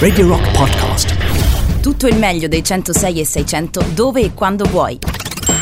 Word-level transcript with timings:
Radio 0.00 0.26
Rock 0.26 0.50
Podcast. 0.50 1.80
Tutto 1.80 2.08
il 2.08 2.16
meglio 2.16 2.48
dei 2.48 2.64
106 2.64 3.20
e 3.20 3.24
600 3.24 3.84
dove 3.94 4.22
e 4.22 4.34
quando 4.34 4.64
vuoi. 4.64 4.98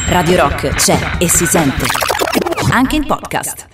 Radio 0.08 0.36
Rock 0.40 0.68
c'è 0.70 0.98
e 1.18 1.28
si 1.28 1.44
sente. 1.44 1.84
Anche 2.70 2.96
in 2.96 3.04
podcast. 3.04 3.66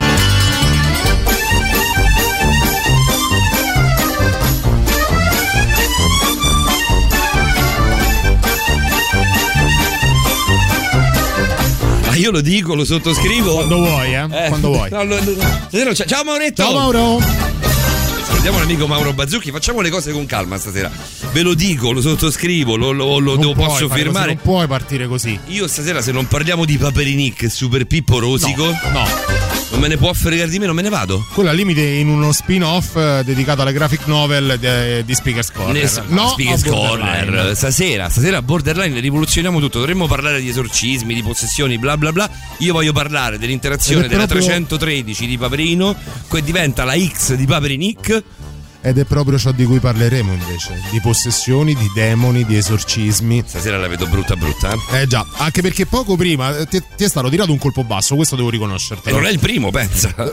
Ma 12.06 12.14
io 12.16 12.30
lo 12.30 12.40
dico, 12.40 12.74
lo 12.74 12.84
sottoscrivo. 12.84 13.54
Quando 13.54 13.76
vuoi, 13.78 14.14
eh? 14.14 14.26
Eh, 14.30 14.48
Quando 14.48 14.68
vuoi. 14.72 14.90
no, 14.90 15.04
lo- 15.04 15.16
lo- 15.70 15.94
ciao 15.94 16.24
Mauretto! 16.24 16.62
Ciao 16.62 16.72
Mauro. 16.72 17.53
Salutiamo 18.44 18.70
l'amico 18.70 18.86
Mauro 18.86 19.14
Bazzucchi, 19.14 19.50
facciamo 19.50 19.80
le 19.80 19.88
cose 19.88 20.12
con 20.12 20.26
calma 20.26 20.58
stasera. 20.58 20.90
Ve 21.32 21.40
lo 21.40 21.54
dico, 21.54 21.92
lo 21.92 22.02
sottoscrivo, 22.02 22.76
lo, 22.76 22.92
lo- 22.92 23.18
lo- 23.18 23.36
puoi 23.38 23.54
posso 23.54 23.68
fare 23.70 23.86
così, 23.88 24.02
firmare. 24.02 24.26
Non 24.34 24.42
puoi 24.42 24.66
partire 24.66 25.06
così. 25.06 25.38
Io 25.46 25.66
stasera 25.66 26.02
se 26.02 26.12
non 26.12 26.26
parliamo 26.28 26.66
di 26.66 26.76
Paperinic 26.76 27.44
e 27.44 27.48
Super 27.48 27.86
Pippo 27.86 28.18
Rosico, 28.18 28.64
No. 28.66 29.06
non 29.70 29.80
me 29.80 29.88
ne 29.88 29.96
può 29.96 30.12
fregare 30.12 30.50
di 30.50 30.58
me, 30.58 30.66
non 30.66 30.74
me 30.74 30.82
ne 30.82 30.90
vado. 30.90 31.24
Quello 31.32 31.48
al 31.48 31.56
limite 31.56 31.80
in 31.80 32.08
uno 32.08 32.32
spin-off 32.32 32.94
eh, 32.96 33.22
dedicato 33.24 33.62
alla 33.62 33.72
graphic 33.72 34.04
novel 34.08 34.58
de- 34.60 35.02
di 35.06 35.14
Speaker's 35.14 35.50
Corner. 35.50 35.82
Ness- 35.82 36.02
no, 36.08 36.28
Speaker's. 36.28 36.64
Corner. 36.64 37.56
Stasera, 37.56 38.10
stasera 38.10 38.36
a 38.36 38.42
Borderline 38.42 39.00
rivoluzioniamo 39.00 39.58
tutto. 39.58 39.78
Dovremmo 39.78 40.06
parlare 40.06 40.42
di 40.42 40.50
esorcismi, 40.50 41.14
di 41.14 41.22
possessioni, 41.22 41.78
bla 41.78 41.96
bla 41.96 42.12
bla. 42.12 42.28
Io 42.58 42.74
voglio 42.74 42.92
parlare 42.92 43.38
dell'interazione 43.38 44.02
della 44.06 44.26
proprio- 44.26 44.44
313 44.48 45.26
di 45.26 45.38
Paperino, 45.38 45.96
che 46.30 46.42
diventa 46.42 46.84
la 46.84 46.94
X 46.94 47.32
di 47.36 47.46
Paperinic. 47.46 48.22
Ed 48.86 48.98
è 48.98 49.04
proprio 49.04 49.38
ciò 49.38 49.50
di 49.50 49.64
cui 49.64 49.78
parleremo 49.80 50.30
invece. 50.30 50.78
Di 50.90 51.00
possessioni, 51.00 51.74
di 51.74 51.90
demoni, 51.94 52.44
di 52.44 52.54
esorcismi. 52.56 53.42
Stasera 53.46 53.78
la 53.78 53.88
vedo 53.88 54.06
brutta 54.06 54.36
brutta. 54.36 54.76
eh. 54.92 55.00
Eh 55.00 55.06
già, 55.06 55.24
anche 55.38 55.62
perché 55.62 55.86
poco 55.86 56.16
prima 56.16 56.54
eh, 56.58 56.66
ti, 56.66 56.82
ti 56.94 57.04
è 57.04 57.08
stato 57.08 57.30
tirato 57.30 57.50
un 57.50 57.56
colpo 57.58 57.82
basso, 57.82 58.14
questo 58.14 58.36
devo 58.36 58.50
riconoscertelo. 58.50 59.16
E 59.16 59.18
non 59.18 59.26
è 59.26 59.32
il 59.32 59.38
primo, 59.38 59.70
pensa. 59.70 60.12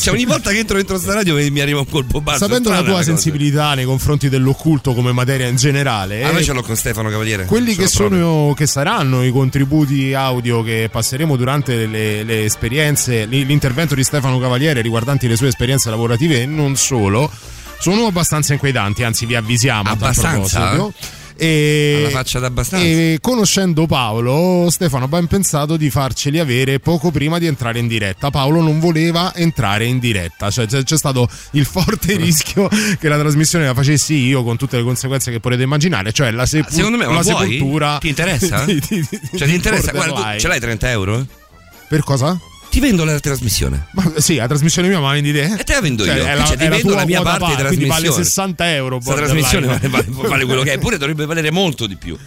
cioè, 0.00 0.12
ogni 0.12 0.24
volta 0.24 0.50
che 0.50 0.58
entro 0.58 0.76
dentro 0.76 0.98
sta 0.98 1.14
radio 1.14 1.36
mi 1.36 1.60
arriva 1.60 1.78
un 1.78 1.88
colpo 1.88 2.20
basso. 2.20 2.38
Sapendo 2.38 2.70
la 2.70 2.82
tua 2.82 3.04
sensibilità 3.04 3.74
nei 3.74 3.84
confronti 3.84 4.28
dell'occulto 4.28 4.92
come 4.92 5.12
materia 5.12 5.46
in 5.46 5.54
generale, 5.56 6.24
Ah, 6.24 6.30
eh, 6.30 6.32
noi 6.32 6.44
ce 6.44 6.52
l'ho 6.52 6.62
con 6.62 6.74
Stefano 6.74 7.08
Cavaliere. 7.08 7.44
quelli 7.44 7.74
Ce 7.74 7.82
che, 7.82 7.86
sono, 7.86 8.52
che 8.56 8.66
saranno 8.66 9.22
i 9.22 9.30
contributi 9.30 10.12
audio 10.12 10.62
che 10.64 10.88
passeremo 10.90 11.36
durante 11.36 11.86
le, 11.86 12.24
le 12.24 12.44
esperienze, 12.44 13.26
l'intervento 13.26 13.94
di 13.94 14.02
Stefano 14.02 14.40
Cavaliere 14.40 14.80
riguardanti 14.80 15.28
le 15.28 15.36
sue 15.36 15.48
esperienze 15.48 15.88
lavorative 15.88 16.42
e 16.42 16.46
non 16.46 16.74
solo, 16.76 17.30
sono 17.78 18.06
abbastanza 18.06 18.52
inquietanti, 18.52 19.02
anzi 19.04 19.26
vi 19.26 19.34
avvisiamo 19.34 19.90
Abbastanza? 19.90 20.70
E, 21.38 22.08
e 22.78 23.18
conoscendo 23.20 23.84
Paolo, 23.86 24.68
Stefano 24.70 25.04
ha 25.04 25.08
ben 25.08 25.26
pensato 25.26 25.76
di 25.76 25.90
farceli 25.90 26.38
avere 26.38 26.78
poco 26.80 27.10
prima 27.10 27.38
di 27.38 27.44
entrare 27.46 27.78
in 27.78 27.86
diretta. 27.86 28.30
Paolo 28.30 28.62
non 28.62 28.80
voleva 28.80 29.34
entrare 29.34 29.84
in 29.84 29.98
diretta, 29.98 30.50
cioè 30.50 30.66
c'è, 30.66 30.82
c'è 30.82 30.96
stato 30.96 31.28
il 31.52 31.66
forte 31.66 32.16
rischio 32.16 32.68
che 32.98 33.08
la 33.08 33.18
trasmissione 33.18 33.66
la 33.66 33.74
facessi 33.74 34.14
io 34.14 34.42
con 34.44 34.56
tutte 34.56 34.78
le 34.78 34.82
conseguenze 34.82 35.30
che 35.30 35.38
potete 35.40 35.62
immaginare, 35.62 36.10
cioè 36.12 36.30
la, 36.30 36.46
sepu- 36.46 36.70
Secondo 36.72 36.96
me, 36.96 37.04
la 37.06 37.22
sepoltura. 37.22 37.98
Ti 37.98 38.08
interessa? 38.08 38.64
di- 38.66 38.80
di- 38.88 39.06
di- 39.10 39.20
Cioè, 39.36 39.46
ti 39.46 39.54
interessa? 39.54 39.92
Guarda, 39.92 40.38
ce 40.38 40.48
l'hai 40.48 40.58
30 40.60 40.90
euro? 40.90 41.26
Per 41.88 42.02
cosa? 42.02 42.38
Ti 42.76 42.82
vendo 42.82 43.04
la 43.04 43.18
trasmissione. 43.18 43.86
Ma 43.92 44.12
sì, 44.18 44.34
la 44.34 44.46
trasmissione 44.46 44.88
mia, 44.88 45.00
ma 45.00 45.10
vendi 45.10 45.32
te? 45.32 45.44
E 45.58 45.64
te 45.64 45.72
la 45.72 45.80
vendo 45.80 46.04
io. 46.04 46.12
Cioè, 46.12 46.30
è 46.30 46.34
la, 46.34 46.44
Cioè, 46.44 46.56
ti 46.58 46.64
la 46.64 46.68
vendo 46.68 46.94
la 46.94 47.06
mia 47.06 47.22
parte 47.22 47.46
di 47.56 47.62
quindi 47.68 47.86
vale 47.86 48.02
trasmissione. 48.02 48.24
60 48.24 48.74
euro. 48.74 48.96
Questa 48.98 49.14
trasmissione 49.14 49.66
vale- 49.88 50.06
vale 50.10 50.44
quello 50.44 50.60
che 50.60 50.72
è, 50.72 50.74
eppure 50.74 50.98
dovrebbe 50.98 51.24
valere 51.24 51.50
molto 51.50 51.86
di 51.86 51.96
più. 51.96 52.18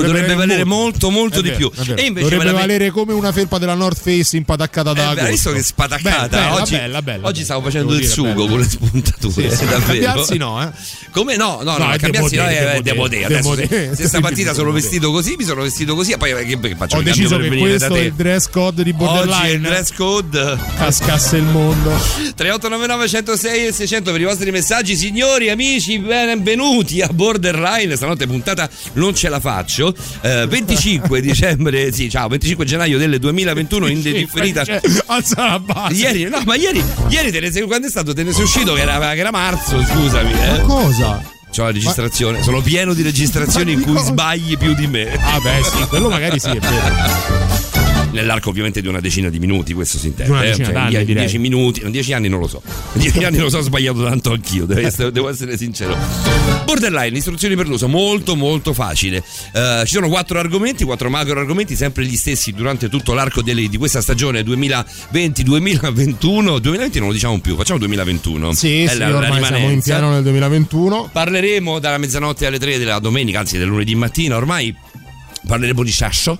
Dovrebbe 0.00 0.20
Dovrebbe 0.20 0.34
valere 0.34 0.64
molto, 0.64 1.10
molto 1.10 1.38
È 1.40 1.42
di 1.42 1.50
vero, 1.50 1.70
più. 1.70 1.94
E 1.94 2.02
invece 2.02 2.28
dovrebbe 2.30 2.52
valere 2.52 2.90
come 2.90 3.12
una 3.12 3.30
felpa 3.32 3.58
della 3.58 3.74
North 3.74 3.98
Face 4.00 4.36
impataccata 4.36 4.92
da 4.92 5.00
Eh, 5.00 5.04
agosto. 5.04 5.24
hai 5.24 5.30
visto 5.32 5.52
che 5.52 5.62
spataccata? 5.62 6.28
Bella, 6.28 6.54
oggi 6.54 6.74
bella, 6.76 7.02
bella, 7.02 7.26
oggi 7.26 7.42
stavo 7.44 7.62
facendo 7.62 7.92
Devo 7.92 8.00
il 8.00 8.08
dire, 8.08 8.12
sugo 8.28 8.46
con 8.46 8.58
le 8.60 8.68
spuntature. 8.68 9.54
Sì, 9.56 9.64
davvero. 9.68 10.26
No, 10.38 10.62
eh. 10.62 10.70
Come 11.10 11.36
no? 11.36 11.60
No, 11.62 11.76
no, 11.76 11.86
No, 11.88 11.96
cambiarsi 11.98 12.36
no, 12.36 12.44
è. 12.44 12.56
Adesso 12.76 12.82
demodé. 12.82 13.90
se 13.94 14.06
stamattina 14.06 14.52
sono 14.52 14.70
vestito 14.72 15.10
così, 15.10 15.34
mi 15.38 15.44
sono 15.44 15.62
vestito 15.62 15.94
così, 15.94 16.12
e 16.12 16.16
poi 16.16 16.34
che, 16.46 16.58
che 16.58 16.74
faccio? 16.76 16.96
Ho 16.96 17.02
deciso 17.02 17.36
che 17.36 17.48
venire 17.48 17.76
da 17.78 17.86
questo 17.88 17.94
è 17.94 18.06
il 18.06 18.12
dress 18.14 18.48
code 18.48 18.82
di 18.82 18.90
Oggi 18.90 19.04
Borderline. 19.04 19.50
il 19.54 19.60
dress 19.60 19.92
code. 19.92 20.58
Cascasse 20.76 21.36
il 21.36 21.42
mondo. 21.44 21.90
3899 21.90 23.08
106 23.08 23.66
e 23.66 23.72
600 23.72 24.10
per 24.12 24.20
i 24.20 24.24
vostri 24.24 24.50
messaggi 24.50 24.96
signori 24.96 25.50
amici 25.50 25.98
benvenuti 25.98 27.00
a 27.02 27.08
Borderline 27.08 27.94
stanotte 27.96 28.26
puntata 28.26 28.68
non 28.94 29.14
ce 29.14 29.28
la 29.28 29.40
faccio 29.40 29.81
Eh, 29.88 30.46
25 30.46 31.20
dicembre 31.22 31.92
sì 31.92 32.08
ciao 32.10 32.28
25 32.28 32.64
gennaio 32.64 32.98
del 32.98 33.18
2021 33.18 33.86
in 33.88 34.02
differita 34.02 34.64
Cioè, 34.64 34.80
alza 35.06 35.46
la 35.46 35.58
base. 35.58 35.94
ieri 35.94 36.24
no 36.28 36.40
ma 36.44 36.54
ieri 36.54 36.82
ieri 37.08 37.30
te 37.30 37.40
ne 37.40 37.50
sei, 37.50 37.62
quando 37.62 37.86
è 37.86 37.90
stato 37.90 38.12
te 38.12 38.22
ne 38.22 38.32
sei 38.32 38.44
uscito 38.44 38.74
che 38.74 38.80
era, 38.82 38.98
che 39.14 39.20
era 39.20 39.30
marzo 39.30 39.82
scusami 39.82 40.32
Ma 40.32 40.56
eh. 40.56 40.60
cosa? 40.62 41.22
c'ho 41.54 41.64
la 41.64 41.70
registrazione 41.70 42.42
sono 42.42 42.60
pieno 42.62 42.94
di 42.94 43.02
registrazioni 43.02 43.72
in 43.72 43.82
cui 43.82 43.98
sbagli 43.98 44.56
più 44.56 44.74
di 44.74 44.86
me 44.86 45.12
Ah, 45.20 45.38
beh, 45.38 45.62
sì, 45.62 45.86
quello 45.88 46.08
magari 46.08 46.38
sì, 46.40 46.48
è 46.48 46.58
vero. 46.58 47.70
nell'arco 48.12 48.50
ovviamente 48.50 48.80
di 48.80 48.88
una 48.88 49.00
decina 49.00 49.28
di 49.28 49.38
minuti, 49.38 49.72
questo 49.74 49.98
si 49.98 50.06
intende. 50.08 50.30
Di 50.32 50.38
una 50.38 50.44
eh, 50.44 50.48
decina 50.48 50.64
cioè, 50.66 50.74
d'anni, 50.74 51.04
die- 51.04 51.14
dieci 51.14 51.38
minuti, 51.38 51.82
in 51.84 51.90
dieci 51.90 52.12
anni 52.12 52.28
non 52.28 52.40
lo 52.40 52.48
so. 52.48 52.62
Dieci 52.94 53.24
anni 53.24 53.38
lo 53.38 53.48
so, 53.48 53.58
ho 53.58 53.62
sbagliato 53.62 54.04
tanto 54.04 54.32
anch'io, 54.32 54.66
devo 54.66 54.86
essere, 54.86 55.10
devo 55.10 55.28
essere 55.28 55.56
sincero. 55.56 55.96
Borderline, 56.64 57.16
istruzioni 57.16 57.56
per 57.56 57.66
l'uso, 57.66 57.88
molto 57.88 58.36
molto 58.36 58.72
facile. 58.72 59.22
Eh, 59.52 59.82
ci 59.86 59.94
sono 59.94 60.08
quattro 60.08 60.38
argomenti, 60.38 60.84
quattro 60.84 61.10
macro 61.10 61.38
argomenti, 61.40 61.74
sempre 61.74 62.04
gli 62.04 62.16
stessi 62.16 62.52
durante 62.52 62.88
tutto 62.88 63.14
l'arco 63.14 63.42
delle- 63.42 63.68
di 63.68 63.76
questa 63.76 64.00
stagione 64.00 64.42
2020-2021. 64.42 66.58
2020 66.58 66.98
non 66.98 67.08
lo 67.08 67.14
diciamo 67.14 67.40
più, 67.40 67.56
facciamo 67.56 67.78
2021. 67.80 68.52
Sì, 68.52 68.84
È 68.84 68.88
sì, 68.88 68.98
la- 68.98 69.08
la 69.08 69.16
ormai 69.16 69.44
siamo 69.44 69.70
in 69.70 69.82
piano 69.82 70.10
nel 70.10 70.22
2021. 70.22 71.08
Parleremo 71.12 71.78
dalla 71.78 71.98
mezzanotte 71.98 72.46
alle 72.46 72.58
3 72.58 72.78
della 72.78 72.98
domenica, 72.98 73.40
anzi 73.40 73.58
del 73.58 73.68
lunedì 73.68 73.94
mattina, 73.94 74.36
ormai 74.36 74.74
parleremo 75.46 75.82
di 75.82 75.90
Sciascio. 75.90 76.38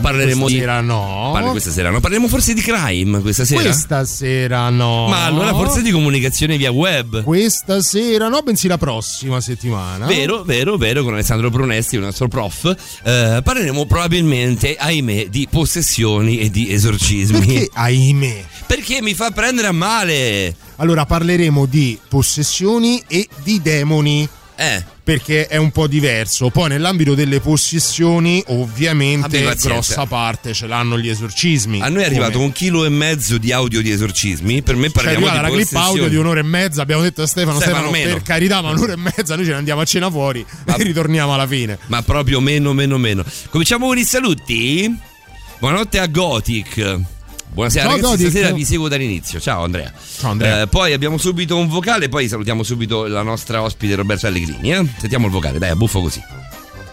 Parleremo 0.00 0.42
Questa 0.42 0.52
di 0.52 0.58
sera 0.58 0.80
no. 0.80 1.30
Parli 1.32 1.50
questa 1.50 1.70
sera, 1.70 1.90
no? 1.90 2.00
Parliamo 2.00 2.28
forse 2.28 2.54
di 2.54 2.60
crime 2.60 3.20
questa 3.20 3.44
sera? 3.44 3.62
Questa 3.62 4.04
sera 4.04 4.68
no. 4.70 5.06
Ma 5.08 5.24
allora 5.24 5.52
forse 5.54 5.82
di 5.82 5.90
comunicazione 5.90 6.56
via 6.56 6.70
web. 6.70 7.22
Questa 7.22 7.82
sera 7.82 8.28
no, 8.28 8.40
bensì 8.42 8.68
la 8.68 8.78
prossima 8.78 9.40
settimana. 9.40 10.06
Vero, 10.06 10.42
vero, 10.42 10.76
vero, 10.76 11.02
con 11.02 11.14
Alessandro 11.14 11.50
Brunesti, 11.50 11.96
il 11.96 12.02
nostro 12.02 12.28
prof. 12.28 12.64
eh, 13.04 13.40
parleremo 13.42 13.86
probabilmente, 13.86 14.76
ahimè, 14.76 15.26
di 15.28 15.46
possessioni 15.50 16.38
e 16.38 16.50
di 16.50 16.72
esorcismi. 16.72 17.38
Perché, 17.38 17.70
ahimè. 17.72 18.44
Perché 18.66 19.02
mi 19.02 19.14
fa 19.14 19.30
prendere 19.30 19.68
a 19.68 19.72
male. 19.72 20.56
Allora 20.76 21.06
parleremo 21.06 21.66
di 21.66 21.98
possessioni 22.08 23.02
e 23.06 23.28
di 23.42 23.60
demoni. 23.62 24.28
Eh, 24.56 24.84
Perché 25.04 25.48
è 25.48 25.56
un 25.56 25.72
po' 25.72 25.88
diverso. 25.88 26.50
Poi 26.50 26.68
nell'ambito 26.68 27.14
delle 27.14 27.40
possessioni, 27.40 28.42
ovviamente, 28.48 29.52
grossa 29.60 30.06
parte 30.06 30.52
ce 30.52 30.68
l'hanno 30.68 30.96
gli 30.96 31.08
esorcismi. 31.08 31.80
a 31.80 31.88
noi 31.88 32.02
è 32.02 32.06
arrivato 32.06 32.34
Come? 32.34 32.44
un 32.44 32.52
chilo 32.52 32.84
e 32.84 32.88
mezzo 32.88 33.36
di 33.36 33.50
audio 33.50 33.82
di 33.82 33.90
esorcismi. 33.90 34.62
Per 34.62 34.76
me 34.76 34.84
Cioè, 34.84 34.92
parliamo 34.92 35.26
arrivata 35.26 35.48
di 35.48 35.56
la 35.56 35.64
clip 35.64 35.74
audio 35.74 36.08
di 36.08 36.16
un'ora 36.16 36.38
e 36.38 36.44
mezza. 36.44 36.82
Abbiamo 36.82 37.02
detto 37.02 37.22
a 37.22 37.26
Stefano: 37.26 37.58
Stefano, 37.58 37.88
Stefano, 37.88 38.12
per 38.14 38.22
carità, 38.22 38.60
ma 38.62 38.70
un'ora 38.70 38.92
e 38.92 38.96
mezza 38.96 39.34
noi 39.34 39.44
ce 39.44 39.50
ne 39.50 39.56
andiamo 39.56 39.80
a 39.80 39.84
cena 39.84 40.08
fuori 40.08 40.46
Ma- 40.66 40.76
e 40.76 40.82
ritorniamo 40.84 41.34
alla 41.34 41.48
fine. 41.48 41.78
Ma 41.86 42.00
proprio 42.02 42.40
meno, 42.40 42.72
meno, 42.72 42.96
meno. 42.96 43.24
Cominciamo 43.50 43.88
con 43.88 43.98
i 43.98 44.04
saluti. 44.04 44.94
Buonanotte 45.58 45.98
a 45.98 46.06
Gothic. 46.06 47.00
Buonasera 47.52 47.84
Ciao, 47.84 47.96
ragazzi, 47.96 48.30
stasera 48.30 48.50
vi 48.52 48.64
seguo 48.64 48.88
dall'inizio. 48.88 49.38
Ciao 49.38 49.62
Andrea. 49.64 49.92
Ciao, 50.18 50.30
Andrea. 50.30 50.62
Eh, 50.62 50.66
poi 50.68 50.92
abbiamo 50.94 51.18
subito 51.18 51.56
un 51.56 51.68
vocale, 51.68 52.08
poi 52.08 52.26
salutiamo 52.26 52.62
subito 52.62 53.06
la 53.06 53.22
nostra 53.22 53.62
ospite 53.62 53.94
Roberto 53.94 54.26
Allegrini. 54.26 54.72
Eh? 54.72 54.86
Sentiamo 54.98 55.26
il 55.26 55.32
vocale, 55.32 55.58
dai, 55.58 55.70
a 55.70 55.76
buffo 55.76 56.00
così. 56.00 56.22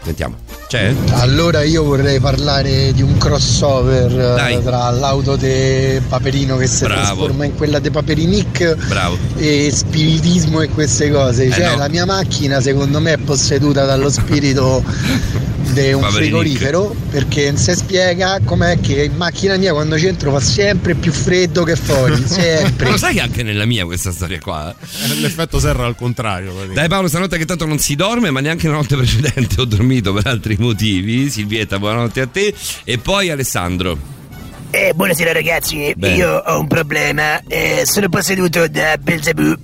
Sentiamo. 0.09 0.37
C'è? 0.67 0.91
Allora 1.11 1.61
io 1.63 1.83
vorrei 1.83 2.19
parlare 2.19 2.93
di 2.93 3.03
un 3.03 3.17
crossover 3.17 4.11
eh, 4.11 4.35
Dai. 4.35 4.63
tra 4.63 4.89
l'auto 4.89 5.35
de 5.35 6.01
Paperino 6.07 6.57
che 6.57 6.65
si 6.65 6.83
Bravo. 6.85 7.01
trasforma 7.01 7.45
in 7.45 7.53
quella 7.55 7.77
de 7.79 7.91
Paperinic 7.91 8.75
Bravo. 8.87 9.17
e 9.37 9.69
spiritismo 9.71 10.61
e 10.61 10.69
queste 10.69 11.11
cose. 11.11 11.45
Eh, 11.45 11.51
Cioè 11.51 11.69
no. 11.71 11.77
la 11.77 11.89
mia 11.89 12.05
macchina 12.05 12.59
secondo 12.59 12.99
me 12.99 13.13
è 13.13 13.17
posseduta 13.17 13.85
dallo 13.85 14.09
spirito 14.09 14.83
di 15.69 15.91
un 15.93 16.01
Paperinic. 16.01 16.11
frigorifero 16.15 16.95
perché 17.11 17.51
non 17.51 17.57
si 17.57 17.75
spiega 17.75 18.39
com'è 18.43 18.79
che 18.79 19.03
in 19.03 19.15
macchina 19.15 19.55
mia 19.57 19.71
quando 19.73 19.95
c'entro 19.95 20.31
fa 20.31 20.39
sempre 20.39 20.95
più 20.95 21.11
freddo 21.11 21.63
che 21.63 21.75
fuori, 21.75 22.19
Ma 22.19 22.25
sempre. 22.27 22.89
lo 22.91 22.97
sai 22.97 23.13
che 23.15 23.21
anche 23.21 23.43
nella 23.43 23.65
mia 23.65 23.85
questa 23.85 24.11
storia 24.11 24.39
qua? 24.39 24.73
È 24.79 25.13
L'effetto 25.19 25.59
serra 25.59 25.85
al 25.85 25.95
contrario. 25.95 26.53
Dai 26.73 26.87
Paolo, 26.87 27.07
stanotte 27.07 27.37
che 27.37 27.45
tanto 27.45 27.65
non 27.65 27.77
si 27.79 27.95
dorme, 27.95 28.29
ma 28.31 28.39
neanche 28.39 28.67
la 28.67 28.73
notte 28.73 28.95
precedente 28.95 29.61
ho 29.61 29.65
dormito 29.65 29.97
per 30.01 30.27
altri 30.27 30.55
motivi. 30.59 31.29
Silvietta, 31.29 31.79
buonanotte 31.79 32.21
a 32.21 32.27
te. 32.27 32.53
E 32.83 32.97
poi 32.97 33.29
Alessandro. 33.29 33.97
Eh, 34.71 34.93
buonasera 34.93 35.31
ragazzi, 35.31 35.93
Bene. 35.95 36.15
io 36.15 36.37
ho 36.37 36.59
un 36.59 36.67
problema, 36.67 37.41
eh, 37.47 37.81
sono 37.85 38.07
posseduto 38.07 38.67
da 38.67 38.97
Belzebù 38.97 39.55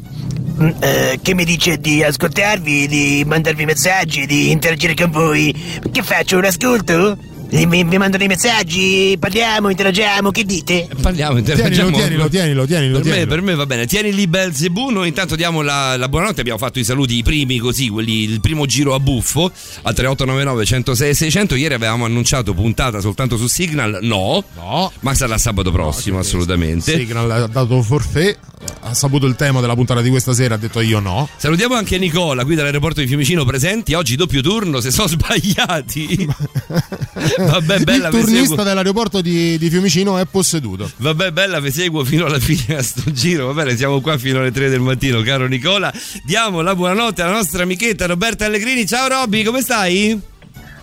Mm, 0.57 0.69
eh, 0.79 1.19
che 1.21 1.33
mi 1.33 1.43
dice 1.43 1.77
di 1.77 2.01
ascoltarvi, 2.01 2.87
di 2.87 3.23
mandarvi 3.27 3.65
messaggi, 3.65 4.25
di 4.25 4.51
interagire 4.51 4.93
con 4.93 5.11
voi? 5.11 5.53
Che 5.91 6.01
faccio? 6.01 6.37
Un 6.37 6.45
ascolto? 6.45 7.17
Vi, 7.55 7.83
vi 7.85 7.97
mando 7.97 8.17
dei 8.17 8.27
messaggi, 8.27 9.15
parliamo, 9.17 9.69
interagiamo, 9.69 10.29
che 10.29 10.43
dite? 10.43 10.89
Parliamo, 11.01 11.35
Tienilo, 11.41 11.53
interagiamo. 11.55 11.97
tienilo, 11.97 12.27
tienilo, 12.27 12.65
tienilo. 12.65 12.97
Per 12.99 13.05
me, 13.05 13.11
tienilo. 13.11 13.27
per 13.29 13.41
me 13.41 13.55
va 13.55 13.65
bene, 13.65 13.85
tieni 13.87 14.13
lì 14.13 14.27
Belzebù, 14.27 14.89
noi 14.89 15.07
intanto 15.07 15.37
diamo 15.37 15.61
la, 15.61 15.95
la 15.95 16.09
buonanotte, 16.09 16.41
abbiamo 16.41 16.59
fatto 16.59 16.79
i 16.79 16.83
saluti, 16.83 17.15
i 17.17 17.23
primi 17.23 17.57
così, 17.57 17.87
quelli, 17.87 18.23
il 18.23 18.41
primo 18.41 18.65
giro 18.65 18.93
a 18.93 18.99
buffo 18.99 19.45
al 19.45 19.93
3899 19.93 20.65
106 20.65 21.15
600, 21.15 21.55
ieri 21.55 21.73
avevamo 21.75 22.03
annunciato 22.03 22.53
puntata 22.53 22.99
soltanto 22.99 23.37
su 23.37 23.47
Signal, 23.47 23.99
no, 24.01 24.43
No. 24.57 24.91
ma 24.99 25.13
sarà 25.13 25.37
sabato 25.37 25.71
prossimo 25.71 26.19
assolutamente. 26.19 26.97
Signal 26.97 27.31
ha 27.31 27.47
dato 27.47 27.81
forfait, 27.81 28.37
ha 28.81 28.93
saputo 28.93 29.25
il 29.27 29.35
tema 29.35 29.61
della 29.61 29.75
puntata 29.75 30.01
di 30.01 30.09
questa 30.09 30.33
sera, 30.33 30.55
ha 30.55 30.57
detto 30.57 30.81
io 30.81 30.99
no. 30.99 31.29
Salutiamo 31.37 31.75
anche 31.75 31.97
Nicola 31.97 32.43
qui 32.43 32.55
dall'aeroporto 32.55 32.99
di 32.99 33.07
Fiumicino 33.07 33.45
presenti, 33.45 33.93
oggi 33.93 34.17
doppio 34.17 34.41
turno, 34.41 34.81
se 34.81 34.91
sono 34.91 35.07
sbagliati. 35.15 36.27
Vabbè, 37.45 37.79
bella, 37.79 38.07
il 38.07 38.13
turnista 38.13 38.63
dell'aeroporto 38.63 39.21
di, 39.21 39.57
di 39.57 39.69
Fiumicino 39.69 40.17
è 40.17 40.25
posseduto. 40.25 40.89
Vabbè, 40.97 41.31
bella, 41.31 41.59
vi 41.59 41.71
seguo 41.71 42.03
fino 42.03 42.25
alla 42.25 42.39
fine 42.39 42.77
a 42.77 42.83
sto 42.83 43.11
giro. 43.11 43.47
Va 43.47 43.63
bene, 43.63 43.75
siamo 43.77 44.01
qua 44.01 44.17
fino 44.17 44.39
alle 44.39 44.51
3 44.51 44.69
del 44.69 44.79
mattino, 44.81 45.21
caro 45.21 45.47
Nicola. 45.47 45.93
Diamo 46.23 46.61
la 46.61 46.75
buonanotte 46.75 47.21
alla 47.21 47.33
nostra 47.33 47.63
amichetta 47.63 48.05
Roberta 48.05 48.45
Allegrini. 48.45 48.85
Ciao 48.85 49.07
Robby, 49.07 49.43
come 49.43 49.61
stai? 49.61 50.33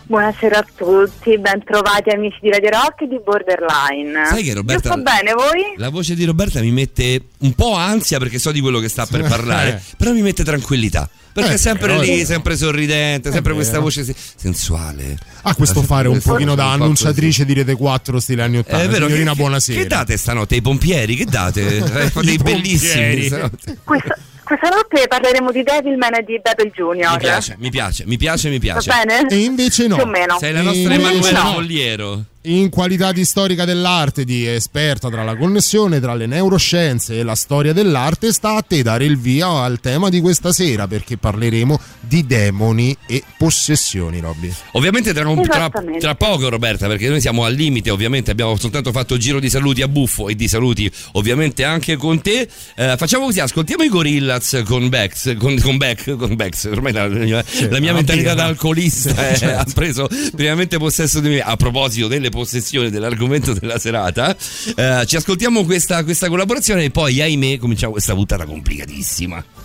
Buonasera 0.04 0.58
a 0.58 0.66
tutti, 0.76 1.38
ben 1.38 1.62
trovati 1.64 2.10
amici 2.10 2.37
di 2.43 2.50
Radio 2.50 2.70
Rock 2.70 3.02
e 3.02 3.08
di 3.08 3.19
Borderline. 3.25 4.26
Sai 4.26 4.43
che 4.43 4.52
Roberta- 4.52 4.88
Io 4.88 4.94
sto 4.94 5.02
bene, 5.02 5.32
voi? 5.32 5.75
La 5.76 5.88
voce 5.90 6.14
di 6.14 6.25
Roberta 6.25 6.60
mi 6.60 6.70
mette 6.72 7.22
un 7.38 7.52
po' 7.54 7.75
ansia 7.75 8.19
perché 8.19 8.38
so 8.38 8.50
di 8.52 8.60
quello 8.60 8.78
che 8.81 8.88
sta 8.88 9.06
per 9.06 9.22
parlare, 9.22 9.81
però 9.96 10.12
mi 10.12 10.20
mette 10.20 10.44
tranquillità. 10.44 11.08
Perché 11.32 11.52
Eh, 11.52 11.54
è 11.54 11.56
sempre 11.56 11.87
però- 11.87 12.00
lì, 12.00 12.25
sempre 12.26 12.56
sorridente, 12.56 13.31
sempre 13.32 13.52
È 13.52 13.54
questa 13.54 13.72
vero. 13.75 13.84
voce 13.84 14.04
se- 14.04 14.14
sensuale. 14.37 15.16
Ha 15.43 15.54
questo 15.54 15.81
fare 15.82 16.08
un 16.08 16.20
pochino 16.20 16.54
da 16.54 16.72
annunciatrice 16.72 17.46
di 17.46 17.54
Rete 17.54 17.75
4 17.75 18.20
stile 18.20 18.43
anni 18.43 18.58
80. 18.58 18.82
È 18.84 18.88
vero, 18.88 19.06
Signorina, 19.06 19.31
che, 19.31 19.37
buonasera. 19.38 19.81
Che 19.81 19.87
date 19.87 20.16
stanotte? 20.19 20.56
I 20.56 20.60
pompieri? 20.60 21.14
Che 21.14 21.25
date? 21.25 21.60
Eh, 21.82 22.10
I 22.20 22.25
dei 22.25 22.37
bellissimi. 22.37 22.90
pompieri. 22.93 23.26
stanotte. 23.26 23.78
Questa, 23.82 24.19
questa 24.56 24.69
notte 24.76 25.06
parleremo 25.08 25.50
di 25.50 25.62
Devilman 25.62 26.14
e 26.14 26.22
di 26.25 26.38
Battle 26.43 26.70
Junior. 26.70 27.12
Mi 27.12 27.19
piace, 27.19 27.56
mi 27.58 27.70
piace, 27.70 28.04
mi 28.06 28.16
piace, 28.19 28.49
mi 28.50 28.58
Va 28.58 28.60
piace. 28.81 28.90
bene? 28.90 29.26
E 29.28 29.37
invece 29.44 29.87
no. 29.87 29.96
Più 29.96 30.04
o 30.04 30.08
meno. 30.08 30.37
Sei 30.38 30.52
la 30.52 30.60
nostra 30.62 30.93
E 30.93 30.94
Emanuela 30.94 31.43
no. 31.43 31.52
Fogliero. 31.52 32.25
In 32.44 32.70
qualità 32.70 33.12
di 33.12 33.24
storica 33.24 33.64
dell'arte, 33.64 34.24
di 34.24 34.44
esperta 34.48 35.08
tra 35.08 35.22
la 35.22 35.36
connessione 35.36 36.00
tra 36.00 36.16
le 36.16 36.26
neuroscienze 36.26 37.20
e 37.20 37.22
la 37.22 37.36
storia 37.36 37.72
dell'arte, 37.72 38.32
sta 38.32 38.56
a 38.56 38.62
te 38.62 38.82
dare 38.82 39.04
il 39.04 39.16
via 39.16 39.46
al 39.46 39.78
tema 39.78 40.08
di 40.08 40.20
questa 40.20 40.50
sera 40.50 40.88
perché 40.88 41.16
parleremo 41.16 41.78
di 42.00 42.26
demoni 42.26 42.96
e 43.06 43.22
possessioni, 43.38 44.18
Robby. 44.18 44.52
Ovviamente 44.72 45.12
tra, 45.12 45.28
un- 45.28 45.40
tra- 45.40 45.70
tra 46.00 46.14
poco 46.16 46.48
Roberta, 46.48 46.88
perché 46.88 47.08
noi 47.08 47.20
siamo 47.20 47.44
al 47.44 47.54
limite, 47.54 47.90
ovviamente 47.90 48.32
abbiamo 48.32 48.56
soltanto 48.56 48.90
fatto 48.90 49.14
il 49.14 49.20
giro 49.20 49.38
di 49.38 49.48
saluti 49.48 49.82
a 49.82 49.86
buffo 49.86 50.28
e 50.28 50.34
di 50.34 50.48
saluti 50.48 50.90
ovviamente 51.12 51.62
anche 51.62 51.94
con 51.94 52.20
te. 52.22 52.48
Eh, 52.74 52.96
facciamo 52.98 53.26
così, 53.26 53.38
ascoltiamo 53.38 53.84
i 53.84 53.88
Gorillaz 53.88 54.62
con 54.64 54.88
Bex, 54.88 55.36
con, 55.36 55.56
con 55.60 55.76
Beck, 55.76 56.16
con 56.16 56.34
Bex, 56.34 56.64
ormai 56.64 56.90
la, 56.92 57.06
la 57.06 57.18
mia, 57.20 57.44
la 57.70 57.78
mia 57.78 57.92
mentalità 57.92 58.34
da 58.34 58.46
alcolista 58.46 59.10
Sì, 59.14 59.20
eh, 59.20 59.36
certo. 59.36 59.60
ha 59.60 59.66
preso 59.72 60.08
primeramente 60.34 60.76
possesso 60.78 61.20
di 61.20 61.28
me. 61.28 61.38
A 61.38 61.54
proposito 61.54 62.08
delle 62.08 62.30
possessioni 62.32 62.90
dell'argomento 62.90 63.52
della 63.52 63.79
serata, 63.79 64.34
eh, 64.75 65.05
ci 65.06 65.17
ascoltiamo 65.17 65.64
questa, 65.64 66.02
questa 66.02 66.29
collaborazione 66.29 66.84
e 66.84 66.90
poi 66.90 67.20
ahimè 67.20 67.58
cominciamo 67.58 67.93
questa 67.93 68.14
puntata 68.14 68.44
complicatissima. 68.44 69.62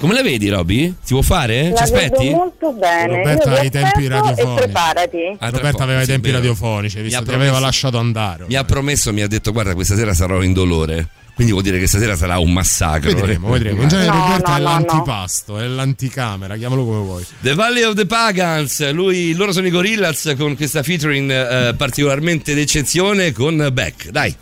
Come 0.00 0.14
la 0.14 0.22
vedi, 0.22 0.48
Roby? 0.48 0.94
Si 1.02 1.12
può 1.12 1.20
fare? 1.20 1.64
Ci 1.66 1.70
La 1.72 1.80
aspetti? 1.82 2.24
vedo 2.24 2.36
molto 2.36 2.72
bene. 2.72 3.16
Roberta 3.18 3.54
ha 3.54 3.60
vi 3.60 3.66
i 3.66 3.70
tempi 3.70 4.06
radiofonici. 4.06 4.54
Preparati. 4.62 5.18
Ah, 5.38 5.50
Roberta 5.50 5.82
aveva 5.82 6.00
i 6.00 6.06
tempi 6.06 6.28
vero. 6.28 6.38
radiofonici, 6.38 7.02
visto? 7.02 7.22
promesso- 7.22 7.40
aveva 7.48 7.58
lasciato 7.58 7.98
andare. 7.98 8.44
Mi 8.48 8.54
ha 8.54 8.64
promesso, 8.64 9.12
mi 9.12 9.20
ha 9.20 9.28
detto 9.28 9.52
guarda 9.52 9.74
questa 9.74 9.96
sera 9.96 10.14
sarò 10.14 10.40
indolore. 10.42 11.06
Quindi 11.34 11.52
vuol 11.52 11.64
dire 11.64 11.78
che 11.78 11.86
stasera 11.86 12.16
sarà 12.16 12.38
un 12.38 12.50
massacro. 12.50 13.12
Vedremo, 13.12 13.50
vedremo. 13.50 13.82
In 13.82 13.88
genere 13.88 14.08
No, 14.10 14.20
Roberta 14.26 14.50
no, 14.52 14.56
è 14.56 14.60
no, 14.60 14.64
no. 14.68 14.72
l'antipasto, 14.74 15.58
è 15.58 15.66
l'anticamera, 15.66 16.56
chiamalo 16.56 16.84
come 16.84 16.98
vuoi. 17.00 17.24
The 17.40 17.54
Valley 17.54 17.82
of 17.82 17.94
the 17.94 18.06
Pagans, 18.06 18.90
lui, 18.92 19.34
loro 19.34 19.52
sono 19.52 19.66
i 19.66 19.70
Gorillaz 19.70 20.34
con 20.38 20.56
questa 20.56 20.82
featuring 20.82 21.30
eh, 21.30 21.74
particolarmente 21.74 22.54
d'eccezione 22.54 23.32
con 23.32 23.68
Beck. 23.70 24.08
Dai. 24.08 24.34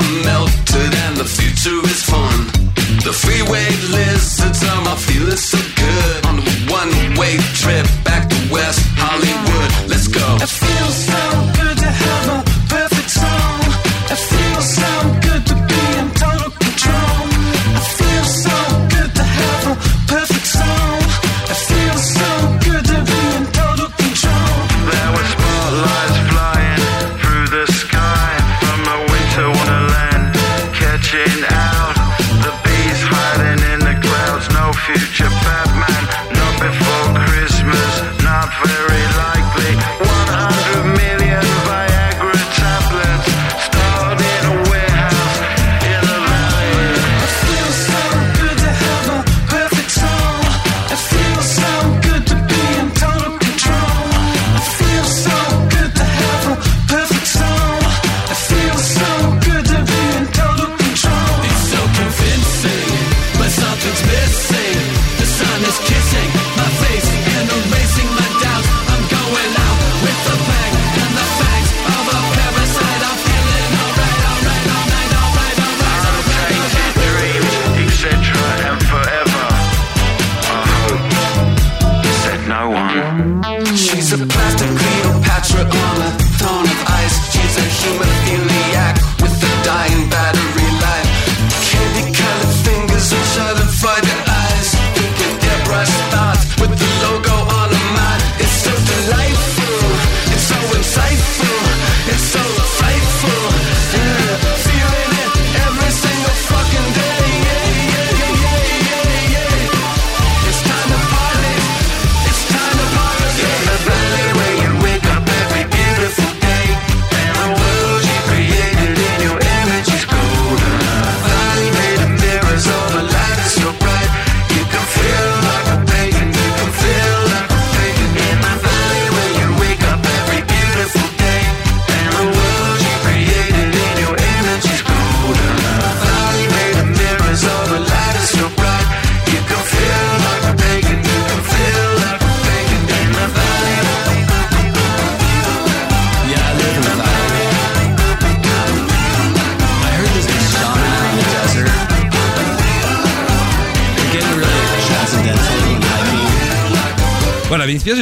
Are 0.00 0.24
melted 0.24 0.92
and 1.04 1.16
the 1.16 1.24
future 1.24 1.80
is 1.84 2.02
fun. 2.02 2.46
The 3.04 3.12
freeway 3.12 3.68
lizards 3.92 4.62
are 4.64 4.82
my 4.82 4.96
feeling 4.96 5.36
so 5.36 5.58
good 5.76 6.26
on 6.26 6.38
a 6.38 6.46
one-way 6.72 7.36
trip 7.60 7.86
back 8.04 8.28
to 8.28 8.39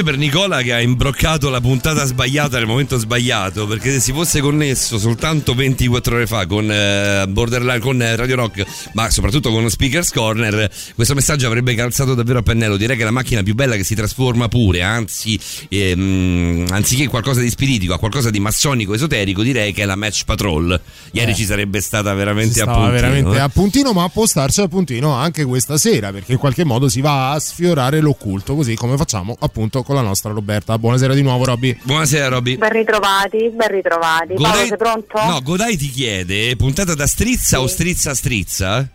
per 0.09 0.17
Nicola 0.17 0.62
che 0.62 0.73
ha 0.73 0.81
imbroccato 0.81 1.50
la 1.50 1.61
puntata 1.61 2.07
sbagliata 2.07 2.57
nel 2.57 2.67
momento 2.67 2.97
sbagliato, 2.97 3.67
perché 3.67 3.91
se 3.91 4.00
si 4.00 4.12
fosse 4.15 4.41
connesso 4.41 4.99
soltanto 4.99 5.55
24 5.55 6.15
ore 6.15 6.27
fa 6.27 6.47
con 6.47 6.67
eh, 6.73 7.27
Borderline, 7.29 7.79
con 7.79 8.00
eh, 8.00 8.17
Radio 8.17 8.37
Rock, 8.37 8.65
ma 8.95 9.11
soprattutto 9.11 9.50
con 9.50 9.69
Speakers 9.69 10.11
Corner, 10.11 10.71
questo 10.95 11.12
messaggio 11.12 11.47
avrebbe 11.47 11.75
calzato 11.75 12.15
davvero 12.15 12.38
a 12.38 12.43
pennello. 12.43 12.79
Direi 12.79 12.97
che 12.97 13.03
è 13.03 13.05
la 13.05 13.11
macchina 13.11 13.43
più 13.43 13.55
bella 13.55 13.77
che 13.77 13.85
si 13.85 13.95
trasforma 13.95 14.49
pure, 14.49 14.81
anzi, 14.81 15.38
ehm, 15.69 16.69
anziché 16.71 17.07
qualcosa 17.07 17.43
di 17.43 17.50
spiritico 17.50 17.93
a 17.93 17.99
qualcosa 17.99 18.31
di 18.31 18.41
massonico 18.41 18.95
esoterico, 18.95 19.43
direi 19.43 19.75
che 19.75 19.83
è 19.83 19.85
la 19.85 19.97
Match 19.97 20.25
Patrol. 20.25 20.81
Ieri 21.11 21.33
Eh. 21.33 21.35
ci 21.35 21.45
sarebbe 21.45 21.83
stata 21.83 22.15
veramente 22.15 22.62
a 22.62 22.65
puntino. 22.65 22.91
veramente 22.91 23.37
eh. 23.37 23.41
a 23.41 23.49
puntino, 23.50 23.93
ma 23.93 24.09
può 24.09 24.25
starci 24.25 24.62
a 24.62 24.69
puntino 24.69 25.12
anche 25.12 25.45
questa 25.45 25.77
sera, 25.77 26.12
perché 26.12 26.33
in 26.33 26.38
qualche 26.38 26.65
modo 26.65 26.88
si 26.88 27.03
va 27.03 27.33
a 27.33 27.38
sfiorare 27.38 28.00
l'occulto, 28.00 28.55
così 28.55 28.75
come 28.75 28.97
facciamo 28.97 29.37
appunto 29.38 29.83
con 29.83 29.97
la 29.97 29.98
nostra 30.02 30.33
Roberta. 30.33 30.78
Buonasera 30.78 31.14
di 31.14 31.23
nuovo, 31.23 31.45
Robby. 31.45 31.78
Buonasera 31.83 32.28
Robby. 32.28 32.57
Ben 32.57 32.71
ritrovati, 32.71 33.50
ben 33.52 33.69
ritrovati. 33.69 34.35
Paolo, 34.35 34.49
Godai- 34.50 34.67
sei 34.69 34.76
pronto? 34.76 35.23
No, 35.25 35.40
Godai 35.43 35.76
ti 35.76 35.90
chiede, 35.90 36.57
puntata 36.57 36.95
da 36.95 37.07
strizza 37.07 37.57
Sì. 37.59 37.62
o 37.62 37.67
strizza 37.67 38.14
strizza? 38.14 38.88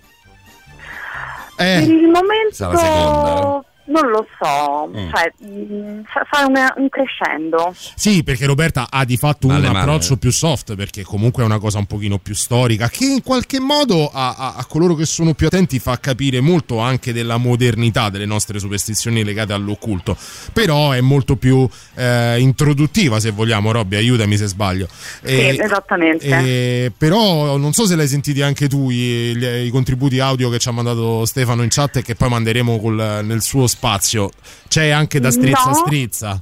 Per 1.56 1.66
Eh, 1.66 1.82
il 1.84 2.08
momento 2.08 2.54
Sarà 2.54 2.74
la 2.74 2.80
seconda, 2.80 3.64
non 3.86 4.10
lo 4.10 4.26
so, 4.40 4.88
Mm. 4.88 5.10
cioè, 5.10 5.34
mh, 5.50 6.02
fa, 6.30 6.46
una- 6.48 6.74
un 6.78 6.88
crescendo. 6.90 7.74
sì, 7.96 8.24
perché 8.24 8.46
Roberta 8.46 8.88
ha 8.90 9.04
di 9.06 9.18
fatto 9.18 9.48
un 9.48 9.54
Alle 9.54 9.68
mani, 9.68 9.80
approccio 9.80 10.14
eh. 10.14 10.18
più 10.18 10.32
soft, 10.32 10.76
perché 10.76 11.04
comunque 11.04 11.44
è 11.44 11.46
una 11.46 11.60
cosa 11.60 11.80
un 11.80 11.86
pochino 11.86 12.18
più 12.18 12.34
storica, 12.36 12.90
che 12.90 13.06
in 13.06 13.22
qualche 13.24 13.60
modo 13.60 14.10
a, 14.12 14.36
a- 14.38 14.54
a 14.58 14.66
coloro 14.66 14.96
che 14.96 15.06
sono 15.06 15.34
più 15.34 15.48
attenti 15.48 15.80
fa 15.80 16.00
capire 16.00 16.40
molto 16.40 16.80
anche 16.80 17.12
della 17.14 17.38
modernità 17.38 18.10
delle 18.10 18.26
nostre 18.26 18.60
superstizioni 18.60 19.24
legate 19.24 19.54
all'occulto. 19.54 20.16
Però 20.54 20.92
è 20.92 21.02
molto 21.02 21.36
più 21.36 21.68
eh, 21.96 22.40
introduttiva, 22.40 23.20
se 23.20 23.32
vogliamo, 23.32 23.72
Robby, 23.72 23.96
aiutami 23.98 24.38
se 24.38 24.48
sbaglio. 24.48 24.88
Sì, 25.24 25.60
esattamente. 25.60 26.26
Eh, 26.28 26.92
però 26.98 27.58
non 27.58 27.74
so 27.74 27.86
se 27.86 27.96
l'hai 27.96 28.08
sentiti 28.08 28.42
anche 28.42 28.68
tu 28.68 28.90
i, 28.90 29.32
i 29.66 29.70
contributi 29.70 30.20
audio 30.20 30.50
che 30.50 30.60
ci 30.60 30.70
ha 30.70 30.72
mandato 30.72 31.26
Stefano 31.26 31.64
in 31.64 31.70
chat 31.70 31.98
e 31.98 32.02
che 32.02 32.16
poi 32.16 32.30
manderemo 32.30 32.80
col- 32.80 33.20
nel 33.24 33.42
suo 33.42 33.68
spazio. 33.74 34.30
C'è 34.68 34.90
anche 34.90 35.20
da 35.20 35.32
strizza 35.32 35.64
a 35.64 35.70
No. 35.70 35.74
strizza. 35.76 36.42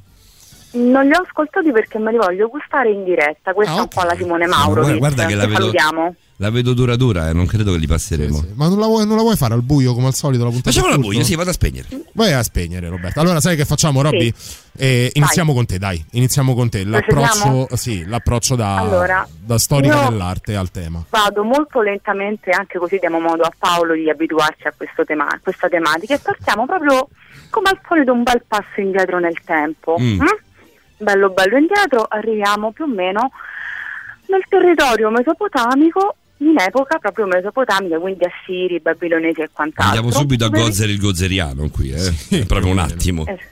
Non 0.74 1.04
li 1.04 1.12
ho 1.12 1.20
ascoltati 1.20 1.70
perché 1.70 1.98
me 1.98 2.12
li 2.12 2.16
voglio 2.16 2.48
gustare 2.48 2.90
in 2.90 3.04
diretta. 3.04 3.52
Questa 3.52 3.74
Ah, 3.74 3.78
è 3.78 3.80
un 3.80 3.88
po' 3.88 4.02
la 4.04 4.14
Simone 4.16 4.46
Ma 4.46 4.56
Mauro. 4.56 4.80
guarda, 4.80 4.96
guarda 4.98 5.26
che 5.26 5.34
la 5.34 5.44
vedo, 5.46 5.58
salutiamo. 5.58 6.14
la 6.36 6.50
vedo 6.50 6.72
dura 6.72 6.96
dura 6.96 7.28
e 7.28 7.34
non 7.34 7.44
credo 7.44 7.72
che 7.72 7.78
li 7.78 7.86
passeremo. 7.86 8.36
Sì, 8.36 8.46
sì. 8.46 8.52
Ma 8.54 8.68
non 8.68 8.78
la, 8.78 8.86
vuoi, 8.86 9.06
non 9.06 9.16
la 9.16 9.22
vuoi 9.22 9.36
fare 9.36 9.52
al 9.52 9.60
buio 9.62 9.92
come 9.92 10.06
al 10.06 10.14
solito 10.14 10.44
la 10.44 10.48
puntata? 10.48 10.70
Facciamola 10.70 10.94
al 10.94 11.00
buio, 11.00 11.22
sì, 11.24 11.34
vado 11.34 11.50
a 11.50 11.52
spegnere. 11.52 11.88
Vai 12.14 12.32
a 12.32 12.42
spegnere, 12.42 12.88
Roberta. 12.88 13.20
Allora, 13.20 13.38
sai 13.42 13.54
che 13.56 13.66
facciamo, 13.66 14.00
Robby? 14.00 14.32
Eh, 14.78 15.10
iniziamo 15.12 15.52
con 15.52 15.66
te, 15.66 15.76
dai. 15.78 16.02
Iniziamo 16.12 16.54
con 16.54 16.70
te. 16.70 16.84
L'approccio, 16.86 17.68
sì, 17.76 18.06
l'approccio 18.06 18.56
da, 18.56 18.76
Allora, 18.76 19.28
da 19.38 19.58
storica 19.58 20.08
dell'arte 20.08 20.56
al 20.56 20.70
tema. 20.70 21.04
Vado 21.10 21.44
molto 21.44 21.82
lentamente, 21.82 22.48
anche 22.48 22.78
così 22.78 22.96
diamo 22.98 23.20
modo 23.20 23.42
a 23.42 23.52
Paolo 23.58 23.92
di 23.92 24.08
abituarsi 24.08 24.66
a, 24.66 24.72
questo 24.74 25.04
tema- 25.04 25.26
a 25.26 25.38
questa 25.42 25.68
tematica 25.68 26.14
e 26.14 26.18
partiamo 26.18 26.64
proprio 26.64 27.08
come 27.52 27.68
al 27.68 27.78
solito 27.86 28.12
un 28.12 28.22
bel 28.22 28.42
passo 28.48 28.80
indietro 28.80 29.18
nel 29.18 29.36
tempo. 29.44 29.96
Mm. 30.00 30.20
Mm? 30.22 30.26
Bello 30.96 31.28
bello 31.30 31.58
indietro, 31.58 32.06
arriviamo 32.08 32.72
più 32.72 32.84
o 32.84 32.88
meno 32.88 33.30
nel 34.28 34.44
territorio 34.48 35.10
mesopotamico 35.10 36.16
in 36.38 36.58
epoca 36.58 36.98
proprio 36.98 37.26
mesopotamica, 37.26 37.98
quindi 37.98 38.24
assiri, 38.24 38.80
babilonesi 38.80 39.42
e 39.42 39.50
quant'altro. 39.52 39.94
Andiamo 39.94 40.10
subito 40.10 40.46
a 40.46 40.48
Gozer 40.48 40.88
il 40.88 40.98
Gozeriano 40.98 41.68
qui, 41.68 41.92
eh. 41.92 42.40
È 42.40 42.46
proprio 42.46 42.72
un 42.72 42.78
attimo. 42.78 43.26
Es- 43.26 43.50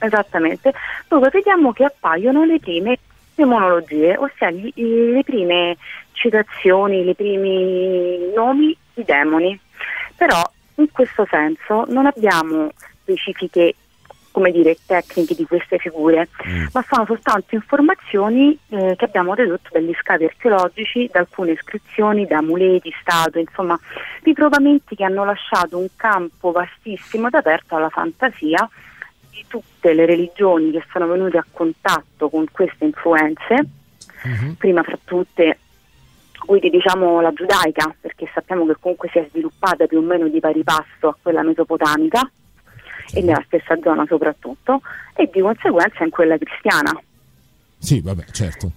esattamente, 0.00 0.72
dove 1.08 1.30
vediamo 1.32 1.72
che 1.72 1.84
appaiono 1.84 2.44
le 2.44 2.60
prime 2.60 2.98
demonologie, 3.34 4.16
ossia 4.18 4.50
gli- 4.50 4.72
le 4.74 5.24
prime 5.24 5.76
citazioni, 6.12 7.08
i 7.08 7.14
primi 7.14 8.30
nomi 8.34 8.76
di 8.94 9.04
demoni. 9.04 9.58
Però 10.16 10.40
in 10.76 10.90
questo 10.92 11.26
senso 11.30 11.86
non 11.88 12.06
abbiamo 12.06 12.70
specifiche 13.08 13.74
come 14.30 14.52
dire, 14.52 14.76
tecniche 14.86 15.34
di 15.34 15.44
queste 15.46 15.78
figure, 15.78 16.28
ma 16.72 16.84
sono 16.88 17.04
soltanto 17.06 17.56
informazioni 17.56 18.56
eh, 18.68 18.94
che 18.96 19.04
abbiamo 19.06 19.34
dedotto 19.34 19.70
dagli 19.72 19.92
scavi 19.98 20.26
archeologici, 20.26 21.08
da 21.10 21.20
alcune 21.20 21.52
iscrizioni, 21.52 22.24
da 22.24 22.38
amuleti, 22.38 22.94
statue, 23.00 23.40
insomma, 23.40 23.76
ritrovamenti 24.22 24.94
che 24.94 25.02
hanno 25.02 25.24
lasciato 25.24 25.78
un 25.78 25.88
campo 25.96 26.52
vastissimo 26.52 27.26
ed 27.26 27.34
aperto 27.34 27.74
alla 27.74 27.88
fantasia 27.88 28.68
di 29.30 29.44
tutte 29.48 29.92
le 29.92 30.06
religioni 30.06 30.70
che 30.70 30.84
sono 30.92 31.08
venute 31.08 31.38
a 31.38 31.44
contatto 31.50 32.28
con 32.28 32.44
queste 32.52 32.84
influenze, 32.84 33.66
prima 34.56 34.82
fra 34.82 34.98
tutte 35.04 35.58
quindi 36.38 36.70
diciamo 36.70 37.20
la 37.20 37.32
giudaica, 37.32 37.92
perché 38.00 38.30
sappiamo 38.32 38.64
che 38.66 38.76
comunque 38.78 39.08
si 39.10 39.18
è 39.18 39.26
sviluppata 39.28 39.86
più 39.86 39.98
o 39.98 40.02
meno 40.02 40.28
di 40.28 40.38
pari 40.38 40.62
passo 40.62 41.08
a 41.08 41.16
quella 41.20 41.42
mesopotamica 41.42 42.30
e 43.12 43.22
nella 43.22 43.42
stessa 43.46 43.76
zona 43.82 44.04
soprattutto, 44.06 44.80
e 45.14 45.28
di 45.32 45.40
conseguenza 45.40 46.04
in 46.04 46.10
quella 46.10 46.36
cristiana. 46.36 46.98
Sì, 47.78 48.00
vabbè, 48.00 48.24
certo. 48.32 48.70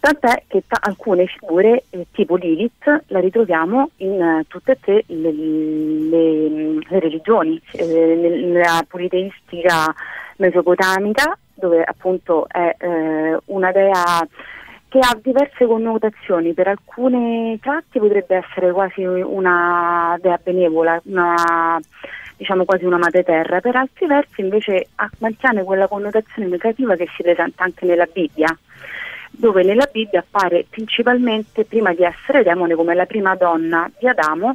Tant'è 0.00 0.44
che 0.46 0.62
ta- 0.66 0.78
alcune 0.80 1.26
figure 1.26 1.84
eh, 1.90 2.06
tipo 2.12 2.36
Lilith 2.36 3.04
la 3.08 3.18
ritroviamo 3.18 3.90
in 3.96 4.20
eh, 4.22 4.44
tutte 4.46 4.72
e 4.72 4.78
tre 4.80 5.04
le, 5.06 5.32
le- 5.32 6.48
le 6.88 7.00
religioni, 7.00 7.60
eh, 7.72 7.84
nel- 7.84 8.44
nella 8.44 8.84
politeistica 8.86 9.92
mesopotamica, 10.36 11.36
dove 11.54 11.82
appunto 11.82 12.46
è 12.48 12.76
eh, 12.78 13.38
una 13.46 13.72
dea 13.72 14.26
che 14.88 14.98
ha 15.00 15.18
diverse 15.20 15.66
connotazioni, 15.66 16.54
per 16.54 16.68
alcune 16.68 17.58
tratti 17.60 17.98
potrebbe 17.98 18.36
essere 18.36 18.72
quasi 18.72 19.02
una 19.04 20.16
dea 20.22 20.38
benevola, 20.42 21.00
una, 21.04 21.78
diciamo 22.38 22.64
quasi 22.64 22.84
una 22.84 22.96
madre 22.96 23.22
terra, 23.24 23.60
per 23.60 23.76
altri 23.76 24.06
versi 24.06 24.40
invece 24.40 24.88
mantiene 25.18 25.62
quella 25.64 25.88
connotazione 25.88 26.48
negativa 26.48 26.96
che 26.96 27.06
si 27.14 27.22
presenta 27.22 27.64
anche 27.64 27.84
nella 27.84 28.08
Bibbia 28.10 28.56
dove 29.30 29.62
nella 29.62 29.88
Bibbia 29.92 30.20
appare 30.20 30.64
principalmente 30.68 31.64
prima 31.64 31.92
di 31.92 32.02
essere 32.02 32.42
demone 32.42 32.74
come 32.74 32.94
la 32.94 33.04
prima 33.06 33.34
donna 33.36 33.90
di 33.98 34.08
Adamo 34.08 34.54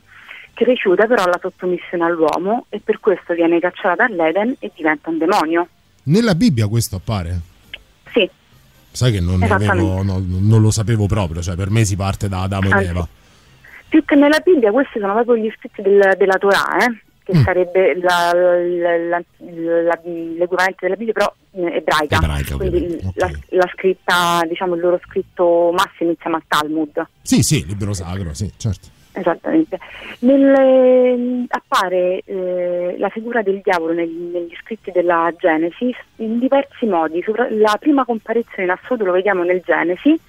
che 0.53 0.65
rifiuta 0.65 1.05
però 1.05 1.25
la 1.25 1.39
sottomissione 1.41 2.03
all'uomo 2.03 2.65
e 2.69 2.79
per 2.83 2.99
questo 2.99 3.33
viene 3.33 3.59
cacciata 3.59 4.07
dall'Eden 4.07 4.55
e 4.59 4.71
diventa 4.75 5.09
un 5.09 5.17
demonio. 5.19 5.67
Nella 6.03 6.35
Bibbia 6.35 6.67
questo 6.67 6.95
appare? 6.97 7.39
Sì, 8.11 8.29
Sai 8.91 9.11
che 9.11 9.19
non, 9.21 9.41
avevo, 9.41 10.03
no- 10.03 10.23
non 10.23 10.61
lo 10.61 10.69
sapevo 10.69 11.07
proprio, 11.07 11.41
cioè 11.41 11.55
per 11.55 11.69
me 11.71 11.83
si 11.83 11.95
parte 11.95 12.27
da 12.29 12.41
Adamo 12.43 12.67
ed 12.67 12.73
Anzi, 12.73 12.89
Eva. 12.89 13.07
più 13.89 14.05
che 14.05 14.15
nella 14.15 14.39
Bibbia 14.39 14.71
questi 14.71 14.99
sono 14.99 15.13
proprio 15.13 15.37
gli 15.37 15.51
scritti 15.57 15.81
del- 15.81 16.13
della 16.17 16.37
Torah, 16.37 16.77
eh, 16.85 17.02
che 17.23 17.35
Mm. 17.37 17.43
sarebbe 17.43 17.95
la- 17.99 18.31
la- 18.33 18.97
la- 18.97 19.99
l'equivalente 20.03 20.77
della 20.81 20.95
Bibbia 20.95 21.13
però 21.13 21.33
eh, 21.55 21.75
ebraica, 21.77 22.15
Ebraica, 22.17 22.55
quindi 22.55 22.77
ovviamente, 23.03 23.45
la, 23.49 23.69
scritta, 23.73 24.41
diciamo 24.47 24.75
il 24.75 24.81
loro 24.81 24.99
scritto 25.05 25.71
massimo 25.73 26.09
insieme 26.11 26.35
al 26.37 26.43
Talmud. 26.47 27.05
Sì, 27.21 27.41
sì, 27.43 27.65
libro 27.65 27.93
sacro, 27.93 28.33
sì, 28.33 28.51
certo. 28.57 28.87
Esattamente. 29.15 29.77
Nel- 30.19 31.45
appare 31.47 32.21
eh, 32.25 32.95
la 32.97 33.09
figura 33.09 33.41
del 33.43 33.61
diavolo 33.63 33.93
neg- 33.93 34.09
negli 34.31 34.55
scritti 34.61 34.91
della 34.91 35.31
Genesi 35.37 35.95
in 36.17 36.39
diversi 36.39 36.85
modi. 36.85 37.21
Sopra- 37.21 37.47
la 37.51 37.77
prima 37.79 38.05
comparizione 38.05 38.63
in 38.63 38.69
assoluto 38.71 39.05
lo 39.05 39.11
vediamo 39.11 39.43
nel 39.43 39.61
Genesi, 39.63 40.19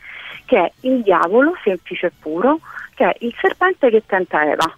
che 0.44 0.58
è 0.58 0.72
il 0.80 1.00
diavolo 1.02 1.54
semplice 1.64 2.06
e 2.08 2.12
puro, 2.18 2.60
che 2.94 3.04
è 3.10 3.16
il 3.20 3.34
serpente 3.40 3.88
che 3.90 4.02
tenta 4.04 4.42
Eva. 4.50 4.76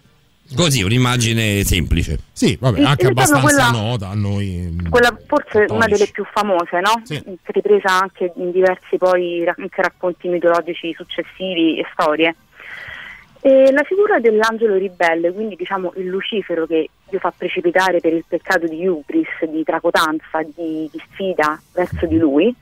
Così, 0.55 0.81
un'immagine 0.83 1.63
semplice. 1.63 2.17
Sì, 2.31 2.55
vabbè, 2.59 2.81
anche 2.81 3.07
il- 3.07 3.13
proprio 3.13 3.35
abbastanza 3.37 3.69
quella- 3.69 3.69
nota 3.87 4.09
a 4.09 4.13
noi. 4.15 4.69
mm, 4.71 4.89
Quella 4.89 5.17
forse 5.25 5.65
una 5.69 5.85
delle 5.87 6.07
più 6.07 6.23
famose, 6.31 6.79
no? 6.79 7.01
Sì. 7.03 7.21
ripresa 7.45 7.89
anche 8.01 8.31
in 8.35 8.51
diversi 8.51 8.97
poi 8.97 9.43
anche 9.45 9.81
racconti 9.81 10.27
mitologici 10.27 10.93
successivi 10.93 11.79
e 11.79 11.85
storie. 11.91 12.35
E 13.41 13.71
la 13.71 13.83
figura 13.83 14.19
dell'angelo 14.19 14.75
ribelle, 14.75 15.31
quindi 15.31 15.55
diciamo 15.55 15.93
il 15.97 16.07
Lucifero 16.07 16.65
che 16.65 16.89
Dio 17.07 17.19
fa 17.19 17.31
precipitare 17.35 17.99
per 17.99 18.11
il 18.13 18.25
peccato 18.27 18.67
di 18.67 18.85
Ubris, 18.87 19.27
di 19.49 19.63
tracotanza, 19.63 20.41
di, 20.43 20.89
di 20.91 21.01
sfida 21.11 21.59
verso 21.73 22.05
di 22.07 22.17
lui, 22.17 22.53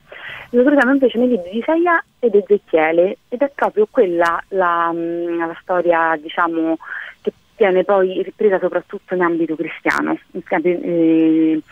lo 0.50 0.62
troviamo 0.62 0.92
invece 0.92 1.18
nei 1.18 1.28
libri 1.28 1.50
di 1.50 1.58
Isaia 1.58 2.02
ed 2.20 2.34
Ezechiele 2.34 3.18
ed 3.28 3.40
è 3.40 3.50
proprio 3.54 3.88
quella 3.90 4.40
la, 4.48 4.92
mm, 4.94 5.38
la 5.38 5.58
storia 5.62 6.16
diciamo 6.22 6.76
che 7.22 7.32
viene 7.56 7.84
poi 7.84 8.22
ripresa 8.22 8.58
soprattutto 8.58 9.14
in 9.14 9.22
ambito 9.22 9.56
cristiano. 9.56 10.18
Eh, 10.48 11.62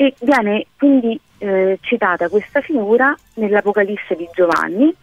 e 0.00 0.14
viene 0.20 0.66
quindi 0.76 1.18
eh, 1.38 1.78
citata 1.80 2.28
questa 2.28 2.60
figura 2.60 3.14
nell'Apocalisse 3.34 4.14
di 4.14 4.28
Giovanni, 4.32 4.94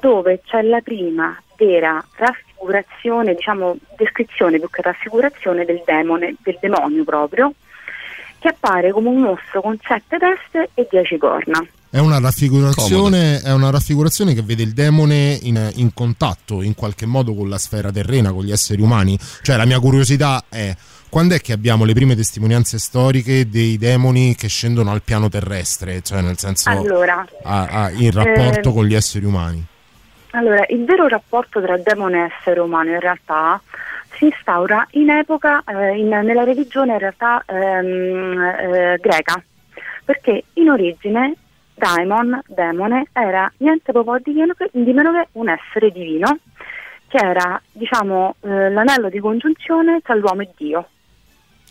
dove 0.00 0.40
c'è 0.44 0.62
la 0.62 0.80
prima 0.80 1.36
vera 1.56 2.02
raffigurazione, 2.16 3.34
diciamo 3.34 3.76
descrizione 3.96 4.58
più 4.58 4.70
che 4.70 4.82
raffigurazione 4.82 5.64
del 5.64 5.82
demone, 5.84 6.36
del 6.40 6.56
demonio 6.60 7.02
proprio, 7.02 7.52
che 8.38 8.48
appare 8.48 8.92
come 8.92 9.08
un 9.08 9.20
mostro 9.22 9.60
con 9.60 9.76
sette 9.82 10.18
teste 10.18 10.70
e 10.74 10.86
dieci 10.88 11.18
corna. 11.18 11.60
È 11.90 11.98
una, 11.98 12.20
raffigurazione, 12.20 13.40
è 13.40 13.50
una 13.52 13.70
raffigurazione 13.70 14.34
che 14.34 14.42
vede 14.42 14.62
il 14.62 14.72
demone 14.74 15.38
in, 15.40 15.70
in 15.76 15.94
contatto 15.94 16.60
in 16.60 16.74
qualche 16.74 17.06
modo 17.06 17.34
con 17.34 17.48
la 17.48 17.56
sfera 17.56 17.90
terrena, 17.90 18.30
con 18.30 18.44
gli 18.44 18.52
esseri 18.52 18.82
umani. 18.82 19.18
Cioè, 19.40 19.56
la 19.56 19.64
mia 19.64 19.80
curiosità 19.80 20.44
è 20.50 20.74
quando 21.08 21.34
è 21.34 21.40
che 21.40 21.54
abbiamo 21.54 21.84
le 21.86 21.94
prime 21.94 22.14
testimonianze 22.14 22.78
storiche 22.78 23.48
dei 23.48 23.78
demoni 23.78 24.34
che 24.34 24.48
scendono 24.48 24.90
al 24.90 25.00
piano 25.02 25.30
terrestre, 25.30 26.02
cioè 26.02 26.20
nel 26.20 26.36
senso 26.38 26.68
Allora, 26.68 27.26
a- 27.42 27.64
a- 27.64 27.90
in 27.92 28.10
rapporto 28.10 28.68
eh, 28.68 28.72
con 28.72 28.84
gli 28.84 28.94
esseri 28.94 29.24
umani? 29.24 29.64
Allora, 30.32 30.66
il 30.68 30.84
vero 30.84 31.08
rapporto 31.08 31.62
tra 31.62 31.78
demone 31.78 32.18
e 32.26 32.30
essere 32.38 32.60
umano 32.60 32.90
in 32.90 33.00
realtà 33.00 33.58
si 34.18 34.26
instaura 34.26 34.86
in 34.90 35.08
epoca, 35.08 35.64
eh, 35.66 35.96
in- 35.96 36.08
nella 36.08 36.44
religione 36.44 36.92
in 36.92 36.98
realtà 36.98 37.42
ehm, 37.46 38.38
eh, 38.38 38.98
greca, 39.00 39.42
perché 40.04 40.44
in 40.54 40.68
origine 40.68 41.34
daimon, 41.78 42.40
demone, 42.46 43.08
era 43.12 43.50
niente 43.58 43.92
proprio 43.92 44.18
di 44.22 44.32
meno 44.32 44.54
che, 44.54 44.68
di 44.72 44.92
meno 44.92 45.12
che 45.12 45.28
un 45.32 45.48
essere 45.48 45.90
divino, 45.90 46.38
che 47.08 47.16
era 47.18 47.60
diciamo 47.72 48.34
eh, 48.40 48.70
l'anello 48.70 49.08
di 49.08 49.18
congiunzione 49.18 50.00
tra 50.02 50.14
l'uomo 50.14 50.42
e 50.42 50.48
Dio. 50.56 50.88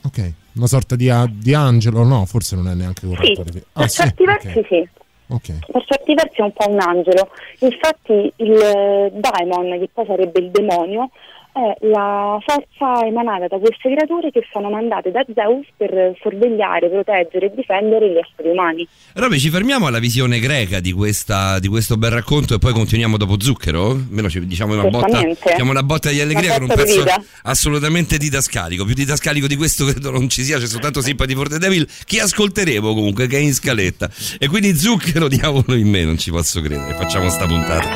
Ok, 0.04 0.32
una 0.56 0.68
sorta 0.68 0.96
di, 0.96 1.10
a- 1.10 1.28
di 1.30 1.54
angelo, 1.54 2.04
no, 2.04 2.26
forse 2.26 2.56
non 2.56 2.68
è 2.70 2.74
neanche 2.74 3.02
Sì, 3.02 3.08
corretto. 3.08 3.44
per 3.44 3.64
Ah, 3.74 3.88
sì? 3.88 4.02
certi 4.02 4.26
versi 4.26 4.58
ok, 4.60 4.68
sì. 4.68 4.88
ok. 5.28 5.72
Per 5.72 5.86
certi 5.86 6.14
versi 6.14 6.36
è 6.40 6.42
un 6.44 6.54
po' 6.54 6.70
un 6.70 6.80
angelo, 6.80 7.30
infatti 7.60 8.32
il 8.38 8.52
eh, 8.54 9.12
daimon, 9.14 9.80
che 9.80 9.90
poi 9.94 10.06
sarebbe 10.06 10.40
il 10.40 10.50
demonio, 10.52 11.10
è 11.58 11.88
la 11.88 12.38
forza 12.46 13.06
emanata 13.06 13.48
da 13.48 13.58
queste 13.58 13.94
creature 13.94 14.32
che 14.32 14.46
sono 14.52 14.70
mandate 14.70 15.12
da 15.12 15.26
Zeus 15.34 15.66
per 15.76 16.14
sorvegliare, 16.22 16.90
proteggere 16.90 17.48
e 17.48 17.52
difendere 17.56 18.10
gli 18.10 18.18
esseri 18.18 18.50
umani. 18.50 18.88
Roby, 19.14 19.40
ci 19.40 19.50
fermiamo 19.50 19.88
alla 19.88 20.00
visione 20.00 20.40
greca 20.40 20.80
di, 20.80 20.92
questa, 20.92 21.60
di 21.60 21.68
questo 21.68 21.98
bel 21.98 22.12
racconto 22.12 22.54
e 22.54 22.60
poi 22.60 22.74
continuiamo 22.74 23.18
dopo 23.18 23.40
Zucchero? 23.40 23.98
Ci 24.28 24.46
diciamo 24.46 24.74
una 24.74 24.90
botta, 24.90 25.22
diamo 25.56 25.72
una 25.72 25.84
botta 25.84 26.10
di 26.10 26.22
allegria 26.22 26.54
con 26.54 26.64
un 26.64 26.68
di 26.68 26.76
pezzo 26.76 27.00
vita. 27.00 27.24
assolutamente 27.44 28.18
didascalico. 28.18 28.86
Più 28.86 28.94
didascalico 28.94 29.48
di 29.48 29.56
questo 29.56 29.86
credo 29.86 30.12
non 30.12 30.30
ci 30.30 30.44
sia, 30.44 30.60
c'è 30.60 30.68
soltanto 30.68 31.02
Sympathy 31.02 31.34
for 31.34 31.48
the 31.48 31.58
Devil 31.58 31.88
che 32.06 32.20
ascolteremo 32.20 32.94
comunque, 32.94 33.28
che 33.28 33.38
è 33.38 33.42
in 33.42 33.54
scaletta. 33.54 34.10
E 34.38 34.48
quindi 34.48 34.76
Zucchero, 34.76 35.28
diavolo 35.28 35.76
in 35.76 35.90
me, 35.90 36.04
non 36.04 36.18
ci 36.18 36.30
posso 36.30 36.62
credere. 36.62 36.94
Facciamo 36.94 37.30
sta 37.30 37.46
puntata. 37.46 37.88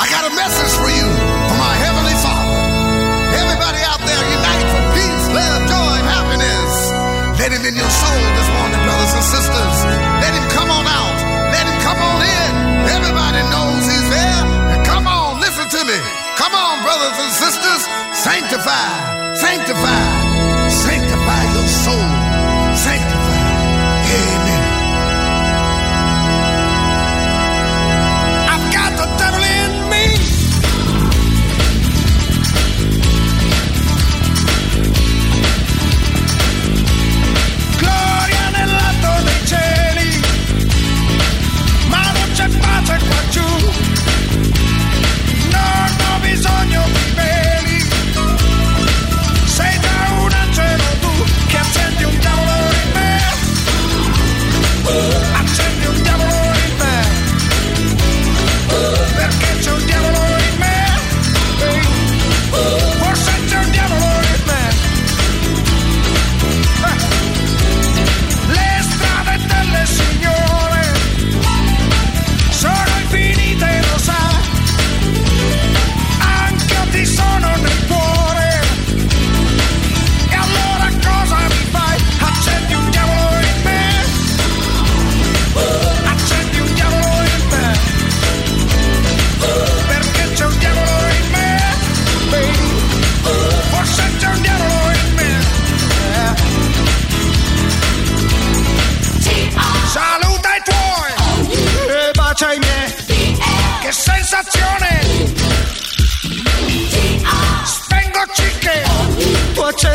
I 0.00 0.06
got 0.08 0.30
a 0.30 0.34
message 0.34 0.70
for 0.76 0.88
you 0.88 1.37
Sanctify, 18.68 19.34
sanctify, 19.34 20.07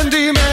tu 0.02 0.53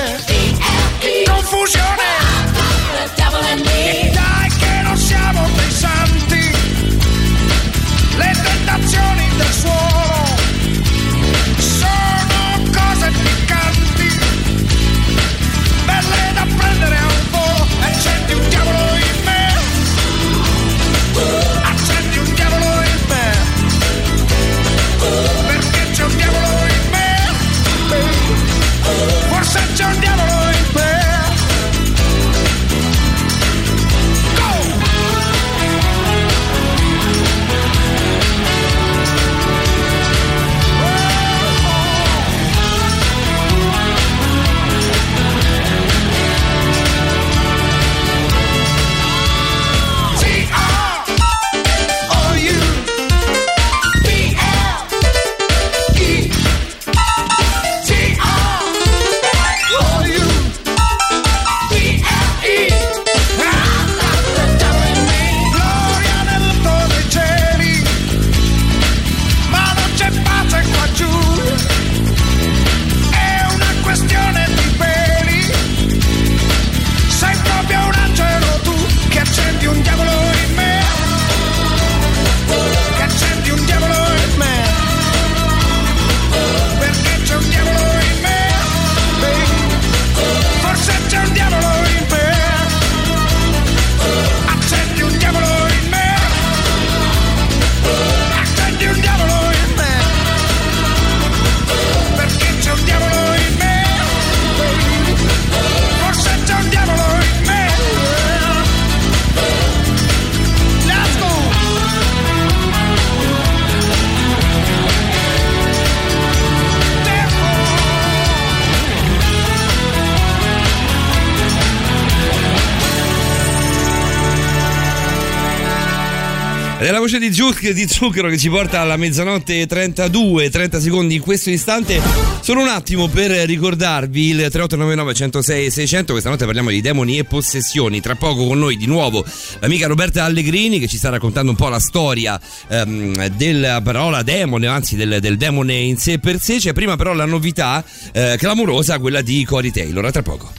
È 126.90 126.92
la 126.92 126.98
voce 126.98 127.20
di, 127.20 127.32
Zuc- 127.32 127.70
di 127.70 127.86
Zucchero 127.86 128.28
che 128.28 128.36
ci 128.36 128.48
porta 128.48 128.80
alla 128.80 128.96
mezzanotte 128.96 129.64
32, 129.64 130.50
30 130.50 130.80
secondi 130.80 131.14
in 131.14 131.20
questo 131.20 131.48
istante. 131.48 132.02
Solo 132.40 132.62
un 132.62 132.66
attimo 132.66 133.06
per 133.06 133.30
ricordarvi 133.30 134.30
il 134.30 134.36
3899 134.38 135.14
106 135.14 135.70
600. 135.70 136.10
Questa 136.10 136.30
notte 136.30 136.46
parliamo 136.46 136.70
di 136.70 136.80
demoni 136.80 137.16
e 137.18 137.22
possessioni. 137.22 138.00
Tra 138.00 138.16
poco 138.16 138.44
con 138.44 138.58
noi 138.58 138.76
di 138.76 138.86
nuovo 138.86 139.24
l'amica 139.60 139.86
Roberta 139.86 140.24
Allegrini 140.24 140.80
che 140.80 140.88
ci 140.88 140.96
sta 140.96 141.10
raccontando 141.10 141.52
un 141.52 141.56
po' 141.56 141.68
la 141.68 141.78
storia 141.78 142.40
ehm, 142.66 143.24
della 143.36 143.80
parola 143.82 144.24
demone, 144.24 144.66
anzi 144.66 144.96
del, 144.96 145.18
del 145.20 145.36
demone 145.36 145.74
in 145.74 145.96
sé 145.96 146.18
per 146.18 146.40
sé. 146.40 146.56
C'è 146.56 146.72
prima 146.72 146.96
però 146.96 147.12
la 147.12 147.24
novità 147.24 147.84
eh, 148.10 148.34
clamorosa, 148.36 148.98
quella 148.98 149.22
di 149.22 149.44
Cory 149.44 149.70
Taylor. 149.70 150.06
A 150.06 150.10
tra 150.10 150.22
poco. 150.22 150.52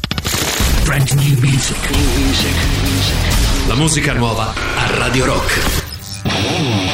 Brand 0.85 1.09
new 1.09 1.37
music. 1.39 1.89
La 3.67 3.75
musica 3.75 4.13
nuova 4.13 4.53
a 4.53 4.95
Radio 4.95 5.25
Rock. 5.25 5.90
Podcast. 6.23 6.90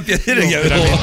Fa 0.00 0.02
piacere 0.02 0.46
che, 0.46 0.56
avevo- 0.56 0.98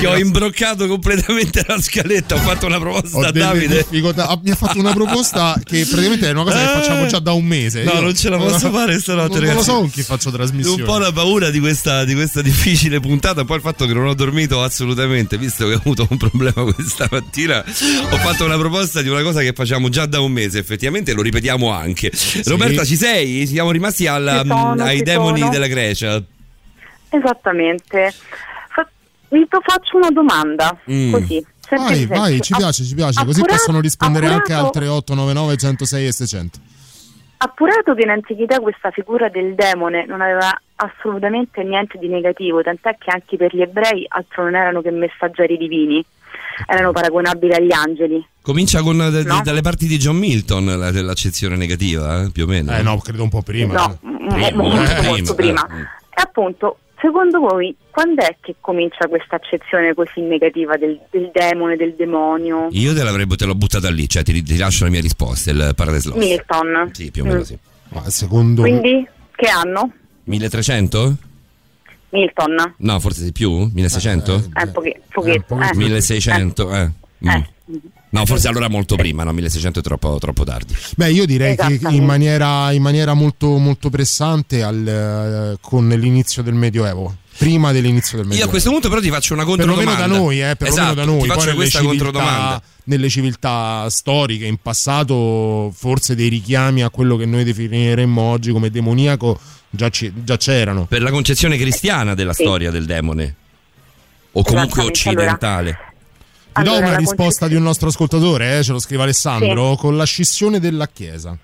che 0.00 0.06
ho 0.06 0.16
imbroccato 0.16 0.86
completamente 0.86 1.64
la 1.66 1.80
scaletta. 1.80 2.34
Ho 2.34 2.38
fatto 2.38 2.66
una 2.66 2.78
proposta 2.78 3.16
Ho 3.16 3.20
a 3.22 3.30
Davide. 3.32 3.84
difficoltà. 3.88 4.28
Ah, 4.28 4.38
Mi 4.42 4.50
ha 4.50 4.54
fatto 4.54 4.78
una 4.78 4.92
proposta 4.92 5.60
che 5.64 5.84
praticamente 5.86 6.26
è 6.28 6.30
una 6.30 6.44
cosa 6.44 6.58
che 6.58 6.80
facciamo 6.80 7.06
già 7.06 7.18
da 7.18 7.32
un 7.32 7.44
mese. 7.44 7.82
No, 7.84 7.92
Io 7.94 8.00
non 8.00 8.14
ce 8.14 8.28
la 8.30 8.36
posso 8.38 8.70
fare 8.70 8.98
stanotte, 9.00 9.34
non, 9.38 9.38
non 9.38 9.40
lo 9.42 9.48
ragazzi. 9.60 9.64
so 9.70 9.74
con 9.78 9.90
chi 9.90 10.02
faccio 10.02 10.30
trasmissione. 10.30 10.82
Un 10.82 10.86
po' 10.88 10.98
la 10.98 11.12
paura 11.12 11.50
di 11.50 11.60
questa, 11.60 12.04
di 12.04 12.14
questa 12.14 12.42
difficile 12.42 13.00
puntata, 13.00 13.44
poi 13.44 13.56
il 13.56 13.62
fatto 13.62 13.86
che 13.86 13.92
non 13.92 14.06
ho 14.06 14.14
dormito 14.14 14.62
assolutamente, 14.62 15.36
visto 15.38 15.66
che 15.68 15.74
ho 15.74 15.78
avuto 15.78 16.06
un 16.08 16.16
problema 16.16 16.72
questa 16.72 17.06
mattina, 17.10 17.62
ho 18.10 18.16
fatto 18.18 18.44
una 18.44 18.56
proposta 18.56 19.02
di 19.02 19.08
una 19.08 19.22
cosa 19.22 19.40
che 19.40 19.52
facciamo 19.52 19.88
già 19.88 20.06
da 20.06 20.20
un 20.20 20.32
mese, 20.32 20.58
effettivamente 20.58 21.12
lo 21.12 21.22
ripetiamo 21.22 21.70
anche. 21.70 22.10
Roberta, 22.44 22.84
ci 22.84 22.96
sei? 22.96 23.46
Siamo 23.46 23.70
rimasti 23.70 24.06
al- 24.06 24.40
Ci 24.42 24.48
sono, 24.48 24.82
ai 24.82 25.02
demoni 25.02 25.38
sono. 25.40 25.50
della 25.50 25.66
Grecia. 25.66 26.22
Esattamente. 27.10 28.12
Fa- 28.70 28.88
faccio 29.62 29.96
una 29.96 30.10
domanda, 30.10 30.76
Mm. 30.90 31.12
così. 31.12 31.46
Vai, 31.70 32.06
vai, 32.06 32.40
ci 32.40 32.54
piace, 32.56 32.82
ci 32.84 32.94
piace. 32.94 33.22
Così 33.24 33.40
Appurato- 33.40 33.58
possono 33.60 33.80
rispondere 33.80 34.26
anche 34.26 34.52
appurato- 34.54 34.64
altre 34.66 34.88
899 34.88 35.56
106 35.56 36.06
e 36.06 36.12
600. 36.12 36.58
Appurato 37.40 37.94
che 37.94 38.02
in 38.02 38.08
antichità 38.10 38.58
questa 38.58 38.90
figura 38.90 39.28
del 39.28 39.54
demone 39.54 40.06
non 40.06 40.20
aveva 40.22 40.50
assolutamente 40.76 41.62
niente 41.62 41.98
di 41.98 42.08
negativo, 42.08 42.62
tant'è 42.62 42.96
che 42.98 43.10
anche 43.10 43.36
per 43.36 43.54
gli 43.54 43.60
ebrei 43.60 44.04
altro 44.08 44.44
non 44.44 44.56
erano 44.56 44.80
che 44.80 44.90
messaggeri 44.90 45.56
divini, 45.58 46.02
erano 46.66 46.90
paragonabili 46.92 47.52
agli 47.52 47.70
angeli. 47.72 48.26
Comincia 48.42 48.80
con 48.82 49.00
eh, 49.02 49.22
No. 49.22 49.40
dalle 49.44 49.60
parti 49.60 49.86
di 49.86 49.98
John 49.98 50.16
Milton 50.16 50.64
la- 50.64 50.90
l'accezione 50.90 51.54
negativa, 51.56 52.22
eh, 52.22 52.30
più 52.30 52.44
o 52.44 52.46
meno. 52.48 52.74
Eh 52.74 52.82
no, 52.82 52.98
credo 52.98 53.22
un 53.22 53.28
po' 53.28 53.42
prima. 53.42 53.74
no, 53.74 53.92
eh. 53.92 54.06
m- 54.06 54.28
Prima, 54.28 54.50
molto, 54.62 54.82
eh, 54.82 55.02
molto 55.02 55.34
prima, 55.34 55.62
prima. 55.64 55.80
eh. 55.80 55.82
E 56.18 56.22
appunto, 56.22 56.78
secondo 57.00 57.38
voi, 57.40 57.74
quando 57.90 58.22
è 58.22 58.36
che 58.40 58.56
comincia 58.60 59.06
questa 59.08 59.36
accezione 59.36 59.94
così 59.94 60.20
negativa 60.20 60.76
del, 60.76 60.98
del 61.10 61.30
demone, 61.32 61.76
del 61.76 61.94
demonio? 61.96 62.68
Io 62.70 62.94
te 62.94 63.02
l'avrei 63.02 63.26
te 63.26 63.44
l'ho 63.44 63.54
buttata 63.54 63.90
lì, 63.90 64.08
cioè 64.08 64.22
ti, 64.22 64.42
ti 64.42 64.56
lascio 64.56 64.84
la 64.84 64.90
mia 64.90 65.00
risposta, 65.00 65.50
il 65.50 65.72
Paradise 65.74 66.08
Lost. 66.08 66.20
Milton. 66.20 66.90
Sì, 66.92 67.10
più 67.10 67.22
o 67.22 67.26
meno 67.26 67.38
Mm. 67.40 67.42
sì. 67.42 67.58
Ma 67.90 68.10
secondo 68.10 68.60
Quindi, 68.62 69.06
che 69.34 69.48
anno? 69.48 69.92
1300? 70.24 71.16
Milton. 72.10 72.74
No, 72.78 73.00
forse 73.00 73.24
di 73.24 73.32
più? 73.32 73.70
1600? 73.72 74.50
Eh, 74.54 74.66
poche- 74.68 75.00
pochetto. 75.10 75.58
eh. 75.60 75.74
1600, 75.74 76.74
eh. 76.74 76.90
Mm. 77.26 77.30
No, 78.10 78.24
forse 78.24 78.48
allora 78.48 78.68
molto 78.68 78.96
prima, 78.96 79.22
no, 79.24 79.32
1600 79.32 79.80
è 79.80 79.82
troppo, 79.82 80.16
troppo 80.18 80.44
tardi. 80.44 80.74
Beh, 80.96 81.10
io 81.12 81.26
direi 81.26 81.56
che 81.56 81.78
in 81.90 82.04
maniera, 82.04 82.72
in 82.72 82.80
maniera 82.82 83.12
molto, 83.14 83.58
molto 83.58 83.90
pressante 83.90 84.62
al, 84.62 84.86
eh, 85.54 85.58
con 85.60 85.88
l'inizio 85.88 86.42
del 86.42 86.54
Medioevo. 86.54 87.16
Prima 87.38 87.70
dell'inizio 87.70 88.16
del 88.16 88.24
Io 88.24 88.30
Medioevo. 88.30 88.48
a 88.48 88.50
questo 88.50 88.70
punto 88.70 88.88
però 88.88 89.00
ti 89.00 89.10
faccio 89.10 89.32
una 89.34 89.44
perlomeno 89.44 89.74
controdomanda. 89.74 90.12
da 90.14 90.20
noi, 90.20 90.40
eh, 90.42 90.56
perlomeno 90.56 90.82
esatto, 90.90 90.94
da 90.94 91.04
noi. 91.04 91.20
Ti 91.20 91.26
Poi 91.26 91.28
faccio 91.36 91.44
nelle 91.44 91.56
questa 91.56 91.78
civiltà, 91.80 92.04
controdomanda. 92.04 92.62
nelle 92.84 93.08
civiltà 93.08 93.86
storiche, 93.90 94.46
in 94.46 94.56
passato, 94.56 95.72
forse 95.76 96.14
dei 96.16 96.28
richiami 96.28 96.82
a 96.82 96.90
quello 96.90 97.16
che 97.16 97.26
noi 97.26 97.44
definiremmo 97.44 98.20
oggi 98.22 98.50
come 98.50 98.70
demoniaco 98.70 99.38
già, 99.70 99.88
ci- 99.90 100.12
già 100.24 100.36
c'erano. 100.36 100.86
Per 100.86 101.00
la 101.02 101.10
concezione 101.10 101.56
cristiana 101.58 102.14
della 102.14 102.32
Sì. 102.32 102.42
storia 102.42 102.70
del 102.72 102.86
demone. 102.86 103.34
O 104.32 104.42
comunque 104.42 104.82
occidentale. 104.82 105.78
Ti 106.52 106.62
do 106.62 106.70
Allora, 106.70 106.88
una 106.88 106.96
risposta 106.96 107.22
concezione- 107.22 107.52
di 107.52 107.58
un 107.58 107.62
nostro 107.64 107.88
ascoltatore, 107.88 108.58
eh, 108.58 108.62
ce 108.62 108.72
lo 108.72 108.78
scrive 108.78 109.02
Alessandro, 109.04 109.76
con 109.76 109.96
la 109.96 110.04
scissione 110.04 110.58
della 110.58 110.88
Chiesa. 110.88 111.36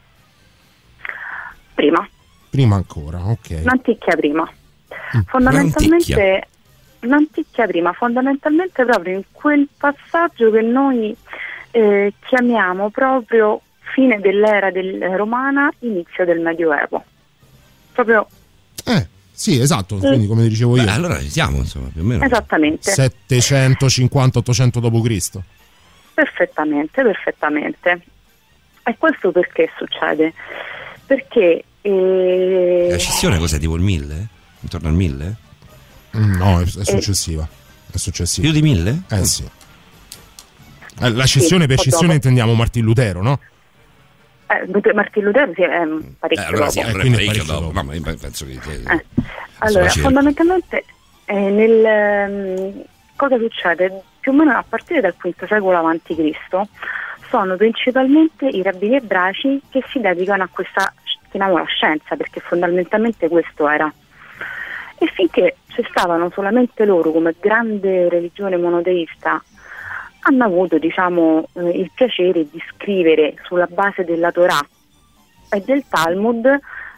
Prima, 1.74 2.08
Prima 2.50 2.76
ancora, 2.76 3.18
ok. 3.24 3.58
un'anticchia 3.62 4.16
prima. 4.16 4.48
Mm. 5.16 5.20
Fondamentalmente, 5.26 6.48
un'anticchia 7.00 7.66
prima, 7.66 7.92
fondamentalmente 7.92 8.84
proprio 8.84 9.16
in 9.16 9.22
quel 9.32 9.68
passaggio 9.76 10.50
che 10.50 10.60
noi 10.62 11.14
eh, 11.72 12.12
chiamiamo 12.26 12.90
proprio 12.90 13.60
fine 13.94 14.20
dell'era 14.20 14.70
del- 14.70 15.00
romana, 15.16 15.68
inizio 15.80 16.24
del 16.24 16.38
Medioevo. 16.40 17.02
Proprio 17.92 18.26
sì, 19.34 19.58
esatto, 19.60 19.96
Mm. 19.96 20.00
quindi 20.00 20.26
come 20.26 20.48
dicevo 20.48 20.76
io. 20.76 20.84
Beh, 20.84 20.90
allora 20.90 21.18
ci 21.20 21.28
siamo, 21.30 21.58
insomma, 21.58 21.88
più 21.92 22.02
o 22.02 22.04
meno. 22.04 22.24
esattamente. 22.24 22.92
750-800 22.92 24.78
d.C. 24.78 25.38
Perfettamente, 26.14 27.02
perfettamente. 27.02 28.00
E 28.84 28.96
questo 28.98 29.32
perché 29.32 29.68
succede? 29.76 30.32
Perché 31.06 31.64
eh, 31.80 32.86
La 32.90 32.98
scissione 32.98 33.38
cos'è? 33.38 33.58
Tipo 33.58 33.74
il 33.76 33.82
1000? 33.82 34.28
Intorno 34.60 34.88
al 34.88 34.94
1000? 34.94 35.34
Mm, 36.16 36.34
No, 36.36 36.60
è, 36.60 36.64
è 36.64 36.84
successiva. 36.84 37.48
È 37.90 37.96
successiva. 37.96 38.46
Più 38.48 38.54
di 38.56 38.62
1000? 38.62 39.02
Eh 39.10 39.24
sì. 39.24 39.44
Eh, 41.00 41.10
La 41.10 41.24
scissione, 41.24 41.62
Sì, 41.62 41.68
per 41.68 41.78
scissione 41.78 42.04
dopo. 42.06 42.14
intendiamo 42.14 42.54
Martin 42.54 42.84
Lutero, 42.84 43.22
no? 43.22 43.40
Eh, 44.62 44.92
Martin 44.94 45.24
Lutero 45.24 45.52
sì, 45.54 45.62
è 45.62 45.84
mm, 45.84 45.98
Eh, 45.98 46.04
parecchio 46.18 46.46
allora 46.46 46.68
sì, 46.70 46.78
dopo. 46.80 46.88
allora 46.88 47.02
è 47.02 47.06
quindi 47.06 47.22
è 47.22 47.26
parecchio 47.26 47.44
parecchio 47.44 47.52
dopo. 47.54 47.72
dopo. 47.72 47.72
Ma 48.02 48.12
penso 48.20 48.44
che... 48.46 48.58
che- 48.58 48.92
Eh, 48.92 49.04
Allora, 49.58 49.88
fondamentalmente 49.88 50.84
eh, 51.26 51.34
nel, 51.50 51.84
ehm, 51.84 52.82
cosa 53.16 53.36
succede? 53.38 54.02
Più 54.20 54.32
o 54.32 54.34
meno 54.34 54.52
a 54.56 54.64
partire 54.68 55.00
dal 55.00 55.14
V 55.20 55.32
secolo 55.46 55.76
a.C. 55.86 56.32
sono 57.28 57.56
principalmente 57.56 58.46
i 58.46 58.62
rabbini 58.62 58.96
ebraici 58.96 59.60
che 59.70 59.82
si 59.90 60.00
dedicano 60.00 60.42
a 60.44 60.48
questa, 60.50 60.92
chiamiamola 61.30 61.64
scienza, 61.66 62.16
perché 62.16 62.40
fondamentalmente 62.40 63.28
questo 63.28 63.68
era. 63.68 63.92
E 64.98 65.06
finché 65.08 65.56
ci 65.68 65.84
stavano 65.90 66.30
solamente 66.32 66.84
loro 66.84 67.10
come 67.10 67.34
grande 67.38 68.08
religione 68.08 68.56
monoteista, 68.56 69.42
hanno 70.26 70.44
avuto 70.44 70.78
diciamo, 70.78 71.48
eh, 71.54 71.68
il 71.70 71.90
piacere 71.94 72.46
di 72.50 72.60
scrivere 72.74 73.34
sulla 73.46 73.66
base 73.70 74.04
della 74.04 74.30
Torah 74.32 74.60
e 75.50 75.62
del 75.64 75.84
Talmud 75.88 76.44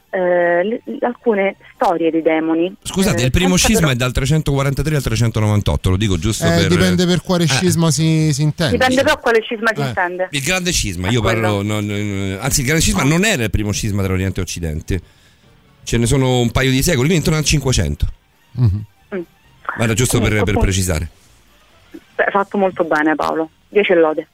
eh, 0.08 0.62
le- 0.64 0.82
alcune 1.00 1.56
storie 1.74 2.10
dei 2.10 2.22
demoni. 2.22 2.72
Scusate, 2.82 3.22
Eh, 3.22 3.24
il 3.26 3.30
primo 3.32 3.56
scisma 3.56 3.80
però- 3.80 3.92
è 3.92 3.96
dal 3.96 4.12
343 4.12 4.96
al 4.96 5.02
398, 5.02 5.90
lo 5.90 5.96
dico 5.96 6.16
giusto 6.16 6.46
Eh, 6.46 6.48
per... 6.56 6.68
dipende 6.68 7.04
per 7.06 7.20
quale 7.22 7.44
Eh. 7.44 7.48
scisma 7.48 7.90
si, 7.90 8.32
si 8.32 8.42
intende. 8.42 8.78
Dipende 8.78 9.02
però 9.02 9.18
quale 9.18 9.42
cisma 9.42 9.72
si 9.74 9.80
Eh. 9.82 9.86
intende. 9.86 10.28
Il 10.30 10.42
grande 10.42 10.72
scisma, 10.72 11.08
io 11.10 11.18
Ah, 11.18 11.22
quello. 11.22 11.40
parlo... 11.40 11.62
non- 11.62 11.84
non- 11.84 12.38
anzi, 12.40 12.60
il 12.60 12.66
grande 12.66 12.82
scisma 12.82 13.02
non 13.02 13.24
era 13.24 13.42
il 13.42 13.50
primo 13.50 13.72
scisma 13.72 14.02
tra 14.04 14.12
Oriente 14.12 14.40
e 14.40 14.42
Occidente. 14.44 15.00
Ce 15.82 15.98
ne 15.98 16.06
sono 16.06 16.38
un 16.40 16.50
paio 16.50 16.70
di 16.70 16.82
secoli, 16.82 17.14
intorno 17.14 17.38
al 17.38 17.44
500. 17.44 18.06
Mhm. 18.52 18.84
Mm. 19.14 19.20
Ma 19.76 19.84
era 19.84 19.92
giusto 19.94 20.20
per, 20.20 20.42
per 20.44 20.56
precisare. 20.58 21.08
Beh, 22.16 22.30
fatto 22.30 22.56
molto 22.56 22.82
bene 22.84 23.14
Paolo, 23.14 23.50
10 23.68 23.94
lode. 23.94 24.26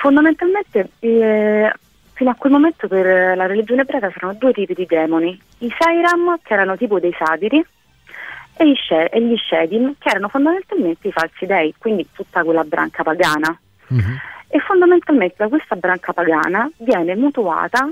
Fondamentalmente 0.00 0.88
eh, 1.00 1.72
fino 2.14 2.30
a 2.30 2.34
quel 2.34 2.52
momento 2.52 2.88
per 2.88 3.36
la 3.36 3.46
religione 3.46 3.82
ebraica 3.82 4.10
c'erano 4.10 4.34
due 4.34 4.52
tipi 4.52 4.74
di 4.74 4.86
demoni, 4.86 5.38
i 5.58 5.74
Sairam 5.78 6.38
che 6.42 6.52
erano 6.54 6.76
tipo 6.76 6.98
dei 6.98 7.14
satiri 7.16 7.64
e, 8.56 8.68
i 8.68 8.74
She- 8.74 9.08
e 9.10 9.20
gli 9.22 9.36
Shedim 9.36 9.94
che 9.98 10.08
erano 10.08 10.28
fondamentalmente 10.28 11.08
i 11.08 11.12
falsi 11.12 11.46
dei, 11.46 11.74
quindi 11.78 12.08
tutta 12.12 12.42
quella 12.42 12.64
branca 12.64 13.02
pagana. 13.02 13.56
Mhm. 13.88 14.18
E 14.48 14.58
fondamentalmente 14.60 15.34
da 15.38 15.48
questa 15.48 15.74
branca 15.76 16.12
pagana 16.12 16.70
viene 16.78 17.16
mutuata 17.16 17.88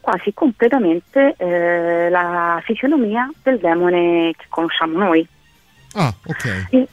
quasi 0.00 0.32
completamente 0.32 1.34
eh, 1.36 2.08
la 2.08 2.62
fisionomia 2.64 3.28
del 3.42 3.58
demone 3.58 4.32
che 4.36 4.46
conosciamo 4.48 4.96
noi. 4.96 5.26
Ah, 5.94 6.14
ok. 6.24 6.66
In- 6.70 6.86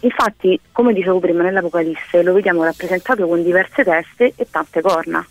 Infatti, 0.00 0.58
come 0.72 0.92
dicevo 0.92 1.18
prima, 1.18 1.42
nell'Apocalisse 1.42 2.22
lo 2.22 2.32
vediamo 2.32 2.64
rappresentato 2.64 3.26
con 3.26 3.42
diverse 3.42 3.84
teste 3.84 4.32
e 4.34 4.46
tante 4.50 4.80
corna. 4.80 5.26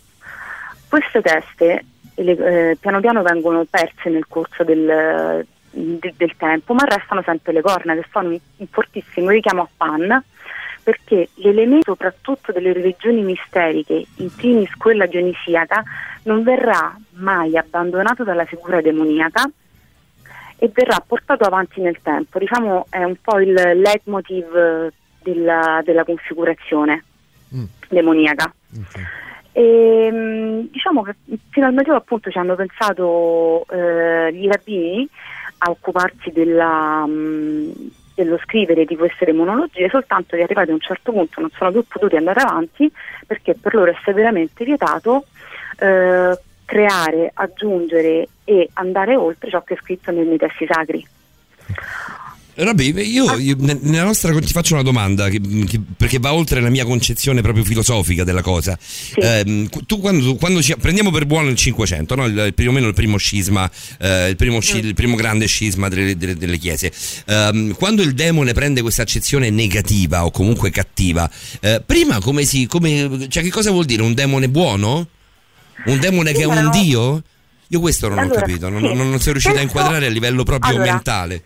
Queste 0.88 1.20
teste 1.20 1.84
eh, 2.14 2.76
piano 2.78 3.00
piano 3.00 3.22
vengono 3.22 3.64
perse 3.68 4.10
nel 4.10 4.26
corso 4.28 4.62
del, 4.62 5.44
de- 5.70 6.14
del 6.16 6.36
tempo, 6.36 6.74
ma 6.74 6.84
restano 6.84 7.22
sempre 7.22 7.52
le 7.52 7.62
corna, 7.62 7.94
che 7.94 8.04
sono 8.12 8.28
un, 8.28 8.38
un 8.56 8.66
fortissimo 8.68 9.30
richiamo 9.30 9.62
a 9.62 9.68
Pan, 9.76 10.22
perché 10.82 11.28
l'elemento 11.34 11.92
soprattutto 11.92 12.52
delle 12.52 12.72
religioni 12.72 13.22
misteriche, 13.22 14.04
in 14.16 14.34
primis 14.34 14.72
quella 14.76 15.06
dionisiaca, 15.06 15.82
non 16.24 16.42
verrà 16.44 16.96
mai 17.14 17.56
abbandonato 17.56 18.22
dalla 18.22 18.44
figura 18.44 18.80
demoniaca 18.80 19.50
e 20.62 20.70
verrà 20.74 21.02
portato 21.04 21.44
avanti 21.44 21.80
nel 21.80 21.98
tempo. 22.02 22.38
Diciamo 22.38 22.86
è 22.90 23.02
un 23.02 23.16
po' 23.20 23.40
il 23.40 23.52
leitmotiv 23.52 24.54
eh, 24.54 24.92
della, 25.22 25.80
della 25.84 26.04
configurazione 26.04 27.04
Mm. 27.52 27.64
demoniaca. 27.88 28.44
ok. 28.78 29.00
E, 29.52 30.08
mh, 30.12 30.68
diciamo 30.70 31.02
che 31.02 31.14
fino 31.50 31.66
al 31.66 31.72
Medioevo 31.74 31.98
appunto 31.98 32.30
ci 32.30 32.38
hanno 32.38 32.54
pensato 32.54 33.66
eh, 33.68 34.32
gli 34.32 34.46
rabbini 34.46 35.08
a 35.58 35.70
occuparsi 35.70 36.30
della, 36.30 37.04
mh, 37.04 37.90
dello 38.14 38.38
scrivere 38.44 38.84
di 38.84 38.94
queste 38.96 39.24
demonologie, 39.24 39.88
soltanto 39.88 40.36
che 40.36 40.44
arrivati 40.44 40.70
a 40.70 40.74
un 40.74 40.80
certo 40.80 41.10
punto 41.10 41.40
non 41.40 41.50
sono 41.56 41.72
più 41.72 41.84
potuti 41.88 42.14
andare 42.14 42.40
avanti 42.40 42.88
perché 43.26 43.56
per 43.60 43.74
loro 43.74 43.90
è 43.90 43.96
severamente 44.04 44.64
vietato 44.64 45.24
eh, 45.80 46.38
creare, 46.70 47.32
aggiungere 47.34 48.28
e 48.44 48.68
andare 48.74 49.16
oltre 49.16 49.50
ciò 49.50 49.60
che 49.64 49.74
è 49.74 49.78
scritto 49.82 50.12
nei, 50.12 50.36
testi 50.38 50.66
sacri. 50.68 51.04
Robby, 52.54 52.92
io, 53.10 53.36
io- 53.38 53.56
ne- 53.58 53.78
nella 53.80 54.04
nostra 54.04 54.32
ti 54.38 54.52
faccio 54.52 54.74
una 54.74 54.82
domanda 54.82 55.28
che- 55.28 55.40
che- 55.66 55.80
perché 55.96 56.18
va 56.18 56.32
oltre 56.34 56.60
la 56.60 56.68
mia 56.68 56.84
concezione 56.84 57.40
proprio 57.40 57.64
filosofica 57.64 58.22
della 58.22 58.42
cosa. 58.42 58.78
Ehm, 59.16 59.68
qu- 59.68 59.84
tu 59.86 59.98
quando, 59.98 60.34
quando 60.36 60.60
ci- 60.62 60.76
prendiamo 60.76 61.10
per 61.10 61.26
buono 61.26 61.48
il 61.48 61.56
500, 61.56 62.14
no? 62.16 62.26
il, 62.26 62.52
più 62.54 62.68
o 62.68 62.72
meno 62.72 62.86
il 62.86 62.94
primo 62.94 63.16
scisma, 63.16 63.68
eh, 63.98 64.28
il, 64.28 64.36
primo 64.36 64.60
sci- 64.60 64.78
il 64.78 64.94
primo 64.94 65.16
grande 65.16 65.46
scisma 65.46 65.88
delle, 65.88 66.16
delle- 66.16 66.36
delle 66.36 66.58
chiese, 66.58 66.92
ehm, 67.26 67.74
quando 67.74 68.02
il 68.02 68.12
demone 68.14 68.52
prende 68.52 68.82
questa 68.82 69.02
accezione 69.02 69.48
negativa 69.50 70.24
o 70.24 70.30
comunque 70.30 70.70
cattiva, 70.70 71.28
eh, 71.60 71.82
prima 71.84 72.20
come 72.20 72.44
si, 72.44 72.66
come, 72.66 73.26
cioè 73.28 73.42
che 73.42 73.50
cosa 73.50 73.70
vuol 73.70 73.86
dire? 73.86 74.02
Un 74.02 74.14
demone 74.14 74.48
buono? 74.48 75.06
Un 75.86 75.98
demone 76.00 76.32
che 76.32 76.42
è 76.42 76.46
un 76.46 76.70
dio? 76.70 77.22
Io 77.68 77.80
questo 77.80 78.08
non 78.08 78.18
ho 78.18 78.20
Allora, 78.22 78.40
capito, 78.40 78.68
non, 78.68 78.80
sì. 78.80 78.94
non- 78.94 79.18
sono 79.18 79.32
riuscito 79.32 79.58
a 79.58 79.62
inquadrare 79.62 80.06
a 80.06 80.10
livello 80.10 80.42
proprio 80.42 80.74
Allora, 80.76 80.92
mentale. 80.92 81.42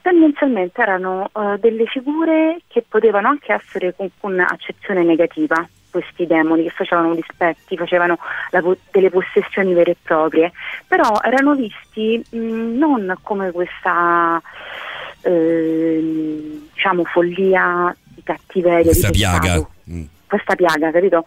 Tendenzialmente 0.00 0.80
erano 0.80 1.30
eh, 1.32 1.58
delle 1.60 1.84
figure 1.86 2.60
che 2.66 2.84
potevano 2.88 3.28
anche 3.28 3.52
essere 3.52 3.94
con, 3.94 4.10
con 4.18 4.40
accezione 4.40 5.04
negativa, 5.04 5.64
questi 5.90 6.26
demoni 6.26 6.64
che 6.64 6.70
facevano 6.70 7.14
dispetti, 7.14 7.76
facevano 7.76 8.18
la 8.50 8.62
delle 8.90 9.10
possessioni 9.10 9.74
vere 9.74 9.90
e 9.92 9.96
proprie, 10.02 10.50
però 10.88 11.20
erano 11.22 11.54
visti 11.54 12.20
mh, 12.30 12.78
non 12.78 13.14
come 13.22 13.50
questa 13.52 14.40
ehm, 15.20 16.68
diciamo 16.74 17.04
follia 17.04 17.94
di 18.14 18.22
cattiveria, 18.22 18.82
Questa 18.84 19.10
di 19.10 19.18
piaga. 19.18 19.38
peccato, 19.38 19.70
Mm. 19.90 20.04
questa 20.26 20.54
piaga, 20.54 20.90
capito? 20.90 21.24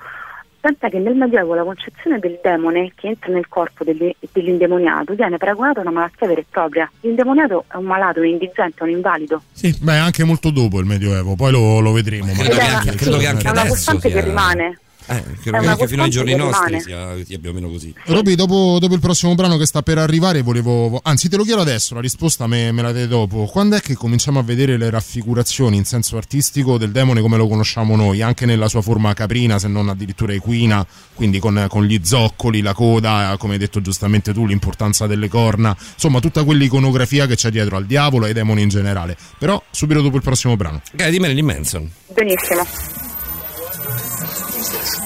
Tant'è 0.65 0.89
che 0.89 0.97
nel 0.97 1.13
Medioevo 1.13 1.54
la 1.54 1.62
concezione 1.63 2.17
del 2.17 2.39
demone 2.41 2.91
che 2.95 3.06
entra 3.06 3.32
nel 3.32 3.47
corpo 3.47 3.84
dell'indemoniato 3.84 5.13
viene 5.13 5.38
paragonata 5.38 5.78
a 5.78 5.82
una 5.84 5.91
malattia 5.91 6.25
vera 6.25 6.41
e 6.41 6.45
propria. 6.49 6.89
L'indemoniato 7.01 7.65
è 7.71 7.75
un 7.75 7.84
malato, 7.86 8.21
un 8.21 8.25
indigente, 8.25 8.82
un 8.82 8.89
invalido. 8.89 9.43
Sì, 9.51 9.78
beh, 9.80 9.97
anche 9.99 10.23
molto 10.23 10.49
dopo 10.49 10.80
il 10.80 10.88
Medioevo, 10.88 11.36
poi 11.36 11.51
lo, 11.51 11.80
lo 11.82 11.91
vedremo. 11.91 12.34
Credo 12.34 12.41
Ed 12.41 12.58
che 12.58 12.62
è 12.65 12.67
una- 12.67 12.78
anche- 12.80 12.95
credo 12.95 13.12
sì, 13.13 13.19
che 13.19 13.28
anche 13.28 13.47
è 13.47 13.49
una 13.51 13.60
adesso 13.60 13.75
costante 13.75 14.10
sia- 14.10 14.19
che 14.19 14.25
rimane. 14.25 14.80
Eh, 15.07 15.23
credo 15.41 15.75
che 15.75 15.87
fino 15.87 16.03
ai 16.03 16.09
giorni 16.09 16.35
nostri 16.35 16.81
sia, 16.81 17.15
sia 17.23 17.37
più 17.37 17.49
o 17.49 17.53
meno 17.53 17.69
così. 17.69 17.93
Roby, 18.05 18.35
dopo, 18.35 18.77
dopo 18.79 18.93
il 18.93 18.99
prossimo 18.99 19.35
brano 19.35 19.57
che 19.57 19.65
sta 19.65 19.81
per 19.83 19.97
arrivare, 19.97 20.41
volevo. 20.41 20.99
Anzi, 21.03 21.29
te 21.29 21.37
lo 21.37 21.43
chiedo 21.43 21.61
adesso, 21.61 21.93
la 21.93 22.01
risposta 22.01 22.47
me, 22.47 22.71
me 22.71 22.81
la 22.81 22.91
dai 22.91 23.07
dopo. 23.07 23.45
Quando 23.45 23.75
è 23.75 23.81
che 23.81 23.95
cominciamo 23.95 24.39
a 24.39 24.43
vedere 24.43 24.77
le 24.77 24.89
raffigurazioni 24.89 25.77
in 25.77 25.85
senso 25.85 26.17
artistico 26.17 26.77
del 26.77 26.91
demone 26.91 27.21
come 27.21 27.37
lo 27.37 27.47
conosciamo 27.47 27.95
noi, 27.95 28.21
anche 28.21 28.45
nella 28.45 28.67
sua 28.67 28.81
forma 28.81 29.13
caprina, 29.13 29.59
se 29.59 29.67
non 29.67 29.89
addirittura 29.89 30.33
equina, 30.33 30.85
quindi 31.13 31.39
con, 31.39 31.65
con 31.69 31.83
gli 31.83 31.99
zoccoli, 32.03 32.61
la 32.61 32.73
coda, 32.73 33.35
come 33.37 33.53
hai 33.53 33.59
detto 33.59 33.81
giustamente 33.81 34.33
tu, 34.33 34.45
l'importanza 34.45 35.05
delle 35.05 35.27
corna, 35.27 35.75
insomma, 35.93 36.19
tutta 36.19 36.43
quell'iconografia 36.43 37.27
che 37.27 37.35
c'è 37.35 37.51
dietro 37.51 37.77
al 37.77 37.85
diavolo 37.85 38.25
e 38.25 38.29
ai 38.29 38.33
demoni 38.33 38.63
in 38.63 38.69
generale. 38.69 39.15
Però 39.37 39.61
subito 39.69 40.01
dopo 40.01 40.15
il 40.15 40.23
prossimo 40.23 40.55
brano. 40.55 40.81
Ok, 40.93 41.09
di 41.09 41.19
Marilyn 41.19 41.45
Manson. 41.45 41.91
Benissimo. 42.13 43.04
this? 44.69 45.04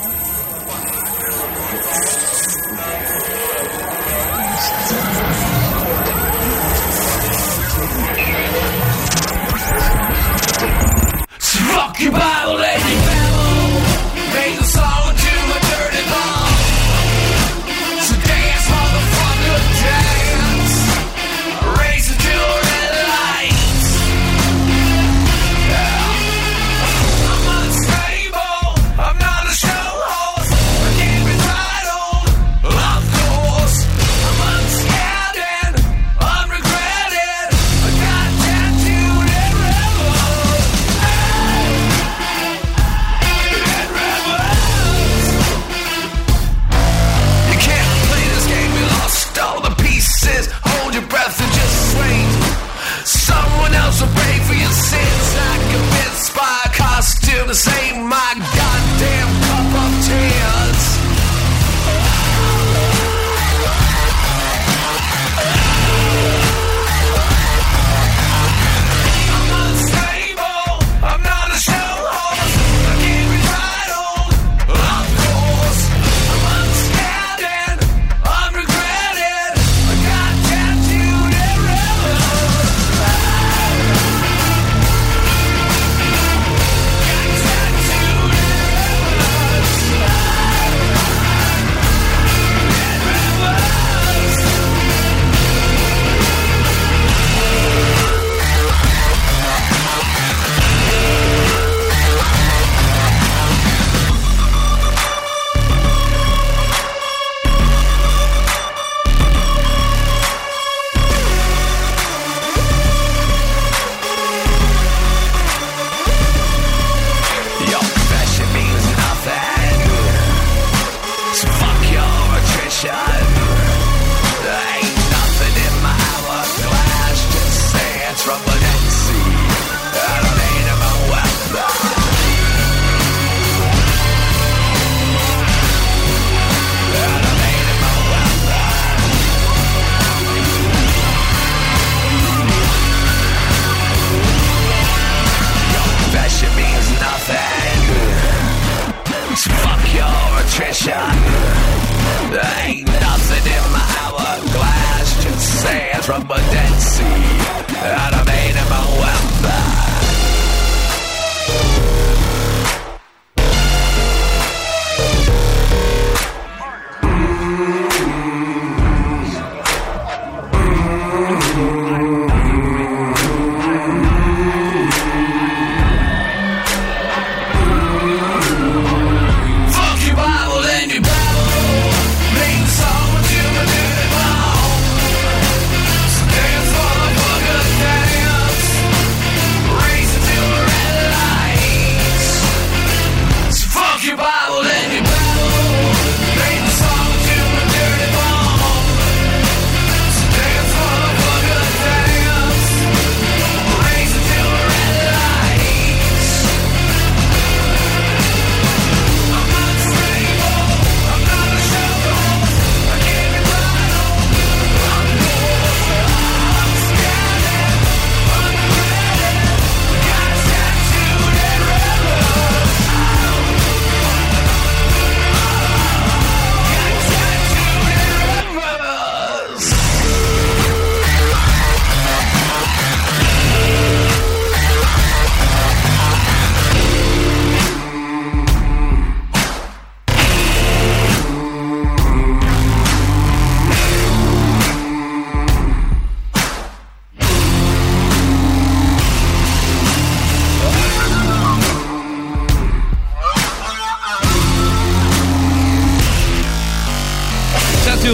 rubber 156.19 156.41
dancing. 156.51 158.18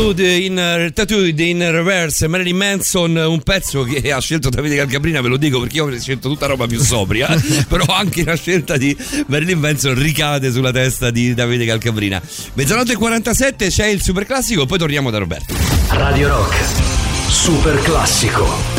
Tattooed 0.05 0.19
in, 0.19 0.91
Tattooed 0.93 1.39
in 1.39 1.71
Reverse, 1.71 2.27
Marilyn 2.27 2.55
Manson, 2.55 3.15
un 3.15 3.41
pezzo 3.41 3.81
che 3.81 4.11
ha 4.11 4.21
scelto 4.21 4.49
Davide 4.49 4.75
Calcabrina, 4.75 5.19
ve 5.19 5.29
lo 5.29 5.37
dico 5.37 5.59
perché 5.59 5.77
io 5.77 5.85
ho 5.85 5.97
scelto 5.97 6.29
tutta 6.29 6.45
roba 6.45 6.67
più 6.67 6.79
sobria, 6.79 7.27
però 7.67 7.85
anche 7.91 8.23
la 8.23 8.35
scelta 8.35 8.77
di 8.77 8.95
Marilyn 9.25 9.57
Manson 9.57 9.95
ricade 9.95 10.51
sulla 10.51 10.71
testa 10.71 11.09
di 11.09 11.33
Davide 11.33 11.65
Calcabrina. 11.65 12.21
Mezzanotte 12.53 12.91
e 12.91 12.95
47 12.97 13.69
c'è 13.69 13.87
il 13.87 14.03
super 14.03 14.27
classico, 14.27 14.67
poi 14.67 14.77
torniamo 14.77 15.09
da 15.09 15.17
Roberto. 15.17 15.55
Radio 15.89 16.27
Rock, 16.27 16.55
super 17.27 17.81
classico. 17.81 18.74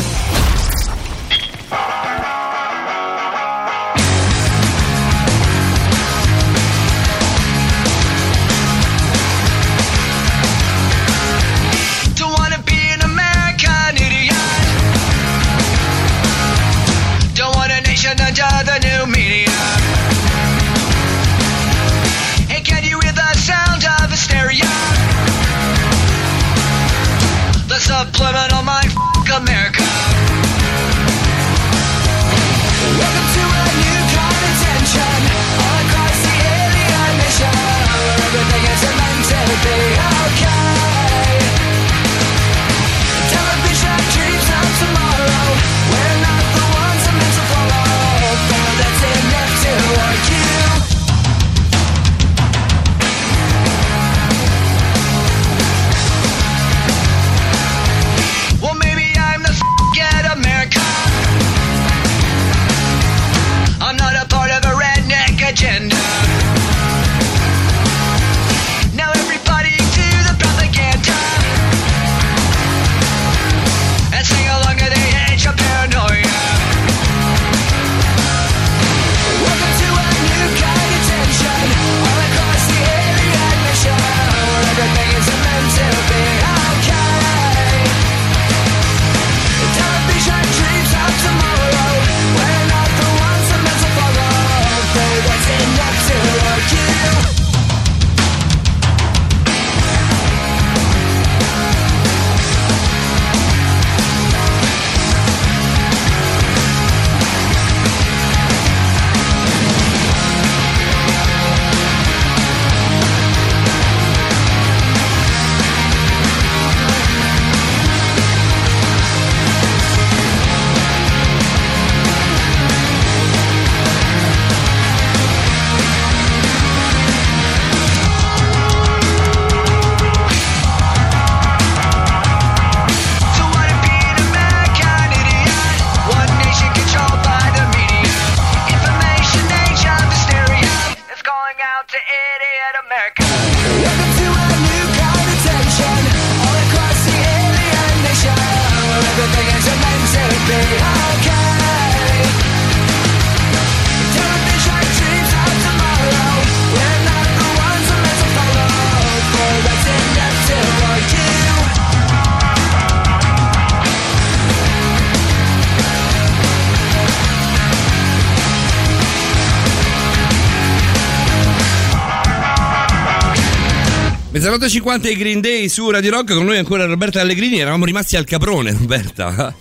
50 174.65 175.09
i 175.09 175.15
Green 175.15 175.41
Day 175.41 175.69
su 175.69 175.89
Radio 175.89 176.09
Rock, 176.11 176.33
con 176.33 176.45
noi 176.45 176.57
ancora 176.57 176.85
Roberta 176.85 177.21
Allegrini, 177.21 177.59
eravamo 177.59 177.85
rimasti 177.85 178.15
al 178.15 178.25
caprone, 178.25 178.71
Roberta. 178.71 179.53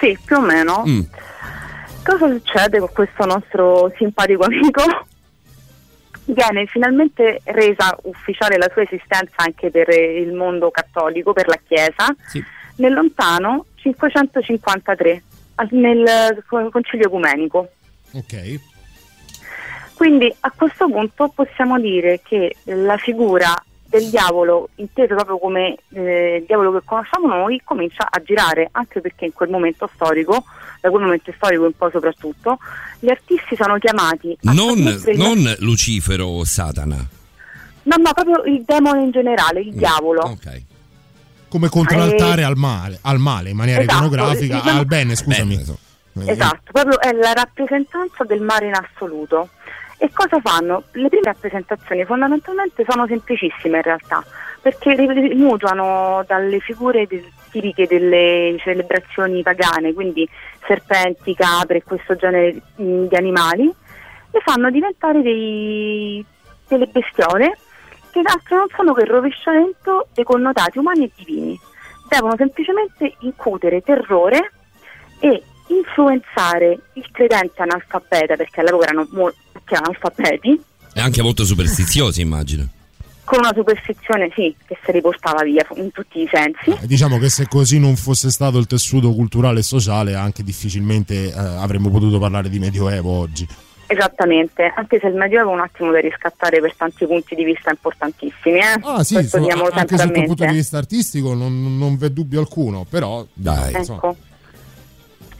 Sì, 0.00 0.18
più 0.24 0.36
o 0.36 0.40
meno. 0.40 0.84
Mm. 0.86 1.00
Cosa 2.02 2.28
succede 2.28 2.78
con 2.78 2.88
questo 2.92 3.24
nostro 3.26 3.92
simpatico 3.96 4.44
amico? 4.44 4.82
Viene 6.24 6.66
finalmente 6.66 7.40
resa 7.44 7.96
ufficiale 8.04 8.56
la 8.56 8.70
sua 8.72 8.82
esistenza 8.82 9.34
anche 9.36 9.70
per 9.70 9.88
il 9.90 10.32
mondo 10.32 10.70
cattolico, 10.70 11.32
per 11.32 11.48
la 11.48 11.58
Chiesa, 11.66 12.14
sì. 12.26 12.42
nel 12.76 12.92
lontano 12.92 13.66
553, 13.74 15.22
nel 15.70 16.44
concilio 16.70 17.06
ecumenico. 17.06 17.68
Ok. 18.12 18.60
Quindi 19.94 20.34
a 20.40 20.52
questo 20.54 20.88
punto 20.88 21.28
possiamo 21.28 21.78
dire 21.78 22.20
che 22.22 22.56
la 22.64 22.96
figura 22.96 23.54
del 23.98 24.10
diavolo, 24.10 24.70
inteso 24.76 25.14
proprio 25.14 25.38
come 25.38 25.76
eh, 25.92 26.38
il 26.40 26.44
diavolo 26.46 26.72
che 26.72 26.80
conosciamo 26.84 27.28
noi, 27.28 27.60
comincia 27.62 28.08
a 28.10 28.20
girare, 28.24 28.68
anche 28.72 29.00
perché 29.00 29.26
in 29.26 29.32
quel 29.32 29.50
momento 29.50 29.88
storico, 29.94 30.42
da 30.80 30.90
quel 30.90 31.02
momento 31.02 31.32
storico 31.36 31.64
un 31.64 31.76
po' 31.76 31.90
soprattutto, 31.90 32.58
gli 32.98 33.08
artisti 33.08 33.54
sono 33.54 33.78
chiamati 33.78 34.36
a 34.44 34.52
Non, 34.52 35.00
non 35.14 35.54
Lucifero 35.60 36.26
o 36.26 36.44
Satana. 36.44 36.96
No, 36.96 37.96
no, 37.96 38.12
proprio 38.12 38.42
il 38.52 38.64
demone 38.66 39.02
in 39.02 39.10
generale, 39.12 39.60
il 39.60 39.72
diavolo. 39.74 40.36
Come 41.48 41.68
contraltare 41.68 42.42
al 42.42 42.56
male, 42.56 42.98
al 43.02 43.18
male 43.18 43.50
in 43.50 43.56
maniera 43.56 43.82
Esatto, 43.82 44.06
iconografica, 44.06 44.56
diciamo- 44.56 44.78
al 44.80 44.86
bene, 44.86 45.14
scusami. 45.14 45.54
Eh, 45.54 46.30
Esatto, 46.30 46.70
proprio 46.72 47.00
è 47.00 47.12
la 47.12 47.32
rappresentanza 47.32 48.24
del 48.24 48.40
mare 48.40 48.66
in 48.66 48.74
assoluto. 48.74 49.50
E 49.98 50.10
cosa 50.12 50.40
fanno? 50.40 50.84
Le 50.92 51.08
prime 51.08 51.24
rappresentazioni 51.24 52.04
fondamentalmente 52.04 52.84
sono 52.88 53.06
semplicissime 53.06 53.76
in 53.78 53.82
realtà, 53.82 54.24
perché 54.60 54.94
rimutuano 54.94 56.24
dalle 56.26 56.58
figure 56.58 57.06
del- 57.06 57.30
tipiche 57.50 57.86
delle 57.86 58.56
celebrazioni 58.58 59.42
pagane, 59.42 59.92
quindi 59.92 60.28
serpenti, 60.66 61.34
capre 61.34 61.78
e 61.78 61.82
questo 61.84 62.16
genere 62.16 62.60
mh, 62.76 63.06
di 63.06 63.16
animali, 63.16 63.72
le 64.32 64.40
fanno 64.40 64.70
diventare 64.70 65.22
dei, 65.22 66.24
delle 66.66 66.86
bestiole 66.86 67.56
che 68.10 68.20
altro 68.24 68.56
non 68.56 68.66
sono 68.74 68.92
che 68.92 69.02
il 69.02 69.08
rovesciamento 69.08 70.08
dei 70.12 70.24
connotati 70.24 70.78
umani 70.78 71.04
e 71.04 71.10
divini. 71.14 71.58
Devono 72.08 72.34
semplicemente 72.36 73.14
incutere 73.20 73.80
terrore 73.80 74.52
e 75.20 75.42
influenzare 75.68 76.78
il 76.94 77.08
credente 77.12 77.62
analfabeta, 77.62 78.36
perché 78.36 78.60
all'epoca 78.60 78.86
erano 78.86 79.06
molti 79.12 79.38
analfabeti, 79.74 80.60
E 80.94 81.00
anche 81.00 81.22
molto 81.22 81.44
superstiziosi, 81.44 82.20
immagino. 82.20 82.68
con 83.24 83.38
una 83.38 83.52
superstizione 83.54 84.30
sì, 84.34 84.54
che 84.66 84.76
se 84.84 84.92
li 84.92 85.00
portava 85.00 85.42
via 85.42 85.66
in 85.76 85.90
tutti 85.92 86.20
i 86.20 86.28
sensi. 86.30 86.70
Eh, 86.82 86.86
Diciamo 86.86 87.18
che 87.18 87.30
se 87.30 87.48
così 87.48 87.78
non 87.78 87.96
fosse 87.96 88.30
stato 88.30 88.58
il 88.58 88.66
tessuto 88.66 89.12
culturale 89.14 89.60
e 89.60 89.62
sociale, 89.62 90.14
anche 90.14 90.42
difficilmente 90.42 91.28
eh, 91.28 91.32
avremmo 91.38 91.88
potuto 91.90 92.18
parlare 92.18 92.48
di 92.50 92.58
Medioevo 92.58 93.10
oggi. 93.10 93.48
Esattamente, 93.86 94.72
anche 94.76 94.98
se 94.98 95.06
il 95.08 95.14
Medioevo 95.14 95.50
è 95.50 95.54
un 95.54 95.60
attimo 95.60 95.90
da 95.90 96.00
riscattare 96.00 96.60
per 96.60 96.74
tanti 96.76 97.06
punti 97.06 97.34
di 97.34 97.44
vista 97.44 97.70
importantissimi. 97.70 98.58
Eh? 98.58 98.80
Ah 98.82 99.02
sì, 99.04 99.22
so- 99.26 99.36
anche 99.72 99.96
sotto 99.96 100.18
il 100.18 100.24
punto 100.24 100.44
di 100.46 100.52
vista 100.54 100.78
artistico 100.78 101.34
non, 101.34 101.76
non 101.78 101.96
v'è 101.96 102.08
dubbio 102.08 102.40
alcuno, 102.40 102.86
però 102.88 103.26
Dai. 103.32 103.74
insomma, 103.74 104.14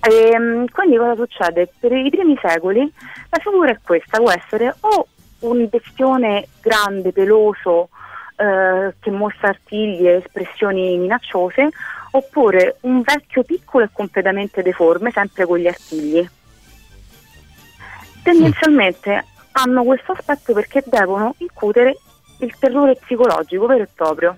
Ecco. 0.04 0.14
Ehm, 0.14 0.66
quindi 0.70 0.96
cosa 0.96 1.14
succede? 1.14 1.72
Per 1.78 1.92
i 1.92 2.10
primi 2.10 2.38
secoli 2.40 2.92
la 3.30 3.38
figura 3.38 3.70
è 3.70 3.78
questa, 3.82 4.18
può 4.18 4.30
essere 4.30 4.74
o 4.80 5.06
un 5.40 5.66
bestione 5.68 6.48
grande, 6.60 7.12
peloso, 7.12 7.88
eh, 8.36 8.94
che 9.00 9.10
mostra 9.10 9.48
artigli 9.48 10.06
e 10.06 10.16
espressioni 10.16 10.96
minacciose, 10.98 11.68
oppure 12.12 12.76
un 12.82 13.02
vecchio 13.02 13.42
piccolo 13.42 13.84
e 13.84 13.90
completamente 13.92 14.62
deforme, 14.62 15.10
sempre 15.10 15.46
con 15.46 15.58
gli 15.58 15.66
artigli. 15.66 16.28
Tendenzialmente 18.22 19.24
hanno 19.52 19.84
questo 19.84 20.12
aspetto 20.12 20.52
perché 20.52 20.82
devono 20.86 21.34
incutere 21.38 21.98
il 22.40 22.54
terrore 22.58 22.96
psicologico 22.96 23.66
vero 23.66 23.82
e 23.84 23.88
proprio. 23.94 24.36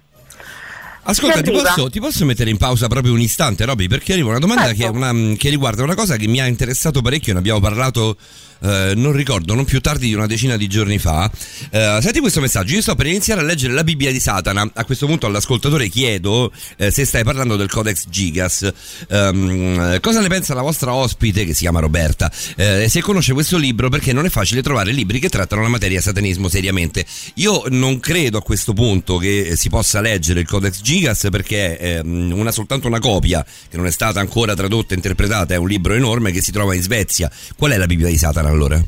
Ascolta, 1.09 1.41
ti 1.43 1.51
posso, 1.53 1.91
ti 1.91 2.01
posso 2.01 2.25
mettere 2.25 2.51
in 2.51 2.57
pausa 2.57 2.89
proprio 2.89 3.13
un 3.13 3.21
istante, 3.21 3.65
Roby? 3.65 3.87
Perché 3.87 4.13
arriva 4.13 4.29
una 4.31 4.39
domanda 4.39 4.65
Certo. 4.67 4.77
che, 4.79 4.85
è 4.87 4.89
una- 4.91 5.35
che 5.37 5.49
riguarda 5.51 5.83
una 5.83 5.95
cosa 5.95 6.17
che 6.17 6.27
mi 6.27 6.41
ha 6.41 6.47
interessato 6.47 7.01
parecchio, 7.01 7.33
ne 7.33 7.39
abbiamo 7.39 7.61
parlato, 7.61 8.17
eh, 8.61 8.93
non 8.95 9.13
ricordo, 9.13 9.55
non 9.55 9.65
più 9.65 9.81
tardi 9.81 10.07
di 10.07 10.15
una 10.15 10.27
decina 10.27 10.57
di 10.57 10.67
giorni 10.67 10.99
fa. 10.99 11.31
Eh, 11.71 11.99
senti 12.01 12.21
questo 12.21 12.41
messaggio, 12.41 12.75
io 12.75 12.83
sto 12.83 12.95
per 12.95 13.07
iniziare 13.07 13.41
a 13.41 13.45
leggere 13.45 13.73
la 13.73 13.85
Bibbia 13.85 14.11
di 14.11 14.21
Satana. 14.21 14.69
A 14.75 14.85
questo 14.85 15.07
punto 15.07 15.27
all'ascoltatore 15.27 15.89
chiedo 15.89 16.53
eh, 16.77 16.91
se 16.91 17.05
stai 17.05 17.25
parlando 17.25 17.57
del 17.57 17.69
Codex 17.69 18.05
Gigas. 18.09 18.71
Ehm, 19.09 20.01
cosa 20.01 20.21
ne 20.21 20.29
pensa 20.29 20.55
la 20.55 20.63
vostra 20.63 20.95
ospite, 20.95 21.45
che 21.45 21.55
si 21.55 21.61
chiama 21.61 21.81
Roberta, 21.81 22.31
eh, 22.57 22.87
se 22.89 23.01
conosce 23.01 23.33
questo 23.33 23.57
libro, 23.57 23.89
perché 23.89 24.13
non 24.13 24.25
è 24.25 24.31
facile 24.31 24.63
trovare 24.63 24.93
libri 24.93 25.19
che 25.19 25.29
trattano 25.29 25.63
la 25.63 25.69
materia 25.69 26.01
satanismo 26.01 26.49
seriamente. 26.49 27.05
Io 27.35 27.65
non 27.69 28.01
credo 28.01 28.39
a 28.39 28.43
questo 28.43 28.73
punto 28.73 29.19
che 29.19 29.55
si 29.57 29.69
possa 29.69 30.01
leggere 30.01 30.41
il 30.41 30.47
Codex 30.47 30.81
Gigas 30.81 31.29
perché 31.31 31.77
è 31.77 31.99
ehm, 31.99 32.33
una, 32.33 32.51
soltanto 32.51 32.87
una 32.87 32.99
copia 32.99 33.45
che 33.69 33.77
non 33.77 33.87
è 33.87 33.91
stata 33.91 34.21
ancora 34.21 34.55
tradotta 34.55 34.95
e 34.95 34.97
interpretata, 34.97 35.55
è 35.55 35.57
un 35.57 35.69
libro 35.69 35.95
enorme 35.95 36.33
che 36.33 36.43
si 36.43 36.53
trova 36.53 36.75
in 36.75 36.83
Svezia. 36.83 37.31
Qual 37.57 37.71
è 37.71 37.77
la 37.77 37.87
Bibbia 37.87 38.09
di 38.09 38.17
Satana 38.17 38.51
allora? 38.57 38.81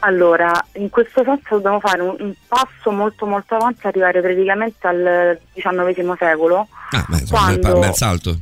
Allora, 0.00 0.64
in 0.74 0.90
questo 0.90 1.24
senso 1.24 1.56
dobbiamo 1.56 1.80
fare 1.80 2.02
un, 2.02 2.14
un 2.18 2.34
passo 2.46 2.90
molto 2.90 3.26
molto 3.26 3.56
avanti 3.56 3.86
arrivare 3.86 4.20
praticamente 4.20 4.86
al 4.86 5.38
XIX 5.54 6.14
secolo. 6.16 6.68
Ah, 6.90 7.04
beh, 7.08 7.18
insomma, 7.18 7.48
un 7.48 7.60
bel, 7.60 7.70
Quando- 7.72 7.92
salto. 7.94 8.38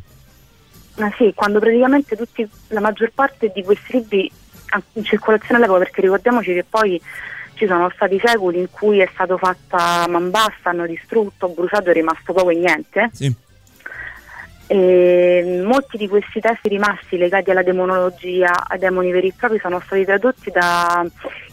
Eh 0.98 1.12
sì, 1.16 1.32
quando 1.34 1.58
praticamente 1.58 2.16
tutti, 2.16 2.46
la 2.68 2.80
maggior 2.80 3.10
parte 3.14 3.52
di 3.54 3.62
questi 3.62 3.98
libri 3.98 4.30
in 4.94 5.04
circolazione 5.04 5.56
all'epoca, 5.56 5.78
perché 5.78 6.00
ricordiamoci 6.02 6.52
che 6.52 6.64
poi 6.68 7.00
ci 7.54 7.66
sono 7.66 7.90
stati 7.94 8.20
secoli 8.22 8.58
in 8.58 8.70
cui 8.70 9.00
è 9.00 9.08
stato 9.12 9.38
fatta 9.38 10.06
man 10.08 10.30
bassa, 10.30 10.70
hanno 10.70 10.86
distrutto, 10.86 11.48
bruciato, 11.48 11.90
è 11.90 11.92
rimasto 11.92 12.32
poco 12.32 12.50
e 12.50 12.56
niente. 12.56 13.10
Sì. 13.12 13.34
E 14.68 15.62
molti 15.64 15.96
di 15.96 16.08
questi 16.08 16.40
testi 16.40 16.68
rimasti 16.68 17.16
legati 17.16 17.50
alla 17.50 17.62
demonologia, 17.62 18.66
ai 18.66 18.78
demoni 18.78 19.12
veri 19.12 19.28
e 19.28 19.34
propri, 19.36 19.60
sono 19.60 19.80
stati 19.80 20.04
tradotti 20.04 20.50
da 20.50 21.06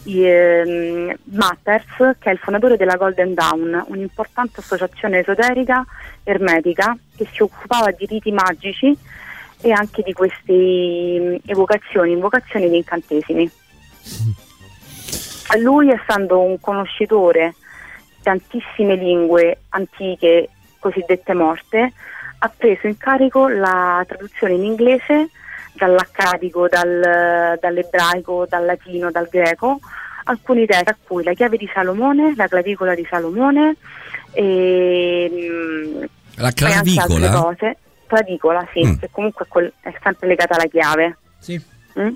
i, 0.04 0.24
ehm, 0.24 1.14
Matters, 1.24 2.16
che 2.18 2.30
è 2.30 2.32
il 2.32 2.38
fondatore 2.38 2.76
della 2.76 2.96
Golden 2.96 3.34
Dawn, 3.34 3.84
un'importante 3.86 4.60
associazione 4.60 5.20
esoterica 5.20 5.84
ermetica 6.24 6.96
che 7.16 7.26
si 7.32 7.42
occupava 7.42 7.92
di 7.92 8.04
riti 8.06 8.32
magici 8.32 8.96
e 9.60 9.70
anche 9.70 10.02
di 10.02 10.12
queste 10.12 10.52
mm, 10.52 11.36
evocazioni, 11.46 12.12
invocazioni 12.12 12.68
di 12.68 12.76
incantesimi. 12.76 13.50
Lui, 15.60 15.90
essendo 15.90 16.40
un 16.40 16.58
conoscitore 16.60 17.54
di 18.16 18.22
tantissime 18.22 18.96
lingue 18.96 19.58
antiche 19.68 20.48
cosiddette 20.80 21.32
morte, 21.32 21.92
ha 22.38 22.52
preso 22.56 22.86
in 22.86 22.96
carico 22.98 23.48
la 23.48 24.04
traduzione 24.06 24.54
in 24.54 24.64
inglese 24.64 25.30
dall'accadico, 25.74 26.68
dal- 26.68 27.58
dall'ebraico, 27.60 28.46
dal 28.48 28.64
latino, 28.64 29.10
dal 29.10 29.28
greco, 29.30 29.80
alcuni 30.24 30.66
testi 30.66 30.88
a 30.90 30.96
cui 31.02 31.22
la 31.24 31.32
chiave 31.32 31.56
di 31.56 31.68
Salomone, 31.72 32.34
la 32.36 32.46
clavicola 32.46 32.94
di 32.94 33.06
Salomone 33.08 33.76
e, 34.32 35.30
mm, 35.32 36.02
La 36.36 36.46
anche 36.46 36.64
altre 36.64 36.92
clavicola? 36.94 37.30
cose. 37.40 37.76
Clavicola, 38.06 38.68
sì, 38.72 38.84
Mm. 38.86 38.94
che 38.98 39.08
comunque 39.10 39.44
è, 39.46 39.48
quel- 39.48 39.72
è 39.80 39.92
sempre 40.02 40.28
legata 40.28 40.54
alla 40.54 40.66
chiave. 40.68 41.16
Sì. 41.38 41.60
Mm? 41.98 42.12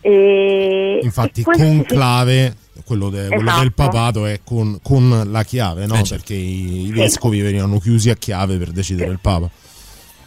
E, 0.00 0.98
infatti 1.02 1.40
e 1.40 1.44
questi- 1.44 1.62
conclave 1.62 2.54
quello, 2.92 3.08
de- 3.10 3.26
quello 3.28 3.42
Esatto. 3.48 3.60
del 3.60 3.72
papato 3.72 4.26
è 4.26 4.40
con, 4.44 4.78
con 4.82 5.28
la 5.30 5.44
chiave, 5.44 5.86
no? 5.86 5.94
Eh, 5.94 6.02
certo. 6.02 6.14
Perché 6.16 6.34
i, 6.34 6.86
i 6.86 6.92
vescovi 6.92 7.40
venivano 7.40 7.78
chiusi 7.80 8.10
a 8.10 8.14
chiave 8.16 8.56
per 8.58 8.70
decidere 8.70 9.10
il 9.10 9.18
papa. 9.20 9.48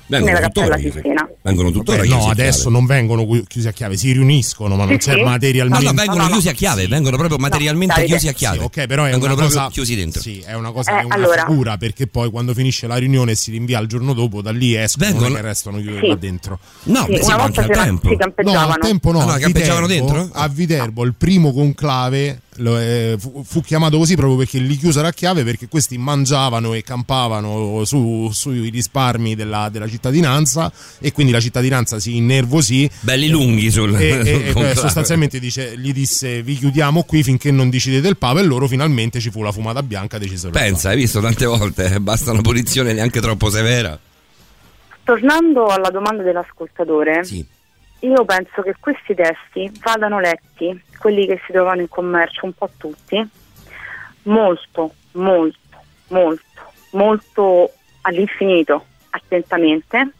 Vengono 0.08 0.38
tuttora 0.40 0.68
Cappella 0.68 0.78
chiusi. 0.78 1.02
Vengono 1.42 1.72
tuttora 1.72 1.98
Vabbè, 1.98 2.08
chiusi 2.10 2.24
no, 2.24 2.30
a 2.30 2.32
adesso 2.32 2.70
non 2.70 2.86
vengono 2.86 3.26
chiusi 3.48 3.68
a 3.68 3.72
chiave, 3.72 3.98
si 3.98 4.12
riuniscono, 4.12 4.76
ma 4.76 4.86
non 4.86 5.00
Sì, 5.00 5.10
c'è 5.10 5.14
sì. 5.16 5.20
No, 5.22 5.26
materialmente. 5.30 5.84
no, 5.86 5.94
vengono 5.94 6.18
No, 6.18 6.24
no, 6.26 6.30
chiusi 6.30 6.46
no. 6.46 6.52
a 6.52 6.56
chiave, 6.56 6.88
vengono 6.88 7.18
proprio 7.18 7.38
materialmente 7.40 7.94
Davide. 7.96 8.12
chiusi 8.12 8.28
a 8.28 8.34
chiave. 8.34 8.58
Sì, 8.60 8.64
ok, 8.66 8.86
però 8.86 9.06
è 9.06 9.10
vengono 9.10 9.34
una 9.34 9.42
proprio 9.42 9.58
cosa, 9.60 9.72
chiusi 9.72 9.96
dentro. 9.96 10.22
Sì, 10.22 10.44
è 10.46 10.54
una 10.54 10.72
cosa, 10.72 10.92
Eh, 10.96 11.02
è 11.02 11.04
una 11.06 11.16
allora. 11.16 11.46
figura 11.48 11.78
perché 11.78 12.06
poi 12.06 12.30
quando 12.30 12.54
finisce 12.54 12.86
la 12.86 12.98
riunione 12.98 13.32
e 13.32 13.36
si 13.36 13.50
rinvia 13.50 13.80
il 13.80 13.88
giorno 13.88 14.14
dopo, 14.14 14.44
da 14.44 14.52
lì 14.52 14.76
escono 14.76 15.10
Vengono- 15.10 15.34
che 15.34 15.42
restano 15.42 15.78
chiusi 15.80 16.00
Sì. 16.00 16.08
là 16.08 16.16
dentro. 16.16 16.60
No, 16.84 17.06
Sì, 17.10 17.16
sì, 17.16 17.22
una 17.24 17.38
volta 17.38 17.62
al 17.62 17.68
si, 17.74 17.80
tempo. 17.82 18.08
si 18.08 18.14
No, 18.14 18.18
campeggiavano. 18.20 18.74
al 18.74 18.80
tempo 18.80 19.12
no, 19.12 19.20
Ah, 19.22 19.26
no, 19.26 19.32
a 19.32 19.38
campeggiavano 19.40 19.88
Viterbo, 19.88 20.14
dentro? 20.14 20.30
a 20.40 20.48
Viterbo 20.50 21.04
il 21.04 21.14
primo 21.18 21.52
conclave 21.52 22.28
eh, 22.28 22.40
fu, 23.20 23.44
fu 23.46 23.62
chiamato 23.62 23.98
così 23.98 24.16
proprio 24.16 24.38
perché 24.38 24.60
li 24.60 24.78
chiusero 24.78 25.08
a 25.08 25.12
chiave 25.12 25.44
perché 25.44 25.68
questi 25.68 25.98
mangiavano 25.98 26.74
e 26.74 26.84
campavano 26.84 27.84
su- 27.86 28.30
sui 28.32 28.70
risparmi 28.70 29.36
della, 29.36 29.70
della 29.70 29.88
cittadinanza 29.88 30.72
e 31.00 31.12
quindi 31.12 31.32
la 31.34 31.40
cittadinanza 31.40 32.00
si 32.00 32.16
innervosì 32.18 32.90
Belli 33.02 33.28
lunghi 33.30 33.70
sul, 33.72 33.96
e, 33.96 34.08
e- 34.08 34.24
sul 34.24 34.26
e, 34.26 34.52
conclave. 34.54 34.76
sostanzialmente 34.76 35.40
dice- 35.40 35.78
gli 35.78 35.92
disse 35.94 36.42
vi 36.44 36.56
chiudiamo 36.58 37.04
qui 37.04 37.24
finché 37.24 37.52
non 37.52 37.70
decidete 37.70 38.08
il 38.08 38.18
Papa 38.18 38.40
e 38.40 38.44
loro 38.44 38.68
finalmente 38.68 39.20
ci 39.20 39.30
fu 39.32 39.42
la 39.42 39.52
fumata 39.52 39.84
bianca 39.84 40.18
decisero 40.18 40.52
Pensa, 40.52 40.90
hai 40.90 40.96
visto 40.98 41.20
tante 41.20 41.46
volte, 41.46 41.94
eh, 41.94 42.00
basta 42.00 42.32
una 42.32 42.42
punizione 42.42 42.94
neanche 42.94 43.20
troppo 43.22 43.50
severa. 43.50 44.00
Tornando 45.04 45.68
alla 45.68 45.90
domanda 45.92 46.24
dell'ascoltatore, 46.24 47.24
Sì. 47.24 47.46
Io 48.06 48.24
penso 48.26 48.62
che 48.62 48.76
questi 48.80 49.16
testi 49.16 49.72
vadano 49.82 50.20
letti, 50.20 50.84
quelli 50.98 51.26
che 51.26 51.42
si 51.46 51.52
trovano 51.52 51.82
in 51.82 51.90
commercio, 51.90 52.46
un 52.46 52.54
po' 52.54 52.70
tutti, 52.78 53.28
molto, 54.24 54.94
molto, 55.14 55.78
molto, 56.10 56.44
molto 56.92 57.72
all'infinito, 58.02 58.86
attentamente, 59.10 60.12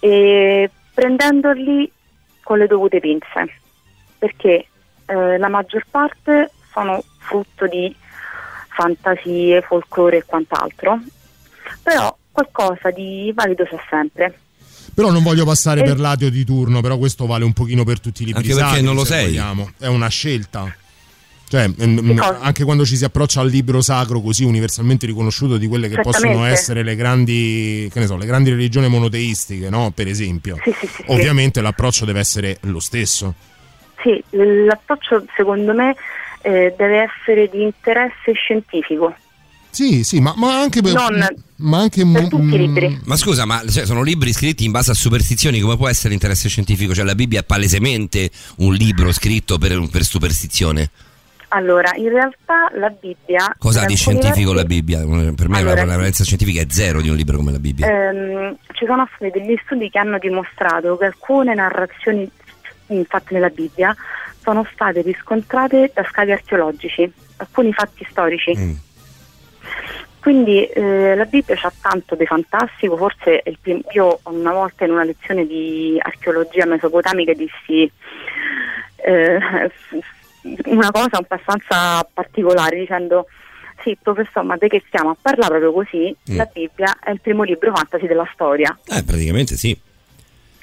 e 0.00 0.70
prendendoli 0.94 1.90
con 2.42 2.58
le 2.58 2.66
dovute 2.66 3.00
pinze, 3.00 3.54
perché 4.18 4.66
eh, 5.06 5.38
la 5.38 5.48
maggior 5.48 5.84
parte 5.90 6.50
sono 6.72 7.02
frutto 7.18 7.66
di 7.66 7.94
fantasie, 8.68 9.60
folklore 9.60 10.18
e 10.18 10.24
quant'altro, 10.24 11.00
però 11.82 12.16
qualcosa 12.32 12.90
di 12.90 13.30
valido 13.34 13.64
c'è 13.64 13.78
sempre. 13.88 14.38
Però 14.94 15.10
non 15.10 15.22
voglio 15.22 15.44
passare 15.44 15.80
E- 15.80 15.84
per 15.84 15.98
l'ateo 15.98 16.30
di 16.30 16.44
turno, 16.44 16.80
però 16.80 16.98
questo 16.98 17.26
vale 17.26 17.44
un 17.44 17.52
pochino 17.52 17.84
per 17.84 18.00
tutti 18.00 18.22
i 18.22 18.26
libri 18.26 18.42
Anche 18.42 18.54
perché 18.54 18.80
non 18.80 18.94
lo 18.94 19.04
se 19.04 19.14
sei. 19.14 19.24
vogliamo. 19.26 19.70
È 19.78 19.86
una 19.86 20.08
scelta. 20.08 20.74
Cioè, 21.50 21.68
anche 22.38 22.62
quando 22.62 22.84
ci 22.84 22.96
si 22.96 23.04
approccia 23.04 23.40
al 23.40 23.48
libro 23.48 23.80
sacro 23.80 24.20
così 24.20 24.44
universalmente 24.44 25.04
riconosciuto 25.06 25.56
di 25.56 25.66
quelle 25.66 25.88
che 25.88 26.00
possono 26.00 26.44
essere 26.44 26.84
le 26.84 26.94
grandi, 26.94 27.90
che 27.92 27.98
ne 27.98 28.06
so, 28.06 28.16
le 28.16 28.24
grandi 28.26 28.50
religioni 28.50 28.88
monoteistiche, 28.88 29.68
no? 29.68 29.90
Per 29.90 30.06
esempio. 30.06 30.56
Sì, 30.62 30.70
sì, 30.78 30.86
sì, 30.86 30.92
sì. 30.98 31.04
Ovviamente 31.08 31.60
l'approccio 31.60 32.04
deve 32.04 32.20
essere 32.20 32.58
lo 32.62 32.78
stesso. 32.78 33.34
Sì, 34.00 34.22
l'approccio 34.30 35.24
secondo 35.34 35.74
me 35.74 35.96
eh, 36.42 36.72
deve 36.78 37.08
essere 37.10 37.48
di 37.48 37.62
interesse 37.62 38.32
scientifico. 38.32 39.12
Sì, 39.70 40.04
sì, 40.04 40.20
ma, 40.20 40.34
ma 40.36 40.60
anche 40.60 40.82
per, 40.82 40.92
Non 40.92 41.26
ma 41.56 41.78
anche 41.78 42.04
per 42.06 42.28
tutti 42.28 42.54
i 42.54 42.58
libri. 42.58 43.00
Ma 43.04 43.16
scusa, 43.16 43.44
ma 43.44 43.62
cioè, 43.68 43.86
sono 43.86 44.02
libri 44.02 44.32
scritti 44.32 44.64
in 44.64 44.70
base 44.70 44.90
a 44.90 44.94
superstizioni, 44.94 45.60
come 45.60 45.76
può 45.76 45.88
essere 45.88 46.14
interesse 46.14 46.48
scientifico? 46.48 46.94
Cioè 46.94 47.04
la 47.04 47.14
Bibbia 47.14 47.40
è 47.40 47.44
palesemente 47.44 48.30
un 48.58 48.74
libro 48.74 49.12
scritto 49.12 49.58
per, 49.58 49.88
per 49.90 50.02
superstizione. 50.02 50.90
Allora, 51.52 51.90
in 51.96 52.08
realtà 52.10 52.70
la 52.74 52.90
Bibbia... 52.90 53.54
Cosa 53.58 53.82
ha 53.82 53.86
di 53.86 53.96
scientifico 53.96 54.52
la 54.52 54.64
Bibbia? 54.64 54.98
Per 54.98 55.48
me 55.48 55.58
Allora, 55.58 55.84
la, 55.84 55.96
valenza 55.96 56.22
scientifica 56.22 56.60
è 56.60 56.66
zero 56.68 57.00
di 57.00 57.08
un 57.08 57.16
libro 57.16 57.36
come 57.36 57.50
la 57.50 57.58
Bibbia. 57.58 57.88
ehm, 57.88 58.56
ci 58.72 58.86
sono 58.86 59.08
stati 59.14 59.32
degli 59.32 59.58
studi 59.64 59.90
che 59.90 59.98
hanno 59.98 60.18
dimostrato 60.18 60.96
che 60.96 61.06
alcune 61.06 61.54
narrazioni 61.54 62.30
fatte 63.06 63.34
nella 63.34 63.48
Bibbia 63.48 63.94
sono 64.42 64.66
state 64.72 65.02
riscontrate 65.02 65.90
da 65.94 66.04
scavi 66.04 66.32
archeologici, 66.32 67.12
alcuni 67.36 67.72
fatti 67.72 68.06
storici. 68.08 68.56
Mm. 68.56 68.72
Quindi 70.20 70.64
eh, 70.66 71.14
la 71.14 71.24
Bibbia 71.24 71.54
c'ha 71.56 71.72
tanto 71.80 72.14
di 72.14 72.26
fantastico, 72.26 72.96
forse 72.96 73.42
prim- 73.60 73.82
io 73.92 74.20
una 74.24 74.52
volta 74.52 74.84
in 74.84 74.90
una 74.90 75.04
lezione 75.04 75.46
di 75.46 75.96
archeologia 76.00 76.66
mesopotamica 76.66 77.32
dissi 77.32 77.90
eh, 78.96 79.38
una 80.66 80.90
cosa 80.90 81.16
abbastanza 81.18 82.06
particolare 82.12 82.76
dicendo 82.76 83.26
sì 83.82 83.96
professore 84.00 84.46
ma 84.46 84.56
di 84.58 84.68
che 84.68 84.82
stiamo 84.86 85.10
a 85.10 85.16
parlare 85.20 85.58
proprio 85.58 85.72
così 85.72 86.14
Mm. 86.30 86.36
la 86.36 86.44
Bibbia 86.52 86.98
è 87.02 87.10
il 87.10 87.20
primo 87.20 87.42
libro 87.44 87.74
fantasy 87.74 88.06
della 88.06 88.28
storia 88.32 88.78
Eh, 88.88 89.02
praticamente 89.04 89.56
sì. 89.56 89.70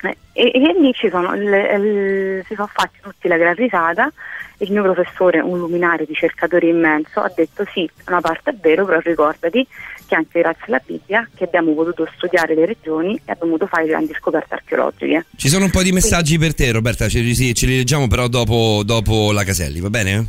Eh, 0.03 0.17
e, 0.33 0.51
e 0.53 0.75
lì 0.79 0.93
ci 0.93 1.09
sono 1.09 1.33
le- 1.33 1.73
il- 1.73 2.45
si 2.45 2.53
sono 2.53 2.69
fatti 2.71 2.99
tutti 3.01 3.27
la 3.27 3.37
gran 3.37 3.55
risata 3.55 4.11
il 4.59 4.71
mio 4.71 4.81
professore, 4.83 5.39
un 5.39 5.57
luminario 5.59 6.05
ricercatore 6.05 6.67
immenso, 6.67 7.19
ha 7.19 7.31
detto 7.35 7.65
sì, 7.71 7.89
una 8.07 8.21
parte 8.21 8.51
è 8.51 8.55
vero, 8.59 8.85
però 8.85 8.99
ricordati 8.99 9.67
che 10.07 10.15
anche 10.15 10.39
grazie 10.39 10.63
alla 10.67 10.81
Bibbia 10.83 11.27
che 11.35 11.43
abbiamo 11.43 11.73
potuto 11.73 12.07
studiare 12.15 12.55
le 12.55 12.65
regioni 12.65 13.15
e 13.15 13.31
abbiamo 13.31 13.53
potuto 13.53 13.67
fare 13.67 13.87
grandi 13.87 14.13
scoperte 14.17 14.53
archeologiche. 14.53 15.25
Ci 15.35 15.49
sono 15.49 15.65
un 15.65 15.71
po' 15.71 15.83
di 15.83 15.91
messaggi 15.91 16.37
per 16.37 16.55
te, 16.55 16.71
Roberta. 16.71 17.07
Ce, 17.09 17.21
sì, 17.33 17.53
ce 17.53 17.65
li 17.65 17.77
leggiamo 17.77 18.07
però 18.07 18.27
dopo, 18.27 18.81
dopo 18.83 19.31
la 19.31 19.43
Caselli, 19.43 19.79
va 19.79 19.89
bene? 19.89 20.27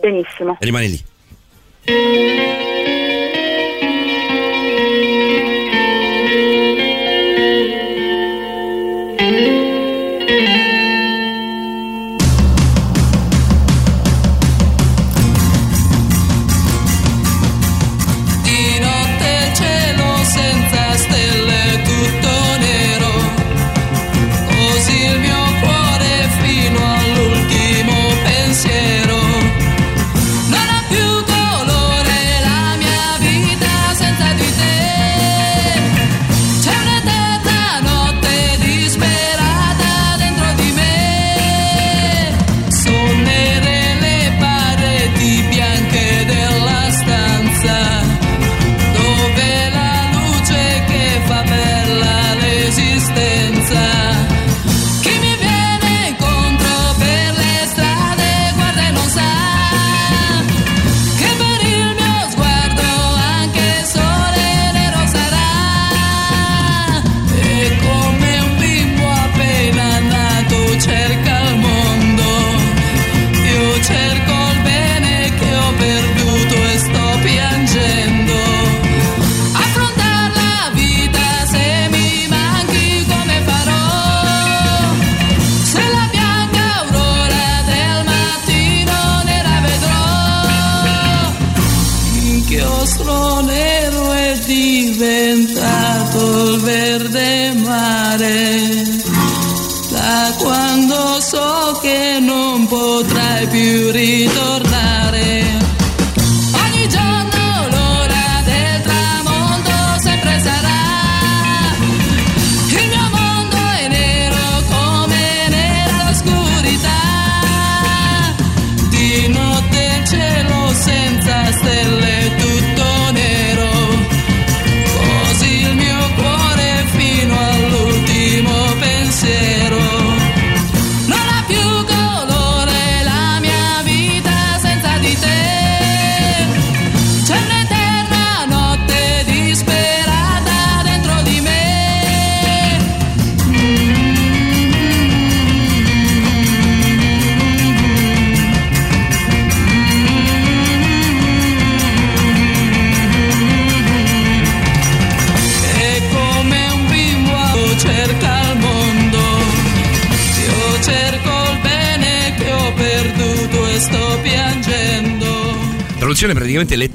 Benissimo. 0.00 0.56
Rimani 0.60 0.88
lì. 0.88 1.04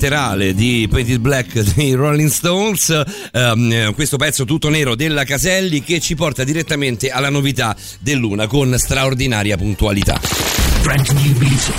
Letterale 0.01 0.55
di 0.55 0.87
Painted 0.89 1.19
Black 1.19 1.59
dei 1.75 1.93
Rolling 1.93 2.29
Stones, 2.29 3.03
ehm, 3.31 3.71
eh, 3.71 3.91
questo 3.93 4.17
pezzo 4.17 4.45
tutto 4.45 4.69
nero 4.69 4.95
della 4.95 5.23
Caselli 5.23 5.83
che 5.83 5.99
ci 5.99 6.15
porta 6.15 6.43
direttamente 6.43 7.11
alla 7.11 7.29
novità 7.29 7.75
dell'una 7.99 8.47
con 8.47 8.75
straordinaria 8.79 9.57
puntualità. 9.57 10.19
Brand 10.81 11.07
new 11.09 11.37
music. 11.37 11.75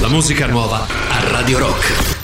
La 0.00 0.08
musica 0.08 0.46
nuova 0.46 0.86
a 0.86 1.30
Radio 1.30 1.58
Rock. 1.58 2.15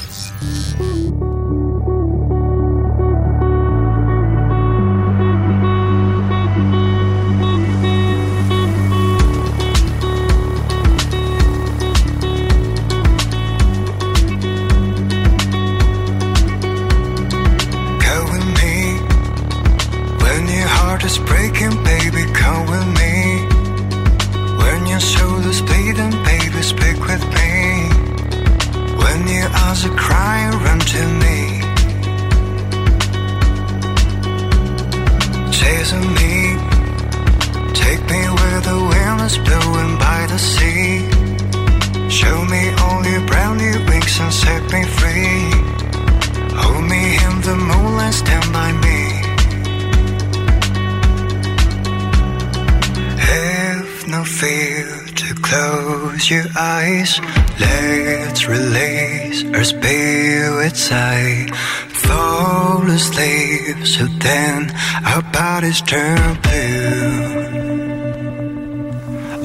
heart 65.62 65.72
has 65.72 65.82
turned 65.82 66.42
blue. 66.42 67.52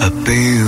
A 0.01 0.09
blue. 0.09 0.66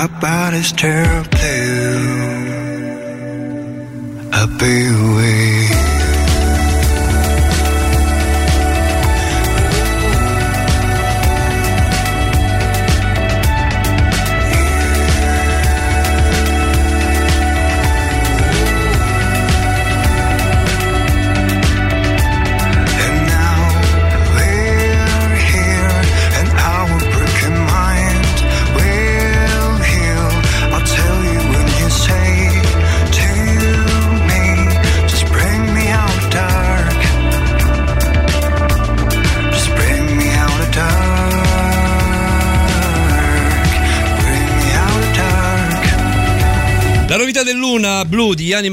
about 0.00 0.54
his 0.54 0.72
terrible. 0.72 1.29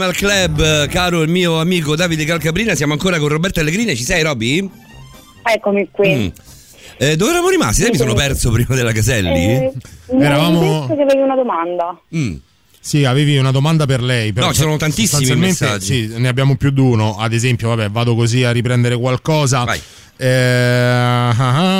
Animal 0.07 0.15
Club, 0.15 0.59
eh, 0.61 0.87
caro 0.87 1.21
il 1.21 1.29
mio 1.29 1.59
amico 1.59 1.95
Davide 1.95 2.23
Calcabrina, 2.23 2.75
siamo 2.75 2.93
ancora 2.93 3.19
con 3.19 3.27
Roberto 3.27 3.59
Allegrini, 3.59 3.95
ci 3.95 4.03
sei 4.03 4.21
Robby? 4.23 4.69
Eccomi 5.43 5.89
qui. 5.91 6.15
Mm. 6.15 6.27
Eh, 6.97 7.15
dove 7.17 7.31
eravamo 7.31 7.49
rimasti? 7.51 7.83
Te 7.83 7.91
mi 7.91 7.97
sono 7.97 8.13
perso 8.13 8.49
prima 8.51 8.73
della 8.73 8.93
Caselli? 8.93 9.29
Eh, 9.29 9.73
Eravamo- 10.17 10.87
che 10.87 10.93
avevi 10.93 11.21
una 11.21 11.35
domanda. 11.35 11.99
Mm. 12.15 12.35
Sì, 12.79 13.03
avevi 13.03 13.37
una 13.37 13.51
domanda 13.51 13.85
per 13.85 14.01
lei. 14.01 14.31
però 14.31 14.47
No, 14.47 14.53
ci 14.53 14.61
sono 14.61 14.77
tantissimi 14.77 15.35
messaggi. 15.35 16.09
Sì, 16.09 16.13
ne 16.17 16.29
abbiamo 16.29 16.55
più 16.55 16.69
di 16.69 16.79
uno. 16.79 17.17
Ad 17.17 17.33
esempio, 17.33 17.67
vabbè, 17.67 17.89
vado 17.89 18.15
così 18.15 18.43
a 18.45 18.51
riprendere 18.51 18.95
qualcosa. 18.97 19.65
Eh, 20.19 20.27
ah, 20.27 21.29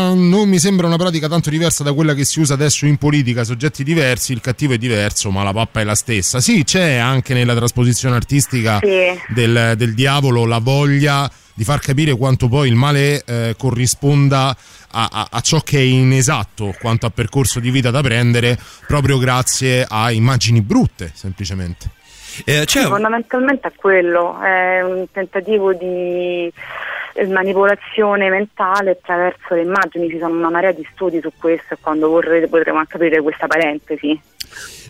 ah, 0.10 0.14
non 0.14 0.48
mi 0.48 0.60
sembra 0.60 0.86
una 0.88 0.96
pratica 0.98 1.28
tanto 1.28 1.50
diversa 1.50 1.84
da 1.84 1.94
quella 1.94 2.14
che 2.14 2.24
si 2.24 2.40
usa 2.40 2.54
adesso 2.54 2.86
in 2.86 2.98
politica, 2.98 3.44
soggetti 3.44 3.84
diversi, 3.84 4.32
il 4.32 4.42
cattivo 4.42 4.74
è 4.74 4.78
diverso, 4.78 5.32
ma 5.32 5.44
la 5.44 5.52
pappa 5.54 5.80
è 5.80 5.84
la 5.84 5.96
stessa. 5.96 6.40
Sì, 6.40 6.64
c'è 6.64 6.96
anche 6.96 7.34
nella 7.34 7.56
trasposizione 7.56 8.16
artistica 8.16 8.80
Sì. 8.82 9.20
del, 9.34 9.74
del 9.76 9.94
diavolo 9.96 10.46
la 10.46 10.60
voglia 10.60 11.30
di 11.54 11.64
far 11.64 11.80
capire 11.80 12.16
quanto 12.16 12.48
poi 12.48 12.68
il 12.70 12.76
male 12.76 13.24
eh, 13.26 13.56
corrisponda 13.58 14.56
a, 14.92 15.10
a- 15.12 15.28
a 15.32 15.42
ciò 15.42 15.60
che 15.62 15.80
è 15.80 15.82
inesatto 15.82 16.76
quanto 16.80 17.08
a 17.08 17.10
percorso 17.10 17.60
di 17.60 17.72
vita 17.72 17.90
da 17.90 18.02
prendere, 18.02 18.56
proprio 18.86 19.18
grazie 19.18 19.84
a 19.88 20.12
immagini 20.12 20.62
brutte, 20.62 21.10
semplicemente. 21.16 21.90
Eh, 22.46 22.66
Sì, 22.68 22.82
fondamentalmente 22.82 23.70
è 23.70 23.72
quello, 23.76 24.40
è 24.40 24.84
un 24.84 25.08
tentativo 25.12 25.74
di 25.74 26.54
manipolazione 27.26 28.30
mentale 28.30 28.92
attraverso 28.92 29.56
le 29.56 29.62
immagini, 29.62 30.10
ci 30.10 30.20
sono 30.20 30.36
una 30.36 30.50
marea 30.50 30.72
di 30.72 30.88
studi 30.92 31.20
su 31.22 31.32
questo 31.38 31.74
e 31.74 31.78
quando 31.82 32.10
vorrete 32.10 32.48
potremo 32.48 32.80
anche 32.80 32.96
aprire 32.96 33.22
questa 33.22 33.48
parentesi. 33.48 34.20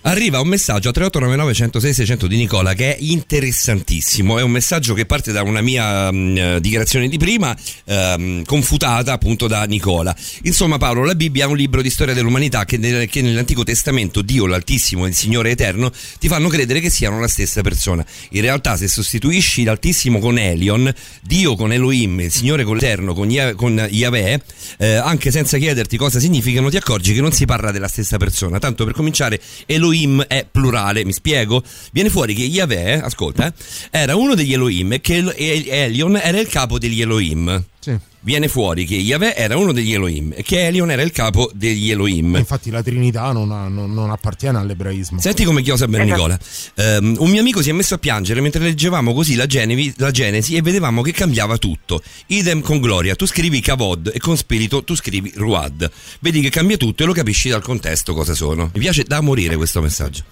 Arriva 0.01 0.39
un 0.39 0.47
messaggio 0.47 0.89
a 0.89 0.91
3899 0.93 1.53
106 1.53 1.93
600 1.93 2.27
di 2.27 2.37
Nicola 2.37 2.73
che 2.73 2.95
è 2.95 2.97
interessantissimo. 2.99 4.37
È 4.37 4.41
un 4.41 4.51
messaggio 4.51 4.93
che 4.93 5.05
parte 5.05 5.31
da 5.31 5.41
una 5.41 5.61
mia 5.61 6.11
mh, 6.11 6.37
eh, 6.37 6.61
dichiarazione 6.61 7.09
di 7.09 7.17
prima, 7.17 7.55
ehm, 7.85 8.45
confutata 8.45 9.11
appunto 9.11 9.47
da 9.47 9.63
Nicola. 9.65 10.15
Insomma, 10.43 10.77
Paolo, 10.77 11.03
la 11.03 11.15
Bibbia 11.15 11.45
è 11.45 11.47
un 11.47 11.57
libro 11.57 11.81
di 11.81 11.89
storia 11.89 12.13
dell'umanità 12.13 12.63
che, 12.63 12.77
nel- 12.77 13.09
che 13.09 13.21
nell'Antico 13.21 13.63
Testamento 13.63 14.21
Dio, 14.21 14.45
l'Altissimo 14.45 15.05
e 15.05 15.09
il 15.09 15.15
Signore 15.15 15.51
Eterno 15.51 15.91
ti 16.19 16.27
fanno 16.27 16.47
credere 16.47 16.79
che 16.79 16.89
siano 16.89 17.19
la 17.19 17.27
stessa 17.27 17.61
persona. 17.61 18.05
In 18.31 18.41
realtà, 18.41 18.77
se 18.77 18.87
sostituisci 18.87 19.63
l'Altissimo 19.63 20.19
con 20.19 20.37
Elion, 20.37 20.93
Dio 21.21 21.55
con 21.55 21.73
Elohim, 21.73 22.21
il 22.21 22.31
Signore 22.31 22.63
con 22.63 22.75
l'Eterno, 22.75 23.13
con, 23.13 23.29
Yah- 23.29 23.55
con 23.55 23.87
Yahweh, 23.89 24.41
eh, 24.77 24.93
anche 24.95 25.31
senza 25.31 25.57
chiederti 25.57 25.97
cosa 25.97 26.19
significano, 26.19 26.69
ti 26.69 26.77
accorgi 26.77 27.13
che 27.13 27.21
non 27.21 27.33
si 27.33 27.45
parla 27.45 27.71
della 27.71 27.87
stessa 27.87 28.17
persona. 28.17 28.59
Tanto 28.59 28.85
per 28.85 28.93
cominciare, 28.93 29.41
Elohim 29.65 29.86
è 30.27 30.45
plurale, 30.49 31.03
mi 31.05 31.13
spiego? 31.13 31.63
Viene 31.91 32.09
fuori 32.09 32.33
che 32.33 32.43
Yahweh, 32.43 33.01
ascolta, 33.01 33.47
eh, 33.47 33.53
era 33.91 34.15
uno 34.15 34.35
degli 34.35 34.53
Elohim 34.53 34.93
e 34.93 35.01
che 35.01 35.17
El- 35.17 35.33
Elion 35.35 36.17
era 36.17 36.39
il 36.39 36.47
capo 36.47 36.77
degli 36.79 37.01
Elohim. 37.01 37.63
Sì. 37.79 37.95
Viene 38.27 38.49
fuori 38.49 38.83
che 38.83 38.95
Yahweh 38.95 39.35
era 39.35 39.55
uno 39.55 39.71
degli 39.71 39.93
Elohim 39.93 40.33
e 40.35 40.43
che 40.43 40.65
Elion 40.67 40.91
era 40.91 41.01
il 41.01 41.13
capo 41.13 41.49
degli 41.53 41.89
Elohim. 41.91 42.35
Infatti 42.35 42.69
la 42.69 42.83
Trinità 42.83 43.31
non, 43.31 43.53
ha- 43.53 43.69
non- 43.69 43.93
non 43.93 44.09
appartiene 44.09 44.57
all'ebraismo. 44.57 45.17
Senti 45.21 45.45
come 45.45 45.61
chiosa 45.61 45.87
bene 45.87 46.03
Nicola. 46.03 46.37
Ehm, 46.75 47.15
un 47.19 47.29
mio 47.29 47.39
amico 47.39 47.61
si 47.61 47.69
è 47.69 47.71
messo 47.71 47.93
a 47.93 47.97
piangere 47.99 48.41
mentre 48.41 48.61
leggevamo 48.61 49.13
così 49.13 49.35
la, 49.35 49.45
Genevi- 49.45 49.93
la 49.95 50.11
Genesi 50.11 50.57
e 50.57 50.61
vedevamo 50.61 51.01
che 51.03 51.13
cambiava 51.13 51.57
tutto. 51.57 52.01
Idem 52.25 52.59
con 52.59 52.81
Gloria, 52.81 53.15
tu 53.15 53.25
scrivi 53.25 53.61
Kavod 53.61 54.11
e 54.13 54.19
con 54.19 54.35
Spirito 54.35 54.83
tu 54.83 54.93
scrivi 54.93 55.31
Ruad. 55.37 55.89
Vedi 56.19 56.41
che 56.41 56.49
cambia 56.49 56.75
tutto 56.75 57.03
e 57.03 57.05
lo 57.05 57.13
capisci 57.13 57.47
dal 57.47 57.61
contesto 57.61 58.13
cosa 58.13 58.33
sono. 58.33 58.71
Mi 58.73 58.79
piace 58.81 59.05
da 59.05 59.21
morire 59.21 59.55
questo 59.55 59.79
messaggio. 59.81 60.23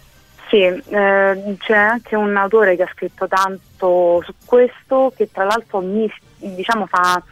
Sì, 0.49 0.57
eh, 0.57 0.81
c'è 1.59 1.73
anche 1.73 2.17
un 2.17 2.35
autore 2.35 2.75
che 2.75 2.83
ha 2.83 2.91
scritto 2.93 3.25
tanto 3.29 4.21
su 4.25 4.33
questo 4.43 5.13
che 5.15 5.29
tra 5.31 5.45
l'altro 5.45 5.79
mis- 5.79 6.11
diciamo, 6.39 6.87
fa 6.87 7.23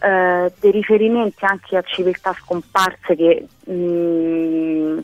eh, 0.00 0.52
dei 0.60 0.70
riferimenti 0.70 1.44
anche 1.44 1.76
a 1.76 1.82
civiltà 1.82 2.32
scomparse 2.32 3.16
che 3.16 3.46
mh, 3.72 5.00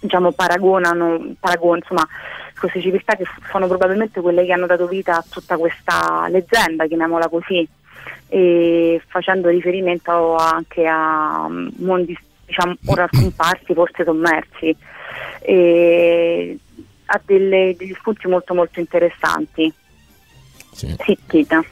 diciamo, 0.00 0.32
paragonano, 0.32 1.34
paragon- 1.40 1.78
insomma, 1.78 2.06
queste 2.58 2.80
civiltà 2.80 3.14
che 3.14 3.24
sono 3.50 3.66
probabilmente 3.66 4.20
quelle 4.20 4.44
che 4.44 4.52
hanno 4.52 4.66
dato 4.66 4.86
vita 4.86 5.16
a 5.16 5.24
tutta 5.28 5.56
questa 5.56 6.26
leggenda, 6.28 6.86
chiamiamola 6.86 7.28
così, 7.28 7.66
e 8.28 9.00
facendo 9.06 9.48
riferimento 9.48 10.36
anche 10.36 10.86
a 10.86 11.46
mm, 11.48 11.68
mondi 11.78 12.16
diciamo, 12.46 12.74
ora 12.86 13.08
scomparsi, 13.10 13.72
forse 13.74 14.04
sommersi. 14.04 14.76
E 15.40 16.58
ha 17.06 17.20
delle- 17.24 17.74
degli 17.76 17.94
spunti 17.94 18.28
molto 18.28 18.54
molto 18.54 18.80
interessanti. 18.80 19.72
Sì. 20.74 20.94
Tita. 21.26 21.64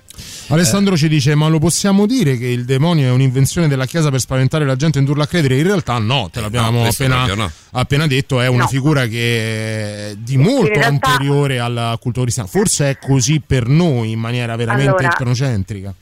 Alessandro 0.49 0.97
ci 0.97 1.09
dice: 1.09 1.35
Ma 1.35 1.49
lo 1.49 1.59
possiamo 1.59 2.07
dire 2.07 2.37
che 2.37 2.47
il 2.47 2.65
demonio 2.65 3.09
è 3.09 3.11
un'invenzione 3.11 3.67
della 3.69 3.87
Chiesa 3.87 4.11
per 4.11 4.21
spaventare 4.21 4.65
la 4.67 4.77
gente 4.77 4.99
e 4.99 5.01
indurla 5.01 5.25
a 5.25 5.27
credere? 5.27 5.57
In 5.57 5.63
realtà 5.65 5.99
no, 5.99 6.29
te 6.31 6.41
l'abbiamo 6.41 6.83
no, 6.83 6.89
appena, 6.89 7.27
no. 7.35 7.51
appena 7.73 8.07
detto. 8.07 8.41
È 8.41 8.47
una 8.47 8.63
No. 8.65 8.69
figura 8.69 9.07
che 9.07 10.11
è 10.11 10.15
di 10.17 10.37
molto 10.37 10.67
realtà- 10.69 11.11
anteriore 11.13 11.59
alla 11.59 11.97
cultura 12.01 12.25
cristiana. 12.25 12.49
Forse 12.49 12.91
è 12.91 12.99
così 12.99 13.41
per 13.45 13.67
noi 13.69 14.11
in 14.13 14.19
maniera 14.21 14.55
veramente 14.57 14.91
Allora, 14.91 15.13
etnocentrica. 15.13 15.95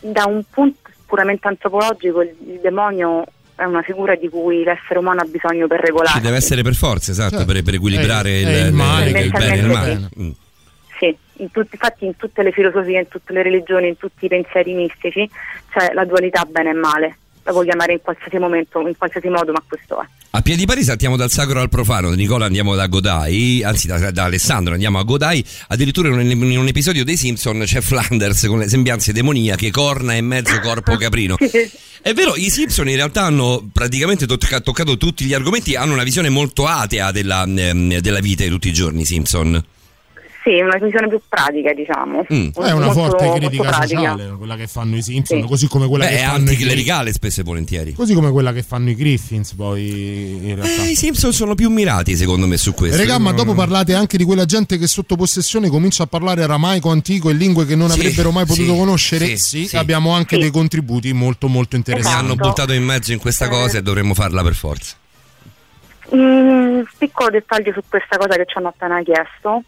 Da 0.00 0.24
un 0.26 0.42
punto 0.50 0.78
puramente 1.06 1.46
antropologico 1.48 2.20
il, 2.22 2.34
il 2.48 2.60
demonio 2.60 3.24
è 3.54 3.64
una 3.64 3.80
figura 3.82 4.16
di 4.16 4.28
cui 4.28 4.64
l'essere 4.64 4.98
umano 4.98 5.20
ha 5.20 5.24
bisogno 5.24 5.66
per 5.68 5.80
regolarsi. 5.80 6.16
Ci 6.18 6.20
deve 6.24 6.36
essere 6.36 6.62
per 6.62 6.74
forza, 6.74 7.12
esatto, 7.12 7.36
Certo. 7.38 7.52
per, 7.52 7.62
per 7.62 7.74
equilibrare 7.74 8.30
È- 8.30 8.38
il, 8.40 8.46
è 8.48 8.66
il 8.66 8.72
male 8.74 9.06
il 9.06 9.12
bene 9.12 9.54
e 9.54 9.56
il 9.58 9.66
male. 9.66 9.86
mentalmente 9.94 10.20
Mm. 10.22 10.30
In 11.38 11.50
tutti- 11.50 11.70
infatti 11.72 12.04
in 12.04 12.16
tutte 12.16 12.42
le 12.42 12.52
filosofie, 12.52 13.00
in 13.00 13.08
tutte 13.08 13.32
le 13.32 13.42
religioni, 13.42 13.88
in 13.88 13.96
tutti 13.96 14.24
i 14.24 14.28
pensieri 14.28 14.72
mistici 14.74 15.28
c'è 15.70 15.92
la 15.92 16.04
dualità 16.04 16.44
bene 16.44 16.70
e 16.70 16.74
male. 16.74 17.18
La 17.44 17.52
puoi 17.52 17.64
chiamare 17.64 17.92
in 17.92 18.00
qualsiasi 18.00 18.38
momento, 18.38 18.80
in 18.80 18.96
qualsiasi 18.96 19.28
modo, 19.28 19.52
ma 19.52 19.62
questo 19.66 20.00
è. 20.00 20.06
A 20.30 20.42
piedi 20.42 20.66
pari 20.66 20.82
saltiamo 20.82 21.16
dal 21.16 21.30
sacro 21.30 21.60
al 21.60 21.68
profano, 21.68 22.10
da 22.10 22.16
Nicola 22.16 22.44
andiamo 22.44 22.74
da 22.74 22.88
Godai, 22.88 23.62
anzi 23.64 23.86
da, 23.86 24.10
da 24.10 24.24
Alessandro 24.24 24.74
andiamo 24.74 24.98
a 24.98 25.02
Godai, 25.02 25.42
addirittura 25.68 26.08
in 26.08 26.14
un, 26.18 26.50
in 26.50 26.58
un 26.58 26.66
episodio 26.66 27.04
dei 27.04 27.16
Simpson 27.16 27.62
c'è 27.64 27.80
Flanders 27.80 28.46
con 28.46 28.58
le 28.58 28.68
sembianze 28.68 29.12
demoniache, 29.12 29.70
corna 29.70 30.14
e 30.14 30.20
mezzo 30.20 30.58
corpo 30.60 30.96
caprino. 30.96 31.36
È 32.06 32.12
vero, 32.12 32.36
i 32.36 32.50
Simpson 32.50 32.88
in 32.88 32.96
realtà 32.96 33.22
hanno 33.22 33.68
praticamente 33.72 34.26
tocca- 34.26 34.60
toccato 34.60 34.96
tutti 34.96 35.24
gli 35.24 35.32
argomenti, 35.32 35.74
hanno 35.74 35.94
una 35.94 36.04
visione 36.04 36.28
molto 36.28 36.66
atea 36.66 37.10
della, 37.12 37.44
ehm, 37.44 37.98
della 37.98 38.20
vita 38.20 38.44
di 38.44 38.50
tutti 38.50 38.68
i 38.68 38.72
giorni, 38.72 39.00
i 39.00 39.04
Simpson. 39.06 39.64
Sì, 40.46 40.60
una 40.60 40.76
visione 40.80 41.08
più 41.08 41.20
pratica, 41.28 41.72
diciamo. 41.72 42.24
Mm. 42.32 42.48
È 42.54 42.70
una 42.70 42.86
Molto- 42.86 42.92
forte 43.18 43.32
critica 43.32 43.72
sociale, 43.82 44.28
quella 44.38 44.54
che 44.54 44.68
fanno 44.68 44.94
i 44.96 45.02
Simpson, 45.02 45.40
Sì. 45.42 45.48
così 45.48 45.66
come 45.66 45.88
quella 45.88 46.04
Beh, 46.04 46.10
che 46.10 46.16
è 46.18 46.24
fanno 46.24 46.36
i 46.44 46.48
anticlericale 46.50 47.12
spesso 47.12 47.40
e 47.40 47.42
volentieri. 47.42 47.92
Così 47.94 48.14
come 48.14 48.30
quella 48.30 48.52
che 48.52 48.62
fanno 48.62 48.88
i 48.90 48.94
Griffins, 48.94 49.54
poi 49.54 50.38
in 50.46 50.54
realtà. 50.54 50.84
Eh, 50.84 50.90
i 50.90 50.94
Simpson 50.94 51.32
sono 51.32 51.56
più 51.56 51.68
mirati 51.68 52.14
secondo 52.14 52.46
me 52.46 52.56
su 52.58 52.74
questo. 52.74 52.96
Regà, 52.96 53.18
ma 53.18 53.32
dopo 53.32 53.54
parlate 53.54 53.94
anche 53.94 54.16
di 54.16 54.22
quella 54.22 54.44
gente 54.44 54.78
che 54.78 54.86
sotto 54.86 55.16
possessione 55.16 55.68
comincia 55.68 56.04
a 56.04 56.06
parlare 56.06 56.44
aramaico 56.44 56.90
antico 56.90 57.28
e 57.28 57.32
lingue 57.32 57.66
che 57.66 57.74
non 57.74 57.90
Sì, 57.90 57.98
avrebbero 57.98 58.30
mai 58.30 58.46
potuto 58.46 58.72
sì, 58.72 58.78
conoscere? 58.78 59.26
sì, 59.26 59.36
Sì, 59.38 59.66
sì. 59.66 59.76
abbiamo 59.76 60.12
anche 60.12 60.36
Sì. 60.36 60.42
dei 60.42 60.50
contributi 60.52 61.12
molto 61.12 61.48
molto 61.48 61.70
Mi 61.76 61.82
interessanti. 61.84 62.18
hanno 62.24 62.36
buttato 62.36 62.72
in 62.72 62.84
mezzo 62.84 63.10
in 63.12 63.18
questa 63.18 63.48
cosa 63.48 63.78
e 63.78 63.82
dovremmo 63.82 64.14
farla 64.14 64.44
per 64.44 64.54
forza. 64.54 64.94
Un 66.08 66.84
piccolo 66.98 67.30
dettaglio 67.30 67.72
su 67.72 67.80
questa 67.88 68.16
cosa 68.16 68.36
che 68.36 68.44
ci 68.46 68.56
hanno 68.58 68.68
appena 68.68 69.02
chiesto. 69.02 69.64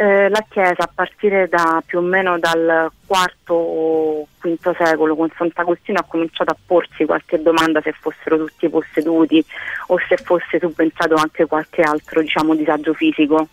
Eh, 0.00 0.28
la 0.28 0.46
Chiesa 0.48 0.84
a 0.84 0.90
partire 0.94 1.48
da 1.48 1.82
più 1.84 1.98
o 1.98 2.02
meno 2.02 2.38
dal 2.38 2.88
IV 3.08 3.50
o 3.50 4.28
V 4.40 4.76
secolo 4.76 5.16
con 5.16 5.28
Sant'Agostino 5.36 5.98
ha 5.98 6.04
cominciato 6.04 6.52
a 6.52 6.56
porsi 6.64 7.04
qualche 7.04 7.42
domanda 7.42 7.80
se 7.82 7.92
fossero 7.98 8.36
tutti 8.36 8.68
posseduti 8.68 9.44
o 9.88 9.98
se 10.08 10.16
fosse 10.18 10.60
subentrato 10.60 11.16
anche 11.16 11.46
qualche 11.46 11.82
altro 11.82 12.20
diciamo, 12.20 12.54
disagio 12.54 12.94
fisico 12.94 13.48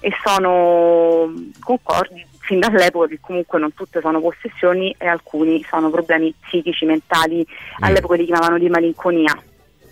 e 0.00 0.12
sono 0.22 1.32
concordi 1.58 2.22
fin 2.40 2.60
dall'epoca 2.60 3.06
che 3.06 3.18
comunque 3.22 3.58
non 3.58 3.72
tutte 3.72 4.00
sono 4.02 4.20
possessioni 4.20 4.94
e 4.98 5.06
alcuni 5.06 5.64
sono 5.66 5.88
problemi 5.88 6.34
psichici, 6.38 6.84
mentali, 6.84 7.46
all'epoca 7.80 8.16
li 8.16 8.26
chiamavano 8.26 8.58
di 8.58 8.68
malinconia. 8.68 9.42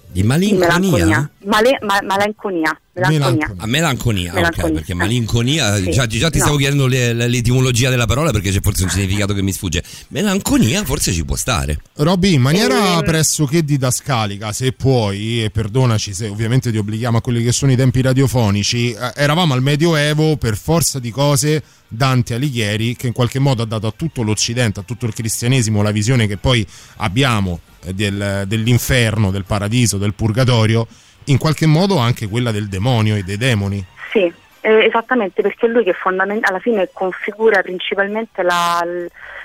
Di 0.08 0.22
malinconia? 0.22 1.30
Male- 1.44 1.78
ma- 1.80 2.02
malinconia. 2.02 2.78
Melanconia. 2.96 3.54
A 3.58 3.66
melanconia, 3.66 4.28
ok, 4.30 4.34
Melanconia. 4.36 4.72
perché 4.72 4.94
malinconia, 4.94 5.76
Sì. 5.76 5.90
già, 5.90 6.06
già 6.06 6.30
ti 6.30 6.38
No. 6.38 6.44
stavo 6.44 6.56
chiedendo 6.56 6.86
le- 6.86 7.12
le- 7.12 7.28
l'etimologia 7.28 7.90
della 7.90 8.06
parola 8.06 8.30
perché 8.30 8.50
c'è 8.50 8.60
forse 8.62 8.84
un 8.84 8.90
significato 8.90 9.34
che 9.34 9.42
mi 9.42 9.52
sfugge. 9.52 9.82
Melanconia 10.08 10.82
forse 10.84 11.12
ci 11.12 11.24
può 11.24 11.36
stare. 11.36 11.78
Robby, 11.96 12.32
in 12.34 12.40
maniera 12.40 12.96
Ehm. 12.98 13.04
pressoché 13.04 13.62
didascalica, 13.64 14.52
se 14.52 14.72
puoi, 14.72 15.44
e 15.44 15.50
perdonaci 15.50 16.14
se 16.14 16.28
ovviamente 16.28 16.70
ti 16.70 16.78
obblighiamo 16.78 17.18
a 17.18 17.20
quelli 17.20 17.42
che 17.44 17.52
sono 17.52 17.70
i 17.72 17.76
tempi 17.76 18.00
radiofonici, 18.00 18.92
eh, 18.92 19.12
eravamo 19.14 19.52
al 19.52 19.62
Medioevo 19.62 20.36
per 20.38 20.56
forza 20.56 20.98
di 20.98 21.10
cose 21.10 21.62
Dante 21.88 22.34
Alighieri 22.34 22.96
che 22.96 23.06
in 23.08 23.12
qualche 23.12 23.38
modo 23.38 23.62
ha 23.62 23.66
dato 23.66 23.86
a 23.86 23.92
tutto 23.94 24.22
l'Occidente, 24.22 24.80
a 24.80 24.82
tutto 24.82 25.04
il 25.06 25.12
cristianesimo 25.12 25.82
la 25.82 25.90
visione 25.92 26.26
che 26.26 26.36
poi 26.38 26.66
abbiamo 26.96 27.60
eh, 27.84 27.92
del- 27.94 28.44
dell'inferno, 28.48 29.30
del 29.30 29.44
paradiso, 29.44 29.98
del 29.98 30.14
purgatorio, 30.14 30.88
in 31.26 31.38
qualche 31.38 31.66
modo 31.66 31.98
anche 31.98 32.28
quella 32.28 32.50
del 32.50 32.68
demonio 32.68 33.16
e 33.16 33.22
dei 33.22 33.36
demoni. 33.36 33.84
Sì, 34.10 34.32
eh, 34.60 34.84
esattamente 34.84 35.42
perché 35.42 35.66
è 35.66 35.68
lui 35.68 35.84
che 35.84 35.92
fondament- 35.92 36.48
alla 36.48 36.58
fine 36.58 36.88
configura 36.92 37.62
principalmente 37.62 38.42
la, 38.42 38.84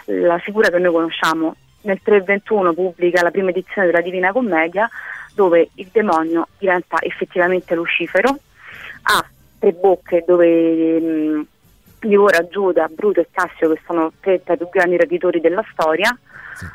la 0.06 0.38
figura 0.40 0.70
che 0.70 0.80
noi 0.80 0.92
conosciamo. 0.92 1.56
Nel 1.84 2.00
321 2.02 2.74
pubblica 2.74 3.24
la 3.24 3.32
prima 3.32 3.50
edizione 3.50 3.88
della 3.88 4.02
Divina 4.02 4.32
Commedia 4.32 4.90
dove 5.34 5.70
il 5.76 5.90
demonio 5.92 6.48
diventa 6.58 6.98
effettivamente 7.00 7.74
Lucifero, 7.74 8.38
ha 9.04 9.26
tre 9.58 9.72
bocche 9.72 10.24
dove 10.28 11.00
mh, 11.00 11.46
divora 12.00 12.48
Giuda, 12.48 12.88
Bruto 12.88 13.22
e 13.22 13.28
Cassio 13.32 13.72
che 13.74 13.82
sono 13.86 14.12
tre 14.20 14.44
tra 14.44 14.54
i 14.54 14.58
più 14.58 14.70
grandi 14.70 14.98
raditori 14.98 15.40
della 15.40 15.64
storia, 15.72 16.16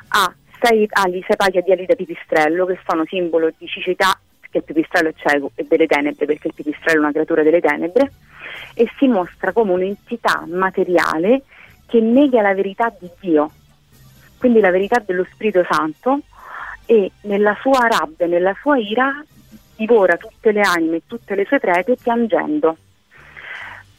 ha 0.08 0.34
sei 0.60 0.86
ali, 0.90 1.22
sei 1.26 1.36
paglia 1.36 1.60
di 1.60 1.72
ali 1.72 1.86
da 1.86 1.94
pipistrello 1.94 2.64
che 2.64 2.78
sono 2.86 3.04
simbolo 3.06 3.52
di 3.56 3.66
cecità 3.66 4.18
perché 4.46 4.58
il 4.58 4.64
pipistrello 4.64 5.08
è 5.08 5.14
cieco 5.16 5.50
e 5.54 5.66
delle 5.68 5.86
tenebre 5.86 6.26
perché 6.26 6.48
il 6.48 6.54
pipistrello 6.54 6.98
è 6.98 7.02
una 7.02 7.12
creatura 7.12 7.42
delle 7.42 7.60
tenebre 7.60 8.12
e 8.74 8.88
si 8.96 9.08
mostra 9.08 9.52
come 9.52 9.72
un'entità 9.72 10.44
materiale 10.46 11.42
che 11.86 12.00
nega 12.00 12.42
la 12.42 12.54
verità 12.54 12.92
di 12.98 13.08
Dio, 13.20 13.50
quindi 14.38 14.60
la 14.60 14.70
verità 14.70 15.02
dello 15.04 15.26
Spirito 15.30 15.64
Santo 15.68 16.20
e 16.84 17.10
nella 17.22 17.56
sua 17.60 17.86
rabbia, 17.88 18.26
nella 18.26 18.54
sua 18.60 18.76
ira 18.78 19.24
divora 19.76 20.16
tutte 20.16 20.52
le 20.52 20.62
anime 20.62 20.96
e 20.96 21.02
tutte 21.06 21.34
le 21.34 21.44
sue 21.44 21.58
prede 21.58 21.96
piangendo. 22.00 22.76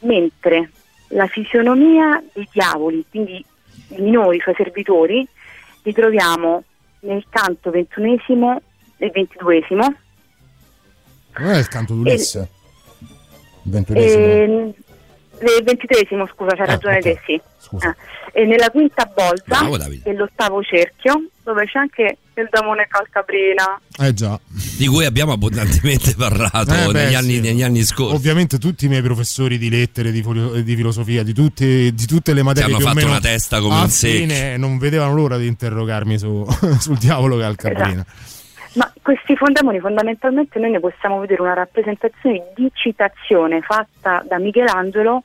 Mentre 0.00 0.70
la 1.08 1.26
fisionomia 1.26 2.22
dei 2.32 2.48
diavoli, 2.50 3.04
quindi 3.08 3.44
i 3.88 4.00
minori, 4.00 4.36
i 4.36 4.40
suoi 4.40 4.54
servitori, 4.54 5.26
li 5.82 5.92
troviamo 5.92 6.62
nel 7.00 7.24
canto 7.30 7.70
ventunesimo 7.70 8.60
e 8.96 9.10
ventiduesimo 9.10 9.94
Non 11.38 11.50
è 11.52 11.58
il 11.58 11.68
canto 11.68 11.94
d'Ulisse? 11.94 12.48
Il 13.62 13.70
ventunesimo? 13.70 14.24
e, 14.24 14.74
il 15.58 15.64
ventitresimo, 15.64 16.26
scusa, 16.34 16.54
c'hai 16.56 16.66
Ah, 16.66 16.70
ragione 16.72 16.96
ok. 16.96 17.02
te, 17.02 17.20
sì. 17.26 17.40
Scusa. 17.60 17.88
Ah, 17.88 17.96
e 18.32 18.44
nella 18.44 18.70
quinta 18.70 19.04
Davide. 19.76 20.02
dell'ottavo 20.04 20.62
cerchio, 20.62 21.28
dove 21.44 21.64
c'è 21.66 21.78
anche 21.78 22.18
il 22.34 22.48
demone 22.50 22.86
calcabrina. 22.88 23.80
Eh 24.00 24.14
già. 24.14 24.38
Di 24.76 24.86
cui 24.86 25.04
abbiamo 25.04 25.32
abbondantemente 25.32 26.14
parlato 26.16 26.72
Eh, 26.72 26.86
beh, 26.86 26.92
negli, 27.04 27.14
anni, 27.14 27.34
sì. 27.34 27.40
negli 27.40 27.62
anni 27.62 27.82
scorsi. 27.84 28.14
Ovviamente 28.14 28.58
tutti 28.58 28.86
i 28.86 28.88
miei 28.88 29.02
professori 29.02 29.58
di 29.58 29.70
lettere, 29.70 30.10
di, 30.12 30.22
di 30.64 30.76
filosofia, 30.76 31.22
di 31.22 31.32
tutte, 31.32 31.92
di 31.92 32.06
tutte 32.06 32.32
le 32.32 32.42
materie 32.42 32.68
hanno 32.70 32.78
più 32.78 32.86
o 32.86 32.92
fatto 32.92 33.06
una 33.06 33.20
testa 33.20 33.60
come 33.60 33.74
un 33.74 33.80
affine, 33.82 34.56
non 34.56 34.78
vedevano 34.78 35.14
l'ora 35.14 35.36
di 35.36 35.46
interrogarmi 35.46 36.18
su- 36.18 36.46
sul 36.78 36.96
diavolo 36.98 37.36
che 37.36 37.44
ha 37.44 37.48
il 37.48 37.56
caprina. 37.56 38.04
Ma 38.78 38.92
questi 39.02 39.34
fondamoni 39.34 39.80
fondamentalmente 39.80 40.60
noi 40.60 40.70
ne 40.70 40.78
possiamo 40.78 41.18
vedere 41.18 41.42
una 41.42 41.54
rappresentazione 41.54 42.52
di 42.54 42.70
citazione 42.72 43.60
fatta 43.60 44.22
da 44.24 44.38
Michelangelo 44.38 45.24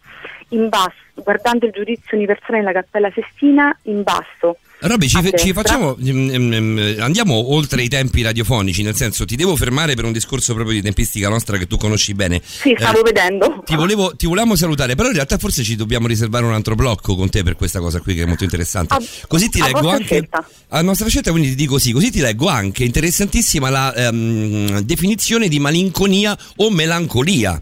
in 0.54 0.70
basso, 0.70 0.94
guardando 1.16 1.66
il 1.66 1.72
giudizio 1.72 2.16
universale 2.18 2.60
nella 2.60 2.72
Cappella 2.72 3.12
Sistina 3.14 3.78
in 3.84 4.04
basso. 4.04 4.58
Robby, 4.86 5.08
ci, 5.08 5.18
ci 5.38 5.54
facciamo. 5.54 5.96
mm, 5.98 6.36
mm, 6.36 6.54
mm, 6.54 7.00
andiamo 7.00 7.54
oltre 7.54 7.84
i 7.84 7.88
tempi 7.88 8.22
radiofonici, 8.22 8.84
nel 8.84 8.96
senso 8.96 9.24
ti 9.24 9.38
devo 9.38 9.56
fermare 9.56 9.96
per 9.96 10.04
un 10.04 10.12
discorso 10.12 10.54
proprio 10.54 10.76
di 10.76 10.82
tempistica 10.82 11.30
nostra 11.30 11.58
che 11.58 11.68
tu 11.68 11.78
conosci 11.78 12.14
bene. 12.14 12.42
Sì, 12.44 12.76
stavo 12.78 13.00
Eh, 13.00 13.04
vedendo. 13.04 13.62
Ti, 13.64 13.76
volevo, 13.78 14.14
ti 14.18 14.26
volevamo 14.26 14.58
salutare, 14.58 14.96
però 14.96 15.08
in 15.08 15.14
realtà 15.14 15.38
forse 15.38 15.64
ci 15.64 15.78
dobbiamo 15.78 16.08
riservare 16.08 16.44
un 16.44 16.52
altro 16.52 16.76
blocco 16.76 17.16
con 17.16 17.30
te 17.30 17.44
per 17.44 17.56
questa 17.56 17.80
cosa 17.80 18.02
qui 18.02 18.14
che 18.14 18.24
è 18.24 18.26
molto 18.26 18.44
interessante. 18.44 18.94
A- 18.96 19.02
Così 19.26 19.48
ti 19.48 19.62
leggo 19.62 19.88
anche. 19.88 20.04
scelta. 20.04 20.46
A 20.70 20.82
nostra 20.82 21.08
scelta, 21.08 21.32
quindi 21.32 21.50
ti 21.50 21.56
dico 21.56 21.78
sì, 21.80 21.94
così 21.94 22.12
ti 22.12 22.20
leggo 22.20 22.48
anche 22.50 22.84
interessantissima 22.84 23.70
la 23.70 23.96
ehm, 23.96 24.80
definizione 24.82 25.48
di 25.48 25.60
malinconia 25.60 26.38
o 26.58 26.70
melancolia. 26.70 27.62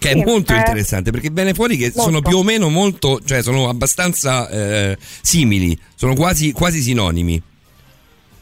Che 0.00 0.08
è 0.08 0.14
Sì, 0.14 0.24
molto 0.24 0.54
eh, 0.54 0.56
interessante 0.56 1.10
perché 1.10 1.28
viene 1.30 1.52
fuori 1.52 1.76
che 1.76 1.90
sono 1.90 2.12
molto. 2.12 2.28
più 2.30 2.38
o 2.38 2.42
meno 2.42 2.70
molto, 2.70 3.20
cioè 3.22 3.42
sono 3.42 3.68
abbastanza 3.68 4.48
eh, 4.48 4.96
simili, 5.20 5.78
sono 5.94 6.14
quasi, 6.14 6.52
quasi 6.52 6.80
sinonimi. 6.80 7.40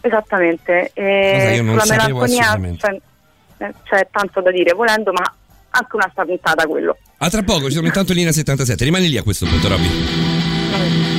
Esattamente. 0.01 0.93
Cosa 0.95 1.07
E 1.07 1.55
io 1.57 1.63
non 1.65 1.81
sulla 1.81 1.97
melanconia 1.97 2.61
c'è, 2.77 3.01
eh, 3.59 3.75
c'è 3.83 4.09
tanto 4.09 4.41
da 4.41 4.53
dire 4.53 4.73
volendo, 4.73 5.11
ma 5.13 5.35
anche 5.71 5.97
un'altra 5.97 6.25
puntata 6.25 6.65
quello. 6.67 6.97
A 7.19 7.29
tra 7.29 7.43
poco, 7.43 7.67
ci 7.67 7.75
sono 7.75 7.89
intanto 7.89 8.13
in 8.13 8.19
linea 8.19 8.33
77, 8.33 8.85
rimani 8.85 9.09
lì 9.09 9.19
a 9.19 9.25
questo 9.25 9.45
punto, 9.45 9.67
Robby. 9.67 11.18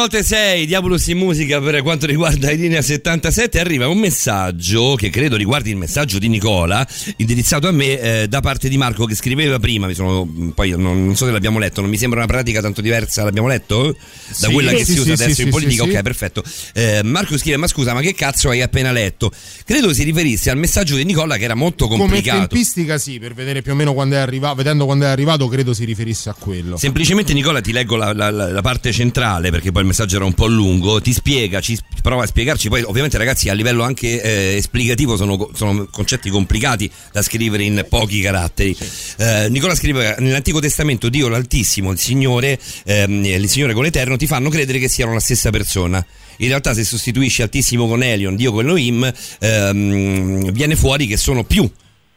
Volte 0.00 0.22
sei, 0.22 0.64
Diabolus 0.64 1.08
in 1.08 1.18
musica 1.18 1.60
per 1.60 1.82
quanto 1.82 2.06
riguarda 2.06 2.50
in 2.50 2.60
linea 2.60 2.80
77, 2.80 3.60
arriva 3.60 3.86
un 3.86 3.98
messaggio 3.98 4.94
che 4.94 5.10
credo 5.10 5.36
riguardi 5.36 5.68
il 5.68 5.76
messaggio 5.76 6.18
di 6.18 6.28
Nicola, 6.28 6.86
indirizzato 7.16 7.68
a 7.68 7.70
me 7.70 8.00
eh, 8.00 8.26
da 8.26 8.40
parte 8.40 8.70
di 8.70 8.78
Marco 8.78 9.04
che 9.04 9.14
scriveva 9.14 9.58
prima, 9.58 9.92
sono, 9.92 10.26
poi 10.54 10.70
non, 10.70 11.04
non 11.04 11.16
so 11.16 11.26
se 11.26 11.32
l'abbiamo 11.32 11.58
letto, 11.58 11.82
non 11.82 11.90
mi 11.90 11.98
sembra 11.98 12.20
una 12.20 12.28
pratica 12.28 12.62
tanto 12.62 12.80
diversa, 12.80 13.24
l'abbiamo 13.24 13.48
letto? 13.48 13.94
Da 14.38 14.46
Sì, 14.46 14.52
quella 14.52 14.72
che 14.72 14.84
sì, 14.84 14.92
si 14.92 14.98
usa 15.00 15.12
adesso 15.14 15.42
in 15.42 15.50
politica, 15.50 15.82
ok 15.82 16.02
perfetto. 16.02 16.42
Eh, 16.74 17.00
Marco 17.02 17.36
scrive, 17.36 17.56
ma 17.56 17.66
scusa, 17.66 17.92
ma 17.94 18.00
che 18.00 18.14
cazzo 18.14 18.48
hai 18.50 18.62
appena 18.62 18.92
letto? 18.92 19.30
Credo 19.64 19.92
si 19.92 20.02
riferisse 20.04 20.50
al 20.50 20.56
messaggio 20.56 20.96
di 20.96 21.04
Nicola 21.04 21.36
che 21.36 21.44
era 21.44 21.54
molto 21.54 21.86
Come 21.88 21.98
complicato. 22.00 22.38
tempistica 22.46 22.98
sì, 22.98 23.18
per 23.18 23.34
vedere 23.34 23.62
più 23.62 23.72
o 23.72 23.74
meno 23.74 23.92
quando 23.92 24.14
è 24.16 24.18
arrivato, 24.18 24.54
vedendo 24.56 24.84
quando 24.84 25.04
è 25.04 25.08
arrivato 25.08 25.46
credo 25.48 25.74
si 25.74 25.84
riferisse 25.84 26.28
a 26.28 26.34
quello. 26.38 26.76
Semplicemente 26.76 27.32
Nicola 27.32 27.60
ti 27.60 27.72
leggo 27.72 27.96
la, 27.96 28.12
la- 28.12 28.30
la- 28.30 28.60
parte 28.62 28.92
centrale 28.92 29.50
perché 29.50 29.72
poi 29.72 29.82
il 29.82 29.88
messaggio 29.88 30.16
era 30.16 30.24
un 30.24 30.34
po' 30.34 30.46
lungo, 30.46 31.00
ti 31.00 31.12
spiega, 31.12 31.60
ci 31.60 31.78
prova 32.02 32.24
a 32.24 32.26
spiegarci, 32.26 32.68
poi 32.68 32.82
ovviamente 32.82 33.16
ragazzi 33.18 33.48
a 33.48 33.52
livello 33.52 33.82
anche 33.82 34.22
eh, 34.22 34.56
esplicativo 34.56 35.16
sono, 35.16 35.50
sono 35.54 35.86
concetti 35.90 36.28
complicati 36.30 36.90
da 37.12 37.22
scrivere 37.22 37.62
in 37.64 37.84
pochi 37.88 38.20
caratteri. 38.20 38.76
Eh, 39.18 39.48
Nicola 39.50 39.74
scrive 39.74 40.16
nell'Antico 40.18 40.60
Testamento 40.60 41.08
Dio 41.08 41.28
l'Altissimo, 41.28 41.90
il 41.92 41.98
Signore, 41.98 42.58
ehm, 42.84 43.24
il 43.24 43.48
Signore 43.48 43.72
con 43.74 43.82
l'Eterno 43.84 44.16
ti 44.20 44.26
fanno 44.26 44.50
credere 44.50 44.78
che 44.78 44.90
siano 44.90 45.14
la 45.14 45.20
stessa 45.20 45.48
persona. 45.48 46.04
In 46.36 46.48
realtà 46.48 46.74
se 46.74 46.84
sostituisci 46.84 47.40
Altissimo 47.40 47.88
con 47.88 48.02
Elion, 48.02 48.36
Dio 48.36 48.52
con 48.52 48.66
Elohim, 48.66 49.10
ehm, 49.38 50.52
viene 50.52 50.76
fuori 50.76 51.06
che 51.06 51.16
sono 51.16 51.42
più 51.42 51.66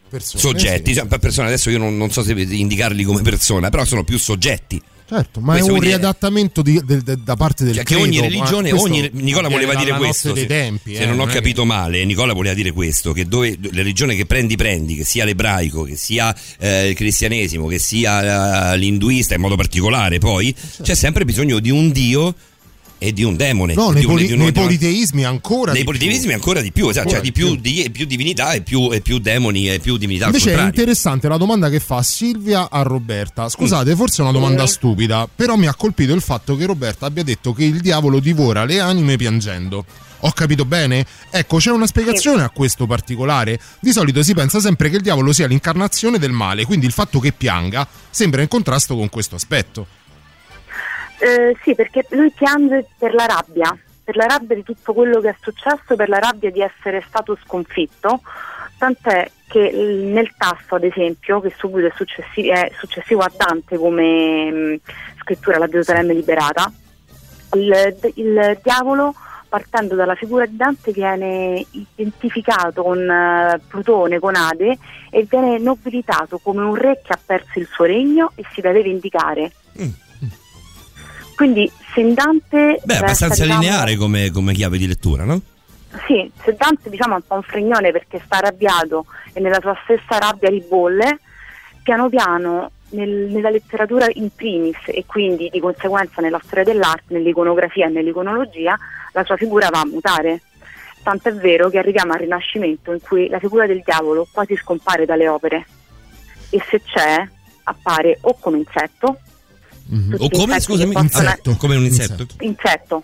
Persone, 0.09 0.41
soggetti, 0.41 0.93
cioè, 0.93 1.05
per 1.05 1.19
persone 1.19 1.47
adesso 1.47 1.69
io 1.69 1.77
non, 1.77 1.95
non 1.95 2.11
so 2.11 2.21
se 2.21 2.33
indicarli 2.33 3.05
come 3.05 3.21
persona, 3.21 3.69
però 3.69 3.85
sono 3.85 4.03
più 4.03 4.19
soggetti. 4.19 4.81
Certo, 5.07 5.39
ma 5.41 5.53
Questo 5.53 5.69
è 5.69 5.73
un 5.73 5.79
riadattamento 5.79 6.61
di- 6.61 6.81
del- 6.83 7.01
del- 7.01 7.19
da 7.19 7.35
parte 7.35 7.65
del 7.65 7.75
Cioè 7.75 7.83
che 7.83 7.95
ogni 7.95 8.17
credo, 8.17 8.33
religione, 8.33 8.71
ogni, 8.71 9.09
Nicola 9.13 9.47
voleva 9.49 9.75
dire 9.75 9.93
questo. 9.97 10.33
Se, 10.35 10.45
tempi, 10.45 10.95
se 10.95 11.03
eh, 11.03 11.05
non 11.05 11.19
ho 11.19 11.23
è 11.23 11.27
che- 11.27 11.33
capito 11.33 11.65
male, 11.65 12.03
Nicola 12.05 12.33
voleva 12.33 12.55
dire 12.55 12.71
questo: 12.71 13.11
che 13.11 13.25
dove 13.27 13.57
la 13.61 13.69
religione 13.73 14.15
che 14.15 14.25
prendi, 14.25 14.55
prendi, 14.55 14.95
che 14.95 15.03
sia 15.03 15.25
l'ebraico, 15.25 15.83
che 15.83 15.95
sia 15.97 16.35
eh, 16.59 16.89
il 16.89 16.95
cristianesimo, 16.95 17.67
che 17.67 17.79
sia 17.79 18.71
eh, 18.73 18.77
l'induista 18.77 19.35
in 19.35 19.41
modo 19.41 19.55
particolare, 19.55 20.17
poi 20.19 20.53
Certo. 20.55 20.83
c'è 20.83 20.95
sempre 20.95 21.25
bisogno 21.25 21.59
di 21.59 21.69
un 21.69 21.91
dio 21.91 22.33
e 23.03 23.11
di 23.11 23.23
un 23.23 23.35
demone. 23.35 23.73
No, 23.73 23.89
nei, 23.89 24.05
un- 24.05 24.11
poli- 24.11 24.27
di 24.27 24.31
un- 24.31 24.39
nei 24.39 24.51
di 24.51 24.57
un- 24.59 24.63
politeismi 24.65 25.25
ancora 25.25 25.73
nei 25.73 25.83
di 25.83 25.89
più. 25.89 25.97
politeismi 25.99 26.31
ancora 26.33 26.61
di 26.61 26.71
più, 26.71 26.87
esatto, 26.87 27.09
Ancora 27.09 27.17
cioè 27.21 27.25
di 27.25 27.31
più, 27.33 27.55
di- 27.57 27.89
più 27.91 28.05
divinità 28.05 28.53
e 28.53 28.61
più, 28.61 28.91
e 28.93 29.01
più 29.01 29.19
demoni 29.19 29.69
e 29.69 29.79
più 29.79 29.97
divinità 29.97 30.27
al 30.27 30.33
Invece 30.33 30.55
è 30.55 30.63
interessante 30.63 31.27
la 31.27 31.35
domanda 31.37 31.69
che 31.69 31.81
fa 31.81 32.01
Silvia 32.01 32.69
a 32.69 32.81
Roberta. 32.81 33.43
Mm. 33.43 33.47
Scusate, 33.47 33.95
forse 33.95 34.21
è 34.21 34.23
una 34.23 34.31
domanda 34.31 34.65
stupida, 34.65 35.27
però 35.33 35.55
mi 35.57 35.67
ha 35.67 35.73
colpito 35.75 36.13
il 36.13 36.21
fatto 36.21 36.55
che 36.55 36.65
Roberta 36.65 37.05
abbia 37.05 37.23
detto 37.23 37.51
che 37.51 37.65
il 37.65 37.81
diavolo 37.81 38.19
divora 38.19 38.63
le 38.63 38.79
anime 38.79 39.17
piangendo. 39.17 39.85
Ho 40.25 40.31
capito 40.31 40.63
bene? 40.63 41.05
Ecco, 41.29 41.57
c'è 41.57 41.71
una 41.71 41.85
spiegazione 41.85 42.43
a 42.43 42.49
questo 42.49 42.85
particolare. 42.87 43.59
Di 43.81 43.91
solito 43.91 44.23
si 44.23 44.33
pensa 44.33 44.61
sempre 44.61 44.89
che 44.89 44.95
il 44.95 45.01
diavolo 45.01 45.33
sia 45.33 45.47
l'incarnazione 45.47 46.17
del 46.17 46.31
male, 46.31 46.63
quindi 46.63 46.85
il 46.85 46.93
fatto 46.93 47.19
che 47.19 47.33
pianga 47.33 47.85
sembra 48.09 48.41
in 48.41 48.47
contrasto 48.47 48.95
con 48.95 49.09
questo 49.09 49.35
aspetto. 49.35 49.85
Eh, 51.23 51.55
sì, 51.63 51.73
perché 51.73 52.05
lui 52.09 52.31
piange 52.31 52.85
per 52.97 53.13
la 53.13 53.25
rabbia, 53.25 53.73
per 54.03 54.17
la 54.17 54.25
rabbia 54.25 54.55
di 54.57 54.63
tutto 54.63 54.93
quello 54.93 55.21
che 55.21 55.29
è 55.29 55.35
successo, 55.39 55.95
per 55.95 56.09
la 56.09 56.19
rabbia 56.19 56.51
di 56.51 56.59
essere 56.59 57.01
stato 57.07 57.37
sconfitto, 57.45 58.19
tant'è 58.77 59.31
che 59.47 59.71
l- 59.71 60.11
nel 60.11 60.33
tasto, 60.35 60.75
ad 60.75 60.83
esempio, 60.83 61.39
che 61.39 61.53
subito 61.57 61.87
è, 61.87 61.93
successi- 61.95 62.49
è 62.49 62.69
successivo 62.77 63.21
a 63.21 63.31
Dante 63.33 63.77
come 63.77 64.51
mh, 64.51 64.79
scrittura 65.21 65.59
La 65.59 65.69
Gerusalemme 65.69 66.13
liberata, 66.13 66.69
il, 67.53 67.97
il 68.15 68.59
diavolo 68.61 69.15
partendo 69.47 69.95
dalla 69.95 70.15
figura 70.15 70.45
di 70.45 70.57
Dante 70.57 70.91
viene 70.91 71.63
identificato 71.95 72.83
con 72.83 72.99
eh, 73.09 73.61
Plutone, 73.65 74.19
con 74.19 74.35
Ade 74.35 74.77
e 75.09 75.25
viene 75.29 75.57
nobilitato 75.59 76.39
come 76.39 76.63
un 76.63 76.75
re 76.75 76.99
che 77.01 77.13
ha 77.13 77.19
perso 77.23 77.59
il 77.59 77.67
suo 77.71 77.85
regno 77.85 78.31
e 78.35 78.43
si 78.53 78.59
deve 78.59 78.81
vendicare. 78.81 79.51
Quindi 81.35 81.71
se 81.93 82.13
Dante 82.13 82.79
Beh, 82.83 82.97
abbastanza 82.97 83.43
diciamo, 83.43 83.61
lineare 83.61 83.95
come, 83.95 84.31
come 84.31 84.53
chiave 84.53 84.77
di 84.77 84.87
lettura, 84.87 85.23
no? 85.23 85.41
sì, 86.07 86.29
se 86.43 86.55
Dante 86.55 86.89
diciamo 86.89 87.13
è 87.13 87.17
un 87.17 87.23
po' 87.25 87.35
un 87.35 87.43
fregnone 87.43 87.91
perché 87.91 88.21
sta 88.23 88.37
arrabbiato 88.37 89.05
e 89.31 89.39
nella 89.39 89.59
sua 89.59 89.77
stessa 89.83 90.17
rabbia 90.17 90.49
ribolle, 90.49 91.19
piano 91.83 92.09
piano 92.09 92.71
nel- 92.89 93.29
nella 93.31 93.49
letteratura 93.49 94.07
in 94.13 94.29
primis 94.33 94.77
e 94.85 95.03
quindi 95.05 95.49
di 95.51 95.59
conseguenza 95.59 96.21
nella 96.21 96.39
storia 96.43 96.63
dell'arte, 96.63 97.13
nell'iconografia 97.13 97.87
e 97.87 97.89
nell'iconologia, 97.89 98.77
la 99.11 99.23
sua 99.23 99.37
figura 99.37 99.69
va 99.69 99.81
a 99.81 99.85
mutare. 99.85 100.41
Tanto 101.03 101.29
è 101.29 101.33
vero 101.33 101.69
che 101.69 101.77
arriviamo 101.77 102.13
al 102.13 102.19
Rinascimento 102.19 102.91
in 102.93 103.01
cui 103.01 103.27
la 103.27 103.39
figura 103.39 103.67
del 103.67 103.81
diavolo 103.83 104.27
quasi 104.31 104.55
scompare 104.55 105.05
dalle 105.05 105.27
opere 105.27 105.65
e 106.49 106.63
se 106.69 106.81
c'è 106.81 107.27
appare 107.63 108.19
o 108.21 108.37
come 108.39 108.57
insetto, 108.57 109.19
O 109.91 110.17
Tutti 110.17 110.37
come, 110.37 110.59
scusami, 110.59 110.95
Ah, 110.95 111.37
come 111.57 111.75
un 111.75 111.83
insetto? 111.85 112.25
insetto, 112.39 113.03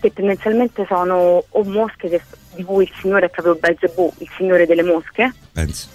che 0.00 0.12
tendenzialmente 0.12 0.84
sono 0.88 1.44
o 1.48 1.64
mosche 1.64 2.08
che- 2.08 2.22
di 2.54 2.62
cui 2.62 2.84
il 2.84 2.92
signore 3.00 3.26
è 3.26 3.30
proprio 3.30 3.56
Belzebù, 3.56 4.12
il 4.18 4.30
signore 4.36 4.64
delle 4.66 4.84
mosche, 4.84 5.34
Penso. 5.52 5.88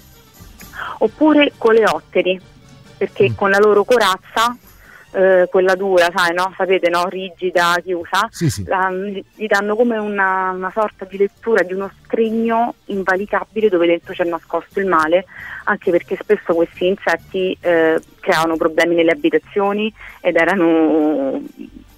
oppure 1.00 1.54
coleotteri, 1.58 2.40
perché 2.98 3.34
con 3.34 3.50
la 3.50 3.60
loro 3.60 3.84
corazza, 3.86 4.56
eh, 5.12 5.48
quella 5.50 5.76
dura, 5.76 6.08
sai, 6.16 6.34
no? 6.34 6.54
sapete, 6.56 6.90
no? 6.90 7.06
rigida, 7.08 7.76
chiusa, 7.84 8.28
Sì, 8.30 8.50
sì. 8.50 8.64
la- 8.66 8.92
gli 8.92 9.48
danno 9.48 9.76
come 9.76 9.98
una, 9.98 10.52
una 10.52 10.72
sorta 10.72 11.06
di 11.06 11.18
lettura 11.18 11.64
di 11.64 11.74
uno 11.74 11.90
scrigno 12.06 12.76
invalicabile 12.86 13.70
dove 13.70 13.88
dentro 13.88 14.14
c'è 14.14 14.24
nascosto 14.24 14.80
il 14.80 14.86
male, 14.88 15.26
anche 15.66 15.92
perché 15.92 16.18
spesso 16.20 16.54
questi 16.54 16.88
insetti 16.88 17.58
eh, 17.62 18.00
creavano 18.20 18.58
problemi 18.58 18.96
nelle 18.96 19.12
abitazioni 19.12 19.94
ed 20.22 20.36
erano, 20.36 21.42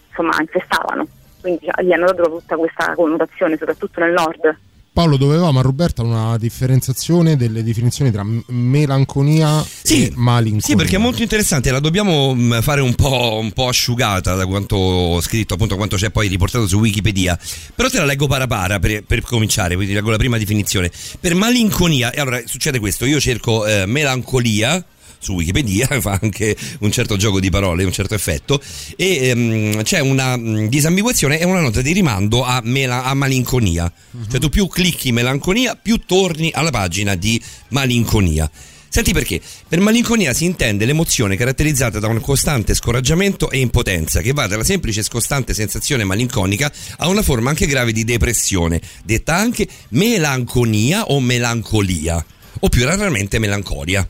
insomma, 0.09 0.35
infestavano. 0.39 1.07
Quindi 1.41 1.65
cioè, 1.65 1.83
gli 1.83 1.91
hanno 1.91 2.05
dato 2.05 2.29
tutta 2.39 2.55
questa 2.55 2.93
connotazione, 2.93 3.57
soprattutto 3.57 3.99
nel 3.99 4.13
nord. 4.13 4.57
Paolo, 4.93 5.15
dovevamo 5.15 5.59
a 5.59 5.61
Roberta 5.61 6.03
una 6.03 6.37
differenziazione 6.37 7.37
delle 7.37 7.63
definizioni 7.63 8.11
tra 8.11 8.25
melanconia 8.47 9.65
e 9.83 10.11
malinconia. 10.15 10.65
Sì, 10.65 10.75
perché 10.75 10.97
è 10.97 10.99
molto 10.99 11.21
interessante, 11.21 11.71
la 11.71 11.79
dobbiamo 11.79 12.35
mh, 12.35 12.61
fare 12.61 12.81
un 12.81 12.93
po', 12.95 13.39
un 13.41 13.53
po' 13.53 13.69
asciugata 13.69 14.35
da 14.35 14.45
quanto 14.45 14.75
ho 14.75 15.21
scritto, 15.21 15.53
appunto 15.53 15.77
quanto 15.77 15.95
c'è 15.95 16.09
poi 16.09 16.27
riportato 16.27 16.67
su 16.67 16.77
Wikipedia. 16.77 17.39
Però 17.73 17.87
te 17.87 17.99
la 17.99 18.05
leggo 18.05 18.27
parapara 18.27 18.79
per, 18.79 19.03
per 19.05 19.21
cominciare, 19.21 19.75
quindi 19.75 19.93
leggo 19.93 20.09
la 20.09 20.17
prima 20.17 20.37
definizione. 20.37 20.91
Per 21.19 21.35
malinconia, 21.35 22.11
e 22.11 22.19
allora 22.19 22.41
succede 22.45 22.79
questo, 22.79 23.05
io 23.05 23.21
cerco 23.21 23.65
eh, 23.65 23.85
melancolia 23.85 24.85
su 25.21 25.33
Wikipedia, 25.33 25.87
fa 26.01 26.19
anche 26.21 26.55
un 26.79 26.91
certo 26.91 27.15
gioco 27.15 27.39
di 27.39 27.49
parole, 27.49 27.83
un 27.83 27.91
certo 27.91 28.15
effetto, 28.15 28.61
e 28.97 29.27
ehm, 29.27 29.83
c'è 29.83 29.99
una 29.99 30.35
mh, 30.35 30.67
disambiguazione 30.67 31.39
e 31.39 31.45
una 31.45 31.61
nota 31.61 31.81
di 31.81 31.93
rimando 31.93 32.43
a, 32.43 32.59
mela- 32.63 33.03
a 33.03 33.13
malinconia. 33.13 33.91
Cioè 34.29 34.39
tu 34.39 34.49
più 34.49 34.67
clicchi 34.67 35.11
melanconia, 35.11 35.75
più 35.75 35.99
torni 36.05 36.51
alla 36.53 36.71
pagina 36.71 37.15
di 37.15 37.41
malinconia. 37.69 38.49
Senti 38.93 39.13
perché? 39.13 39.39
Per 39.69 39.79
malinconia 39.79 40.33
si 40.33 40.43
intende 40.43 40.83
l'emozione 40.83 41.37
caratterizzata 41.37 41.97
da 41.97 42.07
un 42.07 42.19
costante 42.19 42.73
scoraggiamento 42.73 43.49
e 43.49 43.59
impotenza 43.59 44.19
che 44.19 44.33
va 44.33 44.47
dalla 44.47 44.65
semplice 44.65 44.99
e 44.99 45.03
scostante 45.03 45.53
sensazione 45.53 46.03
malinconica 46.03 46.69
a 46.97 47.07
una 47.07 47.21
forma 47.21 47.51
anche 47.51 47.67
grave 47.67 47.93
di 47.93 48.03
depressione, 48.03 48.81
detta 49.05 49.33
anche 49.33 49.65
melanconia 49.91 51.05
o 51.05 51.21
melancolia, 51.21 52.25
o 52.59 52.67
più 52.67 52.83
raramente 52.83 53.39
melancolia, 53.39 54.05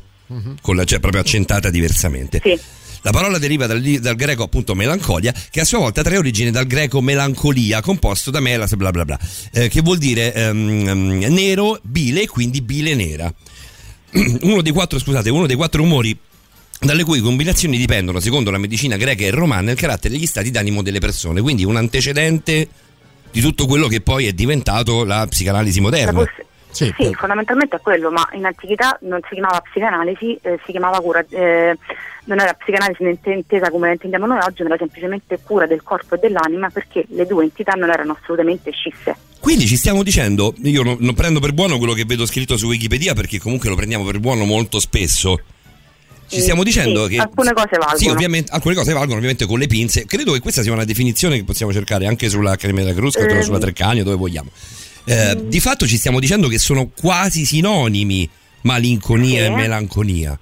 con 0.62 0.76
la, 0.76 0.84
cioè 0.84 1.00
proprio 1.00 1.22
accentata 1.22 1.70
diversamente. 1.70 2.42
La 3.04 3.12
parola 3.12 3.40
deriva 3.40 3.66
dal, 3.66 3.82
dal 3.82 4.16
greco 4.16 4.44
appunto 4.44 4.76
melancolia, 4.76 5.34
che 5.50 5.60
a 5.60 5.66
sua 5.66 5.80
volta 5.80 6.04
trae 6.04 6.18
origine 6.18 6.52
dal 6.52 6.68
greco 6.68 7.02
melancolia, 7.02 7.82
composto 7.82 8.30
da 8.30 8.40
melas 8.40 8.76
bla 8.76 8.92
bla 8.92 9.06
bla, 9.06 9.20
eh, 9.54 9.70
che 9.70 9.82
vuol 9.82 9.98
dire 9.98 10.34
ehm, 10.34 10.88
ehm, 10.88 11.34
nero, 11.34 11.80
bile, 11.82 12.28
quindi 12.28 12.62
bile 12.62 12.94
nera. 12.94 13.34
uno 14.42 14.62
dei 14.62 14.72
quattro, 14.72 15.00
scusate, 15.00 15.32
uno 15.32 15.48
dei 15.48 15.56
quattro 15.56 15.82
umori 15.82 16.16
dalle 16.80 17.04
cui 17.04 17.22
combinazioni 17.22 17.78
dipendono, 17.78 18.20
secondo 18.20 18.52
la 18.52 18.58
medicina 18.60 18.98
greca 18.98 19.24
e 19.24 19.32
romana, 19.32 19.72
il 19.72 19.78
carattere 19.78 20.14
e 20.14 20.18
gli 20.18 20.26
stati 20.28 20.52
d'animo 20.52 20.84
delle 20.84 21.00
persone, 21.00 21.42
quindi 21.42 21.64
un 21.64 21.78
antecedente 21.78 22.68
di 23.32 23.42
tutto 23.42 23.66
quello 23.66 23.88
che 23.88 24.02
poi 24.02 24.28
è 24.28 24.34
diventato 24.34 25.04
la 25.04 25.26
psicanalisi 25.28 25.80
moderna. 25.80 26.12
La 26.12 26.26
poss- 26.26 26.50
Sì, 26.72 26.94
fondamentalmente 27.14 27.76
è 27.76 27.80
quello, 27.82 28.10
ma 28.12 28.28
in 28.34 28.46
antichità 28.46 28.98
non 29.02 29.20
si 29.28 29.34
chiamava 29.36 29.62
psicanalisi, 29.62 30.40
eh, 30.42 30.60
si 30.66 30.72
chiamava 30.72 31.00
cura, 31.00 31.24
eh, 31.30 31.78
non 32.26 32.40
era 32.40 32.54
psicanalisi 32.54 33.04
int- 33.04 33.26
intesa 33.28 33.70
come 33.70 33.88
la 33.88 33.94
intendiamo 33.94 34.26
noi 34.26 34.40
oggi, 34.42 34.62
ma 34.64 34.70
era 34.70 34.78
semplicemente 34.78 35.40
cura 35.44 35.68
del 35.68 35.84
corpo 35.84 36.16
e 36.16 36.20
dell'anima 36.20 36.70
perché 36.70 37.06
le 37.10 37.26
due 37.26 37.44
entità 37.44 37.74
non 37.74 37.90
erano 37.90 38.18
assolutamente 38.20 38.72
scisse. 38.72 39.16
Quindi 39.40 39.66
ci 39.66 39.76
stiamo 39.76 40.04
dicendo, 40.04 40.54
io 40.64 40.84
non, 40.84 40.98
non 41.00 41.14
prendo 41.16 41.40
per 41.40 41.52
buono 41.54 41.78
quello 41.78 41.94
che 41.94 42.06
vedo 42.06 42.26
scritto 42.26 42.58
su 42.58 42.68
Wikipedia 42.68 43.14
perché 43.14 43.40
comunque 43.40 43.70
lo 43.70 43.76
prendiamo 43.76 44.04
per 44.06 44.20
buono 44.20 44.46
molto 44.46 44.80
spesso. 44.80 45.40
Ci 46.28 46.40
stiamo 46.40 46.64
dicendo 46.64 47.08
sì, 47.08 47.16
che 47.16 47.18
alcune 47.20 47.52
cose 47.52 47.78
valgono. 47.78 47.98
Sì, 47.98 48.08
ovviamente 48.08 48.54
alcune 48.54 48.76
cose 48.76 48.94
valgono 48.94 49.16
ovviamente 49.18 49.46
con 49.46 49.60
le 49.60 49.68
pinze. 49.68 50.06
Credo 50.06 50.32
che 50.32 50.40
questa 50.40 50.62
sia 50.62 50.72
una 50.72 50.86
definizione 50.86 51.36
che 51.36 51.44
possiamo 51.44 51.74
cercare 51.74 52.08
anche 52.08 52.30
sull'Accademia 52.30 52.86
della 52.86 52.96
Crusca, 52.96 53.20
Ehm. 53.26 53.42
sulla 53.42 53.58
Treccani, 53.58 54.02
dove 54.02 54.16
vogliamo. 54.16 54.50
Eh, 55.04 55.43
Di 55.47 55.60
fatto 55.60 55.88
ci 55.88 55.97
stiamo 55.97 56.20
dicendo 56.20 56.47
che 56.47 56.58
sono 56.59 56.89
quasi 56.96 57.46
sinonimi 57.46 58.30
malinconia 58.62 59.46
Sì. 59.46 59.51
e 59.51 59.55
melanconia. 59.55 60.39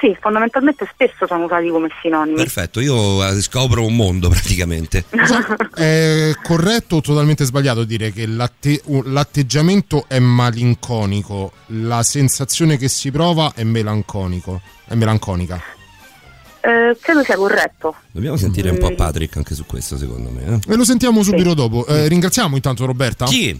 Sì, 0.00 0.16
fondamentalmente 0.18 0.88
spesso 0.90 1.26
sono 1.26 1.44
usati 1.44 1.68
come 1.68 1.88
sinonimi. 2.00 2.34
Perfetto, 2.36 2.80
io 2.80 3.22
eh, 3.26 3.38
scopro 3.42 3.84
un 3.84 3.94
mondo 3.96 4.30
praticamente. 4.30 5.04
È 5.74 6.32
corretto 6.42 6.96
o 6.96 7.00
totalmente 7.02 7.44
sbagliato 7.44 7.84
dire 7.84 8.10
che 8.10 8.24
l'atte- 8.24 8.80
l'atteggiamento 9.04 10.06
è 10.08 10.18
malinconico, 10.18 11.52
la 11.66 12.02
sensazione 12.02 12.78
che 12.78 12.88
si 12.88 13.10
prova 13.10 13.52
è 13.54 13.62
melanconico, 13.62 14.62
è 14.86 14.94
melanconica. 14.94 15.60
Eh, 16.62 16.96
credo 17.00 17.22
sia 17.22 17.36
corretto. 17.36 17.94
Dobbiamo 18.10 18.36
sentire 18.36 18.70
un 18.70 18.78
po' 18.78 18.90
Mm. 18.90 18.94
Patrick 18.96 19.36
anche 19.36 19.54
su 19.54 19.66
questo, 19.66 19.98
secondo 19.98 20.30
me. 20.30 20.60
eh. 20.66 20.72
E 20.72 20.76
lo 20.76 20.84
sentiamo 20.84 21.22
subito 21.22 21.52
dopo. 21.52 21.86
Eh, 21.86 22.08
ringraziamo 22.08 22.56
intanto 22.56 22.86
Roberta. 22.86 23.26
Chi? 23.26 23.58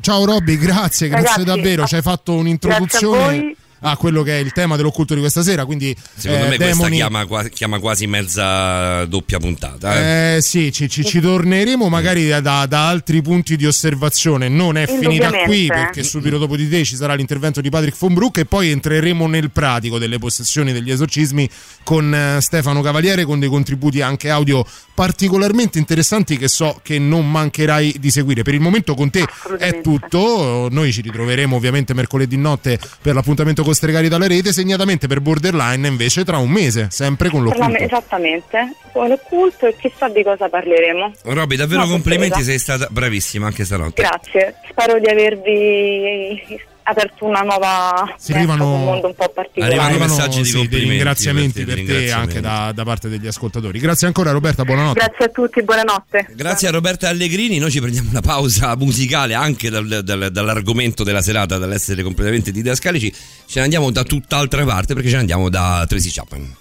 Ciao 0.00 0.24
Robby, 0.24 0.56
grazie, 0.56 1.08
grazie 1.08 1.28
Ragazzi, 1.28 1.44
davvero. 1.44 1.86
Ci 1.86 1.94
hai 1.96 2.02
fatto 2.02 2.34
un'introduzione. 2.34 3.54
A 3.82 3.96
quello 3.96 4.22
che 4.22 4.38
è 4.38 4.40
il 4.40 4.52
tema 4.52 4.76
dell'occulto 4.76 5.14
di 5.14 5.20
questa 5.20 5.42
sera. 5.42 5.64
Quindi, 5.64 5.94
Secondo 6.16 6.46
eh, 6.46 6.48
me 6.48 6.56
questa 6.56 6.74
demoni- 6.74 6.96
chiama, 6.96 7.26
qua- 7.26 7.48
chiama 7.48 7.78
quasi 7.78 8.06
mezza 8.06 9.04
doppia 9.06 9.38
puntata. 9.38 9.94
eh. 9.96 10.36
Eh 10.36 10.40
sì, 10.42 10.72
ci, 10.72 10.88
ci- 10.88 11.04
ci 11.04 11.20
torneremo 11.20 11.88
magari 11.88 12.26
da, 12.28 12.40
da- 12.40 12.66
da 12.66 12.88
altri 12.88 13.20
punti 13.22 13.56
di 13.56 13.66
osservazione. 13.66 14.48
Non 14.48 14.76
è 14.76 14.86
finita 14.86 15.30
qui 15.44 15.66
perché 15.66 16.02
subito 16.02 16.38
dopo 16.38 16.56
di 16.56 16.68
te 16.68 16.84
ci 16.84 16.96
sarà 16.96 17.14
l'intervento 17.14 17.60
di 17.60 17.68
Patrick 17.70 17.96
von 17.98 18.14
Broek 18.14 18.38
e 18.38 18.44
poi 18.44 18.70
entreremo 18.70 19.26
nel 19.26 19.50
pratico 19.50 19.98
delle 19.98 20.18
possessioni 20.18 20.72
degli 20.72 20.90
esorcismi 20.90 21.48
con 21.84 22.14
eh, 22.14 22.40
Stefano 22.40 22.80
Cavaliere 22.82 23.24
con 23.24 23.38
dei 23.40 23.48
contributi 23.48 24.00
anche 24.00 24.30
audio 24.30 24.64
particolarmente 24.94 25.78
interessanti 25.78 26.36
che 26.38 26.48
so 26.48 26.78
che 26.82 26.98
non 26.98 27.28
mancherai 27.30 27.96
di 27.98 28.10
seguire. 28.10 28.42
Per 28.42 28.54
il 28.54 28.60
momento 28.60 28.94
con 28.94 29.10
te 29.10 29.24
è 29.58 29.80
tutto, 29.80 30.68
noi 30.70 30.92
ci 30.92 31.00
ritroveremo 31.00 31.56
ovviamente 31.56 31.92
mercoledì 31.94 32.36
notte 32.36 32.78
per 33.00 33.14
l'appuntamento 33.14 33.62
con 33.64 33.71
Stregari 33.72 34.08
dalla 34.08 34.26
rete, 34.26 34.52
segnatamente 34.52 35.06
per 35.06 35.20
Borderline 35.20 35.86
invece 35.86 36.24
tra 36.24 36.38
un 36.38 36.50
mese, 36.50 36.88
sempre 36.90 37.28
con 37.28 37.42
l'occulto. 37.42 37.76
esattamente, 37.78 38.74
con 38.92 39.08
l'occulto 39.08 39.66
e 39.66 39.76
chissà 39.76 40.08
di 40.08 40.22
cosa 40.22 40.48
parleremo. 40.48 41.12
Robby, 41.24 41.56
davvero 41.56 41.84
No, 41.84 41.88
complimenti, 41.88 42.42
sei 42.42 42.58
stata 42.58 42.88
bravissima 42.90 43.46
anche 43.46 43.64
stanotte. 43.64 44.02
Grazie, 44.02 44.54
spero 44.68 44.98
di 44.98 45.08
avervi 45.08 46.70
aperto 46.84 47.24
una 47.24 47.40
nuova 47.40 48.14
Si 48.18 48.32
arrivano- 48.32 48.74
un 48.74 48.84
mondo 48.84 49.06
un 49.08 49.14
po' 49.14 49.28
particolare. 49.28 49.76
Arrivano 49.76 50.14
messaggi 50.14 50.42
di 50.42 50.48
sì, 50.48 50.68
dei 50.68 50.80
ringraziamenti 50.88 51.64
per 51.64 51.74
per 51.74 51.74
te, 51.76 51.84
te, 51.84 51.92
ringraziamenti. 51.92 52.36
anche 52.36 52.40
da, 52.40 52.72
da 52.72 52.84
parte 52.84 53.08
degli 53.08 53.26
ascoltatori. 53.26 53.78
Grazie 53.78 54.06
ancora 54.06 54.30
Roberta, 54.32 54.64
buonanotte. 54.64 54.98
Grazie 54.98 55.24
a 55.24 55.28
tutti, 55.28 55.62
buonanotte. 55.62 56.26
Grazie 56.34 56.68
a 56.68 56.70
Roberta 56.70 57.08
Allegrini, 57.08 57.58
noi 57.58 57.70
ci 57.70 57.80
prendiamo 57.80 58.10
una 58.10 58.20
pausa 58.20 58.74
musicale 58.76 59.34
anche 59.34 59.70
dal- 59.70 60.00
dal- 60.02 60.30
dall'argomento 60.30 61.04
della 61.04 61.22
serata, 61.22 61.58
dall'essere 61.58 62.02
completamente 62.02 62.50
didascalici. 62.52 63.12
Ce 63.12 63.58
ne 63.58 63.62
andiamo 63.64 63.90
da 63.90 64.02
tutt'altra 64.02 64.64
parte 64.64 64.94
perché 64.94 65.08
ce 65.08 65.14
ne 65.14 65.20
andiamo 65.20 65.48
da 65.48 65.84
Tracy 65.88 66.10
Chapman. 66.10 66.56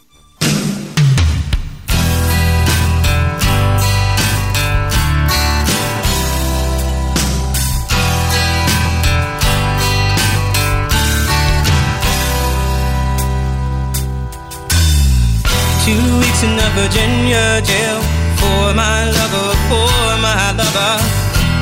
In 16.43 16.57
a 16.57 16.69
Virginia 16.73 17.61
jail 17.61 18.01
for 18.41 18.73
my 18.73 19.05
lover, 19.17 19.53
for 19.69 20.17
my 20.25 20.51
lover. 20.57 20.97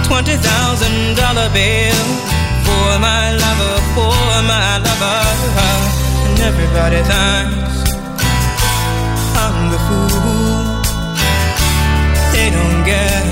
Twenty 0.07 0.37
thousand 0.37 1.17
dollar 1.17 1.49
bail 1.49 1.99
for 2.63 2.97
my 2.99 3.35
lover, 3.43 3.75
for 3.93 4.15
my 4.47 4.77
lover. 4.79 5.21
And 6.27 6.39
everybody 6.49 7.01
thinks 7.11 7.91
I'm 9.43 9.57
the 9.73 9.79
fool. 9.87 10.63
They 12.31 12.47
don't 12.49 12.83
get 12.85 13.25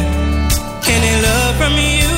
any 0.95 1.13
love 1.27 1.55
from 1.55 1.73
you. 1.79 2.13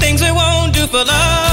Things 0.00 0.20
we 0.20 0.30
won't 0.32 0.74
do 0.74 0.86
for 0.86 1.02
love. 1.02 1.51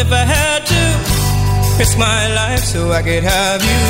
If 0.00 0.12
I 0.12 0.24
had 0.24 0.62
to. 0.72 0.82
Risk 1.78 1.98
my 1.98 2.22
life 2.40 2.62
so 2.62 2.90
I 2.92 3.02
could 3.02 3.24
have 3.24 3.60
you. 3.70 3.82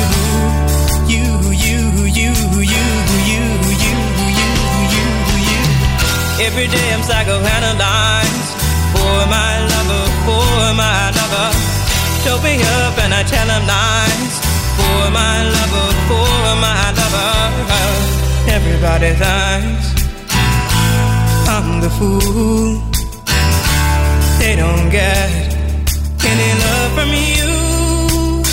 You, 1.13 1.25
you, 1.65 1.79
you, 2.19 2.31
you, 2.73 2.83
you, 3.29 3.45
you, 3.83 3.95
you, 4.41 4.49
you, 4.93 5.07
you. 5.49 5.61
Every 6.47 6.67
day 6.75 6.87
I'm 6.95 7.03
psychoanalyzed 7.09 8.49
for 8.93 9.17
my 9.37 9.53
lover, 9.71 10.05
for 10.25 10.61
my 10.83 11.01
lover. 11.17 11.49
Show 12.23 12.37
me 12.41 12.55
up 12.77 12.95
and 13.03 13.13
I 13.13 13.23
tell 13.33 13.49
him 13.55 13.63
lies 13.73 14.35
for 14.77 15.01
my 15.19 15.37
lover, 15.55 15.89
for 16.09 16.41
my 16.65 16.83
lover. 16.99 17.33
Everybody 18.57 19.11
thinks 19.23 19.87
I'm 21.53 21.81
the 21.81 21.89
fool 21.97 22.81
they 24.39 24.55
don't 24.55 24.89
get 24.89 25.48
any 26.25 26.51
love 26.63 26.91
from 26.97 27.09
you. 27.09 28.43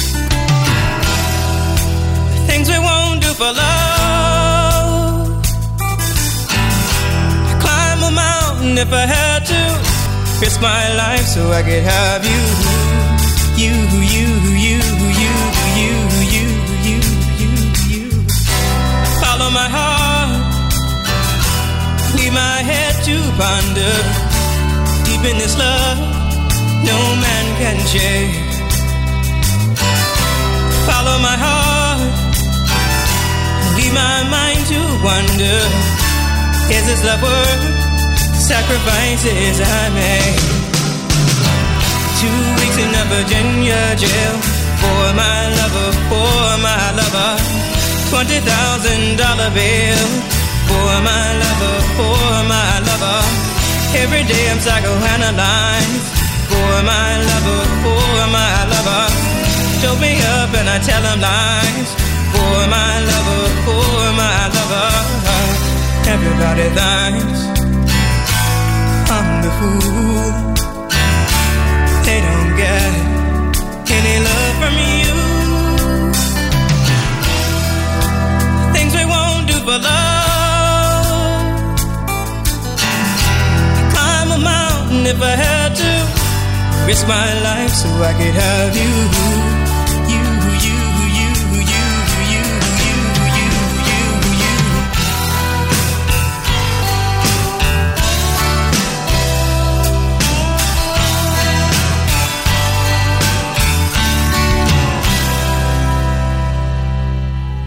Things 2.48 2.68
we 2.68 2.78
won't 2.78 3.20
do 3.22 3.28
for 3.40 3.52
love. 3.52 5.42
Climb 7.62 8.00
a 8.02 8.10
mountain 8.10 8.78
if 8.78 8.92
I 8.92 9.06
had 9.06 9.40
to. 9.52 9.62
Risk 10.40 10.60
my 10.60 10.94
life 10.94 11.26
so 11.26 11.50
I 11.50 11.62
could 11.62 11.82
have 11.82 12.22
you. 12.32 12.42
You, 13.62 13.74
you, 14.14 14.28
you, 14.64 14.68
you, 14.68 14.80
you, 15.22 15.34
you, 15.80 16.48
you, 16.86 16.98
you, 17.40 17.50
you. 17.92 18.04
Follow 19.22 19.50
my 19.50 19.68
heart. 19.76 20.32
Leave 22.16 22.32
my 22.32 22.58
head 22.70 22.94
to 23.04 23.16
ponder 23.40 23.94
deep 25.04 25.24
in 25.30 25.38
this 25.38 25.56
love 25.58 26.15
no 26.86 26.98
man 27.24 27.46
can 27.60 27.78
shake. 27.92 28.34
Follow 30.88 31.16
my 31.18 31.36
heart, 31.44 32.00
leave 33.76 33.94
my 33.94 34.18
mind 34.30 34.62
to 34.72 34.80
wonder. 35.02 35.58
Is 36.76 36.84
this 36.88 37.02
love 37.08 37.22
worth 37.22 37.64
sacrifices 38.50 39.56
I 39.60 39.82
make? 39.98 40.40
Two 42.20 42.40
weeks 42.58 42.78
in 42.84 42.90
a 43.02 43.04
Virginia 43.14 43.82
jail 44.02 44.34
for 44.82 45.02
my 45.22 45.40
lover, 45.58 45.90
for 46.10 46.42
my 46.66 46.84
lover. 46.98 47.32
Twenty 48.10 48.38
thousand 48.50 49.18
dollar 49.18 49.50
bail 49.50 50.02
for 50.68 50.90
my 51.02 51.26
lover, 51.42 51.76
for 51.98 52.30
my 52.54 52.72
lover. 52.88 53.20
Every 54.02 54.24
day 54.30 54.44
I'm 54.50 54.58
psychoanalyzed 54.58 56.15
for 56.56 56.76
my 56.92 57.10
lover, 57.30 57.62
for 57.84 58.18
my 58.38 58.56
lover. 58.72 59.04
Show 59.80 59.94
me 60.04 60.12
up 60.36 60.50
and 60.58 60.68
I 60.76 60.78
tell 60.88 61.02
him 61.08 61.18
lies 61.28 61.90
for 62.32 62.58
my 62.76 62.94
lover, 63.10 63.44
for 63.66 64.02
my 64.22 64.40
lover. 64.56 64.90
Everybody 66.14 66.66
thinks 66.78 67.40
I'm 69.16 69.28
the 69.44 69.52
fool. 69.58 70.32
They 72.06 72.18
don't 72.28 72.52
get 72.64 72.92
any 73.98 74.16
love 74.28 74.54
from 74.60 74.74
you. 74.94 75.14
Things 78.74 78.92
we 78.98 79.04
won't 79.14 79.44
do 79.50 79.56
for 79.66 79.78
love 79.88 80.16
if 85.08 85.22
I 85.22 85.36
had 85.36 85.74
to. 85.76 85.95
Risk 86.86 87.08
my 87.08 87.40
life 87.42 87.70
so 87.70 87.88
I 87.88 88.12
could 88.12 88.34
have 88.34 88.76
you. 88.76 89.65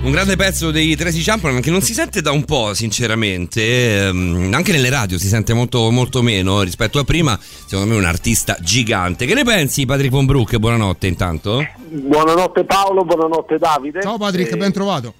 Un 0.09 0.15
grande 0.15 0.35
pezzo 0.37 0.71
dei 0.71 0.95
Tracy 0.95 1.21
Chapman 1.21 1.61
che 1.61 1.69
non 1.69 1.81
si 1.81 1.93
sente 1.93 2.21
da 2.23 2.31
un 2.31 2.43
po', 2.43 2.73
sinceramente. 2.73 4.07
Ehm, 4.07 4.49
anche 4.55 4.71
nelle 4.71 4.89
radio 4.89 5.19
si 5.19 5.27
sente 5.27 5.53
molto, 5.53 5.91
molto 5.91 6.23
meno 6.23 6.63
rispetto 6.63 6.97
a 6.97 7.03
prima. 7.03 7.37
Secondo 7.39 7.91
me 7.91 7.95
è 7.95 7.99
un 7.99 8.05
artista 8.05 8.57
gigante. 8.59 9.27
Che 9.27 9.35
ne 9.35 9.43
pensi, 9.43 9.85
Patrick 9.85 10.09
Von 10.11 10.25
Broek? 10.25 10.57
Buonanotte, 10.57 11.05
intanto. 11.05 11.63
Buonanotte 11.89 12.63
Paolo, 12.63 13.05
buonanotte 13.05 13.59
Davide. 13.59 14.01
Ciao 14.01 14.17
Patrick, 14.17 14.51
Eh, 14.51 14.57
ben 14.57 14.71
trovato. 14.71 15.13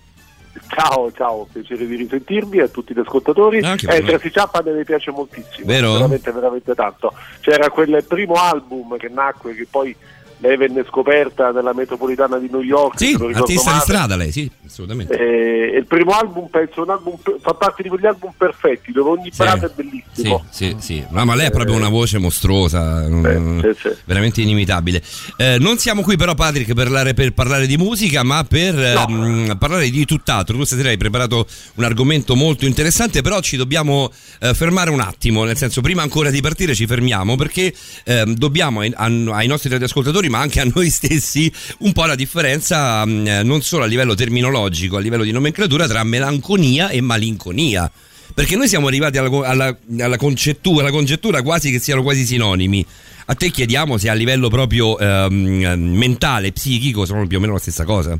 Ciao, 0.69 1.11
ciao, 1.11 1.47
piacere 1.51 1.85
di 1.85 1.95
risentirvi 1.95 2.59
a 2.59 2.67
tutti 2.67 2.95
gli 2.95 2.99
ascoltatori. 2.99 3.59
Anche 3.59 3.85
Eh. 3.95 4.01
Tracy 4.03 4.31
Chapman 4.31 4.75
mi 4.75 4.83
piace 4.85 5.11
moltissimo, 5.11 5.65
Vero? 5.65 5.93
veramente, 5.93 6.31
veramente 6.31 6.73
tanto. 6.73 7.13
C'era 7.41 7.69
quel 7.69 8.03
primo 8.07 8.33
album 8.33 8.97
che 8.97 9.07
nacque, 9.07 9.53
che 9.53 9.67
poi 9.69 9.95
lei 10.39 10.57
venne 10.57 10.83
scoperta 10.87 11.51
nella 11.51 11.73
metropolitana 11.73 12.37
di 12.37 12.49
New 12.51 12.61
York. 12.61 12.97
Sì, 12.97 13.13
artista 13.13 13.43
di 13.43 13.55
male. 13.65 13.79
strada 13.81 14.15
lei, 14.15 14.31
sì, 14.31 14.49
assolutamente. 14.65 15.17
Eh, 15.17 15.77
il 15.77 15.85
primo 15.85 16.11
album 16.11 16.47
penso 16.47 16.81
un 16.83 16.89
album 16.89 17.15
fa 17.41 17.53
parte 17.53 17.83
di 17.83 17.89
quegli 17.89 18.05
album 18.05 18.31
perfetti 18.37 18.91
dove 18.91 19.09
ogni 19.11 19.31
Sì. 19.31 19.43
è 19.43 19.57
Sì, 19.59 19.67
bellissimo. 19.75 20.45
sì, 20.49 20.75
sì. 20.79 21.03
No, 21.09 21.23
ma 21.25 21.35
lei 21.35 21.45
ha 21.47 21.49
proprio 21.51 21.75
una 21.75 21.89
voce 21.89 22.17
mostruosa, 22.17 23.07
mm, 23.07 23.59
veramente 24.05 24.41
inimitabile. 24.41 25.01
Eh, 25.37 25.57
non 25.59 25.77
siamo 25.77 26.01
qui 26.01 26.17
però, 26.17 26.33
Patrick, 26.33 26.73
per 26.73 26.87
parlare, 26.89 27.13
per 27.13 27.33
parlare 27.33 27.67
di 27.67 27.77
musica, 27.77 28.23
ma 28.23 28.43
per 28.43 28.77
ehm, 28.77 29.57
parlare 29.57 29.89
di 29.89 30.05
tutt'altro. 30.05 30.57
Tu 30.57 30.63
stasera 30.63 30.89
hai 30.89 30.97
preparato 30.97 31.45
un 31.75 31.83
argomento 31.83 32.35
molto 32.35 32.65
interessante, 32.65 33.21
però 33.21 33.39
ci 33.41 33.57
dobbiamo 33.57 34.11
eh, 34.39 34.53
fermare 34.53 34.89
un 34.89 34.99
attimo, 34.99 35.43
nel 35.43 35.55
senso, 35.57 35.81
prima 35.81 36.01
ancora 36.01 36.29
di 36.31 36.41
partire 36.41 36.73
ci 36.73 36.87
fermiamo 36.87 37.35
perché 37.35 37.73
ehm, 38.05 38.33
dobbiamo 38.33 38.79
ai, 38.79 38.91
ai 38.95 39.47
nostri 39.47 39.69
radioascoltatori, 39.69 40.28
ma 40.29 40.39
anche 40.39 40.61
a 40.61 40.65
noi 40.73 40.89
stessi, 40.89 41.51
un 41.79 41.91
po' 41.91 42.05
la 42.05 42.15
differenza 42.15 43.05
mm, 43.05 43.27
eh, 43.27 43.43
non 43.43 43.61
solo 43.61 43.83
a 43.83 43.87
livello 43.87 44.15
terminologico, 44.15 44.95
a 44.95 44.99
livello 45.01 45.23
di 45.23 45.31
nomenclatura 45.31 45.87
tra 45.87 46.03
melanconia 46.03 46.89
e 46.89 47.01
malinconia. 47.01 47.91
Perché 48.33 48.55
noi 48.55 48.67
siamo 48.69 48.87
arrivati 48.87 49.17
alla, 49.17 49.47
alla- 49.47 49.77
alla 49.99 50.17
concettura, 50.17 50.81
alla 50.83 50.91
congettura 50.91 51.41
quasi 51.41 51.71
che 51.71 51.79
siano 51.79 52.03
quasi 52.03 52.23
sinonimi. 52.25 52.85
A 53.25 53.35
te 53.35 53.49
chiediamo 53.49 53.97
se 53.97 54.09
a 54.09 54.13
livello 54.13 54.47
proprio 54.49 54.97
ehm, 54.97 55.73
mentale, 55.95 56.51
psichico, 56.51 57.05
sono 57.05 57.27
più 57.27 57.37
o 57.37 57.41
meno 57.41 57.53
la 57.53 57.59
stessa 57.59 57.83
cosa. 57.83 58.17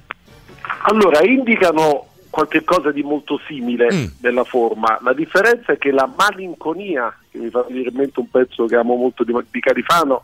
Allora, 0.84 1.24
indicano 1.24 2.06
qualche 2.30 2.64
cosa 2.64 2.92
di 2.92 3.02
molto 3.02 3.40
simile 3.48 3.88
Mm. 3.94 4.06
nella 4.22 4.44
forma. 4.44 5.00
La 5.04 5.14
differenza 5.14 5.74
è 5.74 5.78
che 5.78 5.92
la 5.92 6.08
malinconia, 6.16 7.16
che 7.32 7.38
mi 7.40 7.50
fa 7.50 7.64
venire 7.68 7.90
in 7.90 7.96
mente 7.96 8.20
un 8.20 8.30
pezzo 8.30 8.66
che 8.66 8.76
amo 8.76 8.96
molto 8.96 9.24
di, 9.24 9.34
di 9.50 9.60
Califano, 9.60 10.24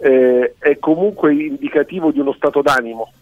eh, 0.00 0.54
è 0.58 0.78
comunque 0.78 1.32
indicativo 1.34 2.10
di 2.10 2.18
uno 2.20 2.32
stato 2.32 2.62
d'animo, 2.62 3.12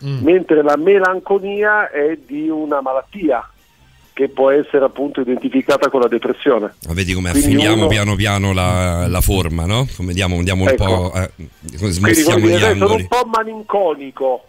mentre 0.00 0.62
la 0.62 0.76
melanconia 0.76 1.90
è 1.90 2.18
di 2.26 2.48
una 2.48 2.80
malattia 2.80 3.48
che 4.12 4.28
può 4.30 4.50
essere 4.50 4.84
appunto 4.84 5.20
identificata 5.20 5.90
con 5.90 6.00
la 6.00 6.08
depressione. 6.08 6.74
Ma 6.86 6.94
vedi 6.94 7.12
come 7.12 7.30
Quindi 7.32 7.48
affiniamo 7.48 7.76
uno- 7.80 7.86
piano 7.88 8.14
piano 8.14 8.52
la, 8.54 9.06
la 9.08 9.20
forma, 9.20 9.66
no? 9.66 9.86
Come 9.94 10.14
diamo, 10.14 10.42
diamo 10.42 10.62
un 10.62 10.68
Ecco. 10.70 10.84
po'. 10.84 11.12
Eh, 11.14 11.30
Quindi 11.76 12.40
dire, 12.40 12.76
sono 12.76 12.94
un 12.94 13.06
po' 13.08 13.24
malinconico. 13.26 14.44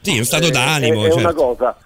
Sì, 0.00 0.14
uno 0.14 0.24
stato 0.24 0.46
Eh, 0.48 0.50
d'animo. 0.50 1.04
È, 1.04 1.08
è 1.10 1.12
una 1.12 1.22
certo. 1.22 1.42
cosa. 1.44 1.76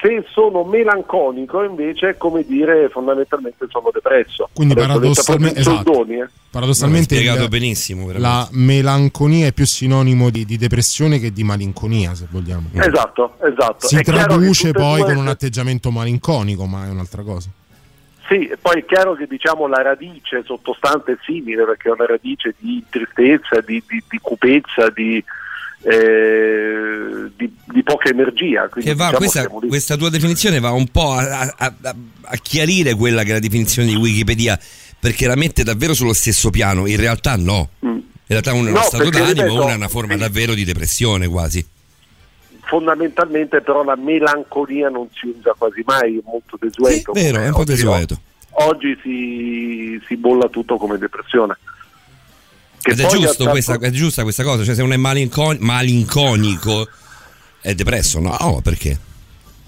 Se 0.00 0.24
sono 0.32 0.64
melanconico 0.64 1.62
invece 1.62 2.10
è 2.10 2.16
come 2.16 2.42
dire 2.46 2.88
fondamentalmente 2.88 3.66
sono 3.68 3.90
depresso. 3.92 4.48
Quindi 4.54 4.72
Adesso 4.74 4.88
paradossalmente- 4.88 5.60
esatto. 5.60 5.92
soldoni, 5.92 6.20
eh. 6.20 6.28
Paradossalmente 6.50 7.14
spiegato 7.16 7.42
il- 7.42 7.48
benissimo, 7.48 8.06
veramente. 8.06 8.28
la 8.28 8.48
melanconia 8.52 9.46
è 9.46 9.52
più 9.52 9.66
sinonimo 9.66 10.30
di, 10.30 10.44
di 10.46 10.56
depressione 10.56 11.18
che 11.18 11.32
di 11.32 11.44
malinconia, 11.44 12.14
se 12.14 12.26
vogliamo. 12.30 12.68
Esatto, 12.72 13.34
esatto. 13.42 13.86
Si 13.86 13.96
È 13.96 14.02
traduce 14.02 14.72
poi 14.72 15.02
con 15.02 15.16
un 15.16 15.28
atteggiamento 15.28 15.90
malinconico, 15.90 16.64
ma 16.66 16.86
è 16.86 16.88
un'altra 16.88 17.22
cosa. 17.22 17.50
Sì, 18.26 18.46
e 18.46 18.56
poi 18.56 18.80
è 18.80 18.84
chiaro 18.86 19.14
che 19.14 19.26
diciamo 19.26 19.66
la 19.66 19.82
radice 19.82 20.42
sottostante 20.44 21.12
è 21.12 21.16
simile 21.24 21.64
perché 21.64 21.88
è 21.88 21.92
una 21.92 22.06
radice 22.06 22.54
di 22.58 22.82
tristezza, 22.88 23.60
di, 23.60 23.82
di, 23.86 24.02
di 24.08 24.18
cupezza, 24.22 24.88
di, 24.94 25.22
eh, 25.82 27.30
di, 27.36 27.52
di 27.66 27.82
poca 27.82 28.08
energia. 28.08 28.68
Quindi, 28.68 28.94
va, 28.94 29.06
diciamo, 29.18 29.18
questa, 29.18 29.48
questa 29.48 29.96
tua 29.96 30.10
definizione 30.10 30.60
va 30.60 30.70
un 30.72 30.88
po' 30.88 31.12
a, 31.12 31.40
a- 31.56 31.74
a- 31.82 31.94
a 32.22 32.36
chiarire 32.36 32.94
quella 32.94 33.22
che 33.22 33.30
è 33.30 33.32
la 33.34 33.38
definizione 33.38 33.88
di 33.88 33.94
Wikipedia, 33.96 34.58
perché 34.98 35.26
la 35.26 35.36
mette 35.36 35.62
davvero 35.64 35.94
sullo 35.94 36.12
stesso 36.12 36.50
piano. 36.50 36.86
In 36.86 36.96
realtà 36.96 37.36
no. 37.36 37.70
In 37.80 38.02
realtà 38.26 38.52
uno 38.52 38.68
è 38.68 38.70
uno 38.70 38.78
Mm. 38.78 38.82
No, 38.82 38.86
stato 38.88 39.10
d'animo, 39.10 39.62
una 39.64 39.72
è 39.72 39.76
una 39.76 39.88
forma 39.88 40.16
davvero 40.16 40.54
di 40.54 40.64
depressione 40.64 41.26
quasi. 41.26 41.66
Fondamentalmente 42.62 43.60
però 43.62 43.82
la 43.82 43.96
melanconia 43.96 44.88
non 44.88 45.08
si 45.12 45.26
usa 45.36 45.54
quasi 45.58 45.82
mai, 45.84 46.18
è 46.18 46.20
molto 46.24 46.56
desueto. 46.60 47.12
Vero, 47.12 47.40
è 47.40 47.46
un 47.46 47.52
po' 47.52 47.60
Oggi- 47.60 47.72
desueto. 47.72 48.20
Oggi 48.52 48.98
si, 49.02 50.00
si 50.06 50.16
bolla 50.16 50.48
tutto 50.48 50.76
come 50.76 50.98
depressione. 50.98 51.56
Che 52.82 52.92
Ed 52.92 53.00
è, 53.00 53.04
ha 53.04 53.50
questa, 53.50 53.74
è 53.78 53.90
giusta 53.90 54.22
questa 54.22 54.42
cosa, 54.42 54.64
cioè 54.64 54.74
se 54.74 54.82
uno 54.82 54.94
è 54.94 54.96
malincon- 54.96 55.58
malinconico 55.60 56.88
è 57.60 57.74
depresso, 57.74 58.20
no? 58.20 58.34
Oh, 58.40 58.60
perché? 58.62 58.98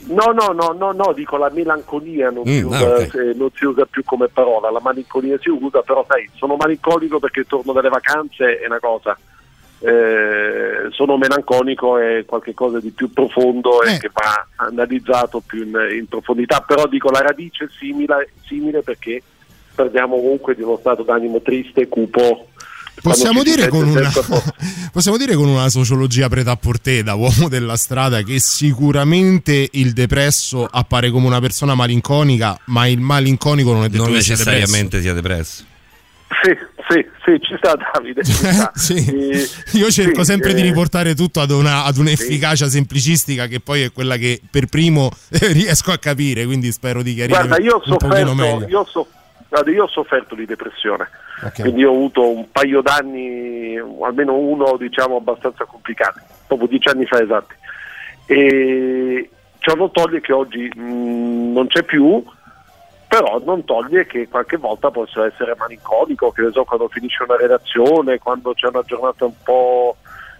No, 0.04 0.32
no, 0.32 0.48
no, 0.52 0.74
no, 0.76 0.92
no, 0.92 1.12
dico 1.12 1.36
la 1.36 1.50
melanconia 1.52 2.30
non, 2.30 2.44
si 2.44 2.60
Mm, 2.62 2.66
usa, 2.66 2.78
ah, 2.78 2.98
ok. 3.00 3.14
eh, 3.14 3.34
non 3.36 3.50
si 3.54 3.64
usa 3.66 3.84
più 3.86 4.02
come 4.04 4.28
parola, 4.28 4.70
la 4.70 4.80
malinconia 4.80 5.38
si 5.40 5.48
usa, 5.50 5.82
però 5.82 6.04
sai, 6.08 6.28
sono 6.34 6.56
malinconico 6.56 7.20
perché 7.20 7.44
torno 7.44 7.72
dalle 7.72 7.88
vacanze 7.88 8.58
è 8.58 8.66
una 8.66 8.80
cosa, 8.80 9.16
eh, 9.78 10.88
sono 10.90 11.16
melanconico 11.18 11.98
è 11.98 12.24
qualcosa 12.24 12.80
di 12.80 12.90
più 12.90 13.12
profondo 13.12 13.82
e 13.82 13.98
che 13.98 14.10
va 14.12 14.46
analizzato 14.56 15.40
più 15.44 15.62
in, 15.64 15.76
in 15.96 16.06
profondità, 16.08 16.60
però 16.60 16.86
dico 16.86 17.10
la 17.10 17.20
radice 17.20 17.64
è 17.64 17.68
simile, 17.78 18.30
simile 18.46 18.82
perché 18.82 19.22
parliamo 19.74 20.16
comunque 20.16 20.54
di 20.54 20.62
uno 20.62 20.78
stato 20.78 21.02
d'animo 21.02 21.40
triste, 21.42 21.88
cupo. 21.88 22.48
Possiamo 23.02 23.42
dire, 23.42 23.66
una, 23.66 24.12
possiamo 24.92 25.16
dire 25.16 25.34
con 25.34 25.48
una 25.48 25.68
sociologia 25.68 26.28
preta 26.28 26.52
a 26.52 26.56
portè 26.56 27.02
da 27.02 27.14
uomo 27.14 27.48
della 27.48 27.76
strada 27.76 28.22
che 28.22 28.38
sicuramente 28.38 29.68
il 29.72 29.92
depresso 29.92 30.64
appare 30.70 31.10
come 31.10 31.26
una 31.26 31.40
persona 31.40 31.74
malinconica, 31.74 32.58
ma 32.66 32.86
il 32.86 33.00
malinconico 33.00 33.72
non 33.72 33.84
è 33.84 33.88
detto 33.88 34.04
Non 34.04 34.12
che 34.12 34.22
sia 34.22 34.36
depresso. 34.36 34.50
necessariamente 34.56 35.00
sia 35.00 35.12
depresso. 35.12 35.64
Sì, 36.42 36.50
sì, 36.88 37.06
sì, 37.24 37.38
ci 37.40 37.54
sta 37.58 37.74
Davide. 37.92 38.24
Ci 38.24 38.32
sta. 38.32 38.72
Eh, 38.94 39.48
Io 39.78 39.90
cerco 39.90 40.20
sì, 40.20 40.30
sempre 40.30 40.54
di 40.54 40.60
eh, 40.60 40.64
riportare 40.64 41.14
tutto 41.14 41.40
ad, 41.40 41.50
una, 41.50 41.84
ad 41.84 41.96
un'efficacia 41.98 42.68
semplicistica 42.68 43.46
che 43.48 43.60
poi 43.60 43.82
è 43.82 43.92
quella 43.92 44.16
che 44.16 44.40
per 44.50 44.66
primo 44.66 45.10
riesco 45.28 45.90
a 45.90 45.98
capire, 45.98 46.44
quindi 46.44 46.70
spero 46.72 47.02
di 47.02 47.14
chiarire 47.14 47.36
Guarda, 47.36 47.62
io 47.62 47.76
ho 47.76 47.82
sofferto, 47.84 48.66
io 48.68 48.78
ho 48.80 48.86
so- 48.90 49.08
guarda, 49.52 49.70
io 49.70 49.84
ho 49.84 49.88
sofferto 49.88 50.34
di 50.34 50.46
depressione, 50.46 51.10
Ok. 51.44 51.60
quindi 51.60 51.84
ho 51.84 51.90
avuto 51.90 52.26
un 52.26 52.50
paio 52.50 52.80
d'anni, 52.80 53.76
almeno 54.02 54.34
uno 54.34 54.78
diciamo 54.78 55.16
abbastanza 55.16 55.66
complicati, 55.66 56.20
dopo 56.48 56.66
dieci 56.66 56.88
anni 56.88 57.04
fa 57.04 57.20
esatti. 57.20 57.54
E 58.24 59.28
ciò 59.58 59.74
non 59.74 59.92
toglie 59.92 60.22
che 60.22 60.32
oggi 60.32 60.72
mh, 60.74 61.52
non 61.52 61.66
c'è 61.66 61.82
più, 61.82 62.24
però 63.06 63.42
non 63.44 63.62
toglie 63.64 64.06
che 64.06 64.26
qualche 64.26 64.56
volta 64.56 64.90
posso 64.90 65.22
essere 65.22 65.54
malinconico, 65.58 66.30
che 66.32 66.40
ne 66.40 66.50
so, 66.50 66.64
quando 66.64 66.88
finisce 66.88 67.22
una 67.24 67.36
relazione, 67.36 68.18
quando 68.18 68.54
c'è 68.54 68.68
una 68.68 68.82
giornata 68.86 69.26
un 69.26 69.34
po', 69.44 69.96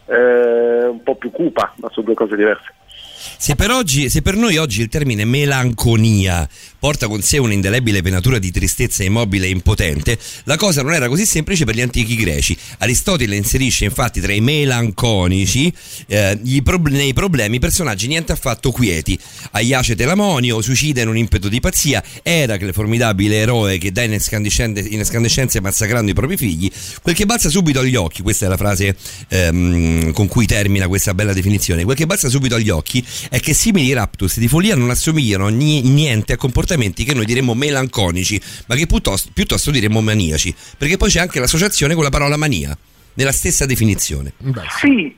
eh, 0.07 0.87
un 0.87 1.03
po' 1.03 1.17
più 1.17 1.31
cupa, 1.31 1.71
ma 1.77 1.91
sono 1.91 2.07
due 2.07 2.15
cose 2.15 2.35
diverse. 2.35 2.73
Se 3.15 3.55
per, 3.57 3.71
oggi, 3.71 4.09
se 4.09 4.23
per 4.23 4.37
noi 4.37 4.57
oggi 4.57 4.81
il 4.81 4.89
termine 4.89 5.25
melanconia 5.25 6.49
porta 6.83 7.07
con 7.07 7.23
sé 7.23 7.39
un'indelebile 7.39 8.03
venatura 8.03 8.41
di 8.41 8.51
tristezza 8.51 9.05
immobile 9.05 9.47
e 9.47 9.51
impotente, 9.51 10.19
la 10.47 10.57
cosa 10.57 10.83
non 10.83 10.93
era 10.93 11.07
così 11.07 11.25
semplice 11.25 11.65
per 11.65 11.77
gli 11.77 11.81
antichi 11.81 12.17
greci. 12.17 12.59
Aristotele 12.79 13.37
inserisce 13.37 13.85
infatti 13.85 14.21
tra 14.21 14.33
i 14.33 14.41
melanconici 14.41 15.73
eh, 16.09 16.37
prob- 16.65 16.89
nei 16.89 17.13
problemi 17.13 17.61
personaggi 17.61 18.09
niente 18.09 18.33
affatto 18.33 18.73
quieti. 18.73 19.17
Aiace 19.53 19.95
Telamonio, 19.95 20.61
suicida 20.61 21.03
in 21.03 21.07
un 21.07 21.17
impeto 21.17 21.49
di 21.49 21.61
pazzia, 21.61 22.03
Eracle, 22.21 22.73
formidabile 22.73 23.37
eroe 23.37 23.79
che 23.79 23.93
dà 23.93 24.03
in, 24.03 24.15
escandescenze 24.15 25.61
massacrando 25.61 26.11
i 26.11 26.15
propri 26.15 26.37
figli, 26.37 26.69
quel 27.01 27.15
che 27.15 27.27
balza 27.27 27.49
subito 27.49 27.79
agli 27.79 27.95
occhi, 27.95 28.23
questa 28.23 28.47
è 28.47 28.49
la 28.49 28.57
frase 28.57 28.97
ehm, 29.29 30.11
con 30.11 30.27
cui 30.27 30.47
termina 30.47 30.89
questa 30.89 31.15
bella 31.15 31.33
definizione, 31.33 31.85
quel 31.85 31.97
che 31.97 32.07
balza 32.07 32.29
subito 32.29 32.57
agli 32.57 32.71
occhi 32.71 33.07
è 33.31 33.39
che 33.39 33.55
simili 33.55 33.93
raptus 33.93 34.39
di 34.39 34.49
follia 34.49 34.75
non 34.75 34.91
assomigliano 34.91 35.47
ni- 35.47 35.83
niente 35.83 36.33
a 36.33 36.37
comportamenti 36.37 36.71
che 36.77 37.15
noi 37.15 37.25
diremmo 37.27 37.55
melanconici, 37.55 38.41
ma 38.67 38.75
che 38.75 38.87
piuttosto, 38.87 39.31
piuttosto 39.33 39.71
diremmo 39.71 40.01
maniaci, 40.01 40.55
perché 40.79 40.97
poi 40.97 41.11
c'è 41.11 41.21
anche 41.21 41.39
l'associazione 41.41 41.95
con 41.95 42.03
la 42.05 42.11
parola 42.11 42.37
mania, 42.37 42.77
nella 43.15 43.33
stessa 43.33 43.67
definizione. 43.67 44.33
Sì, 44.81 45.15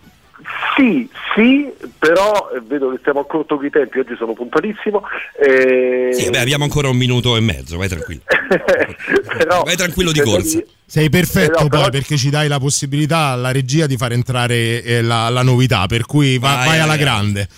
sì, 0.76 1.08
sì, 1.34 1.66
però 1.98 2.50
eh, 2.54 2.60
vedo 2.66 2.90
che 2.90 2.98
stiamo 3.00 3.20
a 3.20 3.26
corto 3.26 3.56
di 3.56 3.70
tempi, 3.70 4.00
oggi 4.00 4.14
sono 4.16 4.32
puntualissimo. 4.34 5.02
eh, 5.40 6.10
Sì, 6.12 6.28
beh, 6.30 6.38
abbiamo 6.40 6.64
ancora 6.64 6.88
un 6.88 6.96
minuto 6.96 7.36
e 7.36 7.40
mezzo, 7.40 7.76
vai 7.78 7.88
tranquillo. 7.88 8.22
però, 9.38 9.62
vai 9.62 9.76
tranquillo 9.76 10.12
di 10.12 10.20
corsa. 10.20 10.60
Sei 10.86 11.08
perfetto 11.08 11.60
Eh, 11.60 11.62
no, 11.62 11.68
poi 11.68 11.78
però- 11.78 11.88
perché 11.90 12.16
ci 12.16 12.28
dai 12.30 12.48
la 12.48 12.58
possibilità 12.58 13.28
alla 13.28 13.52
regia 13.52 13.86
di 13.86 13.96
far 13.96 14.12
entrare 14.12 14.82
eh, 14.82 15.02
la, 15.02 15.28
la 15.30 15.42
novità, 15.42 15.86
per 15.86 16.04
cui 16.04 16.38
va- 16.38 16.54
Vai, 16.56 16.66
vai 16.68 16.80
alla 16.80 16.96
grande. 16.96 17.48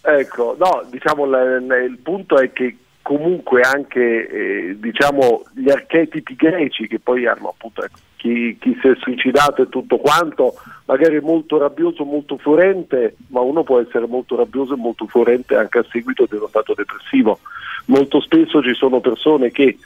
Ecco, 0.00 0.56
no, 0.58 0.86
diciamo 0.90 1.24
l- 1.26 1.64
l- 1.66 1.84
il 1.90 1.98
punto 2.02 2.38
è 2.38 2.52
che 2.52 2.76
comunque 3.08 3.62
anche 3.62 4.28
eh, 4.28 4.76
diciamo, 4.78 5.44
gli 5.54 5.70
archetipi 5.70 6.34
greci 6.36 6.86
che 6.86 6.98
poi 6.98 7.26
hanno 7.26 7.48
appunto 7.48 7.82
ecco, 7.82 7.96
chi, 8.16 8.58
chi 8.60 8.76
si 8.82 8.86
è 8.86 8.92
suicidato 9.00 9.62
e 9.62 9.70
tutto 9.70 9.96
quanto, 9.96 10.52
magari 10.84 11.18
molto 11.18 11.56
rabbioso, 11.56 12.04
molto 12.04 12.36
furente, 12.36 13.16
ma 13.28 13.40
uno 13.40 13.62
può 13.62 13.80
essere 13.80 14.06
molto 14.06 14.36
rabbioso 14.36 14.74
e 14.74 14.76
molto 14.76 15.06
furente 15.06 15.56
anche 15.56 15.78
a 15.78 15.86
seguito 15.90 16.26
di 16.28 16.36
uno 16.36 16.48
stato 16.48 16.74
depressivo. 16.74 17.38
Molto 17.86 18.20
spesso 18.20 18.62
ci 18.62 18.74
sono 18.74 19.00
persone 19.00 19.50
che 19.52 19.78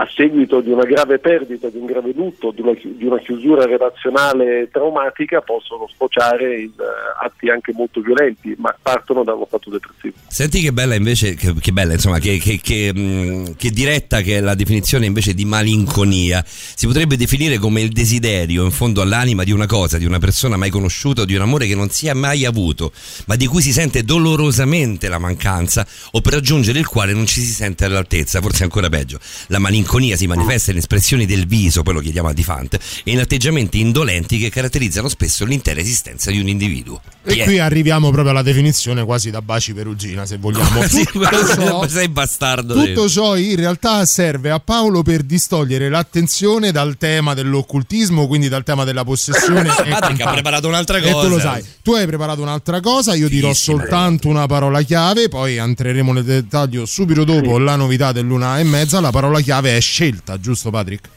a 0.00 0.08
seguito 0.14 0.60
di 0.60 0.70
una 0.70 0.84
grave 0.84 1.18
perdita, 1.18 1.68
di 1.68 1.76
un 1.76 1.86
grave 1.86 2.12
lutto, 2.14 2.52
di 2.52 2.60
una, 2.60 2.72
di 2.72 3.04
una 3.04 3.18
chiusura 3.18 3.64
relazionale 3.64 4.68
traumatica 4.70 5.40
possono 5.40 5.88
sfociare 5.92 6.60
in 6.60 6.70
eh, 6.78 7.24
atti 7.24 7.50
anche 7.50 7.72
molto 7.74 8.00
violenti, 8.00 8.54
ma 8.58 8.72
partono 8.80 9.24
da 9.24 9.34
uno 9.34 9.46
stato 9.48 9.70
depressivo. 9.70 10.14
Senti 10.28 10.60
che 10.60 10.72
bella 10.72 10.94
invece, 10.94 11.34
che, 11.34 11.52
che 11.60 11.72
bella 11.72 11.94
insomma, 11.94 12.20
che, 12.20 12.38
che- 12.38 12.94
mh, 12.94 13.56
che 13.56 13.70
diretta 13.70 14.20
che 14.20 14.36
è 14.36 14.40
la 14.40 14.54
definizione 14.54 15.06
invece 15.06 15.34
di 15.34 15.44
malinconia. 15.44 16.44
Si 16.46 16.86
potrebbe 16.86 17.16
definire 17.16 17.58
come 17.58 17.80
il 17.80 17.90
desiderio 17.90 18.64
in 18.64 18.70
fondo 18.70 19.02
all'anima 19.02 19.42
di 19.42 19.50
una 19.50 19.66
cosa, 19.66 19.98
di 19.98 20.04
una 20.04 20.20
persona 20.20 20.56
mai 20.56 20.70
conosciuta 20.70 21.24
di 21.24 21.34
un 21.34 21.42
amore 21.42 21.66
che 21.66 21.74
non 21.74 21.90
si 21.90 22.06
è 22.06 22.12
mai 22.12 22.44
avuto, 22.44 22.92
ma 23.26 23.34
di 23.34 23.46
cui 23.46 23.62
si 23.62 23.72
sente 23.72 24.04
dolorosamente 24.04 25.08
la 25.08 25.18
mancanza 25.18 25.84
o 26.12 26.20
per 26.20 26.34
raggiungere 26.34 26.78
il 26.78 26.86
quale 26.86 27.12
non 27.12 27.26
ci 27.26 27.40
si 27.40 27.50
sente 27.50 27.84
all'altezza, 27.84 28.40
forse 28.40 28.62
ancora 28.62 28.88
peggio. 28.88 29.18
La 29.48 29.58
malinconia 29.58 29.86
si 30.16 30.26
manifesta 30.26 30.70
in 30.70 30.76
espressioni 30.76 31.24
del 31.26 31.46
viso, 31.46 31.82
poi 31.82 31.94
lo 31.94 32.00
chiediamo 32.00 32.28
a 32.28 32.32
Difant, 32.32 32.74
e 33.04 33.10
in 33.10 33.18
atteggiamenti 33.20 33.80
indolenti 33.80 34.38
che 34.38 34.50
caratterizzano 34.50 35.08
spesso 35.08 35.44
l'intera 35.44 35.80
esistenza 35.80 36.30
di 36.30 36.38
un 36.38 36.46
individuo. 36.48 37.00
E 37.24 37.32
Chi 37.32 37.40
è? 37.40 37.44
qui 37.44 37.58
arriviamo 37.58 38.10
proprio 38.10 38.30
alla 38.32 38.42
definizione 38.42 39.04
quasi 39.04 39.30
da 39.30 39.40
Baci 39.42 39.72
Perugina, 39.74 40.26
se 40.26 40.36
vogliamo. 40.36 40.86
Sì, 40.86 41.06
ciò- 41.12 41.86
sei 41.88 42.08
bastardo. 42.08 42.74
Tutto 42.74 43.08
ciò 43.08 43.36
in 43.36 43.56
realtà 43.56 44.04
serve 44.06 44.50
a 44.50 44.60
Paolo 44.60 45.02
per 45.02 45.22
distogliere 45.22 45.88
l'attenzione 45.88 46.70
dal 46.70 46.96
tema 46.98 47.34
dell'occultismo, 47.34 48.26
quindi 48.26 48.48
dal 48.48 48.64
tema 48.64 48.84
della 48.84 49.04
possessione. 49.04 49.68
Patrick 49.88 50.20
ha 50.20 50.32
preparato 50.32 50.68
un'altra 50.68 50.98
E 50.98 51.02
tu 51.02 51.08
lo 51.08 51.28
cosa. 51.34 51.40
sai. 51.40 51.64
Tu 51.82 51.92
hai 51.94 52.06
preparato 52.06 52.42
un'altra 52.42 52.80
cosa, 52.80 53.14
io 53.14 53.28
dirò 53.28 53.48
Fighissima. 53.48 53.78
soltanto 53.80 54.28
una 54.28 54.46
parola 54.46 54.82
chiave, 54.82 55.28
poi 55.28 55.56
entreremo 55.56 56.12
nel 56.12 56.24
dettaglio 56.24 56.84
subito 56.86 57.24
dopo 57.24 57.58
la 57.58 57.76
novità 57.76 58.12
dell'una 58.12 58.58
e 58.58 58.64
mezza. 58.64 59.00
La 59.00 59.10
parola 59.10 59.40
chiave 59.40 59.67
è 59.76 59.80
scelta, 59.80 60.38
giusto 60.40 60.70
Patrick? 60.70 61.08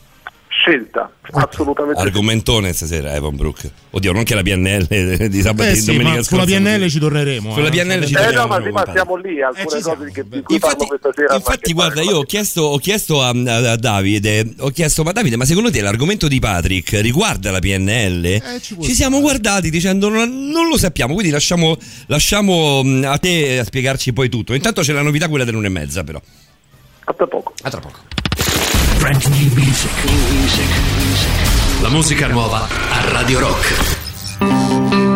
Scelta, 0.53 1.09
assolutamente. 1.31 1.99
sì. 1.99 2.05
Argomentone 2.05 2.73
stasera, 2.73 3.15
Evan 3.15 3.35
Brook. 3.35 3.67
Oddio, 3.91 4.11
non 4.11 4.23
che 4.23 4.35
la 4.35 4.43
PNL 4.43 4.85
di 5.29 5.41
sabato 5.41 5.69
Eh 5.69 5.71
e 5.71 5.75
sì, 5.75 5.85
domenica 5.97 6.21
sulla. 6.21 6.43
PNL 6.43 6.87
ci 6.89 6.99
torneremo. 6.99 7.53
Sulla 7.53 7.67
eh. 7.67 7.71
PNL 7.71 8.05
ci 8.05 8.13
Eh 8.13 8.17
torneremo. 8.17 8.41
no, 8.41 8.47
ma 8.47 8.55
sì, 8.57 8.61
ma 8.63 8.67
puntata. 8.69 8.91
siamo 8.91 9.15
lì, 9.15 9.41
alcune 9.41 9.81
cose 9.81 10.11
che, 10.11 10.23
di 10.27 10.41
cui 10.43 10.59
parlo 10.59 10.85
questa 10.85 11.09
sera. 11.15 11.27
hanno 11.29 11.35
a 11.35 11.37
Infatti, 11.37 11.73
guarda, 11.73 12.01
io 12.03 12.17
ho 12.17 12.23
chiesto, 12.23 12.61
ho 12.63 12.77
chiesto 12.77 13.23
a, 13.23 13.29
a- 13.29 13.71
a 13.71 13.75
Davide, 13.77 14.53
ho 14.59 14.69
chiesto, 14.69 15.03
ma 15.03 15.11
Davide, 15.13 15.35
ma 15.37 15.45
secondo 15.45 15.71
te 15.71 15.81
l'argomento 15.81 16.27
di 16.27 16.37
Patrick 16.39 16.99
riguarda 16.99 17.49
la 17.49 17.59
PNL? 17.59 18.25
Eh, 18.25 18.41
ci 18.61 18.93
siamo 18.93 19.19
guardati 19.21 19.71
dicendo 19.71 20.09
non, 20.09 20.49
non 20.51 20.67
lo 20.67 20.77
sappiamo, 20.77 21.13
quindi 21.13 21.31
lasciamo, 21.31 21.75
lasciamo 22.07 22.83
mh, 22.83 23.05
a 23.07 23.17
te 23.17 23.57
a 23.57 23.63
spiegarci 23.63 24.13
poi 24.13 24.29
tutto. 24.29 24.53
Intanto 24.53 24.81
c'è 24.81 24.91
la 24.93 25.01
novità, 25.01 25.27
quella 25.27 25.45
dell'una 25.45 25.67
e 25.67 25.69
mezza, 25.71 26.03
però. 26.03 26.21
A 27.05 27.13
tra 27.13 27.25
poco. 27.25 27.53
A 27.63 27.69
tra 27.69 27.79
poco. 27.79 27.99
Brand 28.97 29.25
new 29.27 29.53
music. 29.53 29.91
La 31.81 31.89
musica 31.89 32.27
nuova 32.27 32.67
a 32.67 33.11
Radio 33.11 33.39
Rock. 33.39 35.10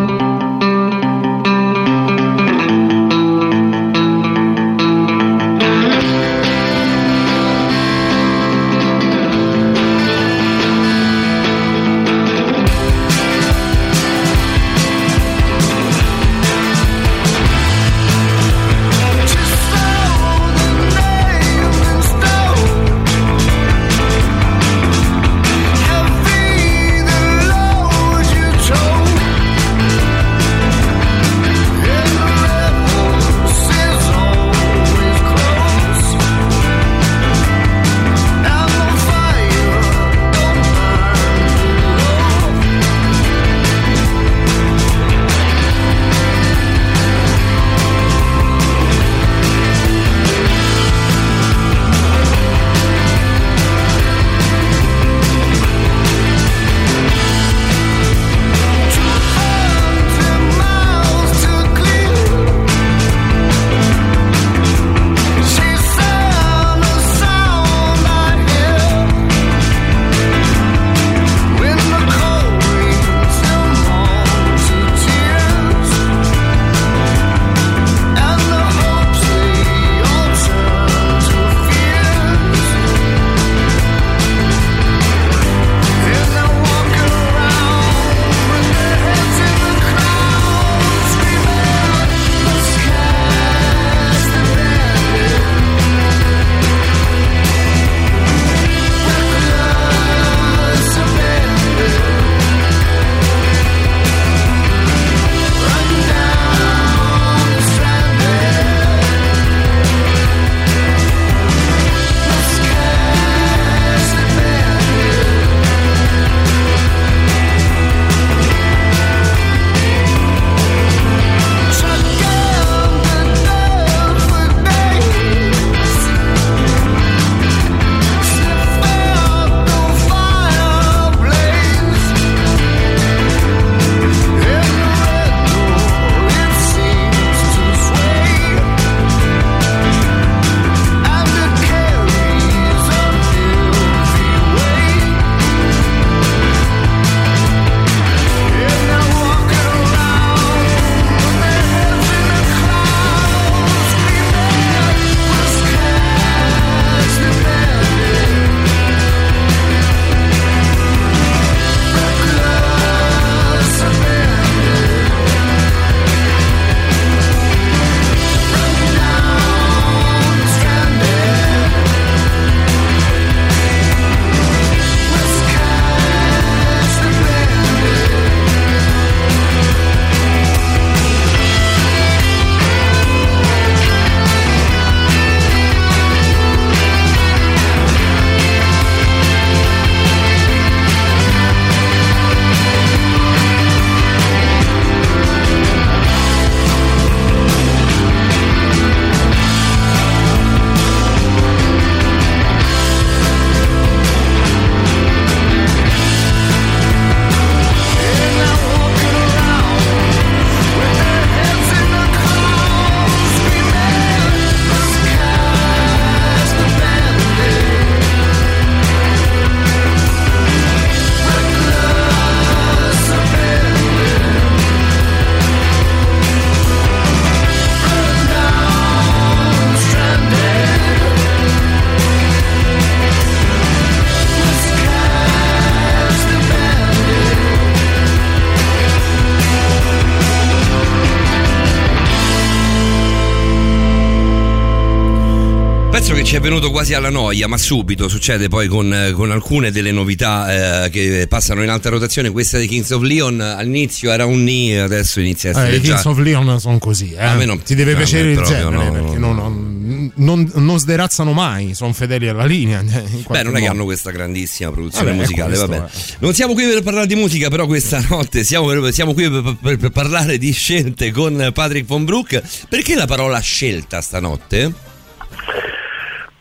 Quasi 246.86 246.94
alla 247.02 247.10
noia, 247.10 247.48
ma 247.48 247.58
subito 247.58 248.08
succede 248.08 248.46
poi 248.46 248.68
con, 248.68 248.94
eh, 248.94 249.10
con 249.10 249.32
alcune 249.32 249.72
delle 249.72 249.90
novità 249.90 250.84
eh, 250.84 250.90
che 250.90 251.26
passano 251.28 251.64
in 251.64 251.68
alta 251.68 251.88
rotazione. 251.88 252.30
Questa 252.30 252.58
di 252.58 252.68
Kings 252.68 252.90
of 252.90 253.02
Leon 253.02 253.40
all'inizio 253.40 254.12
era 254.12 254.24
un 254.24 254.44
ni, 254.44 254.72
adesso 254.78 255.18
inizia 255.18 255.50
a 255.50 255.52
essere 255.52 255.72
Eh, 255.72 255.76
I 255.78 255.80
già... 255.80 255.88
Kings 255.94 256.04
of 256.04 256.18
Leon 256.18 256.60
sono 256.60 256.78
così, 256.78 257.10
eh. 257.10 257.24
A 257.24 257.34
me 257.34 257.44
non- 257.44 257.60
ti 257.60 257.74
deve 257.74 257.90
me 257.92 257.96
piacere 257.98 258.28
il 258.30 258.36
proprio 258.36 258.56
genere 258.56 258.84
no, 258.84 258.92
perché 258.92 259.18
no, 259.18 259.32
non, 259.32 260.12
non- 260.14 260.48
non 260.54 260.78
sderazzano 260.78 261.32
mai, 261.32 261.74
sono 261.74 261.92
fedeli 261.92 262.28
alla 262.28 262.44
linea. 262.44 262.78
in 262.86 263.24
Beh, 263.28 263.42
non 263.42 263.56
è 263.56 263.60
che 263.60 263.66
hanno 263.66 263.82
questa 263.84 264.12
grandissima 264.12 264.70
produzione 264.70 265.06
Vabbè, 265.10 265.18
musicale, 265.22 265.48
questo, 265.56 265.66
vabbè. 265.66 265.90
Non 266.20 266.34
siamo 266.34 266.52
qui 266.54 266.66
per 266.68 266.82
parlare 266.84 267.08
di 267.08 267.16
musica, 267.16 267.48
però 267.48 267.66
questa 267.66 268.00
notte 268.08 268.44
siamo, 268.44 268.66
per- 268.68 268.92
siamo 268.94 269.12
qui 269.12 269.28
per, 269.28 269.56
per- 269.60 269.76
per 269.76 269.90
parlare 269.90 270.38
di 270.38 270.52
scelte 270.52 271.10
con 271.10 271.50
Patrick 271.52 271.86
Von 271.88 272.04
Broek. 272.04 272.40
Perché 272.68 272.94
la 272.94 273.06
parola 273.06 273.40
scelta 273.40 274.00
stanotte? 274.00 274.85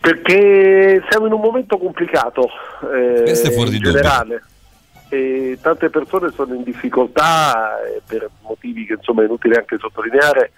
Perché 0.06 1.04
siamo 1.10 1.26
in 1.26 1.34
un 1.34 1.42
momento 1.42 1.80
complicato 1.80 2.48
eh, 2.94 3.24
Questo 3.24 3.48
è 3.48 3.52
fuori 3.52 3.72
di 3.72 3.78
in 3.78 3.82
generale 3.82 4.44
e 5.10 5.58
tante 5.60 5.90
persone 5.90 6.30
sono 6.32 6.54
in 6.54 6.62
difficoltà 6.62 7.84
eh, 7.84 8.04
per 8.06 8.30
motivi 8.42 8.86
che 8.86 8.94
insomma 8.94 9.24
è 9.24 9.26
inutile 9.26 9.58
anche 9.58 9.80
sottolineare 9.80 10.52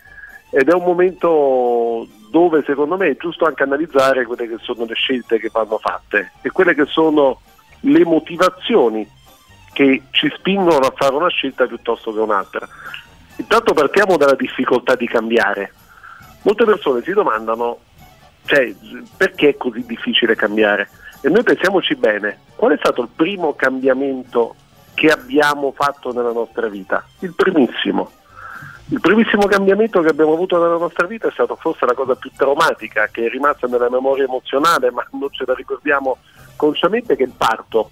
ed 0.51 0.67
è 0.67 0.73
un 0.73 0.83
momento 0.83 2.05
dove 2.29 2.61
secondo 2.65 2.97
me 2.97 3.11
è 3.11 3.15
giusto 3.15 3.45
anche 3.45 3.63
analizzare 3.63 4.25
quelle 4.25 4.49
che 4.49 4.57
sono 4.59 4.83
le 4.83 4.95
scelte 4.95 5.39
che 5.39 5.49
vanno 5.49 5.77
fatte 5.77 6.33
e 6.41 6.49
quelle 6.49 6.75
che 6.75 6.85
sono 6.85 7.39
le 7.81 8.03
motivazioni 8.03 9.09
che 9.71 10.03
ci 10.11 10.29
spingono 10.35 10.87
a 10.87 10.93
fare 10.93 11.15
una 11.15 11.29
scelta 11.29 11.65
piuttosto 11.67 12.13
che 12.13 12.19
un'altra. 12.19 12.67
Intanto 13.37 13.73
partiamo 13.73 14.17
dalla 14.17 14.35
difficoltà 14.35 14.95
di 14.95 15.07
cambiare. 15.07 15.71
Molte 16.41 16.65
persone 16.65 17.01
si 17.01 17.13
domandano 17.13 17.79
cioè, 18.47 18.73
perché 19.17 19.49
è 19.49 19.57
così 19.57 19.85
difficile 19.85 20.35
cambiare? 20.35 20.89
E 21.21 21.29
noi 21.29 21.43
pensiamoci 21.43 21.95
bene, 21.95 22.39
qual 22.55 22.71
è 22.71 22.77
stato 22.77 23.01
il 23.01 23.09
primo 23.13 23.53
cambiamento 23.53 24.55
che 24.93 25.09
abbiamo 25.09 25.73
fatto 25.75 26.13
nella 26.13 26.31
nostra 26.31 26.67
vita? 26.69 27.05
Il 27.19 27.33
primissimo. 27.35 28.09
Il 28.89 29.01
primissimo 29.01 29.47
cambiamento 29.47 29.99
che 29.99 30.07
abbiamo 30.07 30.31
avuto 30.31 30.57
nella 30.57 30.77
nostra 30.77 31.05
vita 31.07 31.27
è 31.27 31.31
stato 31.31 31.57
forse 31.57 31.85
la 31.85 31.93
cosa 31.93 32.15
più 32.15 32.31
traumatica 32.33 33.07
che 33.07 33.25
è 33.25 33.29
rimasta 33.29 33.67
nella 33.67 33.89
memoria 33.89 34.23
emozionale, 34.23 34.91
ma 34.91 35.05
non 35.11 35.29
ce 35.31 35.43
la 35.45 35.53
ricordiamo 35.53 36.19
consciamente, 36.55 37.17
che 37.17 37.23
è 37.23 37.27
il 37.27 37.33
parto. 37.35 37.89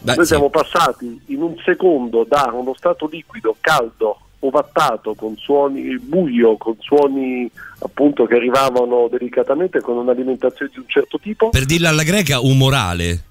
Beh, 0.00 0.16
Noi 0.16 0.24
sì. 0.24 0.32
siamo 0.32 0.50
passati 0.50 1.22
in 1.26 1.42
un 1.42 1.54
secondo 1.64 2.24
da 2.24 2.50
uno 2.52 2.74
stato 2.74 3.06
liquido, 3.06 3.54
caldo, 3.60 4.18
ovattato, 4.44 5.14
con 5.14 5.36
suoni 5.36 5.98
buio, 5.98 6.56
con 6.56 6.74
suoni 6.80 7.48
appunto 7.80 8.26
che 8.26 8.34
arrivavano 8.34 9.08
delicatamente 9.10 9.80
con 9.80 9.96
un'alimentazione 9.96 10.70
di 10.72 10.78
un 10.80 10.86
certo 10.88 11.18
tipo, 11.20 11.48
Per 11.50 11.64
dirla 11.64 11.88
alla 11.90 12.02
greca, 12.02 12.40
umorale. 12.40 13.22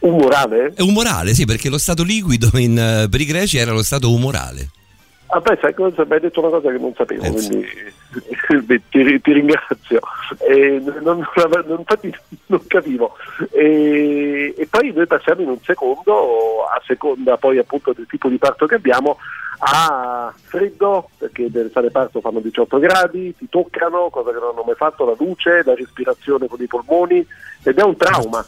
umorale. 0.00 0.72
È 0.74 0.82
umorale, 0.82 1.34
sì, 1.34 1.44
perché 1.44 1.68
lo 1.68 1.78
stato 1.78 2.02
liquido 2.02 2.50
in, 2.58 2.78
eh, 2.78 3.08
per 3.08 3.20
i 3.20 3.24
greci 3.24 3.58
era 3.58 3.72
lo 3.72 3.82
stato 3.82 4.12
umorale. 4.12 4.70
Ah 5.26 5.40
beh, 5.40 5.58
sai 5.60 5.74
cosa? 5.74 6.04
Mi 6.04 6.12
hai 6.14 6.20
detto 6.20 6.40
una 6.40 6.48
cosa 6.50 6.70
che 6.70 6.78
non 6.78 6.92
sapevo, 6.96 7.24
Eh, 7.24 7.30
quindi 7.30 7.66
beh, 8.64 8.82
ti, 8.88 9.20
ti 9.20 9.32
ringrazio. 9.32 10.00
E 10.38 10.80
non, 11.02 11.26
non- 11.66 11.78
infatti 11.78 12.14
non 12.46 12.66
capivo. 12.66 13.16
E, 13.50 14.54
e 14.56 14.66
poi 14.68 14.92
noi 14.92 15.06
passiamo 15.06 15.42
in 15.42 15.48
un 15.48 15.60
secondo, 15.62 16.64
a 16.64 16.80
seconda 16.86 17.36
poi 17.36 17.58
appunto 17.58 17.92
del 17.92 18.06
tipo 18.06 18.28
di 18.28 18.38
parto 18.38 18.66
che 18.66 18.76
abbiamo, 18.76 19.18
a 19.60 20.32
freddo, 20.40 21.10
perché 21.18 21.48
nelle 21.52 21.70
sale 21.70 21.90
parto 21.90 22.20
fanno 22.20 22.40
18 22.40 22.78
gradi, 22.78 23.34
ti 23.36 23.48
toccano, 23.48 24.08
cosa 24.10 24.30
che 24.30 24.38
non 24.38 24.50
hanno 24.50 24.62
mai 24.64 24.76
fatto, 24.76 25.04
la 25.04 25.16
luce, 25.18 25.62
la 25.64 25.74
respirazione 25.74 26.46
con 26.46 26.60
i 26.62 26.66
polmoni, 26.66 27.26
ed 27.62 27.78
è 27.78 27.82
un 27.82 27.96
trauma. 27.96 28.44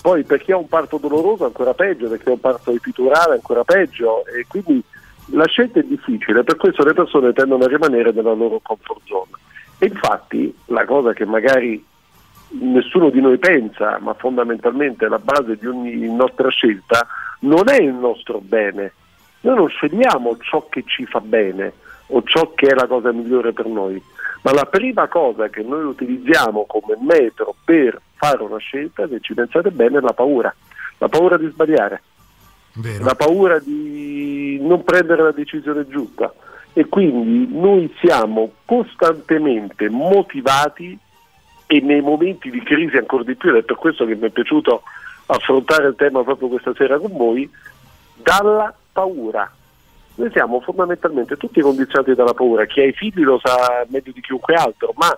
Poi 0.00 0.22
per 0.24 0.40
chi 0.42 0.52
ha 0.52 0.56
un 0.56 0.68
parto 0.68 0.98
doloroso 0.98 1.44
ancora 1.44 1.74
peggio, 1.74 2.08
per 2.08 2.22
chi 2.22 2.28
ha 2.28 2.32
un 2.32 2.40
parto 2.40 2.70
epiturale 2.70 3.34
ancora 3.34 3.64
peggio, 3.64 4.24
e 4.26 4.46
quindi 4.48 4.82
la 5.26 5.46
scelta 5.46 5.80
è 5.80 5.82
difficile, 5.82 6.44
per 6.44 6.56
questo 6.56 6.84
le 6.84 6.92
persone 6.92 7.32
tendono 7.32 7.64
a 7.64 7.68
rimanere 7.68 8.12
nella 8.12 8.32
loro 8.32 8.60
comfort 8.62 9.00
zone. 9.04 9.30
E 9.78 9.86
infatti 9.86 10.54
la 10.66 10.84
cosa 10.84 11.12
che 11.12 11.24
magari 11.24 11.84
nessuno 12.60 13.10
di 13.10 13.20
noi 13.20 13.38
pensa, 13.38 13.98
ma 14.00 14.14
fondamentalmente 14.14 15.08
la 15.08 15.18
base 15.18 15.56
di 15.56 15.66
ogni 15.66 16.14
nostra 16.14 16.48
scelta, 16.50 17.06
non 17.40 17.68
è 17.68 17.80
il 17.80 17.94
nostro 17.94 18.40
bene. 18.40 18.92
Noi 19.40 19.56
non 19.56 19.68
scegliamo 19.68 20.36
ciò 20.38 20.66
che 20.68 20.84
ci 20.86 21.04
fa 21.06 21.20
bene 21.20 21.72
o 22.08 22.22
ciò 22.22 22.52
che 22.54 22.66
è 22.66 22.74
la 22.74 22.86
cosa 22.86 23.12
migliore 23.12 23.52
per 23.52 23.66
noi, 23.66 24.00
ma 24.42 24.52
la 24.52 24.66
prima 24.66 25.08
cosa 25.08 25.48
che 25.48 25.62
noi 25.62 25.84
utilizziamo 25.84 26.64
come 26.66 26.96
metro 27.00 27.54
per 27.64 28.00
fare 28.14 28.42
una 28.42 28.58
scelta, 28.58 29.08
se 29.08 29.20
ci 29.20 29.34
pensate 29.34 29.70
bene, 29.70 29.98
è 29.98 30.00
la 30.00 30.12
paura, 30.12 30.54
la 30.98 31.08
paura 31.08 31.36
di 31.36 31.48
sbagliare 31.48 32.02
la 33.00 33.14
paura 33.14 33.58
di 33.58 34.58
non 34.60 34.82
prendere 34.84 35.22
la 35.22 35.32
decisione 35.32 35.86
giusta. 35.88 36.32
E 36.72 36.86
quindi 36.86 37.56
noi 37.56 37.92
siamo 38.00 38.50
costantemente 38.64 39.88
motivati 39.88 40.98
e 41.66 41.80
nei 41.80 42.00
momenti 42.00 42.50
di 42.50 42.62
crisi 42.62 42.96
ancora 42.96 43.22
di 43.22 43.36
più, 43.36 43.50
ed 43.50 43.56
è 43.56 43.62
per 43.62 43.76
questo 43.76 44.04
che 44.04 44.16
mi 44.16 44.26
è 44.26 44.30
piaciuto 44.30 44.82
affrontare 45.26 45.88
il 45.88 45.94
tema 45.96 46.22
proprio 46.24 46.48
questa 46.48 46.74
sera 46.74 46.98
con 46.98 47.12
voi, 47.12 47.48
dalla 48.16 48.74
paura. 48.92 49.50
Noi 50.16 50.30
siamo 50.30 50.60
fondamentalmente 50.60 51.36
tutti 51.36 51.60
condizionati 51.60 52.14
dalla 52.14 52.34
paura, 52.34 52.66
chi 52.66 52.80
ha 52.80 52.86
i 52.86 52.92
figli 52.92 53.22
lo 53.22 53.40
sa 53.42 53.84
meglio 53.88 54.12
di 54.12 54.20
chiunque 54.20 54.54
altro, 54.54 54.92
ma 54.96 55.16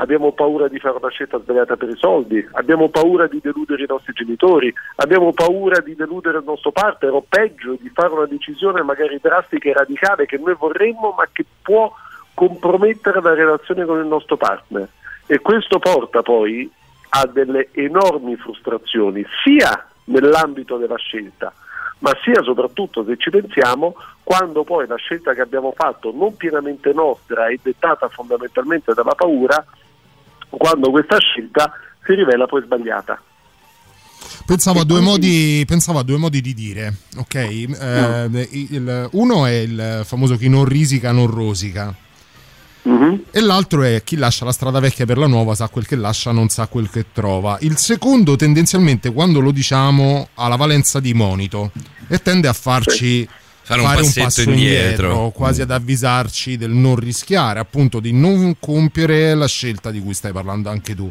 abbiamo 0.00 0.32
paura 0.32 0.66
di 0.66 0.78
fare 0.78 0.96
una 0.96 1.10
scelta 1.10 1.38
sbagliata 1.38 1.76
per 1.76 1.90
i 1.90 1.96
soldi, 1.96 2.46
abbiamo 2.52 2.88
paura 2.88 3.26
di 3.26 3.38
deludere 3.42 3.82
i 3.82 3.86
nostri 3.86 4.14
genitori, 4.14 4.72
abbiamo 4.96 5.32
paura 5.32 5.80
di 5.80 5.94
deludere 5.94 6.38
il 6.38 6.44
nostro 6.44 6.72
partner 6.72 7.12
o 7.12 7.24
peggio 7.26 7.76
di 7.78 7.90
fare 7.92 8.12
una 8.12 8.26
decisione 8.26 8.82
magari 8.82 9.18
drastica 9.20 9.68
e 9.68 9.74
radicale 9.74 10.24
che 10.24 10.38
noi 10.38 10.54
vorremmo 10.58 11.14
ma 11.16 11.28
che 11.30 11.44
può 11.62 11.92
compromettere 12.32 13.20
la 13.20 13.34
relazione 13.34 13.84
con 13.84 13.98
il 13.98 14.06
nostro 14.06 14.38
partner. 14.38 14.88
E 15.26 15.38
questo 15.40 15.78
porta 15.78 16.22
poi 16.22 16.70
a 17.10 17.26
delle 17.26 17.68
enormi 17.72 18.36
frustrazioni, 18.36 19.24
sia 19.44 19.86
nell'ambito 20.04 20.78
della 20.78 20.96
scelta, 20.96 21.52
ma 21.98 22.12
sia 22.22 22.42
soprattutto, 22.42 23.04
se 23.04 23.16
ci 23.18 23.28
pensiamo, 23.28 23.94
quando 24.22 24.64
poi 24.64 24.86
la 24.86 24.96
scelta 24.96 25.34
che 25.34 25.42
abbiamo 25.42 25.72
fatto, 25.76 26.10
non 26.14 26.36
pienamente 26.36 26.92
nostra, 26.94 27.48
è 27.48 27.58
dettata 27.60 28.08
fondamentalmente 28.08 28.94
dalla 28.94 29.14
paura, 29.14 29.62
quando 30.50 30.90
questa 30.90 31.18
scelta 31.18 31.72
si 32.04 32.14
rivela 32.14 32.46
poi 32.46 32.62
sbagliata. 32.64 33.20
Pensavo 34.44 34.80
a, 34.80 34.84
due 34.84 35.00
modi, 35.00 35.64
pensavo 35.66 35.98
a 35.98 36.02
due 36.02 36.16
modi 36.18 36.40
di 36.40 36.54
dire, 36.54 36.94
ok? 37.16 37.34
Eh, 37.34 38.48
il- 38.50 39.08
uno 39.12 39.46
è 39.46 39.52
il 39.52 40.02
famoso 40.04 40.36
chi 40.36 40.48
non 40.48 40.64
risica 40.64 41.12
non 41.12 41.26
rosica. 41.28 41.94
E 43.30 43.40
l'altro 43.40 43.82
è 43.82 44.02
chi 44.02 44.16
lascia 44.16 44.44
la 44.44 44.52
strada 44.52 44.80
vecchia 44.80 45.04
per 45.04 45.18
la 45.18 45.26
nuova 45.26 45.54
sa 45.54 45.68
quel 45.68 45.86
che 45.86 45.96
lascia, 45.96 46.32
non 46.32 46.48
sa 46.48 46.66
quel 46.66 46.90
che 46.90 47.06
trova. 47.12 47.58
Il 47.60 47.76
secondo, 47.76 48.36
tendenzialmente, 48.36 49.12
quando 49.12 49.40
lo 49.40 49.50
diciamo, 49.52 50.28
ha 50.34 50.48
la 50.48 50.56
valenza 50.56 50.98
di 50.98 51.12
monito 51.12 51.70
e 52.08 52.20
tende 52.22 52.48
a 52.48 52.52
farci 52.54 53.28
Fare 53.76 53.80
un 53.82 53.86
passetto 54.04 54.24
passo 54.24 54.42
indietro. 54.50 55.30
quasi 55.30 55.62
ad 55.62 55.70
avvisarci 55.70 56.56
del 56.56 56.70
non 56.70 56.96
rischiare, 56.96 57.60
appunto, 57.60 58.00
di 58.00 58.12
non 58.12 58.56
compiere 58.58 59.34
la 59.34 59.46
scelta 59.46 59.90
di 59.90 60.00
cui 60.00 60.14
stai 60.14 60.32
parlando 60.32 60.68
anche 60.70 60.94
tu. 60.94 61.10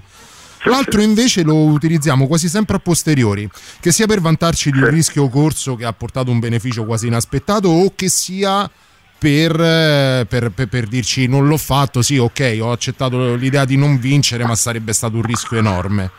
L'altro 0.65 1.01
invece 1.01 1.43
lo 1.43 1.55
utilizziamo 1.55 2.27
quasi 2.27 2.49
sempre 2.49 2.75
a 2.75 2.79
posteriori, 2.79 3.49
che 3.79 3.91
sia 3.93 4.07
per 4.07 4.19
vantarci 4.19 4.71
di 4.71 4.79
un 4.79 4.89
rischio 4.89 5.29
corso 5.29 5.75
che 5.75 5.85
ha 5.85 5.93
portato 5.93 6.31
un 6.31 6.39
beneficio 6.39 6.83
quasi 6.83 7.07
inaspettato 7.07 7.69
o 7.69 7.93
che 7.95 8.09
sia 8.09 8.69
per, 9.17 9.51
eh, 9.59 10.25
per- 10.27 10.51
per- 10.51 10.67
per 10.67 10.87
dirci 10.87 11.27
non 11.27 11.47
l'ho 11.47 11.57
fatto, 11.57 12.01
sì 12.01 12.17
ok, 12.17 12.57
ho 12.61 12.71
accettato 12.71 13.35
l'idea 13.35 13.63
di 13.65 13.77
non 13.77 13.99
vincere 13.99 14.45
ma 14.45 14.55
sarebbe 14.55 14.91
stato 14.93 15.15
un 15.15 15.21
rischio 15.23 15.57
enorme. 15.57 16.11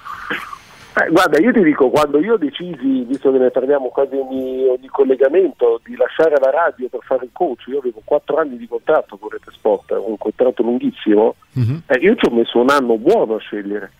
Eh, 1.00 1.10
guarda, 1.10 1.38
io 1.38 1.50
ti 1.52 1.62
dico, 1.62 1.88
quando 1.88 2.18
io 2.18 2.36
decisi, 2.36 3.04
visto 3.04 3.32
che 3.32 3.38
ne 3.38 3.50
parliamo 3.50 3.88
quasi 3.88 4.16
ogni, 4.16 4.66
ogni 4.66 4.88
collegamento, 4.88 5.80
di 5.82 5.96
lasciare 5.96 6.34
la 6.38 6.50
radio 6.50 6.88
per 6.88 7.00
fare 7.02 7.24
il 7.24 7.30
coach, 7.32 7.64
io 7.68 7.78
avevo 7.78 8.02
quattro 8.04 8.36
anni 8.36 8.58
di 8.58 8.68
contratto 8.68 9.16
con 9.16 9.30
Rete 9.30 9.50
Sport, 9.50 9.92
un 9.92 10.18
contratto 10.18 10.62
lunghissimo, 10.62 11.36
eh, 11.86 11.98
io 12.00 12.14
ci 12.16 12.26
ho 12.26 12.30
messo 12.30 12.60
un 12.60 12.68
anno 12.68 12.98
buono 12.98 13.36
a 13.36 13.38
scegliere, 13.38 13.90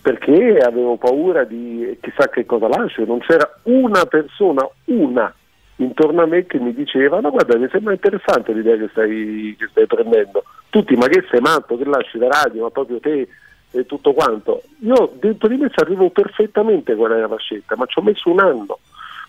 perché 0.00 0.58
avevo 0.58 0.96
paura 0.96 1.42
di 1.42 1.98
chissà 2.00 2.28
che 2.28 2.46
cosa 2.46 2.68
lascio, 2.68 3.04
non 3.04 3.18
c'era 3.18 3.58
una 3.64 4.04
persona, 4.04 4.68
una, 4.84 5.34
intorno 5.76 6.22
a 6.22 6.26
me 6.26 6.46
che 6.46 6.60
mi 6.60 6.72
diceva, 6.72 7.18
no 7.18 7.30
guarda, 7.30 7.58
mi 7.58 7.68
sembra 7.68 7.94
interessante 7.94 8.52
l'idea 8.52 8.76
che 8.76 8.88
stai, 8.92 9.56
che 9.58 9.66
stai 9.70 9.86
prendendo, 9.86 10.44
tutti, 10.70 10.94
ma 10.94 11.08
che 11.08 11.24
sei 11.28 11.40
matto, 11.40 11.76
che 11.76 11.84
lasci 11.84 12.16
la 12.18 12.28
radio, 12.28 12.62
ma 12.62 12.70
proprio 12.70 13.00
te 13.00 13.26
e 13.74 13.86
tutto 13.86 14.12
quanto. 14.12 14.62
Io 14.80 15.12
dentro 15.18 15.48
di 15.48 15.56
me 15.56 15.70
sapevo 15.74 16.10
perfettamente 16.10 16.94
qual 16.94 17.12
era 17.12 17.26
la 17.26 17.38
scelta, 17.38 17.76
ma 17.76 17.86
ci 17.86 17.98
ho 17.98 18.02
messo 18.02 18.30
un 18.30 18.38
anno, 18.38 18.78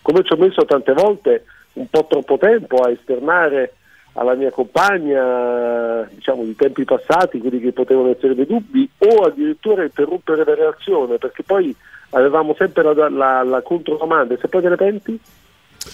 come 0.02 0.22
ci 0.22 0.32
ho 0.32 0.36
messo 0.36 0.64
tante 0.64 0.92
volte 0.92 1.44
un 1.74 1.88
po' 1.88 2.06
troppo 2.08 2.38
tempo 2.38 2.76
a 2.78 2.90
esternare 2.90 3.74
alla 4.12 4.34
mia 4.34 4.50
compagna, 4.50 6.08
diciamo 6.10 6.42
di 6.44 6.56
tempi 6.56 6.84
passati, 6.84 7.38
quelli 7.38 7.60
che 7.60 7.72
potevano 7.72 8.10
essere 8.10 8.34
dei 8.34 8.46
dubbi, 8.46 8.88
o 8.98 9.24
addirittura 9.24 9.82
interrompere 9.82 10.44
la 10.44 10.54
reazione, 10.54 11.18
perché 11.18 11.42
poi 11.42 11.74
avevamo 12.10 12.54
sempre 12.56 12.82
la, 12.82 13.10
la, 13.10 13.42
la 13.42 13.60
controdomanda, 13.60 14.36
se 14.38 14.48
poi 14.48 14.62
te 14.62 14.68
ne 14.70 14.76
penti? 14.76 15.20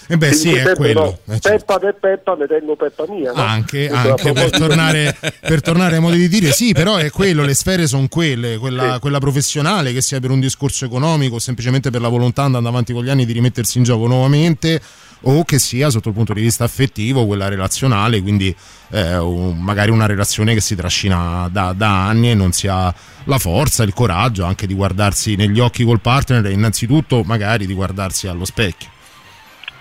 E 0.07 0.17
beh, 0.17 0.33
sì, 0.33 0.53
è 0.53 0.73
quello. 0.75 1.19
no, 1.25 1.33
Eh, 1.33 1.39
certo. 1.39 1.49
Peppa 1.49 1.79
per 1.79 1.95
Peppa, 1.99 2.35
ne 2.35 2.47
tengo 2.47 2.75
Peppa 2.75 3.05
mia. 3.07 3.31
no? 3.31 3.41
Anche, 3.41 3.89
anche 3.89 4.31
per, 4.31 4.49
tornare, 4.49 5.15
per 5.39 5.61
tornare 5.61 5.95
ai 5.95 6.01
modi 6.01 6.17
di 6.17 6.27
dire, 6.27 6.51
sì, 6.51 6.73
però 6.73 6.97
è 6.97 7.09
quello, 7.09 7.43
le 7.43 7.53
sfere 7.53 7.87
sono 7.87 8.07
quelle, 8.07 8.57
quella, 8.57 8.99
quella 8.99 9.19
professionale, 9.19 9.93
che 9.93 10.01
sia 10.01 10.19
per 10.19 10.31
un 10.31 10.39
discorso 10.39 10.85
economico 10.85 11.39
semplicemente 11.39 11.89
per 11.89 12.01
la 12.01 12.09
volontà 12.09 12.43
andando 12.43 12.69
avanti 12.69 12.93
con 12.93 13.03
gli 13.03 13.09
anni 13.09 13.25
di 13.25 13.33
rimettersi 13.33 13.77
in 13.77 13.83
gioco 13.83 14.07
nuovamente, 14.07 14.81
o 15.25 15.43
che 15.45 15.59
sia 15.59 15.89
sotto 15.89 16.09
il 16.09 16.15
punto 16.15 16.33
di 16.33 16.41
vista 16.41 16.63
affettivo, 16.63 17.25
quella 17.25 17.47
relazionale, 17.47 18.21
quindi 18.21 18.53
eh, 18.89 19.17
magari 19.57 19.91
una 19.91 20.05
relazione 20.05 20.53
che 20.53 20.61
si 20.61 20.75
trascina 20.75 21.47
da, 21.51 21.73
da 21.73 22.07
anni 22.07 22.31
e 22.31 22.33
non 22.33 22.51
si 22.51 22.67
ha 22.67 22.93
la 23.25 23.37
forza, 23.37 23.83
il 23.83 23.93
coraggio 23.93 24.43
anche 24.43 24.67
di 24.67 24.73
guardarsi 24.73 25.35
negli 25.35 25.59
occhi 25.59 25.83
col 25.85 26.01
partner 26.01 26.45
e 26.45 26.51
innanzitutto 26.51 27.23
magari 27.23 27.65
di 27.65 27.73
guardarsi 27.73 28.27
allo 28.27 28.45
specchio. 28.45 28.89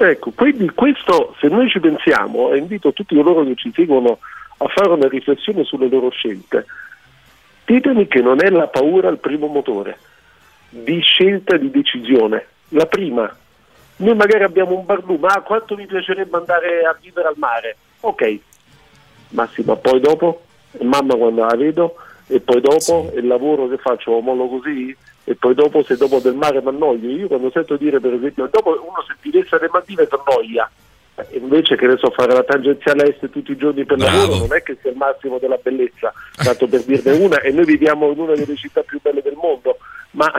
Ecco, 0.03 0.33
quindi 0.33 0.69
questo, 0.71 1.33
se 1.39 1.47
noi 1.47 1.69
ci 1.69 1.79
pensiamo, 1.79 2.51
e 2.51 2.59
invito 2.59 2.93
tutti 2.93 3.15
coloro 3.15 3.45
che 3.45 3.55
ci 3.55 3.71
seguono 3.73 4.19
a 4.57 4.67
fare 4.67 4.89
una 4.89 5.07
riflessione 5.07 5.63
sulle 5.63 5.89
loro 5.89 6.11
scelte, 6.11 6.67
ditemi 7.65 8.09
che 8.09 8.21
non 8.21 8.43
è 8.43 8.51
la 8.51 8.67
paura 8.67 9.09
il 9.11 9.19
primo 9.19 9.47
motore 9.47 9.97
di 10.71 11.01
scelta, 11.01 11.57
di 11.57 11.71
decisione. 11.71 12.47
La 12.71 12.87
prima, 12.87 13.33
noi 13.99 14.17
magari 14.17 14.43
abbiamo 14.43 14.77
un 14.77 14.85
barlume, 14.85 15.29
ah 15.29 15.41
quanto 15.41 15.77
mi 15.77 15.87
piacerebbe 15.87 16.37
andare 16.37 16.85
a 16.85 16.99
vivere 17.01 17.29
al 17.29 17.37
mare, 17.37 17.77
ok, 18.01 18.39
ma 19.29 19.49
sì, 19.53 19.63
ma 19.65 19.77
poi 19.77 20.01
dopo, 20.01 20.43
mamma 20.81 21.15
quando 21.15 21.45
la 21.45 21.55
vedo, 21.55 21.95
e 22.27 22.41
poi 22.41 22.61
dopo? 22.61 23.13
Il 23.15 23.29
lavoro 23.29 23.69
che 23.69 23.77
faccio, 23.77 24.11
lo 24.11 24.21
mollo 24.21 24.49
così, 24.49 24.97
e 25.25 25.35
poi 25.37 25.55
dopo 25.55 25.83
se 25.85 25.97
dopo 25.97 26.19
del 26.19 26.35
mare 26.35 26.61
mi 26.61 26.69
annoio, 26.69 27.11
io 27.11 27.29
quando 27.29 27.51
sento 27.51 27.77
dire 27.77 28.01
per 28.01 28.15
esempio, 28.15 28.49
dopo 28.51 28.71
uno 28.71 29.05
se 29.07 29.15
ti 29.21 29.31
desse 29.31 29.59
le 29.61 29.69
Maldive 29.71 30.09
ti 30.09 30.15
annoia, 30.15 30.71
E 31.15 31.39
invece 31.39 31.77
che 31.77 31.87
ne 31.87 31.97
so 31.99 32.11
fare 32.11 32.33
la 32.33 32.43
tangenziale 32.43 33.09
est 33.09 33.29
tutti 33.31 33.53
i 33.53 33.57
giorni 33.57 33.85
per 33.85 33.99
Bravo. 33.99 34.17
lavoro 34.17 34.39
non 34.39 34.57
è 34.57 34.63
che 34.63 34.77
sia 34.81 34.91
il 34.91 34.97
massimo 34.97 35.39
della 35.39 35.59
bellezza, 35.63 36.13
tanto 36.35 36.67
per 36.67 36.83
dirne 36.85 37.13
una, 37.13 37.41
e 37.41 37.53
noi 37.53 37.65
viviamo 37.65 38.11
in 38.11 38.19
una 38.19 38.35
delle 38.35 38.57
città 38.57 38.83
più 38.83 38.99
belle 39.01 39.23
del 39.23 39.37
mondo, 39.41 39.77
ma 40.13 40.33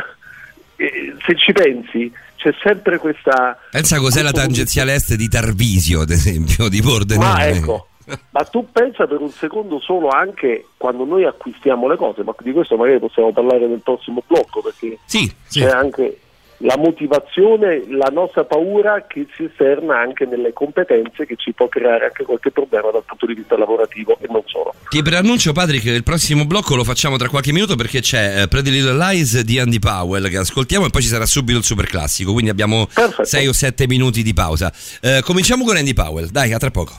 eh, 0.75 1.13
se 1.25 1.35
ci 1.35 1.51
pensi 1.51 2.11
c'è 2.35 2.53
sempre 2.61 2.97
questa... 2.97 3.57
Pensa 3.71 3.99
cos'è 3.99 4.21
la 4.21 4.31
tangenziale 4.31 4.95
est 4.95 5.15
di 5.15 5.29
Tarvisio, 5.29 6.01
ad 6.01 6.09
esempio, 6.09 6.67
di 6.67 6.81
Pordenone. 6.81 7.27
Ma 7.27 7.47
ecco, 7.47 7.87
ma 8.31 8.43
tu 8.43 8.67
pensa 8.71 9.07
per 9.07 9.21
un 9.21 9.29
secondo 9.29 9.79
solo 9.79 10.09
anche 10.09 10.67
quando 10.77 11.05
noi 11.05 11.25
acquistiamo 11.25 11.87
le 11.87 11.97
cose, 11.97 12.23
ma 12.23 12.33
di 12.39 12.51
questo 12.51 12.75
magari 12.75 12.99
possiamo 12.99 13.31
parlare 13.31 13.67
nel 13.67 13.81
prossimo 13.81 14.23
blocco 14.25 14.61
perché 14.61 14.99
c'è 15.07 15.69
anche 15.69 16.19
la 16.63 16.77
motivazione, 16.77 17.83
la 17.89 18.09
nostra 18.11 18.45
paura 18.45 19.05
che 19.07 19.27
si 19.35 19.43
esterna 19.43 19.99
anche 19.99 20.25
nelle 20.25 20.53
competenze 20.53 21.25
che 21.25 21.35
ci 21.35 21.51
può 21.53 21.67
creare 21.67 22.05
anche 22.05 22.23
qualche 22.23 22.51
problema 22.51 22.89
dal 22.91 23.03
punto 23.05 23.25
di 23.25 23.33
vista 23.33 23.57
lavorativo 23.57 24.17
e 24.19 24.27
non 24.29 24.43
solo. 24.45 24.73
Ti 24.89 25.01
preannuncio, 25.01 25.51
Patrick, 25.51 25.83
che 25.83 25.91
il 25.91 26.03
prossimo 26.03 26.45
blocco 26.45 26.75
lo 26.75 26.83
facciamo 26.83 27.17
tra 27.17 27.27
qualche 27.27 27.51
minuto 27.51 27.75
perché 27.75 27.99
c'è 27.99 28.43
eh, 28.43 28.47
Pretty 28.47 28.69
Little 28.69 28.97
Lies 28.97 29.41
di 29.41 29.59
Andy 29.59 29.79
Powell 29.79 30.29
che 30.29 30.37
ascoltiamo 30.37 30.85
e 30.85 30.89
poi 30.89 31.01
ci 31.01 31.07
sarà 31.09 31.25
subito 31.25 31.57
il 31.57 31.63
super 31.65 31.85
classico. 31.85 32.31
Quindi 32.31 32.49
abbiamo 32.49 32.87
6 33.21 33.47
o 33.47 33.53
7 33.53 33.87
minuti 33.87 34.23
di 34.23 34.33
pausa. 34.33 34.71
Eh, 35.01 35.21
cominciamo 35.23 35.65
con 35.65 35.75
Andy 35.75 35.93
Powell. 35.93 36.29
Dai, 36.29 36.53
a 36.53 36.57
tra 36.57 36.71
poco. 36.71 36.95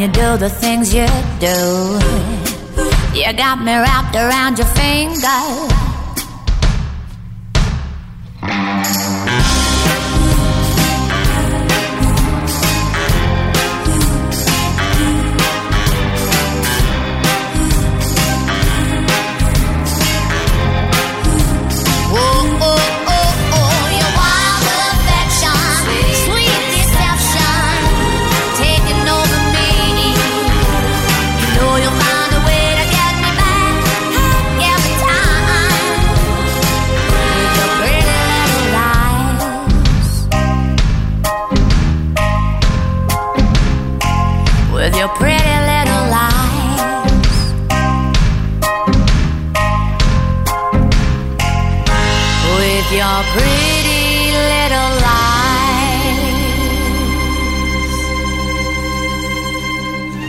You 0.00 0.08
do 0.08 0.38
the 0.38 0.48
things 0.48 0.94
you 0.94 1.06
do, 1.40 1.98
you 3.12 3.30
got 3.36 3.58
me 3.62 3.74
wrapped 3.74 4.16
around 4.16 4.56
your 4.56 4.66
finger. 4.68 5.79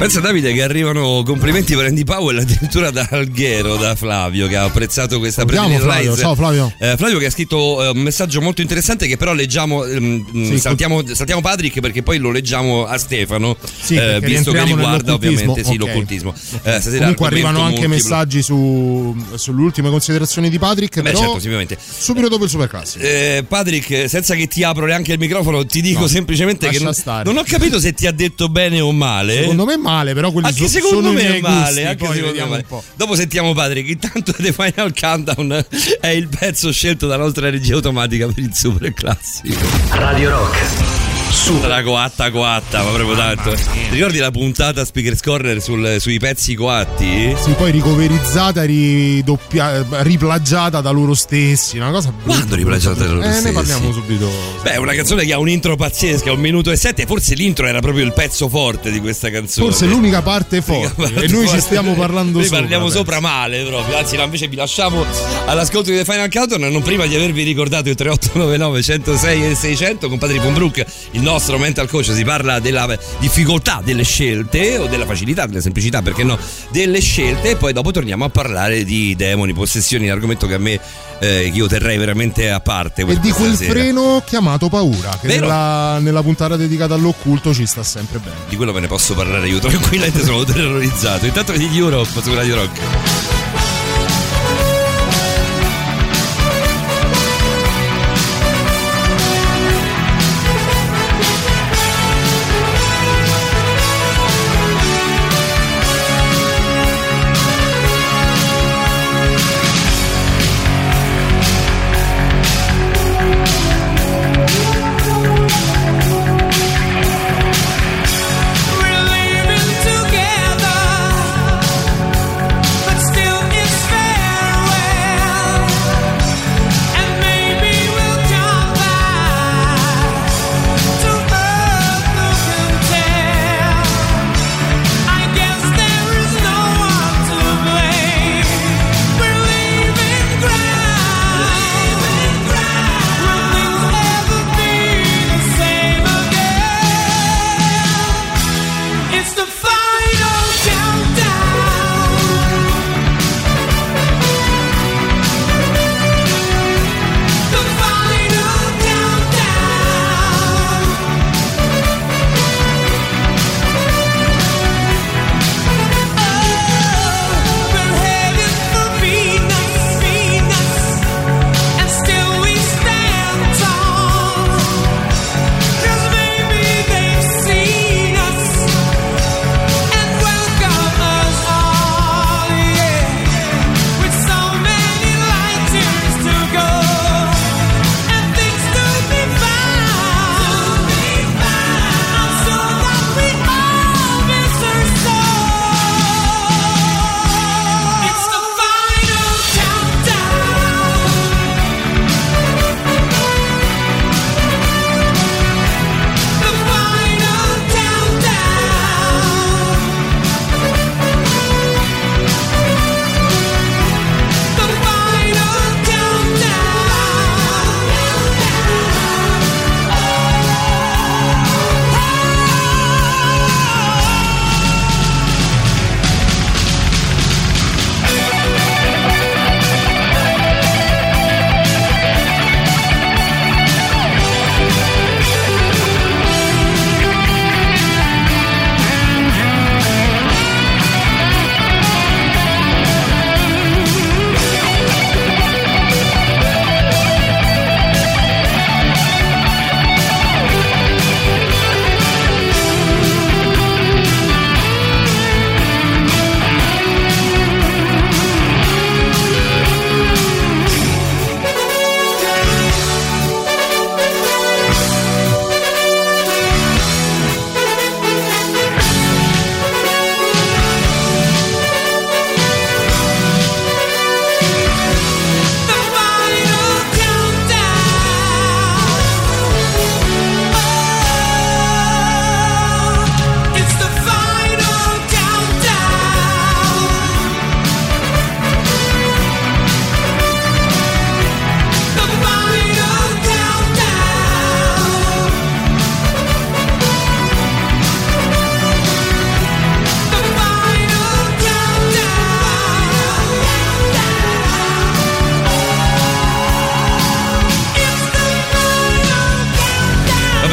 Pensa 0.02 0.20
Davide 0.20 0.52
che 0.52 0.64
arrivano 0.64 1.22
complimenti 1.24 1.76
per 1.76 1.86
Andy 1.86 2.04
Powell 2.04 2.40
addirittura 2.40 2.90
da 2.90 3.08
Alghero, 3.12 3.76
da 3.76 3.94
Flavio 3.94 4.48
che 4.48 4.56
ha 4.56 4.64
apprezzato 4.64 5.20
questa 5.20 5.46
Flavio, 5.46 5.78
Lies. 5.86 6.18
ciao 6.18 6.34
Flavio. 6.34 6.74
Eh, 6.80 6.96
Flavio 6.98 7.20
che 7.20 7.28
ha 7.28 7.30
scritto 7.30 7.84
eh, 7.84 7.90
un 7.90 8.00
messaggio 8.00 8.42
molto 8.42 8.62
interessante 8.62 9.06
che 9.06 9.16
però 9.18 9.34
leggiamo, 9.34 9.86
ehm, 9.86 10.44
Sì, 10.44 10.58
saltiamo, 10.58 11.04
saltiamo 11.14 11.42
Patrick 11.42 11.82
perché 11.82 12.02
poi 12.02 12.18
lo 12.18 12.32
leggiamo 12.32 12.88
a 12.88 12.98
Stefano, 12.98 13.56
Sì, 13.80 13.94
eh, 13.94 14.20
visto 14.22 14.52
che 14.52 14.64
riguarda 14.64 15.14
ovviamente 15.14 15.64
sì, 15.64 15.74
Ok. 15.74 15.78
l'occultismo. 15.78 16.34
Eh, 16.34 16.82
stasera 16.82 16.98
Comunque 17.02 17.28
arrivano 17.28 17.60
anche 17.62 17.86
multiplo. 17.88 18.10
messaggi 18.10 18.42
su, 18.42 19.16
sulle 19.36 19.62
ultime 19.62 19.92
considerazioni 19.92 20.50
di 20.50 20.58
Patrick. 20.58 21.00
Beh 21.00 21.12
però 21.12 21.40
certo, 21.40 21.78
subito 22.00 22.28
dopo 22.28 22.46
il 22.46 22.50
super 22.50 22.68
classico. 22.68 23.06
Eh, 23.06 23.46
Patrick, 23.48 24.10
senza 24.10 24.34
che 24.34 24.48
ti 24.48 24.64
apro 24.64 24.88
neanche 24.88 25.12
il 25.14 25.20
microfono, 25.20 25.64
ti 25.64 25.80
dico 25.80 26.00
No, 26.00 26.08
semplicemente 26.08 26.70
che 26.70 26.80
non, 26.80 26.92
non 27.24 27.38
ho 27.38 27.44
capito 27.46 27.80
se 27.80 27.94
ti 27.94 28.08
ha 28.08 28.12
detto 28.12 28.50
bene 28.50 28.80
o 28.82 28.92
male. 28.92 29.42
Secondo 29.42 29.66
me 29.66 29.74
è 29.76 29.78
male, 29.92 30.14
però 30.14 30.32
quelli 30.32 30.48
Anche 30.48 30.62
so- 30.64 30.68
secondo 30.68 30.96
sono 30.98 31.12
i 31.12 31.14
me 31.14 31.22
è 31.22 31.30
miei 31.30 31.42
male, 31.42 31.64
gusti, 31.66 31.82
anche 31.84 32.06
poi 32.06 32.16
secondo 32.16 32.40
me 32.40 32.46
male. 32.50 32.62
un 32.62 32.68
po'. 32.68 32.84
Dopo 32.96 33.16
sentiamo 33.16 33.54
Patrick, 33.54 33.90
intanto 33.90 34.32
The 34.34 34.54
Final 34.54 34.94
Countdown 35.00 35.66
è 36.00 36.08
il 36.08 36.28
pezzo 36.28 36.72
scelto 36.72 37.08
dalla 37.08 37.24
nostra 37.24 37.50
regia 37.50 37.76
automatica 37.76 38.26
per 38.28 38.40
il 38.40 38.54
super 38.54 38.94
classico. 38.94 39.60
Radio 39.92 40.30
Rock. 40.30 41.11
Su 41.32 41.60
la 41.66 41.82
coatta 41.82 42.30
coatta, 42.30 42.84
ma 42.84 42.92
proprio 42.92 43.16
tanto. 43.16 43.52
Ti 43.54 43.90
ricordi 43.92 44.18
la 44.20 44.32
puntata 44.32 44.86
Speakers 44.86 45.22
Corner 45.22 45.62
sul- 45.62 45.96
sui 46.00 46.20
pezzi 46.20 46.54
coatti? 46.56 47.34
Sì, 47.42 47.52
poi 47.54 47.72
ricoverizzata, 47.72 48.64
ridoppia- 48.64 49.86
riplagiata 50.02 50.82
da 50.82 50.92
loro 50.92 51.14
stessi. 51.14 51.78
Una 51.78 51.90
cosa 51.92 52.14
Quando 52.24 52.56
riplagiata 52.56 53.04
da 53.06 53.12
loro 53.14 53.22
Eh, 53.24 53.28
ne 53.28 53.34
stessi? 53.34 53.54
parliamo 53.54 53.92
subito. 53.92 54.30
Beh, 54.62 54.78
una 54.78 54.94
canzone 54.94 55.26
che 55.26 55.34
ha 55.34 55.40
un 55.40 55.50
intro 55.50 55.76
pazzesca, 55.76 56.32
un 56.32 56.40
minuto 56.40 56.70
e 56.72 56.76
sette. 56.76 57.06
Forse 57.06 57.34
l'intro 57.34 57.66
era 57.66 57.80
proprio 57.80 58.04
il 58.06 58.14
pezzo 58.14 58.48
forte 58.48 58.92
di 58.92 59.00
questa 59.00 59.30
canzone. 59.32 59.68
Forse 59.70 59.86
l'unica 59.88 60.22
parte 60.22 60.62
forte. 60.62 60.94
L'unica 61.02 61.22
e 61.22 61.28
noi 61.28 61.42
ci 61.42 61.46
parte- 61.48 61.62
stiamo 61.62 61.94
parlando 61.94 62.38
Noi 62.38 62.44
sopra. 62.44 62.60
parliamo 62.60 62.84
penso. 62.84 62.98
sopra 63.00 63.20
male 63.20 63.64
proprio. 63.64 63.98
Anzi, 63.98 64.16
no, 64.16 64.24
invece 64.24 64.48
vi 64.48 64.56
lasciamo 64.58 65.04
all'ascolto 65.48 65.90
di 65.92 65.98
The 65.98 66.06
Final 66.06 66.30
Countdown. 66.30 66.72
Non 66.72 66.82
prima 66.82 67.06
di 67.08 67.16
avervi 67.16 67.44
ricordato 67.44 67.90
il 67.90 67.96
3899 67.96 68.82
106 68.84 69.46
e 69.52 69.56
600 69.56 70.08
con 70.08 70.18
Patrick 70.18 70.42
Ponbrook, 70.44 70.86
il 71.12 71.21
nostro 71.22 71.58
mental 71.58 71.88
coach. 71.90 72.12
Si 72.12 72.24
parla 72.24 72.60
della 72.60 72.98
difficoltà 73.20 73.82
delle 73.84 74.04
scelte 74.04 74.78
o 74.78 74.88
della 74.88 75.06
facilità, 75.06 75.46
della 75.46 75.62
semplicità, 75.62 76.02
perché 76.02 76.24
no, 76.24 76.38
delle 76.70 77.00
scelte. 77.00 77.52
E 77.52 77.56
poi 77.56 77.74
dopo 77.74 77.92
torniamo 77.92 78.26
a 78.26 78.30
parlare 78.30 78.84
di 78.84 79.16
demoni, 79.16 79.54
possessioni, 79.54 80.10
argomento 80.10 80.48
che 80.48 80.56
a 80.56 80.60
me 80.60 80.80
eh, 81.20 81.50
che 81.52 81.52
io 81.54 81.68
terrei 81.68 81.98
veramente 81.98 82.50
a 82.50 82.60
parte. 82.60 83.04
E 83.04 83.20
di 83.20 83.32
quel 83.32 83.56
sera. 83.56 83.72
freno 83.72 84.22
chiamato 84.26 84.70
paura, 84.70 85.18
che 85.20 85.28
nella, 85.28 86.00
nella 86.00 86.22
puntata 86.22 86.56
dedicata 86.56 86.96
all'occulto 86.96 87.54
ci 87.54 87.66
sta 87.66 87.84
sempre 87.84 88.20
bene. 88.20 88.36
Di 88.50 88.56
quello 88.56 88.72
ve 88.72 88.82
ne 88.82 88.88
posso 88.88 89.14
parlare 89.14 89.48
io, 89.48 89.60
tranquillamente 89.60 90.24
sono 90.24 90.44
terrorizzato. 90.44 91.26
Intanto 91.26 91.52
di 91.54 91.70
Europe 91.78 92.22
su 92.22 92.34
Radio 92.34 92.56
Rock. 92.56 93.31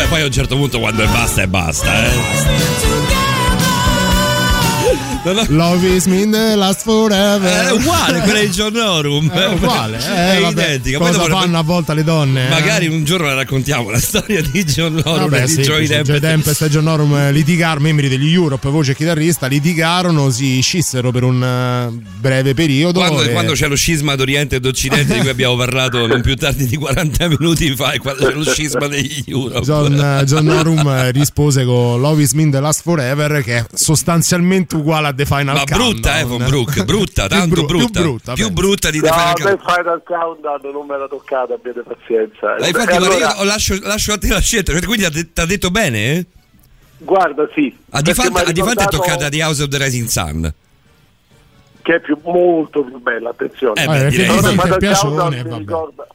Poi 0.09 0.23
a 0.23 0.25
un 0.25 0.33
certo 0.33 0.57
punto 0.57 0.79
quando 0.79 1.03
è 1.03 1.07
basta 1.07 1.43
è 1.43 1.47
basta, 1.47 2.05
eh. 2.07 3.28
No, 5.25 5.33
no. 5.33 5.45
Love 5.49 5.85
is 5.85 6.07
mean 6.07 6.31
the 6.31 6.55
last 6.55 6.83
forever. 6.85 7.67
È 7.67 7.73
uguale, 7.73 8.21
quella 8.21 8.39
di 8.41 8.49
John 8.49 8.73
Norum. 8.73 9.29
È 9.31 9.47
uguale, 9.49 9.99
è 9.99 10.37
eh, 10.37 10.41
vabbè. 10.41 10.63
identica. 10.63 10.99
Poi 10.99 11.09
Cosa 11.09 11.27
dopo- 11.27 11.41
fanno 11.41 11.59
a 11.59 11.63
volte 11.63 11.93
le 11.95 12.05
donne? 12.05 12.47
eh? 12.47 12.51
Magari 12.51 12.87
un 12.87 13.05
giorno 13.05 13.27
la 13.27 13.35
raccontiamo 13.35 13.91
la 13.91 13.99
storia 14.01 14.41
di 14.41 14.65
John 14.65 15.03
Norum 15.05 15.35
e 15.35 15.43
di 15.45 15.49
sì, 15.49 15.61
Joey 15.63 15.83
sì, 15.87 15.93
Tempest. 15.93 16.07
Joey 16.11 16.21
Tempest 16.21 16.63
e 16.63 16.69
John 16.71 16.85
Norum 16.85 17.15
eh, 17.17 17.33
litigarono, 17.33 17.85
membri 17.85 18.09
degli 18.09 18.33
Europe, 18.33 18.69
voce 18.71 18.93
e 18.93 18.95
chitarrista, 18.95 19.47
litigarono, 19.49 20.31
si 20.31 20.61
scissero 20.61 21.11
per 21.11 21.25
un 21.25 21.43
eh, 21.43 22.07
breve 22.21 22.55
periodo. 22.55 23.01
Quando, 23.01 23.23
e- 23.23 23.33
quando 23.33 23.53
c'è 23.53 23.67
lo 23.67 23.77
scisma 23.77 24.15
d'Oriente 24.15 24.57
ed 24.57 24.65
Occidente 24.65 25.15
di 25.15 25.21
cui 25.21 25.29
abbiamo 25.31 25.57
parlato 25.59 26.07
non 26.07 26.23
più 26.23 26.37
tardi 26.37 26.67
di 26.67 26.77
40 26.77 27.29
minuti 27.29 27.75
fa 27.75 27.91
e 27.93 27.99
quando 27.99 28.25
c'è 28.25 28.33
lo 28.35 28.45
scisma 28.45 28.87
degli 28.87 29.25
Europe. 29.27 29.61
John, 29.61 29.95
eh, 30.21 30.25
John 30.25 30.45
Norum 30.45 30.87
eh, 30.87 31.11
rispose 31.11 31.65
con 31.65 32.01
Love 32.01 32.23
is 32.23 32.33
mean 32.33 32.51
the 32.51 32.61
last 32.61 32.83
forever, 32.83 33.43
che 33.43 33.57
è 33.59 33.65
sostanzialmente 33.75 34.77
uguale 34.77 35.07
a 35.09 35.13
The 35.15 35.25
Final 35.27 35.55
Ma 35.55 35.65
brutta, 35.65 36.19
eh, 36.19 36.23
Countdown. 36.23 36.29
von 36.39 36.47
Brook, 36.49 36.85
brutta, 36.85 37.27
tanto 37.29 37.49
bru- 37.55 37.67
più 37.67 37.77
brutta. 37.79 38.01
brutta, 38.01 38.33
Più 38.35 38.51
brutta 38.51 38.91
di 38.91 39.01
The 39.01 39.09
No, 39.09 39.13
Final 39.15 39.27
a 39.27 39.33
me 39.33 39.35
Countdown. 39.57 39.75
Final 39.75 40.03
Countdown 40.05 40.73
non 40.73 40.87
me 40.87 40.99
l'ha 40.99 41.09
toccata, 41.09 41.55
abbiate 41.55 41.83
pazienza. 41.83 42.57
Eh, 42.57 42.65
E 42.65 42.69
infatti, 42.69 42.95
allora, 42.97 43.15
io 43.17 43.45
lascio, 43.45 43.77
lascio 43.83 44.13
a 44.13 44.19
te 44.19 44.29
la 44.29 44.41
scelta. 44.41 44.73
Quindi 44.73 45.33
ti 45.33 45.41
ha 45.41 45.45
detto 45.47 45.71
bene? 45.71 46.13
Eh? 46.17 46.27
Guarda, 46.99 47.49
sì. 47.55 47.77
A 47.91 47.99
di 48.01 48.05
perché 48.13 48.23
fatto 48.23 48.31
m'ha 48.33 48.41
a 48.41 48.53
di 48.53 48.61
fatto 48.61 48.71
è 48.71 48.75
ricordato 48.75 48.97
toccata 48.97 49.29
The 49.29 49.43
House 49.43 49.63
of 49.63 49.69
the 49.69 49.79
Rising 49.79 50.07
Sun. 50.09 50.53
Che 51.81 51.95
è 51.95 52.01
più, 52.01 52.19
molto 52.25 52.83
più 52.85 52.99
bella, 53.01 53.31
attenzione. 53.31 53.83
Eh, 53.83 53.87
beh, 53.87 54.07
Eh, 54.07 54.11
direi. 54.11 54.27
Però 54.27 54.49
Final 54.51 54.79
piacione, 54.79 55.17
Countdown 55.17 55.51
mi 55.53 55.59
ricorda- 55.59 56.07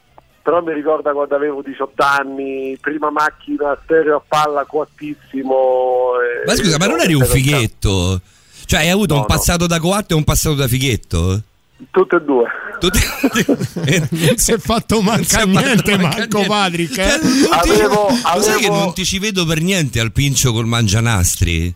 però 0.42 0.60
mi 0.62 0.74
ricorda 0.74 1.12
quando 1.12 1.34
avevo 1.34 1.62
18 1.62 2.02
anni, 2.02 2.76
prima 2.78 3.10
macchina 3.10 3.76
stereo 3.82 4.16
a 4.16 4.22
palla 4.28 4.64
coattissimo. 4.66 6.12
e- 6.20 6.44
Ma 6.46 6.54
scusa, 6.54 6.76
ma 6.78 6.86
non 6.86 7.00
eri 7.00 7.14
un 7.14 7.24
fighetto? 7.24 8.20
Cioè, 8.66 8.80
hai 8.80 8.90
avuto 8.90 9.14
No, 9.14 9.20
un 9.20 9.26
passato 9.26 9.66
da 9.66 9.78
coatto 9.78 10.14
e 10.14 10.16
un 10.16 10.24
passato 10.24 10.54
da 10.54 10.68
fighetto? 10.68 11.42
Tutte 11.90 12.16
e 12.16 12.20
due. 12.20 12.46
Non 14.10 14.36
si 14.36 14.52
è 14.52 14.58
fatto 14.58 15.00
manca 15.02 15.44
niente, 15.44 15.96
Marco 15.98 16.42
Patrick. 16.46 16.98
eh? 16.98 17.20
Avevo- 17.50 18.08
Lo 18.08 18.42
sai 18.42 18.58
che 18.60 18.66
avevo- 18.66 18.76
non 18.84 18.94
ti 18.94 19.04
ci 19.04 19.18
vedo 19.18 19.44
per 19.44 19.60
niente 19.60 20.00
al 20.00 20.12
pincio 20.12 20.52
col 20.52 20.66
mangianastri? 20.66 21.74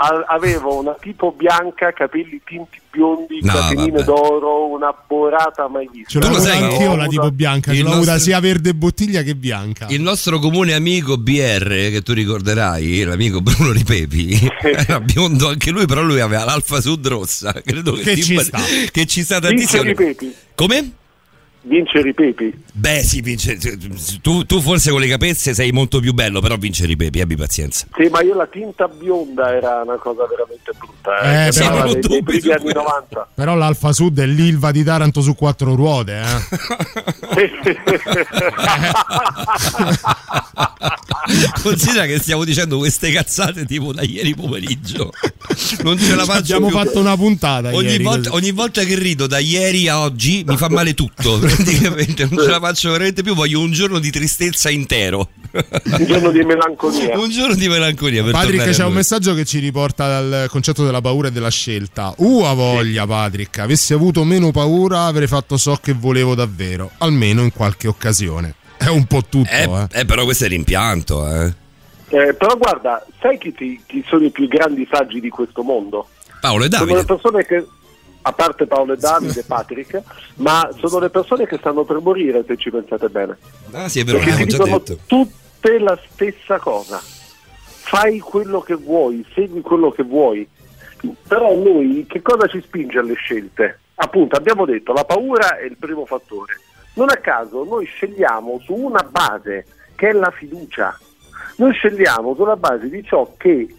A- 0.00 0.24
avevo 0.28 0.78
una 0.78 0.96
tipo 1.00 1.32
bianca, 1.32 1.92
capelli 1.92 2.40
tinti 2.44 2.78
biondi, 2.90 3.40
No, 3.42 3.52
catenine 3.52 4.02
d'oro, 4.04 4.66
una 4.68 4.94
borata 5.06 5.68
mai 5.68 5.88
vista. 5.92 6.10
Ce 6.10 6.18
l'ho 6.18 6.24
Tu 6.26 6.30
lo 6.30 6.36
avuta 6.36 6.50
sai 6.52 6.58
che 6.60 6.64
anch'io 6.64 6.90
ho 6.90 6.96
la 6.96 7.06
tipo 7.06 7.30
bianca, 7.30 7.72
l'ho 7.72 7.78
avuta 7.92 7.96
nostro- 8.12 8.18
sia 8.18 8.40
verde 8.40 8.74
bottiglia 8.74 9.22
che 9.22 9.34
bianca. 9.34 9.86
Il 9.90 10.00
nostro 10.00 10.38
comune 10.38 10.74
amico 10.74 11.16
BR, 11.18 11.68
che 11.90 12.00
tu 12.04 12.12
ricorderai, 12.12 13.02
l'amico 13.04 13.40
Bruno 13.40 13.72
Ripepi, 13.72 14.50
era 14.62 15.00
biondo 15.00 15.48
anche 15.48 15.70
lui, 15.70 15.86
però 15.86 16.02
lui 16.02 16.20
aveva 16.20 16.44
l'Alfa 16.44 16.80
Sud 16.80 17.06
rossa. 17.06 17.52
Credo 17.64 17.92
che, 17.92 18.02
Che 18.14 18.22
ci 18.22 18.38
sta. 18.38 18.58
Che 18.90 19.06
ci 19.06 19.22
sta 19.22 19.38
Vince 19.40 19.56
tantissimo. 19.78 19.82
Ripepi. 19.82 20.34
Come? 20.54 20.92
Vince 21.62 22.00
Ripepi. 22.00 22.62
Beh, 22.72 23.02
sì, 23.02 23.20
vince. 23.20 23.58
Tu, 24.22 24.44
tu 24.46 24.60
forse 24.60 24.90
con 24.90 25.00
le 25.00 25.08
capezze 25.08 25.52
sei 25.52 25.70
molto 25.72 26.00
più 26.00 26.14
bello, 26.14 26.40
però 26.40 26.56
vince 26.56 26.86
Ripepi, 26.86 27.20
abbi 27.20 27.36
pazienza. 27.36 27.86
Sì, 27.94 28.08
ma 28.08 28.22
io 28.22 28.34
la 28.34 28.46
tinta 28.46 28.86
bionda 28.88 29.54
era 29.54 29.82
una 29.84 29.96
cosa 29.96 30.26
veramente 30.26 30.72
brutta. 30.78 31.18
Eh, 31.20 31.48
Eh, 31.48 31.68
non 31.68 31.82
dei- 31.84 31.92
dei 31.92 32.00
dubbi 32.00 32.38
primi 32.38 32.52
anni 32.54 32.62
questo. 32.62 32.80
90. 32.80 33.28
Però 33.34 33.54
l'Alfa 33.54 33.92
Sud 33.92 34.18
è 34.20 34.26
l'Ilva 34.26 34.70
di 34.70 34.82
Taranto 34.84 35.20
su 35.20 35.34
quattro 35.34 35.74
ruote. 35.74 36.20
Eh. 36.22 37.50
Considera 41.62 42.06
che 42.06 42.18
stiamo 42.18 42.44
dicendo 42.44 42.78
queste 42.78 43.10
cazzate 43.10 43.64
tipo 43.66 43.92
da 43.92 44.02
ieri 44.02 44.34
pomeriggio. 44.34 45.12
Non 45.82 45.98
ce 45.98 46.14
la 46.14 46.24
faccio 46.24 46.54
Abbiamo 46.56 46.68
più. 46.68 46.76
fatto 46.76 46.98
una 47.00 47.16
puntata 47.16 47.74
Ogni 47.74 47.88
ieri, 47.90 48.02
volta, 48.04 48.32
ogni 48.32 48.50
volta 48.52 48.82
che 48.84 48.94
rido 48.94 49.26
da 49.26 49.38
ieri 49.38 49.88
a 49.88 50.00
oggi 50.00 50.44
mi 50.46 50.56
fa 50.56 50.68
male 50.70 50.94
tutto. 50.94 51.38
Praticamente 51.54 52.28
non 52.30 52.44
ce 52.44 52.50
la 52.50 52.60
faccio 52.60 52.90
veramente 52.90 53.22
più. 53.22 53.34
Voglio 53.34 53.60
un 53.60 53.72
giorno 53.72 53.98
di 53.98 54.10
tristezza 54.10 54.70
intero. 54.70 55.28
Un 55.52 56.04
giorno 56.06 56.30
di 56.30 56.44
melancolia. 56.44 57.16
Un 57.18 57.30
giorno 57.30 57.54
di 57.54 57.68
melancolia. 57.68 58.22
Per 58.22 58.32
Patrick 58.32 58.70
c'è 58.70 58.84
un 58.84 58.92
messaggio 58.92 59.34
che 59.34 59.44
ci 59.44 59.58
riporta 59.58 60.20
dal 60.20 60.48
concetto 60.50 60.84
della 60.84 61.00
paura 61.00 61.28
e 61.28 61.32
della 61.32 61.50
scelta. 61.50 62.12
Uh, 62.18 62.42
a 62.44 62.52
voglia, 62.54 63.06
Patrick. 63.06 63.58
Avessi 63.58 63.92
avuto 63.94 64.24
meno 64.24 64.50
paura, 64.50 65.04
avrei 65.06 65.26
fatto 65.26 65.56
ciò 65.56 65.76
che 65.80 65.92
volevo 65.94 66.34
davvero, 66.34 66.90
almeno 66.98 67.42
in 67.42 67.52
qualche 67.52 67.88
occasione. 67.88 68.54
È 68.76 68.88
un 68.88 69.06
po' 69.06 69.22
tutto, 69.28 69.50
Eh, 69.50 69.62
eh. 69.64 70.00
eh, 70.00 70.04
però 70.04 70.24
questo 70.24 70.44
è 70.44 70.48
l'impianto, 70.48 71.26
eh. 71.28 71.52
Eh, 72.10 72.34
però 72.34 72.56
guarda, 72.56 73.04
sai 73.20 73.36
chi, 73.38 73.52
ti- 73.52 73.80
chi 73.86 74.04
sono 74.08 74.24
i 74.24 74.30
più 74.30 74.46
grandi 74.48 74.86
saggi 74.90 75.20
di 75.20 75.28
questo 75.28 75.62
mondo? 75.62 76.08
Paolo 76.40 76.64
e 76.64 76.68
Sono 76.70 76.84
Davide. 76.84 76.98
le 76.98 77.04
persone 77.04 77.44
che, 77.44 77.66
a 78.28 78.32
parte 78.32 78.66
Paolo 78.66 78.92
e 78.92 78.96
Davide 78.96 79.40
e 79.40 79.44
Patrick, 79.44 80.02
ma 80.36 80.68
sono 80.76 80.98
le 80.98 81.08
persone 81.08 81.46
che 81.46 81.56
stanno 81.56 81.84
per 81.84 81.98
morire 82.00 82.44
se 82.46 82.56
ci 82.58 82.70
pensate 82.70 83.08
bene. 83.08 83.38
Ah, 83.72 83.88
sì, 83.88 84.00
è 84.00 84.04
vero, 84.04 84.18
Perché 84.18 84.46
l'abbiamo 84.54 84.82
già 84.82 84.94
tutte 85.06 85.78
la 85.78 85.98
stessa 86.10 86.58
cosa. 86.58 87.00
Fai 87.02 88.18
quello 88.18 88.60
che 88.60 88.74
vuoi, 88.74 89.24
segui 89.34 89.62
quello 89.62 89.90
che 89.90 90.02
vuoi. 90.02 90.46
Però 91.26 91.56
noi 91.56 92.04
che 92.06 92.20
cosa 92.20 92.46
ci 92.48 92.60
spinge 92.60 92.98
alle 92.98 93.14
scelte? 93.14 93.80
Appunto, 93.94 94.36
abbiamo 94.36 94.66
detto 94.66 94.92
la 94.92 95.04
paura 95.04 95.56
è 95.56 95.64
il 95.64 95.76
primo 95.78 96.04
fattore. 96.04 96.60
Non 96.94 97.08
a 97.08 97.16
caso 97.16 97.64
noi 97.64 97.86
scegliamo 97.86 98.60
su 98.62 98.74
una 98.74 99.02
base 99.08 99.64
che 99.94 100.10
è 100.10 100.12
la 100.12 100.30
fiducia. 100.30 100.98
Noi 101.56 101.72
scegliamo 101.72 102.34
sulla 102.34 102.56
base 102.56 102.90
di 102.90 103.02
ciò 103.04 103.32
che 103.38 103.74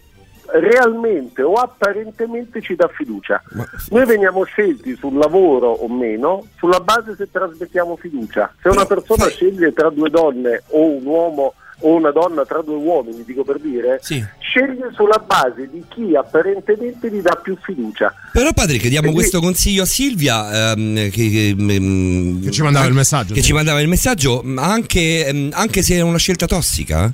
realmente 0.54 1.42
o 1.42 1.54
apparentemente 1.54 2.60
ci 2.60 2.74
dà 2.74 2.88
fiducia. 2.92 3.42
Noi 3.90 4.06
veniamo 4.06 4.44
scelti 4.44 4.96
sul 4.96 5.16
lavoro 5.16 5.68
o 5.70 5.88
meno 5.88 6.46
sulla 6.58 6.80
base 6.80 7.14
se 7.16 7.28
trasmettiamo 7.30 7.96
fiducia. 7.96 8.52
Se 8.62 8.68
una 8.68 8.86
persona 8.86 9.28
sceglie 9.28 9.72
tra 9.72 9.90
due 9.90 10.10
donne 10.10 10.62
o 10.68 10.96
un 10.96 11.04
uomo 11.04 11.54
o 11.82 11.94
una 11.94 12.10
donna 12.10 12.44
tra 12.44 12.60
due 12.62 12.76
uomini, 12.76 13.24
dico 13.24 13.42
per 13.42 13.58
dire, 13.58 14.00
sceglie 14.02 14.90
sulla 14.92 15.22
base 15.24 15.68
di 15.70 15.82
chi 15.88 16.14
apparentemente 16.14 17.10
gli 17.10 17.20
dà 17.20 17.38
più 17.42 17.56
fiducia. 17.60 18.12
Però 18.32 18.52
Patrick 18.52 18.86
diamo 18.88 19.08
E 19.08 19.12
questo 19.12 19.40
consiglio 19.40 19.82
a 19.82 19.86
Silvia 19.86 20.72
ehm, 20.72 21.10
che, 21.10 21.30
che, 21.30 21.54
mm, 21.58 22.42
Che 22.42 22.50
ci 22.50 22.62
mandava 22.62 22.86
il 22.86 22.92
messaggio, 22.92 23.34
Che 23.34 23.40
sì. 23.40 23.46
ci 23.46 23.52
mandava 23.52 23.80
il 23.80 23.88
messaggio, 23.88 24.42
ma 24.44 24.70
anche, 24.70 25.26
ehm, 25.26 25.50
anche 25.52 25.82
se 25.82 25.96
è 25.96 26.00
una 26.00 26.18
scelta 26.18 26.46
tossica? 26.46 27.10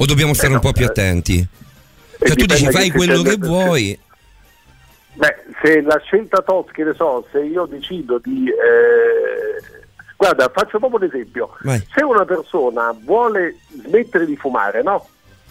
O 0.00 0.04
dobbiamo 0.06 0.32
stare 0.32 0.52
un 0.52 0.60
po' 0.60 0.72
più 0.72 0.84
attenti? 0.84 1.46
Cioè 2.18 2.36
tu 2.36 2.44
dici 2.46 2.64
che 2.66 2.70
fai 2.72 2.82
si 2.84 2.90
quello 2.90 3.22
che 3.22 3.36
vuoi. 3.36 3.98
Beh, 5.14 5.36
se 5.62 5.80
la 5.82 5.98
scelta 6.04 6.42
tossica, 6.42 6.72
che 6.74 6.84
ne 6.84 6.94
so, 6.94 7.26
se 7.32 7.40
io 7.40 7.66
decido 7.66 8.18
di... 8.22 8.48
eh, 8.48 9.76
Guarda, 10.16 10.50
faccio 10.52 10.78
proprio 10.78 10.98
un 11.00 11.04
esempio. 11.06 11.54
Vai. 11.62 11.84
Se 11.94 12.02
una 12.04 12.24
persona 12.24 12.92
vuole 13.02 13.56
smettere 13.84 14.26
di 14.26 14.36
fumare, 14.36 14.82
no? 14.82 15.06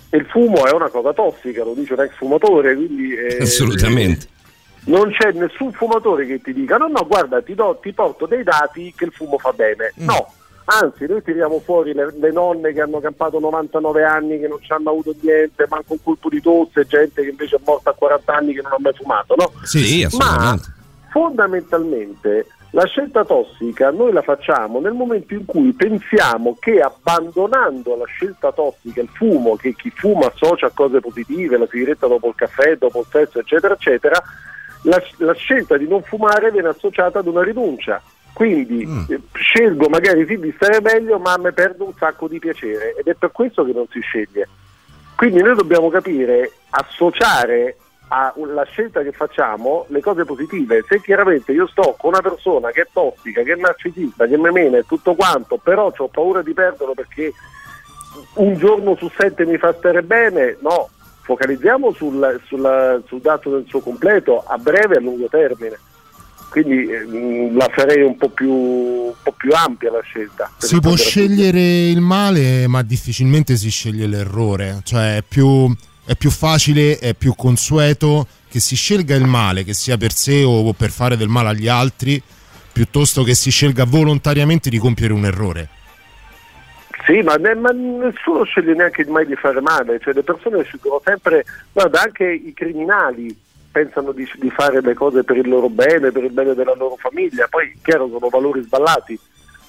E 0.10 0.18
il 0.18 0.26
fumo 0.26 0.66
è 0.66 0.72
una 0.72 0.90
cosa 0.90 1.14
tossica, 1.14 1.64
lo 1.64 1.74
dice 1.74 1.94
un 1.94 2.02
ex 2.02 2.16
fumatore, 2.16 2.76
quindi... 2.76 3.14
eh, 3.14 3.38
Assolutamente. 3.44 4.28
non 4.86 5.10
c'è 5.12 5.32
nessun 5.32 5.72
fumatore 5.74 6.26
che 6.26 6.40
ti 6.42 6.54
dica 6.54 6.78
no 6.78 6.88
no 6.88 7.06
guarda 7.06 7.42
ti, 7.42 7.54
do- 7.56 7.78
ti 7.82 7.92
porto 7.92 8.26
dei 8.26 8.42
dati 8.44 8.94
che 8.96 9.04
il 9.04 9.12
fumo 9.12 9.38
fa 9.38 9.52
bene 9.52 9.92
Mm. 10.00 10.06
no 10.06 10.34
anzi 10.70 11.06
noi 11.06 11.22
tiriamo 11.24 11.60
fuori 11.60 11.94
le, 11.94 12.14
le 12.20 12.32
nonne 12.32 12.74
che 12.74 12.82
hanno 12.82 13.00
campato 13.00 13.40
99 13.40 14.04
anni 14.04 14.40
che 14.40 14.48
non 14.48 14.62
ci 14.62 14.72
hanno 14.72 14.90
avuto 14.90 15.16
niente 15.22 15.66
manco 15.70 15.94
un 15.94 16.04
colpo 16.04 16.30
di 16.30 16.42
tosse 16.42 16.86
gente 16.86 17.24
che 17.24 17.30
invece 17.30 17.56
è 17.56 17.60
morta 17.64 17.92
a 17.92 17.94
40 17.94 18.34
anni 18.34 18.54
che 18.54 18.62
non 18.62 18.74
ha 18.74 18.78
mai 18.80 18.94
fumato 18.94 19.36
no? 19.36 19.52
Sì, 19.64 19.84
sì, 19.84 20.02
ma 20.18 20.26
assolutamente. 20.26 20.74
fondamentalmente 21.10 22.48
la 22.72 22.86
scelta 22.86 23.24
tossica 23.24 23.92
noi 23.92 24.12
la 24.12 24.22
facciamo 24.22 24.82
nel 24.82 24.92
momento 24.92 25.34
in 25.34 25.46
cui 25.46 25.72
pensiamo 25.72 26.58
che 26.60 26.82
abbandonando 26.82 27.96
la 27.96 28.06
scelta 28.06 28.52
tossica, 28.52 29.00
il 29.00 29.10
fumo, 29.14 29.56
che 29.56 29.74
chi 29.74 29.90
fuma 29.90 30.28
associa 30.28 30.68
a 30.68 30.72
cose 30.74 31.00
positive, 31.00 31.58
la 31.58 31.68
sigaretta 31.72 32.08
dopo 32.08 32.28
il 32.28 32.36
caffè, 32.36 32.76
dopo 32.76 33.00
il 33.00 33.06
sesso, 33.10 33.40
eccetera, 33.40 33.74
eccetera, 33.74 34.22
la, 34.84 35.02
la 35.20 35.34
scelta 35.34 35.78
di 35.78 35.88
non 35.88 36.04
fumare 36.04 36.52
viene 36.52 36.68
associata 36.68 37.20
ad 37.20 37.28
una 37.28 37.42
rinuncia. 37.42 38.02
Quindi 38.38 38.88
eh, 39.10 39.20
scelgo 39.32 39.90
magari 39.90 40.24
sì 40.28 40.38
di 40.38 40.54
stare 40.56 40.80
meglio, 40.80 41.18
ma 41.18 41.36
me 41.38 41.54
perdo 41.54 41.86
un 41.86 41.94
sacco 41.98 42.28
di 42.28 42.38
piacere 42.38 42.94
ed 42.94 43.08
è 43.08 43.16
per 43.16 43.32
questo 43.32 43.66
che 43.66 43.72
non 43.72 43.88
si 43.90 44.00
sceglie. 44.00 44.48
Quindi 45.16 45.42
noi 45.42 45.56
dobbiamo 45.56 45.90
capire, 45.90 46.52
associare 46.70 47.78
alla 48.10 48.64
scelta 48.66 49.02
che 49.02 49.12
facciamo 49.12 49.86
le 49.88 50.02
cose 50.02 50.24
positive. 50.24 50.86
Se 50.88 51.02
chiaramente 51.02 51.52
io 51.52 51.66
sto 51.66 51.96
con 51.98 52.12
una 52.12 52.22
persona 52.22 52.70
che 52.70 52.82
è 52.82 52.88
tossica, 52.94 53.42
che 53.42 53.54
è 53.54 53.56
narcisista, 53.56 54.28
che 54.28 54.38
mi 54.38 54.52
mena 54.52 54.78
e 54.78 54.86
tutto 54.88 55.16
quanto, 55.16 55.58
però 55.58 55.92
ho 55.98 56.08
paura 56.08 56.44
di 56.44 56.54
perderlo 56.54 56.94
perché 56.94 57.34
un 58.36 58.56
giorno 58.56 58.96
su 58.98 59.10
sette 59.18 59.48
mi 59.48 59.58
fa 59.58 59.74
stare 59.74 60.04
bene, 60.04 60.58
no, 60.60 60.90
focalizziamo 61.24 61.92
sul, 61.92 62.40
sulla- 62.46 63.02
sul 63.04 63.20
dato 63.20 63.50
del 63.50 63.66
suo 63.68 63.80
completo 63.80 64.44
a 64.46 64.60
breve 64.60 64.94
e 64.94 64.98
a 65.00 65.02
lungo 65.02 65.26
termine. 65.26 65.80
Quindi 66.50 66.88
eh, 66.88 67.52
la 67.54 67.70
farei 67.74 68.02
un 68.02 68.18
po' 68.18 68.30
più, 68.30 68.52
un 68.52 69.14
po' 69.22 69.34
più 69.34 69.52
ampia 69.54 69.92
la 69.92 70.02
scelta. 70.02 70.52
Si 70.58 70.80
può 70.80 70.96
scegliere 70.96 71.90
il 71.90 72.02
male, 72.02 72.68
ma 72.68 72.82
difficilmente 72.82 73.56
si 73.56 73.70
sceglie 73.70 74.08
l'errore. 74.08 74.80
Cioè, 74.84 75.18
è 75.18 75.24
più, 75.28 75.74
è 76.06 76.16
più 76.16 76.30
facile, 76.30 76.98
è 77.00 77.14
più 77.14 77.36
consueto 77.36 78.28
che 78.50 78.60
si 78.60 78.76
scelga 78.76 79.16
il 79.16 79.26
male, 79.26 79.64
che 79.64 79.74
sia 79.74 79.98
per 79.98 80.14
sé 80.14 80.44
o 80.44 80.72
per 80.74 80.90
fare 80.90 81.18
del 81.18 81.28
male 81.28 81.50
agli 81.50 81.68
altri, 81.68 82.22
piuttosto 82.72 83.24
che 83.24 83.36
si 83.36 83.52
scelga 83.52 83.86
volontariamente 83.86 84.70
di 84.70 84.78
compiere 84.78 85.14
un 85.14 85.26
errore. 85.26 85.70
Sì, 87.06 87.22
ma, 87.22 87.38
ma 87.38 87.70
nessuno 87.70 88.44
sceglie 88.44 88.74
neanche 88.74 89.06
mai 89.06 89.26
di 89.26 89.36
fare 89.36 89.62
male, 89.62 90.00
cioè 90.02 90.14
le 90.14 90.24
persone 90.24 90.64
scelgono 90.64 91.02
sempre, 91.04 91.46
guarda, 91.72 92.02
anche 92.02 92.26
i 92.26 92.54
criminali 92.54 93.34
pensano 93.78 94.12
di, 94.12 94.28
di 94.40 94.50
fare 94.50 94.82
le 94.82 94.96
cose 94.96 95.24
per 95.24 95.38
il 95.38 95.48
loro 95.48 95.70
bene, 95.70 96.12
per 96.12 96.24
il 96.24 96.32
bene 96.32 96.56
della 96.56 96.74
loro 96.74 96.96
famiglia, 96.96 97.48
poi 97.48 97.78
chiaro 97.84 98.10
sono 98.10 98.28
valori 98.28 98.64
sballati, 98.64 99.20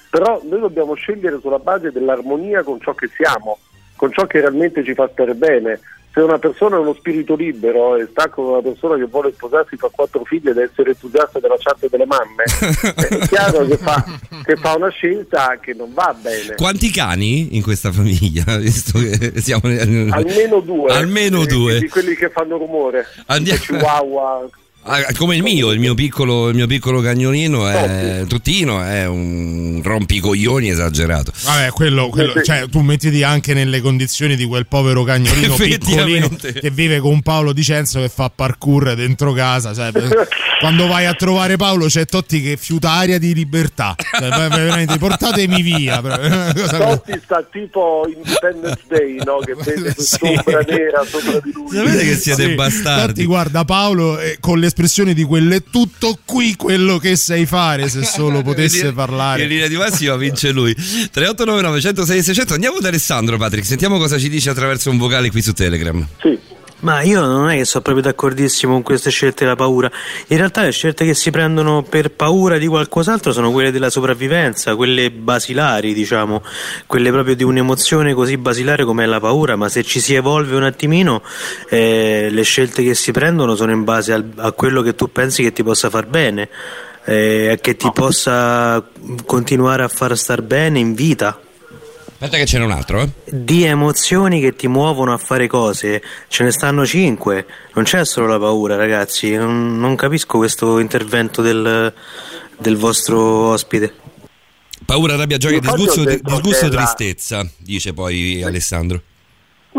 però 0.09 0.41
noi 0.49 0.61
dobbiamo 0.61 0.95
scegliere 0.95 1.39
sulla 1.39 1.59
base 1.59 1.91
dell'armonia 1.91 2.63
con 2.63 2.81
ciò 2.81 2.95
che 2.95 3.07
siamo, 3.15 3.59
con 3.95 4.11
ciò 4.11 4.25
che 4.25 4.39
realmente 4.39 4.83
ci 4.83 4.95
fa 4.95 5.07
stare 5.11 5.35
bene. 5.35 5.79
Se 6.11 6.21
una 6.21 6.39
persona 6.39 6.75
ha 6.75 6.79
uno 6.79 6.95
spirito 6.95 7.35
libero 7.35 7.95
e 7.95 8.07
sta 8.09 8.29
con 8.29 8.45
una 8.45 8.61
persona 8.61 8.95
che 8.97 9.05
vuole 9.05 9.31
sposarsi, 9.33 9.77
fa 9.77 9.89
quattro 9.91 10.23
figli 10.23 10.49
ed 10.49 10.57
essere 10.57 10.91
entusiasta 10.91 11.39
della 11.39 11.55
chat 11.57 11.87
delle 11.87 12.05
mamme, 12.05 12.43
è 12.95 13.27
chiaro 13.27 13.65
che 13.67 13.77
fa, 13.77 14.03
che 14.43 14.55
fa 14.55 14.75
una 14.75 14.89
scelta 14.89 15.59
che 15.61 15.73
non 15.73 15.93
va 15.93 16.15
bene. 16.19 16.55
Quanti 16.55 16.89
cani 16.89 17.55
in 17.55 17.61
questa 17.61 17.91
famiglia? 17.91 18.43
Siamo 19.39 19.67
Almeno 19.67 20.59
due. 20.61 20.91
Almeno 20.91 21.43
eh, 21.43 21.45
due. 21.45 21.79
Di 21.79 21.89
quelli 21.89 22.15
che 22.15 22.29
fanno 22.29 22.57
rumore. 22.57 23.05
Andiamo- 23.27 23.59
Chihuahua. 23.59 24.49
Ah, 24.91 25.05
come 25.15 25.35
il 25.35 25.43
mio, 25.43 25.71
il 25.71 25.79
mio 25.79 25.93
piccolo, 25.93 26.49
il 26.49 26.55
mio 26.55 26.65
piccolo 26.65 26.99
cagnolino 26.99 27.67
è 27.67 28.23
Tuttino 28.27 28.81
è 28.83 29.05
un 29.05 29.81
rompicoglioni 29.83 30.69
esagerato. 30.69 31.31
Vabbè, 31.43 31.69
quello, 31.69 32.09
quello- 32.09 32.33
sì. 32.37 32.43
cioè, 32.43 32.67
tu 32.69 32.79
mettiti 32.81 33.21
anche 33.23 33.53
nelle 33.53 33.81
condizioni 33.81 34.35
di 34.35 34.45
quel 34.45 34.65
povero 34.65 35.03
cagnolino 35.03 35.53
piccolino 35.59 36.29
che 36.29 36.71
vive 36.71 36.99
con 36.99 37.21
Paolo 37.21 37.53
Di 37.53 37.63
Cenzo 37.63 37.99
che 38.01 38.09
fa 38.09 38.31
parkour 38.33 38.95
dentro 38.95 39.31
casa. 39.33 39.73
cioè, 39.75 39.91
quando 40.59 40.87
vai 40.87 41.05
a 41.05 41.13
trovare 41.13 41.55
Paolo 41.55 41.85
c'è 41.85 42.05
Totti 42.05 42.41
che 42.41 42.57
fiuta 42.57 42.89
aria 42.91 43.19
di 43.19 43.33
libertà. 43.35 43.95
Cioè, 44.17 44.29
veramente, 44.29 44.97
portatemi 44.97 45.61
via. 45.61 46.01
Totti 46.01 47.19
sta 47.23 47.43
tipo 47.51 48.07
Independence 48.11 48.81
Day, 48.87 49.17
no? 49.23 49.37
Che 49.37 49.53
vede 49.53 49.93
quest'ombra 49.93 50.61
nera 50.67 51.03
sopra 51.05 51.39
di 51.43 51.51
lui. 51.53 51.75
Sapete 51.75 52.03
che 52.05 52.15
siete 52.15 52.43
Sì, 52.47 52.55
bastardi? 52.55 53.01
Infatti, 53.01 53.25
guarda 53.25 53.63
Paolo 53.65 54.19
eh, 54.19 54.37
con 54.39 54.59
l'espressione 54.79 55.13
di 55.13 55.23
quello 55.23 55.55
è 55.55 55.63
tutto 55.69 56.17
qui 56.23 56.55
quello 56.55 56.97
che 56.99 57.17
sai 57.17 57.45
fare 57.45 57.89
se 57.89 58.03
solo 58.07 58.41
potesse 58.41 58.87
In 58.87 58.93
parlare. 58.93 59.45
linea 59.45 59.67
di 59.67 59.75
massima 59.75 60.15
vince 60.15 60.51
lui. 60.51 60.73
3899 60.73 61.81
106 61.81 62.23
600 62.23 62.53
andiamo 62.53 62.79
da 62.79 62.87
Alessandro 62.87 63.37
Patrick 63.37 63.65
sentiamo 63.65 63.97
cosa 63.97 64.17
ci 64.17 64.29
dice 64.29 64.49
attraverso 64.49 64.89
un 64.89 64.97
vocale 64.97 65.29
qui 65.31 65.41
su 65.41 65.51
Telegram 65.53 66.05
Ma 66.81 67.01
io 67.01 67.19
non 67.25 67.49
è 67.49 67.57
che 67.57 67.65
sono 67.65 67.83
proprio 67.83 68.05
d'accordissimo 68.05 68.71
con 68.71 68.83
queste 68.83 69.09
scelte 69.09 69.43
della 69.43 69.57
paura. 69.57 69.91
In 70.27 70.37
realtà 70.37 70.61
le 70.61 70.71
scelte 70.71 71.03
che 71.03 71.13
si 71.13 71.29
prendono 71.29 71.83
per 71.83 72.11
paura 72.11 72.57
di 72.57 72.67
qualcos'altro 72.67 73.33
sono 73.33 73.51
quelle 73.51 73.71
della 73.71 73.89
sopravvivenza, 73.89 74.75
quelle 74.77 75.11
basilari, 75.11 75.93
diciamo, 75.93 76.41
quelle 76.87 77.11
proprio 77.11 77.35
di 77.35 77.43
un'emozione 77.43 78.13
così 78.13 78.37
basilare 78.37 78.85
come 78.85 79.03
è 79.03 79.07
la 79.07 79.19
paura, 79.19 79.57
ma 79.57 79.67
se 79.67 79.83
ci 79.83 79.99
si 79.99 80.13
evolve 80.13 80.55
un 80.55 80.63
attimino, 80.63 81.21
eh, 81.69 82.29
le 82.31 82.43
scelte 82.43 82.81
che 82.81 82.95
si 82.95 83.11
prendono 83.11 83.55
sono 83.55 83.71
in 83.71 83.83
base 83.83 84.13
al- 84.13 84.31
a 84.37 84.53
quello 84.53 84.81
che 84.81 84.95
tu 84.95 85.11
pensi 85.11 85.43
che 85.43 85.51
ti 85.51 85.63
possa 85.63 85.89
far 85.89 86.05
bene, 86.05 86.47
eh, 87.03 87.59
che 87.61 87.75
ti 87.75 87.91
possa 87.93 88.81
continuare 89.25 89.83
a 89.83 89.89
far 89.89 90.17
star 90.17 90.41
bene 90.43 90.79
in 90.79 90.93
vita. 90.93 91.37
Aspetta 92.19 92.37
che 92.37 92.45
c'era 92.45 92.65
un 92.65 92.71
altro 92.71 93.01
eh 93.01 93.09
Di 93.25 93.63
emozioni 93.63 94.41
che 94.41 94.55
ti 94.55 94.67
muovono 94.67 95.13
a 95.13 95.17
fare 95.17 95.47
cose, 95.47 96.01
ce 96.27 96.43
ne 96.43 96.51
stanno 96.51 96.85
cinque, 96.85 97.45
non 97.73 97.85
c'è 97.85 98.05
solo 98.05 98.27
la 98.27 98.37
paura, 98.37 98.75
ragazzi. 98.75 99.35
Non, 99.35 99.79
non 99.79 99.95
capisco 99.95 100.37
questo 100.37 100.79
intervento 100.79 101.41
del, 101.41 101.93
del 102.57 102.75
vostro 102.75 103.19
ospite. 103.51 103.93
paura 104.85 105.15
rabbia 105.15 105.37
gioia 105.37 105.59
disgusto, 105.59 106.03
disgusto 106.03 106.67
tristezza 106.69 107.49
dice 107.57 107.93
poi 107.93 108.43
Alessandro 108.43 109.01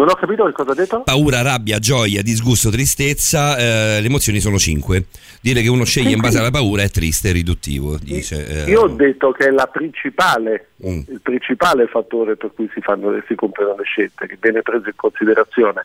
Non 0.01 0.09
ho 0.09 0.15
capito 0.15 0.47
che 0.47 0.53
cosa 0.53 0.73
ha 0.73 0.75
detto? 0.75 1.03
paura 1.03 1.43
rabbia 1.43 1.79
gioia 1.79 2.23
disgusto 2.23 2.71
tristezza 2.71 3.57
eh, 3.59 4.01
le 4.01 4.07
emozioni 4.07 4.41
sono 4.41 4.57
cinque 4.57 5.05
dire 5.43 5.61
che 5.61 5.69
uno 5.69 5.85
sceglie 5.85 6.13
in 6.13 6.21
base 6.21 6.39
alla 6.39 6.51
paura 6.51 6.83
è 6.83 6.89
triste 6.89 7.29
e 7.29 7.33
riduttivo 7.33 7.99
dice 7.99 8.65
eh, 8.65 8.71
Io 8.71 8.83
ho 8.83 8.89
detto 8.89 9.31
che 9.33 9.49
è 9.49 9.51
la 9.51 9.67
principale, 9.67 10.69
Mm. 10.87 11.01
il 11.09 11.21
principale 11.23 11.87
fattore 11.87 12.37
per 12.37 12.53
cui 12.55 12.67
si, 12.73 12.81
fanno, 12.81 13.23
si 13.29 13.35
compiono 13.35 13.75
le 13.77 13.85
scelte, 13.85 14.27
che 14.27 14.39
viene 14.41 14.63
preso 14.63 14.87
in 14.87 14.97
considerazione. 14.97 15.85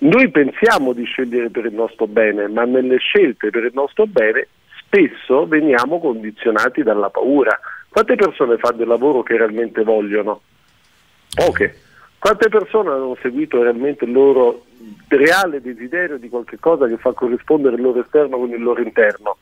Noi 0.00 0.28
pensiamo 0.30 0.92
di 0.92 1.04
scegliere 1.04 1.48
per 1.48 1.66
il 1.66 1.72
nostro 1.72 2.08
bene, 2.08 2.48
ma 2.48 2.64
nelle 2.64 2.98
scelte 2.98 3.50
per 3.50 3.62
il 3.62 3.70
nostro 3.72 4.06
bene 4.06 4.48
spesso 4.80 5.46
veniamo 5.46 6.00
condizionati 6.00 6.82
dalla 6.82 7.08
paura. 7.08 7.56
Quante 7.88 8.16
persone 8.16 8.56
fanno 8.58 8.82
il 8.82 8.88
lavoro 8.88 9.22
che 9.22 9.36
realmente 9.36 9.84
vogliono? 9.84 10.40
Poche. 11.32 11.82
Quante 12.26 12.48
persone 12.48 12.90
hanno 12.90 13.16
seguito 13.22 13.62
realmente 13.62 14.04
il 14.04 14.10
loro 14.10 14.64
reale 15.06 15.60
desiderio 15.60 16.18
di 16.18 16.28
qualche 16.28 16.58
cosa 16.58 16.88
che 16.88 16.96
fa 16.96 17.12
corrispondere 17.12 17.76
il 17.76 17.82
loro 17.82 18.00
esterno 18.00 18.36
con 18.36 18.50
il 18.50 18.60
loro 18.60 18.82
interno? 18.82 19.36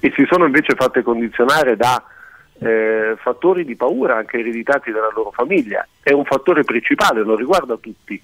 E 0.00 0.10
si 0.16 0.24
sono 0.26 0.46
invece 0.46 0.74
fatte 0.74 1.02
condizionare 1.02 1.76
da 1.76 2.02
eh, 2.60 3.14
fattori 3.18 3.66
di 3.66 3.76
paura 3.76 4.16
anche 4.16 4.38
ereditati 4.38 4.90
dalla 4.90 5.12
loro 5.14 5.32
famiglia. 5.32 5.86
È 6.02 6.12
un 6.12 6.24
fattore 6.24 6.64
principale, 6.64 7.22
lo 7.22 7.36
riguarda 7.36 7.76
tutti, 7.76 8.18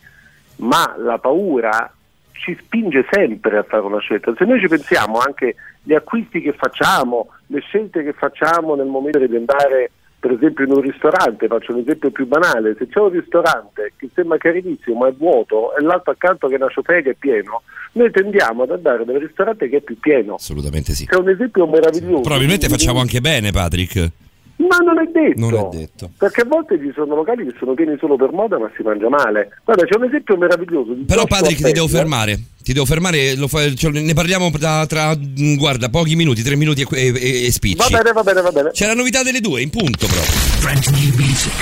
ma 0.61 0.95
la 0.97 1.19
paura 1.19 1.93
ci 2.33 2.57
spinge 2.59 3.07
sempre 3.11 3.59
a 3.59 3.65
fare 3.65 3.83
una 3.83 3.99
scelta. 3.99 4.33
Se 4.35 4.47
noi 4.47 4.61
ci 4.61 4.69
pensiamo 4.69 5.19
anche 5.19 5.57
gli 5.83 5.93
acquisti 5.93 6.41
che 6.41 6.55
facciamo, 6.55 7.33
le 7.49 7.61
scelte 7.61 8.03
che 8.03 8.15
facciamo 8.15 8.77
nel 8.77 8.87
momento 8.87 9.19
di 9.19 9.37
andare 9.37 9.91
per 10.25 10.33
esempio 10.33 10.65
in 10.65 10.71
un 10.71 10.81
ristorante, 10.81 11.47
faccio 11.49 11.75
un 11.75 11.81
esempio 11.81 12.11
più 12.11 12.27
banale, 12.27 12.75
se 12.79 12.89
c'è 12.89 12.99
un 12.99 13.11
ristorante 13.11 13.93
che 13.95 14.09
sembra 14.15 14.39
carinissimo 14.39 15.01
ma 15.01 15.09
è 15.09 15.13
vuoto 15.13 15.77
e 15.77 15.83
l'altro 15.83 16.13
accanto 16.13 16.49
che 16.49 16.55
è 16.55 16.57
una 16.57 16.71
ciofega 16.71 17.11
è 17.11 17.15
pieno, 17.15 17.61
noi 17.93 18.11
tendiamo 18.11 18.63
ad 18.63 18.71
andare 18.71 19.05
nel 19.05 19.21
ristorante 19.21 19.69
che 19.69 19.77
è 19.77 19.81
più 19.83 19.99
pieno. 19.99 20.37
assolutamente 20.37 20.95
sì 20.95 21.05
C'è 21.05 21.19
un 21.19 21.29
esempio 21.29 21.67
meraviglioso. 21.67 22.23
probabilmente 22.23 22.69
facciamo 22.69 23.01
anche 23.01 23.21
bene 23.21 23.51
Patrick 23.51 24.11
Ma 24.57 24.77
non 24.79 25.01
è 25.01 25.11
detto. 25.11 25.41
Non 25.41 25.55
è 25.55 25.77
detto. 25.77 26.11
Perché 26.17 26.43
a 26.43 26.45
volte 26.47 26.79
ci 26.79 26.93
sono 26.95 27.15
locali 27.17 27.45
che 27.45 27.55
sono 27.59 27.75
pieni 27.75 27.97
solo 27.99 28.17
per 28.17 28.31
moda 28.33 28.59
ma 28.59 28.71
si 28.77 28.83
mangia 28.83 29.09
male. 29.09 29.51
Guarda, 29.65 29.85
c'è 29.85 29.97
un 29.97 30.05
esempio 30.05 30.37
meraviglioso. 30.37 30.93
Di 30.93 31.05
Però 31.05 31.25
Patrick 31.27 31.63
ti 31.63 31.73
devo 31.73 31.89
fermare. 31.89 32.39
Ti 32.65 32.73
devo 32.73 32.87
fermare, 32.87 33.37
lo 33.37 33.47
fa- 33.47 33.75
cioè, 33.75 33.91
ne 33.91 34.15
parliamo 34.15 34.51
tra, 34.53 34.87
tra, 34.87 35.15
guarda, 35.59 35.91
pochi 35.91 36.17
minuti, 36.17 36.43
tre 36.43 36.57
minuti 36.57 36.87
e, 36.93 37.13
e, 37.15 37.47
e 37.47 37.53
spicci. 37.53 37.77
Va 37.77 37.99
bene, 37.99 38.13
va 38.13 38.23
bene, 38.23 38.41
va 38.41 38.51
bene. 38.53 38.71
C'è 38.71 38.87
la 38.87 38.95
novità 38.95 39.23
delle 39.23 39.41
due, 39.41 39.61
in 39.61 39.69
punto 39.69 40.07
proprio. 40.07 40.33
Brand 40.63 40.87
new 40.87 41.13
music. 41.15 41.53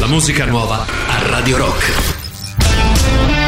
La 0.00 0.06
musica 0.06 0.46
nuova 0.46 0.86
a 0.86 1.26
Radio 1.26 1.58
Rock. 1.58 3.39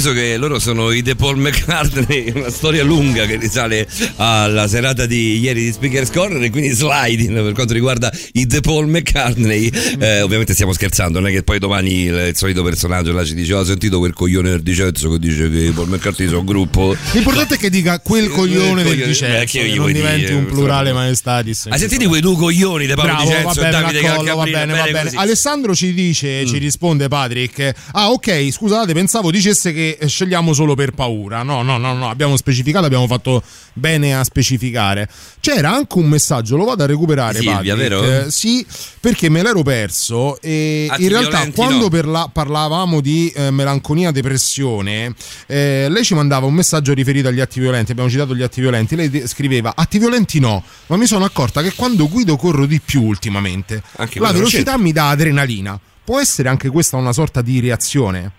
Deciso 0.00 0.18
che 0.18 0.38
loro 0.38 0.58
sono 0.58 0.92
i 0.92 1.02
The 1.02 1.14
Paul 1.14 1.36
McCartney, 1.36 2.32
una 2.34 2.48
storia 2.48 2.82
lunga 2.82 3.26
che 3.26 3.36
risale 3.36 3.86
alla 4.16 4.66
serata 4.66 5.04
di 5.04 5.38
ieri 5.38 5.64
di 5.64 5.72
Speaker's 5.72 6.10
Corner 6.10 6.42
e 6.42 6.48
quindi 6.48 6.70
sliding 6.70 7.34
per 7.42 7.52
quanto 7.52 7.74
riguarda 7.74 8.10
i 8.32 8.46
The 8.46 8.62
Paul 8.62 8.88
McCartney. 8.88 9.70
Eh, 9.98 10.22
ovviamente 10.22 10.54
stiamo 10.54 10.72
scherzando, 10.72 11.20
non 11.20 11.28
è 11.28 11.32
che 11.32 11.42
poi 11.42 11.58
domani 11.58 12.04
il, 12.04 12.30
solito 12.32 12.62
personaggio 12.62 13.12
là 13.12 13.26
ci 13.26 13.34
dice 13.34 13.52
ho 13.52 13.62
sentito 13.62 13.98
quel 13.98 14.14
coglione 14.14 14.48
del 14.48 14.62
Dicenzo 14.62 15.10
che 15.10 15.18
dice 15.18 15.50
che 15.50 15.64
i 15.64 15.70
Paul 15.72 15.88
McCartney 15.88 16.28
sono 16.28 16.40
un 16.40 16.46
gruppo. 16.46 16.96
L'importante 17.12 17.56
è 17.56 17.58
che 17.58 17.68
dica 17.68 18.00
quel 18.00 18.30
coglione 18.30 18.82
del 18.82 19.04
Dicenzo, 19.04 19.42
eh, 19.42 19.44
che 19.44 19.74
non 19.74 19.92
diventi 19.92 20.20
dire, 20.24 20.32
un 20.32 20.46
plurale 20.46 20.94
maestatis. 20.94 21.66
Hai 21.68 21.78
sentito 21.78 22.08
quei 22.08 22.22
due 22.22 22.36
coglioni 22.36 22.86
di 22.86 22.94
Paolo 22.94 23.12
Bravo, 23.12 23.28
Dicenzo 23.28 23.46
va 23.48 23.52
bene, 23.52 23.70
Davide 23.70 24.00
raccollo, 24.00 24.16
va 24.16 24.44
Calcabrino? 24.44 24.58
bene, 24.58 24.78
va 24.78 24.84
bene. 24.84 25.02
così. 25.02 25.16
Alessandro 25.16 25.74
ci 25.74 25.92
dice, 25.92 26.46
ci 26.46 26.56
risponde 26.56 27.08
Patrick. 27.08 27.74
Ah, 27.92 28.12
ok, 28.12 28.50
scusate, 28.50 28.94
pensavo 28.94 29.30
dicesse 29.30 29.74
che 29.74 29.88
eh, 29.98 30.08
scegliamo 30.08 30.52
solo 30.52 30.74
per 30.74 30.92
paura. 30.92 31.42
No, 31.42 31.62
no, 31.62 31.76
no, 31.78 31.94
no, 31.94 32.08
abbiamo 32.08 32.36
specificato, 32.36 32.86
abbiamo 32.86 33.06
fatto 33.06 33.42
bene 33.72 34.14
a 34.14 34.24
specificare. 34.24 35.08
C'era 35.40 35.72
anche 35.72 35.98
un 35.98 36.06
messaggio, 36.08 36.56
lo 36.56 36.64
vado 36.64 36.82
a 36.82 36.86
recuperare, 36.86 37.38
Silvia, 37.38 37.74
Patrick. 37.74 37.76
vero? 37.78 38.02
Eh, 38.26 38.30
sì, 38.30 38.64
perché 39.00 39.28
me 39.28 39.42
l'ero 39.42 39.62
perso 39.62 40.40
e 40.40 40.86
Atti 40.90 41.02
in 41.02 41.08
realtà 41.08 41.28
violenti, 41.30 41.56
quando 41.56 41.82
no. 41.84 41.88
parla- 41.88 42.30
parlavamo 42.32 43.00
di 43.00 43.32
eh, 43.34 43.50
melanconia, 43.50 44.10
depressione, 44.10 45.14
eh, 45.46 45.86
lei 45.88 46.04
ci 46.04 46.14
mandava 46.14 46.46
un 46.46 46.54
messaggio 46.54 46.92
riferito 46.92 47.28
agli 47.28 47.40
atti 47.40 47.60
violenti, 47.60 47.92
abbiamo 47.92 48.10
citato 48.10 48.34
gli 48.34 48.42
atti 48.42 48.60
violenti, 48.60 48.96
lei 48.96 49.08
de- 49.10 49.26
scriveva 49.26 49.72
atti 49.74 49.98
violenti 49.98 50.38
no, 50.40 50.62
ma 50.86 50.96
mi 50.96 51.06
sono 51.06 51.24
accorta 51.24 51.62
che 51.62 51.72
quando 51.74 52.08
guido 52.08 52.36
corro 52.36 52.66
di 52.66 52.80
più 52.80 53.02
ultimamente. 53.02 53.82
Anche 53.96 54.18
La 54.20 54.32
velocità 54.32 54.72
c'entra. 54.72 54.78
mi 54.78 54.92
dà 54.92 55.08
adrenalina. 55.10 55.78
Può 56.02 56.18
essere 56.18 56.48
anche 56.48 56.68
questa 56.70 56.96
una 56.96 57.12
sorta 57.12 57.40
di 57.40 57.60
reazione? 57.60 58.32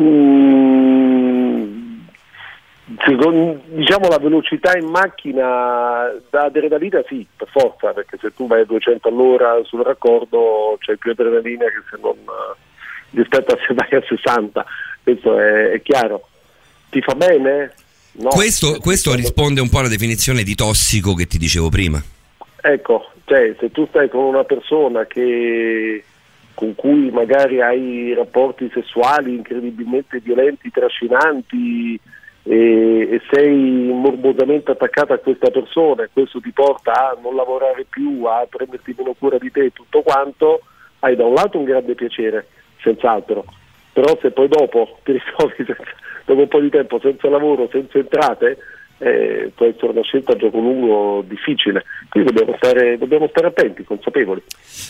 Mm, 0.00 1.98
secondo- 3.04 3.60
diciamo 3.66 4.08
la 4.08 4.18
velocità 4.18 4.76
in 4.76 4.86
macchina 4.86 6.12
da 6.30 6.44
adrenalina 6.44 7.02
sì, 7.06 7.26
per 7.36 7.48
forza, 7.50 7.92
perché 7.92 8.18
se 8.20 8.32
tu 8.34 8.46
vai 8.46 8.62
a 8.62 8.64
200 8.64 9.08
all'ora 9.08 9.60
sul 9.64 9.82
raccordo 9.82 10.76
c'è 10.80 10.96
più 10.96 11.12
adrenalina 11.12 11.64
che 11.64 11.82
se 11.90 11.98
non 12.00 12.16
rispetto 13.10 13.52
a 13.54 13.58
se 13.66 13.74
vai 13.74 13.88
a 13.90 14.02
60, 14.06 14.64
questo 15.02 15.38
è, 15.38 15.70
è 15.70 15.82
chiaro. 15.82 16.28
Ti 16.90 17.00
fa 17.00 17.14
bene? 17.14 17.72
No. 18.12 18.28
Questo, 18.30 18.78
questo 18.80 19.14
risponde 19.14 19.60
un 19.60 19.68
po' 19.68 19.80
alla 19.80 19.88
definizione 19.88 20.42
di 20.42 20.54
tossico 20.54 21.14
che 21.14 21.26
ti 21.26 21.38
dicevo 21.38 21.68
prima. 21.68 22.02
Ecco, 22.62 23.10
cioè 23.24 23.54
se 23.58 23.70
tu 23.70 23.86
stai 23.88 24.08
con 24.08 24.24
una 24.24 24.44
persona 24.44 25.04
che 25.06 26.02
con 26.56 26.74
cui 26.74 27.10
magari 27.10 27.60
hai 27.60 28.14
rapporti 28.14 28.70
sessuali 28.72 29.34
incredibilmente 29.34 30.20
violenti, 30.20 30.70
trascinanti 30.70 32.00
e, 32.44 33.08
e 33.10 33.20
sei 33.30 33.90
morbosamente 33.92 34.70
attaccato 34.70 35.12
a 35.12 35.18
questa 35.18 35.50
persona 35.50 36.04
e 36.04 36.08
questo 36.10 36.40
ti 36.40 36.52
porta 36.52 37.10
a 37.10 37.18
non 37.20 37.34
lavorare 37.34 37.84
più, 37.86 38.24
a 38.24 38.46
prenderti 38.48 38.94
meno 38.96 39.14
cura 39.18 39.36
di 39.36 39.50
te 39.50 39.64
e 39.64 39.72
tutto 39.74 40.00
quanto, 40.00 40.62
hai 41.00 41.14
da 41.14 41.26
un 41.26 41.34
lato 41.34 41.58
un 41.58 41.64
grande 41.64 41.94
piacere, 41.94 42.46
senz'altro, 42.80 43.44
però 43.92 44.16
se 44.22 44.30
poi 44.30 44.48
dopo 44.48 44.96
ti 45.04 45.12
ritrovi 45.12 45.56
senza- 45.62 45.76
dopo 46.24 46.40
un 46.40 46.48
po' 46.48 46.60
di 46.60 46.70
tempo 46.70 46.98
senza 47.00 47.28
lavoro, 47.28 47.68
senza 47.70 47.98
entrate, 47.98 48.56
eh, 48.98 49.50
può 49.54 49.66
essere 49.66 49.88
una 49.88 50.02
scelta 50.02 50.32
a 50.32 50.36
gioco 50.36 50.58
lungo 50.58 51.24
difficile. 51.26 51.84
Quindi 52.08 52.32
dobbiamo 52.32 52.56
stare, 52.58 52.96
dobbiamo 52.98 53.28
stare 53.28 53.48
attenti, 53.48 53.84
consapevoli. 53.84 54.42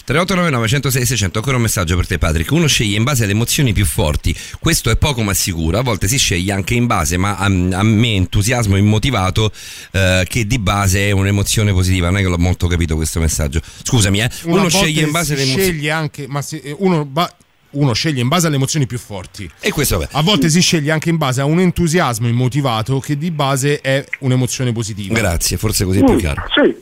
3899 0.05 0.69
106 0.69 1.05
600, 1.07 1.39
ancora 1.39 1.57
un 1.57 1.63
messaggio 1.63 1.97
per 1.97 2.07
te 2.07 2.19
Patrick. 2.19 2.51
Uno 2.51 2.67
sceglie 2.67 2.97
in 2.97 3.05
base 3.05 3.25
alle 3.25 3.33
emozioni 3.33 3.73
più 3.73 3.85
forti, 3.85 4.35
questo 4.61 4.91
è 4.91 4.97
poco 4.97 5.23
ma 5.23 5.35
sicuro, 5.35 5.79
a 5.79 5.83
volte 5.83 6.07
si 6.07 6.19
sceglie 6.19 6.53
anche 6.53 6.75
in 6.75 6.87
base, 6.87 7.17
ma 7.17 7.37
a, 7.37 7.45
a 7.47 7.83
me 7.83 8.15
entusiasmo 8.15 8.77
immotivato 8.77 9.51
eh, 9.93 10.25
che 10.29 10.47
di 10.47 10.59
base 10.59 11.09
è 11.09 11.11
un'emozione 11.11 11.73
positiva, 11.73 12.07
non 12.09 12.19
è 12.19 12.23
che 12.23 12.29
l'ho 12.29 12.39
molto 12.39 12.67
capito 12.67 12.95
questo 12.97 13.21
messaggio. 13.21 13.61
Scusami, 13.63 14.21
eh. 14.21 14.31
Uno 14.45 14.69
sceglie 14.69 15.03
in 15.03 15.11
base 15.11 15.33
alle 15.35 15.43
emozioni. 15.43 15.69
sceglie 15.71 15.91
anche, 15.91 16.27
ma 16.29 16.43
se- 16.43 16.61
eh, 16.63 16.75
uno, 16.79 17.05
ba- 17.05 17.33
uno 17.77 17.93
sceglie 17.93 18.21
in 18.21 18.29
base 18.29 18.47
alle 18.47 18.57
emozioni 18.57 18.87
più 18.87 18.99
forti. 18.99 19.51
E 19.61 19.71
questo 19.71 19.99
vabbè. 19.99 20.11
A 20.13 20.23
volte 20.23 20.49
si 20.49 20.61
sceglie 20.61 20.91
anche 20.93 21.11
in 21.11 21.17
base 21.17 21.41
a 21.41 21.45
un 21.45 21.59
entusiasmo 21.61 22.27
immotivato 22.29 22.99
che 23.01 23.17
di 23.17 23.31
base 23.31 23.81
è 23.81 24.05
un'emozione 24.21 24.73
positiva. 24.73 25.15
Grazie, 25.15 25.57
forse 25.57 25.85
così 25.85 26.01
è 26.01 26.05
più 26.05 26.15
Mm, 26.15 26.19
chiaro. 26.19 26.43
Sì, 26.55 26.77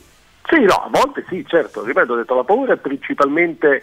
sì, 0.48 0.60
no, 0.62 0.74
a 0.74 0.88
volte 0.90 1.24
sì, 1.28 1.44
certo, 1.46 1.84
ripeto, 1.84 2.12
ho 2.12 2.16
detto 2.16 2.34
la 2.34 2.44
paura 2.44 2.74
è 2.74 2.76
principalmente 2.76 3.82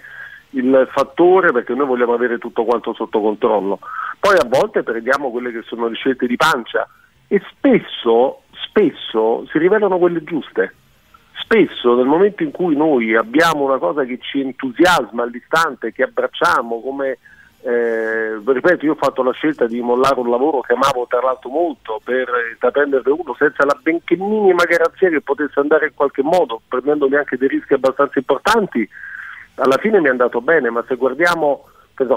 il 0.52 0.88
fattore 0.92 1.52
perché 1.52 1.74
noi 1.74 1.88
vogliamo 1.88 2.14
avere 2.14 2.38
tutto 2.38 2.64
quanto 2.64 2.94
sotto 2.94 3.22
controllo. 3.22 3.80
Poi 4.20 4.36
a 4.36 4.46
volte 4.48 4.84
prendiamo 4.84 5.32
quelle 5.32 5.52
che 5.52 5.64
sono 5.66 5.88
le 5.88 5.96
scelte 5.96 6.28
di 6.28 6.36
pancia 6.36 6.88
e 7.28 7.42
spesso, 7.50 8.42
spesso 8.68 9.46
si 9.50 9.58
rivelano 9.58 9.98
quelle 9.98 10.24
giuste. 10.24 10.76
Spesso 11.44 11.96
nel 11.96 12.06
momento 12.06 12.44
in 12.44 12.52
cui 12.52 12.76
noi 12.76 13.16
abbiamo 13.16 13.64
una 13.64 13.78
cosa 13.78 14.04
che 14.04 14.20
ci 14.22 14.40
entusiasma 14.40 15.24
all'istante, 15.24 15.92
che 15.92 16.04
abbracciamo 16.04 16.82
come 16.82 17.18
eh, 17.64 18.42
ripeto, 18.44 18.86
io 18.86 18.94
ho 18.94 18.96
fatto 18.96 19.22
la 19.22 19.34
scelta 19.34 19.68
di 19.68 19.82
mollare 19.82 20.20
un 20.20 20.32
lavoro 20.32 20.62
che 20.62 20.74
amavo 20.74 21.06
tra 21.08 21.22
l'altro 21.22 21.50
molto 21.52 22.02
per 22.04 22.28
intraprenderne 22.54 23.12
uno 23.12 23.36
senza 23.38 23.66
la 23.66 23.78
benché 23.80 24.16
minima 24.16 24.64
garanzia 24.64 25.10
che 25.10 25.22
potesse 25.22 25.60
andare 25.60 25.88
in 25.88 25.94
qualche 25.94 26.24
modo, 26.24 26.62
prendendomi 26.68 27.16
anche 27.16 27.38
dei 27.38 27.48
rischi 27.48 27.74
abbastanza 27.74 28.18
importanti. 28.18 28.88
Alla 29.56 29.78
fine 29.78 30.00
mi 30.00 30.08
è 30.08 30.10
andato 30.10 30.42
bene, 30.42 30.72
ma 30.72 30.84
se 30.88 30.96
guardiamo, 30.96 31.68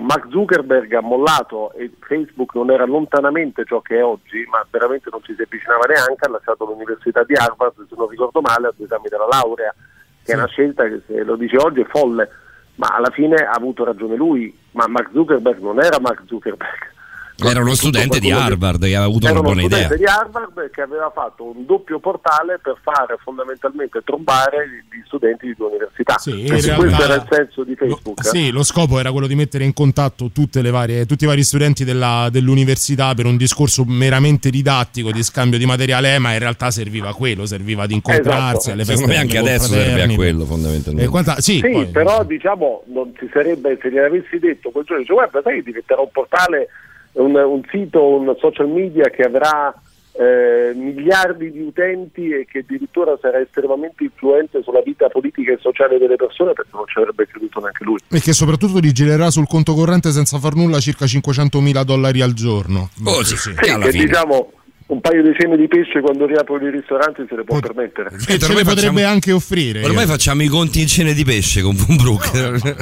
Mark 0.01 0.28
Zuckerberg 0.31 0.93
ha 0.94 1.01
mollato 1.01 1.73
e 1.73 1.90
Facebook 2.01 2.55
non 2.55 2.70
era 2.70 2.85
lontanamente 2.85 3.65
ciò 3.65 3.81
che 3.81 3.98
è 3.98 4.05
oggi, 4.05 4.44
ma 4.48 4.65
veramente 4.70 5.09
non 5.11 5.23
ci 5.23 5.35
si 5.35 5.43
avvicinava 5.43 5.85
neanche, 5.86 6.24
ha 6.27 6.31
lasciato 6.31 6.65
l'università 6.65 7.24
di 7.24 7.35
Harvard, 7.35 7.74
se 7.77 7.94
non 7.97 8.09
ricordo 8.09 8.40
male, 8.40 8.69
ad 8.69 8.74
esami 8.78 9.09
della 9.09 9.27
laurea, 9.27 9.74
che 10.23 10.32
è 10.32 10.36
una 10.36 10.47
scelta 10.47 10.85
che 10.85 11.02
se 11.06 11.23
lo 11.23 11.36
dice 11.36 11.56
oggi 11.56 11.81
è 11.81 11.86
folle, 11.86 12.28
ma 12.77 12.89
alla 12.89 13.11
fine 13.11 13.36
ha 13.36 13.52
avuto 13.52 13.85
ragione 13.85 14.16
lui, 14.16 14.56
ma 14.73 14.86
Mark 14.89 15.11
Zuckerberg 15.12 15.61
non 15.61 15.81
era 15.81 15.98
Mark 16.01 16.23
Zuckerberg. 16.27 16.93
Era 17.36 17.61
uno 17.61 17.74
studente 17.74 18.20
di 18.20 18.31
Harvard 18.31 18.78
che 18.81 18.94
aveva 18.94 19.05
avuto 19.05 19.27
Era 19.27 19.39
una 19.39 19.40
uno 19.40 19.48
buona 19.52 19.66
idea. 19.66 19.85
studente 19.86 20.05
di 20.05 20.11
Harvard 20.11 20.70
che 20.70 20.81
aveva 20.82 21.11
fatto 21.12 21.44
un 21.44 21.66
doppio 21.66 21.98
portale 21.98 22.61
per 22.62 22.77
fare 22.81 23.16
fondamentalmente 23.23 24.01
trombare 24.05 24.69
gli 24.90 25.02
studenti 25.05 25.47
di 25.47 25.55
due 25.56 25.66
università. 25.69 26.16
Sì, 26.19 26.43
in 26.43 26.47
Questo 26.47 26.81
realtà- 26.81 27.05
era 27.05 27.15
il 27.16 27.27
senso 27.28 27.65
di 27.65 27.74
Facebook. 27.74 28.20
eh. 28.20 28.28
Sì, 28.28 28.51
lo 28.51 28.62
scopo 28.62 28.98
era 29.01 29.11
quello 29.11 29.27
di 29.27 29.35
mettere 29.35 29.65
in 29.65 29.73
contatto 29.73 30.31
tutte 30.32 30.62
le 30.62 30.70
varie- 30.70 31.06
tutti 31.06 31.24
i 31.24 31.27
vari 31.27 31.43
studenti 31.43 31.85
della- 31.85 32.28
dell'università 32.31 33.15
per 33.15 33.27
un 33.27 33.36
discorso 33.36 33.85
meramente 33.85 34.48
didattico 34.51 35.11
di 35.11 35.23
scambio 35.24 35.59
di 35.59 35.66
materiale, 35.66 36.19
ma 36.20 36.32
in 36.32 36.39
realtà 36.39 36.70
serviva 36.70 37.09
a 37.11 37.15
quello, 37.15 37.47
serviva 37.47 37.82
ad 37.82 37.90
incontrarsi 37.90 38.56
Esatto. 38.56 38.70
alle 38.70 38.85
feste. 38.85 38.93
Secondo 38.94 39.12
me 39.12 39.19
anche 39.20 39.39
adesso 39.39 39.73
serve 39.73 40.02
a 40.02 40.15
quello 40.15 40.44
fondamentalmente. 40.44 41.05
E 41.05 41.09
quanta- 41.11 41.40
sì, 41.40 41.59
Sì, 41.59 41.69
poi- 41.70 41.86
però 41.86 42.23
diciamo 42.24 42.85
non 42.86 43.12
si 43.19 43.28
sarebbe, 43.32 43.77
se 43.82 43.90
gliel'avessi 43.90 44.39
detto 44.39 44.70
quel 44.70 44.85
giorno, 44.85 45.02
dice 45.02 45.12
guarda 45.15 45.40
sai 45.43 45.56
che 45.56 45.62
diventerà 45.65 46.01
un 46.01 46.11
portale, 46.12 46.69
un, 47.15 47.35
un 47.35 47.62
sito, 47.70 48.05
un 48.07 48.35
social 48.39 48.69
media 48.69 49.09
che 49.11 49.23
avrà 49.23 49.74
eh, 50.16 50.73
miliardi 50.74 51.51
di 51.51 51.61
utenti 51.61 52.31
e 52.31 52.47
che 52.49 52.59
addirittura 52.59 53.19
sarà 53.20 53.41
estremamente 53.41 54.05
influente 54.05 54.62
sulla 54.62 54.81
vita 54.81 55.09
politica 55.09 55.53
e 55.53 55.59
sociale 55.61 55.99
delle 55.99 56.16
persone 56.16 56.53
perché 56.53 56.70
non 56.73 56.86
ci 56.86 56.99
avrebbe 56.99 57.27
creduto 57.27 57.61
neanche 57.61 57.85
lui. 57.85 57.99
E 58.09 58.20
che 58.20 58.32
soprattutto 58.32 58.78
li 58.78 58.93
girerà 58.93 59.31
sul 59.31 59.47
conto 59.47 59.74
corrente 59.74 60.12
senza 60.12 60.39
far 60.39 60.55
nulla 60.55 60.78
circa 60.78 61.07
500 61.07 61.61
mila 61.61 61.82
dollari 61.82 62.20
al 62.20 62.32
giorno. 62.32 62.91
Oh, 63.05 63.24
sì, 63.24 63.36
Sì, 63.36 63.55
che 63.55 63.91
diciamo 63.91 64.53
un 64.86 65.01
paio 65.01 65.23
di 65.23 65.35
semi 65.39 65.57
di 65.57 65.66
pesce 65.66 66.01
quando 66.01 66.27
riaprono 66.27 66.69
i 66.69 66.70
ristoranti 66.70 67.24
se 67.28 67.35
le 67.35 67.43
può 67.43 67.59
permettere. 67.59 68.11
E 68.28 68.39
ce 68.39 68.55
le 68.55 68.65
potrebbe 68.65 69.03
anche 69.03 69.32
offrire. 69.32 69.82
Ormai 69.82 70.07
facciamo 70.07 70.43
i 70.43 70.49
conti 70.49 70.81
in 70.82 70.86
cene 70.86 71.15
di 71.15 71.24
pesce 71.24 71.62
con 71.62 71.74
Von 71.74 71.97
Brook. 71.97 72.32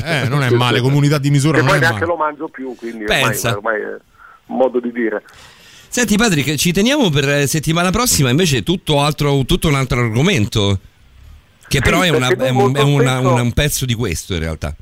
Eh, 0.04 0.28
non 0.28 0.42
è 0.42 0.50
male, 0.50 0.80
comunità 0.80 1.18
di 1.18 1.30
misura 1.30 1.58
non 1.58 1.68
poi 1.68 1.76
è 1.76 1.80
neanche 1.80 2.00
male. 2.00 2.12
lo 2.12 2.16
mangio 2.16 2.48
più, 2.48 2.74
quindi 2.74 3.04
ormai, 3.04 3.22
Pensa. 3.22 3.56
ormai 3.56 3.80
è 3.80 3.84
un 3.84 3.98
modo 4.52 4.80
di 4.80 4.92
dire. 4.92 5.22
Senti 5.88 6.16
Patrick, 6.16 6.54
ci 6.56 6.72
teniamo 6.72 7.10
per 7.10 7.28
eh, 7.28 7.46
settimana 7.46 7.90
prossima 7.90 8.30
invece 8.30 8.62
tutto, 8.62 9.00
altro, 9.00 9.44
tutto 9.44 9.68
un 9.68 9.74
altro 9.74 10.00
argomento. 10.00 10.78
Che 11.68 11.80
però 11.80 12.00
è, 12.02 12.08
una- 12.10 12.28
è 12.28 12.48
un, 12.50 12.74
è 12.74 12.82
una- 12.82 13.18
spesso- 13.18 13.34
un 13.34 13.52
pezzo 13.52 13.84
di 13.86 13.94
questo 13.94 14.34
in 14.34 14.40
realtà. 14.40 14.74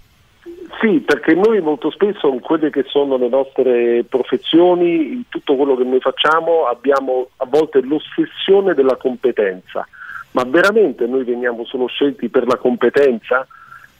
Sì, 0.81 1.01
perché 1.01 1.35
noi 1.35 1.61
molto 1.61 1.91
spesso 1.91 2.29
in 2.33 2.41
quelle 2.41 2.71
che 2.71 2.85
sono 2.87 3.19
le 3.19 3.29
nostre 3.29 4.05
professioni, 4.09 5.13
in 5.13 5.23
tutto 5.29 5.55
quello 5.55 5.77
che 5.77 5.85
noi 5.85 6.01
facciamo, 6.01 6.65
abbiamo 6.67 7.29
a 7.37 7.45
volte 7.47 7.81
l'ossessione 7.83 8.73
della 8.75 8.97
competenza. 8.97 9.87
Ma 10.31 10.45
veramente 10.45 11.07
noi 11.07 11.25
veniamo 11.25 11.65
solo 11.67 11.87
scelti 11.87 12.29
per 12.29 12.47
la 12.47 12.57
competenza? 12.57 13.47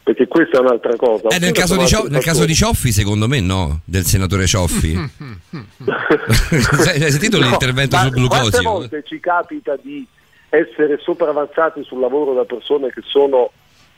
Perché 0.03 0.27
questa 0.27 0.57
è 0.57 0.61
un'altra 0.61 0.95
cosa. 0.95 1.27
Eh, 1.29 1.39
nel, 1.39 1.51
caso 1.51 1.73
sono 1.73 1.83
di 1.83 1.87
Cio- 1.87 1.97
altri 1.97 2.13
nel 2.13 2.23
caso 2.23 2.45
di. 2.45 2.55
Cioffi, 2.55 2.91
secondo 2.91 3.27
me 3.27 3.39
no, 3.39 3.81
del 3.85 4.05
senatore 4.05 4.47
Cioffi. 4.47 4.93
Hai 6.87 7.11
sentito 7.11 7.39
No, 7.39 7.47
l'intervento 7.47 7.97
sul 7.97 8.09
Quante 8.09 8.19
glucosio? 8.19 8.61
volte 8.63 9.03
ci 9.05 9.19
capita 9.19 9.77
di 9.81 10.05
essere 10.49 10.97
sopravanzati 11.01 11.83
sul 11.83 11.99
lavoro 11.99 12.33
da 12.33 12.45
persone 12.45 12.89
che 12.89 13.01
sono 13.05 13.51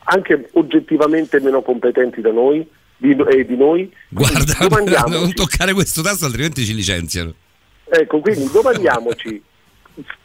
anche 0.06 0.50
oggettivamente 0.54 1.40
meno 1.40 1.62
competenti 1.62 2.22
da 2.22 2.32
noi? 2.32 2.68
di, 2.98 3.16
e 3.30 3.46
di 3.46 3.58
noi. 3.58 3.92
Guarda, 4.08 5.08
non 5.08 5.34
toccare 5.34 5.74
questo 5.74 6.02
tasto 6.02 6.26
altrimenti 6.26 6.64
ci 6.64 6.74
licenziano. 6.74 7.34
Ecco, 7.86 8.20
quindi 8.20 8.50
domandiamoci 8.50 9.44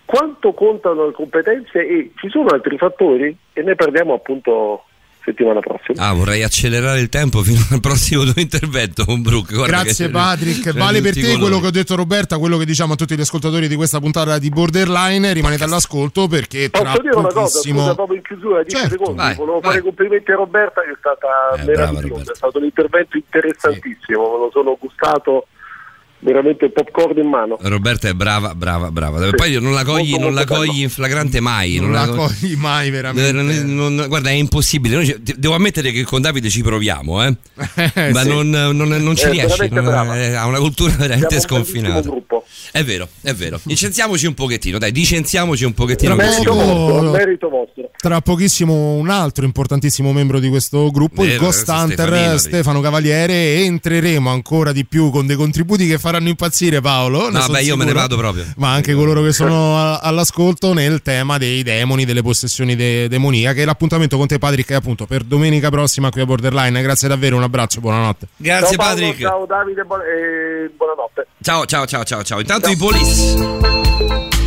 quanto 0.04 0.52
contano 0.52 1.06
le 1.06 1.12
competenze 1.12 1.86
e 1.86 2.12
ci 2.16 2.28
sono 2.30 2.48
altri 2.48 2.78
fattori 2.78 3.36
e 3.52 3.62
ne 3.62 3.74
parliamo 3.74 4.14
appunto 4.14 4.84
settimana 5.28 5.60
prossima. 5.60 6.06
Ah, 6.08 6.12
vorrei 6.12 6.42
accelerare 6.42 7.00
il 7.00 7.08
tempo 7.08 7.42
fino 7.42 7.60
al 7.70 7.80
prossimo 7.80 8.24
tuo 8.24 8.40
intervento 8.40 9.04
con 9.04 9.20
Brooke. 9.22 9.54
Grazie 9.66 10.06
che- 10.06 10.12
Patrick, 10.12 10.72
vale 10.74 11.00
per 11.00 11.14
te 11.14 11.20
colori. 11.22 11.38
quello 11.40 11.60
che 11.60 11.66
ho 11.66 11.70
detto 11.70 11.94
Roberta, 11.96 12.38
quello 12.38 12.56
che 12.58 12.64
diciamo 12.64 12.92
a 12.94 12.96
tutti 12.96 13.16
gli 13.16 13.20
ascoltatori 13.20 13.68
di 13.68 13.76
questa 13.76 14.00
puntata 14.00 14.38
di 14.38 14.48
Borderline, 14.48 15.32
rimanete 15.32 15.64
all'ascolto 15.64 16.26
perché 16.28 16.70
tra 16.70 16.82
Posso 16.82 17.02
dire 17.02 17.16
una 17.16 17.28
cosa, 17.28 17.60
scusa, 17.60 17.94
proprio 17.94 18.16
in 18.16 18.22
chiusura, 18.22 18.62
10 18.62 18.76
Certo, 18.76 18.90
secondi, 18.90 19.16
vai, 19.20 19.34
volevo 19.34 19.60
vai. 19.60 19.70
fare 19.70 19.82
complimenti 19.82 20.30
a 20.30 20.34
Roberta 20.36 20.80
che 20.82 20.90
è 20.90 20.96
stata 20.98 21.28
Eh, 21.60 21.64
meravigliosa, 21.64 22.32
è 22.32 22.34
stato 22.34 22.58
un 22.58 22.64
intervento 22.64 23.16
interessantissimo, 23.16 24.22
me 24.32 24.38
lo 24.38 24.50
sono 24.52 24.76
gustato 24.80 25.46
veramente 26.20 26.70
popcorn 26.70 27.18
in 27.18 27.28
mano. 27.28 27.56
Roberta 27.60 28.08
è 28.08 28.12
brava, 28.12 28.54
brava, 28.54 28.90
brava. 28.90 29.30
Poi 29.30 29.60
non 29.60 29.72
la 29.72 29.84
cogli, 29.84 30.10
Molto, 30.10 30.24
non 30.24 30.34
la 30.34 30.40
molto 30.46 30.54
bello. 30.54 30.66
cogli 30.72 30.82
in 30.82 30.90
flagrante 30.90 31.40
mai. 31.40 31.76
non 31.78 31.92
la 31.92 32.06
co- 32.08 32.14
cogli 32.26 32.54
mai 32.56 32.88
Eh, 32.88 32.90
veramente. 32.90 33.32
non 33.62 33.94
non- 33.94 34.06
guarda, 34.08 34.30
è 34.30 34.34
impossibile. 34.34 34.96
Noi 34.96 35.16
devo 35.36 35.54
ammettere 35.54 35.90
che 35.92 36.02
con 36.04 36.20
Davide 36.20 36.48
ci 36.50 36.62
proviamo, 36.62 37.24
eh. 37.24 37.36
Eh, 37.94 38.10
ma 38.12 38.22
sì. 38.22 38.28
non, 38.28 38.48
non- 38.50 38.76
non 38.76 39.16
ci 39.16 39.24
È 39.24 39.30
riesce. 39.30 39.68
non- 39.70 40.14
eh, 40.16 40.34
ha 40.34 40.46
una 40.46 40.58
cultura 40.58 40.92
veramente 40.96 41.40
Siamo 41.40 41.64
sconfinata. 41.64 42.10
È 42.70 42.84
vero, 42.84 43.08
è 43.22 43.32
vero. 43.34 43.58
Licenziamoci 43.64 44.26
un 44.26 44.34
pochettino, 44.34 44.78
dai, 44.78 44.92
licenziamoci 44.92 45.64
un 45.64 45.72
pochettino. 45.74 46.14
Tra 46.16 46.24
Merito 46.28 46.52
vostro, 46.52 47.10
merito 47.10 47.48
vostro. 47.48 47.90
Tra 47.96 48.20
pochissimo 48.20 48.94
un 48.94 49.08
altro 49.10 49.44
importantissimo 49.44 50.12
membro 50.12 50.38
di 50.38 50.48
questo 50.48 50.90
gruppo, 50.90 51.22
il 51.24 51.30
Vero, 51.30 51.44
Ghost 51.44 51.64
questo 51.64 51.72
Hunter 51.84 52.38
sì. 52.38 52.48
Stefano 52.48 52.80
Cavaliere 52.80 53.32
e 53.32 53.64
entreremo 53.64 54.30
ancora 54.30 54.72
di 54.72 54.84
più 54.84 55.10
con 55.10 55.26
dei 55.26 55.36
contributi 55.36 55.86
che 55.86 55.98
faranno 56.08 56.28
impazzire 56.28 56.80
Paolo. 56.80 57.28
No, 57.30 57.46
beh, 57.48 57.62
io 57.62 57.76
me 57.76 57.84
ne 57.84 57.92
vado 57.92 58.16
proprio. 58.16 58.44
Ma 58.56 58.72
anche 58.72 58.94
coloro 58.94 59.22
che 59.22 59.32
sono 59.32 59.98
all'ascolto 60.00 60.72
nel 60.72 61.02
tema 61.02 61.38
dei 61.38 61.62
demoni, 61.62 62.04
delle 62.04 62.22
possessioni 62.22 62.74
de- 62.76 63.08
demoniache. 63.08 63.64
L'appuntamento 63.64 64.16
con 64.16 64.26
te 64.26 64.38
Patrick 64.38 64.70
è 64.70 64.74
appunto 64.74 65.06
per 65.06 65.22
domenica 65.22 65.68
prossima 65.70 66.10
qui 66.10 66.20
a 66.22 66.24
Borderline. 66.26 66.80
Grazie 66.82 67.08
davvero, 67.08 67.36
un 67.36 67.42
abbraccio, 67.42 67.80
buonanotte. 67.80 68.28
Grazie 68.36 68.76
ciao 68.76 68.76
Paolo, 68.76 68.94
Patrick. 69.00 69.20
ciao 69.20 69.46
Davide 69.46 69.84
buona- 69.84 70.04
e 70.04 70.70
buonanotte. 70.76 71.26
Ciao, 71.42 71.66
ciao, 71.66 71.86
ciao, 71.86 72.04
ciao, 72.04 72.22
ciao. 72.22 72.40
Intanto 72.40 72.68
i 72.70 72.76
police. 72.76 74.37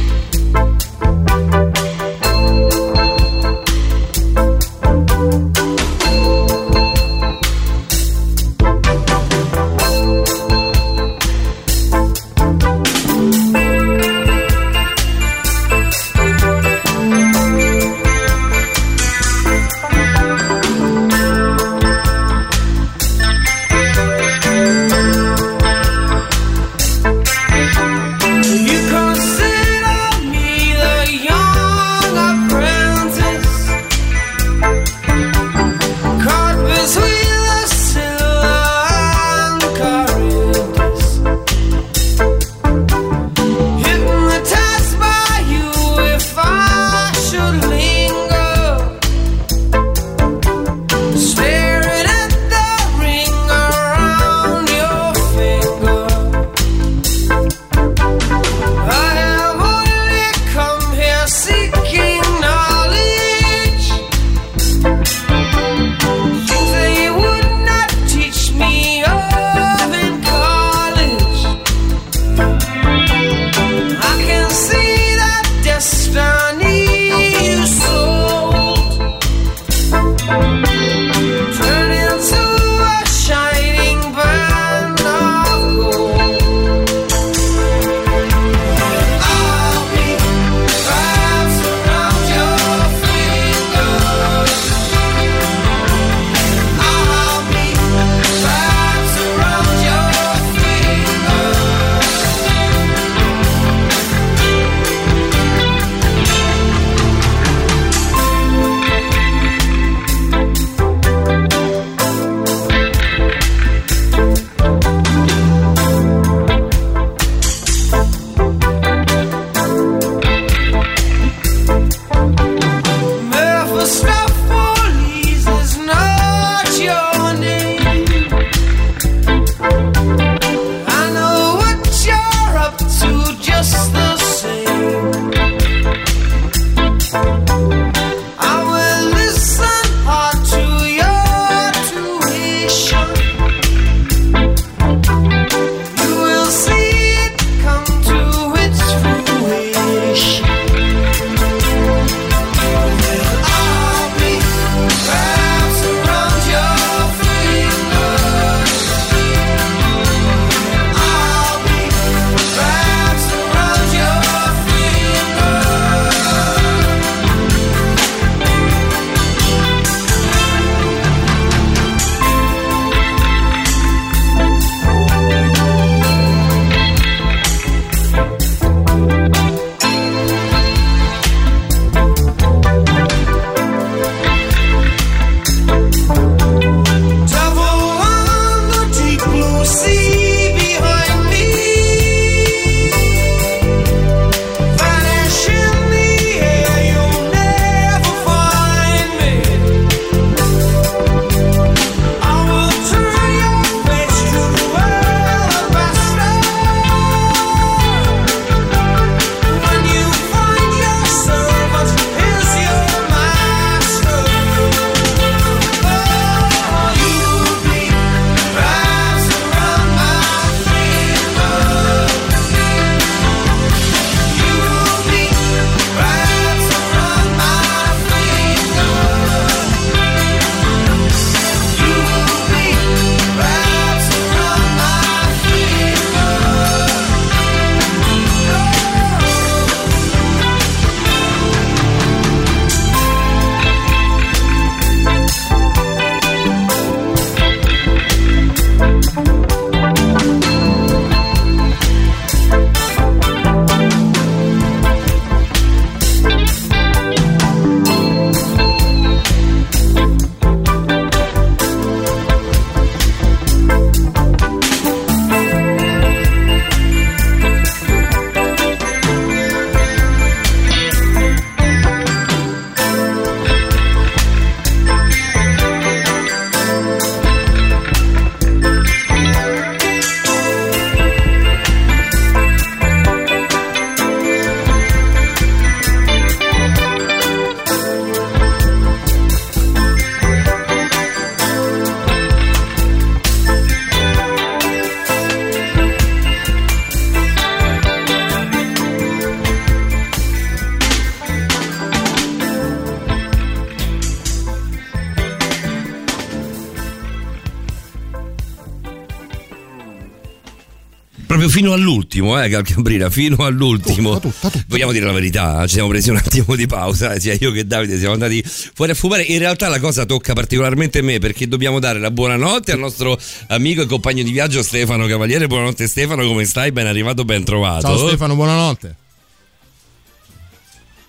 Fino 311.51 311.73
all'ultimo, 311.73 312.41
eh, 312.41 312.47
Calcabrina, 312.47 313.09
fino 313.09 313.43
all'ultimo. 313.43 314.21
Vogliamo 314.67 314.93
dire 314.93 315.05
la 315.05 315.11
verità, 315.11 315.67
ci 315.67 315.73
siamo 315.73 315.89
presi 315.89 316.09
un 316.09 316.15
attimo 316.15 316.55
di 316.55 316.65
pausa, 316.65 317.13
eh, 317.13 317.19
sia 317.21 317.35
io 317.37 317.51
che 317.51 317.67
Davide 317.67 317.97
siamo 317.97 318.13
andati 318.13 318.41
fuori 318.41 318.91
a 318.91 318.95
fumare. 318.95 319.23
In 319.23 319.37
realtà 319.39 319.67
la 319.67 319.79
cosa 319.79 320.05
tocca 320.05 320.31
particolarmente 320.31 321.01
me 321.01 321.19
perché 321.19 321.49
dobbiamo 321.49 321.79
dare 321.79 321.99
la 321.99 322.09
buonanotte 322.09 322.71
al 322.71 322.79
nostro 322.79 323.19
amico 323.47 323.81
e 323.81 323.85
compagno 323.85 324.23
di 324.23 324.31
viaggio 324.31 324.63
Stefano 324.63 325.05
Cavaliere. 325.07 325.47
Buonanotte 325.47 325.87
Stefano, 325.87 326.25
come 326.25 326.45
stai? 326.45 326.71
Ben 326.71 326.87
arrivato, 326.87 327.25
ben 327.25 327.43
trovato. 327.43 327.81
Ciao 327.81 328.07
Stefano, 328.07 328.35
buonanotte. 328.35 328.95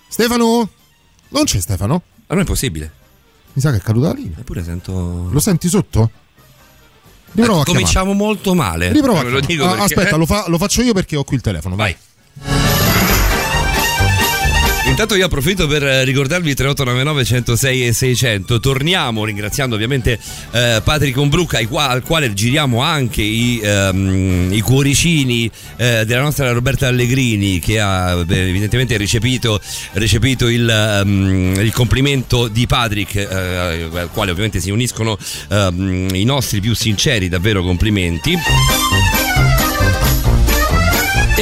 Stefano? 0.09 0.69
Non 1.29 1.43
c'è 1.45 1.61
Stefano? 1.61 2.03
Ma 2.27 2.35
non 2.35 2.43
è 2.43 2.45
possibile. 2.45 2.91
Mi 3.53 3.61
sa 3.61 3.71
che 3.71 3.77
è 3.77 3.81
caduta 3.81 4.07
la 4.09 4.13
linea. 4.15 4.39
Eppure 4.39 4.61
sento. 4.61 5.29
Lo 5.31 5.39
senti 5.39 5.69
sotto? 5.69 6.11
Riprova 7.33 7.61
a 7.61 7.63
chiamare. 7.63 7.63
Cominciamo 7.85 8.13
molto 8.13 8.53
male. 8.53 8.91
Riprova 8.91 9.19
a 9.19 9.23
lo 9.23 9.29
chiamare. 9.39 9.45
dico 9.47 9.63
Ah, 9.65 9.67
perché- 9.69 9.83
Aspetta, 9.83 10.15
lo, 10.15 10.25
fa- 10.25 10.45
lo 10.47 10.57
faccio 10.57 10.81
io 10.81 10.93
perché 10.93 11.15
ho 11.15 11.23
qui 11.23 11.35
il 11.35 11.41
telefono. 11.41 11.75
Vai. 11.75 11.95
Intanto 14.93 15.15
io 15.15 15.25
approfitto 15.25 15.65
per 15.65 15.83
eh, 15.83 16.03
ricordarvi 16.03 16.53
3899 16.53 17.25
106 17.25 17.87
e 17.87 17.93
600. 17.93 18.59
Torniamo 18.59 19.25
ringraziando 19.25 19.73
ovviamente 19.73 20.19
eh, 20.51 20.81
Patrick 20.83 21.17
Ombrucca 21.17 21.57
al 21.57 22.03
quale 22.03 22.31
giriamo 22.31 22.79
anche 22.79 23.23
i, 23.23 23.59
ehm, 23.61 24.53
i 24.53 24.61
cuoricini 24.61 25.49
eh, 25.77 26.03
della 26.05 26.21
nostra 26.21 26.51
Roberta 26.51 26.89
Allegrini 26.89 27.57
che 27.57 27.79
ha 27.79 28.23
beh, 28.23 28.49
evidentemente 28.49 28.95
recepito, 28.95 29.59
recepito 29.93 30.47
il, 30.47 30.69
ehm, 30.69 31.55
il 31.57 31.73
complimento 31.73 32.47
di 32.47 32.67
Patrick 32.67 33.15
eh, 33.15 33.25
al 33.25 34.09
quale 34.13 34.29
ovviamente 34.29 34.59
si 34.59 34.69
uniscono 34.69 35.17
ehm, 35.49 36.09
i 36.13 36.23
nostri 36.23 36.61
più 36.61 36.75
sinceri 36.75 37.29
davvero 37.29 37.63
complimenti. 37.63 38.37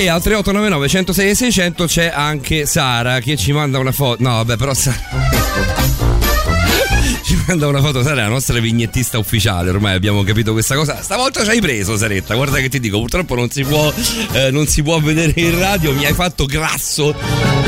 E 0.02 0.07
al 0.07 0.19
3899 0.19 0.88
106 0.88 1.30
e 1.30 1.36
600 1.36 1.86
c'è 1.86 2.11
anche 2.11 2.65
Sara 2.65 3.19
che 3.19 3.38
ci 3.38 3.52
manda 3.52 3.78
una 3.78 3.91
foto. 3.91 4.23
No, 4.23 4.32
vabbè, 4.32 4.57
però 4.57 4.73
Sara. 4.73 4.98
ci 7.23 7.40
manda 7.45 7.68
una 7.68 7.82
foto. 7.82 8.02
Sara 8.02 8.22
è 8.22 8.23
la 8.23 8.30
nostra 8.30 8.60
vignettista 8.60 9.19
ufficiale. 9.19 9.69
Ormai 9.69 9.94
abbiamo 9.94 10.23
capito 10.23 10.53
questa 10.53 10.73
cosa. 10.73 11.03
Stavolta 11.03 11.44
ci 11.44 11.52
hai 11.52 11.61
preso, 11.61 11.98
Saretta. 11.98 12.34
Guarda 12.34 12.57
che 12.57 12.69
ti 12.69 12.80
dico, 12.80 12.98
purtroppo 12.98 13.36
non 13.36 13.52
si 13.52 13.64
può, 13.64 13.94
eh, 14.32 14.49
non 14.49 14.65
si 14.65 14.82
può 14.82 14.99
vedere 14.99 15.34
in 15.36 15.60
radio. 15.60 15.94
Mi 15.94 16.03
hai 16.03 16.14
fatto 16.14 16.48
grasso, 16.48 17.14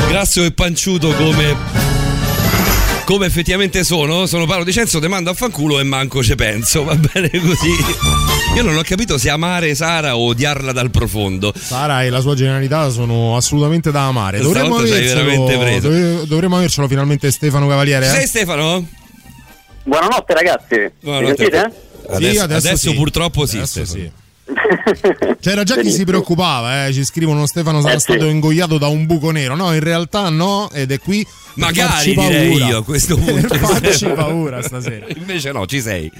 grasso 0.08 0.42
e 0.42 0.50
panciuto 0.50 1.14
come 1.14 2.03
come 3.04 3.26
effettivamente 3.26 3.84
sono, 3.84 4.26
sono 4.26 4.46
Paolo 4.46 4.64
Di 4.64 4.72
Cenzo, 4.72 4.98
te 4.98 5.08
mando 5.08 5.30
a 5.30 5.34
fanculo 5.34 5.78
e 5.78 5.82
manco 5.82 6.22
ce 6.22 6.34
penso, 6.34 6.84
va 6.84 6.94
bene 6.94 7.28
così. 7.30 7.70
Io 8.56 8.62
non 8.62 8.76
ho 8.76 8.82
capito 8.82 9.18
se 9.18 9.28
amare 9.30 9.74
Sara 9.74 10.16
o 10.16 10.28
odiarla 10.28 10.72
dal 10.72 10.90
profondo. 10.90 11.52
Sara 11.56 12.02
e 12.02 12.08
la 12.08 12.20
sua 12.20 12.34
genialità 12.34 12.88
sono 12.90 13.36
assolutamente 13.36 13.90
da 13.90 14.06
amare. 14.06 14.38
Dovremmo 14.38 14.84
ci 14.86 14.92
avercelo, 14.92 15.24
veramente 15.24 15.58
preso. 15.58 15.88
dove- 15.88 16.26
dovremmo 16.26 16.56
avercelo 16.56 16.88
finalmente 16.88 17.30
Stefano 17.30 17.68
Cavaliere. 17.68 18.06
Ci 18.06 18.12
eh? 18.12 18.14
sei 18.16 18.26
Stefano? 18.26 18.88
Buonanotte 19.82 20.34
ragazzi. 20.34 20.90
Buonanotte. 21.00 21.30
Mi 21.30 21.36
sentite? 21.36 21.82
Adesso, 22.06 22.42
adesso 22.42 22.68
adesso 22.68 22.90
sì. 22.90 22.94
purtroppo 22.94 23.46
sì. 23.46 23.56
Adesso 23.56 23.84
Stefano. 23.84 24.22
C'era 25.40 25.62
già 25.64 25.76
chi 25.76 25.90
si 25.90 26.04
preoccupava, 26.04 26.86
eh? 26.86 26.92
ci 26.92 27.04
scrivono 27.04 27.46
Stefano 27.46 27.80
sarà 27.80 27.94
Eh, 27.94 27.98
sì. 28.00 28.12
stato 28.12 28.26
ingoiato 28.26 28.78
da 28.78 28.88
un 28.88 29.06
buco 29.06 29.30
nero. 29.30 29.54
No, 29.56 29.72
in 29.72 29.80
realtà 29.80 30.28
no, 30.28 30.70
ed 30.72 30.92
è 30.92 30.98
qui. 30.98 31.24
per 31.24 31.32
Magari 31.54 32.14
direi 32.14 32.48
paura. 32.50 32.66
io 32.66 32.78
a 32.78 32.84
questo 32.84 33.16
punto. 33.16 33.46
Per 33.54 33.58
farci 33.58 34.06
paura 34.06 34.60
stasera. 34.62 35.06
Invece 35.16 35.52
no, 35.52 35.66
ci 35.66 35.80
sei. 35.80 36.10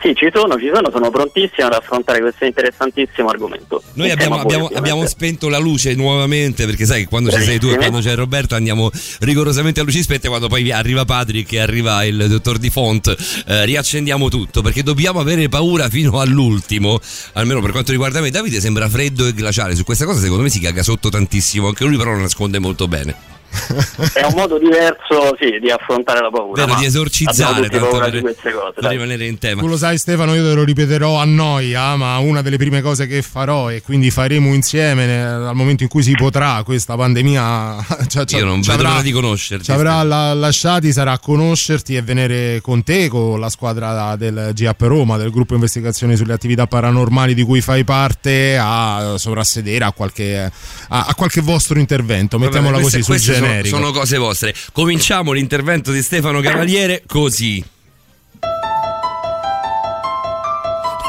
Sì, 0.00 0.14
ci 0.14 0.28
sono, 0.32 0.58
ci 0.58 0.70
sono, 0.72 0.90
sono 0.90 1.10
prontissimo 1.10 1.66
ad 1.66 1.72
affrontare 1.72 2.20
questo 2.20 2.44
interessantissimo 2.44 3.28
argomento. 3.28 3.82
Noi 3.94 4.10
abbiamo, 4.10 4.36
abbiamo- 4.40 4.70
abbiamo 4.72 5.06
spento 5.06 5.48
la 5.48 5.58
luce 5.58 5.94
nuovamente 5.94 6.66
perché 6.66 6.84
sai 6.84 7.02
che 7.02 7.08
quando 7.08 7.30
ci 7.30 7.42
sei 7.42 7.58
tu 7.58 7.68
e 7.68 7.76
quando 7.76 7.98
c'è 8.00 8.14
Roberto 8.14 8.54
andiamo 8.54 8.90
rigorosamente 9.20 9.80
a 9.80 9.82
luci 9.82 10.02
spente 10.02 10.28
quando 10.28 10.48
poi 10.48 10.70
arriva 10.70 11.04
Patrick 11.04 11.52
e 11.52 11.58
arriva 11.60 12.04
il 12.04 12.26
dottor 12.28 12.58
Di 12.58 12.70
Font 12.70 13.14
eh, 13.46 13.64
riaccendiamo 13.64 14.28
tutto 14.28 14.62
perché 14.62 14.82
dobbiamo 14.82 15.20
avere 15.20 15.48
paura 15.48 15.88
fino 15.88 16.20
all'ultimo 16.20 17.00
almeno 17.34 17.60
per 17.60 17.72
quanto 17.72 17.90
riguarda 17.90 18.20
me. 18.20 18.30
Davide 18.30 18.60
sembra 18.60 18.88
freddo 18.88 19.26
e 19.26 19.32
glaciale 19.32 19.74
su 19.74 19.84
questa 19.84 20.04
cosa 20.04 20.20
secondo 20.20 20.42
me 20.42 20.48
si 20.48 20.60
caga 20.60 20.82
sotto 20.82 21.08
tantissimo 21.08 21.68
anche 21.68 21.84
lui 21.84 21.96
però 21.96 22.12
lo 22.12 22.18
nasconde 22.20 22.58
molto 22.58 22.86
bene 22.88 23.37
È 24.12 24.24
un 24.24 24.34
modo 24.34 24.58
diverso 24.58 25.34
sì, 25.40 25.58
di 25.60 25.70
affrontare 25.70 26.20
la 26.20 26.30
paura. 26.30 26.64
Vero, 26.64 26.78
di 26.78 26.84
esorcizzare, 26.84 27.68
tanto 27.68 27.86
paura 27.86 28.04
per- 28.04 28.14
di 28.14 28.20
queste 28.20 28.52
cose. 28.52 28.72
per 28.80 28.90
rimanere 28.90 29.26
in 29.26 29.38
tema 29.38 29.60
Tu 29.62 29.66
lo 29.68 29.76
sai 29.76 29.98
Stefano, 29.98 30.34
io 30.34 30.42
te 30.42 30.54
lo 30.54 30.64
ripeterò 30.64 31.16
a 31.18 31.24
noia, 31.24 31.96
ma 31.96 32.18
una 32.18 32.42
delle 32.42 32.56
prime 32.58 32.80
cose 32.82 33.06
che 33.06 33.22
farò 33.22 33.70
e 33.70 33.82
quindi 33.82 34.10
faremo 34.10 34.52
insieme 34.54 35.06
dal 35.06 35.54
momento 35.54 35.82
in 35.82 35.88
cui 35.88 36.02
si 36.02 36.12
potrà 36.12 36.62
questa 36.64 36.94
pandemia 36.96 37.76
ci- 38.08 38.26
ci- 38.26 38.36
io 38.36 38.44
non 38.44 38.62
ci 38.62 38.68
vedo 38.70 38.80
avrà- 38.82 38.90
l'ora 38.90 39.02
di 39.02 39.12
conoscerti 39.12 39.64
ci 39.64 39.72
avrà 39.72 40.02
la- 40.02 40.34
lasciati, 40.34 40.92
sarà 40.92 41.18
conoscerti 41.18 41.96
e 41.96 42.02
venire 42.02 42.60
con 42.60 42.82
te, 42.84 43.08
con 43.08 43.40
la 43.40 43.48
squadra 43.48 44.14
del 44.16 44.52
GAP 44.54 44.80
Roma, 44.82 45.16
del 45.16 45.30
gruppo 45.30 45.54
investigazioni 45.54 46.16
sulle 46.16 46.32
attività 46.34 46.66
paranormali 46.66 47.34
di 47.34 47.42
cui 47.42 47.60
fai 47.60 47.84
parte, 47.84 48.56
a 48.60 49.14
sovrassedere 49.16 49.84
a 49.84 49.92
qualche, 49.92 50.50
a, 50.88 51.04
a 51.08 51.14
qualche 51.14 51.40
vostro 51.40 51.78
intervento, 51.78 52.38
mettiamola 52.38 52.72
Vabbè, 52.76 52.82
così 52.84 52.96
sul 53.02 53.14
queste 53.14 53.32
sono-. 53.48 53.66
Sono, 53.66 53.90
cose 53.92 54.16
vostre. 54.18 54.54
Cominciamo 54.72 55.32
l'intervento 55.32 55.90
di 55.92 56.02
Stefano 56.02 56.40
Cavaliere 56.40 57.02
così. 57.06 57.56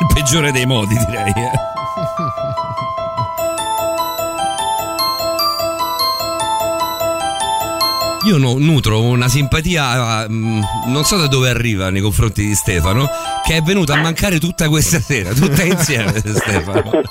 Il 0.02 0.08
peggiore 0.14 0.52
dei 0.52 0.66
modi, 0.66 0.96
direi. 1.06 1.34
eh. 1.36 1.52
Io 8.26 8.38
no- 8.38 8.58
nutro 8.58 9.02
una 9.02 9.30
simpatia, 9.30 10.28
mm, 10.30 10.62
non 10.88 11.04
so 11.06 11.16
da 11.18 11.28
dove 11.28 11.50
arriva 11.50 11.90
nei 11.90 12.02
confronti 12.02 12.46
di 12.46 12.54
Stefano, 12.54 13.08
che 13.46 13.56
è 13.58 13.62
venuta 13.62 13.94
a 13.94 14.02
mancare 14.02 14.40
tutta 14.40 14.68
questa 14.68 15.00
sera, 15.00 15.34
tutta 15.34 15.64
insieme, 15.64 16.20
Stefano. 16.20 17.02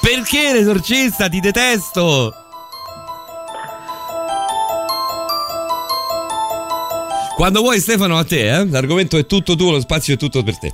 Perché 0.00 0.52
l'esorcista? 0.52 1.28
Ti 1.28 1.38
detesto! 1.40 2.34
Quando 7.42 7.60
vuoi 7.60 7.80
Stefano 7.80 8.18
a 8.18 8.24
te, 8.24 8.54
eh? 8.54 8.68
l'argomento 8.68 9.18
è 9.18 9.26
tutto 9.26 9.56
tuo, 9.56 9.72
lo 9.72 9.80
spazio 9.80 10.14
è 10.14 10.16
tutto 10.16 10.44
per 10.44 10.58
te. 10.60 10.72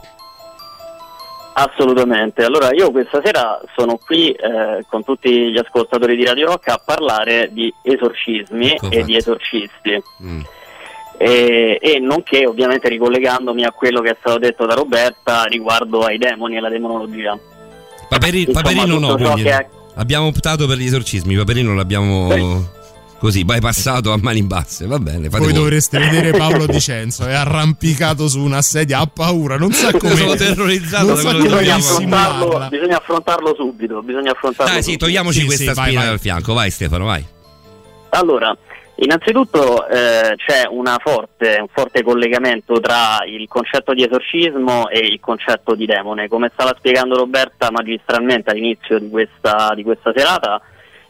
Assolutamente. 1.54 2.44
Allora 2.44 2.74
io 2.74 2.90
questa 2.90 3.22
sera 3.24 3.58
sono 3.74 3.96
qui 3.96 4.32
eh, 4.32 4.84
con 4.86 5.02
tutti 5.02 5.50
gli 5.50 5.56
ascoltatori 5.56 6.14
di 6.14 6.26
Radio 6.26 6.48
Rock 6.48 6.68
a 6.68 6.78
parlare 6.84 7.48
di 7.54 7.72
esorcismi 7.80 8.72
Ecco 8.72 8.90
e 8.90 8.96
fatto. 8.96 9.04
di 9.06 9.16
esorcisti. 9.16 10.02
Mm. 10.22 10.40
E, 11.16 11.78
e 11.80 11.98
nonché 12.00 12.44
ovviamente 12.44 12.90
ricollegandomi 12.90 13.64
a 13.64 13.72
quello 13.72 14.02
che 14.02 14.10
è 14.10 14.16
stato 14.20 14.36
detto 14.36 14.66
da 14.66 14.74
Roberta 14.74 15.44
riguardo 15.44 16.00
ai 16.00 16.18
demoni 16.18 16.56
e 16.56 16.58
alla 16.58 16.68
demonologia. 16.68 17.38
Paperi- 18.10 18.40
Insomma, 18.40 18.60
Paperino 18.60 18.98
no, 18.98 19.36
è- 19.36 19.68
abbiamo 19.94 20.26
optato 20.26 20.66
per 20.66 20.76
gli 20.76 20.84
esorcismi, 20.84 21.34
Paperino 21.34 21.74
l'abbiamo 21.74 22.76
così 23.18 23.44
bypassato 23.44 24.12
a 24.12 24.18
mani 24.20 24.42
basse, 24.42 24.86
va 24.86 24.98
bene. 24.98 25.28
Fate 25.28 25.44
Voi 25.44 25.52
voi. 25.52 25.62
dovreste 25.62 25.98
vedere 25.98 26.30
Paolo 26.30 26.66
Di 26.66 26.80
Cenzo, 26.80 27.26
è 27.26 27.34
arrampicato 27.34 28.28
su 28.28 28.40
una 28.40 28.62
sedia, 28.62 29.00
ha 29.00 29.06
paura, 29.06 29.56
non 29.56 29.72
sa 29.72 29.90
come. 29.92 30.14
Sono 30.16 30.34
terrorizzato 30.34 31.06
non 31.06 31.14
da 31.14 31.20
sa 31.20 31.28
quello 31.30 31.42
che 31.42 31.48
come 31.48 31.60
Bisogna 31.60 31.76
affrontarlo, 31.76 32.68
bisogna 32.68 32.96
affrontarlo 32.96 33.54
subito, 33.54 34.02
bisogna 34.02 34.30
affrontarlo 34.32 34.72
Dai, 34.72 34.82
sì, 34.82 34.96
togliamoci 34.96 35.40
Sì, 35.40 35.46
questa 35.46 35.74
sì, 35.74 35.80
spina 35.80 36.00
vai. 36.00 36.08
dal 36.08 36.20
fianco, 36.20 36.52
vai 36.54 36.70
Stefano, 36.70 37.04
vai. 37.04 37.24
Allora, 38.10 38.56
innanzitutto 38.96 39.86
eh, 39.88 40.34
c'è 40.36 40.66
una 40.70 40.96
forte, 41.02 41.58
un 41.60 41.68
forte 41.70 42.02
collegamento 42.02 42.80
tra 42.80 43.18
il 43.26 43.46
concetto 43.48 43.92
di 43.92 44.04
esorcismo 44.04 44.88
e 44.88 44.98
il 45.00 45.20
concetto 45.20 45.74
di 45.74 45.86
demone. 45.86 46.28
Come 46.28 46.50
stava 46.52 46.74
spiegando 46.76 47.16
Roberta 47.16 47.70
magistralmente 47.70 48.50
all'inizio 48.50 48.98
di 48.98 49.10
questa, 49.10 49.72
di 49.74 49.82
questa 49.82 50.12
serata, 50.16 50.60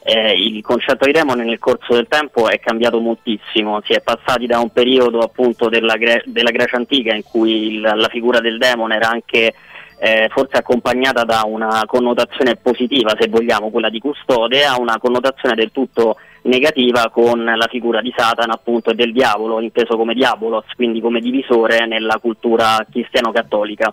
eh, 0.09 0.32
il 0.32 0.62
concetto 0.62 1.05
di 1.05 1.12
demone 1.12 1.44
nel 1.44 1.59
corso 1.59 1.93
del 1.93 2.06
tempo 2.09 2.48
è 2.48 2.59
cambiato 2.60 2.98
moltissimo. 2.98 3.82
Si 3.85 3.93
è 3.93 4.01
passati 4.01 4.47
da 4.47 4.59
un 4.59 4.70
periodo 4.70 5.18
appunto 5.18 5.68
della, 5.68 5.97
Gre- 5.97 6.22
della 6.24 6.51
Grecia 6.51 6.76
antica 6.76 7.14
in 7.14 7.22
cui 7.22 7.74
il- 7.74 7.80
la 7.80 8.09
figura 8.09 8.40
del 8.40 8.56
demone 8.56 8.97
era 8.97 9.10
anche 9.10 9.55
eh, 10.01 10.28
forse 10.30 10.59
accompagnata 10.59 11.24
da 11.24 11.43
una 11.44 11.82
connotazione 11.85 12.55
positiva, 12.55 13.16
se 13.18 13.28
vogliamo, 13.28 13.68
quella 13.68 13.89
di 13.90 13.98
custode, 13.98 14.64
a 14.64 14.78
una 14.78 14.97
connotazione 14.98 15.56
del 15.56 15.72
tutto 15.72 16.16
negativa 16.43 17.10
con 17.10 17.44
la 17.44 17.66
figura 17.68 18.01
di 18.01 18.14
Satana 18.16 18.55
appunto 18.55 18.90
e 18.90 18.94
del 18.94 19.12
diavolo, 19.12 19.60
inteso 19.60 19.97
come 19.97 20.14
diabolos, 20.14 20.66
quindi 20.76 21.01
come 21.01 21.20
divisore 21.20 21.85
nella 21.86 22.18
cultura 22.18 22.78
cristiano-cattolica. 22.89 23.93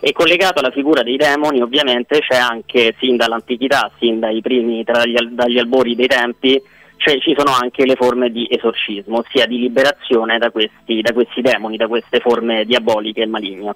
E 0.00 0.12
collegato 0.12 0.60
alla 0.60 0.70
figura 0.70 1.02
dei 1.02 1.16
demoni, 1.16 1.60
ovviamente, 1.60 2.20
c'è 2.20 2.36
anche 2.36 2.94
sin 2.98 3.16
dall'antichità, 3.16 3.90
sin 3.98 4.18
dai 4.18 4.40
primi, 4.40 4.82
gli, 4.82 5.14
dagli 5.30 5.58
albori 5.58 5.94
dei 5.94 6.06
tempi, 6.06 6.60
cioè, 6.96 7.18
ci 7.18 7.34
sono 7.36 7.52
anche 7.52 7.84
le 7.84 7.94
forme 7.94 8.30
di 8.30 8.46
esorcismo, 8.50 9.18
ossia 9.18 9.46
di 9.46 9.58
liberazione 9.58 10.38
da 10.38 10.50
questi, 10.50 11.00
da 11.02 11.12
questi 11.12 11.40
demoni, 11.40 11.76
da 11.76 11.88
queste 11.88 12.20
forme 12.20 12.64
diaboliche 12.64 13.22
e 13.22 13.26
maligne. 13.26 13.74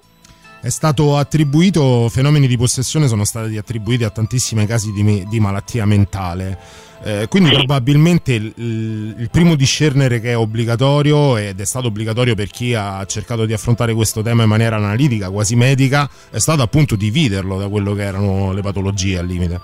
È 0.61 0.69
stato 0.69 1.17
attribuito, 1.17 2.07
fenomeni 2.09 2.45
di 2.45 2.55
possessione 2.55 3.07
sono 3.07 3.25
stati 3.25 3.57
attribuiti 3.57 4.03
a 4.03 4.11
tantissimi 4.11 4.67
casi 4.67 4.91
di, 4.91 5.25
di 5.27 5.39
malattia 5.39 5.87
mentale. 5.87 6.55
Eh, 7.03 7.25
quindi 7.27 7.49
probabilmente 7.49 8.33
il, 8.33 8.53
il 8.55 9.29
primo 9.31 9.55
discernere 9.55 10.21
che 10.21 10.29
è 10.33 10.37
obbligatorio 10.37 11.37
ed 11.37 11.59
è 11.59 11.65
stato 11.65 11.87
obbligatorio 11.87 12.35
per 12.35 12.49
chi 12.49 12.75
ha 12.75 13.03
cercato 13.07 13.45
di 13.45 13.53
affrontare 13.53 13.95
questo 13.95 14.21
tema 14.21 14.43
in 14.43 14.49
maniera 14.49 14.75
analitica, 14.75 15.31
quasi 15.31 15.55
medica, 15.55 16.07
è 16.29 16.37
stato 16.37 16.61
appunto 16.61 16.95
dividerlo 16.95 17.57
da 17.57 17.67
quello 17.67 17.95
che 17.95 18.03
erano 18.03 18.53
le 18.53 18.61
patologie 18.61 19.17
al 19.17 19.25
limite. 19.25 19.59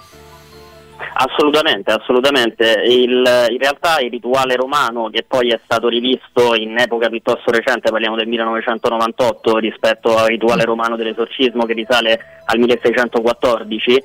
Assolutamente, 1.19 1.91
assolutamente. 1.91 2.83
Il- 2.85 3.47
in 3.49 3.57
realtà 3.57 3.99
il 4.01 4.11
rituale 4.11 4.55
romano, 4.55 5.09
che 5.09 5.23
poi 5.27 5.49
è 5.49 5.59
stato 5.63 5.87
rivisto 5.87 6.53
in 6.53 6.77
epoca 6.77 7.09
piuttosto 7.09 7.49
recente, 7.49 7.89
parliamo 7.89 8.15
del 8.15 8.27
1998 8.27 9.57
rispetto 9.57 10.15
al 10.15 10.27
rituale 10.27 10.63
romano 10.63 10.95
dell'esorcismo 10.95 11.65
che 11.65 11.73
risale 11.73 12.19
al 12.45 12.59
1614, 12.59 14.03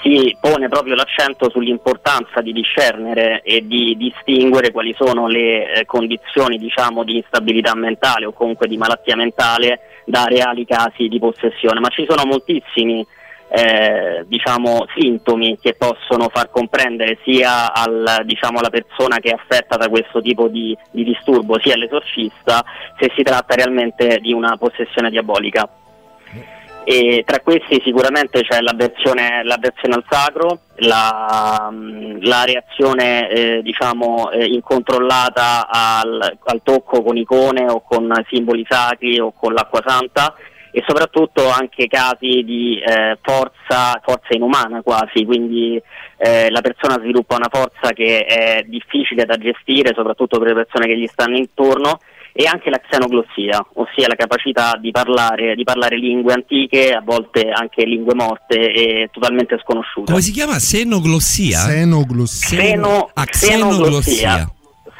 si 0.00 0.34
pone 0.40 0.68
proprio 0.68 0.94
l'accento 0.94 1.50
sull'importanza 1.50 2.40
di 2.40 2.52
discernere 2.52 3.42
e 3.42 3.66
di 3.66 3.94
distinguere 3.98 4.70
quali 4.70 4.94
sono 4.96 5.28
le 5.28 5.70
eh, 5.70 5.84
condizioni 5.84 6.56
diciamo, 6.56 7.04
di 7.04 7.16
instabilità 7.16 7.74
mentale 7.74 8.24
o 8.24 8.32
comunque 8.32 8.68
di 8.68 8.78
malattia 8.78 9.16
mentale 9.16 10.02
da 10.06 10.24
reali 10.24 10.64
casi 10.64 11.08
di 11.08 11.18
possessione. 11.18 11.80
Ma 11.80 11.88
ci 11.88 12.06
sono 12.08 12.24
moltissimi 12.24 13.04
eh, 13.56 14.24
diciamo, 14.26 14.84
sintomi 14.96 15.56
che 15.60 15.74
possono 15.74 16.28
far 16.28 16.50
comprendere 16.50 17.18
sia 17.22 17.72
al, 17.72 18.22
diciamo, 18.24 18.58
alla 18.58 18.70
persona 18.70 19.18
che 19.18 19.30
è 19.30 19.34
affetta 19.34 19.76
da 19.76 19.88
questo 19.88 20.20
tipo 20.20 20.48
di, 20.48 20.76
di 20.90 21.04
disturbo, 21.04 21.60
sia 21.60 21.74
all'esorcista, 21.74 22.64
se 22.98 23.12
si 23.14 23.22
tratta 23.22 23.54
realmente 23.54 24.18
di 24.20 24.32
una 24.32 24.56
possessione 24.56 25.08
diabolica. 25.08 25.68
E 26.82 27.22
tra 27.24 27.38
questi 27.40 27.80
sicuramente 27.82 28.42
c'è 28.42 28.60
l'avversione, 28.60 29.42
al 29.44 30.04
sacro, 30.10 30.58
la, 30.78 31.70
mh, 31.70 32.26
la 32.26 32.44
reazione 32.44 33.28
eh, 33.30 33.62
diciamo, 33.62 34.32
eh, 34.32 34.46
incontrollata 34.46 35.68
al, 35.70 36.38
al 36.44 36.60
tocco 36.64 37.04
con 37.04 37.16
icone 37.16 37.70
o 37.70 37.82
con 37.82 38.12
simboli 38.28 38.66
sacri 38.68 39.20
o 39.20 39.32
con 39.32 39.54
l'acqua 39.54 39.80
santa 39.86 40.34
e 40.76 40.82
soprattutto 40.84 41.48
anche 41.48 41.86
casi 41.86 42.42
di 42.42 42.80
eh, 42.80 43.16
forza, 43.22 44.00
forza 44.02 44.34
inumana 44.34 44.82
quasi, 44.82 45.24
quindi 45.24 45.80
eh, 46.16 46.50
la 46.50 46.60
persona 46.62 46.98
sviluppa 46.98 47.36
una 47.36 47.48
forza 47.48 47.92
che 47.92 48.24
è 48.24 48.64
difficile 48.66 49.24
da 49.24 49.36
gestire, 49.36 49.94
soprattutto 49.94 50.38
per 50.38 50.48
le 50.48 50.54
persone 50.54 50.86
che 50.86 50.98
gli 50.98 51.06
stanno 51.06 51.36
intorno, 51.36 52.00
e 52.32 52.46
anche 52.46 52.70
la 52.70 52.80
xenoglossia, 52.80 53.64
ossia 53.74 54.08
la 54.08 54.16
capacità 54.16 54.76
di 54.80 54.90
parlare, 54.90 55.54
di 55.54 55.62
parlare 55.62 55.96
lingue 55.96 56.32
antiche, 56.32 56.90
a 56.90 57.00
volte 57.00 57.48
anche 57.50 57.84
lingue 57.84 58.16
morte 58.16 58.72
e 58.72 59.08
totalmente 59.12 59.56
sconosciute. 59.62 60.10
Come 60.10 60.22
si 60.24 60.32
chiama? 60.32 60.58
Senoglossia? 60.58 61.66
Xenoglossia. 61.68 62.58
Xeno- 62.58 63.10
Ah, 63.14 63.24
xenoglossia. 63.26 64.02
xenoglossia. 64.02 64.52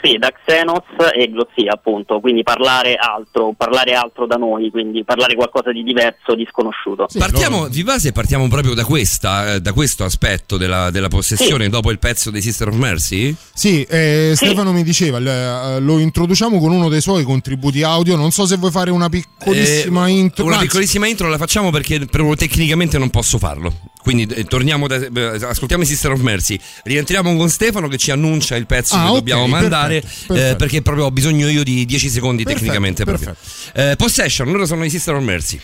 Sì, 0.04 0.18
da 0.18 0.30
xenos 0.44 0.84
e 1.16 1.30
glossia 1.30 1.72
appunto, 1.72 2.20
quindi 2.20 2.42
parlare 2.42 2.94
altro, 2.96 3.54
parlare 3.56 3.94
altro 3.94 4.26
da 4.26 4.36
noi, 4.36 4.70
quindi 4.70 5.02
parlare 5.02 5.34
qualcosa 5.34 5.72
di 5.72 5.82
diverso, 5.82 6.34
di 6.34 6.46
sconosciuto. 6.50 7.06
Partiamo 7.16 7.68
di 7.68 7.82
base 7.84 8.12
partiamo 8.12 8.46
proprio 8.48 8.74
da 8.74 8.84
questa, 8.84 9.54
eh, 9.54 9.60
da 9.62 9.72
questo 9.72 10.04
aspetto 10.04 10.58
della, 10.58 10.90
della 10.90 11.08
possessione 11.08 11.70
dopo 11.70 11.90
il 11.90 11.98
pezzo 11.98 12.30
dei 12.30 12.42
Sister 12.42 12.68
of 12.68 12.74
Mercy? 12.74 13.34
Sì, 13.54 13.82
eh, 13.84 14.32
Stefano 14.34 14.72
mi 14.72 14.82
diceva, 14.82 15.18
l- 15.18 15.26
eh, 15.26 15.80
lo 15.80 15.98
introduciamo 15.98 16.58
con 16.58 16.70
uno 16.72 16.90
dei 16.90 17.00
suoi 17.00 17.24
contributi 17.24 17.82
audio. 17.82 18.14
Non 18.16 18.30
so 18.30 18.44
se 18.44 18.56
vuoi 18.56 18.70
fare 18.70 18.90
una 18.90 19.08
piccolissima 19.08 20.06
Eh, 20.06 20.10
intro. 20.10 20.44
Una 20.44 20.58
piccolissima 20.58 21.06
intro 21.06 21.28
la 21.28 21.38
facciamo 21.38 21.70
perché 21.70 21.98
proprio 22.00 22.36
tecnicamente 22.36 22.98
non 22.98 23.08
posso 23.08 23.38
farlo. 23.38 23.72
Quindi 24.04 24.26
eh, 24.26 24.44
torniamo 24.44 24.86
da, 24.86 24.96
eh, 24.96 25.38
ascoltiamo 25.46 25.82
i 25.82 25.86
Sister 25.86 26.10
of 26.12 26.20
Mercy, 26.20 26.60
rientriamo 26.84 27.34
con 27.36 27.48
Stefano 27.48 27.88
che 27.88 27.96
ci 27.96 28.10
annuncia 28.10 28.54
il 28.54 28.66
pezzo 28.66 28.94
Ah, 28.96 29.04
che 29.04 29.08
ok, 29.08 29.14
dobbiamo 29.14 29.46
mandare 29.46 30.00
perfetto, 30.02 30.34
eh, 30.34 30.36
perfetto. 30.36 30.56
perché 30.56 30.82
proprio 30.82 31.04
ho 31.06 31.10
bisogno 31.10 31.48
io 31.48 31.64
di 31.64 31.86
10 31.86 32.10
secondi 32.10 32.42
Perfetto, 32.42 32.70
tecnicamente. 32.70 33.36
Eh, 33.72 33.96
Possession, 33.96 34.50
loro 34.50 34.66
sono 34.66 34.84
i 34.84 34.90
Sister 34.90 35.14
of 35.14 35.22
Mercy. 35.22 35.58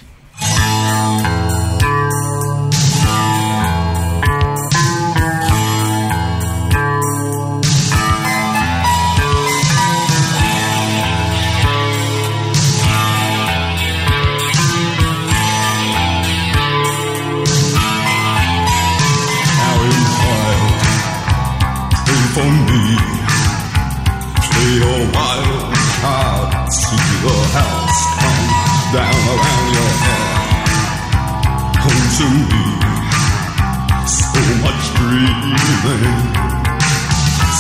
breathing. 35.10 36.16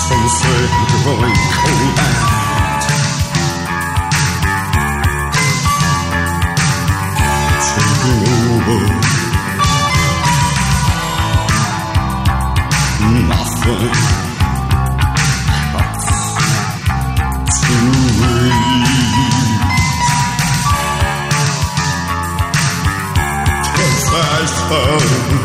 Sunset 0.06 0.70
growing 1.02 1.38
cold 1.58 1.98
out. 1.98 2.40
Over. 8.02 8.80
Nothing. 13.28 13.94
Cause 23.76 24.06
I 24.12 25.39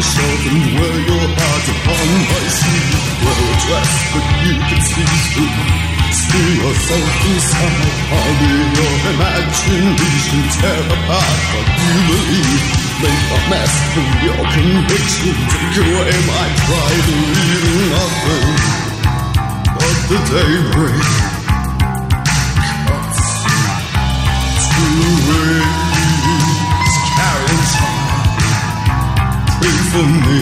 a 0.00 0.48
and 0.48 0.80
wear 0.80 0.96
your 0.96 1.26
heart 1.36 1.66
upon 1.68 2.08
my 2.24 2.44
sleeve. 2.48 2.96
Wear 3.20 3.36
a 3.36 3.56
dress 3.60 3.92
that 4.16 4.26
you 4.40 4.54
can 4.56 4.80
see 4.80 5.12
through. 5.36 6.00
See 6.10 6.50
yourself 6.56 7.12
inside. 7.28 7.84
I'll 8.08 8.34
be 8.40 8.52
your 8.80 8.96
imagination. 9.12 10.40
Tear 10.56 10.84
apart 10.88 11.40
what 11.52 11.68
you 11.68 11.96
believe. 12.08 12.64
Make 13.04 13.24
a 13.28 13.40
mess 13.52 13.74
of 14.00 14.08
your 14.24 14.40
conviction. 14.56 15.36
Take 15.52 15.76
away 15.84 16.16
my 16.32 16.46
pride 16.64 17.08
and 17.12 17.24
leave 17.36 17.68
nothing 17.92 18.48
but 19.76 19.96
the 20.08 20.18
daybreak. 20.32 21.08
Cuts 22.88 23.20
to. 24.72 25.79
For 29.90 30.06
me. 30.06 30.40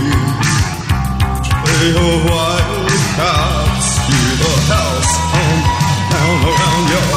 Play 1.65 1.91
a 1.97 2.11
wild 2.29 2.91
card, 3.17 3.81
see 3.81 4.27
the 4.43 4.53
house 4.73 5.13
come 5.33 5.63
down 6.13 6.39
around 6.51 6.85
your 6.93 7.09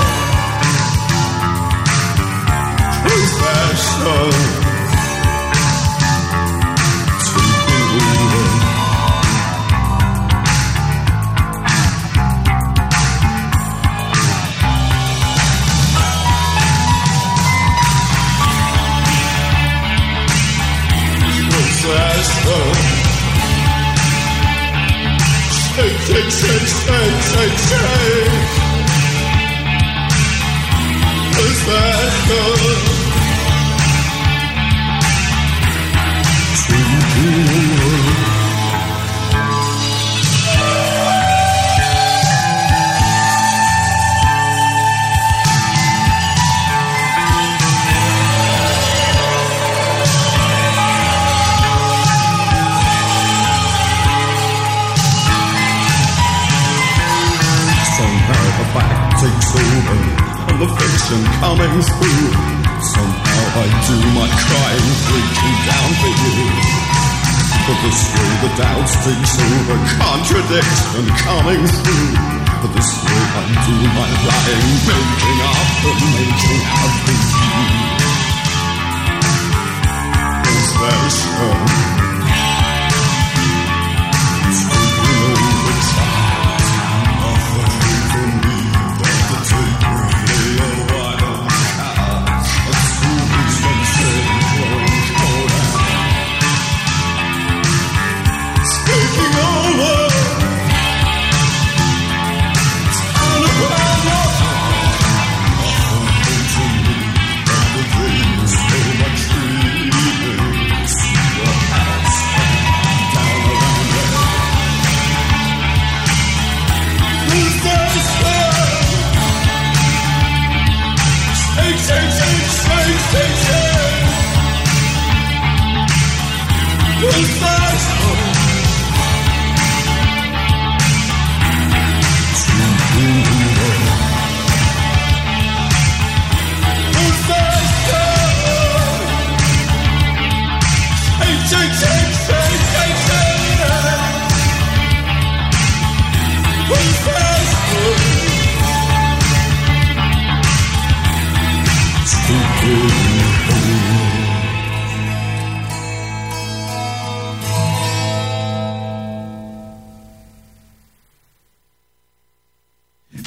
possession. 3.03 4.29
Taking 4.41 4.60
shake, 26.39 26.67
shake, 26.83 27.21
shake, 27.31 27.57
shake. 27.67 28.61
Is 31.45 31.59
that 31.67 32.11
good? 32.27 32.90
Coming 61.41 61.81
through. 61.83 62.29
Somehow 62.95 63.43
I 63.59 63.67
do 63.85 63.97
my 64.15 64.29
crying, 64.29 64.89
breaking 65.09 65.57
down 65.67 65.89
for 65.99 66.13
you. 66.21 66.47
But 67.67 67.77
this 67.83 68.01
way 68.13 68.31
the 68.41 68.51
doubts 68.57 68.93
takes 69.05 69.35
over, 69.41 69.77
contradict 69.99 70.79
and 70.97 71.07
coming 71.25 71.63
through. 71.65 72.13
But 72.61 72.71
this 72.77 72.91
way 73.03 73.21
I 73.35 73.43
do 73.65 73.75
my 73.97 74.09
lying, 74.29 74.69
making 74.87 75.39
up 75.49 75.69
and 75.89 76.01
making 76.15 76.63
out 76.71 76.93
for 77.03 77.17
you. 77.31 77.59
Is 80.51 80.69
there 80.79 81.09
some 81.09 81.91
Speaking 81.91 82.00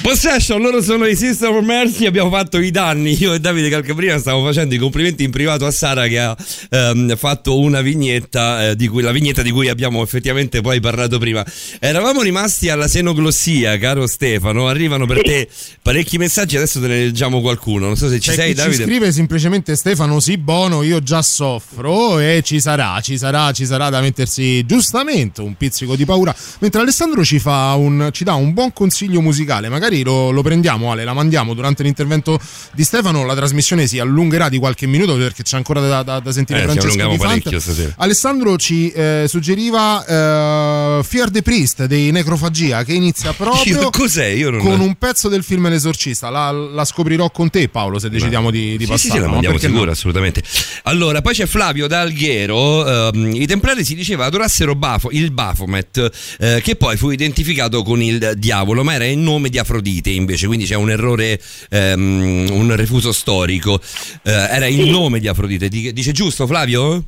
Possession, 0.05 0.61
loro 0.61 0.83
sono 0.83 1.07
i 1.07 1.15
Sister 1.15 1.49
of 1.49 1.65
Mercy, 1.65 2.05
abbiamo 2.05 2.29
fatto 2.29 2.59
i 2.59 2.69
danni, 2.69 3.19
io 3.19 3.33
e 3.33 3.39
Davide 3.39 3.69
Calcaprina 3.69 4.19
stavo 4.19 4.45
facendo 4.45 4.75
i 4.75 4.77
complimenti 4.77 5.23
in 5.23 5.31
privato 5.31 5.65
a 5.65 5.71
Sara 5.71 6.05
che 6.05 6.19
ha 6.19 6.37
ehm, 6.69 7.15
fatto 7.15 7.57
una 7.57 7.81
vignetta, 7.81 8.69
eh, 8.69 8.75
di 8.75 8.87
cui, 8.87 9.01
la 9.01 9.11
vignetta 9.11 9.41
di 9.41 9.49
cui 9.49 9.67
abbiamo 9.67 10.03
effettivamente 10.03 10.61
poi 10.61 10.79
parlato 10.79 11.17
prima. 11.17 11.43
Eravamo 11.79 12.21
rimasti 12.21 12.69
alla 12.69 12.87
senoglossia, 12.87 13.79
caro 13.79 14.05
Stefano, 14.05 14.67
arrivano 14.67 15.07
per 15.07 15.23
te 15.23 15.47
parecchi 15.81 16.19
messaggi, 16.19 16.55
adesso 16.55 16.79
te 16.79 16.85
ne 16.85 16.99
leggiamo 17.05 17.41
qualcuno, 17.41 17.87
non 17.87 17.97
so 17.97 18.07
se 18.07 18.19
ci 18.19 18.29
C'è 18.29 18.35
sei 18.35 18.53
Davide. 18.53 18.75
ci 18.75 18.83
scrive 18.83 19.11
semplicemente 19.11 19.75
Stefano 19.75 20.19
sì 20.19 20.37
buono 20.37 20.83
io 20.83 21.01
già 21.01 21.23
soffro 21.23 22.19
e 22.19 22.43
ci 22.43 22.59
sarà 22.59 22.99
ci 23.01 23.17
sarà 23.17 23.51
ci 23.53 23.65
sarà 23.65 23.89
da 23.89 24.01
mettersi 24.01 24.63
giustamente 24.67 25.41
un 25.41 25.55
pizzico 25.55 25.95
di 25.95 26.05
paura. 26.05 26.33
Mentre 26.59 26.81
Alessandro 26.81 27.25
ci 27.25 27.39
fa 27.39 27.73
un 27.73 28.09
ci 28.11 28.23
dà 28.23 28.35
un 28.35 28.53
buon 28.53 28.71
consiglio 28.71 29.19
musicale. 29.19 29.67
Magari 29.67 29.93
lo, 30.03 30.31
lo 30.31 30.41
prendiamo 30.41 30.91
Ale 30.91 31.03
la 31.03 31.13
mandiamo 31.13 31.53
durante 31.53 31.83
l'intervento 31.83 32.39
di 32.73 32.83
Stefano 32.83 33.25
la 33.25 33.35
trasmissione 33.35 33.87
si 33.87 33.99
allungherà 33.99 34.49
di 34.49 34.57
qualche 34.57 34.85
minuto 34.87 35.15
perché 35.17 35.43
c'è 35.43 35.57
ancora 35.57 35.79
da, 35.81 36.03
da- 36.03 36.19
da 36.19 36.31
sentire 36.31 36.59
Eh, 36.59 36.63
Francesco 36.63 37.07
Di 37.49 37.59
stasera. 37.59 37.93
Alessandro 37.97 38.57
ci 38.57 38.89
eh, 38.91 39.25
suggeriva 39.27 40.05
eh, 40.05 41.03
Fear 41.03 41.29
the 41.31 41.41
Priest 41.41 41.85
dei 41.85 42.11
Necrofagia 42.11 42.83
che 42.83 42.93
inizia 42.93 43.33
proprio 43.37 43.81
Io- 43.81 43.89
cos'è? 43.89 44.25
Io 44.27 44.49
non- 44.49 44.59
con 44.61 44.79
un 44.79 44.95
pezzo 44.95 45.27
del 45.29 45.43
film 45.43 45.69
L'esorcista 45.69 46.29
la, 46.29 46.51
la 46.51 46.85
scoprirò 46.85 47.29
con 47.31 47.49
te 47.49 47.69
Paolo 47.69 47.99
se 47.99 48.09
decidiamo 48.09 48.51
di, 48.51 48.77
di 48.77 48.85
Sì, 48.85 48.91
sì, 48.93 48.97
sì, 48.97 49.07
passarla 49.07 49.19
la 49.21 49.25
ma 49.27 49.31
mandiamo 49.33 49.55
perché 49.55 49.67
no? 49.69 49.73
sicuro, 49.75 49.91
assolutamente. 49.91 50.43
Allora, 50.83 51.21
poi 51.21 51.33
c'è 51.33 51.45
Flavio 51.45 51.87
da 51.87 52.01
Alghero. 52.01 53.09
ehm, 53.11 53.31
I 53.35 53.45
templari 53.47 53.83
si 53.83 53.95
diceva 53.95 54.25
adorassero 54.25 54.75
Bafo- 54.75 55.09
il 55.11 55.31
Baphomet, 55.31 56.11
eh, 56.39 56.61
che 56.63 56.75
poi 56.75 56.97
fu 56.97 57.09
identificato 57.09 57.83
con 57.83 58.01
il 58.01 58.33
diavolo, 58.37 58.83
ma 58.83 58.93
era 58.93 59.05
in 59.05 59.23
nome 59.23 59.49
di 59.49 59.57
Afrodite 59.57 59.83
invece, 59.89 60.47
quindi 60.47 60.65
c'è 60.65 60.75
un 60.75 60.89
errore, 60.89 61.39
ehm, 61.69 62.47
un 62.51 62.75
refuso 62.75 63.11
storico. 63.11 63.79
Eh, 64.23 64.31
era 64.31 64.65
in 64.67 64.89
nome 64.89 65.19
di 65.19 65.27
Afrodite. 65.27 65.67
Di- 65.67 65.93
Dice 65.93 66.11
giusto, 66.11 66.47
Flavio? 66.47 67.03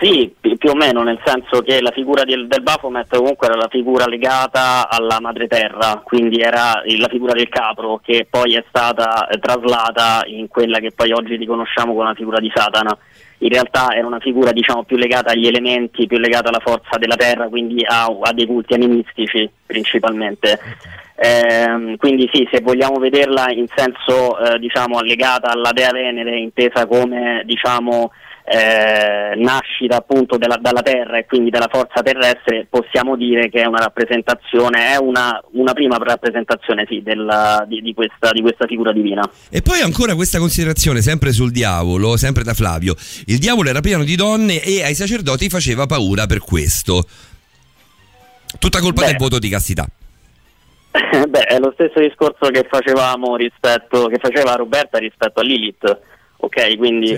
Sì, 0.00 0.32
pi- 0.40 0.56
più 0.56 0.70
o 0.70 0.74
meno, 0.74 1.04
nel 1.04 1.20
senso 1.24 1.62
che 1.62 1.80
la 1.80 1.92
figura 1.92 2.24
del, 2.24 2.48
del 2.48 2.62
Baphomet 2.62 3.06
comunque 3.08 3.46
era 3.46 3.56
la 3.56 3.68
figura 3.70 4.06
legata 4.06 4.88
alla 4.90 5.20
madre 5.20 5.46
terra, 5.46 6.00
quindi 6.04 6.40
era 6.40 6.82
il- 6.86 6.98
la 6.98 7.06
figura 7.08 7.34
del 7.34 7.48
capro 7.48 8.00
che 8.02 8.26
poi 8.28 8.54
è 8.56 8.64
stata 8.68 9.28
eh, 9.28 9.38
traslata 9.38 10.24
in 10.26 10.48
quella 10.48 10.80
che 10.80 10.90
poi 10.90 11.12
oggi 11.12 11.36
riconosciamo 11.36 11.92
come 11.92 12.06
la 12.06 12.14
figura 12.14 12.40
di 12.40 12.50
Satana. 12.52 12.96
In 13.38 13.48
realtà 13.48 13.94
era 13.94 14.06
una 14.06 14.18
figura 14.20 14.50
diciamo 14.52 14.82
più 14.82 14.96
legata 14.96 15.32
agli 15.32 15.46
elementi, 15.46 16.06
più 16.08 16.18
legata 16.18 16.48
alla 16.48 16.60
forza 16.64 16.96
della 16.98 17.16
terra, 17.16 17.48
quindi 17.48 17.84
a, 17.86 18.06
a 18.06 18.32
dei 18.32 18.46
culti 18.46 18.74
animistici 18.74 19.48
principalmente. 19.66 20.58
Ehm, 21.24 21.96
quindi 21.98 22.28
sì, 22.32 22.48
se 22.50 22.60
vogliamo 22.62 22.98
vederla 22.98 23.46
in 23.52 23.66
senso 23.72 24.36
eh, 24.40 24.58
diciamo 24.58 25.00
legata 25.02 25.52
alla 25.52 25.70
dea 25.72 25.92
Venere, 25.92 26.36
intesa 26.40 26.84
come 26.86 27.42
diciamo 27.46 28.10
eh, 28.44 29.36
nascita 29.36 29.98
appunto 29.98 30.36
della- 30.36 30.58
dalla 30.60 30.82
terra 30.82 31.18
e 31.18 31.26
quindi 31.26 31.48
dalla 31.48 31.68
forza 31.70 32.02
terrestre, 32.02 32.66
possiamo 32.68 33.14
dire 33.16 33.48
che 33.48 33.62
è 33.62 33.66
una 33.66 33.78
rappresentazione, 33.78 34.88
è 34.88 34.96
una, 34.96 35.40
una 35.52 35.72
prima 35.74 35.96
rappresentazione 35.96 36.86
sì, 36.88 37.02
della- 37.04 37.64
di, 37.68 37.80
di 37.80 37.94
questa, 37.94 38.32
di 38.32 38.40
questa 38.40 38.66
figura 38.66 38.90
divina. 38.90 39.22
E 39.48 39.62
poi 39.62 39.80
ancora 39.80 40.16
questa 40.16 40.40
considerazione, 40.40 41.02
sempre 41.02 41.30
sul 41.30 41.52
diavolo, 41.52 42.16
sempre 42.16 42.42
da 42.42 42.52
Flavio. 42.52 42.96
Il 43.26 43.38
diavolo 43.38 43.68
era 43.68 43.80
pieno 43.80 44.02
di 44.02 44.16
donne 44.16 44.60
e 44.60 44.82
ai 44.82 44.96
sacerdoti 44.96 45.48
faceva 45.48 45.86
paura 45.86 46.26
per 46.26 46.40
questo. 46.40 47.04
Tutta 48.58 48.80
colpa 48.80 49.02
Beh. 49.02 49.06
del 49.06 49.16
voto 49.18 49.38
di 49.38 49.48
castità. 49.48 49.86
Beh, 51.28 51.44
è 51.44 51.58
lo 51.58 51.72
stesso 51.74 52.00
discorso 52.00 52.50
che 52.50 52.66
facevamo 52.68 53.36
rispetto, 53.36 54.06
che 54.06 54.18
faceva 54.18 54.54
Roberta 54.54 54.98
rispetto 54.98 55.40
a 55.40 55.42
Lilith, 55.42 55.98
ok? 56.36 56.76
Quindi 56.76 57.12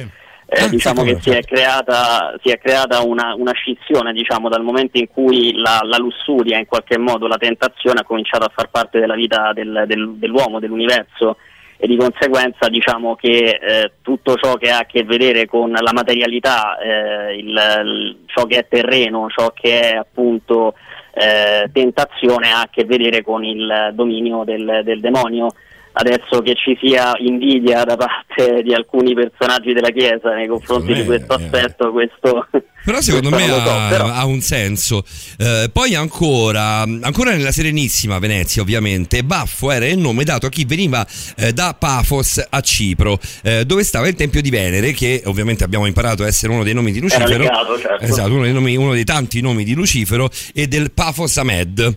eh, 0.47 0.69
diciamo 0.69 1.03
sì, 1.03 1.07
che 1.07 1.20
si 1.20 1.31
è 1.31 1.41
creata, 1.43 2.35
si 2.43 2.51
è 2.51 2.59
creata 2.59 3.01
una, 3.03 3.35
una 3.35 3.53
scissione 3.53 4.12
diciamo, 4.12 4.49
dal 4.49 4.62
momento 4.62 4.99
in 4.99 5.09
cui 5.09 5.55
la, 5.57 5.81
la 5.83 5.97
lussuria, 5.97 6.59
in 6.59 6.67
qualche 6.67 6.99
modo 6.99 7.27
la 7.27 7.39
tentazione 7.39 8.01
ha 8.01 8.05
cominciato 8.05 8.44
a 8.44 8.53
far 8.55 8.69
parte 8.70 9.01
della 9.01 9.15
vita 9.15 9.53
del- 9.53 9.85
del- 9.86 10.15
dell'uomo, 10.17 10.61
dell'universo. 10.61 11.39
E 11.77 11.89
di 11.89 11.97
conseguenza 11.97 12.69
diciamo 12.69 13.17
che 13.17 13.59
eh, 13.61 13.93
tutto 14.01 14.36
ciò 14.36 14.55
che 14.55 14.70
ha 14.70 14.78
a 14.78 14.86
che 14.86 15.03
vedere 15.03 15.47
con 15.47 15.70
la 15.73 15.93
materialità, 15.93 16.78
eh, 16.78 17.36
il- 17.36 17.83
il- 17.85 18.17
ciò 18.27 18.44
che 18.47 18.59
è 18.59 18.67
terreno, 18.69 19.27
ciò 19.28 19.51
che 19.51 19.81
è 19.81 19.97
appunto 19.97 20.75
eh, 21.15 21.70
tentazione 21.73 22.51
ha 22.52 22.62
a 22.62 22.68
che 22.70 22.84
vedere 22.84 23.23
con 23.23 23.44
il 23.44 23.91
dominio 23.94 24.44
del, 24.44 24.83
del 24.84 25.01
demonio. 25.01 25.49
Adesso 25.97 26.42
che 26.42 26.55
ci 26.56 26.76
sia 26.82 27.12
invidia 27.18 27.84
da 27.84 27.97
parte 27.97 28.62
di 28.64 28.74
alcuni 28.74 29.14
personaggi 29.14 29.73
della 29.73 29.90
Chiesa 29.90 30.34
nei 30.34 30.48
confronti 30.48 30.92
di 30.92 31.05
questo 31.05 31.34
aspetto, 31.34 31.92
questo 31.92 32.48
Però 32.84 33.00
secondo 33.00 33.31
me 33.31 33.36
questo 33.48 33.60
so, 33.60 33.70
ha, 33.70 33.89
però- 33.89 34.08
ha 34.08 34.26
un 34.26 34.40
senso. 34.40 35.05
Eh, 35.39 35.70
poi 35.73 35.94
ancora, 35.94 36.81
ancora 36.81 37.31
nella 37.31 37.52
Serenissima 37.52 38.18
Venezia, 38.18 38.60
ovviamente, 38.60 39.23
Baffo 39.23 39.70
era 39.70 39.86
il 39.86 39.97
nome 39.97 40.24
dato 40.24 40.47
a 40.47 40.48
chi 40.50 40.64
veniva 40.64 41.06
eh, 41.36 41.52
da 41.52 41.74
Pafos 41.78 42.44
a 42.50 42.60
Cipro, 42.60 43.18
eh, 43.42 43.64
dove 43.64 43.84
stava 43.84 44.08
il 44.08 44.16
Tempio 44.16 44.42
di 44.42 44.50
Venere, 44.50 44.92
che 44.92 45.23
ovviamente 45.26 45.62
abbiamo 45.64 45.86
imparato 45.86 46.24
a 46.24 46.26
essere 46.26 46.52
uno 46.52 46.64
dei 46.64 46.74
nomi 46.74 46.90
di 46.92 47.00
Lucifero. 47.00 47.39
legato, 47.39 47.78
certo. 47.78 48.05
Esatto, 48.05 48.32
uno 48.32 48.42
dei, 48.42 48.52
nomi- 48.52 48.76
uno 48.76 48.92
dei 48.92 49.05
tanti 49.05 49.40
nomi 49.40 49.62
di 49.64 49.74
Lucifero 49.74 50.28
e 50.52 50.66
del 50.66 50.90
Pafos 50.90 51.36
Ahmed. 51.39 51.97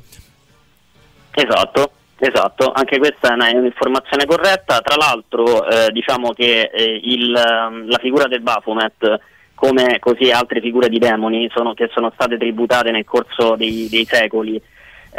Esatto, 1.34 1.92
esatto, 2.20 2.72
anche 2.72 2.98
questa 2.98 3.36
è 3.36 3.56
un'informazione 3.56 4.26
corretta. 4.26 4.80
Tra 4.82 4.96
l'altro 4.96 5.68
eh, 5.68 5.92
diciamo 5.92 6.32
che 6.32 6.70
eh, 6.74 7.00
il, 7.04 7.36
ehm, 7.36 7.90
la 7.90 7.98
figura 8.00 8.28
del 8.28 8.42
Baphomet, 8.42 9.20
come 9.56 9.98
così 10.00 10.32
altre 10.32 10.62
figure 10.62 10.90
di 10.90 11.00
demoni 11.00 11.50
sono- 11.54 11.74
che 11.74 11.90
sono 11.94 12.12
state 12.14 12.38
tributate 12.38 12.92
nel 12.92 13.06
corso 13.06 13.56
dei, 13.56 13.88
dei 13.90 14.06
secoli 14.06 14.62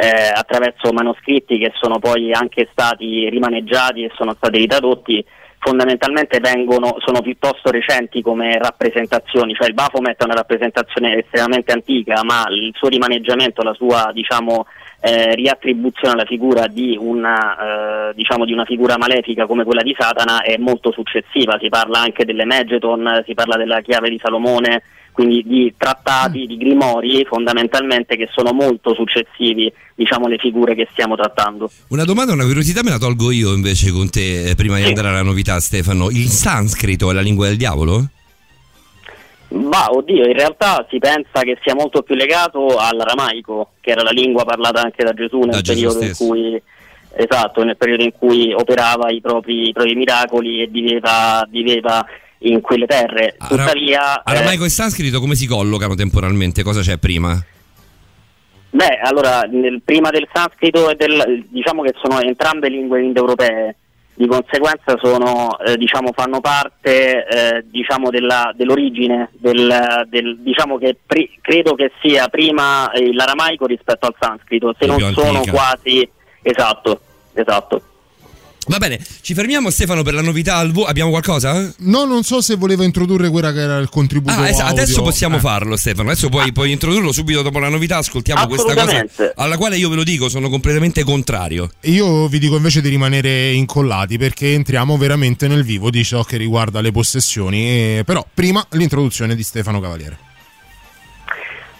eh, 0.01 0.31
attraverso 0.33 0.93
manoscritti 0.93 1.57
che 1.57 1.73
sono 1.75 1.99
poi 1.99 2.31
anche 2.31 2.69
stati 2.71 3.27
rimaneggiati 3.29 4.03
e 4.03 4.11
sono 4.15 4.33
stati 4.33 4.59
ritradotti, 4.59 5.25
fondamentalmente 5.59 6.39
vengono, 6.39 6.95
sono 6.99 7.21
piuttosto 7.21 7.69
recenti 7.69 8.21
come 8.21 8.57
rappresentazioni, 8.57 9.53
cioè 9.53 9.67
il 9.67 9.73
Baphomet 9.73 10.17
è 10.17 10.23
una 10.23 10.35
rappresentazione 10.35 11.17
estremamente 11.17 11.73
antica, 11.73 12.23
ma 12.23 12.45
il 12.49 12.71
suo 12.77 12.87
rimaneggiamento, 12.87 13.61
la 13.61 13.73
sua 13.73 14.11
diciamo, 14.13 14.67
eh, 15.01 15.33
riattribuzione 15.35 16.13
alla 16.13 16.25
figura 16.25 16.67
di 16.67 16.97
una, 16.99 18.09
eh, 18.09 18.13
diciamo, 18.15 18.45
di 18.45 18.53
una 18.53 18.65
figura 18.65 18.97
malefica 18.97 19.45
come 19.45 19.63
quella 19.63 19.81
di 19.81 19.95
Satana 19.97 20.41
è 20.41 20.57
molto 20.57 20.91
successiva, 20.91 21.57
si 21.59 21.69
parla 21.69 22.01
anche 22.01 22.25
delle 22.25 22.45
Megeton, 22.45 23.23
si 23.25 23.33
parla 23.33 23.55
della 23.57 23.81
chiave 23.81 24.09
di 24.09 24.19
Salomone, 24.21 24.83
quindi 25.11 25.43
di 25.45 25.73
trattati, 25.77 26.45
di 26.45 26.57
grimori 26.57 27.25
fondamentalmente 27.25 28.15
che 28.15 28.29
sono 28.31 28.53
molto 28.53 28.93
successivi 28.93 29.71
diciamo 29.95 30.27
alle 30.27 30.37
figure 30.37 30.75
che 30.75 30.87
stiamo 30.91 31.15
trattando. 31.15 31.69
Una 31.89 32.05
domanda, 32.05 32.33
una 32.33 32.45
curiosità 32.45 32.83
me 32.83 32.91
la 32.91 32.97
tolgo 32.97 33.31
io 33.31 33.53
invece 33.53 33.91
con 33.91 34.09
te 34.09 34.49
eh, 34.49 34.55
prima 34.55 34.77
di 34.77 34.83
andare 34.83 35.09
alla 35.09 35.23
novità 35.23 35.59
Stefano. 35.59 36.09
Il 36.09 36.27
sanscrito 36.27 37.09
è 37.09 37.13
la 37.13 37.21
lingua 37.21 37.47
del 37.47 37.57
diavolo? 37.57 38.09
Ma 39.49 39.87
oddio, 39.89 40.25
in 40.25 40.33
realtà 40.33 40.85
si 40.89 40.99
pensa 40.99 41.41
che 41.41 41.57
sia 41.63 41.73
molto 41.73 42.03
più 42.03 42.13
legato 42.15 42.77
all'aramaico, 42.77 43.71
che 43.81 43.91
era 43.91 44.03
la 44.03 44.11
lingua 44.11 44.45
parlata 44.45 44.81
anche 44.81 45.03
da 45.03 45.13
Gesù 45.13 45.39
nel 45.39 45.49
Da 45.49 45.61
Gesù 45.61 45.73
periodo 45.81 45.99
in 46.01 46.13
stesso. 46.13 46.25
cui 46.25 46.61
esatto, 47.15 47.63
nel 47.63 47.75
periodo 47.77 48.03
in 48.03 48.11
cui 48.11 48.53
operava 48.53 49.09
i 49.09 49.19
propri, 49.21 49.69
i 49.69 49.73
propri 49.73 49.95
miracoli 49.95 50.61
e 50.61 50.67
viveva, 50.67 51.45
viveva 51.49 52.05
in 52.39 52.61
quelle 52.61 52.85
terre. 52.85 53.35
Ara- 53.39 53.47
Tuttavia, 53.55 54.19
eh, 54.19 54.21
Aramaico 54.23 54.65
e 54.65 54.69
sanscrito 54.69 55.19
come 55.19 55.33
si 55.35 55.47
collocano 55.47 55.95
temporalmente? 55.95 56.61
Cosa 56.61 56.81
c'è 56.81 56.97
prima? 56.97 57.43
Beh, 58.71 58.99
allora, 59.01 59.41
nel- 59.49 59.81
prima 59.83 60.11
del 60.11 60.27
sanscrito 60.31 60.91
e 60.91 60.95
del, 60.95 61.43
diciamo 61.49 61.81
che 61.81 61.93
sono 62.01 62.19
entrambe 62.21 62.69
lingue 62.69 63.01
indoeuropee, 63.01 63.75
di 64.19 64.27
conseguenza 64.27 64.97
sono, 65.01 65.57
eh, 65.59 65.77
diciamo, 65.77 66.11
fanno 66.13 66.41
parte 66.41 67.25
eh, 67.25 67.65
diciamo 67.69 68.09
della- 68.09 68.51
dell'origine, 68.53 69.29
del, 69.31 70.03
del- 70.09 70.39
diciamo 70.41 70.77
che 70.77 70.97
pri- 71.05 71.37
credo 71.39 71.73
che 71.73 71.93
sia 72.01 72.27
prima 72.27 72.91
l'aramaico 73.13 73.65
rispetto 73.65 74.07
al 74.07 74.15
sanscrito, 74.19 74.75
se 74.77 74.87
non 74.87 74.97
sono 75.13 75.37
antica. 75.37 75.51
quasi 75.53 76.09
esatto, 76.41 76.99
esatto. 77.33 77.81
Va 78.69 78.77
bene, 78.77 78.99
ci 79.21 79.33
fermiamo 79.33 79.71
Stefano 79.71 80.03
per 80.03 80.13
la 80.13 80.21
novità 80.21 80.57
al 80.57 80.71
volo. 80.71 80.85
Abbiamo 80.85 81.09
qualcosa? 81.09 81.73
No, 81.79 82.05
non 82.05 82.21
so 82.23 82.39
se 82.39 82.55
voleva 82.55 82.83
introdurre 82.83 83.29
quella 83.29 83.51
che 83.51 83.61
era 83.61 83.77
il 83.77 83.89
contributo 83.89 84.39
Ah, 84.39 84.47
es- 84.47 84.59
audio. 84.59 84.83
adesso 84.83 85.01
possiamo 85.01 85.37
Eh. 85.37 85.39
farlo 85.39 85.75
Stefano, 85.75 86.11
adesso 86.11 86.29
puoi, 86.29 86.51
puoi 86.51 86.71
introdurlo 86.71 87.11
subito 87.11 87.41
dopo 87.41 87.57
la 87.57 87.69
novità, 87.69 87.97
ascoltiamo 87.97 88.45
questa 88.47 88.75
cosa 88.75 89.03
alla 89.35 89.57
quale 89.57 89.75
io 89.77 89.89
ve 89.89 89.95
lo 89.95 90.03
dico, 90.03 90.29
sono 90.29 90.49
completamente 90.49 91.03
contrario. 91.03 91.71
Io 91.85 92.27
vi 92.27 92.37
dico 92.37 92.57
invece 92.57 92.81
di 92.81 92.89
rimanere 92.89 93.51
incollati 93.53 94.17
perché 94.19 94.53
entriamo 94.53 94.97
veramente 94.97 95.47
nel 95.47 95.63
vivo 95.63 95.89
di 95.89 96.03
ciò 96.03 96.23
che 96.23 96.37
riguarda 96.37 96.79
le 96.79 96.91
possessioni. 96.91 97.57
e- 97.65 98.03
Però 98.05 98.23
prima 98.31 98.63
l'introduzione 98.73 99.35
di 99.35 99.41
Stefano 99.43 99.79
Cavaliere. 99.79 100.17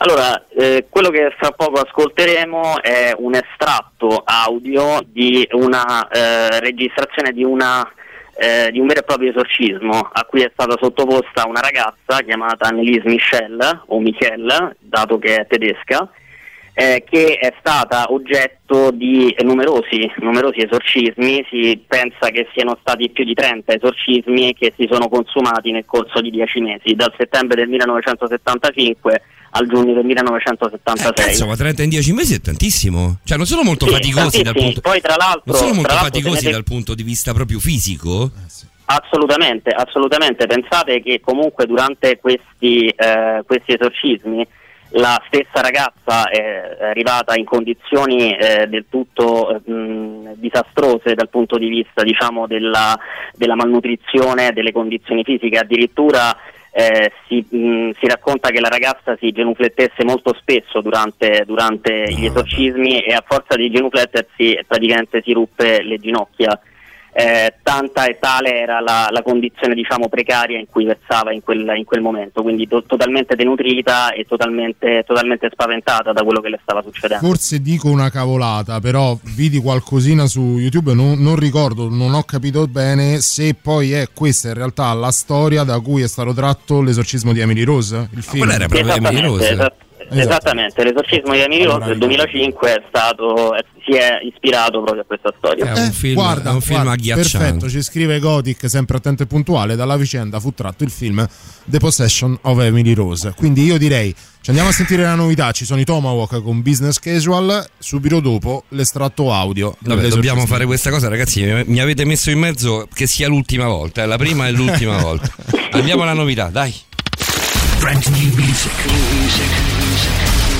Allora, 0.01 0.45
eh, 0.55 0.85
quello 0.89 1.09
che 1.09 1.35
fra 1.37 1.51
poco 1.51 1.81
ascolteremo 1.81 2.81
è 2.81 3.11
un 3.17 3.35
estratto 3.35 4.23
audio 4.23 5.01
di 5.05 5.45
una 5.51 6.07
eh, 6.07 6.61
registrazione 6.61 7.33
di, 7.33 7.43
una, 7.43 7.85
eh, 8.37 8.71
di 8.71 8.79
un 8.79 8.87
vero 8.87 9.01
e 9.01 9.03
proprio 9.03 9.31
esorcismo. 9.31 10.09
A 10.09 10.23
cui 10.23 10.41
è 10.41 10.49
stata 10.53 10.77
sottoposta 10.79 11.45
una 11.45 11.59
ragazza 11.59 12.23
chiamata 12.23 12.69
Annelise 12.69 13.09
Michel, 13.09 13.81
o 13.87 13.99
Michel, 13.99 14.77
dato 14.79 15.19
che 15.19 15.35
è 15.35 15.47
tedesca, 15.47 16.09
eh, 16.71 17.03
che 17.05 17.37
è 17.37 17.53
stata 17.59 18.05
oggetto 18.13 18.91
di 18.91 19.35
numerosi, 19.41 20.09
numerosi 20.19 20.61
esorcismi, 20.61 21.45
si 21.49 21.83
pensa 21.85 22.29
che 22.29 22.47
siano 22.53 22.77
stati 22.79 23.09
più 23.09 23.25
di 23.25 23.33
30 23.33 23.73
esorcismi 23.73 24.53
che 24.53 24.71
si 24.77 24.87
sono 24.89 25.09
consumati 25.09 25.71
nel 25.71 25.83
corso 25.85 26.21
di 26.21 26.29
10 26.29 26.61
mesi, 26.61 26.95
dal 26.95 27.13
settembre 27.17 27.57
del 27.57 27.67
1975 27.67 29.23
al 29.51 29.67
giugno 29.67 29.93
del 29.93 30.05
1976. 30.05 31.29
Insomma, 31.29 31.55
30 31.55 31.83
in 31.83 31.89
10 31.89 32.13
mesi 32.13 32.33
è 32.35 32.41
tantissimo. 32.41 33.19
Cioè, 33.23 33.37
non 33.37 33.45
sono 33.45 33.63
molto 33.63 33.85
Sì, 33.85 33.93
faticosi 33.93 34.41
dal 34.41 34.53
punto 34.53 34.81
Poi 34.81 35.01
tra 35.01 35.15
l'altro, 35.17 35.43
Non 35.45 35.55
sono 35.55 35.73
molto 35.73 35.93
faticosi 35.93 36.37
tenete- 36.37 36.51
dal 36.51 36.63
punto 36.63 36.95
di 36.95 37.03
vista 37.03 37.33
proprio 37.33 37.59
fisico? 37.59 38.31
Assolutamente, 38.85 39.69
assolutamente. 39.69 40.47
Pensate 40.47 41.01
che 41.01 41.19
comunque 41.23 41.65
durante 41.65 42.17
questi, 42.19 42.87
eh, 42.87 43.43
questi 43.45 43.73
esorcismi 43.73 44.47
la 44.93 45.21
stessa 45.27 45.61
ragazza 45.61 46.29
è 46.29 46.77
arrivata 46.81 47.35
in 47.35 47.45
condizioni 47.45 48.35
eh, 48.35 48.65
del 48.67 48.85
tutto 48.89 49.51
eh, 49.63 49.71
mh, 49.71 50.33
disastrose 50.37 51.13
dal 51.13 51.29
punto 51.29 51.59
di 51.59 51.67
vista 51.67 52.01
diciamo, 52.01 52.47
della, 52.47 52.97
della 53.35 53.53
malnutrizione, 53.55 54.51
delle 54.51 54.71
condizioni 54.71 55.23
fisiche. 55.23 55.59
Addirittura 55.59 56.35
eh, 56.71 57.11
si, 57.27 57.45
mh, 57.49 57.91
si 57.99 58.07
racconta 58.07 58.49
che 58.49 58.59
la 58.59 58.69
ragazza 58.69 59.17
si 59.19 59.31
genuflettesse 59.31 60.03
molto 60.03 60.35
spesso 60.39 60.81
durante, 60.81 61.43
durante 61.45 62.05
gli 62.09 62.25
esorcismi 62.25 63.01
e 63.01 63.13
a 63.13 63.23
forza 63.25 63.55
di 63.55 63.69
genuflettersi 63.71 64.59
praticamente 64.67 65.21
si 65.23 65.33
ruppe 65.33 65.81
le 65.81 65.97
ginocchia. 65.97 66.59
Eh, 67.11 67.55
tanta 67.63 68.05
e 68.05 68.17
tale 68.19 68.55
era 68.55 68.79
la, 68.79 69.07
la 69.09 69.21
condizione 69.21 69.73
diciamo 69.73 70.07
precaria 70.09 70.59
in 70.59 70.67
cui 70.69 70.85
versava 70.85 71.33
in 71.33 71.41
quel, 71.41 71.73
in 71.75 71.83
quel 71.83 72.01
momento, 72.01 72.41
quindi 72.41 72.67
to- 72.67 72.83
totalmente 72.83 73.35
denutrita 73.35 74.11
e 74.11 74.25
totalmente, 74.25 75.03
totalmente 75.05 75.49
spaventata 75.51 76.13
da 76.13 76.23
quello 76.23 76.39
che 76.39 76.49
le 76.49 76.59
stava 76.61 76.81
succedendo. 76.81 77.25
Forse 77.25 77.61
dico 77.61 77.89
una 77.89 78.09
cavolata, 78.09 78.79
però 78.79 79.17
vidi 79.35 79.59
qualcosina 79.59 80.27
su 80.27 80.57
YouTube, 80.59 80.93
non, 80.93 81.19
non 81.19 81.35
ricordo, 81.35 81.89
non 81.89 82.13
ho 82.13 82.23
capito 82.23 82.67
bene 82.67 83.19
se 83.19 83.55
poi 83.59 83.91
è 83.91 84.07
questa 84.13 84.49
in 84.49 84.53
realtà 84.53 84.93
la 84.93 85.11
storia 85.11 85.63
da 85.63 85.79
cui 85.79 86.03
è 86.03 86.07
stato 86.07 86.33
tratto 86.33 86.81
l'esorcismo 86.81 87.33
di 87.33 87.39
Emily 87.39 87.63
Rose, 87.63 88.09
il 88.13 88.23
film. 88.23 88.43
quella 88.43 88.53
era 88.53 88.67
proprio 88.67 88.95
Emily 88.95 89.21
Rose. 89.21 89.87
Esat- 90.11 90.27
Esattamente, 90.29 90.83
l'esorcismo 90.83 91.33
di 91.33 91.39
Emily 91.39 91.63
Rose 91.63 91.85
del 91.85 91.97
2005 91.97 92.73
è 92.73 92.83
stato, 92.87 93.53
è- 93.55 93.63
si 93.85 93.91
è 93.95 94.19
ispirato 94.23 94.81
proprio 94.81 95.01
a 95.01 95.05
questa 95.05 95.33
storia. 95.37 95.73
È 95.73 95.79
un 95.79 95.91
film, 95.91 96.13
guarda, 96.15 96.49
è 96.51 96.53
un 96.53 96.61
film 96.61 96.81
guarda, 96.83 96.91
agghiacciante. 96.93 97.37
Perfetto, 97.37 97.69
ci 97.69 97.81
scrive 97.81 98.19
Gothic, 98.19 98.69
sempre 98.69 98.97
attento 98.97 99.23
e 99.23 99.25
puntuale. 99.25 99.75
Dalla 99.75 99.97
vicenda 99.97 100.39
fu 100.39 100.53
tratto 100.53 100.83
il 100.83 100.89
film 100.91 101.27
The 101.65 101.77
Possession 101.79 102.37
of 102.43 102.59
Emily 102.59 102.93
Rose. 102.93 103.33
Quindi 103.35 103.63
io 103.63 103.77
direi, 103.77 104.13
ci 104.41 104.49
andiamo 104.49 104.69
a 104.69 104.73
sentire 104.73 105.03
la 105.03 105.15
novità. 105.15 105.51
Ci 105.51 105.65
sono 105.65 105.79
i 105.79 105.85
Tomahawk 105.85 106.41
con 106.41 106.61
Business 106.61 106.99
Casual. 106.99 107.65
Subito 107.77 108.19
dopo 108.19 108.63
l'estratto 108.69 109.33
audio. 109.33 109.75
Vabbè, 109.79 110.07
dobbiamo 110.07 110.45
fare 110.45 110.65
questa 110.65 110.89
cosa, 110.89 111.07
ragazzi. 111.07 111.43
mi- 111.43 111.63
Mi 111.65 111.79
avete 111.79 112.05
messo 112.05 112.29
in 112.31 112.39
mezzo 112.39 112.87
che 112.93 113.05
sia 113.07 113.27
l'ultima 113.27 113.67
volta, 113.67 114.01
è 114.03 114.05
la 114.05 114.17
prima 114.17 114.47
e 114.47 114.51
l'ultima 114.51 114.97
volta. 115.01 115.29
Andiamo 115.71 116.03
alla 116.03 116.13
novità, 116.13 116.49
dai. 116.49 116.73
Brand 117.79 118.05
new 118.07 118.33
music. 118.35 118.71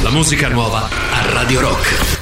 La 0.03 0.09
musica 0.09 0.47
nuova 0.47 0.87
a 1.11 1.33
Radio 1.33 1.59
Rock. 1.59 2.18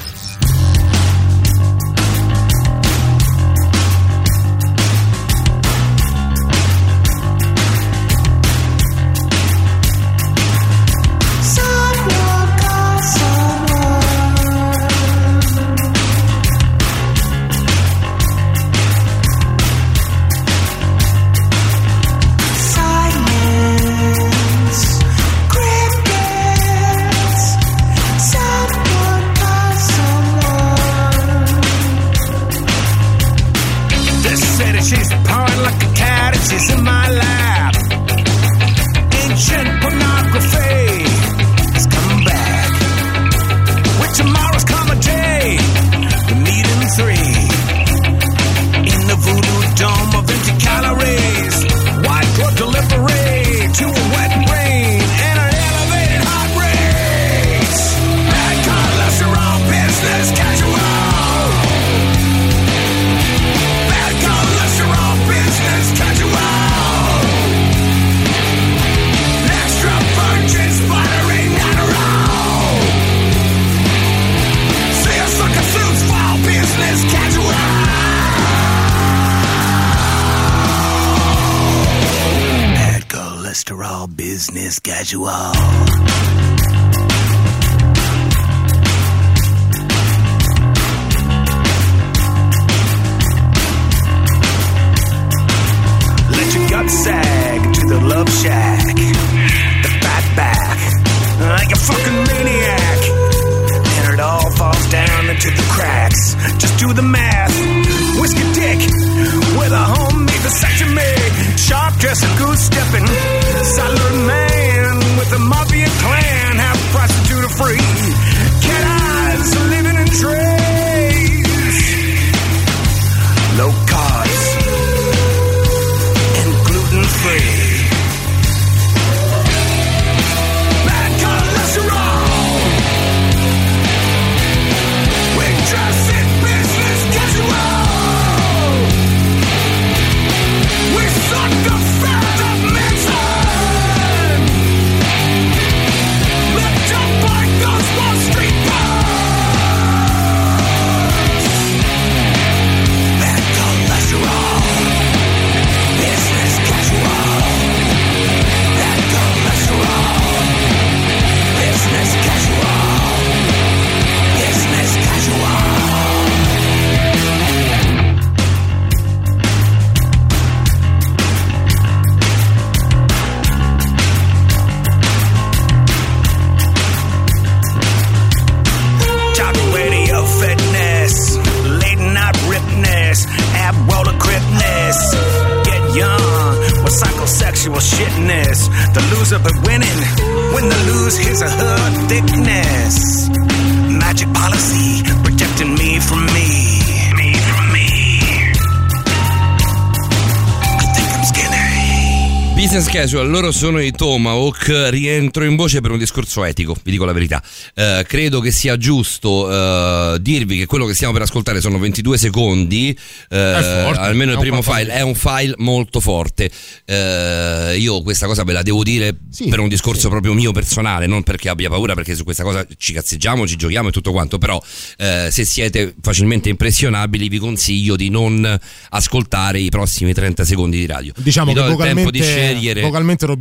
Sono 203.58 203.80
i 203.80 203.90
Tomahawk, 203.90 204.86
rientro 204.90 205.42
in 205.42 205.56
voce 205.56 205.80
per 205.80 205.90
un 205.90 205.98
discorso 205.98 206.44
etico, 206.44 206.76
vi 206.84 206.92
dico 206.92 207.04
la 207.04 207.10
verità. 207.12 207.42
Eh, 207.74 208.04
credo 208.06 208.38
che 208.38 208.52
sia 208.52 208.76
giusto 208.76 209.50
eh, 209.50 210.18
dirvi 210.20 210.58
che 210.58 210.66
quello 210.66 210.86
che 210.86 210.94
stiamo 210.94 211.12
per 211.12 211.22
ascoltare 211.22 211.60
sono 211.60 211.76
22 211.80 212.18
secondi, 212.18 212.90
eh, 213.28 213.82
forte, 213.84 213.98
almeno 213.98 214.30
il 214.30 214.38
primo 214.38 214.62
file, 214.62 214.92
è 214.92 215.00
un 215.00 215.16
file 215.16 215.54
molto 215.56 215.98
forte. 215.98 216.48
Eh, 216.84 217.74
io 217.80 218.00
questa 218.02 218.26
cosa 218.26 218.44
ve 218.44 218.52
la 218.52 218.62
devo 218.62 218.84
dire 218.84 219.16
per 219.50 219.58
un 219.58 219.66
discorso 219.66 220.08
proprio 220.08 220.34
mio 220.34 220.52
personale, 220.52 221.08
non 221.08 221.24
perché 221.24 221.48
abbia 221.48 221.68
paura, 221.68 221.94
perché 221.94 222.14
su 222.14 222.22
questa 222.22 222.44
cosa 222.44 222.64
ci 222.76 222.92
cazzeggiamo, 222.92 223.44
ci 223.44 223.56
giochiamo 223.56 223.88
e 223.88 223.90
tutto 223.90 224.12
quanto, 224.12 224.38
però 224.38 224.62
eh, 224.98 225.30
se 225.32 225.44
siete 225.44 225.96
facilmente 226.00 226.48
impressionabili 226.48 227.28
vi 227.28 227.38
consiglio 227.38 227.96
di 227.96 228.08
non 228.08 228.56
ascoltare 228.90 229.58
i 229.58 229.68
prossimi 229.68 230.14
30 230.14 230.44
secondi 230.44 230.78
di 230.78 230.86
radio. 230.86 231.12
Diciamo 231.16 231.52
Vi 231.52 231.58
che 231.58 231.66
do 231.66 231.72
il 231.72 231.76
tempo 231.76 232.10
di 232.12 232.20
vocalmente, 232.20 232.22
scegliere. 232.22 232.82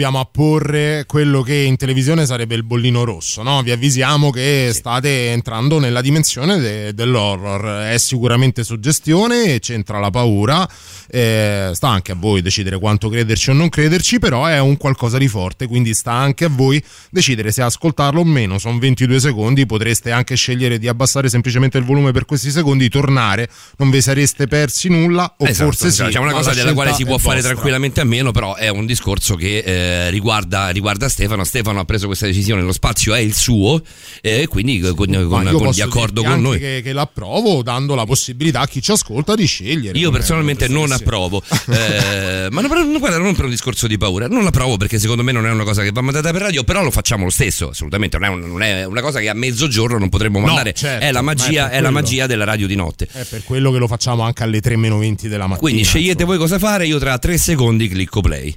Vocalmente 0.08 0.16
dobbiamo 0.18 0.20
apporre 0.20 1.04
quello 1.06 1.42
che 1.42 1.56
in 1.56 1.76
televisione 1.76 2.26
sarebbe 2.26 2.56
il 2.56 2.64
bollino 2.64 3.04
rosso. 3.04 3.44
No? 3.44 3.62
Vi 3.62 3.72
avvisiamo 3.72 4.30
che 4.30 4.72
state 4.74 5.32
entrando 5.32 5.80
nella 5.80 6.02
dimensione 6.02 6.60
de- 6.60 6.94
dell'horror. 6.94 7.90
È 7.90 7.98
sicuramente 7.98 8.64
suggestione 8.64 9.56
e 9.56 9.60
c'entra 9.60 10.00
la 10.00 10.10
paura. 10.10 10.68
Eh, 11.10 11.72
sta 11.74 11.88
anche 11.90 12.12
a 12.12 12.16
voi 12.16 12.42
decidere 12.42 12.78
quanto 12.80 13.10
crederci 13.10 13.50
o 13.52 13.54
non 13.54 13.70
crederci, 13.70 14.20
però 14.20 14.46
è 14.46 14.60
un 14.60 14.78
qualcosa 14.78 15.18
di 15.18 15.28
forte, 15.28 15.68
quindi 15.68 15.94
sta 15.94 16.12
anche 16.12 16.46
a 16.46 16.50
voi 16.50 16.84
decidere 17.10 17.52
se 17.52 17.62
ascoltarlo 17.62 18.22
o 18.22 18.26
meno. 18.26 18.58
Sono 18.58 18.78
22 18.80 19.20
secondi, 19.20 19.66
potreste 19.66 20.12
anche 20.12 20.36
scegliere 20.36 20.78
di 20.80 20.88
abbassare 20.88 21.30
semplicemente 21.30 21.78
il 21.78 21.84
volume 21.84 22.12
per 22.12 22.26
questi 22.26 22.52
secondi, 22.52 22.90
tornare, 22.90 23.50
non 23.78 23.90
vi 23.90 24.02
sareste 24.02 24.48
persi 24.48 24.90
nulla 24.90 25.36
o 25.38 25.46
Esatto, 25.46 25.72
forse 25.72 25.92
sì. 25.92 26.04
C'è 26.04 26.20
una 26.20 26.32
cosa 26.32 26.50
la 26.50 26.56
della 26.56 26.74
quale 26.74 26.94
si 26.94 27.06
può 27.06 27.18
fare 27.18 27.36
vostra. 27.36 27.54
tranquillamente 27.54 28.02
a 28.02 28.04
meno, 28.04 28.32
però 28.32 28.56
è 28.56 28.70
un 28.70 28.86
discorso 28.86 29.36
che 29.36 29.60
eh, 29.60 30.10
riguarda, 30.10 30.70
riguarda 30.70 31.10
Stefano. 31.10 31.44
Stefano 31.44 31.80
ha 31.80 31.86
preso 31.86 32.08
questa 32.08 32.26
decisione, 32.26 32.62
lo 32.62 32.74
spazio 32.74 33.14
è 33.14 33.20
il 33.20 33.34
suo 33.34 33.82
e 34.22 34.48
quindi 34.48 34.80
con, 34.80 34.96
con- 34.96 35.28
con- 35.28 35.58
posso 35.58 35.72
di 35.72 35.82
accordo 35.82 36.22
dirti 36.22 36.36
con 36.36 36.42
noi. 36.42 36.60
Che, 36.60 36.82
che 36.84 36.94
l'approvo 36.94 37.62
dando 37.64 37.96
la 37.96 38.06
possibilità 38.06 38.62
a 38.62 38.68
chi 38.68 38.82
ci 38.82 38.92
ascolta 38.92 39.36
di 39.36 39.46
scegliere. 39.46 39.98
Io 39.98 40.12
personalmente 40.12 40.68
non. 40.68 40.96
Approvo, 40.98 41.42
eh, 41.70 42.48
ma 42.52 42.62
non, 42.62 42.98
guarda, 43.00 43.18
non 43.18 43.36
per 43.36 43.46
un 43.46 43.52
discorso 43.52 43.88
di 43.88 43.98
paura, 43.98 44.28
non 44.28 44.46
approvo 44.46 44.78
perché 44.78 45.00
secondo 45.00 45.24
me 45.24 45.32
non 45.32 45.46
è 45.46 45.52
una 45.52 45.64
cosa 45.64 45.82
che 45.84 45.92
va 45.92 46.02
mandata 46.02 46.32
per 46.32 46.42
radio, 46.42 46.64
però 46.64 46.84
lo 46.84 46.92
facciamo 46.92 47.24
lo 47.24 47.30
stesso, 47.30 47.70
assolutamente, 47.70 48.18
non 48.18 48.26
è, 48.28 48.32
un- 48.34 48.50
non 48.52 48.62
è 48.64 48.86
una 48.86 49.02
cosa 49.02 49.20
che 49.20 49.30
a 49.30 49.34
mezzogiorno 49.34 49.98
non 49.98 50.10
potremmo 50.10 50.40
No, 50.40 50.46
mandare, 50.48 50.74
certo, 50.74 51.04
è 51.06 51.12
la 51.12 51.22
ma 51.22 51.32
è 51.32 51.36
magia, 51.36 51.68
per 51.70 51.78
è 51.78 51.82
la 51.82 51.90
magia 51.90 52.26
della 52.28 52.44
radio 52.46 52.68
di 52.68 52.76
notte. 52.76 53.08
È 53.12 53.24
per 53.24 53.44
quello 53.44 53.72
che 53.72 53.78
lo 53.78 53.88
facciamo 53.88 54.24
anche 54.24 54.44
alle 54.44 54.60
3 54.62 54.76
meno 54.76 54.98
20 54.98 55.28
della 55.28 55.44
mattina. 55.44 55.60
Quindi 55.60 55.84
scegliete 55.84 56.24
voi 56.24 56.38
cosa 56.38 56.60
fare, 56.60 56.86
io 56.86 57.00
tra 57.00 57.18
tre 57.18 57.38
secondi 57.38 57.88
clicco 57.88 58.22
play. 58.22 58.56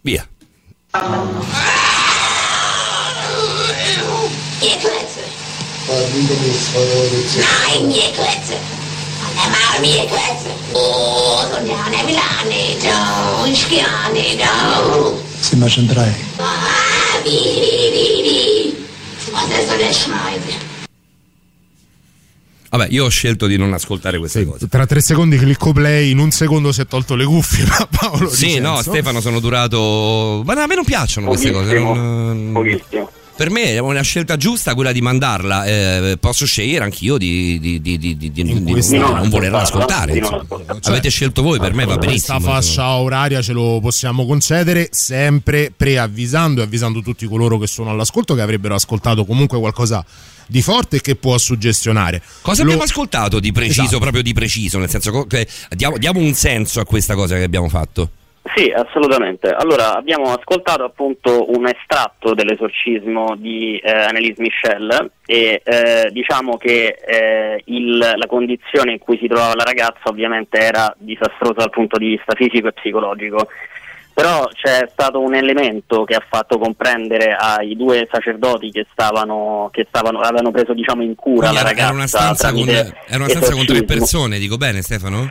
Via. 0.00 0.26
Je 4.60 4.76
klece. 4.78 5.22
Nein, 7.68 7.90
Ah, 16.36 17.20
vi, 17.24 17.30
vi, 17.90 18.22
vi. 18.22 18.86
Adesso 19.32 19.76
le 19.76 19.92
schneide. 19.92 20.70
Vabbè, 22.70 22.86
io 22.90 23.04
ho 23.04 23.08
scelto 23.08 23.46
di 23.46 23.56
non 23.58 23.72
ascoltare 23.74 24.18
queste 24.18 24.46
cose. 24.46 24.66
Tra 24.68 24.86
3 24.86 25.00
secondi 25.02 25.36
clicco 25.36 25.72
play, 25.72 26.10
in 26.10 26.18
un 26.18 26.30
secondo 26.30 26.72
si 26.72 26.80
è 26.80 26.86
tolto 26.86 27.14
le 27.14 27.24
cuffie. 27.26 27.64
Ma 27.68 27.86
Paolo 27.90 28.30
Sì, 28.30 28.58
no. 28.60 28.80
Stefano, 28.80 29.20
sono 29.20 29.40
durato. 29.40 30.42
Ma 30.44 30.54
no, 30.54 30.60
a 30.62 30.66
me 30.66 30.74
non 30.74 30.84
piacciono 30.84 31.28
queste 31.28 31.50
cose. 31.50 31.78
non- 31.78 32.52
Per 33.34 33.50
me 33.50 33.64
è 33.72 33.78
una 33.78 34.02
scelta 34.02 34.36
giusta 34.36 34.74
quella 34.74 34.92
di 34.92 35.00
mandarla. 35.00 35.64
eh, 35.64 36.16
posso 36.20 36.46
scegliere 36.46 36.84
anch'io 36.84 37.16
di, 37.16 37.58
di, 37.58 37.80
di, 37.80 37.98
di, 37.98 38.62
questa- 38.70 38.98
non, 38.98 39.14
non 39.16 39.28
volerla 39.30 39.62
ascoltare. 39.62 40.18
non 40.20 40.34
ascoltarla. 40.34 40.80
Avete 40.84 41.08
scelto 41.10 41.42
voi, 41.42 41.58
per 41.58 41.72
me 41.72 41.84
va 41.84 41.96
Questa 41.96 42.34
benissimo. 42.34 42.40
fascia 42.40 42.88
oraria 42.96 43.42
ce 43.42 43.52
lo 43.52 43.80
possiamo 43.80 44.26
concedere 44.26 44.88
sempre 44.92 45.72
preavvisando 45.74 46.60
e 46.60 46.64
avvisando 46.64 47.00
tutti 47.00 47.26
coloro 47.26 47.58
che 47.58 47.66
sono 47.66 47.90
all'ascolto 47.90 48.34
che 48.34 48.42
avrebbero 48.42 48.74
ascoltato 48.74 49.24
comunque 49.24 49.58
qualcosa 49.58 50.04
di 50.46 50.60
forte 50.62 51.00
che 51.00 51.16
può 51.16 51.36
suggestionare. 51.38 52.22
Cosa 52.42 52.58
Lo- 52.62 52.68
abbiamo 52.68 52.84
ascoltato 52.84 53.40
di 53.40 53.50
preciso, 53.50 53.82
Esatto. 53.82 53.98
proprio 53.98 54.22
di 54.22 54.32
preciso? 54.34 54.78
Nel 54.78 54.90
senso 54.90 55.26
che 55.26 55.48
diamo, 55.74 55.96
diamo 55.98 56.20
un 56.20 56.34
senso 56.34 56.80
a 56.80 56.84
questa 56.84 57.14
cosa 57.14 57.36
che 57.36 57.42
abbiamo 57.42 57.68
fatto. 57.68 58.10
Sì, 58.56 58.70
assolutamente. 58.74 59.48
Allora, 59.50 59.94
abbiamo 59.94 60.32
ascoltato 60.32 60.82
appunto 60.82 61.50
un 61.56 61.66
estratto 61.68 62.34
dell'esorcismo 62.34 63.36
di 63.36 63.78
eh, 63.78 63.90
Annelise 63.90 64.42
Michel 64.42 65.10
e 65.24 65.62
eh, 65.64 66.08
diciamo 66.10 66.56
che 66.56 66.98
eh, 67.06 67.62
il- 67.66 67.98
la 67.98 68.26
condizione 68.26 68.92
in 68.92 68.98
cui 68.98 69.16
si 69.18 69.28
trovava 69.28 69.54
la 69.54 69.62
ragazza 69.62 70.08
ovviamente 70.08 70.58
era 70.58 70.92
disastrosa 70.98 71.54
dal 71.58 71.70
punto 71.70 71.98
di 71.98 72.08
vista 72.08 72.34
fisico 72.34 72.66
e 72.66 72.72
psicologico. 72.72 73.46
Però 74.14 74.46
c'è 74.52 74.88
stato 74.92 75.20
un 75.20 75.34
elemento 75.34 76.04
che 76.04 76.14
ha 76.14 76.22
fatto 76.28 76.58
comprendere 76.58 77.34
ai 77.38 77.74
due 77.76 78.06
sacerdoti 78.10 78.70
che 78.70 78.86
stavano, 78.92 79.70
che 79.72 79.86
stavano 79.88 80.20
avevano 80.20 80.50
preso 80.50 80.74
diciamo 80.74 81.02
in 81.02 81.14
cura 81.14 81.48
Quindi 81.48 81.54
la 81.54 81.60
era, 81.60 81.68
ragazza 81.68 81.86
era 81.86 81.94
una 81.94 82.06
stanza, 82.06 82.52
con, 82.52 82.68
era 82.68 82.92
una 83.16 83.28
stanza 83.28 83.52
con 83.54 83.64
tre 83.64 83.84
persone, 83.84 84.38
dico 84.38 84.56
bene 84.58 84.82
Stefano? 84.82 85.30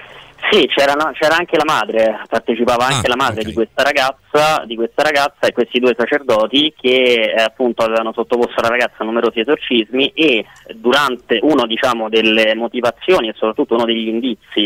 Sì, 0.51 0.67
c'era, 0.67 0.93
c'era 1.13 1.37
anche 1.37 1.55
la 1.55 1.63
madre, 1.65 2.25
partecipava 2.27 2.85
anche 2.85 3.07
la 3.07 3.15
madre 3.15 3.41
di 3.41 3.53
questa 3.53 3.83
ragazza, 3.83 4.65
di 4.65 4.75
questa 4.75 5.01
ragazza 5.01 5.47
e 5.47 5.53
questi 5.53 5.79
due 5.79 5.95
sacerdoti 5.97 6.73
che 6.77 7.33
eh, 7.33 7.41
appunto 7.41 7.83
avevano 7.83 8.11
sottoposto 8.11 8.59
alla 8.59 8.67
ragazza 8.67 8.95
a 8.97 9.05
numerosi 9.05 9.39
esorcismi 9.39 10.09
e 10.09 10.45
durante 10.75 11.39
uno 11.41 11.65
diciamo 11.65 12.09
delle 12.09 12.53
motivazioni 12.53 13.29
e 13.29 13.33
soprattutto 13.33 13.75
uno 13.75 13.85
degli 13.85 14.09
indizi 14.09 14.65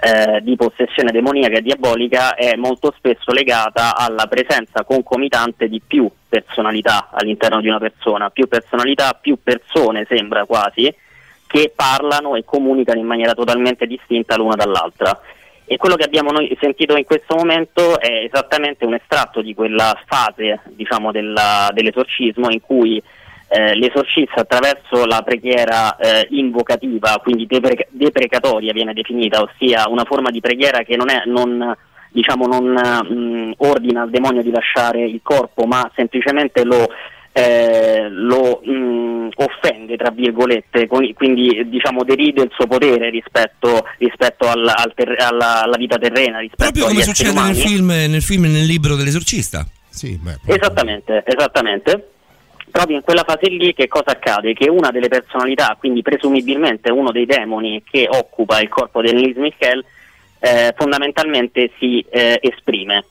eh, 0.00 0.40
di 0.40 0.54
possessione 0.54 1.10
demoniaca 1.10 1.56
e 1.56 1.62
diabolica 1.62 2.36
è 2.36 2.54
molto 2.54 2.94
spesso 2.96 3.32
legata 3.32 3.96
alla 3.96 4.28
presenza 4.28 4.84
concomitante 4.84 5.68
di 5.68 5.82
più 5.84 6.08
personalità 6.28 7.08
all'interno 7.10 7.60
di 7.60 7.66
una 7.66 7.80
persona, 7.80 8.30
più 8.30 8.46
personalità, 8.46 9.18
più 9.20 9.36
persone 9.42 10.06
sembra 10.08 10.44
quasi, 10.44 10.94
che 11.48 11.72
parlano 11.74 12.36
e 12.36 12.44
comunicano 12.44 13.00
in 13.00 13.06
maniera 13.06 13.32
totalmente 13.34 13.86
distinta 13.86 14.36
l'una 14.36 14.54
dall'altra. 14.54 15.18
E 15.64 15.76
quello 15.76 15.96
che 15.96 16.04
abbiamo 16.04 16.30
noi 16.30 16.56
sentito 16.60 16.96
in 16.96 17.04
questo 17.04 17.34
momento 17.34 17.98
è 17.98 18.24
esattamente 18.24 18.84
un 18.84 18.94
estratto 18.94 19.42
di 19.42 19.54
quella 19.54 20.00
fase 20.06 20.60
diciamo, 20.68 21.10
della- 21.10 21.70
dell'esorcismo 21.72 22.50
in 22.50 22.60
cui 22.60 23.02
eh, 23.48 23.74
l'esorcista 23.74 24.42
attraverso 24.42 25.06
la 25.06 25.22
preghiera 25.22 25.96
eh, 25.96 26.26
invocativa, 26.30 27.18
quindi 27.22 27.46
depre- 27.46 27.88
deprecatoria 27.90 28.72
viene 28.72 28.92
definita, 28.92 29.42
ossia 29.42 29.88
una 29.88 30.04
forma 30.04 30.30
di 30.30 30.40
preghiera 30.40 30.82
che 30.82 30.96
non, 30.96 31.08
è, 31.08 31.22
non, 31.24 31.74
diciamo, 32.10 32.46
non 32.46 32.64
mh, 32.66 33.54
ordina 33.58 34.02
al 34.02 34.10
demonio 34.10 34.42
di 34.42 34.50
lasciare 34.50 35.02
il 35.02 35.20
corpo, 35.22 35.64
ma 35.64 35.90
semplicemente 35.94 36.62
lo, 36.64 36.88
eh, 37.32 38.08
lo 38.10 38.60
mh, 38.64 39.28
offende, 39.36 39.96
tra 39.96 40.10
virgolette, 40.10 40.86
con- 40.86 41.12
quindi 41.14 41.68
diciamo 41.68 42.02
deride 42.04 42.42
il 42.42 42.50
suo 42.52 42.66
potere 42.66 43.10
rispetto, 43.10 43.86
rispetto 43.98 44.48
al- 44.48 44.66
al 44.66 44.92
ter- 44.94 45.20
alla, 45.20 45.62
alla 45.62 45.76
vita 45.76 45.96
terrena, 45.98 46.38
rispetto 46.38 46.62
Proprio 46.62 46.86
come 46.86 47.02
succede 47.02 47.40
nel 47.40 47.54
film, 47.54 47.88
nel 47.88 48.22
film 48.22 48.44
e 48.46 48.48
nel 48.48 48.64
libro 48.66 48.96
dell'esorcista. 48.96 49.66
Sì, 49.88 50.18
beh. 50.20 50.38
Esattamente, 50.46 51.22
esattamente. 51.26 52.10
Proprio 52.70 52.96
in 52.96 53.02
quella 53.02 53.24
fase 53.26 53.48
lì 53.48 53.72
che 53.72 53.88
cosa 53.88 54.10
accade? 54.10 54.52
Che 54.52 54.68
una 54.68 54.90
delle 54.90 55.08
personalità, 55.08 55.74
quindi 55.78 56.02
presumibilmente 56.02 56.90
uno 56.90 57.10
dei 57.10 57.24
demoni 57.24 57.82
che 57.88 58.06
occupa 58.10 58.60
il 58.60 58.68
corpo 58.68 59.00
di 59.00 59.08
Annelise 59.08 59.40
Michel, 59.40 59.84
eh, 60.40 60.74
fondamentalmente 60.76 61.70
si 61.78 62.04
eh, 62.10 62.38
esprime. 62.42 63.04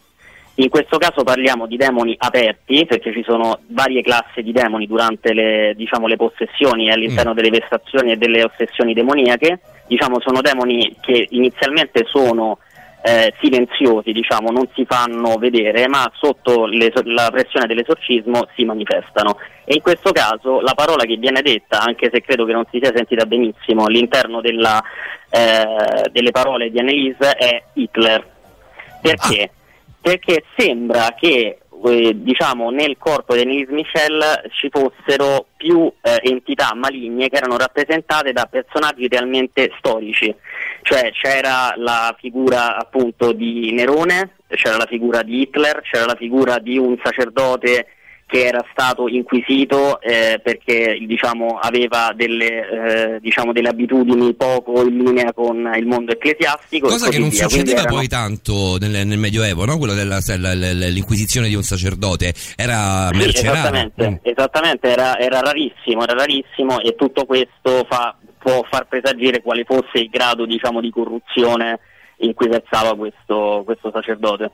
In 0.59 0.69
questo 0.69 0.97
caso 0.97 1.23
parliamo 1.23 1.67
di 1.67 1.77
demoni 1.77 2.15
aperti, 2.17 2.85
perché 2.87 3.13
ci 3.13 3.23
sono 3.23 3.59
varie 3.67 4.01
classi 4.01 4.41
di 4.41 4.51
demoni 4.51 4.87
durante 4.87 5.31
le, 5.31 5.73
diciamo, 5.75 6.07
le 6.07 6.15
possessioni 6.15 6.91
all'interno 6.91 7.35
delle 7.35 7.51
vessazioni 7.51 8.11
e 8.11 8.17
delle 8.17 8.43
ossessioni 8.43 8.95
demoniache. 8.95 9.59
Diciamo, 9.85 10.19
sono 10.19 10.41
demoni 10.41 10.95
che 10.99 11.27
inizialmente 11.29 12.05
sono 12.07 12.57
eh, 13.03 13.35
silenziosi, 13.39 14.11
diciamo, 14.11 14.49
non 14.49 14.67
si 14.73 14.83
fanno 14.85 15.35
vedere, 15.35 15.87
ma 15.87 16.11
sotto 16.15 16.65
l'eso- 16.65 17.03
la 17.05 17.29
pressione 17.31 17.67
dell'esorcismo 17.67 18.47
si 18.55 18.65
manifestano. 18.65 19.37
E 19.63 19.75
in 19.75 19.81
questo 19.81 20.11
caso 20.11 20.59
la 20.61 20.73
parola 20.73 21.03
che 21.03 21.17
viene 21.17 21.43
detta, 21.43 21.81
anche 21.81 22.09
se 22.11 22.21
credo 22.21 22.45
che 22.45 22.53
non 22.53 22.65
si 22.71 22.79
sia 22.81 22.91
sentita 22.95 23.27
benissimo 23.27 23.83
all'interno 23.85 24.41
della, 24.41 24.81
eh, 25.29 26.09
delle 26.11 26.31
parole 26.31 26.71
di 26.71 26.79
Annelise, 26.79 27.33
è 27.33 27.63
Hitler. 27.73 28.25
Perché? 28.99 29.51
Perché 30.07 30.45
sembra 30.55 31.15
che 31.19 31.57
eh, 31.83 32.11
diciamo, 32.15 32.69
nel 32.69 32.95
corpo 32.97 33.35
di 33.35 33.41
Annelise 33.41 33.73
Michel 33.73 34.49
ci 34.51 34.69
fossero 34.71 35.47
più 35.57 35.91
eh, 36.01 36.21
entità 36.21 36.73
maligne 36.73 37.27
che 37.27 37.35
erano 37.35 37.57
rappresentate 37.57 38.31
da 38.31 38.47
personaggi 38.49 39.09
realmente 39.09 39.69
storici. 39.77 40.33
Cioè 40.81 41.11
c'era 41.11 41.73
la 41.75 42.15
figura 42.17 42.77
appunto 42.77 43.33
di 43.33 43.73
Nerone, 43.73 44.37
c'era 44.47 44.77
la 44.77 44.85
figura 44.85 45.23
di 45.23 45.41
Hitler, 45.41 45.81
c'era 45.81 46.05
la 46.05 46.15
figura 46.15 46.57
di 46.57 46.77
un 46.77 46.97
sacerdote 47.03 47.96
che 48.27 48.45
era 48.45 48.61
stato 48.71 49.07
inquisito 49.07 50.01
eh, 50.01 50.39
perché 50.43 50.97
diciamo, 51.07 51.57
aveva 51.61 52.11
delle, 52.13 53.15
eh, 53.15 53.19
diciamo, 53.21 53.53
delle 53.53 53.69
abitudini 53.69 54.33
poco 54.33 54.81
in 54.85 54.97
linea 54.97 55.31
con 55.31 55.55
il 55.77 55.85
mondo 55.85 56.11
ecclesiastico. 56.11 56.87
Cosa 56.89 57.09
che 57.09 57.19
non 57.19 57.29
via. 57.29 57.47
Succedeva 57.47 57.79
erano- 57.81 57.95
poi 57.95 58.07
tanto 58.09 58.77
nel, 58.81 59.07
nel 59.07 59.17
Medioevo, 59.17 59.63
no? 59.63 59.77
Quello 59.77 59.93
della 59.93 60.19
la- 60.19 60.35
la- 60.37 60.53
la- 60.73 60.87
l'inquisizione 60.87 61.47
di 61.47 61.55
un 61.55 61.63
sacerdote. 61.63 62.33
Era 62.57 63.07
Sì, 63.13 63.17
merce 63.17 63.43
rara. 63.45 63.59
esattamente, 63.59 64.19
esattamente, 64.23 64.87
era, 64.89 65.17
era 65.17 65.39
rarissimo, 65.39 66.03
era 66.03 66.13
rarissimo 66.13 66.81
e 66.81 66.95
tutto 66.95 67.23
questo 67.25 67.85
fa- 67.89 68.13
può 68.37 68.61
far 68.69 68.87
presagire 68.87 69.41
quale 69.41 69.63
fosse 69.63 69.99
il 69.99 70.09
grado 70.09 70.45
diciamo, 70.45 70.81
di 70.81 70.89
corruzione 70.89 71.79
in 72.17 72.33
cui 72.33 72.49
versava 72.49 72.93
questo, 72.97 73.61
questo 73.63 73.89
sacerdote. 73.93 74.51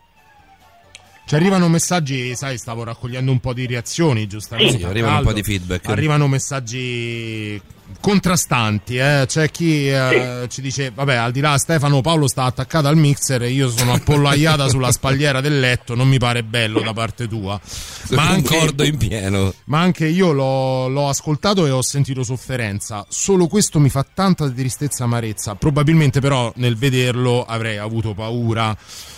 Ci 1.26 1.36
arrivano 1.36 1.70
messaggi, 1.70 2.36
sai, 2.36 2.58
stavo 2.58 2.84
raccogliendo 2.84 3.32
un 3.32 3.40
po' 3.40 3.54
di 3.54 3.66
reazioni, 3.66 4.28
giustamente. 4.28 4.78
Sì, 4.78 4.84
arrivano 4.84 5.18
un 5.18 5.24
po' 5.24 5.34
di 5.34 5.44
feedback. 5.44 5.88
Arrivano 5.88 6.28
messaggi 6.28 7.60
contrastanti, 8.00 8.98
eh. 8.98 9.26
c'è 9.28 9.50
chi 9.50 9.90
eh, 9.90 10.48
ci 10.50 10.62
dice, 10.62 10.92
vabbè, 10.94 11.16
al 11.16 11.32
di 11.32 11.40
là 11.40 11.58
Stefano 11.58 12.02
Paolo 12.02 12.28
sta 12.28 12.44
attaccato 12.44 12.88
al 12.88 12.98
mixer 12.98 13.44
e 13.44 13.52
io 13.52 13.70
sono 13.70 13.94
appollaiata 13.94 14.68
sulla 14.70 14.92
spalliera 14.92 15.42
del 15.42 15.60
letto, 15.60 15.96
non 15.96 16.08
mi 16.08 16.18
pare 16.18 16.44
bello 16.44 16.82
da 16.82 16.94
parte 16.94 17.28
tua. 17.28 17.60
Concordo 18.10 18.84
in 18.84 18.98
pieno. 18.98 19.54
Ma 19.66 19.80
anche 19.80 20.08
io 20.08 20.32
l'ho, 20.32 20.88
l'ho 20.88 21.10
ascoltato 21.10 21.66
e 21.66 21.72
ho 21.72 21.82
sentito 21.82 22.24
sofferenza. 22.24 23.06
Solo 23.10 23.48
questo 23.48 23.80
mi 23.80 23.90
fa 23.90 24.06
tanta 24.14 24.50
tristezza 24.50 25.04
e 25.04 25.06
amarezza. 25.06 25.56
Probabilmente, 25.56 26.20
però, 26.20 26.52
nel 26.56 26.76
vederlo 26.78 27.44
avrei 27.44 27.78
avuto 27.78 28.14
paura. 28.14 28.76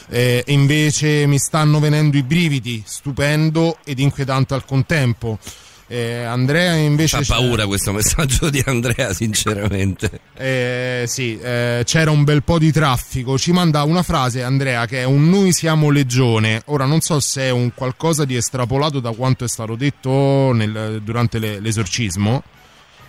Eh, 0.08 0.44
invece 0.48 1.26
mi 1.26 1.40
stanno 1.40 1.80
venendo 1.80 2.18
i 2.18 2.24
brividi, 2.24 2.84
stupendo 2.86 3.78
ed 3.84 4.00
inquietante 4.00 4.54
al 4.54 4.66
contempo. 4.66 5.40
Eh, 5.88 6.24
Andrea 6.24 6.74
invece 6.74 7.24
Fa 7.24 7.36
paura 7.36 7.68
questo 7.68 7.92
messaggio 7.92 8.50
di 8.50 8.62
Andrea, 8.66 9.14
sinceramente. 9.14 10.20
eh, 10.36 11.04
sì, 11.08 11.38
eh, 11.40 11.84
c'era 11.86 12.10
un 12.10 12.24
bel 12.24 12.42
po' 12.44 12.58
di 12.58 12.72
traffico. 12.72 13.38
Ci 13.38 13.52
manda 13.52 13.84
una 13.84 14.02
frase, 14.02 14.42
Andrea, 14.42 14.88
che 14.88 15.02
è 15.02 15.04
un 15.04 15.30
noi 15.30 15.52
siamo 15.54 15.92
legione. 15.92 16.62
Ora 16.66 16.86
non 16.86 17.02
so 17.02 17.20
se 17.20 17.44
è 17.44 17.50
un 17.52 17.72
qualcosa 17.76 18.26
di 18.26 18.36
estrapolato 18.36 19.00
da 19.00 19.12
quanto 19.12 19.44
è 19.46 19.48
stato 19.48 19.76
detto 19.76 20.52
nel- 20.54 21.02
durante 21.04 21.38
le- 21.38 21.60
l'esorcismo. 21.60 22.42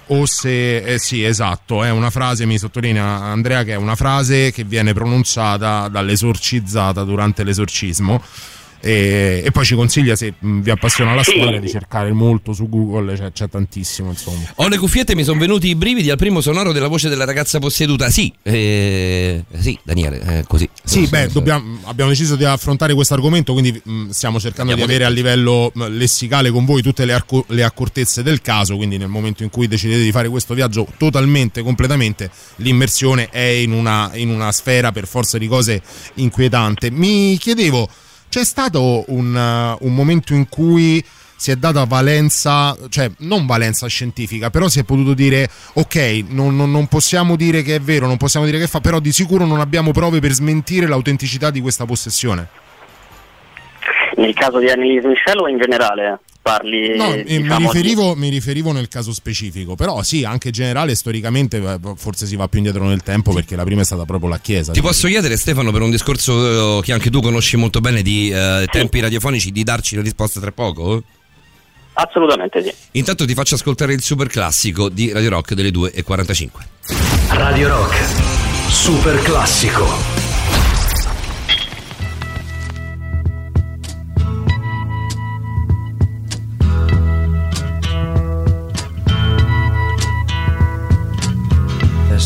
O 0.09 0.25
se 0.27 0.77
eh, 0.77 0.99
sì, 1.01 1.25
esatto, 1.25 1.83
è 1.83 1.91
una 1.91 2.11
frase, 2.11 2.47
mi 2.47 2.59
sottolinea 2.59 3.05
Andrea, 3.23 3.65
che 3.65 3.73
è 3.73 3.77
una 3.77 3.97
frase 3.97 4.53
che 4.53 4.63
viene 4.65 4.93
pronunciata 4.93 5.89
dall'esorcizzata 5.89 7.03
durante 7.05 7.43
l'esorcismo. 7.43 8.23
E, 8.87 9.43
e 9.45 9.51
poi 9.51 9.65
ci 9.65 9.75
consiglia, 9.75 10.15
se 10.15 10.35
mh, 10.39 10.61
vi 10.61 10.71
appassiona 10.71 11.13
la 11.13 11.25
storia, 11.25 11.59
di 11.59 11.69
cercare 11.69 12.13
molto 12.13 12.53
su 12.53 12.69
Google, 12.69 13.17
c'è, 13.17 13.33
c'è 13.33 13.49
tantissimo, 13.49 14.11
insomma. 14.11 14.45
Ho 14.57 14.69
le 14.69 14.79
cuffiette, 14.79 15.17
mi 15.17 15.25
sono 15.25 15.41
venuti 15.41 15.69
i 15.69 15.75
brividi 15.75 16.09
al 16.09 16.17
primo 16.17 16.41
sonoro 16.41 16.71
della 16.71 16.87
voce 16.87 17.09
della 17.09 17.25
ragazza 17.25 17.59
posseduta. 17.59 18.09
Sì, 18.11 18.33
eh, 18.43 19.43
sì, 19.59 19.77
Daniele, 19.83 20.21
è 20.21 20.45
così. 20.47 20.69
Sì, 20.85 21.09
beh, 21.09 21.31
dobbiamo- 21.33 21.79
abbiamo 21.85 22.11
deciso 22.11 22.37
di 22.37 22.45
affrontare 22.45 22.95
questo 22.95 23.15
argomento, 23.15 23.53
quindi 23.53 23.81
mh, 23.83 24.11
stiamo 24.11 24.39
cercando 24.39 24.71
Abbiamo 24.71 24.89
di 24.89 24.95
avere 24.95 25.11
a 25.11 25.13
livello 25.13 25.73
mh, 25.75 25.87
lessicale 25.89 26.53
con 26.53 26.65
voi 26.65 26.81
tutte 26.81 27.05
le, 27.05 27.13
arco- 27.13 27.45
le 27.49 27.65
accortezze 27.65 28.23
del 28.23 28.41
caso, 28.41 28.77
quindi 28.77 28.99
nel 28.99 29.09
momento 29.09 29.43
in 29.43 29.51
cui 29.51 29.67
decidete 29.67 30.03
di 30.03 30.13
fare 30.13 30.29
questo 30.29 30.55
viaggio 30.55 30.87
totalmente, 30.97 31.63
completamente, 31.63 32.31
l'immersione 32.57 33.31
è 33.31 33.41
in 33.41 33.73
una, 33.73 34.13
in 34.15 34.31
una 34.31 34.53
sfera 34.53 34.93
per 34.93 35.09
forza 35.09 35.39
di 35.39 35.49
cose 35.49 35.83
inquietante. 36.15 36.91
Mi 36.93 37.37
chiedevo, 37.39 37.89
c'è 38.37 38.45
stato 38.45 39.03
un, 39.07 39.35
uh, 39.35 39.87
un 39.87 39.95
momento 39.95 40.35
in 40.35 40.47
cui 40.51 41.03
si 41.37 41.51
è 41.51 41.57
data 41.57 41.85
valenza, 41.85 42.77
cioè 42.91 43.11
non 43.21 43.47
valenza 43.47 43.87
scientifica, 43.87 44.51
però 44.51 44.69
si 44.69 44.79
è 44.79 44.85
potuto 44.85 45.15
dire 45.15 45.49
ok, 45.73 46.25
non, 46.29 46.55
non- 46.55 46.71
non 46.71 46.87
possiamo 46.87 47.35
dire 47.35 47.63
che 47.63 47.77
è 47.77 47.81
vero, 47.81 48.07
non 48.07 48.19
possiamo 48.19 48.45
dire 48.45 48.59
che 48.59 48.67
fa, 48.67 48.81
però 48.81 49.01
di 49.01 49.11
sicuro 49.11 49.47
non 49.47 49.61
abbiamo 49.61 49.91
prove 49.91 50.21
per 50.21 50.33
smentire 50.33 50.87
l'autenticità 50.87 51.49
di 51.51 51.63
questa 51.63 51.87
possessione. 51.87 52.49
Nel 54.17 54.35
caso 54.35 54.59
di 54.59 54.69
Annelise 54.69 55.09
Michel 55.09 55.39
o 55.39 55.49
in 55.49 55.57
generale? 55.57 56.21
Parli, 56.47 56.97
No, 56.97 57.13
diciamo, 57.13 57.25
mi, 57.25 57.25
di- 57.25 57.57
riferivo, 57.57 58.15
mi 58.15 58.29
riferivo 58.29 58.71
nel 58.71 58.87
caso 58.87 59.13
specifico, 59.13 59.75
però 59.75 60.05
sì, 60.05 60.23
anche 60.23 60.49
in 60.49 60.53
generale, 60.55 60.95
storicamente, 60.95 61.57
eh, 61.57 61.79
forse 61.97 62.25
si 62.25 62.37
va 62.37 62.47
più 62.47 62.59
indietro 62.59 62.85
nel 62.87 63.03
tempo 63.03 63.33
perché 63.33 63.57
la 63.57 63.65
prima 63.65 63.81
è 63.81 63.85
stata 63.85 64.05
proprio 64.05 64.29
la 64.29 64.39
Chiesa. 64.39 64.71
Ti 64.71 64.81
posso 64.81 65.09
chiedere, 65.09 65.37
Stefano, 65.37 65.73
per 65.73 65.83
un 65.83 65.91
discorso 65.91 66.79
eh, 66.79 66.83
che 66.83 66.93
anche 66.93 67.11
tu 67.11 67.21
conosci 67.21 67.57
molto 67.57 67.81
bene 67.81 68.01
di 68.03 68.31
eh, 68.31 68.65
tempi 68.71 69.01
radiofonici, 69.01 69.51
di 69.51 69.65
darci 69.65 69.97
la 69.97 70.03
risposta 70.03 70.39
tra 70.39 70.53
poco? 70.53 71.03
Assolutamente 71.95 72.63
sì. 72.63 72.73
Intanto 72.93 73.25
ti 73.25 73.35
faccio 73.35 73.57
ascoltare 73.57 73.93
il 73.93 74.03
super 74.03 74.29
classico 74.29 74.89
di 74.89 75.11
Radio 75.11 75.31
Rock 75.31 75.55
delle 75.55 75.71
2.45. 75.71 76.49
Radio 77.31 77.67
Rock, 77.67 78.71
super 78.71 79.21
classico. 79.23 80.16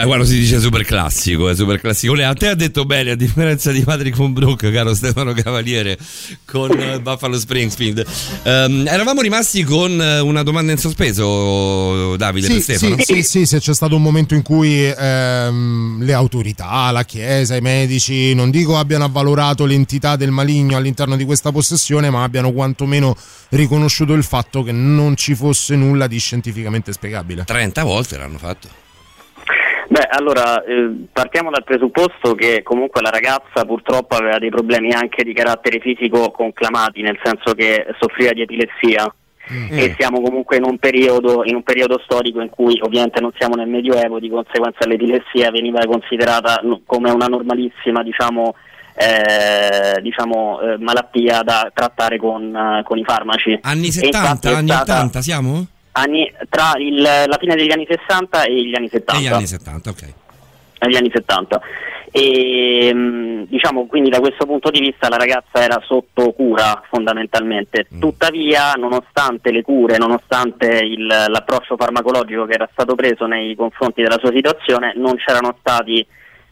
Beh, 0.00 0.06
quando 0.06 0.24
si 0.24 0.38
dice 0.38 0.58
super 0.60 0.82
classico, 0.84 1.50
è 1.50 1.54
super 1.54 1.78
classico. 1.78 2.14
Lei 2.14 2.24
a 2.24 2.32
te 2.32 2.48
ha 2.48 2.54
detto 2.54 2.86
bene, 2.86 3.10
a 3.10 3.14
differenza 3.14 3.70
di 3.70 3.82
Patrick 3.82 4.16
von 4.16 4.32
Brook, 4.32 4.70
caro 4.70 4.94
Stefano 4.94 5.32
Cavaliere, 5.34 5.98
con 6.46 6.70
eh, 6.70 7.00
Buffalo 7.00 7.38
Springfield. 7.38 8.04
Ehm, 8.44 8.86
eravamo 8.86 9.20
rimasti 9.20 9.62
con 9.62 10.00
eh, 10.00 10.20
una 10.20 10.42
domanda 10.42 10.72
in 10.72 10.78
sospeso, 10.78 12.16
Davide, 12.16 12.46
per 12.46 12.56
Sì, 12.56 12.62
Stefano. 12.62 12.96
sì, 12.98 13.04
sì, 13.04 13.22
sì, 13.22 13.46
se 13.46 13.58
c'è 13.58 13.74
stato 13.74 13.96
un 13.96 14.02
momento 14.02 14.34
in 14.34 14.42
cui 14.42 14.84
ehm, 14.86 16.02
le 16.02 16.12
autorità, 16.14 16.90
la 16.90 17.04
Chiesa, 17.04 17.56
i 17.56 17.60
medici, 17.60 18.32
non 18.34 18.50
dico 18.50 18.78
abbiano 18.78 19.04
avvalorato 19.04 19.66
l'entità 19.66 20.16
del 20.16 20.30
maligno 20.30 20.76
all'interno 20.78 21.16
di 21.16 21.24
questa 21.24 21.52
possessione, 21.52 22.08
ma 22.08 22.22
abbiano 22.22 22.52
quantomeno 22.52 23.14
riconosciuto 23.50 24.14
il 24.14 24.24
fatto 24.24 24.62
che 24.62 24.72
non 24.72 25.16
ci 25.16 25.34
fosse 25.34 25.76
nulla 25.76 26.06
di 26.06 26.18
scientificamente 26.18 26.92
spiegabile. 26.92 27.44
30 27.44 27.82
volte 27.82 28.16
l'hanno 28.16 28.38
fatto. 28.38 28.88
Beh, 29.90 30.06
allora 30.08 30.62
eh, 30.62 30.88
partiamo 31.12 31.50
dal 31.50 31.64
presupposto 31.64 32.36
che 32.36 32.62
comunque 32.62 33.00
la 33.00 33.10
ragazza 33.10 33.64
purtroppo 33.66 34.14
aveva 34.14 34.38
dei 34.38 34.48
problemi 34.48 34.92
anche 34.92 35.24
di 35.24 35.32
carattere 35.32 35.80
fisico 35.80 36.30
conclamati, 36.30 37.02
nel 37.02 37.18
senso 37.20 37.54
che 37.54 37.86
soffriva 37.98 38.30
di 38.30 38.42
epilessia. 38.42 39.12
E 39.68 39.96
siamo 39.98 40.20
comunque 40.20 40.58
in 40.58 40.64
un, 40.64 40.78
periodo, 40.78 41.42
in 41.44 41.56
un 41.56 41.64
periodo 41.64 42.00
storico 42.04 42.40
in 42.40 42.50
cui 42.50 42.78
ovviamente 42.80 43.18
non 43.20 43.32
siamo 43.36 43.56
nel 43.56 43.66
Medioevo, 43.66 44.20
di 44.20 44.28
conseguenza 44.28 44.86
l'epilessia 44.86 45.50
veniva 45.50 45.84
considerata 45.86 46.60
come 46.86 47.10
una 47.10 47.26
normalissima 47.26 48.04
diciamo, 48.04 48.54
eh, 48.94 50.00
diciamo, 50.02 50.60
eh, 50.60 50.78
malattia 50.78 51.42
da 51.42 51.68
trattare 51.74 52.16
con, 52.16 52.54
eh, 52.54 52.84
con 52.84 52.96
i 52.96 53.02
farmaci. 53.02 53.58
Anni 53.62 53.88
E 53.88 53.90
70, 53.90 54.18
infatti 54.18 54.46
è 54.46 54.52
anni 54.52 54.68
stata- 54.68 54.92
80 54.92 55.20
siamo? 55.20 55.66
Anni- 55.92 56.32
tra 56.48 56.72
il- 56.78 57.00
la 57.02 57.36
fine 57.38 57.54
degli 57.56 57.72
anni 57.72 57.86
60 57.88 58.44
e 58.44 58.64
gli 58.64 58.74
anni 58.74 58.88
70. 58.88 59.20
Negli 59.20 59.32
anni 59.32 59.46
70, 59.46 59.90
ok. 59.90 60.02
Negli 60.80 60.96
anni 60.96 61.10
70. 61.12 61.60
E 62.12 63.44
diciamo 63.48 63.86
quindi 63.86 64.10
da 64.10 64.18
questo 64.18 64.44
punto 64.44 64.70
di 64.70 64.80
vista 64.80 65.08
la 65.08 65.16
ragazza 65.16 65.62
era 65.62 65.80
sotto 65.84 66.32
cura 66.32 66.82
fondamentalmente. 66.88 67.86
Tuttavia, 68.00 68.72
nonostante 68.72 69.52
le 69.52 69.62
cure, 69.62 69.96
nonostante 69.96 70.66
il- 70.66 71.06
l'approccio 71.06 71.76
farmacologico 71.76 72.46
che 72.46 72.54
era 72.54 72.68
stato 72.72 72.94
preso 72.96 73.26
nei 73.26 73.54
confronti 73.54 74.02
della 74.02 74.18
sua 74.18 74.32
situazione, 74.32 74.92
non 74.96 75.16
c'erano 75.16 75.56
stati 75.60 76.04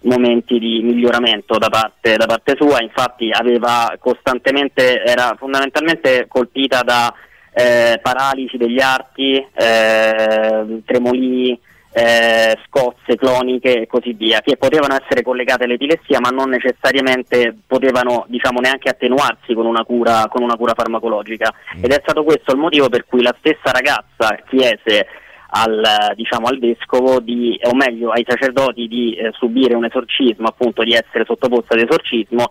momenti 0.02 0.60
di 0.60 0.80
miglioramento 0.82 1.58
da 1.58 1.68
parte, 1.68 2.16
da 2.16 2.26
parte 2.26 2.54
sua, 2.56 2.80
infatti 2.80 3.30
aveva 3.32 3.92
costantemente, 3.98 5.02
era 5.02 5.34
fondamentalmente 5.36 6.26
colpita 6.28 6.82
da 6.82 7.12
eh, 7.58 7.98
paralisi 8.00 8.56
degli 8.56 8.80
arti, 8.80 9.34
eh, 9.34 10.82
tremolii, 10.84 11.58
eh, 11.90 12.56
scozze 12.66 13.16
cloniche 13.16 13.80
e 13.80 13.86
così 13.88 14.12
via, 14.12 14.40
che 14.40 14.56
potevano 14.56 14.94
essere 14.94 15.22
collegate 15.22 15.64
all'epilessia 15.64 16.20
ma 16.20 16.28
non 16.28 16.50
necessariamente 16.50 17.56
potevano 17.66 18.26
diciamo, 18.28 18.60
neanche 18.60 18.88
attenuarsi 18.88 19.54
con 19.54 19.66
una, 19.66 19.82
cura, 19.82 20.26
con 20.28 20.44
una 20.44 20.54
cura 20.54 20.74
farmacologica. 20.76 21.52
Ed 21.80 21.90
è 21.90 21.98
stato 22.00 22.22
questo 22.22 22.52
il 22.52 22.58
motivo 22.58 22.88
per 22.88 23.06
cui 23.06 23.22
la 23.22 23.34
stessa 23.38 23.72
ragazza 23.72 24.38
chiese 24.48 25.06
al, 25.50 26.12
diciamo, 26.14 26.46
al 26.46 26.60
vescovo 26.60 27.18
di, 27.18 27.58
o 27.64 27.74
meglio 27.74 28.10
ai 28.10 28.24
sacerdoti 28.24 28.86
di 28.86 29.14
eh, 29.14 29.32
subire 29.32 29.74
un 29.74 29.84
esorcismo, 29.84 30.46
appunto 30.46 30.84
di 30.84 30.92
essere 30.92 31.24
sottoposta 31.24 31.74
ad 31.74 31.80
esorcismo 31.80 32.50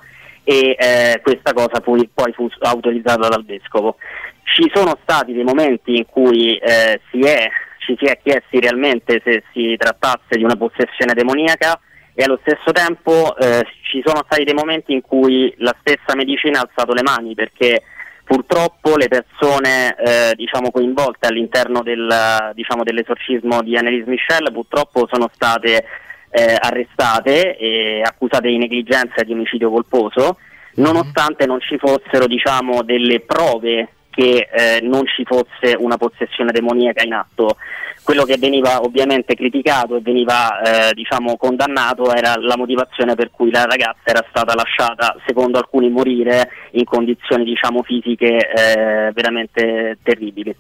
e 0.50 0.78
eh, 0.80 1.20
questa 1.22 1.52
cosa 1.52 1.82
fu- 1.84 2.08
poi 2.14 2.32
fu 2.32 2.48
autorizzata 2.62 3.28
dal 3.28 3.44
vescovo. 3.44 3.98
Ci 4.44 4.72
sono 4.74 4.98
stati 5.02 5.34
dei 5.34 5.44
momenti 5.44 5.98
in 5.98 6.06
cui 6.06 6.56
eh, 6.56 7.02
si 7.12 7.20
è, 7.20 7.50
ci 7.80 7.98
si 8.00 8.06
è 8.06 8.18
chiesti 8.24 8.62
realmente 8.62 9.22
se 9.26 9.44
si 9.52 9.76
trattasse 9.78 10.38
di 10.38 10.44
una 10.44 10.56
possessione 10.56 11.14
demoniaca 11.14 11.78
e 12.14 12.24
allo 12.24 12.40
stesso 12.44 12.72
tempo 12.72 13.36
eh, 13.36 13.62
ci 13.92 14.02
sono 14.06 14.24
stati 14.26 14.46
dei 14.46 14.54
momenti 14.54 14.94
in 14.94 15.02
cui 15.02 15.54
la 15.58 15.76
stessa 15.82 16.16
medicina 16.16 16.60
ha 16.60 16.62
alzato 16.62 16.94
le 16.94 17.04
mani 17.04 17.36
perché 17.36 17.84
purtroppo 18.24 18.96
le 18.96 19.10
persone 19.10 19.96
eh, 19.98 20.34
diciamo, 20.34 20.72
coinvolte 20.72 21.28
all'interno 21.28 21.84
del, 21.84 22.52
diciamo, 22.54 22.84
dell'esorcismo 22.84 23.62
di 23.62 23.76
Annelise 23.76 24.10
Michel 24.10 24.50
purtroppo 24.54 25.10
sono 25.12 25.30
state 25.34 25.84
eh, 26.30 26.56
arrestate 26.60 27.58
e 27.58 28.02
accusate 28.02 28.48
di 28.48 28.58
negligenza 28.58 29.16
e 29.16 29.26
di 29.26 29.34
omicidio 29.34 29.70
colposo 29.70 30.38
nonostante 30.78 31.46
non 31.46 31.60
ci 31.60 31.78
fossero 31.78 32.28
diciamo, 32.28 32.84
delle 32.84 33.20
prove 33.22 33.90
che 34.10 34.48
eh, 34.52 34.80
non 34.82 35.06
ci 35.06 35.24
fosse 35.26 35.76
una 35.78 35.98
possessione 35.98 36.52
demoniaca 36.52 37.04
in 37.04 37.14
atto. 37.14 37.58
Quello 38.04 38.24
che 38.24 38.38
veniva 38.38 38.82
ovviamente 38.82 39.36
criticato 39.36 39.98
e 39.98 40.02
veniva 40.02 40.62
eh, 40.62 40.94
diciamo, 40.94 41.36
condannato 41.36 42.14
era 42.14 42.36
la 42.40 42.56
motivazione 42.58 43.16
per 43.16 43.30
cui 43.32 43.52
la 43.52 43.66
ragazza 43.66 44.06
era 44.06 44.26
stata 44.30 44.56
lasciata, 44.56 45.16
secondo 45.26 45.58
alcuni, 45.58 45.90
morire 45.90 46.50
in 46.72 46.86
condizioni 46.86 47.44
diciamo, 47.44 47.84
fisiche 47.84 48.38
eh, 48.38 49.12
veramente 49.14 49.98
terribili. 50.02 50.56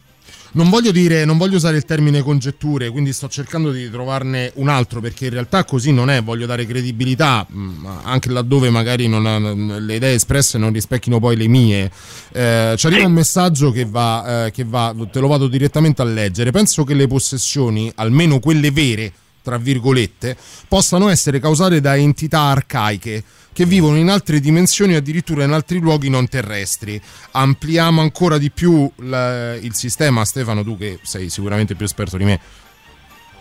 Non 0.53 0.69
voglio 0.69 0.91
dire, 0.91 1.25
non 1.25 1.37
voglio 1.37 1.57
usare 1.57 1.77
il 1.77 1.85
termine 1.85 2.21
congetture, 2.21 2.89
quindi 2.89 3.13
sto 3.13 3.27
cercando 3.27 3.71
di 3.71 3.89
trovarne 3.89 4.51
un 4.55 4.69
altro 4.69 5.01
perché 5.01 5.25
in 5.25 5.31
realtà 5.31 5.65
così 5.65 5.91
non 5.91 6.09
è, 6.09 6.23
voglio 6.23 6.45
dare 6.45 6.65
credibilità 6.65 7.45
mh, 7.47 7.87
anche 8.03 8.29
laddove 8.29 8.69
magari 8.69 9.07
non 9.07 9.85
le 9.85 9.95
idee 9.95 10.15
espresse 10.15 10.57
non 10.57 10.71
rispecchino 10.71 11.19
poi 11.19 11.35
le 11.35 11.47
mie. 11.47 11.91
Eh, 12.31 12.75
ci 12.77 12.87
arriva 12.87 13.05
un 13.05 13.13
messaggio 13.13 13.71
che 13.71 13.85
va, 13.85 14.45
eh, 14.45 14.51
che 14.51 14.63
va, 14.63 14.95
te 15.11 15.19
lo 15.19 15.27
vado 15.27 15.47
direttamente 15.47 16.01
a 16.01 16.05
leggere. 16.05 16.51
Penso 16.51 16.83
che 16.83 16.93
le 16.93 17.07
possessioni, 17.07 17.91
almeno 17.95 18.39
quelle 18.39 18.71
vere, 18.71 19.11
tra 19.41 19.57
virgolette, 19.57 20.35
possano 20.67 21.09
essere 21.09 21.39
causate 21.39 21.79
da 21.79 21.95
entità 21.95 22.41
arcaiche 22.41 23.23
che 23.57 23.65
vivono 23.65 23.97
in 23.97 24.07
altre 24.09 24.39
dimensioni, 24.39 24.93
addirittura 24.93 25.43
in 25.43 25.51
altri 25.51 25.79
luoghi 25.79 26.11
non 26.11 26.27
terrestri. 26.27 27.01
Ampliamo 27.31 28.01
ancora 28.01 28.37
di 28.37 28.51
più 28.51 28.87
la- 28.97 29.55
il 29.55 29.73
sistema, 29.73 30.23
Stefano, 30.25 30.63
tu 30.63 30.77
che 30.77 30.99
sei 31.01 31.27
sicuramente 31.29 31.73
più 31.73 31.83
esperto 31.85 32.17
di 32.17 32.23
me. 32.25 32.39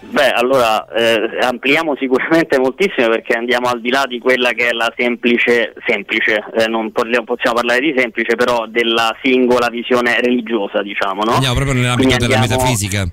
Beh, 0.09 0.31
allora 0.31 0.87
eh, 0.89 1.39
ampliamo 1.43 1.95
sicuramente 1.99 2.59
moltissimo 2.59 3.09
perché 3.09 3.35
andiamo 3.37 3.69
al 3.69 3.83
di 3.83 3.91
là 3.91 4.05
di 4.09 4.19
quella 4.19 4.53
che 4.53 4.69
è 4.69 4.73
la 4.73 4.91
semplice, 4.97 5.75
semplice, 5.87 6.43
eh, 6.57 6.67
non 6.67 6.93
possiamo 6.93 7.27
parlare 7.57 7.81
di 7.81 7.93
semplice, 7.95 8.37
però 8.37 8.67
della 8.67 9.15
singola 9.23 9.69
visione 9.69 10.19
religiosa, 10.23 10.81
diciamo, 10.81 11.25
no? 11.25 11.33
Andiamo 11.33 11.55
proprio 11.57 11.75
nell'ambito 11.75 12.09
Quindi 12.09 12.25
della 12.27 12.41
andiamo- 12.41 12.63
metafisica. 12.63 13.07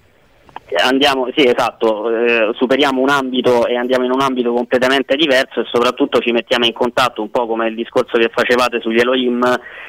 Andiamo, 0.75 1.29
sì, 1.35 1.45
esatto, 1.45 2.09
eh, 2.09 2.51
superiamo 2.55 2.99
un 3.01 3.09
ambito 3.09 3.67
e 3.67 3.75
andiamo 3.75 4.05
in 4.05 4.11
un 4.11 4.21
ambito 4.21 4.53
completamente 4.53 5.15
diverso 5.15 5.59
e 5.59 5.65
soprattutto 5.71 6.19
ci 6.19 6.31
mettiamo 6.31 6.65
in 6.65 6.73
contatto, 6.73 7.21
un 7.21 7.29
po' 7.29 7.45
come 7.45 7.67
il 7.67 7.75
discorso 7.75 8.17
che 8.17 8.31
facevate 8.33 8.79
sugli 8.81 8.99
Elohim, 8.99 9.43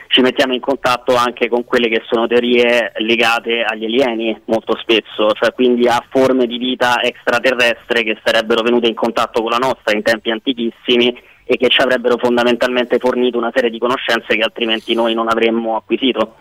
ci 0.08 0.20
mettiamo 0.20 0.52
in 0.52 0.60
contatto 0.60 1.16
anche 1.16 1.48
con 1.48 1.64
quelle 1.64 1.88
che 1.88 2.02
sono 2.06 2.26
teorie 2.26 2.92
legate 2.96 3.62
agli 3.62 3.84
alieni 3.84 4.38
molto 4.46 4.76
spesso, 4.76 5.30
cioè 5.32 5.52
quindi 5.54 5.86
a 5.88 6.04
forme 6.10 6.46
di 6.46 6.58
vita 6.58 7.00
extraterrestre 7.00 8.02
che 8.02 8.18
sarebbero 8.22 8.62
venute 8.62 8.86
in 8.86 8.94
contatto 8.94 9.40
con 9.40 9.50
la 9.50 9.58
nostra 9.58 9.94
in 9.96 10.02
tempi 10.02 10.30
antichissimi 10.30 11.16
e 11.44 11.56
che 11.56 11.68
ci 11.68 11.80
avrebbero 11.80 12.16
fondamentalmente 12.18 12.98
fornito 12.98 13.38
una 13.38 13.52
serie 13.54 13.70
di 13.70 13.78
conoscenze 13.78 14.36
che 14.36 14.42
altrimenti 14.42 14.94
noi 14.94 15.14
non 15.14 15.28
avremmo 15.28 15.76
acquisito. 15.76 16.36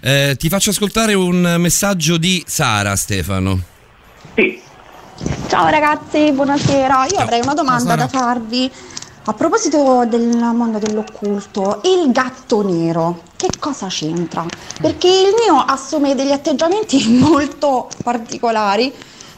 Eh, 0.00 0.36
ti 0.38 0.48
faccio 0.48 0.70
ascoltare 0.70 1.14
un 1.14 1.56
messaggio 1.58 2.18
di 2.18 2.42
Sara, 2.46 2.94
Stefano. 2.94 3.60
Ciao 5.48 5.68
ragazzi, 5.68 6.30
buonasera. 6.30 7.06
Io 7.06 7.18
avrei 7.18 7.40
una 7.42 7.54
domanda 7.54 7.96
da 7.96 8.06
farvi. 8.06 8.70
A 9.24 9.34
proposito 9.34 10.06
del 10.08 10.28
mondo 10.54 10.78
dell'occulto, 10.78 11.82
il 11.84 12.12
gatto 12.12 12.62
nero, 12.62 13.22
che 13.36 13.48
cosa 13.58 13.88
c'entra? 13.88 14.46
Perché 14.80 15.08
il 15.08 15.34
mio 15.44 15.56
assume 15.66 16.14
degli 16.14 16.30
atteggiamenti 16.30 17.08
molto 17.18 17.88
particolari 18.04 18.92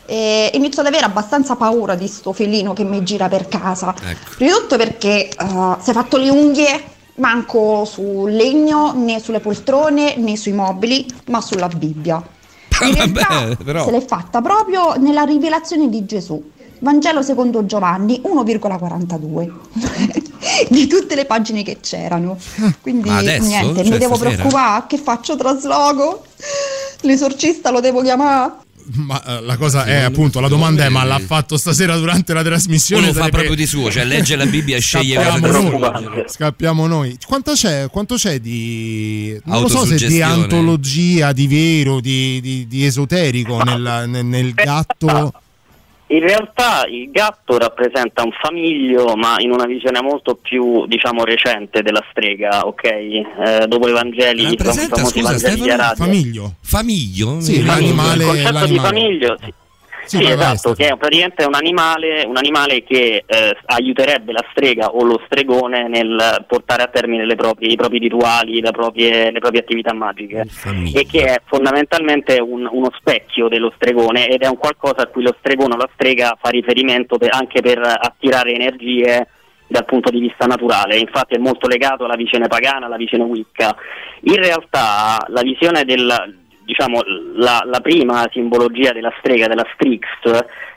e 0.05 0.51
inizio 0.55 0.83
ad 0.83 0.89
avere 0.89 1.07
abbastanza 1.07 1.57
paura 1.57 1.95
di 1.95 2.07
sto 2.07 2.33
felino 2.33 2.73
che 2.75 2.85
mi 2.85 3.03
gira 3.03 3.29
per 3.29 3.49
casa. 3.49 3.95
Prima 4.37 4.53
di 4.53 4.61
tutto 4.61 4.77
perché 4.77 5.29
eh, 5.29 5.77
si 5.81 5.91
è 5.91 5.93
fatto 5.93 6.19
le 6.19 6.29
unghie, 6.29 6.85
manco 7.21 7.85
sul 7.85 8.33
legno, 8.33 8.93
né 8.95 9.21
sulle 9.21 9.41
poltrone, 9.41 10.17
né 10.17 10.37
sui 10.37 10.53
mobili, 10.53 11.07
ma 11.27 11.41
sulla 11.41 11.69
Bibbia. 11.69 12.21
In 12.83 12.95
realtà 12.95 13.27
Vabbè, 13.29 13.57
però. 13.63 13.85
se 13.85 13.91
l'è 13.91 14.05
fatta 14.05 14.41
proprio 14.41 14.95
nella 14.99 15.23
rivelazione 15.23 15.89
di 15.89 16.05
Gesù. 16.07 16.43
Vangelo 16.83 17.21
secondo 17.21 17.67
Giovanni 17.67 18.23
1,42 18.25 19.51
di 20.71 20.87
tutte 20.87 21.15
le 21.15 21.27
pagine 21.27 21.63
che 21.63 21.77
c'erano. 21.81 22.39
Quindi 22.81 23.11
adesso? 23.11 23.47
niente, 23.47 23.83
Cioè, 23.83 23.93
mi 23.93 23.99
devo 23.99 24.15
stasera? 24.15 24.37
preoccupare. 24.37 24.85
Che 24.87 24.97
faccio 24.97 25.37
trasloco? 25.37 26.23
L'esorcista 27.03 27.71
lo 27.71 27.81
devo 27.81 28.01
chiamare? 28.01 28.53
Ma 28.93 29.23
eh, 29.25 29.43
la 29.43 29.57
cosa 29.57 29.85
è 29.85 29.97
appunto, 30.01 30.41
la 30.41 30.49
domanda 30.49 30.85
è: 30.85 30.89
ma 30.89 31.05
l'ha 31.05 31.19
fatto 31.19 31.57
stasera 31.57 31.97
durante 31.97 32.33
la 32.33 32.43
trasmissione? 32.43 33.09
Uno 33.09 33.13
fa 33.13 33.29
proprio 33.29 33.55
di 33.55 33.67
suo, 33.67 33.91
cioè 33.91 34.05
legge 34.05 34.37
la 34.37 34.47
Bibbia 34.47 34.77
e 34.77 34.81
sceglie 34.81 35.15
Scappiamo 35.15 35.47
noi. 35.51 36.25
Scappiamo 36.27 36.87
noi. 36.87 37.19
Quanto 37.27 37.53
c'è, 37.53 37.89
quanto 37.91 38.15
c'è 38.17 38.41
di. 38.41 39.39
Non 39.45 39.63
lo 39.63 39.69
so 39.69 39.85
se 39.85 39.97
di 40.07 40.21
antologia, 40.23 41.33
di 41.33 41.47
vero, 41.47 42.01
di, 42.01 42.41
di- 42.41 42.67
di 42.67 42.85
esoterico 42.85 43.63
nel, 43.63 44.05
nel- 44.09 44.25
nel 44.25 44.53
gatto. 44.55 45.33
In 46.13 46.21
realtà 46.21 46.87
il 46.89 47.09
gatto 47.13 47.57
rappresenta 47.57 48.25
un 48.25 48.33
famiglio, 48.33 49.15
ma 49.15 49.37
in 49.39 49.53
una 49.53 49.65
visione 49.67 50.03
molto 50.03 50.35
più, 50.35 50.85
diciamo, 50.87 51.23
recente 51.25 51.83
della 51.83 52.05
strega, 52.11 52.67
ok? 52.67 52.83
Eh, 52.85 53.67
dopo 53.69 53.89
i 53.89 53.93
Vangeli, 53.93 54.43
i 54.43 54.57
Rappresenta, 54.57 54.97
famosi 54.97 55.21
scusa, 55.21 55.31
Vangeli 55.31 55.55
di 55.55 55.61
Stefano? 55.61 55.83
Aradia. 55.83 56.05
Famiglio. 56.05 56.55
Famiglio? 56.63 57.41
Sì, 57.41 57.65
l'animale- 57.65 58.25
Il 58.25 58.29
concetto 58.29 58.49
di 58.49 58.53
l'animale. 58.55 58.89
famiglio, 58.89 59.37
sì. 59.41 59.55
Sì, 60.11 60.17
Sì, 60.25 60.25
esatto, 60.33 60.73
che 60.75 60.89
è 60.89 60.97
praticamente 60.97 61.45
un 61.45 61.55
animale, 61.55 62.25
un 62.27 62.37
animale 62.37 62.83
che 62.83 63.23
eh, 63.25 63.57
aiuterebbe 63.67 64.33
la 64.33 64.45
strega 64.51 64.89
o 64.89 65.05
lo 65.05 65.21
stregone 65.27 65.87
nel 65.89 66.45
portare 66.49 66.83
a 66.83 66.87
termine 66.89 67.25
le 67.25 67.37
proprie- 67.37 67.71
i 67.71 67.77
propri 67.77 67.99
rituali, 67.99 68.61
le 68.61 68.73
proprie, 68.73 69.31
le 69.31 69.39
proprie 69.39 69.61
attività 69.61 69.95
magiche. 69.95 70.47
E 70.95 71.07
che 71.07 71.25
è 71.27 71.41
fondamentalmente 71.47 72.41
un- 72.41 72.69
uno 72.71 72.91
specchio 72.99 73.47
dello 73.49 73.73
stregone 73.77 74.27
ed 74.29 74.43
è 74.43 74.49
un 74.49 74.57
qualcosa 74.57 75.03
a 75.03 75.07
cui 75.07 75.23
lo 75.23 75.35
stregone 75.39 75.75
o 75.75 75.77
la 75.77 75.89
strega 75.95 76.37
fa 76.43 76.51
riferimento 76.51 77.17
per- 77.17 77.33
anche 77.33 77.61
per 77.61 77.79
attirare 77.79 78.53
energie 78.53 79.29
dal 79.69 79.85
punto 79.85 80.11
di 80.11 80.19
vista 80.19 80.47
naturale, 80.47 80.97
infatti 80.99 81.37
è 81.37 81.39
molto 81.39 81.69
legato 81.69 82.05
alla 82.05 82.17
visione 82.17 82.49
pagana, 82.49 82.87
alla 82.87 82.97
visione 82.97 83.23
wicca. 83.23 83.77
In 84.23 84.35
realtà 84.35 85.25
la 85.29 85.43
visione 85.43 85.85
del 85.85 86.49
diciamo 86.65 87.01
la, 87.35 87.63
la 87.65 87.81
prima 87.81 88.29
simbologia 88.31 88.93
della 88.93 89.13
strega, 89.19 89.47
della 89.47 89.67
strix, 89.75 90.07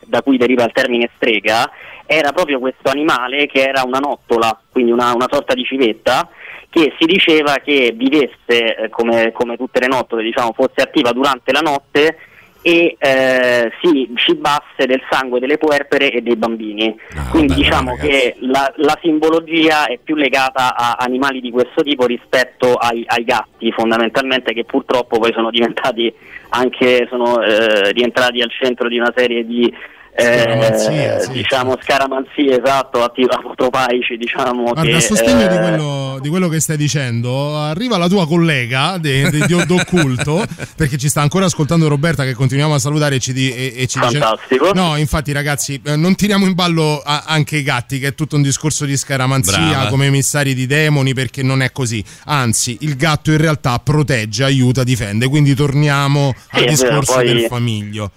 da 0.06 0.22
cui 0.22 0.38
deriva 0.38 0.64
il 0.64 0.72
termine 0.72 1.10
strega, 1.16 1.70
era 2.06 2.32
proprio 2.32 2.60
questo 2.60 2.90
animale 2.90 3.48
che 3.48 3.62
era 3.62 3.84
una 3.86 4.00
nottola, 4.00 4.60
quindi 4.72 4.92
una, 4.92 5.14
una 5.14 5.28
sorta 5.30 5.54
di 5.54 5.64
civetta, 5.64 6.30
che 6.70 6.94
si 7.00 7.06
diceva 7.06 7.58
che 7.64 7.94
vivesse 7.96 8.76
eh, 8.76 8.90
come, 8.90 9.32
come 9.32 9.58
tutte 9.58 9.80
le 9.80 9.88
nottole, 9.88 10.24
diciamo, 10.24 10.54
fosse 10.54 10.82
attiva 10.82 11.12
durante 11.12 11.52
la 11.52 11.60
notte 11.60 12.18
e 12.64 12.96
eh, 12.98 13.72
si 13.82 14.10
cibasse 14.16 14.86
del 14.88 15.02
sangue 15.10 15.42
delle 15.42 15.58
puerpere 15.58 16.12
e 16.12 16.22
dei 16.22 16.38
bambini. 16.38 16.96
Quindi 17.30 17.50
vabbè, 17.50 17.62
diciamo 17.62 17.90
no, 17.92 17.98
che 17.98 18.36
la, 18.40 18.74
la 18.78 18.98
simbologia 19.02 19.86
è 19.86 20.00
più 20.02 20.16
legata 20.16 20.74
a 20.76 20.96
animali 20.98 21.42
di 21.42 21.52
questo 21.52 21.84
tipo 21.84 22.06
rispetto 22.06 22.76
ai, 22.76 23.04
ai 23.06 23.26
gatti 23.26 23.70
fondamentalmente 23.72 24.54
che 24.54 24.64
purtroppo 24.64 25.20
poi 25.20 25.34
sono 25.34 25.50
diventati 25.50 26.12
anche 26.50 27.06
sono 27.10 27.42
eh, 27.42 27.92
rientrati 27.92 28.42
al 28.42 28.52
centro 28.52 28.88
di 28.88 28.98
una 28.98 29.12
serie 29.14 29.46
di 29.46 29.72
Scaramanzie, 30.16 31.16
eh, 31.16 31.20
sì. 31.22 31.32
diciamo 31.32 31.76
scaramanzie 31.82 32.62
esatto 32.62 33.04
atti- 33.04 33.26
apotropaici 33.28 34.16
diciamo 34.18 34.62
Guarda, 34.64 34.82
che 34.84 34.96
a 34.96 35.00
sostegno 35.00 35.48
di, 35.48 35.56
eh, 35.56 35.60
quello, 35.60 36.18
di 36.22 36.30
quello 36.30 36.50
che 36.50 36.60
stai 36.60 36.78
dicendo, 36.78 37.58
arriva 37.58 37.98
la 37.98 38.08
tua 38.08 38.28
collega 38.28 38.98
de- 39.00 39.30
de- 39.32 39.46
di 39.48 39.66
d'occulto, 39.66 40.46
perché 40.78 40.98
ci 40.98 41.10
sta 41.10 41.22
ancora 41.22 41.46
ascoltando 41.46 41.88
Roberta, 41.88 42.24
che 42.24 42.34
continuiamo 42.34 42.76
a 42.76 42.80
salutare 42.80 43.16
e 43.16 43.20
ci, 43.20 43.34
di- 43.34 43.52
e, 43.52 43.74
e 43.76 43.88
ci 43.88 44.00
dice: 44.00 44.20
Fantastico. 44.20 44.72
No, 44.74 44.98
infatti, 44.98 45.32
ragazzi, 45.32 45.82
eh, 45.84 45.96
non 45.96 46.14
tiriamo 46.16 46.46
in 46.46 46.54
ballo 46.54 47.02
a- 47.04 47.24
anche 47.26 47.58
i 47.58 47.64
gatti, 47.64 47.98
che 48.00 48.10
è 48.10 48.16
tutto 48.16 48.36
un 48.36 48.44
discorso 48.44 48.86
di 48.86 48.96
scaramanzia 48.96 49.58
Brava. 49.58 49.90
come 49.90 50.06
emissari 50.06 50.54
di 50.54 50.68
demoni, 50.68 51.14
perché 51.14 51.42
non 51.42 51.62
è 51.64 51.72
così. 51.72 52.04
Anzi, 52.26 52.78
il 52.82 52.96
gatto 52.96 53.32
in 53.32 53.38
realtà 53.38 53.80
protegge, 53.80 54.44
aiuta, 54.44 54.84
difende. 54.84 55.28
Quindi 55.28 55.56
torniamo 55.56 56.34
Sì, 56.36 56.44
al 56.58 56.62
è 56.62 56.66
vero, 56.66 56.72
discorso 56.72 57.14
poi- 57.16 57.26
del 57.26 57.46
famiglio. 57.48 58.12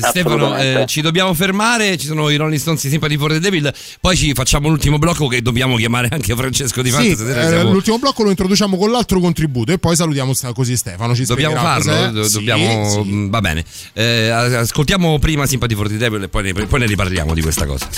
Stefano, 0.00 0.56
eh, 0.58 0.84
ci 0.86 1.00
dobbiamo 1.00 1.32
fermare, 1.34 1.96
ci 1.96 2.06
sono 2.06 2.28
i 2.30 2.36
Rolling 2.36 2.60
Stones 2.60 2.82
di 2.82 2.88
Sympathy 2.90 3.16
for 3.16 3.32
the 3.32 3.40
Devil, 3.40 3.72
poi 4.00 4.16
ci 4.16 4.32
facciamo 4.34 4.68
l'ultimo 4.68 4.98
blocco 4.98 5.26
che 5.28 5.42
dobbiamo 5.42 5.76
chiamare 5.76 6.08
anche 6.10 6.34
Francesco 6.34 6.82
Di 6.82 6.90
Fante. 6.90 7.16
Sì, 7.16 7.22
eh, 7.22 7.46
siamo- 7.48 7.72
l'ultimo 7.72 7.98
blocco 7.98 8.22
lo 8.22 8.30
introduciamo 8.30 8.76
con 8.76 8.90
l'altro 8.90 9.20
contributo 9.20 9.72
e 9.72 9.78
poi 9.78 9.96
salutiamo 9.96 10.32
così 10.54 10.76
Stefano. 10.76 11.14
Ci 11.14 11.24
Dobbiamo 11.24 11.56
farlo? 11.56 12.10
Do- 12.10 12.24
Sì, 12.24 12.32
dobbiamo- 12.34 13.02
sì. 13.04 13.28
Va 13.30 13.40
bene. 13.40 13.64
Eh, 13.92 14.28
ascoltiamo 14.28 15.18
prima 15.18 15.46
Sympathy 15.46 15.74
for 15.74 15.88
the 15.88 15.96
Devil 15.96 16.22
e 16.24 16.28
poi 16.28 16.42
ne, 16.42 16.52
poi 16.52 16.80
ne 16.80 16.86
riparliamo 16.86 17.34
di 17.34 17.42
questa 17.42 17.66
cosa. 17.66 17.88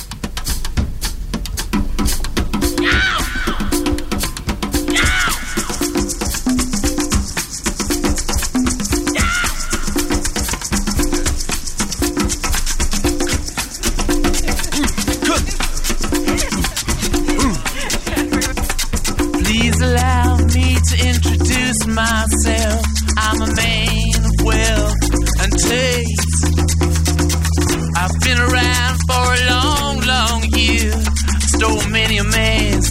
Stole 31.59 31.89
many 31.91 32.19
a 32.19 32.23
man's 32.23 32.89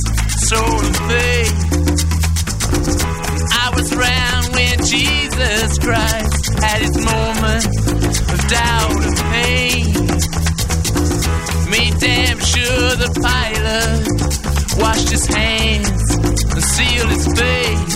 soul 0.50 0.60
and 0.60 0.98
faith. 1.08 1.54
I 3.54 3.72
was 3.74 3.94
around 3.94 4.52
when 4.52 4.78
Jesus 4.84 5.80
Christ 5.80 6.60
had 6.60 6.82
his 6.82 6.98
moment 6.98 7.66
of 8.28 8.48
doubt 8.50 9.04
and 9.08 9.18
pain. 9.32 9.86
Made 11.72 11.98
damn 12.02 12.40
sure 12.40 12.96
the 12.98 13.10
pilot 13.24 14.08
washed 14.82 15.12
his 15.12 15.26
hands 15.28 16.16
and 16.52 16.62
sealed 16.62 17.10
his 17.10 17.26
face. 17.40 17.96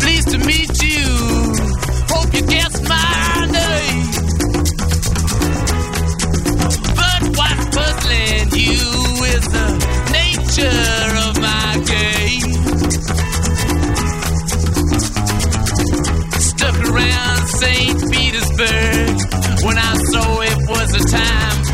Pleased 0.00 0.30
to 0.30 0.38
meet 0.38 0.82
you. 0.82 1.04
Hope 2.08 2.34
you 2.34 2.42
guessed 2.42 2.82
my 2.88 3.46
name. 3.52 4.15
Puzzling 8.06 8.48
you 8.52 9.24
is 9.24 9.46
the 9.48 9.68
nature 10.12 11.08
of 11.26 11.34
my 11.40 11.72
game. 11.86 12.52
Stuck 16.40 16.78
around 16.90 17.46
St. 17.48 18.12
Petersburg 18.12 19.16
when 19.64 19.78
I 19.78 19.94
saw 20.10 20.40
it 20.40 20.68
was 20.68 20.94
a 20.94 21.16
time 21.16 21.65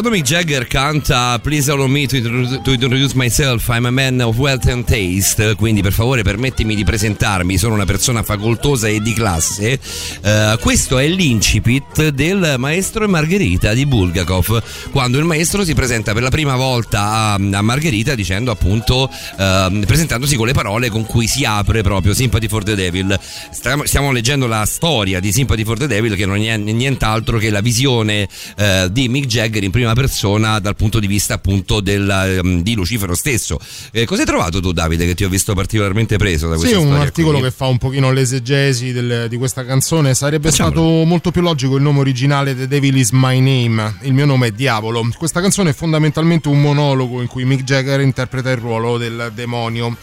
quando 0.00 0.16
Mick 0.16 0.26
Jagger 0.26 0.66
canta 0.66 1.38
Please 1.42 1.70
allow 1.70 1.86
me 1.86 2.06
to, 2.06 2.16
introdu- 2.16 2.62
to 2.62 2.72
introduce 2.72 3.14
myself, 3.14 3.68
I'm 3.68 3.84
a 3.84 3.90
man 3.90 4.18
of 4.22 4.38
wealth 4.38 4.66
and 4.66 4.86
taste, 4.86 5.54
quindi 5.56 5.82
per 5.82 5.92
favore 5.92 6.22
permettimi 6.22 6.74
di 6.74 6.84
presentarmi, 6.84 7.58
sono 7.58 7.74
una 7.74 7.84
persona 7.84 8.22
facoltosa 8.22 8.88
e 8.88 9.00
di 9.00 9.12
classe, 9.12 9.78
eh, 10.22 10.56
questo 10.58 10.96
è 10.96 11.06
l'incipit 11.06 12.08
del 12.08 12.54
Maestro 12.56 13.04
e 13.04 13.08
Margherita 13.08 13.74
di 13.74 13.84
Bulgakov, 13.84 14.62
quando 14.90 15.18
il 15.18 15.26
maestro 15.26 15.64
si 15.64 15.74
presenta 15.74 16.14
per 16.14 16.22
la 16.22 16.30
prima 16.30 16.56
volta 16.56 17.00
a, 17.02 17.34
a 17.34 17.62
Margherita 17.62 18.14
dicendo 18.14 18.50
appunto, 18.50 19.10
ehm, 19.38 19.84
presentandosi 19.84 20.34
con 20.36 20.46
le 20.46 20.54
parole 20.54 20.88
con 20.88 21.04
cui 21.04 21.26
si 21.26 21.44
apre 21.44 21.82
proprio 21.82 22.14
Sympathy 22.14 22.48
for 22.48 22.62
the 22.62 22.74
Devil. 22.74 23.18
Stiamo, 23.50 23.84
stiamo 23.84 24.12
leggendo 24.12 24.46
la 24.46 24.64
storia 24.64 25.20
di 25.20 25.30
Sympathy 25.30 25.64
for 25.64 25.76
the 25.76 25.86
Devil 25.86 26.16
che 26.16 26.24
non 26.24 26.40
è 26.40 26.56
nient'altro 26.56 27.36
che 27.36 27.50
la 27.50 27.60
visione 27.60 28.26
eh, 28.60 28.88
di 28.92 29.08
Mick 29.08 29.26
Jagger 29.26 29.64
in 29.64 29.70
prima 29.70 29.94
persona 29.94 30.58
dal 30.58 30.76
punto 30.76 30.98
di 31.00 31.06
vista 31.06 31.32
appunto 31.34 31.80
della, 31.80 32.28
ehm, 32.30 32.62
di 32.62 32.74
Lucifero 32.74 33.14
stesso. 33.14 33.58
Eh, 33.90 34.04
cosa 34.04 34.20
hai 34.20 34.26
trovato 34.26 34.60
tu 34.60 34.72
Davide 34.72 35.06
che 35.06 35.14
ti 35.14 35.24
ho 35.24 35.30
visto 35.30 35.54
particolarmente 35.54 36.18
preso 36.18 36.46
da 36.48 36.54
Sì, 36.56 36.60
questa 36.60 36.78
un 36.78 36.84
storia 36.86 37.02
articolo 37.02 37.38
qui? 37.38 37.46
che 37.48 37.50
fa 37.52 37.66
un 37.66 37.78
pochino 37.78 38.12
l'esegesi 38.12 38.92
del- 38.92 39.26
di 39.30 39.36
questa 39.38 39.64
canzone. 39.64 40.12
Sarebbe 40.14 40.50
Facciamolo. 40.50 40.74
stato 40.74 41.04
molto 41.06 41.30
più 41.30 41.40
logico 41.40 41.76
il 41.76 41.82
nome 41.82 42.00
originale 42.00 42.54
The 42.54 42.68
Devil 42.68 42.96
is 42.98 43.10
My 43.12 43.38
Name. 43.40 43.96
Il 44.02 44.12
mio 44.12 44.26
nome 44.26 44.48
è 44.48 44.50
Diavolo. 44.50 45.08
Questa 45.16 45.40
canzone 45.40 45.70
è 45.70 45.72
fondamentalmente 45.72 46.48
un 46.48 46.60
monologo 46.60 47.22
in 47.22 47.28
cui 47.28 47.44
Mick 47.46 47.64
Jagger 47.64 48.00
interpreta 48.00 48.50
il 48.50 48.58
ruolo 48.58 48.98
del 48.98 49.32
demonio. 49.34 49.96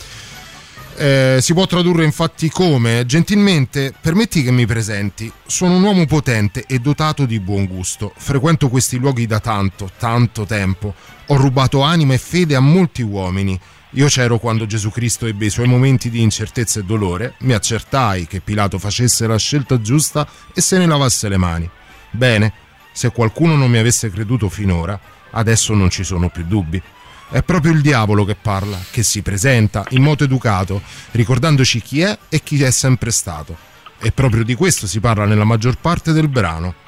Eh, 1.00 1.38
si 1.42 1.54
può 1.54 1.68
tradurre 1.68 2.04
infatti 2.06 2.50
come 2.50 3.06
gentilmente 3.06 3.94
permetti 4.02 4.42
che 4.42 4.50
mi 4.50 4.66
presenti. 4.66 5.32
Sono 5.46 5.76
un 5.76 5.84
uomo 5.84 6.08
potente 6.08 6.64
e 6.66 6.80
dotato 6.80 7.28
di 7.28 7.40
buon 7.40 7.68
gusto. 7.68 8.12
Frequento 8.18 8.68
questi 8.68 8.98
luoghi 8.98 9.28
da 9.28 9.40
tanto 9.40 9.92
tanto 10.00 10.46
tempo. 10.46 10.96
Ho 11.28 11.36
rubato 11.36 11.82
anima 11.82 12.16
e 12.16 12.18
fede 12.18 12.56
a 12.56 12.60
molti 12.60 13.04
uomini. 13.04 13.60
Io 13.92 14.08
c'ero 14.08 14.40
quando 14.40 14.66
Gesù 14.66 14.90
Cristo 14.90 15.28
ebbe 15.28 15.46
i 15.46 15.52
suoi 15.52 15.68
momenti 15.68 16.10
di 16.10 16.22
incertezza 16.22 16.80
e 16.80 16.84
dolore. 16.84 17.36
Mi 17.40 17.54
accertai 17.54 18.26
che 18.26 18.40
Pilato 18.40 18.80
facesse 18.80 19.28
la 19.28 19.38
scelta 19.38 19.80
giusta 19.80 20.28
e 20.52 20.62
se 20.62 20.80
ne 20.80 20.88
lavasse 20.88 21.30
le 21.30 21.38
mani. 21.38 21.70
Bene 22.10 22.52
se 22.92 23.12
qualcuno 23.12 23.56
non 23.56 23.70
mi 23.70 23.78
avesse 23.78 24.10
creduto 24.10 24.50
finora 24.50 25.00
adesso 25.32 25.74
non 25.74 25.90
ci 25.90 26.04
sono 26.04 26.30
più 26.30 26.44
dubbi 26.46 26.82
è 27.30 27.44
proprio 27.44 27.74
il 27.74 27.82
diavolo 27.82 28.24
che 28.24 28.36
parla, 28.36 28.80
che 28.90 29.04
si 29.04 29.22
presenta 29.22 29.84
in 29.90 30.02
modo 30.02 30.24
educato, 30.24 30.82
ricordandoci 31.12 31.82
chi 31.82 32.02
è 32.02 32.18
e 32.30 32.42
chi 32.42 32.62
è 32.64 32.72
sempre 32.72 33.12
stato. 33.12 33.56
E 34.00 34.12
proprio 34.12 34.44
di 34.44 34.56
questo 34.56 34.88
si 34.88 35.00
parla 35.00 35.26
nella 35.26 35.44
maggior 35.44 35.78
parte 35.78 36.14
del 36.14 36.30
brano. 36.30 36.86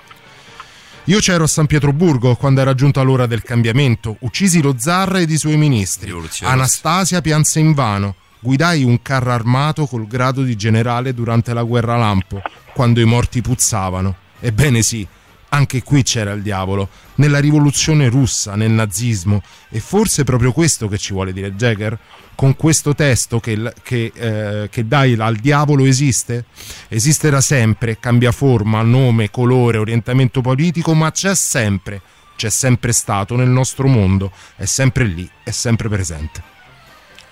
Io 1.05 1.19
c'ero 1.19 1.45
a 1.45 1.47
San 1.47 1.65
Pietroburgo 1.65 2.35
quando 2.35 2.61
era 2.61 2.75
giunta 2.75 3.01
l'ora 3.01 3.25
del 3.25 3.41
cambiamento, 3.41 4.17
uccisi 4.19 4.61
lo 4.61 4.75
zar 4.77 5.17
ed 5.17 5.29
i 5.31 5.37
suoi 5.37 5.57
ministri. 5.57 6.13
Anastasia 6.41 7.21
pianse 7.21 7.59
invano. 7.59 8.15
Guidai 8.39 8.83
un 8.83 9.01
carro 9.01 9.31
armato 9.31 9.85
col 9.85 10.07
grado 10.07 10.43
di 10.43 10.55
generale 10.55 11.13
durante 11.13 11.53
la 11.53 11.63
guerra 11.63 11.97
lampo, 11.97 12.41
quando 12.73 13.01
i 13.01 13.05
morti 13.05 13.41
puzzavano. 13.41 14.15
Ebbene 14.39 14.81
sì, 14.81 15.05
anche 15.49 15.83
qui 15.83 16.03
c'era 16.03 16.31
il 16.31 16.41
diavolo, 16.41 16.89
nella 17.15 17.39
rivoluzione 17.39 18.07
russa, 18.07 18.55
nel 18.55 18.71
nazismo, 18.71 19.41
e 19.69 19.79
forse 19.79 20.21
è 20.21 20.25
proprio 20.25 20.51
questo 20.51 20.87
che 20.87 20.97
ci 20.97 21.13
vuole 21.13 21.33
dire 21.33 21.53
Jagger? 21.53 21.97
Con 22.35 22.55
questo 22.55 22.95
testo 22.95 23.39
che, 23.39 23.73
che, 23.83 24.11
eh, 24.13 24.69
che 24.69 24.87
dai 24.87 25.13
al 25.19 25.35
diavolo 25.35 25.85
esiste? 25.85 26.45
Esisterà 26.87 27.41
sempre, 27.41 27.99
cambia 27.99 28.31
forma, 28.31 28.81
nome, 28.81 29.29
colore, 29.29 29.77
orientamento 29.77 30.39
politico, 30.41 30.93
ma 30.93 31.11
c'è 31.11 31.35
sempre, 31.35 32.01
c'è 32.37 32.49
sempre 32.49 32.93
stato 32.93 33.35
nel 33.35 33.49
nostro 33.49 33.87
mondo, 33.87 34.31
è 34.55 34.65
sempre 34.65 35.03
lì, 35.03 35.29
è 35.43 35.51
sempre 35.51 35.89
presente. 35.89 36.48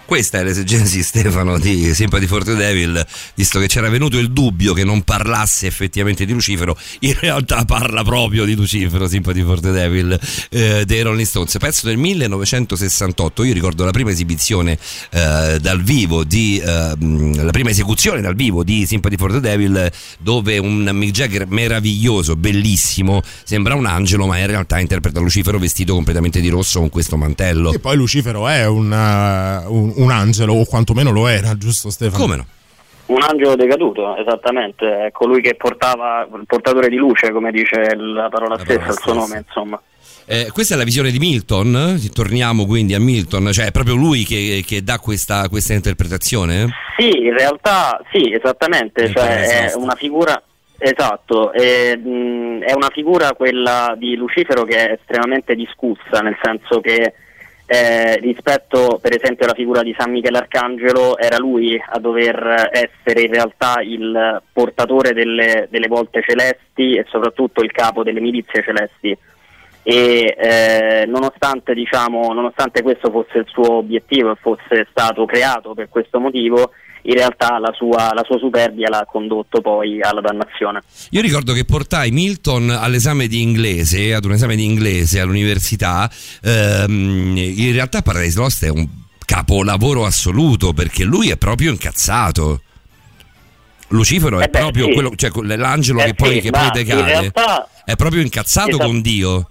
Questa 0.07 0.39
è 0.39 0.43
l'esegesi 0.43 1.03
Stefano 1.03 1.59
di 1.59 1.93
Sympathy 1.93 2.27
for 2.27 2.41
the 2.41 2.55
Devil, 2.55 3.05
visto 3.35 3.59
che 3.59 3.67
c'era 3.67 3.89
venuto 3.89 4.17
il 4.17 4.31
dubbio 4.31 4.71
che 4.71 4.85
non 4.85 5.01
parlasse 5.01 5.67
effettivamente 5.67 6.25
di 6.25 6.31
Lucifero, 6.31 6.77
in 6.99 7.13
realtà 7.19 7.65
parla 7.65 8.05
proprio 8.05 8.45
di 8.45 8.55
Lucifero, 8.55 9.05
Sympathy 9.05 9.43
for 9.43 9.59
the 9.59 9.71
Devil 9.71 10.17
eh, 10.49 10.85
dei 10.85 11.01
Rolling 11.01 11.27
Stones. 11.27 11.57
Pezzo 11.59 11.87
del 11.87 11.97
1968, 11.97 13.43
io 13.43 13.53
ricordo 13.53 13.83
la 13.83 13.91
prima 13.91 14.09
esibizione 14.09 14.79
eh, 15.09 15.57
dal 15.59 15.83
vivo 15.83 16.23
di 16.23 16.57
eh, 16.57 16.65
la 16.65 17.51
prima 17.51 17.71
esecuzione 17.71 18.21
dal 18.21 18.35
vivo 18.35 18.63
di 18.63 18.85
Sympathy 18.85 19.17
for 19.17 19.33
the 19.33 19.41
Devil, 19.41 19.91
dove 20.19 20.57
un 20.57 20.89
Mick 20.93 21.11
Jagger 21.11 21.47
meraviglioso, 21.47 22.37
bellissimo, 22.37 23.21
sembra 23.43 23.75
un 23.75 23.85
angelo, 23.85 24.25
ma 24.25 24.37
in 24.37 24.47
realtà 24.47 24.79
interpreta 24.79 25.19
Lucifero 25.19 25.59
vestito 25.59 25.93
completamente 25.93 26.39
di 26.39 26.47
rosso 26.47 26.79
con 26.79 26.89
questo 26.89 27.17
mantello. 27.17 27.73
E 27.73 27.79
poi 27.79 27.97
Lucifero 27.97 28.47
è 28.47 28.65
un, 28.65 28.93
eh, 28.93 29.67
un- 29.67 29.95
un 29.97 30.11
angelo, 30.11 30.53
o 30.53 30.65
quantomeno 30.65 31.11
lo 31.11 31.27
era, 31.27 31.55
giusto 31.57 31.89
Stefano? 31.89 32.23
Come 32.23 32.35
no? 32.35 32.45
Un 33.07 33.21
angelo 33.21 33.55
decaduto, 33.55 34.17
esattamente, 34.17 35.05
è 35.05 35.11
colui 35.11 35.41
che 35.41 35.55
portava 35.55 36.27
il 36.35 36.45
portatore 36.45 36.89
di 36.89 36.97
luce, 36.97 37.31
come 37.31 37.51
dice 37.51 37.95
la 37.95 38.27
parola 38.29 38.57
stessa, 38.57 38.87
il 38.87 38.97
suo 38.99 39.13
nome, 39.13 39.43
insomma. 39.45 39.81
Eh, 40.25 40.49
questa 40.51 40.75
è 40.75 40.77
la 40.77 40.83
visione 40.83 41.09
di 41.09 41.19
Milton, 41.19 41.97
torniamo 42.13 42.65
quindi 42.65 42.93
a 42.93 42.99
Milton, 42.99 43.49
cioè 43.53 43.67
è 43.67 43.71
proprio 43.71 43.95
lui 43.95 44.25
che, 44.25 44.61
che 44.67 44.83
dà 44.83 44.99
questa, 44.99 45.47
questa 45.47 45.73
interpretazione? 45.73 46.67
Sì, 46.97 47.07
in 47.07 47.37
realtà 47.37 48.01
sì, 48.11 48.33
esattamente, 48.33 49.09
cioè 49.09 49.69
è 49.69 49.73
una 49.75 49.95
figura 49.95 50.41
esatto, 50.77 51.51
è, 51.51 51.95
mh, 51.95 52.61
è 52.61 52.73
una 52.73 52.89
figura 52.91 53.33
quella 53.33 53.95
di 53.97 54.15
Lucifero 54.15 54.63
che 54.63 54.87
è 54.87 54.91
estremamente 54.99 55.55
discussa, 55.55 56.19
nel 56.19 56.37
senso 56.41 56.81
che 56.81 57.13
eh, 57.69 58.15
rispetto 58.21 58.97
per 59.01 59.13
esempio 59.13 59.43
alla 59.43 59.53
figura 59.53 59.83
di 59.83 59.93
San 59.97 60.09
Michele 60.11 60.37
Arcangelo 60.37 61.17
era 61.17 61.35
lui 61.37 61.77
a 61.77 61.99
dover 61.99 62.69
essere 62.71 63.23
in 63.23 63.31
realtà 63.31 63.81
il 63.81 64.41
portatore 64.53 65.11
delle, 65.11 65.67
delle 65.69 65.87
volte 65.87 66.21
celesti 66.21 66.95
e 66.95 67.05
soprattutto 67.09 67.61
il 67.61 67.71
capo 67.73 68.03
delle 68.03 68.21
milizie 68.21 68.63
celesti. 68.63 69.17
E 69.83 70.35
eh, 70.37 71.05
nonostante, 71.07 71.73
diciamo, 71.73 72.31
nonostante 72.33 72.81
questo 72.81 73.09
fosse 73.09 73.39
il 73.39 73.47
suo 73.47 73.75
obiettivo 73.75 74.31
e 74.31 74.35
fosse 74.35 74.87
stato 74.89 75.25
creato 75.25 75.73
per 75.73 75.89
questo 75.89 76.19
motivo, 76.19 76.71
in 77.03 77.13
realtà 77.13 77.57
la 77.59 77.71
sua, 77.73 78.11
la 78.13 78.23
sua 78.25 78.37
superbia 78.37 78.89
l'ha 78.89 79.05
condotto 79.09 79.61
poi 79.61 80.01
alla 80.01 80.21
dannazione. 80.21 80.81
Io 81.11 81.21
ricordo 81.21 81.53
che 81.53 81.65
portai 81.65 82.11
Milton 82.11 82.69
all'esame 82.69 83.27
di 83.27 83.41
inglese, 83.41 84.13
ad 84.13 84.25
un 84.25 84.33
esame 84.33 84.55
di 84.55 84.65
inglese 84.65 85.19
all'università, 85.19 86.09
ehm, 86.43 87.33
in 87.37 87.71
realtà 87.73 88.01
Paradise 88.01 88.37
Lost 88.39 88.65
è 88.65 88.69
un 88.69 88.87
capolavoro 89.25 90.05
assoluto 90.05 90.73
perché 90.73 91.03
lui 91.03 91.29
è 91.29 91.37
proprio 91.37 91.71
incazzato. 91.71 92.61
Lucifero 93.89 94.39
è 94.39 94.43
Eh 94.43 94.47
beh, 94.49 94.59
proprio 94.59 94.85
sì. 94.87 94.93
quello, 94.93 95.11
cioè 95.15 95.31
l'angelo 95.55 96.01
Eh 96.01 96.05
che 96.07 96.13
poi, 96.13 96.33
sì, 96.33 96.41
che 96.41 96.49
ma 96.49 96.69
poi 96.69 96.83
decade, 96.83 97.03
realtà- 97.03 97.69
è 97.85 97.95
proprio 97.95 98.21
incazzato 98.21 98.69
Esatto. 98.69 98.85
con 98.85 99.01
Dio. 99.01 99.49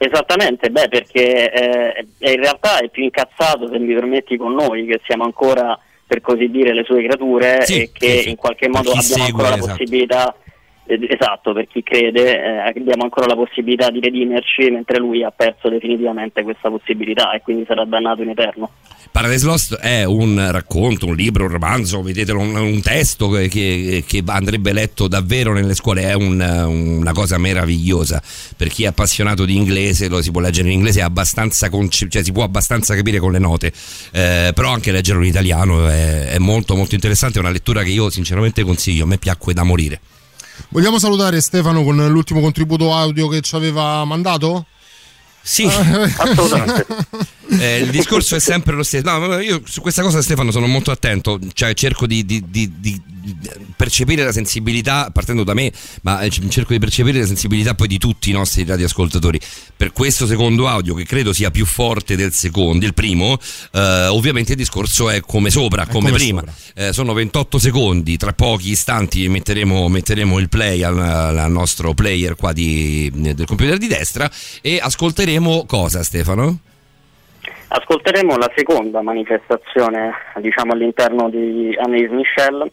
Esattamente, 0.00 0.70
beh, 0.70 0.88
perché 0.88 1.52
eh, 1.52 2.06
in 2.32 2.40
realtà 2.40 2.78
è 2.78 2.88
più 2.88 3.02
incazzato, 3.02 3.68
se 3.68 3.78
mi 3.78 3.94
permetti, 3.94 4.36
con 4.36 4.54
noi 4.54 4.86
che 4.86 5.00
siamo 5.04 5.24
ancora, 5.24 5.76
per 6.08 6.22
così 6.22 6.48
dire, 6.50 6.72
le 6.72 6.84
sue 6.84 7.04
creature 7.04 7.64
Sì, 7.66 7.82
e 7.82 7.90
che 7.92 8.22
sì. 8.22 8.30
in 8.30 8.36
qualche 8.36 8.66
modo 8.66 8.88
abbiamo 8.88 9.02
segue, 9.02 9.24
ancora 9.26 9.48
la 9.50 9.56
esatto. 9.56 9.70
possibilità, 9.76 10.34
eh, 10.34 10.47
esatto, 10.88 11.52
per 11.52 11.66
chi 11.66 11.82
crede, 11.82 12.40
eh, 12.42 12.58
abbiamo 12.68 13.02
ancora 13.04 13.26
la 13.26 13.34
possibilità 13.34 13.90
di 13.90 14.00
redimerci, 14.00 14.70
mentre 14.70 14.98
lui 14.98 15.22
ha 15.22 15.30
perso 15.30 15.68
definitivamente 15.68 16.42
questa 16.42 16.70
possibilità 16.70 17.32
e 17.32 17.40
quindi 17.42 17.64
sarà 17.66 17.84
dannato 17.84 18.22
in 18.22 18.30
eterno. 18.30 18.70
Paradise 19.10 19.46
Lost 19.46 19.74
è 19.76 20.04
un 20.04 20.48
racconto, 20.50 21.06
un 21.06 21.14
libro, 21.16 21.44
un 21.44 21.50
romanzo, 21.50 22.02
vedetelo, 22.02 22.40
un, 22.40 22.54
un 22.54 22.82
testo 22.82 23.28
che, 23.30 23.48
che- 23.48 24.04
che 24.06 24.22
andrebbe 24.26 24.72
letto 24.72 25.08
davvero 25.08 25.52
nelle 25.52 25.74
scuole, 25.74 26.02
è 26.02 26.12
un- 26.12 26.40
una 27.00 27.12
cosa 27.12 27.38
meravigliosa. 27.38 28.22
Per 28.56 28.68
chi 28.68 28.84
è 28.84 28.88
appassionato 28.88 29.44
di 29.44 29.56
inglese, 29.56 30.08
lo 30.08 30.20
si 30.20 30.30
può 30.30 30.40
leggere 30.40 30.68
in 30.68 30.74
inglese, 30.74 31.02
conce- 31.70 32.08
cioè 32.08 32.22
si 32.22 32.32
può 32.32 32.42
abbastanza 32.44 32.94
capire 32.94 33.18
con 33.18 33.32
le 33.32 33.38
note, 33.38 33.72
Eh, 34.12 34.52
però 34.54 34.70
anche 34.70 34.92
leggerlo 34.92 35.22
in 35.22 35.28
italiano 35.28 35.88
è, 35.88 36.28
è 36.28 36.38
molto 36.38 36.74
molto 36.76 36.94
interessante, 36.94 37.38
è 37.38 37.40
una 37.40 37.50
lettura 37.50 37.82
che 37.82 37.90
io 37.90 38.10
sinceramente 38.10 38.62
consiglio, 38.62 39.04
a 39.04 39.06
me 39.06 39.18
piacque 39.18 39.52
da 39.54 39.62
morire. 39.64 40.00
Vogliamo 40.70 40.98
salutare 40.98 41.40
Stefano 41.40 41.82
con 41.82 41.96
l'ultimo 42.08 42.40
contributo 42.40 42.94
audio 42.94 43.28
che 43.28 43.40
ci 43.40 43.54
aveva 43.56 44.04
mandato? 44.04 44.66
Sì, 45.40 45.64
assolutamente. 45.64 46.86
Eh, 47.50 47.78
il 47.78 47.90
discorso 47.90 48.36
è 48.36 48.40
sempre 48.40 48.74
lo 48.74 48.82
stesso. 48.82 49.18
No, 49.18 49.38
io 49.38 49.60
su 49.64 49.80
questa 49.80 50.02
cosa, 50.02 50.20
Stefano, 50.22 50.50
sono 50.50 50.66
molto 50.66 50.90
attento. 50.90 51.38
Cioè, 51.52 51.74
cerco 51.74 52.06
di, 52.06 52.24
di- 52.24 52.44
di- 52.48 52.72
di 52.78 53.00
percepire 53.76 54.24
la 54.24 54.32
sensibilità, 54.32 55.10
partendo 55.12 55.44
da 55.44 55.52
me, 55.54 55.70
ma 56.02 56.20
eh, 56.20 56.30
cerco 56.30 56.72
di 56.72 56.78
percepire 56.78 57.20
la 57.20 57.26
sensibilità 57.26 57.74
poi 57.74 57.86
di 57.86 57.98
tutti 57.98 58.30
i 58.30 58.32
nostri 58.32 58.64
radioascoltatori. 58.64 59.38
Per 59.76 59.92
questo 59.92 60.26
secondo 60.26 60.66
audio, 60.68 60.94
che 60.94 61.04
credo 61.04 61.32
sia 61.32 61.50
più 61.50 61.66
forte 61.66 62.16
del 62.16 62.32
secondo, 62.32 62.78
del 62.80 62.94
primo, 62.94 63.38
eh, 63.72 64.06
ovviamente 64.06 64.52
il 64.52 64.58
discorso 64.58 65.10
è 65.10 65.20
come 65.20 65.50
sopra, 65.50 65.86
come, 65.86 66.10
come 66.10 66.12
prima. 66.18 66.44
Eh, 66.74 66.92
sono 66.92 67.12
28 67.12 67.58
secondi, 67.58 68.16
tra 68.16 68.32
pochi 68.32 68.70
istanti 68.70 69.28
metteremo, 69.28 69.88
metteremo 69.88 70.38
il 70.38 70.48
play 70.48 70.82
al, 70.82 70.98
al 70.98 71.50
nostro 71.50 71.92
player 71.94 72.34
qua 72.34 72.52
di- 72.52 73.10
del 73.14 73.44
computer 73.46 73.76
di 73.78 73.86
destra 73.88 74.30
e 74.62 74.78
ascolteremo 74.82 75.64
cosa, 75.66 76.02
Stefano? 76.02 76.60
Ascolteremo 77.70 78.36
la 78.36 78.50
seconda 78.54 79.02
manifestazione, 79.02 80.12
diciamo, 80.36 80.72
all'interno 80.72 81.28
di 81.28 81.76
Annelise 81.78 82.14
Michel, 82.14 82.70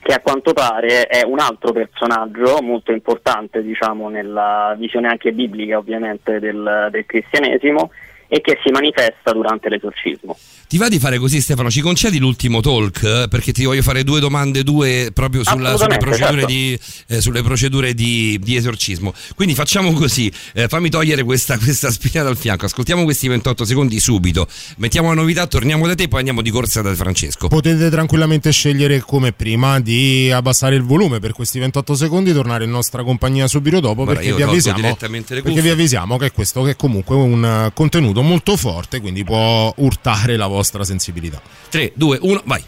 che 0.00 0.12
a 0.14 0.20
quanto 0.20 0.52
pare 0.52 1.06
è 1.06 1.22
un 1.24 1.38
altro 1.40 1.72
personaggio 1.72 2.60
molto 2.62 2.92
importante, 2.92 3.62
diciamo, 3.62 4.08
nella 4.08 4.74
visione 4.78 5.08
anche 5.08 5.32
biblica, 5.32 5.76
ovviamente, 5.76 6.38
del, 6.38 6.88
del 6.90 7.04
cristianesimo 7.04 7.90
e 8.28 8.40
che 8.40 8.58
si 8.64 8.70
manifesta 8.70 9.32
durante 9.32 9.68
l'esorcismo. 9.68 10.36
Ti 10.66 10.78
va 10.78 10.88
di 10.88 10.98
fare 10.98 11.18
così 11.18 11.40
Stefano? 11.40 11.70
Ci 11.70 11.80
concedi 11.80 12.18
l'ultimo 12.18 12.60
talk? 12.60 13.02
Eh, 13.02 13.26
Perché 13.28 13.52
ti 13.52 13.64
voglio 13.64 13.82
fare 13.82 14.02
due 14.02 14.18
domande, 14.18 14.62
due 14.62 15.10
proprio 15.12 15.44
sulla- 15.44 15.76
sulle 15.76 15.98
procedure, 15.98 16.40
certo. 16.40 16.46
di, 16.46 16.78
eh, 17.08 17.20
sulle 17.20 17.42
procedure 17.42 17.94
di, 17.94 18.38
di 18.42 18.56
esorcismo. 18.56 19.14
Quindi 19.36 19.54
facciamo 19.54 19.92
così, 19.92 20.32
eh, 20.54 20.66
fammi 20.66 20.88
togliere 20.88 21.22
questa, 21.22 21.58
questa 21.58 21.90
spina 21.90 22.24
dal 22.24 22.36
fianco, 22.36 22.64
ascoltiamo 22.64 23.04
questi 23.04 23.28
28 23.28 23.64
secondi 23.64 24.00
subito, 24.00 24.48
mettiamo 24.78 25.08
la 25.08 25.14
novità, 25.14 25.46
torniamo 25.46 25.86
da 25.86 25.94
te, 25.94 26.08
poi 26.08 26.20
andiamo 26.20 26.42
di 26.42 26.50
corsa 26.50 26.82
da 26.82 26.94
Francesco. 26.94 27.48
Potete 27.48 27.90
tranquillamente 27.90 28.50
scegliere 28.50 29.00
come 29.00 29.32
prima 29.32 29.80
di 29.80 30.30
abbassare 30.32 30.74
il 30.74 30.82
volume 30.82 31.20
per 31.20 31.32
questi 31.32 31.58
28 31.58 31.94
secondi, 31.94 32.32
tornare 32.32 32.64
in 32.64 32.70
nostra 32.70 33.02
compagnia 33.04 33.46
subito 33.46 33.80
dopo 33.80 34.04
Guarda, 34.04 34.14
perché 34.14 34.28
io 34.28 34.36
vi, 34.36 34.42
avvisiamo, 34.42 34.96
perché 34.96 35.60
vi 35.60 35.68
avvisiamo 35.68 36.16
che 36.16 36.32
questo 36.32 36.62
che 36.62 36.70
è 36.70 36.76
comunque 36.76 37.14
un 37.14 37.44
eh, 37.44 37.70
contenuto 38.14 38.22
molto 38.22 38.56
forte, 38.56 39.00
quindi 39.00 39.24
può 39.24 39.72
urtare 39.76 40.36
la 40.36 40.46
vostra 40.46 40.84
sensibilità. 40.84 41.40
3, 41.68 41.92
2, 41.94 42.18
1, 42.22 42.42
vai. 42.44 42.64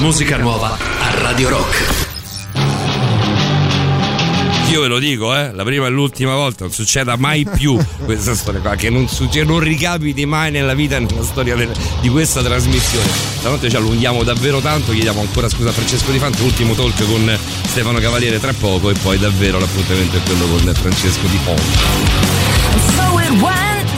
Musica 0.00 0.38
nuova 0.38 0.78
a 0.98 1.14
Radio 1.20 1.50
Rock. 1.50 2.08
Io 4.70 4.80
ve 4.80 4.86
lo 4.86 4.98
dico, 4.98 5.36
eh, 5.36 5.52
la 5.52 5.62
prima 5.62 5.86
e 5.86 5.90
l'ultima 5.90 6.34
volta, 6.34 6.64
non 6.64 6.72
succeda 6.72 7.16
mai 7.16 7.44
più 7.44 7.76
questa 8.04 8.34
storia 8.34 8.60
qua, 8.60 8.76
che 8.76 8.88
non, 8.88 9.08
succede, 9.08 9.44
non 9.44 9.58
ricapiti 9.58 10.24
mai 10.24 10.50
nella 10.50 10.72
vita 10.74 10.96
e 10.96 11.00
nella 11.00 11.22
storia 11.22 11.54
del- 11.54 11.72
di 12.00 12.08
questa 12.08 12.40
trasmissione. 12.42 13.06
Stanotte 13.40 13.68
ci 13.68 13.76
allunghiamo 13.76 14.22
davvero 14.22 14.60
tanto, 14.60 14.92
chiediamo 14.92 15.20
ancora 15.20 15.48
scusa 15.50 15.68
a 15.68 15.72
Francesco 15.72 16.10
Di 16.12 16.18
Fanto, 16.18 16.44
ultimo 16.44 16.74
talk 16.74 17.04
con 17.06 17.38
Stefano 17.66 17.98
Cavaliere 17.98 18.40
tra 18.40 18.54
poco 18.54 18.88
e 18.88 18.94
poi 18.94 19.18
davvero 19.18 19.58
l'appuntamento 19.58 20.16
è 20.16 20.22
quello 20.22 20.46
con 20.46 20.72
Francesco 20.74 21.26
Di 21.26 21.38
Fonte. 21.44 21.62
And 22.72 22.80
so 22.94 23.18
it 23.18 23.42
went. 23.42 23.90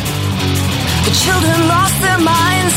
The 1.05 1.11
children 1.13 1.67
lost 1.69 2.01
their 2.01 2.19
minds, 2.19 2.75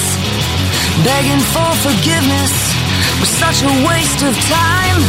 begging 1.03 1.39
for 1.39 1.73
forgiveness 1.77 2.74
was 3.19 3.29
such 3.29 3.63
a 3.63 3.71
waste 3.87 4.21
of 4.23 4.33
time. 4.49 4.99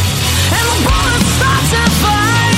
And 0.56 0.64
the 0.70 0.78
bullets 0.86 1.30
start 1.38 1.62
to 1.72 1.82
fly, 2.00 2.50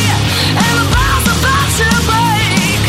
and 0.62 0.73
the 0.78 0.86
bombs 0.93 1.27
about 1.35 1.68
to 1.81 1.89
break. 2.10 2.83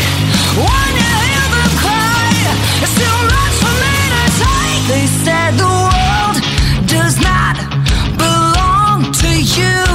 When 0.60 0.90
you 1.00 1.12
hear 1.24 1.46
them 1.54 1.72
cry, 1.82 2.34
it's 2.82 2.94
too 3.00 3.18
much 3.34 3.54
for 3.62 3.74
me 3.82 3.96
to 4.14 4.24
take. 4.44 4.82
They 4.92 5.06
said 5.24 5.50
the 5.56 5.72
world 5.88 6.36
does 6.86 7.16
not 7.20 7.56
belong 8.18 9.12
to 9.12 9.30
you. 9.30 9.74
You 9.80 9.89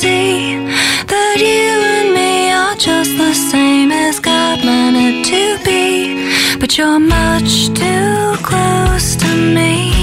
see 0.00 0.54
that 1.12 1.38
you 1.40 1.70
and 1.96 2.14
me 2.14 2.52
are 2.52 2.76
just 2.76 3.18
the 3.18 3.34
same 3.34 3.90
as 3.90 4.20
God 4.20 4.64
meant 4.64 4.96
it 4.96 5.24
to 5.32 5.44
be. 5.64 6.56
But 6.60 6.78
you're 6.78 7.00
much 7.00 7.66
too 7.74 8.36
close 8.48 9.16
to 9.16 9.30
me. 9.56 9.97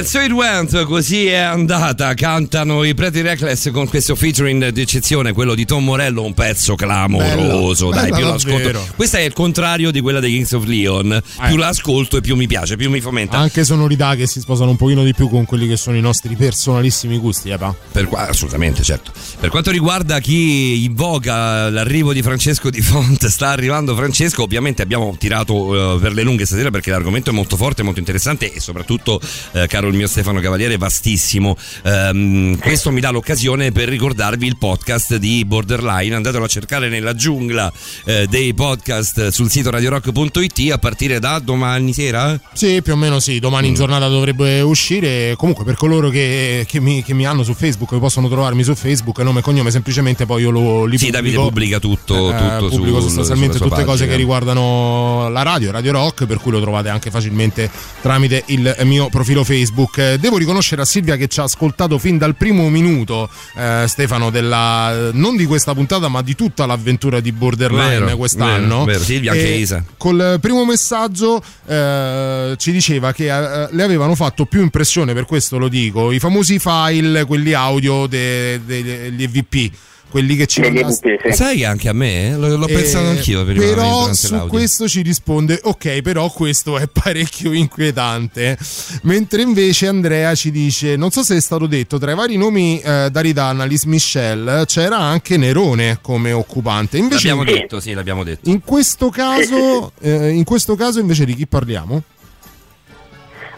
And 0.00 0.08
so 0.08 0.18
it 0.22 0.32
went, 0.32 0.84
così 0.84 1.26
è 1.26 1.36
andata. 1.36 2.14
Cantano 2.14 2.84
i 2.84 2.94
Pretty 2.94 3.20
Reckless 3.20 3.70
con 3.70 3.86
questo 3.86 4.14
featuring 4.14 4.68
d'eccezione, 4.68 5.34
quello 5.34 5.54
di 5.54 5.66
Tom 5.66 5.84
Morello, 5.84 6.22
un 6.22 6.32
pezzo 6.32 6.74
clamoroso. 6.74 7.90
Bella, 7.90 8.00
Dai, 8.00 8.10
bella 8.10 8.16
più 8.16 8.48
l'ascolto. 8.48 8.86
Questa 8.96 9.18
è 9.18 9.20
il 9.20 9.34
contrario 9.34 9.90
di 9.90 10.00
quella 10.00 10.18
dei 10.18 10.32
Kings 10.32 10.52
of 10.52 10.64
Leon. 10.64 11.22
Più 11.46 11.56
l'ascolto 11.58 12.16
e 12.16 12.22
più 12.22 12.34
mi 12.34 12.46
piace, 12.46 12.76
più 12.76 12.88
mi 12.88 13.02
fomenta. 13.02 13.36
Anche 13.36 13.62
sonorità 13.62 14.14
che 14.14 14.26
si 14.26 14.40
sposano 14.40 14.70
un 14.70 14.78
pochino 14.78 15.04
di 15.04 15.12
più 15.12 15.28
con 15.28 15.44
quelli 15.44 15.68
che 15.68 15.76
sono 15.76 15.98
i 15.98 16.00
nostri 16.00 16.34
personalissimi 16.34 17.18
gusti, 17.18 17.50
eh, 17.50 17.58
pa? 17.58 17.74
Per 17.92 18.06
qua- 18.06 18.28
assolutamente, 18.28 18.82
certo. 18.82 19.12
Per 19.38 19.50
quanto 19.50 19.70
riguarda 19.70 20.18
chi 20.20 20.82
invoca 20.82 21.68
l'arrivo 21.68 22.14
di 22.14 22.22
Francesco 22.22 22.70
Di 22.70 22.80
Font, 22.80 23.26
sta 23.26 23.48
arrivando 23.48 23.94
Francesco. 23.94 24.44
Ovviamente 24.44 24.80
abbiamo 24.80 25.14
tirato 25.18 25.96
eh, 25.96 26.00
per 26.00 26.14
le 26.14 26.22
lunghe 26.22 26.46
stasera 26.46 26.70
perché 26.70 26.90
l'argomento 26.90 27.28
è 27.28 27.34
molto 27.34 27.58
forte, 27.58 27.82
molto 27.82 27.98
interessante 27.98 28.50
e 28.50 28.60
soprattutto, 28.60 29.20
eh, 29.52 29.66
caro 29.66 29.88
il 29.90 29.96
mio 29.96 30.06
Stefano 30.06 30.40
Cavaliere, 30.40 30.76
vastissimo. 30.76 31.56
Ehm, 31.84 32.58
questo 32.58 32.90
mi 32.90 33.00
dà 33.00 33.10
l'occasione 33.10 33.72
per 33.72 33.88
ricordarvi 33.88 34.46
il 34.46 34.56
podcast 34.56 35.16
di 35.16 35.44
Borderline. 35.44 36.14
Andatelo 36.14 36.44
a 36.44 36.48
cercare 36.48 36.88
nella 36.88 37.14
giungla 37.14 37.72
eh, 38.04 38.26
dei 38.28 38.54
podcast 38.54 39.28
sul 39.28 39.50
sito 39.50 39.70
radiorock.it 39.70 40.70
a 40.72 40.78
partire 40.78 41.18
da 41.18 41.38
domani 41.38 41.92
sera. 41.92 42.38
Sì, 42.52 42.80
più 42.82 42.92
o 42.92 42.96
meno 42.96 43.18
sì, 43.20 43.38
domani 43.38 43.66
Mm. 43.66 43.70
in 43.70 43.74
giornata 43.74 44.08
dovrebbe 44.08 44.60
uscire. 44.60 45.34
Comunque, 45.36 45.64
per 45.64 45.74
coloro 45.76 46.08
che, 46.08 46.64
che 46.68 46.80
mi, 46.80 47.02
che 47.02 47.12
mi 47.14 47.26
hanno 47.26 47.42
su 47.42 47.52
Facebook, 47.54 47.90
che 47.90 47.98
possono 47.98 48.28
trovarmi 48.28 48.62
su 48.62 48.74
Facebook, 48.74 49.18
nome 49.18 49.40
e 49.40 49.42
cognome, 49.42 49.70
semplicemente 49.70 50.24
poi 50.26 50.42
io 50.42 50.50
lo 50.50 50.84
li 50.84 50.96
Sì. 50.98 51.10
Davide 51.10 51.36
pubblica 51.36 51.78
tutto, 51.80 52.30
Eh, 52.30 52.38
tutto 52.58 52.68
pubblico 52.76 52.98
sul- 53.00 53.08
sostanzialmente 53.08 53.58
tutte 53.58 53.68
cose 53.84 53.84
pagina. 53.84 54.06
che 54.10 54.16
riguardano 54.16 55.28
la 55.30 55.42
radio, 55.42 55.70
Radio 55.70 55.92
Rock, 55.92 56.26
per 56.26 56.38
cui 56.38 56.52
lo 56.52 56.60
trovate 56.60 56.88
anche 56.88 57.10
facilmente 57.10 57.70
tramite 58.00 58.42
il 58.46 58.76
mio 58.84 59.08
profilo 59.08 59.42
Facebook. 59.44 59.79
Eh, 59.96 60.18
Devo 60.18 60.36
riconoscere 60.38 60.82
a 60.82 60.84
Silvia 60.84 61.16
che 61.16 61.28
ci 61.28 61.40
ha 61.40 61.44
ascoltato 61.44 61.98
fin 61.98 62.18
dal 62.18 62.34
primo 62.36 62.68
minuto, 62.68 63.28
eh, 63.56 63.84
Stefano, 63.88 64.30
della, 64.30 65.10
non 65.12 65.36
di 65.36 65.44
questa 65.46 65.72
puntata, 65.74 66.08
ma 66.08 66.22
di 66.22 66.34
tutta 66.34 66.66
l'avventura 66.66 67.20
di 67.20 67.32
Borderline 67.32 67.98
Vero, 68.00 68.16
quest'anno. 68.16 68.68
vero, 68.80 68.84
vero. 68.84 68.98
Silvia, 69.04 69.32
anche 69.32 69.52
E 69.52 69.56
Isa. 69.58 69.84
Col 69.96 70.38
primo 70.40 70.64
messaggio 70.64 71.42
eh, 71.66 72.54
ci 72.58 72.72
diceva 72.72 73.12
che 73.12 73.24
eh, 73.26 73.68
le 73.70 73.82
avevano 73.82 74.14
fatto 74.14 74.44
più 74.46 74.60
impressione, 74.60 75.14
per 75.14 75.24
questo 75.24 75.58
lo 75.58 75.68
dico, 75.68 76.12
i 76.12 76.18
famosi 76.18 76.58
file, 76.58 77.24
quelli 77.24 77.52
audio 77.52 78.06
de- 78.06 78.60
de- 78.64 78.82
degli 78.82 79.22
EVP. 79.22 79.70
Quelli 80.10 80.34
che 80.34 80.46
ci 80.46 80.60
sì. 80.62 81.32
Sai 81.32 81.58
che 81.58 81.64
anche 81.66 81.88
a 81.88 81.92
me 81.92 82.30
eh, 82.30 82.36
l'ho, 82.36 82.56
l'ho 82.56 82.66
pensato 82.66 83.04
eh, 83.04 83.08
anch'io 83.10 83.44
prima 83.44 83.60
però 83.64 84.12
su 84.12 84.32
l'audio. 84.32 84.48
questo 84.48 84.88
ci 84.88 85.02
risponde 85.02 85.60
ok 85.62 86.02
però 86.02 86.28
questo 86.30 86.78
è 86.78 86.86
parecchio 86.92 87.52
inquietante 87.52 88.58
mentre 89.02 89.42
invece 89.42 89.86
Andrea 89.86 90.34
ci 90.34 90.50
dice 90.50 90.96
non 90.96 91.10
so 91.10 91.22
se 91.22 91.36
è 91.36 91.40
stato 91.40 91.66
detto 91.66 91.98
tra 91.98 92.10
i 92.10 92.14
vari 92.16 92.36
nomi 92.36 92.80
eh, 92.80 93.08
d'Aridana 93.10 93.62
Alice 93.62 93.86
Michelle 93.86 94.64
c'era 94.66 94.98
anche 94.98 95.36
Nerone 95.36 95.98
come 96.02 96.32
occupante 96.32 96.98
invece 96.98 97.28
L'abbiamo 97.28 97.44
detto, 97.44 97.78
sì, 97.80 97.92
l'abbiamo 97.92 98.24
detto. 98.24 98.50
in 98.50 98.60
questo 98.64 99.10
caso 99.10 99.92
eh, 100.00 100.30
in 100.30 100.42
questo 100.44 100.74
caso 100.74 100.98
invece 100.98 101.24
di 101.24 101.36
chi 101.36 101.46
parliamo? 101.46 102.02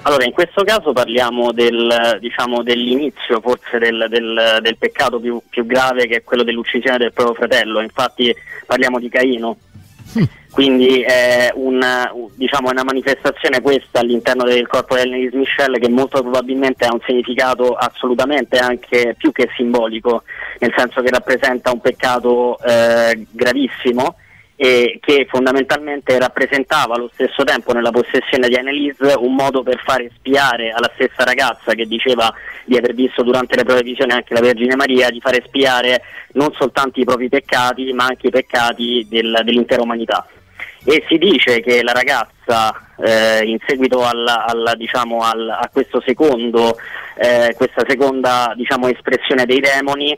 Allora, 0.05 0.25
in 0.25 0.33
questo 0.33 0.65
caso 0.65 0.93
parliamo 0.93 1.53
del, 1.53 2.19
diciamo, 2.21 2.65
dell'inizio 2.65 3.41
forse 3.41 3.79
del, 3.79 4.07
del- 4.09 4.59
del 4.61 4.77
peccato 4.77 5.21
più, 5.21 5.41
più 5.49 5.65
grave 5.65 6.07
che 6.07 6.17
è 6.17 6.25
quello 6.25 6.43
dell'uccisione 6.43 6.99
del 6.99 7.13
proprio 7.13 7.37
fratello, 7.37 7.81
infatti 7.81 8.35
parliamo 8.67 8.99
di 8.99 9.09
Caino. 9.09 9.57
Quindi 10.51 11.01
è 11.01 11.51
una, 11.55 12.13
diciamo, 12.35 12.69
una 12.69 12.85
manifestazione 12.85 13.63
questa 13.63 14.01
all'interno 14.01 14.45
del 14.45 14.67
corpo 14.67 14.97
di 14.97 15.01
Elise 15.03 15.37
Michel 15.37 15.79
che 15.79 15.89
molto 15.89 16.21
probabilmente 16.21 16.85
ha 16.85 16.93
un 16.93 17.01
significato 17.07 17.73
assolutamente 17.75 18.59
anche 18.59 19.15
più 19.17 19.33
che 19.33 19.49
simbolico, 19.57 20.25
nel 20.59 20.75
senso 20.77 21.01
che 21.01 21.11
rappresenta 21.11 21.73
un 21.73 21.81
peccato 21.81 22.59
eh, 22.59 23.25
gravissimo 23.31 24.17
e 24.63 25.01
che 25.03 25.27
fondamentalmente 25.29 26.17
rappresentava 26.21 26.95
allo 26.95 27.11
stesso 27.13 27.43
tempo 27.43 27.73
nella 27.73 27.91
possessione 27.91 28.47
di 28.47 28.55
Annelise 28.55 29.13
un 29.19 29.35
modo 29.35 29.65
per 29.65 29.83
fare 29.85 30.09
spiare 30.15 30.71
alla 30.71 30.89
stessa 30.95 31.25
ragazza 31.25 31.75
che 31.75 31.85
diceva 31.85 32.33
di 32.65 32.77
aver 32.77 32.95
visto 32.95 33.25
durante 33.25 33.57
le 33.57 33.65
proprie 33.65 33.83
visioni 33.83 34.13
anche 34.13 34.35
la 34.35 34.41
Vergine 34.41 34.77
Maria, 34.77 35.11
di 35.11 35.19
fare 35.19 35.43
spiare 35.45 36.03
non 36.35 36.53
soltanto 36.53 37.01
i 37.01 37.05
propri 37.05 37.29
peccati 37.29 37.93
ma 37.93 38.05
anche 38.05 38.29
i 38.29 38.31
peccati 38.31 39.05
del- 39.11 39.41
dell'intera 39.43 39.83
umanità. 39.83 40.25
E 40.85 41.05
si 41.09 41.19
dice 41.19 41.61
che 41.61 41.83
la 41.83 41.93
ragazza 41.93 42.73
eh, 43.05 43.43
in 43.45 43.59
seguito 43.67 44.07
alla- 44.07 44.45
alla, 44.45 44.77
diciamo, 44.77 45.23
al- 45.23 45.49
a 45.49 45.69
secondo, 46.05 46.77
eh, 47.17 47.53
questa 47.57 47.83
seconda 47.85 48.53
diciamo, 48.55 48.87
espressione 48.87 49.45
dei 49.45 49.59
demoni 49.59 50.17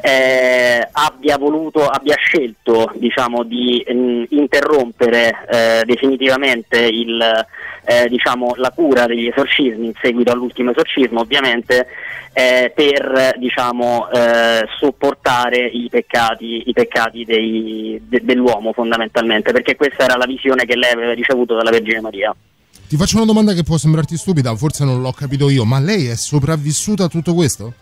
eh, 0.00 0.88
abbia 0.92 1.38
voluto, 1.38 1.86
abbia 1.86 2.16
scelto 2.16 2.92
diciamo, 2.96 3.42
di 3.42 3.84
mm, 3.90 4.24
interrompere 4.30 5.46
eh, 5.50 5.82
definitivamente 5.84 6.78
il, 6.78 7.20
eh, 7.84 8.08
diciamo, 8.08 8.54
la 8.56 8.70
cura 8.70 9.06
degli 9.06 9.26
esorcismi 9.26 9.86
in 9.86 9.94
seguito 10.00 10.32
all'ultimo 10.32 10.70
esorcismo 10.70 11.20
ovviamente 11.20 11.86
eh, 12.32 12.70
per 12.74 13.36
diciamo, 13.38 14.10
eh, 14.10 14.66
sopportare 14.78 15.66
i 15.66 15.88
peccati, 15.90 16.68
i 16.68 16.72
peccati 16.74 17.24
dei- 17.24 17.98
de- 18.06 18.20
dell'uomo 18.22 18.72
fondamentalmente 18.74 19.52
perché 19.52 19.74
questa 19.74 20.04
era 20.04 20.16
la 20.16 20.26
visione 20.26 20.66
che 20.66 20.76
lei 20.76 20.92
aveva 20.92 21.14
ricevuto 21.14 21.54
dalla 21.54 21.70
Vergine 21.70 22.00
Maria. 22.00 22.36
Ti 22.88 22.96
faccio 22.96 23.16
una 23.16 23.24
domanda 23.24 23.52
che 23.54 23.62
può 23.64 23.78
sembrarti 23.78 24.16
stupida, 24.16 24.54
forse 24.54 24.84
non 24.84 25.00
l'ho 25.00 25.12
capito 25.12 25.48
io, 25.48 25.64
ma 25.64 25.80
lei 25.80 26.06
è 26.06 26.14
sopravvissuta 26.14 27.04
a 27.04 27.08
tutto 27.08 27.34
questo? 27.34 27.72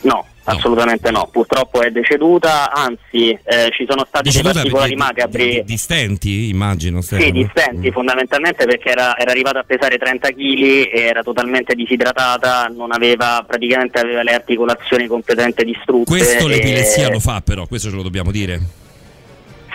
No, 0.00 0.24
assolutamente 0.44 1.10
no, 1.10 1.28
purtroppo 1.30 1.82
è 1.82 1.90
deceduta, 1.90 2.70
anzi 2.72 3.30
eh, 3.30 3.68
ci 3.72 3.84
sono 3.88 4.04
stati 4.06 4.30
dei 4.30 4.32
Deceduta 4.42 4.52
particolari 4.60 4.94
perché 4.94 5.12
macabri. 5.12 5.44
di- 5.44 5.50
di- 5.56 5.64
Distenti, 5.64 6.48
immagino. 6.50 7.00
Sì, 7.00 7.16
Stefano. 7.16 7.32
distenti 7.32 7.90
fondamentalmente 7.90 8.64
perché 8.64 8.90
era, 8.90 9.16
era 9.18 9.32
arrivata 9.32 9.58
a 9.58 9.64
pesare 9.64 9.98
30 9.98 10.28
kg, 10.30 10.88
era 10.92 11.22
totalmente 11.22 11.74
disidratata, 11.74 12.66
non 12.74 12.92
aveva 12.92 13.44
praticamente 13.46 13.98
aveva 13.98 14.22
le 14.22 14.34
articolazioni 14.34 15.06
completamente 15.08 15.64
distrutte. 15.64 16.10
Questo 16.10 16.46
e- 16.46 16.48
l'epilessia 16.48 17.10
lo 17.10 17.18
fa, 17.18 17.40
però, 17.40 17.66
questo 17.66 17.90
ce 17.90 17.96
lo 17.96 18.02
dobbiamo 18.02 18.30
dire. 18.30 18.60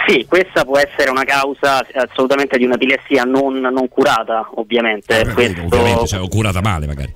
Sì, 0.08 0.26
questa 0.28 0.66
può 0.66 0.78
essere 0.78 1.10
una 1.12 1.24
causa 1.24 1.86
assolutamente 1.96 2.58
di 2.58 2.66
un'epilessia 2.66 3.24
non, 3.24 3.60
non 3.60 3.88
curata, 3.90 4.50
ovviamente. 4.56 5.22
Questo- 5.34 5.62
Ovviamente, 5.64 6.08
cioè, 6.08 6.28
curata 6.30 6.62
male, 6.62 6.88
magari. 6.88 7.14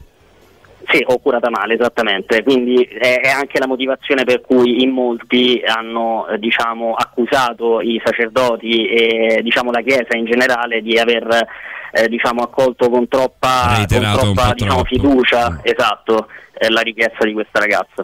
Sì, 0.90 1.04
o 1.06 1.20
curata 1.20 1.50
male, 1.50 1.74
esattamente. 1.74 2.44
Quindi 2.44 2.82
è, 2.84 3.20
è 3.20 3.30
anche 3.30 3.60
la 3.60 3.68
motivazione 3.68 4.24
per 4.24 4.42
cui 4.42 4.84
in 4.84 4.92
molti 4.92 5.62
hanno 5.66 6.28
eh, 6.28 6.40
diciamo, 6.40 6.94
accusato 6.94 7.82
i 7.82 8.02
sacerdoti 8.04 8.88
e 8.88 9.42
diciamo, 9.44 9.72
la 9.72 9.82
Chiesa 9.82 10.16
in 10.16 10.26
generale 10.26 10.82
di 10.82 10.98
aver 10.98 11.46
eh, 11.92 12.08
diciamo, 12.08 12.42
accolto 12.42 12.90
con 12.90 13.08
troppa, 13.08 13.86
con 13.86 14.02
troppa 14.02 14.54
diciamo, 14.54 14.84
fiducia, 14.86 15.60
esatto, 15.62 16.28
eh, 16.60 16.70
la 16.70 16.82
richiesta 16.82 17.26
di 17.26 17.34
questa 17.34 17.60
ragazza. 17.60 18.02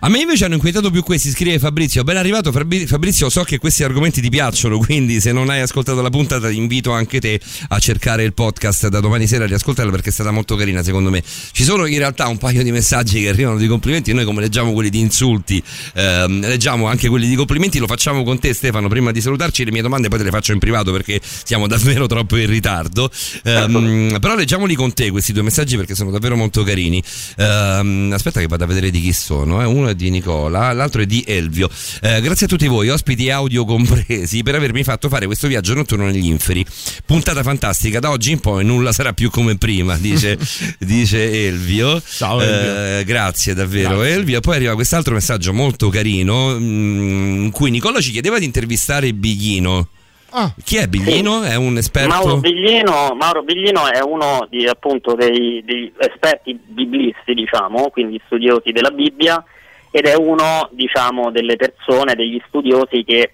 A 0.00 0.08
me 0.08 0.20
invece 0.20 0.44
hanno 0.44 0.54
inquietato 0.54 0.90
più 0.90 1.02
questi, 1.02 1.30
scrive 1.30 1.58
Fabrizio. 1.58 2.02
Ben 2.04 2.16
arrivato 2.16 2.52
Fabrizio, 2.52 3.28
so 3.28 3.42
che 3.42 3.58
questi 3.58 3.84
argomenti 3.84 4.20
ti 4.20 4.28
piacciono, 4.28 4.78
quindi 4.78 5.20
se 5.20 5.32
non 5.32 5.50
hai 5.50 5.60
ascoltato 5.60 6.00
la 6.02 6.10
puntata 6.10 6.48
ti 6.48 6.56
invito 6.56 6.92
anche 6.92 7.20
te 7.20 7.40
a 7.68 7.78
cercare 7.78 8.24
il 8.24 8.34
podcast 8.34 8.88
da 8.88 9.00
domani 9.00 9.26
sera 9.26 9.44
e 9.44 9.46
riascoltarlo 9.48 9.90
perché 9.90 10.10
è 10.10 10.12
stata 10.12 10.30
molto 10.30 10.56
carina 10.56 10.82
secondo 10.82 11.10
me. 11.10 11.22
Ci 11.22 11.64
sono 11.64 11.86
in 11.86 11.98
realtà 11.98 12.28
un 12.28 12.38
paio 12.38 12.62
di 12.62 12.70
messaggi 12.70 13.22
che 13.22 13.28
arrivano 13.28 13.56
di 13.56 13.66
complimenti, 13.66 14.12
noi 14.12 14.24
come 14.24 14.40
leggiamo 14.40 14.72
quelli 14.72 14.90
di 14.90 15.00
insulti, 15.00 15.62
ehm, 15.94 16.40
leggiamo 16.40 16.86
anche 16.86 17.08
quelli 17.08 17.28
di 17.28 17.34
complimenti, 17.34 17.78
lo 17.78 17.86
facciamo 17.86 18.22
con 18.22 18.38
te 18.38 18.52
Stefano 18.54 18.88
prima 18.88 19.12
di 19.12 19.20
salutarci, 19.20 19.64
le 19.64 19.70
mie 19.70 19.82
domande 19.82 20.08
poi 20.08 20.18
te 20.18 20.24
le 20.24 20.30
faccio 20.30 20.52
in 20.52 20.58
privato 20.58 20.92
perché 20.92 21.20
siamo 21.22 21.66
davvero 21.66 22.06
troppo 22.06 22.36
in 22.36 22.46
ritardo. 22.46 23.10
Ehm, 23.44 24.18
però 24.20 24.34
leggiamoli 24.34 24.74
con 24.74 24.92
te 24.92 25.10
questi 25.10 25.32
due 25.32 25.42
messaggi 25.42 25.76
perché 25.76 25.94
sono 25.94 26.10
davvero 26.10 26.36
molto 26.36 26.62
carini. 26.62 27.02
Ehm, 27.36 27.93
aspetta 28.12 28.40
che 28.40 28.46
vado 28.46 28.64
a 28.64 28.66
vedere 28.66 28.90
di 28.90 29.00
chi 29.00 29.12
sono, 29.12 29.62
eh. 29.62 29.64
uno 29.64 29.88
è 29.88 29.94
di 29.94 30.10
Nicola, 30.10 30.72
l'altro 30.72 31.02
è 31.02 31.06
di 31.06 31.24
Elvio. 31.26 31.68
Eh, 32.00 32.20
grazie 32.20 32.46
a 32.46 32.48
tutti 32.48 32.66
voi, 32.66 32.88
ospiti 32.88 33.30
audio 33.30 33.64
compresi, 33.64 34.42
per 34.42 34.54
avermi 34.54 34.84
fatto 34.84 35.08
fare 35.08 35.26
questo 35.26 35.48
viaggio 35.48 35.74
notturno 35.74 36.06
negli 36.06 36.26
inferi. 36.26 36.64
Puntata 37.04 37.42
fantastica, 37.42 38.00
da 38.00 38.10
oggi 38.10 38.32
in 38.32 38.40
poi 38.40 38.64
nulla 38.64 38.92
sarà 38.92 39.12
più 39.12 39.30
come 39.30 39.56
prima, 39.56 39.96
dice, 39.96 40.38
dice 40.78 41.46
Elvio. 41.46 42.02
Ciao, 42.06 42.40
Elvio. 42.40 42.98
Eh, 42.98 43.04
grazie 43.04 43.54
davvero 43.54 43.98
Grazie. 43.98 44.12
Elvio. 44.14 44.40
Poi 44.40 44.56
arriva 44.56 44.74
quest'altro 44.74 45.14
messaggio 45.14 45.52
molto 45.52 45.88
carino 45.88 46.58
mm, 46.58 47.44
in 47.44 47.50
cui 47.50 47.70
Nicola 47.70 48.00
ci 48.00 48.10
chiedeva 48.10 48.38
di 48.38 48.44
intervistare 48.44 49.12
Biglino. 49.12 49.88
Ah. 50.36 50.52
Chi 50.64 50.78
è 50.78 50.88
Biglino? 50.88 51.42
È 51.44 51.54
un 51.54 51.76
esperto? 51.76 52.08
Mauro 52.08 52.36
Biglino, 52.38 53.14
Mauro 53.14 53.44
Biglino 53.44 53.88
è 53.88 54.00
uno 54.02 54.48
di, 54.50 54.66
appunto, 54.66 55.14
dei, 55.14 55.62
dei 55.64 55.92
esperti 55.96 56.58
biblisti, 56.60 57.34
diciamo, 57.34 57.88
quindi 57.90 58.20
studiosi 58.26 58.72
della 58.72 58.90
Bibbia, 58.90 59.42
ed 59.92 60.06
è 60.06 60.16
uno 60.16 60.68
diciamo, 60.72 61.30
delle 61.30 61.54
persone, 61.54 62.16
degli 62.16 62.42
studiosi 62.48 63.04
che 63.04 63.30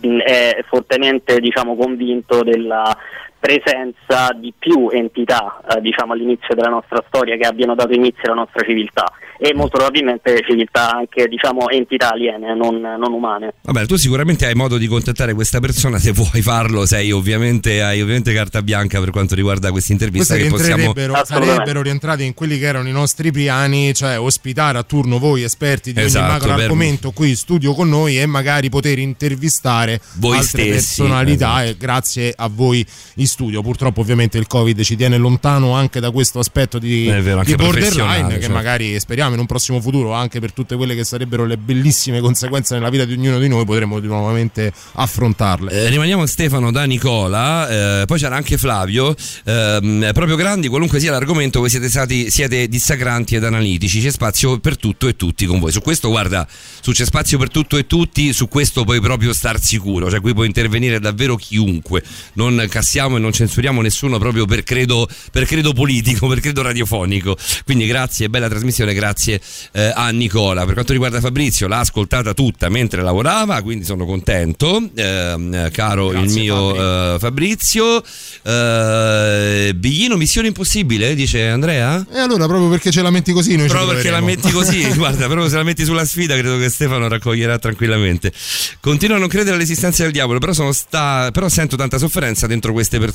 mh, 0.00 0.18
è 0.18 0.64
fortemente 0.66 1.38
diciamo, 1.38 1.76
convinto 1.76 2.42
della 2.42 2.96
presenza 3.40 4.36
di 4.38 4.52
più 4.56 4.88
entità 4.92 5.60
eh, 5.66 5.80
diciamo, 5.80 6.12
all'inizio 6.12 6.54
della 6.54 6.68
nostra 6.68 7.02
storia 7.08 7.36
che 7.36 7.46
abbiano 7.46 7.74
dato 7.74 7.92
inizio 7.92 8.30
alla 8.30 8.42
nostra 8.42 8.62
civiltà 8.64 9.04
e 9.42 9.54
molto 9.54 9.78
probabilmente 9.78 10.42
civiltà 10.46 10.94
anche 10.94 11.26
diciamo, 11.26 11.70
entità 11.70 12.12
aliene, 12.12 12.54
non, 12.54 12.78
non 12.78 13.12
umane. 13.12 13.54
Vabbè, 13.62 13.86
tu 13.86 13.96
sicuramente 13.96 14.44
hai 14.44 14.54
modo 14.54 14.76
di 14.76 14.86
contattare 14.86 15.32
questa 15.32 15.60
persona, 15.60 15.98
se 15.98 16.12
vuoi 16.12 16.42
farlo, 16.42 16.84
sei 16.84 17.10
ovviamente, 17.10 17.80
hai 17.80 18.02
ovviamente 18.02 18.34
carta 18.34 18.60
bianca 18.60 19.00
per 19.00 19.10
quanto 19.10 19.34
riguarda 19.34 19.70
questa 19.70 19.92
intervista 19.92 20.34
Queste 20.34 20.50
che 20.50 20.54
possiamo... 20.54 21.24
sarebbero 21.24 21.80
rientrati 21.80 22.26
in 22.26 22.34
quelli 22.34 22.58
che 22.58 22.66
erano 22.66 22.88
i 22.88 22.92
nostri 22.92 23.32
piani, 23.32 23.94
cioè 23.94 24.20
ospitare 24.20 24.76
a 24.76 24.82
turno 24.82 25.18
voi 25.18 25.42
esperti 25.42 25.94
di 25.94 26.00
Esatto, 26.00 26.24
ogni 26.24 26.32
macro 26.34 26.54
per- 26.54 26.62
argomento 26.64 27.10
qui 27.12 27.30
in 27.30 27.36
studio 27.36 27.72
con 27.72 27.88
noi 27.88 28.20
e 28.20 28.26
magari 28.26 28.68
poter 28.68 28.98
intervistare 28.98 30.02
Voi 30.16 30.36
altre 30.36 30.48
stessi, 30.48 30.72
personalità 30.72 31.62
esatto. 31.62 31.68
e 31.70 31.76
grazie 31.78 32.34
a 32.36 32.50
voi 32.52 32.86
in 33.14 33.26
studio. 33.30 33.62
Purtroppo 33.62 34.00
ovviamente 34.00 34.36
il 34.36 34.46
Covid 34.46 34.82
ci 34.82 34.96
tiene 34.96 35.16
lontano 35.16 35.72
anche 35.72 36.00
da 36.00 36.10
questo 36.10 36.38
aspetto 36.40 36.78
di, 36.78 37.04
vero, 37.06 37.42
di 37.42 37.54
borderline 37.54 38.34
che 38.34 38.40
certo. 38.40 38.52
magari 38.52 38.98
speriamo 38.98 39.34
in 39.34 39.40
un 39.40 39.46
prossimo 39.46 39.80
futuro 39.80 40.12
anche 40.12 40.40
per 40.40 40.52
tutte 40.52 40.76
quelle 40.76 40.94
che 40.94 41.04
sarebbero 41.04 41.44
le 41.46 41.56
bellissime 41.56 42.20
conseguenze 42.20 42.74
nella 42.74 42.90
vita 42.90 43.04
di 43.04 43.14
ognuno 43.14 43.38
di 43.38 43.48
noi 43.48 43.64
potremo 43.64 44.00
di 44.00 44.06
nuovamente 44.06 44.72
affrontarle. 44.92 45.70
Eh, 45.70 45.88
rimaniamo 45.88 46.26
Stefano 46.26 46.70
da 46.70 46.84
Nicola, 46.84 48.00
eh, 48.00 48.06
poi 48.06 48.18
c'era 48.18 48.36
anche 48.36 48.58
Flavio, 48.58 49.14
ehm, 49.44 50.10
proprio 50.12 50.36
grandi, 50.36 50.68
qualunque 50.68 50.98
sia 50.98 51.10
l'argomento, 51.10 51.60
voi 51.60 51.70
siete 51.70 51.88
stati 51.88 52.30
siete 52.30 52.68
dissacranti 52.68 53.36
ed 53.36 53.44
analitici, 53.44 54.00
c'è 54.00 54.10
spazio 54.10 54.58
per 54.58 54.76
tutto 54.76 55.08
e 55.08 55.16
tutti 55.16 55.46
con 55.46 55.60
voi. 55.60 55.72
Su 55.72 55.80
questo 55.80 56.08
guarda, 56.08 56.46
su 56.80 56.92
c'è 56.92 57.04
spazio 57.04 57.38
per 57.38 57.50
tutto 57.50 57.76
e 57.76 57.86
tutti, 57.86 58.32
su 58.32 58.48
questo 58.48 58.84
puoi 58.84 59.00
proprio 59.00 59.32
star 59.32 59.60
sicuro, 59.60 60.10
cioè 60.10 60.20
qui 60.20 60.34
può 60.34 60.44
intervenire 60.44 60.98
davvero 60.98 61.36
chiunque, 61.36 62.02
non 62.34 62.66
cassiamo 62.68 63.16
e 63.20 63.22
non 63.22 63.32
censuriamo 63.32 63.80
nessuno 63.82 64.18
proprio 64.18 64.46
per 64.46 64.64
credo, 64.64 65.06
per 65.30 65.44
credo 65.44 65.72
politico, 65.72 66.26
per 66.28 66.40
credo 66.40 66.62
radiofonico. 66.62 67.36
Quindi 67.64 67.86
grazie, 67.86 68.28
bella 68.28 68.48
trasmissione, 68.48 68.94
grazie 68.94 69.40
eh, 69.72 69.92
a 69.94 70.10
Nicola. 70.10 70.64
Per 70.64 70.74
quanto 70.74 70.92
riguarda 70.92 71.20
Fabrizio, 71.20 71.68
l'ha 71.68 71.80
ascoltata 71.80 72.34
tutta 72.34 72.68
mentre 72.68 73.02
lavorava, 73.02 73.60
quindi 73.62 73.84
sono 73.84 74.06
contento, 74.06 74.82
ehm, 74.94 75.70
caro 75.70 76.12
il 76.12 76.30
mio 76.30 77.14
eh, 77.14 77.18
Fabrizio. 77.18 78.02
Eh, 78.42 79.72
Biglino, 79.76 80.16
missione 80.16 80.48
impossibile, 80.48 81.14
dice 81.14 81.48
Andrea? 81.48 82.04
E 82.10 82.18
allora 82.18 82.46
proprio 82.46 82.68
perché 82.68 82.90
ce 82.90 83.02
la 83.02 83.10
metti 83.10 83.32
così 83.32 83.56
noi 83.56 83.68
ci 83.68 83.74
Proprio 83.74 83.94
perché 83.94 84.10
la 84.10 84.20
metti 84.20 84.50
così, 84.50 84.82
guarda, 84.96 85.26
proprio 85.26 85.48
se 85.48 85.56
la 85.56 85.62
metti 85.62 85.84
sulla 85.84 86.04
sfida 86.04 86.34
credo 86.34 86.56
che 86.58 86.68
Stefano 86.68 87.08
raccoglierà 87.08 87.58
tranquillamente. 87.58 88.32
Continuo 88.80 89.16
a 89.16 89.18
non 89.18 89.28
credere 89.28 89.56
all'esistenza 89.56 90.02
del 90.02 90.12
diavolo, 90.12 90.38
però, 90.38 90.52
sono 90.52 90.72
sta- 90.72 91.30
però 91.32 91.48
sento 91.48 91.76
tanta 91.76 91.98
sofferenza 91.98 92.46
dentro 92.46 92.72
queste 92.72 92.98
persone 92.98 93.09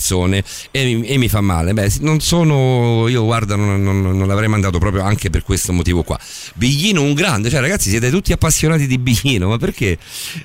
e 0.72 0.86
mi, 0.86 1.06
e 1.08 1.18
mi 1.18 1.30
fa 1.30 1.42
male. 1.42 1.74
Beh, 1.74 1.92
non 2.02 2.20
sono, 2.20 3.08
io 3.08 3.24
guarda, 3.24 3.56
non, 3.56 3.82
non- 3.84 4.02
non 4.02 4.28
l'avrei 4.28 4.48
mandato 4.48 4.78
proprio 4.80 5.04
anche 5.04 5.30
per 5.30 5.44
questo 5.44 5.74
motivo 5.74 6.04
qua. 6.04 6.20
Biglino 6.56 7.02
un 7.02 7.14
grande, 7.14 7.50
cioè 7.50 7.60
ragazzi 7.60 7.90
siete 7.90 8.10
tutti 8.10 8.32
appassionati 8.32 8.88
di 8.88 8.98
Biglino, 8.98 9.50
ma 9.50 9.58
perché? 9.58 9.98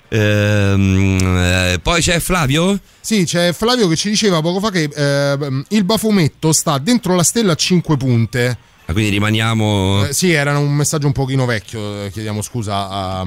Ehm, 0.08 1.18
eh, 1.20 1.78
poi 1.82 2.00
c'è 2.00 2.18
Flavio? 2.20 2.78
Sì, 3.00 3.24
c'è 3.24 3.52
Flavio 3.52 3.88
che 3.88 3.96
ci 3.96 4.10
diceva 4.10 4.40
poco 4.40 4.60
fa 4.60 4.70
che 4.70 4.88
eh, 4.92 5.64
il 5.68 5.84
bafumetto 5.84 6.52
sta 6.52 6.78
dentro 6.78 7.14
la 7.14 7.22
stella 7.22 7.52
a 7.52 7.56
5 7.56 7.96
punte. 7.96 8.58
Ah, 8.90 8.92
quindi 8.92 9.10
rimaniamo... 9.10 10.06
Eh, 10.06 10.12
sì, 10.12 10.32
era 10.32 10.58
un 10.58 10.74
messaggio 10.74 11.06
un 11.06 11.12
pochino 11.12 11.44
vecchio, 11.46 12.04
eh, 12.04 12.10
chiediamo 12.10 12.42
scusa 12.42 12.88
a, 12.88 13.20
a 13.20 13.24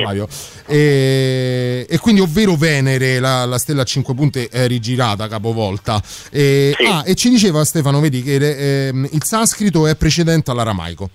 Flavio. 0.00 0.26
E, 0.66 1.86
e 1.86 1.98
quindi, 1.98 2.22
ovvero 2.22 2.56
Venere, 2.56 3.20
la, 3.20 3.44
la 3.44 3.58
stella 3.58 3.82
a 3.82 3.84
5 3.84 4.14
punte 4.14 4.48
è 4.48 4.66
rigirata 4.66 5.28
capovolta. 5.28 6.02
E, 6.30 6.74
ah, 6.88 7.02
e 7.04 7.14
ci 7.14 7.28
diceva 7.28 7.62
Stefano, 7.64 8.00
vedi 8.00 8.22
che 8.22 8.88
ehm, 8.88 9.06
il 9.12 9.22
sanscrito 9.22 9.86
è 9.86 9.94
precedente 9.96 10.50
all'aramaico. 10.50 11.10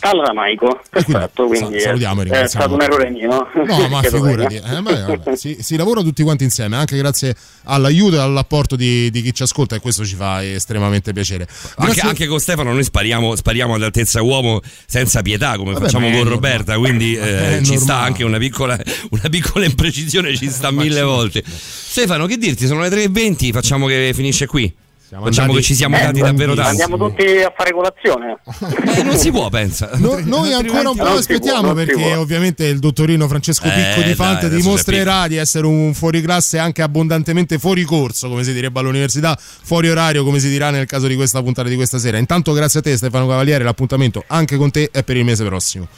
All'aramaico, 0.00 0.80
perfetto, 0.88 1.46
quindi 1.46 1.76
è, 1.76 1.80
salutiamo 1.80 2.20
e 2.20 2.24
è 2.24 2.24
ringraziamo 2.24 2.64
stato 2.66 2.74
un 2.74 2.82
errore 2.82 3.10
mio. 3.10 3.48
No, 3.66 3.88
ma 3.88 4.00
figurati, 4.02 4.56
eh, 4.56 4.80
vabbè, 4.80 5.36
si, 5.36 5.58
si 5.60 5.76
lavora 5.76 6.00
tutti 6.00 6.22
quanti 6.22 6.44
insieme, 6.44 6.76
anche 6.76 6.96
grazie 6.96 7.34
all'aiuto 7.64 8.16
e 8.16 8.20
all'apporto 8.20 8.76
di, 8.76 9.10
di 9.10 9.20
chi 9.22 9.34
ci 9.34 9.42
ascolta, 9.42 9.76
e 9.76 9.80
questo 9.80 10.04
ci 10.04 10.14
fa 10.14 10.42
estremamente 10.42 11.12
piacere. 11.12 11.46
Anche, 11.76 12.00
anche 12.00 12.26
con 12.26 12.38
Stefano 12.38 12.72
noi 12.72 12.84
spariamo, 12.84 13.36
spariamo 13.36 13.74
ad 13.74 13.82
altezza 13.82 14.22
uomo 14.22 14.60
senza 14.86 15.22
pietà 15.22 15.56
come 15.56 15.72
Vabbè, 15.72 15.84
facciamo 15.84 16.08
ma 16.08 16.12
è 16.12 16.16
con 16.16 16.28
normale. 16.28 16.56
Roberta 16.56 16.78
quindi 16.78 17.14
eh, 17.20 17.58
È 17.58 17.62
ci 17.62 17.78
sta 17.78 17.98
anche 17.98 18.24
una 18.24 18.38
piccola, 18.38 18.78
una 19.10 19.28
piccola 19.28 19.64
imprecisione 19.64 20.34
ci 20.36 20.48
sta 20.50 20.70
mille 20.72 21.02
volte 21.02 21.42
Stefano 21.46 22.26
che 22.26 22.36
dirti 22.36 22.66
sono 22.66 22.80
le 22.80 22.88
3.20 22.88 23.52
facciamo 23.52 23.86
che 23.86 24.12
finisce 24.14 24.46
qui 24.46 24.72
facciamo 25.18 25.26
andati- 25.30 25.54
che 25.54 25.62
ci 25.62 25.74
siamo 25.74 25.96
Eh, 25.96 26.00
dati 26.02 26.20
davvero 26.20 26.54
tanto 26.54 26.70
Andiamo 26.70 26.96
tutti 26.96 27.22
a 27.24 27.52
fare 27.56 27.72
colazione. 27.72 28.38
Eh, 28.96 29.02
non 29.02 29.16
si 29.18 29.30
può 29.30 29.48
pensa 29.48 29.90
No- 29.94 30.20
noi 30.22 30.52
ancora 30.52 30.90
un 30.90 30.96
po' 30.96 31.04
aspettiamo 31.04 31.72
perché 31.74 32.14
ovviamente 32.14 32.66
il 32.66 32.78
dottorino 32.78 33.26
Francesco 33.28 33.66
Eh, 33.66 33.70
Picco 33.70 34.00
di 34.00 34.06
dai, 34.06 34.14
Fante 34.14 34.46
adesso 34.46 34.62
dimostrerà 34.62 35.26
di 35.26 35.36
essere 35.36 35.66
un 35.66 35.92
fuoriclasse 35.94 36.58
anche 36.58 36.82
abbondantemente 36.82 37.58
fuori 37.58 37.82
corso, 37.84 38.28
come 38.28 38.44
si 38.44 38.52
direbbe 38.52 38.78
all'università, 38.80 39.36
fuori 39.38 39.88
orario, 39.90 40.24
come 40.24 40.38
si 40.38 40.48
dirà 40.48 40.70
nel 40.70 40.86
caso 40.86 41.06
di 41.06 41.16
questa 41.16 41.42
puntata 41.42 41.68
di 41.68 41.74
questa 41.74 41.98
sera. 41.98 42.16
Intanto 42.18 42.52
grazie 42.52 42.80
a 42.80 42.82
te 42.82 42.96
Stefano 42.96 43.26
Cavaliere, 43.26 43.64
l'appuntamento 43.64 44.22
anche 44.28 44.56
con 44.56 44.70
te 44.70 44.90
è 44.92 45.02
per 45.02 45.16
il 45.16 45.24
mese 45.24 45.44
prossimo. 45.44 45.88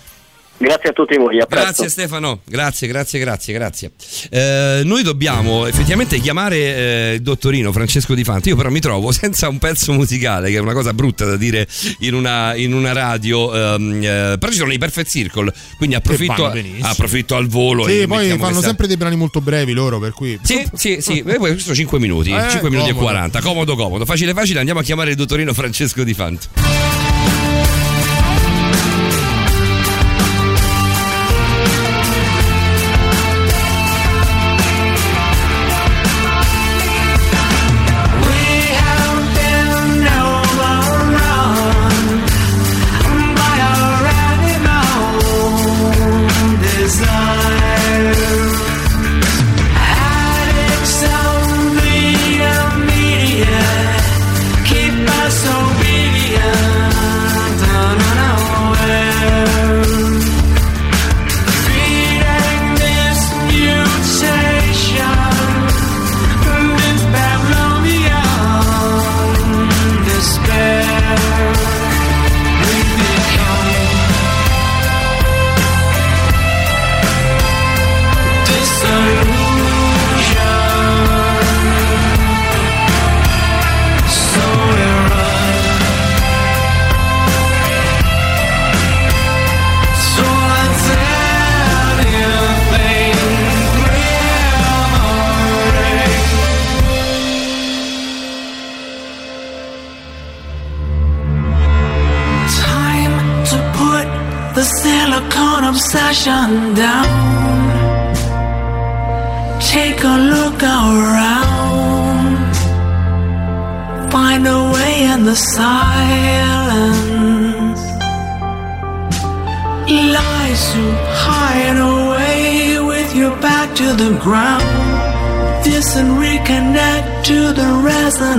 Grazie 0.63 0.91
a 0.91 0.93
tutti 0.93 1.17
voi, 1.17 1.41
a 1.41 1.47
presto. 1.47 1.67
Grazie 1.67 1.89
Stefano, 1.89 2.41
grazie, 2.45 2.87
grazie, 2.87 3.19
grazie, 3.19 3.53
grazie. 3.53 3.91
Eh, 4.31 4.83
noi 4.85 5.03
dobbiamo 5.03 5.67
effettivamente 5.67 6.21
chiamare 6.21 6.57
eh, 6.57 7.13
il 7.15 7.23
dottorino 7.23 7.73
Francesco 7.73 8.15
Di 8.15 8.23
Fante. 8.23 8.51
Io 8.51 8.55
però 8.57 8.71
mi 8.71 8.79
trovo 8.79 9.11
senza 9.13 9.49
un 9.49 9.59
pezzo 9.59 9.93
musicale, 9.93 10.51
che 10.51 10.57
è 10.57 10.61
una 10.61 10.73
cosa 10.73 10.95
brutta 10.95 11.25
da 11.25 11.37
dire 11.37 11.67
in 12.01 12.15
una, 12.15 12.55
in 12.55 12.75
una 12.75 12.93
radio. 12.93 13.53
ehm, 13.53 14.03
eh, 14.05 14.37
però 14.39 14.53
ci 14.53 14.59
sono 14.59 14.73
i 14.73 14.79
Perfect 14.79 15.11
Circle, 15.11 15.53
quindi 15.79 15.97
approfitto, 15.97 16.53
approfitto 16.83 17.35
al 17.35 17.49
volo. 17.49 17.85
Sì, 17.89 18.03
e 18.03 18.07
poi 18.07 18.29
fanno 18.29 18.39
questa- 18.39 18.61
sempre 18.63 18.87
dei 18.87 18.97
brani 18.97 19.17
molto 19.17 19.41
brevi 19.41 19.73
loro, 19.73 19.99
per 19.99 20.13
cui 20.13 20.39
Sì, 20.43 20.65
sì, 20.75 20.99
sì, 21.01 21.25
Eh, 21.27 21.39
questo 21.39 21.75
5 21.75 21.99
minuti, 21.99 22.31
Eh, 22.31 22.51
5 22.51 22.71
minuti 22.71 22.91
e 22.91 22.93
comodo. 22.93 23.11
40, 23.11 23.41
comodo, 23.41 23.75
comodo, 23.75 24.05
facile, 24.05 24.33
facile. 24.33 24.61
Andiamo 24.61 24.79
a 24.79 24.85
chiamare 24.85 25.11
il 25.11 25.17
dottorino 25.17 25.53
Francesco 25.53 26.05
Di 26.05 26.15
Fante. 26.15 26.92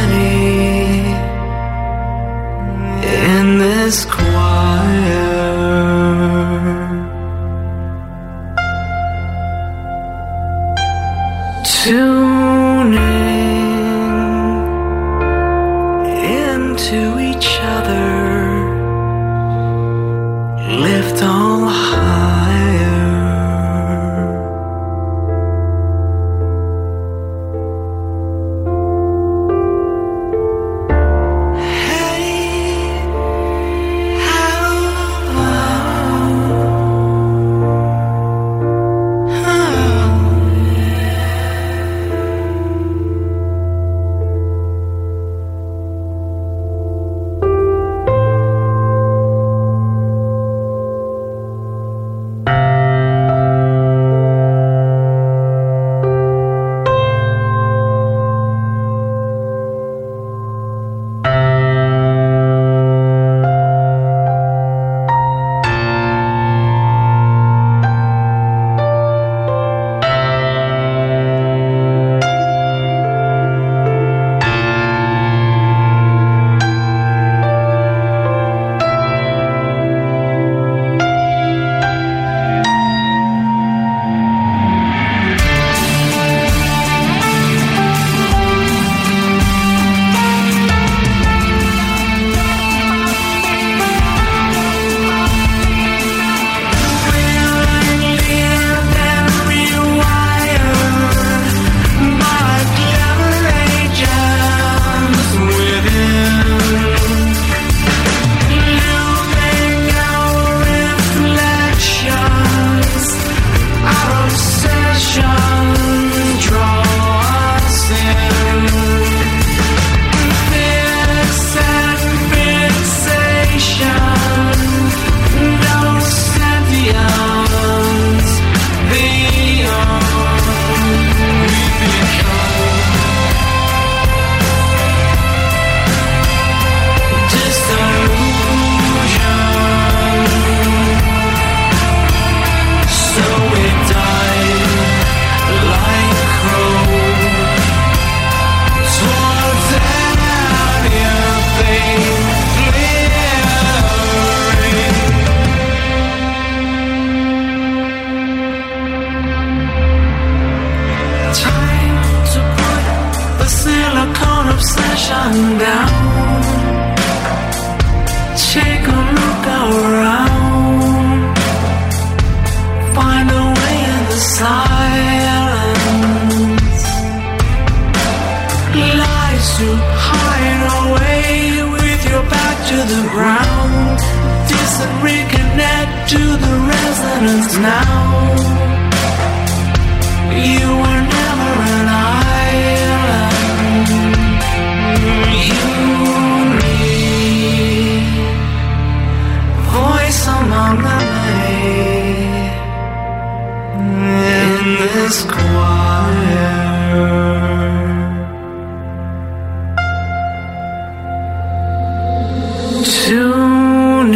Tuning 212.86 214.14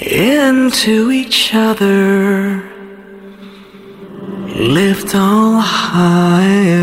into 0.00 1.10
each 1.10 1.52
other, 1.52 2.62
lift 4.54 5.16
all 5.16 5.58
higher. 5.58 6.78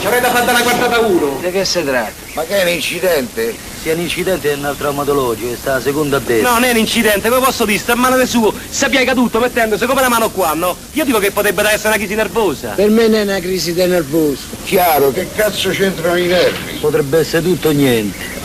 Ci 0.00 0.08
da 0.20 0.30
fare 0.30 0.50
una 0.50 0.62
quartata 0.62 0.98
uno. 0.98 1.38
Di 1.40 1.50
che 1.52 1.64
si 1.64 1.84
tratta? 1.84 2.12
Ma 2.34 2.42
che 2.42 2.60
è 2.60 2.62
un 2.62 2.70
incidente? 2.70 3.71
Se 3.82 3.90
è 3.90 3.94
un 3.94 4.00
incidente 4.00 4.48
è 4.48 4.54
un 4.54 4.72
traumatologico, 4.78 5.56
sta 5.56 5.74
a 5.74 5.80
seconda 5.80 6.18
a 6.18 6.20
destra. 6.20 6.50
No, 6.50 6.54
non 6.54 6.64
è 6.68 6.70
un 6.70 6.76
incidente, 6.76 7.28
come 7.28 7.44
posso 7.44 7.64
dire, 7.64 7.80
sta 7.80 7.94
a 7.94 7.96
mano 7.96 8.16
del 8.16 8.28
suo, 8.28 8.54
si 8.68 8.88
piega 8.88 9.12
tutto 9.12 9.40
mettendosi 9.40 9.86
come 9.86 10.00
la 10.00 10.08
mano 10.08 10.30
qua, 10.30 10.52
no? 10.54 10.76
Io 10.92 11.04
dico 11.04 11.18
che 11.18 11.32
potrebbe 11.32 11.62
essere 11.62 11.88
una 11.88 11.96
crisi 11.96 12.14
nervosa. 12.14 12.68
Per 12.76 12.88
me 12.90 13.08
non 13.08 13.18
è 13.18 13.22
una 13.22 13.40
crisi 13.40 13.72
di 13.72 13.84
nervoso. 13.84 14.42
Chiaro, 14.64 15.10
che 15.10 15.26
cazzo 15.34 15.70
c'entrano 15.70 16.16
i 16.16 16.26
nervi? 16.26 16.78
Potrebbe 16.78 17.18
essere 17.18 17.42
tutto 17.42 17.70
o 17.70 17.72
niente. 17.72 18.40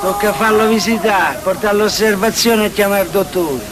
Tocca 0.00 0.32
farlo 0.34 0.68
visitare, 0.68 1.38
portare 1.42 1.74
all'osservazione 1.74 2.66
e 2.66 2.72
chiamare 2.72 3.02
il 3.02 3.10
dottore. 3.10 3.64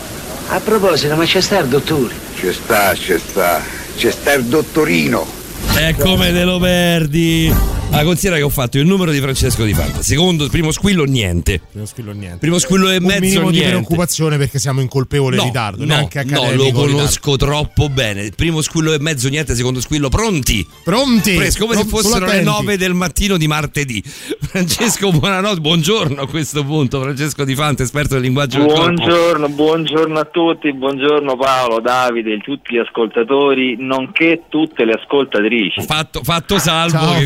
A 0.49 0.59
proposito, 0.59 1.15
ma 1.15 1.25
c'è 1.25 1.41
sta 1.41 1.59
il 1.59 1.69
dottore? 1.69 2.15
Ci 2.37 2.53
sta, 2.53 2.95
ci 2.97 3.17
sta, 3.17 3.61
ci 3.95 4.11
sta 4.11 4.33
il 4.33 4.45
dottorino. 4.45 5.41
È 5.75 5.95
come 5.97 6.33
te 6.33 6.45
lo 6.45 6.59
perdi. 6.59 7.82
Ah, 7.95 8.05
considera 8.05 8.37
che 8.37 8.43
ho 8.43 8.49
fatto 8.49 8.79
il 8.79 8.87
numero 8.87 9.11
di 9.13 9.21
Francesco 9.21 9.65
Di 9.65 9.75
Fanta. 9.75 10.01
Secondo, 10.03 10.49
primo 10.49 10.71
squillo, 10.73 11.05
niente. 11.05 11.61
Primo 11.71 11.85
squillo 11.85 12.13
niente. 12.13 12.39
Primo 12.39 12.59
squillo 12.59 12.89
e 12.91 12.97
Un 12.97 13.05
mezzo, 13.05 13.21
minimo 13.21 13.51
di 13.51 13.59
niente. 13.59 13.69
preoccupazione 13.77 14.39
perché 14.39 14.59
siamo 14.59 14.81
in 14.81 14.89
colpevole 14.89 15.37
No, 15.37 15.43
ritardo, 15.45 15.85
no, 15.85 15.95
neanche 15.95 16.25
no, 16.25 16.41
lo 16.55 16.65
ritardo. 16.65 16.73
conosco 16.73 17.37
troppo 17.37 17.91
bene. 17.91 18.31
Primo 18.35 18.63
squillo 18.63 18.95
e 18.95 18.99
mezzo, 18.99 19.29
niente. 19.29 19.55
Secondo 19.55 19.81
squillo, 19.83 20.09
pronti? 20.09 20.67
Pronti? 20.83 21.37
Fresco, 21.37 21.67
come 21.67 21.77
se 21.77 21.85
Pro- 21.85 21.99
fossero 21.99 22.25
solo 22.27 22.39
le. 22.39 22.43
9 22.43 22.77
del 22.79 22.95
mattino 22.95 23.37
di 23.37 23.47
martedì. 23.47 24.03
Francesco, 24.03 25.11
buonanotte, 25.11 25.61
buongiorno 25.61 26.23
a 26.23 26.27
questo 26.27 26.65
punto. 26.65 26.99
Francesco 27.01 27.45
Di 27.45 27.55
Fanta, 27.55 27.83
esperto 27.83 28.15
del 28.15 28.23
linguaggio 28.23 28.57
del 28.59 28.69
corpo. 28.69 28.81
Buongiorno, 28.85 29.49
buongiorno 29.51 30.19
a 30.19 30.25
tutti, 30.25 30.73
buongiorno 30.73 31.37
Paolo, 31.37 31.81
Davide, 31.81 32.39
tutti 32.39 32.75
gli 32.75 32.79
ascoltatori, 32.79 33.77
nonché 33.79 34.45
tutte 34.49 34.87
le 34.87 34.93
ascoltatrici. 34.95 35.83
Fatto, 35.85 36.23
fatto 36.25 36.59
salvo. 36.59 36.97
Ciao 36.99 37.19
che 37.19 37.25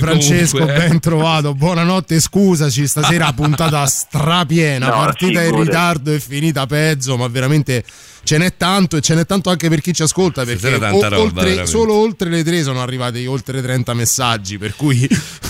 Francesco, 0.56 0.64
comunque- 0.64 0.88
ben 0.88 1.00
trovato. 1.00 1.54
Buonanotte, 1.54 2.20
scusaci, 2.20 2.86
stasera 2.86 3.32
puntata 3.32 3.84
strapiena, 3.86 4.86
No, 4.90 4.92
partita 4.96 5.42
in 5.42 5.58
ritardo 5.62 6.12
e 6.12 6.20
finita 6.20 6.66
peggio, 6.66 7.16
ma 7.16 7.28
veramente 7.28 7.84
ce 8.26 8.38
n'è 8.38 8.56
tanto 8.56 8.96
e 8.96 9.00
ce 9.00 9.14
n'è 9.14 9.24
tanto 9.24 9.50
anche 9.50 9.68
per 9.68 9.80
chi 9.80 9.94
ci 9.94 10.02
ascolta 10.02 10.42
perché 10.42 10.58
Stasera 10.58 10.78
tanta 10.90 11.06
roba, 11.08 11.42
oltre- 11.42 11.64
solo 11.66 11.94
oltre 11.94 12.28
le 12.28 12.42
tre 12.42 12.60
sono 12.64 12.82
arrivati 12.82 13.24
oltre 13.26 13.62
30 13.62 13.94
messaggi, 13.94 14.58
per 14.58 14.74
cui 14.74 15.06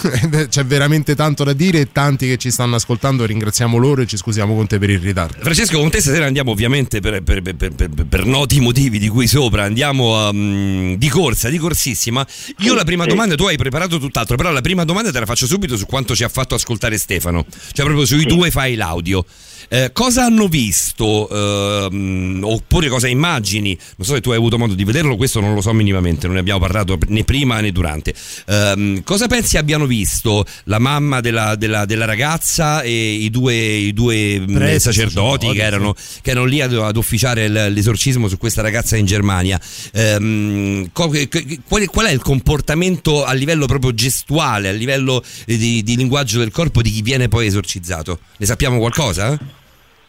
c'è 0.48 0.64
veramente 0.64 1.14
tanto 1.14 1.42
da 1.42 1.54
dire 1.54 1.80
e 1.80 1.88
tanti 1.92 2.26
che 2.28 2.36
ci 2.36 2.50
stanno 2.50 2.76
ascoltando, 2.76 3.24
ringraziamo 3.24 3.78
loro 3.78 4.02
e 4.02 4.06
ci 4.06 4.18
scusiamo 4.18 4.54
con 4.54 4.66
te 4.66 4.78
per 4.78 4.90
il 4.90 4.98
ritardo. 5.00 5.38
Francesco, 5.40 5.78
con 5.78 5.88
te 5.90 6.00
stasera 6.02 6.26
andiamo 6.26 6.50
ovviamente 6.50 7.00
per, 7.00 7.22
per- 7.22 7.40
per- 7.40 7.54
per- 7.56 7.72
per- 7.74 8.06
per 8.06 8.24
noti 8.26 8.60
motivi 8.60 8.98
di 8.98 9.08
cui 9.08 9.26
sopra, 9.26 9.64
andiamo 9.64 10.28
um, 10.28 10.96
di 10.96 11.08
corsa, 11.08 11.48
di 11.48 11.56
corsissima. 11.58 12.26
Io 12.58 12.74
la 12.74 12.84
prima 12.84 13.06
domanda, 13.06 13.36
tu 13.36 13.44
hai 13.46 13.56
preparato 13.56 13.98
tutt'altro, 13.98 14.36
però 14.36 14.50
la 14.50 14.60
prima 14.60 14.84
domanda 14.86 15.12
te 15.12 15.20
la 15.20 15.26
faccio 15.26 15.46
subito 15.46 15.76
su 15.76 15.84
quanto 15.84 16.14
ci 16.14 16.24
ha 16.24 16.28
fatto 16.28 16.54
ascoltare 16.54 16.96
Stefano, 16.96 17.44
cioè 17.72 17.84
proprio 17.84 18.06
sui 18.06 18.24
due 18.24 18.50
file 18.50 18.82
audio. 18.82 19.24
Eh, 19.68 19.90
cosa 19.92 20.24
hanno 20.24 20.46
visto 20.48 21.28
ehm, 21.28 22.40
oppure 22.44 22.88
cosa 22.88 23.08
immagini? 23.08 23.76
Non 23.96 24.06
so 24.06 24.14
se 24.14 24.20
tu 24.20 24.30
hai 24.30 24.36
avuto 24.36 24.58
modo 24.58 24.74
di 24.74 24.84
vederlo, 24.84 25.16
questo 25.16 25.40
non 25.40 25.54
lo 25.54 25.60
so 25.60 25.72
minimamente, 25.72 26.26
non 26.26 26.34
ne 26.34 26.40
abbiamo 26.40 26.60
parlato 26.60 26.98
né 27.08 27.24
prima 27.24 27.60
né 27.60 27.72
durante. 27.72 28.14
Ehm, 28.46 29.02
cosa 29.02 29.26
pensi 29.26 29.56
abbiano 29.56 29.86
visto 29.86 30.44
la 30.64 30.78
mamma 30.78 31.20
della, 31.20 31.56
della- 31.56 31.84
della 31.84 32.04
ragazza 32.04 32.82
e 32.82 33.12
i 33.14 33.30
due, 33.30 33.54
i 33.54 33.92
due 33.92 34.38
mh, 34.40 34.52
Preti, 34.54 34.80
sacerdoti 34.80 35.46
che 35.52 35.62
erano, 35.62 35.94
che 36.22 36.30
erano 36.30 36.46
lì 36.46 36.60
ad, 36.60 36.72
ad 36.74 36.96
ufficiare 36.96 37.48
l- 37.48 37.72
l'esorcismo 37.72 38.28
su 38.28 38.38
questa 38.38 38.62
ragazza 38.62 38.96
in 38.96 39.06
Germania? 39.06 39.60
Che- 39.92 41.60
qual, 41.66 41.82
è, 41.82 41.86
qual 41.86 42.06
è 42.06 42.10
il 42.12 42.22
comportamento 42.22 43.24
a 43.24 43.32
livello 43.32 43.66
proprio 43.66 43.92
gestuale, 43.94 44.68
a 44.68 44.72
livello 44.72 45.22
eh, 45.46 45.56
di, 45.56 45.82
di 45.82 45.96
linguaggio 45.96 46.38
del 46.38 46.50
corpo 46.50 46.82
di 46.82 46.90
chi 46.90 47.02
viene 47.02 47.28
poi 47.28 47.46
esorcizzato? 47.46 48.20
Ne 48.38 48.46
sappiamo 48.46 48.78
qualcosa? 48.78 49.38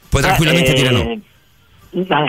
Puoi 0.10 0.22
tranquillamente 0.22 0.72
Eh, 0.72 0.76
dire 0.76 0.92
no. 0.92 1.22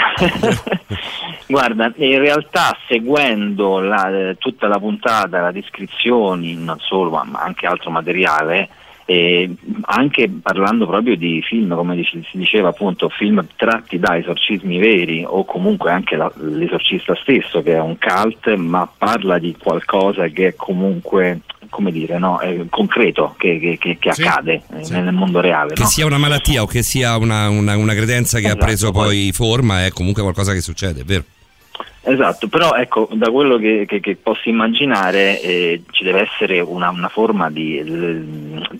Guarda, 1.47 1.93
in 1.97 2.19
realtà 2.19 2.77
seguendo 2.87 3.81
la- 3.81 4.35
tutta 4.39 4.67
la 4.69 4.79
puntata, 4.79 5.47
le 5.47 5.53
descrizioni, 5.53 6.55
non 6.55 6.79
solo, 6.81 7.11
ma 7.11 7.41
anche 7.41 7.67
altro 7.67 7.91
materiale, 7.91 8.69
e 9.05 9.51
anche 9.87 10.29
parlando 10.43 10.87
proprio 10.87 11.17
di 11.17 11.41
film, 11.43 11.75
come 11.75 11.97
dice- 11.97 12.23
si 12.31 12.37
diceva 12.37 12.69
appunto, 12.69 13.09
film 13.09 13.45
tratti 13.57 13.99
da 13.99 14.17
esorcismi 14.19 14.79
veri 14.79 15.25
o 15.27 15.45
comunque 15.47 15.91
anche 15.91 16.15
la- 16.17 16.31
l'esorcista 16.37 17.15
stesso 17.17 17.63
che 17.63 17.75
è 17.75 17.81
un 17.81 17.97
cult, 17.99 18.55
ma 18.57 18.87
parla 18.99 19.39
di 19.39 19.57
qualcosa 19.59 20.27
che 20.29 20.49
è 20.49 20.55
comunque, 20.55 21.41
come 21.71 21.91
dire, 21.93 22.19
no, 22.19 22.39
è 22.39 22.57
concreto, 22.69 23.35
che, 23.39 23.59
che- 23.59 23.79
che- 23.79 23.97
che 23.99 24.13
Sì, 24.13 24.23
accade 24.23 24.63
eh, 24.75 24.91
nel 24.91 25.13
mondo 25.13 25.41
reale. 25.41 25.75
Che 25.75 25.83
no? 25.83 25.89
sia 25.89 26.07
una 26.07 26.19
malattia 26.19 26.63
o 26.63 26.67
che 26.67 26.83
sia 26.83 27.17
una, 27.17 27.49
una- 27.49 27.77
una 27.77 27.95
credenza 27.95 28.39
che 28.39 28.47
Esatto, 28.47 28.63
ha 28.63 28.67
preso 28.67 28.91
poi- 28.93 29.05
poi 29.07 29.33
forma, 29.33 29.85
è 29.85 29.91
comunque 29.91 30.23
qualcosa 30.23 30.53
che 30.53 30.61
succede, 30.61 31.01
è 31.01 31.05
vero? 31.05 31.25
Esatto, 32.01 32.49
però 32.49 32.73
ecco, 32.75 33.09
da 33.13 33.31
quello 33.31 33.59
che, 33.59 33.85
che- 33.87 34.01
che 34.01 34.17
posso 34.17 34.49
immaginare 34.49 35.43
eh, 35.43 35.83
ci 35.91 36.05
deve 36.05 36.23
essere 36.23 36.59
una, 36.61 36.89
una 36.89 37.09
forma 37.09 37.51
di 37.51 37.77
eh, 37.79 37.85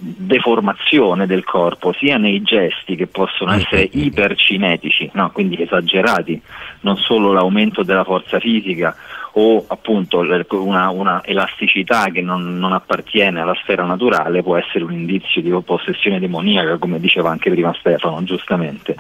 deformazione 0.01 1.27
del 1.27 1.45
corpo, 1.45 1.93
sia 1.99 2.17
nei 2.17 2.43
gesti 2.43 2.97
che 2.97 3.07
possono 3.07 3.53
essere 3.53 3.89
ipercinetici, 3.93 5.11
no? 5.15 5.31
quindi 5.31 5.61
esagerati, 5.63 6.41
non 6.81 6.97
solo 6.97 7.33
l'aumento 7.33 7.83
della 7.83 8.05
forza 8.05 8.39
fisica 8.41 8.97
o 9.41 9.65
appunto 9.69 10.19
una, 10.51 10.91
una 10.91 11.23
elasticità 11.25 12.07
che 12.11 12.23
non, 12.23 12.59
non 12.59 12.73
appartiene 12.73 13.41
alla 13.41 13.55
sfera 13.63 13.85
naturale 13.85 14.43
può 14.43 14.57
essere 14.57 14.83
un 14.83 14.93
indizio 14.93 15.41
di 15.41 15.51
possessione 15.65 16.19
demoniaca, 16.19 16.77
come 16.79 16.99
diceva 16.99 17.31
anche 17.31 17.49
prima 17.49 17.73
Stefano, 17.79 18.25
giustamente. 18.25 18.97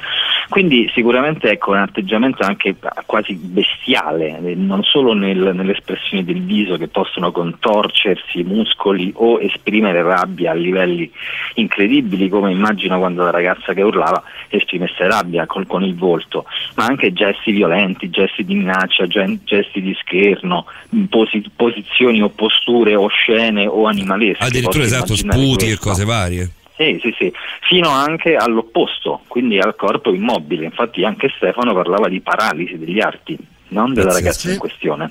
Quindi 0.48 0.88
sicuramente 0.94 1.50
ecco, 1.50 1.72
un 1.72 1.78
atteggiamento 1.78 2.44
anche 2.44 2.76
quasi 3.04 3.34
bestiale, 3.34 4.38
non 4.54 4.82
solo 4.84 5.12
nel- 5.12 5.54
nelle 5.54 5.72
espressioni 5.72 6.24
del 6.24 6.42
viso 6.42 6.76
che 6.76 6.86
possono 6.88 7.32
contorcersi 7.32 8.40
i 8.40 8.44
muscoli 8.44 9.12
o 9.16 9.40
esprimere 9.40 10.02
rabbia 10.02 10.52
a 10.52 10.54
livelli 10.54 11.10
incredibili, 11.54 12.28
come 12.28 12.52
immagino 12.52 12.98
quando 12.98 13.24
la 13.24 13.30
ragazza 13.30 13.74
che 13.74 13.82
urlava 13.82 14.22
esprimesse 14.48 15.06
rabbia 15.06 15.46
col- 15.46 15.66
con 15.66 15.82
il 15.82 15.96
volto, 15.96 16.44
ma 16.76 16.84
anche 16.84 17.12
gesti 17.12 17.50
violenti, 17.50 18.08
gesti 18.08 18.44
di 18.44 18.54
minaccia, 18.54 19.06
gesti 19.06 19.82
di 19.82 19.94
scherno, 20.28 20.66
posi- 21.08 21.50
posizioni 21.54 22.22
o 22.22 22.28
posture 22.28 22.94
oscene 22.94 23.66
o 23.66 23.86
animalesche. 23.86 24.44
Addirittura 24.44 24.84
esatto, 24.84 25.16
sputi 25.16 25.70
e 25.70 25.78
cose 25.78 26.04
varie. 26.04 26.50
Sì, 26.76 26.98
sì, 27.02 27.12
sì, 27.18 27.32
fino 27.62 27.88
anche 27.88 28.36
all'opposto, 28.36 29.22
quindi 29.26 29.58
al 29.58 29.74
corpo 29.74 30.12
immobile. 30.12 30.64
Infatti 30.64 31.04
anche 31.04 31.32
Stefano 31.36 31.74
parlava 31.74 32.08
di 32.08 32.20
paralisi 32.20 32.78
degli 32.78 33.00
arti, 33.00 33.36
non 33.68 33.92
della 33.94 34.10
Grazie, 34.10 34.22
ragazza 34.22 34.52
in 34.52 34.58
questione. 34.58 35.10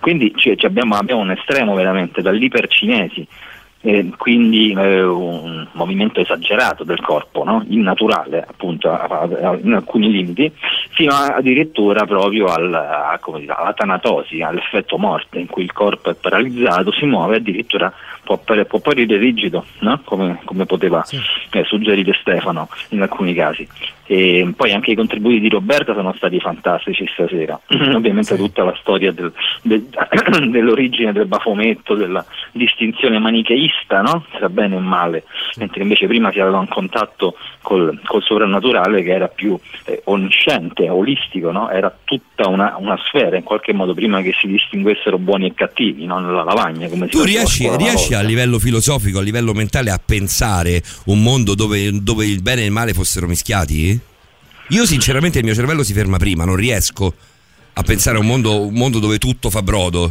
Quindi 0.00 0.32
ci- 0.36 0.56
ci 0.56 0.66
abbiamo, 0.66 0.96
abbiamo 0.96 1.20
un 1.20 1.30
estremo 1.30 1.74
veramente, 1.74 2.20
dall'ipercinesi, 2.20 3.26
eh, 3.80 4.10
quindi 4.16 4.72
eh, 4.76 5.02
un 5.02 5.66
movimento 5.72 6.20
esagerato 6.20 6.82
del 6.84 7.00
corpo, 7.00 7.44
no? 7.44 7.64
innaturale 7.68 8.44
appunto 8.48 8.90
a- 8.90 9.06
a- 9.06 9.58
in 9.62 9.72
alcuni 9.72 10.10
limiti, 10.10 10.52
fino 10.90 11.12
a- 11.12 11.36
addirittura 11.36 12.04
proprio 12.04 12.46
al- 12.46 12.74
a- 12.74 13.18
dire, 13.38 13.52
alla 13.56 13.72
tanatosi, 13.72 14.40
all'effetto 14.42 14.98
morte, 14.98 15.38
in 15.38 15.46
cui 15.46 15.62
il 15.62 15.72
corpo 15.72 16.10
è 16.10 16.14
paralizzato, 16.14 16.90
si 16.92 17.06
muove 17.06 17.36
addirittura 17.36 17.92
può, 18.36 18.64
può 18.66 18.78
apparire 18.78 19.16
rigido, 19.16 19.64
no? 19.80 20.00
come, 20.04 20.40
come 20.44 20.66
poteva 20.66 21.02
eh, 21.50 21.64
suggerire 21.64 22.12
Stefano 22.20 22.68
in 22.90 23.00
alcuni 23.00 23.32
casi. 23.32 23.66
E 24.04 24.52
poi 24.56 24.72
anche 24.72 24.90
i 24.92 24.94
contributi 24.94 25.38
di 25.40 25.48
Roberta 25.48 25.94
sono 25.94 26.12
stati 26.14 26.38
fantastici 26.40 27.06
stasera. 27.12 27.58
Ovviamente 27.94 28.36
tutta 28.36 28.64
la 28.64 28.74
storia 28.80 29.12
del- 29.12 29.32
del- 29.62 29.86
dell'origine 30.50 31.12
del 31.12 31.26
bafometto, 31.26 31.94
della 31.94 32.24
distinzione 32.52 33.18
manicheista, 33.18 34.00
no? 34.02 34.24
tra 34.30 34.48
bene 34.48 34.76
e 34.76 34.80
male, 34.80 35.24
mentre 35.56 35.82
invece 35.82 36.06
prima 36.06 36.30
si 36.32 36.40
aveva 36.40 36.58
un 36.58 36.68
contatto 36.68 37.36
col, 37.68 38.00
col 38.06 38.22
sovrannaturale 38.22 39.02
che 39.02 39.10
era 39.10 39.28
più 39.28 39.58
eh, 39.84 40.00
onnisciente, 40.04 40.88
olistico, 40.88 41.50
no? 41.50 41.68
era 41.68 41.94
tutta 42.02 42.48
una, 42.48 42.76
una 42.78 42.96
sfera 43.06 43.36
in 43.36 43.42
qualche 43.42 43.74
modo 43.74 43.92
prima 43.92 44.22
che 44.22 44.32
si 44.40 44.46
distinguessero 44.46 45.18
buoni 45.18 45.48
e 45.48 45.54
cattivi, 45.54 46.06
non 46.06 46.32
la 46.32 46.44
lavagna 46.44 46.88
come 46.88 47.08
Tu 47.08 47.22
riesci, 47.22 47.68
riesci 47.76 48.14
a 48.14 48.22
livello 48.22 48.58
filosofico, 48.58 49.18
a 49.18 49.22
livello 49.22 49.52
mentale 49.52 49.90
a 49.90 50.00
pensare 50.02 50.82
un 51.06 51.22
mondo 51.22 51.54
dove, 51.54 52.02
dove 52.02 52.24
il 52.24 52.40
bene 52.40 52.62
e 52.62 52.64
il 52.64 52.70
male 52.70 52.94
fossero 52.94 53.26
mischiati? 53.26 54.00
Io 54.68 54.86
sinceramente 54.86 55.38
il 55.38 55.44
mio 55.44 55.54
cervello 55.54 55.82
si 55.82 55.92
ferma 55.92 56.16
prima, 56.16 56.46
non 56.46 56.56
riesco 56.56 57.12
a 57.74 57.82
pensare 57.82 58.16
a 58.16 58.20
un 58.20 58.26
mondo, 58.26 58.62
un 58.66 58.72
mondo 58.72 58.98
dove 58.98 59.18
tutto 59.18 59.50
fa 59.50 59.60
brodo. 59.60 60.10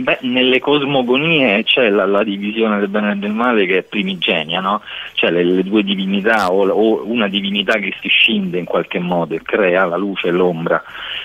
Beh, 0.00 0.18
nelle 0.20 0.60
cosmogonie 0.60 1.64
c'è 1.64 1.90
la, 1.90 2.06
la 2.06 2.22
divisione 2.22 2.78
del 2.78 2.86
bene 2.86 3.12
e 3.12 3.16
del 3.16 3.32
male 3.32 3.66
che 3.66 3.78
è 3.78 3.82
primigenia, 3.82 4.60
no? 4.60 4.80
Cioè 5.14 5.32
le, 5.32 5.42
le 5.42 5.64
due 5.64 5.82
divinità 5.82 6.52
o, 6.52 6.68
o 6.68 7.02
una 7.04 7.26
divinità 7.26 7.78
che 7.78 7.92
si 8.00 8.06
scinde 8.06 8.60
in 8.60 8.64
qualche 8.64 9.00
modo 9.00 9.34
e 9.34 9.42
crea 9.42 9.86
la 9.86 9.96
luce 9.96 10.28
e 10.28 10.30
l'ombra. 10.30 10.80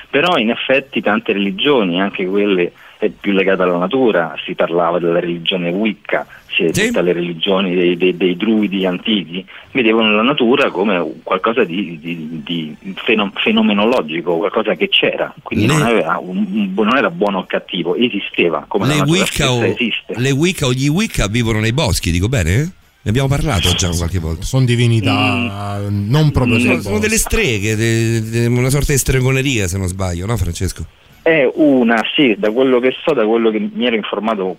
Però 0.10 0.38
in 0.38 0.50
effetti 0.50 1.02
tante 1.02 1.34
religioni, 1.34 2.02
anche 2.02 2.26
quelle 2.26 2.72
eh, 3.03 3.09
più 3.19 3.32
legate 3.33 3.61
alla 3.64 3.77
natura, 3.77 4.35
si 4.45 4.53
parlava 4.56 4.99
della 4.99 5.19
religione 5.19 5.69
Wicca, 5.69 6.25
cioè 6.48 6.72
tutte 6.72 7.01
le 7.01 7.14
religioni 7.14 7.73
dei, 7.75 7.98
dei- 7.98 8.15
dei 8.15 8.35
druidi 8.38 8.85
antichi, 8.85 9.43
vedevano 9.72 10.15
la 10.15 10.22
natura 10.22 10.69
come 10.69 11.03
qualcosa 11.23 11.64
di, 11.64 11.98
di- 11.99 12.41
di 12.43 12.75
feno- 13.03 13.32
fenomenologico, 13.35 14.38
qualcosa 14.38 14.75
che 14.75 14.90
c'era, 14.90 15.33
quindi 15.41 15.65
non, 15.65 15.82
aveva 15.82 16.19
un- 16.22 16.45
un- 16.51 16.72
non 16.75 16.95
era 16.95 17.09
buono 17.09 17.40
o 17.40 17.45
cattivo, 17.45 17.95
esisteva 17.95 18.65
come 18.67 18.85
la 18.88 18.93
Le 18.93 18.99
natura 18.99 19.19
Wicca, 19.19 19.51
o, 19.51 19.64
esiste. 19.64 20.14
le 20.15 20.32
Wicca 20.32 20.65
o 20.67 20.73
gli 20.73 20.88
Wicca 20.88 21.27
vivono 21.27 21.59
nei 21.59 21.73
boschi, 21.73 22.11
dico 22.11 22.30
bene? 22.30 22.72
Ne 23.06 23.09
abbiamo 23.09 23.27
parlato 23.27 23.73
già 23.73 23.90
qualche 23.90 24.19
volta. 24.19 24.43
Sono 24.45 24.64
divinità 24.64 25.80
non 25.90 26.32
proprio 26.32 26.57
Sono, 26.59 26.82
sono 26.82 26.99
delle 26.99 27.17
streghe, 27.17 27.75
de- 27.75 28.22
de- 28.30 28.45
una 28.45 28.69
sorta 28.69 28.93
di 28.93 28.98
stregoneria 28.98 29.67
se 29.67 29.77
non 29.77 29.88
sbaglio, 29.88 30.25
no 30.25 30.38
Francesco? 30.38 30.85
È 31.24 31.50
una, 31.53 32.03
sì, 32.14 32.35
da 32.38 32.52
quello 32.52 32.80
che 32.82 32.93
so, 33.02 33.14
da 33.14 33.26
quello 33.26 33.50
che 33.50 33.69
mi 33.74 33.85
ero 33.85 33.95
informato 33.95 34.58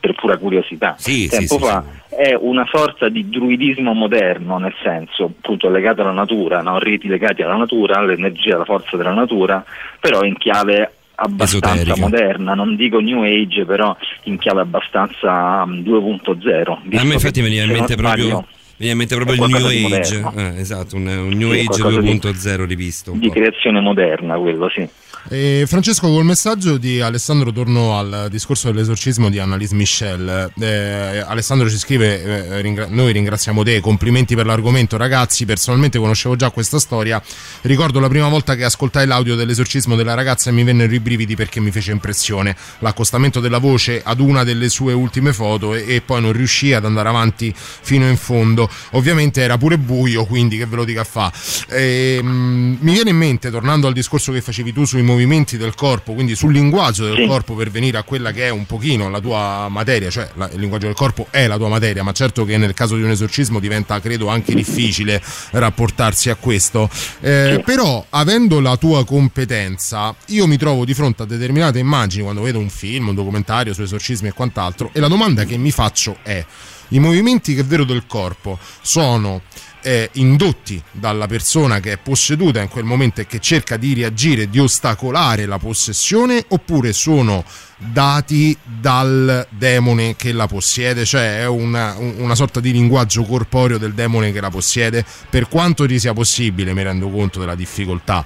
per, 0.00 0.14
pura 0.14 0.38
curiosità 0.38 0.94
Sì, 0.96 1.28
tempo 1.28 1.58
sì, 1.58 1.64
sì, 1.64 1.68
fa, 1.68 1.84
è 2.08 2.34
una 2.34 2.66
sorta 2.72 3.10
di 3.10 3.28
druidismo 3.28 3.92
moderno, 3.92 4.56
nel 4.56 4.74
senso 4.82 5.24
appunto 5.24 5.68
legato 5.68 6.00
alla 6.00 6.12
natura, 6.12 6.62
no? 6.62 6.78
riti 6.78 7.08
legati 7.08 7.42
alla 7.42 7.56
natura, 7.56 7.96
all'energia, 7.98 8.54
alla 8.54 8.64
forza 8.64 8.96
della 8.96 9.12
natura, 9.12 9.62
però 10.00 10.22
in 10.24 10.38
chiave 10.38 10.92
abbastanza 11.14 11.74
Esoterica. 11.74 12.00
moderna, 12.00 12.54
non 12.54 12.74
dico 12.74 12.98
new 12.98 13.22
age, 13.22 13.66
però 13.66 13.94
in 14.24 14.38
chiave 14.38 14.62
abbastanza 14.62 15.66
mm, 15.66 15.80
2.0. 15.86 16.70
A 16.70 16.78
visto 16.84 17.06
me 17.06 17.12
infatti 17.12 17.40
veniva 17.42 17.64
in 17.64 17.70
mente 17.70 17.96
proprio, 17.96 18.24
sbaglio, 18.24 18.46
veniva 18.78 18.92
in 18.92 18.96
mente 18.96 19.14
proprio 19.14 19.44
il 19.44 19.50
New 19.52 19.68
di 19.68 19.94
Age, 19.94 20.24
eh, 20.36 20.60
esatto, 20.60 20.96
un, 20.96 21.06
un 21.06 21.28
New 21.28 21.52
Sì, 21.52 21.58
Age 21.58 21.80
qualcosa 21.82 22.00
di- 22.00 22.18
2.0 22.18 22.64
rivisto. 22.64 23.12
di 23.14 23.26
po'. 23.26 23.32
creazione 23.34 23.80
moderna 23.80 24.36
quello, 24.38 24.68
sì. 24.70 24.88
E 25.28 25.64
Francesco, 25.68 26.08
col 26.08 26.24
messaggio 26.24 26.78
di 26.78 27.00
Alessandro 27.00 27.52
torno 27.52 27.96
al 27.96 28.26
discorso 28.28 28.70
dell'esorcismo 28.70 29.30
di 29.30 29.38
Annalise 29.38 29.74
Michel. 29.76 30.52
Eh, 30.58 31.24
Alessandro 31.24 31.70
ci 31.70 31.78
scrive: 31.78 32.22
eh, 32.22 32.60
ringra- 32.60 32.88
Noi 32.88 33.12
ringraziamo 33.12 33.62
te, 33.62 33.80
complimenti 33.80 34.34
per 34.34 34.46
l'argomento, 34.46 34.96
ragazzi. 34.96 35.44
Personalmente 35.44 35.98
conoscevo 35.98 36.34
già 36.34 36.50
questa 36.50 36.80
storia. 36.80 37.22
Ricordo 37.62 38.00
la 38.00 38.08
prima 38.08 38.28
volta 38.28 38.56
che 38.56 38.64
ascoltai 38.64 39.06
l'audio 39.06 39.36
dell'esorcismo 39.36 39.94
della 39.94 40.14
ragazza 40.14 40.50
e 40.50 40.52
mi 40.52 40.64
vennero 40.64 40.92
i 40.92 41.00
brividi 41.00 41.36
perché 41.36 41.60
mi 41.60 41.70
fece 41.70 41.92
impressione. 41.92 42.56
L'accostamento 42.80 43.38
della 43.38 43.58
voce 43.58 44.02
ad 44.04 44.18
una 44.18 44.42
delle 44.42 44.68
sue 44.68 44.92
ultime 44.92 45.32
foto 45.32 45.74
e, 45.74 45.84
e 45.86 46.00
poi 46.00 46.20
non 46.20 46.32
riuscì 46.32 46.72
ad 46.72 46.84
andare 46.84 47.08
avanti 47.08 47.54
fino 47.56 48.08
in 48.08 48.16
fondo. 48.16 48.68
Ovviamente 48.92 49.40
era 49.40 49.56
pure 49.56 49.78
buio, 49.78 50.24
quindi 50.26 50.58
che 50.58 50.66
ve 50.66 50.76
lo 50.76 50.84
dica 50.84 51.04
fa. 51.04 51.32
Ehm, 51.68 52.78
mi 52.80 52.92
viene 52.92 53.10
in 53.10 53.16
mente, 53.16 53.50
tornando 53.50 53.86
al 53.86 53.92
discorso 53.92 54.32
che 54.32 54.40
facevi 54.40 54.72
tu 54.72 54.84
sui 54.84 55.02
movimenti 55.12 55.56
del 55.56 55.74
corpo, 55.74 56.12
quindi 56.14 56.34
sul 56.34 56.52
linguaggio 56.52 57.04
del 57.04 57.16
Sì. 57.16 57.26
corpo 57.26 57.54
per 57.54 57.70
venire 57.70 57.98
a 57.98 58.02
quella 58.02 58.32
che 58.32 58.46
è 58.46 58.50
un 58.50 58.66
pochino 58.66 59.08
la 59.10 59.20
tua 59.20 59.68
materia, 59.68 60.10
cioè 60.10 60.28
la- 60.34 60.50
il 60.52 60.58
linguaggio 60.60 60.86
del 60.86 60.94
corpo 60.94 61.26
è 61.30 61.46
la 61.46 61.56
tua 61.56 61.68
materia, 61.68 62.02
ma 62.02 62.12
certo 62.12 62.44
che 62.44 62.56
nel 62.56 62.74
caso 62.74 62.96
di 62.96 63.02
un 63.02 63.10
esorcismo 63.10 63.60
diventa, 63.60 64.00
credo, 64.00 64.28
anche 64.28 64.54
difficile 64.54 65.22
rapportarsi 65.50 66.30
a 66.30 66.34
questo. 66.36 66.88
Eh, 67.20 67.62
Però, 67.64 68.04
avendo 68.10 68.60
la 68.60 68.76
tua 68.76 69.04
competenza, 69.04 70.14
io 70.26 70.46
mi 70.46 70.56
trovo 70.56 70.84
di 70.84 70.94
fronte 70.94 71.22
a 71.22 71.26
determinate 71.26 71.78
immagini 71.78 72.22
quando 72.22 72.42
vedo 72.42 72.58
un 72.58 72.68
film, 72.70 73.08
un 73.08 73.14
documentario 73.14 73.72
su 73.74 73.82
esorcismi 73.82 74.28
e 74.28 74.32
quant'altro, 74.32 74.90
e 74.92 75.00
la 75.00 75.08
domanda 75.08 75.44
che 75.44 75.56
mi 75.56 75.70
faccio 75.70 76.16
è: 76.22 76.44
i 76.88 76.98
movimenti 76.98 77.54
che 77.54 77.62
vedo 77.62 77.84
del 77.84 78.04
corpo 78.06 78.58
sono 78.80 79.42
eh, 79.82 80.08
indotti 80.14 80.82
dalla 80.90 81.26
persona 81.26 81.80
che 81.80 81.92
è 81.92 81.98
posseduta 81.98 82.60
in 82.60 82.68
quel 82.68 82.84
momento 82.84 83.20
e 83.20 83.26
che 83.26 83.38
cerca 83.40 83.76
di 83.76 83.94
reagire, 83.94 84.48
di 84.48 84.58
ostacolare 84.58 85.46
la 85.46 85.58
possessione, 85.58 86.44
oppure 86.48 86.92
sono 86.92 87.44
dati 87.76 88.56
dal 88.62 89.46
demone 89.50 90.14
che 90.16 90.32
la 90.32 90.46
possiede, 90.46 91.04
cioè 91.04 91.40
è 91.40 91.46
una, 91.46 91.94
un- 91.98 92.14
una 92.18 92.34
sorta 92.34 92.60
di 92.60 92.70
linguaggio 92.72 93.24
corporeo 93.24 93.78
del 93.78 93.92
demone 93.94 94.32
che 94.32 94.40
la 94.40 94.50
possiede, 94.50 95.04
per 95.28 95.48
quanto 95.48 95.86
ti 95.86 95.98
sia 95.98 96.12
possibile, 96.12 96.72
mi 96.74 96.82
rendo 96.82 97.08
conto 97.10 97.40
della 97.40 97.54
difficoltà. 97.56 98.24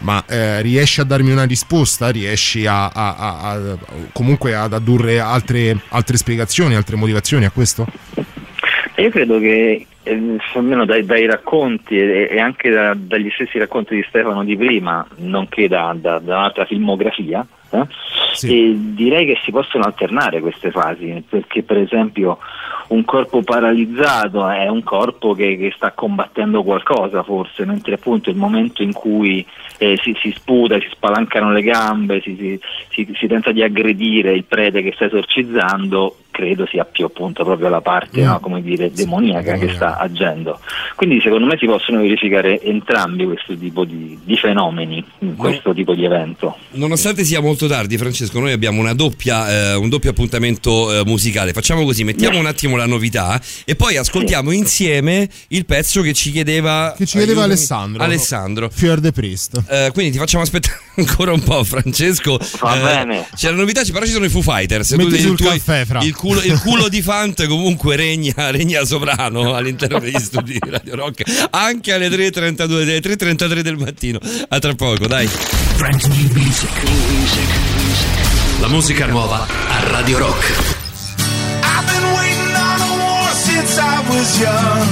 Ma 0.00 0.24
eh, 0.28 0.62
riesci 0.62 1.00
a 1.00 1.04
darmi 1.04 1.32
una 1.32 1.42
risposta? 1.44 2.10
Riesci 2.10 2.66
a, 2.66 2.86
a- 2.86 3.16
a- 3.16 3.50
a- 3.50 3.78
comunque 4.12 4.54
ad 4.54 4.72
addurre 4.72 5.18
altre, 5.18 5.76
altre 5.88 6.16
spiegazioni, 6.16 6.76
altre 6.76 6.94
motivazioni 6.96 7.44
a 7.44 7.50
questo? 7.50 7.84
Io 8.96 9.10
credo 9.10 9.38
che 9.40 9.86
eh, 10.08 10.36
almeno 10.54 10.84
dai, 10.84 11.04
dai 11.04 11.26
racconti 11.26 11.96
e, 11.98 12.28
e 12.30 12.40
anche 12.40 12.70
da- 12.70 12.94
dagli 12.94 13.30
stessi 13.30 13.58
racconti 13.58 13.94
di 13.94 14.04
Stefano 14.08 14.44
di 14.44 14.56
prima, 14.56 15.06
nonché 15.16 15.68
da, 15.68 15.94
da- 15.98 16.18
da 16.18 16.36
un'altra 16.36 16.64
filmografia, 16.64 17.46
eh, 17.70 17.86
e 18.42 18.74
direi 18.76 19.26
che 19.26 19.38
si 19.44 19.50
possono 19.50 19.84
alternare 19.84 20.40
queste 20.40 20.70
fasi, 20.70 21.22
perché 21.28 21.62
per 21.62 21.78
esempio 21.78 22.38
un 22.88 23.04
corpo 23.04 23.42
paralizzato 23.42 24.48
è 24.48 24.68
un 24.68 24.82
corpo 24.82 25.34
che, 25.34 25.56
che 25.56 25.72
sta 25.76 25.92
combattendo 25.92 26.62
qualcosa 26.62 27.22
forse, 27.22 27.64
mentre 27.64 27.94
appunto 27.94 28.30
il 28.30 28.36
momento 28.36 28.82
in 28.82 28.92
cui 28.92 29.44
eh, 29.78 29.98
si, 30.02 30.16
si 30.20 30.32
sputa, 30.34 30.78
si 30.80 30.88
spalancano 30.90 31.52
le 31.52 31.62
gambe, 31.62 32.20
si, 32.22 32.58
si- 32.90 33.14
si- 33.14 33.26
tenta 33.26 33.52
di 33.52 33.62
aggredire 33.62 34.32
il 34.32 34.44
prete 34.44 34.82
che 34.82 34.92
sta 34.94 35.04
esorcizzando, 35.04 36.16
credo 36.30 36.66
sia 36.66 36.84
più 36.84 37.04
appunto 37.04 37.44
proprio 37.44 37.68
la 37.68 37.80
parte 37.80 38.22
no, 38.22 38.38
come 38.38 38.62
dire, 38.62 38.92
demoniaca 38.92 39.54
che 39.54 39.70
sta 39.70 39.98
agendo. 39.98 40.60
Quindi 40.94 41.20
secondo 41.20 41.46
me 41.46 41.56
si 41.58 41.66
possono 41.66 42.00
verificare 42.00 42.60
entrambi 42.62 43.24
questo 43.24 43.56
tipo 43.56 43.84
di, 43.84 44.18
di 44.22 44.36
fenomeni, 44.36 45.04
in 45.20 45.36
questo 45.36 45.74
tipo 45.74 45.94
di 45.94 46.04
evento. 46.04 46.56
Nonostante 46.70 47.24
sia 47.24 47.40
molto 47.40 47.57
tardi, 47.66 47.96
Francesco, 47.98 48.38
noi 48.38 48.52
abbiamo 48.52 48.80
una 48.80 48.94
doppia, 48.94 49.72
eh, 49.72 49.74
un 49.74 49.88
doppio 49.88 50.10
appuntamento 50.10 51.00
eh, 51.00 51.04
musicale. 51.04 51.52
Facciamo 51.52 51.84
così: 51.84 52.04
mettiamo 52.04 52.38
un 52.38 52.46
attimo 52.46 52.76
la 52.76 52.86
novità 52.86 53.40
e 53.64 53.74
poi 53.74 53.96
ascoltiamo 53.96 54.50
insieme 54.52 55.28
il 55.48 55.64
pezzo 55.66 56.02
che 56.02 56.12
ci 56.12 56.30
chiedeva, 56.30 56.94
Che 56.96 57.06
ci 57.06 57.16
chiedeva 57.18 57.40
aiutami, 57.42 57.52
Alessandro. 57.58 58.02
Alessandro. 58.02 58.70
Fear 58.72 59.00
the 59.00 59.12
Priest. 59.12 59.62
Eh, 59.68 59.90
quindi 59.92 60.12
ti 60.12 60.18
facciamo 60.18 60.42
aspettare 60.44 60.78
ancora 60.96 61.32
un 61.32 61.42
po', 61.42 61.64
Francesco. 61.64 62.38
Va 62.60 62.76
Eh, 62.76 62.80
bene. 62.82 63.26
C'è 63.34 63.50
la 63.50 63.56
novità, 63.56 63.82
però 63.90 64.04
ci 64.04 64.12
sono 64.12 64.24
i 64.24 64.28
Foo 64.28 64.42
Fighters. 64.42 64.90
Metti 64.92 65.10
Tu- 65.10 65.16
sul 65.18 65.36
tu- 65.36 65.44
caffè, 65.44 65.84
Fra. 65.84 66.00
il, 66.02 66.14
culo, 66.14 66.42
il 66.42 66.58
culo 66.60 66.88
di 66.90 67.02
Fant 67.02 67.46
comunque 67.46 67.96
regna, 67.96 68.34
regna 68.50 68.84
sovrano 68.84 69.54
all'interno 69.54 69.98
degli 69.98 70.18
studi 70.18 70.52
di 70.60 70.70
Radio 70.70 70.94
Rock, 70.94 71.22
anche 71.50 71.92
alle 71.92 72.08
3.32, 72.08 72.62
alle 72.72 72.98
3.33 73.00 73.60
del 73.60 73.76
mattino. 73.76 74.18
A 74.48 74.58
tra 74.58 74.74
poco, 74.74 75.06
dai. 75.06 75.28
Brand 75.78 76.08
new 76.08 76.28
music. 76.34 76.70
La 78.58 78.66
musica 78.66 79.06
nuova 79.06 79.46
a 79.46 79.90
Radio 79.92 80.18
Rock. 80.18 80.42
I've 81.62 81.86
been 81.86 82.12
waiting 82.18 82.52
on 82.52 82.80
a 82.80 82.92
war 82.98 83.30
since 83.30 83.78
I 83.78 84.00
was 84.10 84.40
young. 84.40 84.88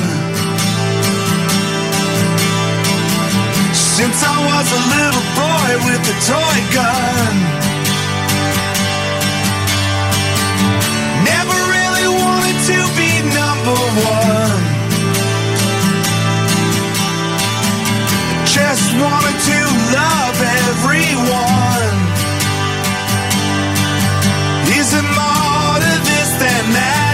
Since 3.72 4.22
I 4.22 4.36
was 4.46 4.70
a 4.70 4.82
little 4.94 5.26
boy 5.34 5.70
with 5.86 6.06
a 6.06 6.16
toy 6.22 6.58
gun. 6.72 7.34
Never 11.24 11.58
really 11.74 12.08
wanted 12.14 12.58
to 12.70 12.78
be 12.94 13.10
number 13.34 13.78
one. 14.06 14.62
Just 18.44 18.94
wanted 18.94 19.36
to 19.50 19.65
love 19.92 20.38
everyone. 20.66 21.98
Is 24.78 24.92
it 24.92 25.06
more 25.18 25.76
to 25.84 25.94
this 26.08 26.30
than 26.42 26.72
that? 26.72 27.05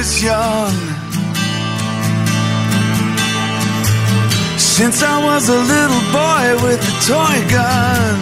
Was 0.00 0.22
young. 0.22 0.72
Since 4.58 5.02
I 5.02 5.16
was 5.28 5.44
a 5.58 5.60
little 5.74 6.04
boy 6.18 6.46
with 6.64 6.80
a 6.92 6.96
toy 7.10 7.38
gun. 7.54 8.16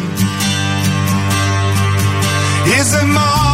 Is 2.79 2.91
there 2.93 3.07
more 3.07 3.48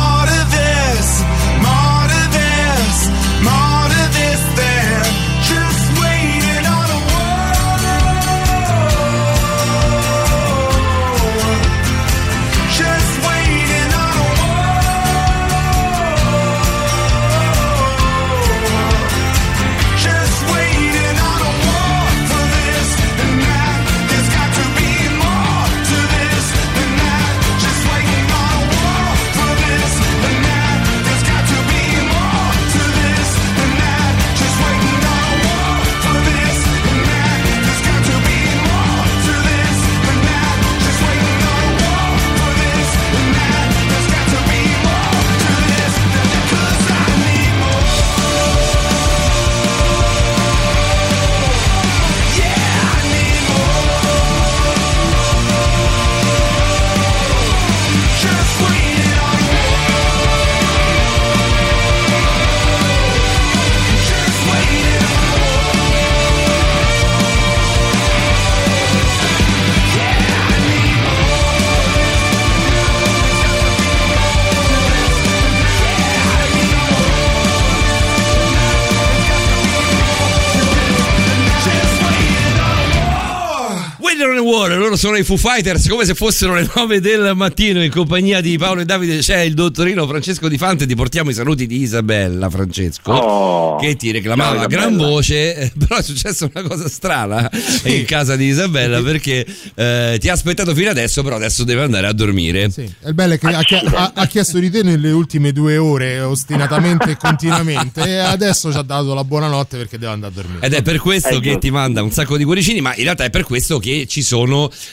War, 84.44 84.76
loro 84.76 84.97
sono 84.97 85.16
i 85.16 85.24
Foo 85.24 85.36
Fighters 85.36 85.89
come 85.89 86.05
se 86.05 86.14
fossero 86.14 86.55
le 86.55 86.68
9 86.74 87.00
del 87.00 87.32
mattino 87.34 87.82
in 87.82 87.90
compagnia 87.90 88.40
di 88.40 88.56
Paolo 88.58 88.82
e 88.82 88.84
Davide. 88.84 89.18
C'è 89.18 89.40
il 89.40 89.55
dottorino 89.55 90.06
Francesco 90.06 90.48
Di 90.48 90.58
Fante 90.58 90.86
ti 90.86 90.94
portiamo 90.94 91.31
i 91.31 91.34
saluti 91.34 91.66
di 91.66 91.81
Isabella 91.81 92.50
Francesco 92.50 93.12
Oh. 93.12 93.76
che 93.76 93.97
ti 93.97 94.10
reclamava 94.12 94.62
a 94.62 94.66
gran 94.66 94.97
voce 94.97 95.55
eh, 95.56 95.73
però 95.78 95.97
è 95.97 96.02
successa 96.02 96.48
una 96.52 96.66
cosa 96.66 96.89
strana 96.89 97.50
in 97.84 98.05
casa 98.05 98.36
di 98.36 98.47
Isabella 98.47 99.00
perché 99.02 99.47
eh, 99.74 100.16
ti 100.20 100.28
ha 100.28 100.32
aspettato 100.34 100.74
fino 100.74 100.90
adesso 100.90 101.23
però 101.23 101.36
adesso 101.36 101.64
deve 101.64 101.82
andare 101.82 102.06
a 102.06 102.12
dormire. 102.12 102.70
E 102.74 102.90
il 103.06 103.14
bello 103.14 103.34
è 103.34 103.39
che 103.39 103.47
ha, 103.47 104.12
ha- 104.14 104.26
chiesto 104.26 104.58
di 104.58 104.70
te 104.70 104.82
nelle 104.82 105.10
ultime 105.10 105.52
due 105.52 105.76
ore, 105.78 106.20
ostinatamente 106.20 107.12
e 107.12 107.16
continuamente, 107.16 108.02
e 108.02 108.16
adesso 108.18 108.70
ci 108.70 108.76
ha 108.78 108.82
dato 108.82 109.14
la 109.14 109.24
buonanotte 109.24 109.76
perché 109.78 109.98
deve 109.98 110.12
andare 110.12 110.32
a 110.32 110.34
dormire. 110.42 110.66
Ed 110.66 110.74
è 110.74 110.82
per 110.82 110.98
questo 110.98 111.36
Eh, 111.36 111.40
che 111.40 111.58
ti 111.58 111.70
manda 111.70 112.02
un 112.02 112.10
sacco 112.10 112.36
di 112.36 112.44
cuoricini, 112.44 112.81
ma 112.81 112.94
in 112.97 113.05
realtà 113.05 113.24
è 113.24 113.31
per 113.31 113.44
questo 113.44 113.78
che 113.78 114.06
ci 114.06 114.20
sono 114.23 114.33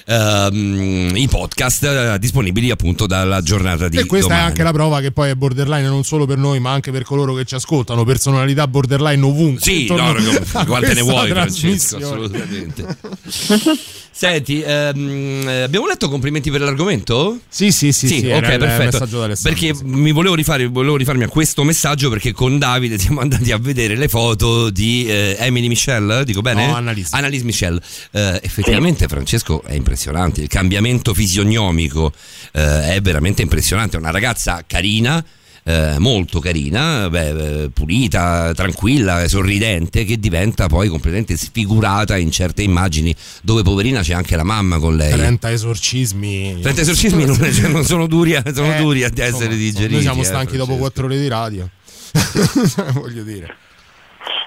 ehm, 0.05 1.11
i 1.15 1.27
podcast 1.27 1.83
eh, 1.83 2.17
disponibili 2.19 2.71
appunto 2.71 3.07
dalla 3.07 3.41
giornata 3.41 3.87
di 3.87 3.97
E 3.97 4.05
questa 4.05 4.27
domani. 4.27 4.45
è 4.45 4.49
anche 4.49 4.63
la 4.63 4.71
prova 4.71 4.99
che 5.01 5.11
poi 5.11 5.29
è 5.29 5.35
borderline 5.35 5.87
non 5.87 6.03
solo 6.03 6.25
per 6.25 6.37
noi, 6.37 6.59
ma 6.59 6.71
anche 6.71 6.91
per 6.91 7.03
coloro 7.03 7.33
che 7.33 7.45
ci 7.45 7.55
ascoltano, 7.55 8.03
personalità 8.03 8.67
borderline 8.67 9.23
ovunque. 9.25 9.61
Sì, 9.61 9.87
no, 9.87 10.13
quante 10.65 10.93
ne 10.93 11.01
vuoi, 11.01 11.29
Francesco? 11.29 11.97
Assolutamente. 11.97 12.85
Senti, 14.13 14.61
ehm, 14.61 15.47
eh, 15.47 15.61
abbiamo 15.61 15.87
letto 15.87 16.09
complimenti 16.09 16.51
per 16.51 16.61
l'argomento? 16.61 17.39
Sì, 17.47 17.71
sì, 17.71 17.91
sì, 17.93 18.07
sì, 18.07 18.17
ok, 18.27 18.43
era 18.43 18.53
il 18.53 18.59
perfetto. 18.59 19.07
Perché 19.41 19.73
mi 19.83 20.11
volevo, 20.11 20.35
rifare- 20.35 20.67
volevo 20.67 20.97
rifarmi 20.97 21.23
a 21.23 21.29
questo 21.29 21.63
messaggio 21.63 22.09
perché 22.09 22.33
con 22.33 22.59
Davide 22.59 22.99
siamo 22.99 23.21
andati 23.21 23.51
a 23.51 23.57
vedere 23.57 23.95
le 23.95 24.09
foto 24.09 24.69
di 24.69 25.05
eh, 25.07 25.37
Emily 25.39 25.67
Michelle, 25.67 26.25
dico 26.25 26.41
bene? 26.41 26.67
No, 26.67 26.75
Annalise. 26.75 27.15
Annalise 27.15 27.45
Michelle. 27.45 27.81
Eh, 28.11 28.39
effettivamente, 28.43 29.07
Francesco, 29.07 29.63
è 29.63 29.73
impressionante. 29.73 30.41
Il 30.41 30.49
cambiamento 30.49 31.13
fisionomico 31.13 32.11
eh, 32.51 32.95
è 32.95 33.01
veramente 33.01 33.41
impressionante. 33.41 33.95
È 33.95 33.99
una 33.99 34.11
ragazza 34.11 34.63
carina. 34.67 35.23
Eh, 35.63 35.95
molto 35.99 36.39
carina, 36.39 37.09
beh, 37.09 37.63
eh, 37.63 37.69
pulita, 37.69 38.51
tranquilla, 38.53 39.27
sorridente, 39.27 40.03
che 40.05 40.17
diventa 40.19 40.67
poi 40.67 40.87
completamente 40.89 41.37
sfigurata 41.37 42.17
in 42.17 42.31
certe 42.31 42.61
immagini 42.63 43.13
dove 43.43 43.61
poverina 43.61 44.01
c'è 44.01 44.13
anche 44.13 44.35
la 44.35 44.43
mamma 44.43 44.79
con 44.79 44.95
lei. 44.95 45.11
30 45.11 45.51
esorcismi. 45.51 46.59
30 46.61 46.81
esorcismi 46.81 47.25
non, 47.25 47.35
cioè, 47.35 47.67
non 47.69 47.83
sono 47.83 48.07
duri, 48.07 48.35
a- 48.35 48.43
sono 48.53 48.73
Eh, 48.73 48.77
duri 48.77 49.03
a 49.03 49.07
essere 49.07 49.27
insomma, 49.27 49.53
digeriti. 49.55 49.93
Noi 49.93 50.01
siamo 50.01 50.21
eh, 50.21 50.25
stanchi 50.25 50.57
dopo 50.57 50.75
Francesco. 50.75 50.79
4 51.01 51.05
ore 51.05 51.19
di 51.19 51.27
radio. 51.27 51.69
Voglio 52.93 53.23
dire. 53.23 53.55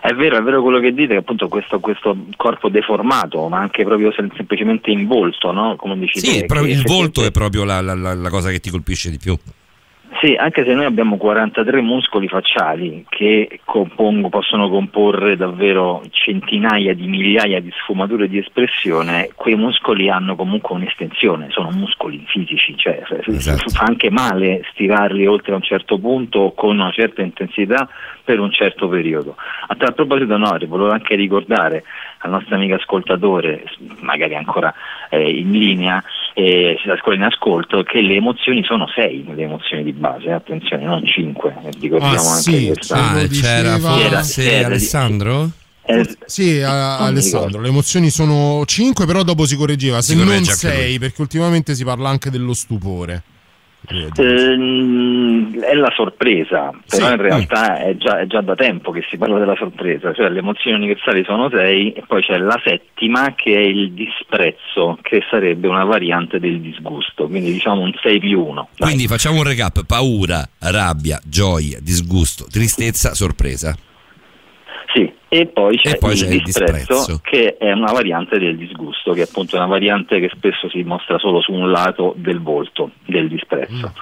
È 0.03 0.13
vero, 0.13 0.37
è 0.37 0.43
vero 0.43 0.61
quello 0.63 0.81
che 0.81 0.93
dite, 0.93 1.15
che 1.15 1.21
appunto 1.21 1.49
questo, 1.49 1.81
questo 1.81 2.15
corpo 2.37 2.69
deformato, 2.69 3.49
ma 3.49 3.61
anche 3.61 3.85
proprio 3.85 4.13
sem- 4.15 4.31
semplicemente 4.37 4.91
in 4.91 5.07
volto, 5.07 5.51
no? 5.51 5.77
Come 5.77 5.99
dici 5.99 6.19
Sì, 6.21 6.45
te, 6.45 6.59
il 6.67 6.83
volto 6.85 7.25
è 7.25 7.31
proprio 7.31 7.65
la- 7.65 7.81
la- 7.81 7.95
la 7.95 8.29
cosa 8.29 8.51
che 8.51 8.61
ti 8.61 8.69
colpisce 8.69 9.11
di 9.11 9.17
più. 9.17 9.35
Sì, 10.25 10.37
anche 10.37 10.65
se 10.65 10.73
noi 10.73 10.87
abbiamo 10.87 11.19
43 11.19 11.83
muscoli 11.83 12.29
facciali 12.29 13.05
che 13.11 13.61
compongo- 13.63 14.31
possono 14.31 14.71
comporre 14.71 15.37
davvero 15.37 16.01
centinaia 16.13 16.95
di 16.95 17.07
migliaia 17.07 17.61
di 17.61 17.71
sfumature 17.83 18.27
di 18.27 18.39
espressione, 18.39 19.29
quei 19.35 19.55
muscoli 19.55 20.09
hanno 20.09 20.35
comunque 20.35 20.77
un'estensione, 20.77 21.51
sono 21.51 21.69
muscoli 21.73 22.25
fisici, 22.27 22.75
cioè 22.75 23.03
Esatto. 23.27 23.69
fa 23.69 23.85
anche 23.85 24.09
male 24.09 24.63
stirarli 24.73 25.27
oltre 25.27 25.53
a 25.53 25.57
un 25.57 25.63
certo 25.63 25.99
punto 25.99 26.39
o 26.39 26.55
con 26.55 26.79
una 26.79 26.91
certa 26.91 27.21
intensità 27.21 27.87
per 28.25 28.41
un 28.41 28.51
certo 28.51 28.89
periodo. 28.89 29.37
A 29.67 29.75
tal 29.75 29.93
proposito, 29.93 30.39
Nori, 30.39 30.65
volevo 30.65 30.91
anche 30.91 31.17
ricordare 31.17 31.85
al 32.21 32.31
nostro 32.31 32.55
amico 32.55 32.77
ascoltatore, 32.77 33.65
magari 34.01 34.35
ancora 34.35 34.73
eh, 35.17 35.31
in 35.39 35.51
linea, 35.51 36.03
eh, 36.35 36.77
ascolta 36.87 37.15
in 37.15 37.23
ascolto, 37.23 37.83
che 37.83 38.01
le 38.01 38.15
emozioni 38.17 38.63
sono 38.65 38.87
sei, 38.95 39.25
le 39.35 39.43
emozioni 39.43 39.83
di 39.85 39.93
base, 39.93 40.31
attenzione, 40.33 40.85
non 40.85 41.05
cinque, 41.07 41.55
eh, 41.65 41.71
ricordiamo 41.81 42.15
Ah, 42.29 42.31
anche 42.33 42.41
sì, 42.59 42.67
questa. 42.67 42.97
Ah, 42.97 43.13
c'era 43.15 43.27
diceva- 43.77 43.79
forse 43.91 44.53
Era- 44.53 44.67
Alessandro? 44.67 45.51
Eh, 45.87 46.17
Sì, 46.25 46.61
a- 46.63 46.99
Alessandro, 46.99 47.61
le 47.61 47.69
emozioni 47.69 48.09
sono 48.09 48.65
5, 48.65 49.05
però 49.05 49.23
dopo 49.23 49.45
si 49.45 49.55
correggeva, 49.55 50.01
se 50.01 50.13
Si 50.13 50.17
non 50.17 50.27
corregge 50.27 50.51
anche 50.53 50.69
6, 50.69 50.89
lui. 50.89 50.99
perché 50.99 51.21
ultimamente 51.21 51.75
si 51.75 51.85
parla 51.85 52.09
anche 52.09 52.31
dello 52.31 52.55
stupore. 52.55 53.23
Ehm, 54.17 55.61
è 55.61 55.75
la 55.75 55.93
sorpresa, 55.95 56.71
però 56.89 57.07
Sì. 57.07 57.13
in 57.13 57.21
realtà 57.21 57.79
è 57.79 57.97
già, 57.97 58.21
è 58.21 58.27
già 58.27 58.41
da 58.41 58.55
tempo 58.55 58.91
che 58.91 59.05
si 59.11 59.17
parla 59.17 59.39
della 59.39 59.57
sorpresa, 59.57 60.13
cioè 60.15 60.29
le 60.29 60.39
emozioni 60.39 60.77
universali 60.77 61.25
sono 61.25 61.49
sei 61.51 61.93
e 61.93 62.03
poi 62.07 62.23
c'è 62.23 62.39
la 62.39 62.61
settima 62.65 63.35
che 63.35 63.55
è 63.55 63.61
il 63.61 63.93
disprezzo, 63.93 64.99
che 65.03 65.23
sarebbe 65.31 65.69
una 65.69 65.85
variante 65.85 66.39
del 66.39 66.61
disgusto, 66.61 67.27
quindi 67.27 67.53
diciamo 67.53 67.83
un 67.83 67.93
6 68.01 68.19
più 68.21 68.45
1. 68.45 68.69
Quindi 68.79 69.07
facciamo 69.07 69.39
un 69.39 69.45
recap: 69.45 69.85
paura, 69.87 70.43
rabbia, 70.61 71.21
gioia, 71.25 71.79
disgusto, 71.81 72.47
tristezza, 72.51 73.15
sorpresa. 73.15 73.77
E 75.37 75.47
poi 75.47 75.77
c'è, 75.79 75.91
E 75.93 75.97
poi 75.97 76.13
il, 76.13 76.19
c'è 76.21 76.29
il 76.33 76.43
disprezzo, 76.43 76.73
disprezzo. 76.95 77.21
che 77.25 77.57
è 77.57 77.73
una 77.73 77.91
variante 77.91 78.39
del 78.39 78.57
disgusto, 78.57 79.13
che 79.13 79.23
è 79.23 79.25
appunto 79.29 79.57
una 79.57 79.67
variante 79.67 80.21
che 80.21 80.31
spesso 80.33 80.69
si 80.71 80.83
mostra 80.85 81.19
solo 81.19 81.41
su 81.41 81.53
un 81.53 81.71
lato 81.73 82.15
del 82.17 82.41
volto 82.41 82.93
del 83.07 83.27
disprezzo. 83.29 83.93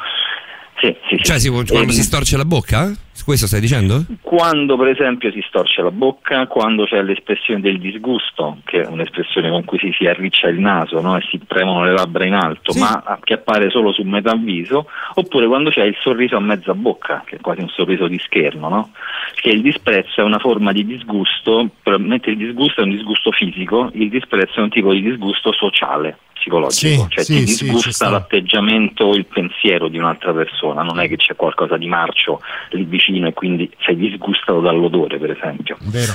Sì, 0.78 0.94
sì, 1.08 1.16
sì. 1.16 1.22
Cioè, 1.24 1.38
si- 1.38 1.48
quando 1.48 1.74
Ehm, 1.74 1.88
si 1.88 2.02
storce 2.02 2.36
la 2.36 2.44
bocca? 2.44 2.92
Questo 3.24 3.46
stai 3.46 3.60
dicendo? 3.60 4.04
Quando 4.20 4.76
per 4.76 4.88
esempio 4.88 5.30
si 5.30 5.42
storce 5.46 5.80
la 5.80 5.90
bocca, 5.90 6.46
quando 6.46 6.84
c'è 6.84 7.00
l'espressione 7.02 7.60
del 7.60 7.78
disgusto, 7.78 8.58
che 8.64 8.82
è 8.82 8.86
un'espressione 8.86 9.48
con 9.48 9.64
cui 9.64 9.78
si, 9.78 9.92
si 9.96 10.06
arriccia 10.06 10.48
il 10.48 10.58
naso 10.58 11.00
no? 11.00 11.16
e 11.16 11.22
si 11.30 11.38
premono 11.38 11.84
le 11.84 11.92
labbra 11.92 12.24
in 12.24 12.34
alto, 12.34 12.72
ma 12.78 13.18
che 13.22 13.34
appare 13.34 13.70
solo 13.70 13.92
su 13.92 14.02
metà 14.02 14.34
viso, 14.34 14.88
oppure 15.14 15.46
quando 15.46 15.70
c'è 15.70 15.84
il 15.84 15.96
sorriso 16.00 16.36
a 16.36 16.40
mezza 16.40 16.74
bocca, 16.74 17.22
che 17.24 17.36
è 17.36 17.40
quasi 17.40 17.60
un 17.60 17.68
sorriso 17.68 18.08
di 18.08 18.18
scherno, 18.18 18.68
no? 18.68 18.90
che 19.34 19.50
il 19.50 19.62
disprezzo 19.62 20.20
è 20.20 20.24
una 20.24 20.38
forma 20.38 20.72
di 20.72 20.84
disgusto, 20.84 21.70
mentre 21.98 22.32
il 22.32 22.38
disgusto 22.38 22.80
è 22.80 22.84
un 22.84 22.90
disgusto 22.90 23.30
fisico, 23.30 23.90
il 23.92 24.08
disprezzo 24.08 24.58
è 24.58 24.62
un 24.62 24.70
tipo 24.70 24.92
di 24.92 25.02
disgusto 25.02 25.52
sociale, 25.52 26.18
psicologico, 26.42 27.02
Sì, 27.02 27.06
cioè 27.08 27.24
sì, 27.24 27.44
ti 27.44 27.46
sì, 27.52 27.64
disgusta 27.64 27.90
sta. 27.92 28.10
l'atteggiamento 28.10 29.04
o 29.04 29.14
il 29.14 29.26
pensiero 29.26 29.88
di 29.88 29.98
un'altra 29.98 30.32
persona, 30.32 30.82
non 30.82 30.98
è 30.98 31.08
che 31.08 31.16
c'è 31.16 31.36
qualcosa 31.36 31.76
di 31.76 31.86
marcio 31.86 32.40
lì 32.70 32.84
vicino 32.84 33.28
e 33.28 33.32
quindi 33.32 33.70
sei 33.84 33.96
disgustato 33.96 34.60
dall'odore, 34.60 35.18
per 35.18 35.30
esempio. 35.30 35.76
Vero. 35.82 36.12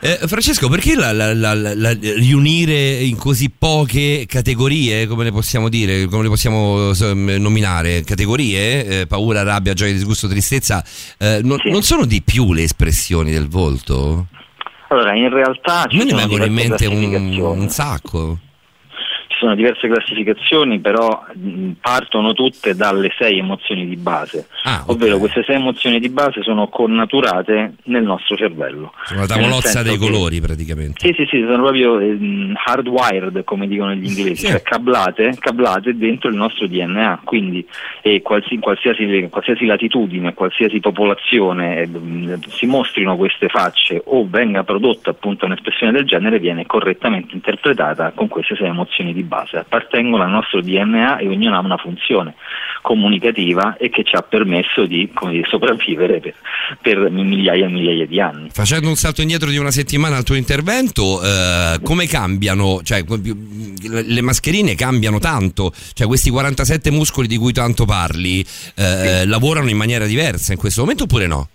Eh, 0.00 0.16
Francesco, 0.28 0.68
perché 0.68 0.94
la- 0.94 1.12
la- 1.12 1.34
la- 1.34 1.54
la- 1.54 1.74
la- 1.74 1.92
riunire 2.00 2.94
in 3.02 3.16
così 3.16 3.50
poche 3.56 4.26
categorie, 4.28 5.06
come 5.06 5.24
le 5.24 5.32
possiamo 5.32 5.68
dire, 5.68 6.06
come 6.06 6.22
le 6.24 6.28
possiamo 6.28 6.92
so, 6.94 7.14
m- 7.16 7.36
nominare? 7.40 8.02
Categorie? 8.04 9.00
Eh, 9.00 9.06
paura, 9.06 9.42
rabbia, 9.42 9.72
gioia, 9.74 9.92
disgusto, 9.92 10.28
tristezza, 10.28 10.84
eh, 11.18 11.40
non, 11.42 11.58
non 11.64 11.82
sono 11.82 12.04
di 12.04 12.22
più 12.22 12.52
le 12.52 12.62
espressioni 12.62 13.32
del 13.32 13.48
volto? 13.48 14.26
Allora, 14.90 15.14
in 15.14 15.28
realtà 15.30 15.84
ci 15.88 15.96
A 15.96 15.98
me 15.98 16.04
ne 16.04 16.10
sono 16.10 16.20
vengono 16.22 16.44
in 16.44 16.52
mente 16.52 16.86
un, 16.86 17.38
un 17.38 17.68
sacco. 17.68 18.38
Sono 19.38 19.54
diverse 19.54 19.86
classificazioni, 19.88 20.80
però 20.80 21.24
mh, 21.32 21.70
partono 21.80 22.32
tutte 22.32 22.74
dalle 22.74 23.12
sei 23.16 23.38
emozioni 23.38 23.86
di 23.86 23.96
base, 23.96 24.48
Ah, 24.64 24.82
ovvero 24.86 25.18
queste 25.18 25.44
sei 25.44 25.56
emozioni 25.56 26.00
di 26.00 26.08
base 26.08 26.42
sono 26.42 26.66
connaturate 26.68 27.74
nel 27.84 28.02
nostro 28.02 28.36
cervello. 28.36 28.92
Sono 29.04 29.20
la 29.20 29.26
tavolozza 29.26 29.82
dei 29.82 29.96
che- 29.96 29.98
colori 29.98 30.40
praticamente. 30.40 31.06
Sì, 31.06 31.14
sì, 31.16 31.26
sì, 31.30 31.40
sono 31.42 31.62
proprio 31.62 32.00
ehm, 32.00 32.54
hardwired, 32.64 33.44
come 33.44 33.68
dicono 33.68 33.94
gli 33.94 34.06
inglesi, 34.06 34.46
cioè 34.46 34.62
cablate, 34.62 35.36
cablate 35.38 35.96
dentro 35.96 36.28
il 36.30 36.36
nostro 36.36 36.66
DNA, 36.66 37.20
quindi 37.24 37.64
eh, 38.02 38.20
qualsi- 38.22 38.58
qualsiasi, 38.58 39.28
qualsiasi 39.30 39.64
latitudine, 39.66 40.34
qualsiasi 40.34 40.80
popolazione 40.80 41.82
eh, 41.82 41.88
si 42.48 42.66
mostrino 42.66 43.16
queste 43.16 43.48
facce 43.48 44.02
o 44.06 44.26
venga 44.28 44.64
prodotta 44.64 45.10
appunto 45.10 45.44
un'espressione 45.46 45.92
del 45.92 46.04
genere 46.06 46.38
viene 46.40 46.66
correttamente 46.66 47.34
interpretata 47.34 48.10
con 48.14 48.26
queste 48.28 48.56
sei 48.56 48.66
emozioni 48.68 49.12
di 49.12 49.22
base. 49.22 49.26
Appartengono 49.58 50.22
al 50.22 50.30
nostro 50.30 50.60
DNA 50.60 51.18
e 51.18 51.28
ognuna 51.28 51.58
ha 51.58 51.60
una 51.60 51.76
funzione 51.76 52.34
comunicativa 52.82 53.76
e 53.76 53.90
che 53.90 54.04
ci 54.04 54.14
ha 54.14 54.22
permesso 54.22 54.86
di 54.86 55.10
dire, 55.12 55.46
sopravvivere 55.48 56.20
per, 56.20 56.34
per 56.80 57.10
migliaia 57.10 57.66
e 57.66 57.68
migliaia 57.68 58.06
di 58.06 58.20
anni. 58.20 58.48
Facendo 58.50 58.88
un 58.88 58.96
salto 58.96 59.20
indietro 59.20 59.50
di 59.50 59.58
una 59.58 59.70
settimana 59.70 60.16
al 60.16 60.24
tuo 60.24 60.34
intervento, 60.36 61.22
eh, 61.22 61.78
come 61.82 62.06
cambiano? 62.06 62.80
Cioè, 62.82 63.04
le 63.06 64.20
mascherine 64.22 64.74
cambiano 64.74 65.18
tanto, 65.18 65.72
cioè 65.92 66.06
questi 66.06 66.30
47 66.30 66.90
muscoli 66.90 67.26
di 67.26 67.36
cui 67.36 67.52
tanto 67.52 67.84
parli 67.84 68.44
eh, 68.74 69.26
lavorano 69.26 69.68
in 69.68 69.76
maniera 69.76 70.06
diversa 70.06 70.52
in 70.52 70.58
questo 70.58 70.80
momento 70.80 71.04
oppure 71.04 71.26
no? 71.26 71.48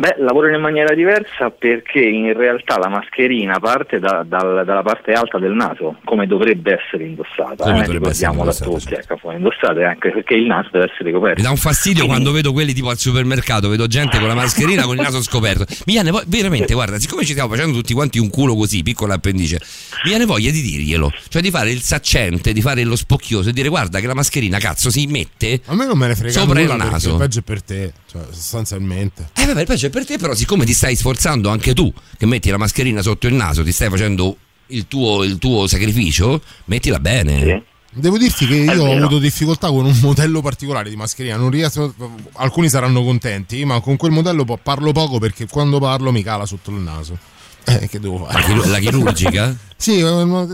Beh, 0.00 0.14
lavorano 0.18 0.56
in 0.56 0.62
maniera 0.62 0.94
diversa 0.94 1.50
perché 1.50 2.00
in 2.00 2.32
realtà 2.32 2.78
la 2.78 2.88
mascherina 2.88 3.58
parte 3.58 3.98
da- 3.98 4.24
dal- 4.26 4.64
dalla 4.64 4.80
parte 4.80 5.12
alta 5.12 5.38
del 5.38 5.52
naso, 5.52 5.98
come 6.06 6.26
dovrebbe 6.26 6.78
essere 6.80 7.04
indossata. 7.04 7.64
Come 7.64 7.80
eh, 7.80 7.84
dovrebbe 7.84 8.08
essere 8.08 8.30
ricordiamolo 8.30 8.48
a 8.50 8.54
tutti, 8.54 8.94
ecco, 8.94 9.16
poi 9.20 9.36
indossate 9.36 9.84
anche 9.84 10.10
perché 10.10 10.34
il 10.36 10.46
naso 10.46 10.70
deve 10.72 10.90
essere 10.90 11.12
coperto. 11.12 11.36
Mi 11.36 11.42
dà 11.42 11.50
un 11.50 11.58
fastidio 11.58 12.06
quando 12.06 12.32
vedo 12.32 12.52
quelli 12.52 12.72
tipo 12.72 12.88
al 12.88 12.96
supermercato, 12.96 13.68
vedo 13.68 13.86
gente 13.88 14.18
con 14.18 14.26
la 14.26 14.34
mascherina 14.34 14.84
con 14.84 14.94
il 14.96 15.02
naso 15.02 15.20
scoperto. 15.20 15.66
Mi 15.84 15.92
viene 15.92 16.10
vo- 16.10 16.22
veramente, 16.26 16.72
guarda, 16.72 16.98
siccome 16.98 17.24
ci 17.24 17.32
stiamo 17.32 17.50
facendo 17.50 17.76
tutti 17.76 17.92
quanti 17.92 18.18
un 18.18 18.30
culo 18.30 18.54
così, 18.54 18.82
piccola 18.82 19.12
appendice, 19.14 19.60
mi 20.04 20.10
viene 20.10 20.24
voglia 20.24 20.50
di 20.50 20.62
dirglielo, 20.62 21.12
cioè 21.28 21.42
di 21.42 21.50
fare 21.50 21.70
il 21.72 21.80
saccente, 21.82 22.54
di 22.54 22.62
fare 22.62 22.82
lo 22.84 22.96
spocchioso 22.96 23.50
e 23.50 23.52
dire 23.52 23.68
guarda 23.68 24.00
che 24.00 24.06
la 24.06 24.14
mascherina 24.14 24.56
cazzo 24.56 24.88
si 24.90 25.04
mette 25.08 25.60
A 25.66 25.74
me 25.74 25.84
non 25.84 25.98
me 25.98 26.06
ne 26.06 26.14
frega 26.14 26.32
sopra 26.32 26.58
il 26.60 26.72
naso. 26.74 27.10
il 27.10 27.16
peggio 27.18 27.38
è 27.40 27.42
per 27.42 27.62
te, 27.62 27.92
cioè, 28.10 28.22
sostanzialmente. 28.32 29.30
Eh 29.36 29.46
vabbè, 29.46 29.64
è 29.64 29.90
per 29.90 30.04
te, 30.04 30.18
però 30.18 30.34
siccome 30.34 30.64
ti 30.64 30.72
stai 30.72 30.96
sforzando 30.96 31.48
anche 31.48 31.74
tu, 31.74 31.92
che 32.18 32.26
metti 32.26 32.50
la 32.50 32.56
mascherina 32.56 33.02
sotto 33.02 33.28
il 33.28 33.34
naso, 33.34 33.62
ti 33.62 33.70
stai 33.70 33.88
facendo 33.88 34.36
il 34.68 34.88
tuo, 34.88 35.22
il 35.22 35.38
tuo 35.38 35.68
sacrificio, 35.68 36.42
mettila 36.64 36.98
bene. 36.98 37.64
Devo 37.92 38.18
dirti 38.18 38.46
che 38.46 38.54
io 38.54 38.84
ho 38.84 38.96
avuto 38.96 39.18
difficoltà 39.18 39.68
con 39.68 39.84
un 39.84 39.96
modello 40.00 40.40
particolare 40.40 40.90
di 40.90 40.96
mascherina, 40.96 41.36
non 41.36 41.50
riesco, 41.50 41.94
alcuni 42.34 42.68
saranno 42.68 43.04
contenti, 43.04 43.64
ma 43.64 43.80
con 43.80 43.96
quel 43.96 44.10
modello 44.10 44.44
parlo 44.60 44.90
poco 44.90 45.18
perché 45.18 45.46
quando 45.46 45.78
parlo 45.78 46.10
mi 46.10 46.24
cala 46.24 46.46
sotto 46.46 46.70
il 46.70 46.78
naso. 46.78 47.16
Eh, 47.64 47.88
che 47.88 48.00
devo 48.00 48.24
fare? 48.24 48.40
La 48.40 48.44
chiru- 48.44 48.64
la 48.66 48.78
chirurgica? 48.78 49.56
sì, 49.76 50.02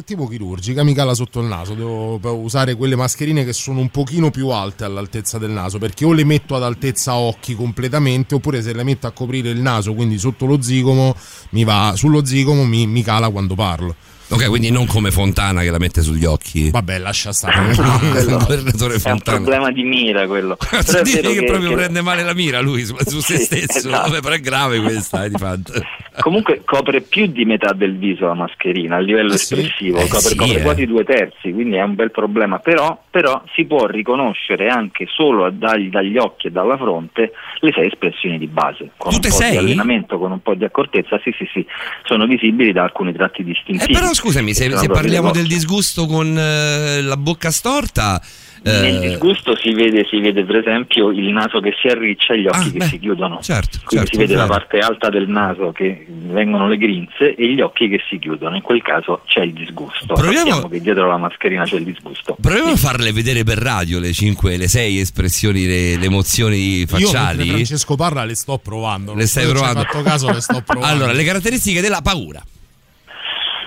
tipo 0.04 0.26
chirurgica, 0.26 0.82
mi 0.82 0.94
cala 0.94 1.14
sotto 1.14 1.40
il 1.40 1.46
naso, 1.46 1.74
devo 1.74 2.18
devo 2.20 2.36
usare 2.36 2.74
quelle 2.74 2.96
mascherine 2.96 3.44
che 3.44 3.52
sono 3.52 3.80
un 3.80 3.88
pochino 3.90 4.30
più 4.30 4.48
alte 4.48 4.84
all'altezza 4.84 5.38
del 5.38 5.50
naso, 5.50 5.78
perché 5.78 6.04
o 6.04 6.12
le 6.12 6.24
metto 6.24 6.54
ad 6.54 6.62
altezza 6.62 7.14
occhi 7.14 7.54
completamente, 7.54 8.34
oppure 8.34 8.62
se 8.62 8.72
le 8.72 8.82
metto 8.82 9.06
a 9.06 9.12
coprire 9.12 9.50
il 9.50 9.60
naso, 9.60 9.94
quindi 9.94 10.18
sotto 10.18 10.46
lo 10.46 10.60
zigomo, 10.60 11.14
mi 11.50 11.64
va, 11.64 11.92
sullo 11.96 12.24
zigomo 12.24 12.64
mi, 12.64 12.86
mi 12.86 13.02
cala 13.02 13.30
quando 13.30 13.54
parlo. 13.54 13.94
Ok, 14.28 14.48
quindi 14.48 14.70
non 14.70 14.86
come 14.86 15.10
Fontana 15.12 15.62
che 15.62 15.70
la 15.70 15.78
mette 15.78 16.02
sugli 16.02 16.24
occhi. 16.24 16.70
Vabbè, 16.70 16.98
lascia 16.98 17.32
stare. 17.32 17.74
No, 17.76 17.98
quello 18.10 18.18
Il 18.18 18.36
governatore 18.38 18.92
è 18.92 18.94
un 18.96 19.00
Fontana. 19.00 19.36
problema 19.38 19.70
di 19.70 19.82
mira 19.84 20.26
quello. 20.26 20.56
Però 20.68 21.02
Dici 21.02 21.20
vero 21.20 21.30
che, 21.32 21.44
proprio 21.44 21.68
che- 21.70 21.74
prende 21.76 22.00
male 22.02 22.22
la 22.24 22.34
mira 22.34 22.60
lui 22.60 22.84
su, 22.84 22.96
su 22.98 23.20
se 23.20 23.36
Sì, 23.38 23.44
stesso. 23.44 23.88
esatto. 23.88 24.08
Vabbè, 24.10 24.20
però 24.22 24.34
è 24.34 24.40
grave 24.40 24.80
questa, 24.80 25.24
eh, 25.24 25.28
di 25.30 25.36
fatto. 25.38 25.72
Comunque 26.20 26.62
copre 26.64 27.02
più 27.02 27.26
di 27.26 27.44
metà 27.44 27.72
del 27.72 27.98
viso 27.98 28.26
la 28.26 28.34
mascherina 28.34 28.96
a 28.96 29.00
livello 29.00 29.34
Ah, 29.34 29.36
sì? 29.36 29.54
espressivo, 29.54 29.98
Eh, 29.98 30.08
copre, 30.08 30.28
sì, 30.30 30.34
copre 30.36 30.58
eh. 30.58 30.62
quasi 30.62 30.86
due 30.86 31.04
terzi, 31.04 31.52
quindi 31.52 31.76
è 31.76 31.82
un 31.82 31.94
bel 31.94 32.10
problema. 32.10 32.58
Però, 32.58 33.00
però 33.10 33.42
si 33.54 33.64
può 33.64 33.86
riconoscere 33.86 34.68
anche 34.68 35.06
solo 35.08 35.50
dagli, 35.50 35.88
dagli 35.90 36.16
occhi 36.16 36.46
e 36.48 36.50
dalla 36.50 36.76
fronte 36.76 37.32
le 37.60 37.72
sei 37.72 37.86
espressioni 37.88 38.38
di 38.38 38.46
base. 38.46 38.90
Con 38.96 39.12
Tutte 39.12 39.28
un 39.28 39.32
po' 39.34 39.38
sei? 39.40 39.50
di 39.52 39.56
allenamento, 39.58 40.18
con 40.18 40.32
un 40.32 40.40
po' 40.40 40.54
di 40.54 40.64
accortezza, 40.64 41.20
sì, 41.22 41.32
sì, 41.36 41.46
sì, 41.52 41.64
sono 42.04 42.26
visibili 42.26 42.72
da 42.72 42.82
alcuni 42.84 43.12
tratti 43.12 43.44
distintivi. 43.44 43.92
Eh, 43.92 43.94
però 43.98 44.12
scusami, 44.16 44.54
se, 44.54 44.76
se 44.76 44.88
parliamo 44.88 45.30
del 45.30 45.46
disgusto 45.46 46.06
con 46.06 46.36
eh, 46.38 47.02
la 47.02 47.16
bocca 47.16 47.50
storta, 47.50 48.20
eh, 48.62 48.80
Nel 48.80 48.98
disgusto 49.00 49.54
si 49.56 49.72
vede, 49.74 50.04
si 50.10 50.18
vede 50.18 50.42
per 50.44 50.56
esempio 50.56 51.10
il 51.12 51.28
naso 51.28 51.60
che 51.60 51.72
si 51.80 51.86
arriccia 51.86 52.32
e 52.34 52.40
gli 52.40 52.46
occhi 52.48 52.72
che 52.72 52.84
si 52.86 52.98
chiudono. 52.98 53.36
Ah, 53.36 53.40
certo, 53.42 53.78
Quindi 53.84 54.06
certo, 54.08 54.10
si 54.10 54.16
vede 54.26 54.32
è 54.34 54.36
la 54.36 54.46
parte 54.46 54.78
alta 54.78 55.08
del 55.08 55.28
naso 55.28 55.70
che 55.70 56.04
vengono 56.08 56.66
le 56.66 56.76
grinze 56.76 57.36
e 57.36 57.52
gli 57.54 57.60
occhi 57.60 57.88
che 57.88 58.00
si 58.08 58.18
chiudono. 58.18 58.56
In 58.56 58.62
quel 58.62 58.82
caso 58.82 59.22
c'è 59.26 59.42
il 59.42 59.52
disgusto. 59.52 60.14
Proviamo- 60.14 60.34
Sappiamo 60.50 60.68
che 60.68 60.80
dietro 60.80 61.06
la 61.06 61.16
mascherina 61.16 61.62
c'è 61.62 61.76
il 61.76 61.84
disgusto. 61.84 62.36
proviamo 62.40 62.72
a 62.72 62.76
farle 62.76 63.12
vedere 63.12 63.44
per 63.44 63.58
radio 63.58 64.00
le 64.00 64.12
5, 64.12 64.56
le 64.56 64.66
6 64.66 64.98
espressioni, 64.98 65.64
le, 65.64 65.96
le 65.96 66.04
emozioni 66.06 66.78
Io 66.80 66.86
facciali. 66.88 67.48
Francesco 67.48 67.94
parla 67.94 68.24
le 68.24 68.34
sto 68.34 68.58
provando. 68.58 69.14
Le 69.14 69.26
stai 69.28 69.46
provando? 69.48 69.82
fatto 69.82 70.02
caso, 70.02 70.32
le 70.32 70.40
sto 70.40 70.60
provando. 70.66 70.92
allora, 70.92 71.12
le 71.12 71.22
caratteristiche 71.22 71.80
della 71.80 72.00
paura. 72.02 72.42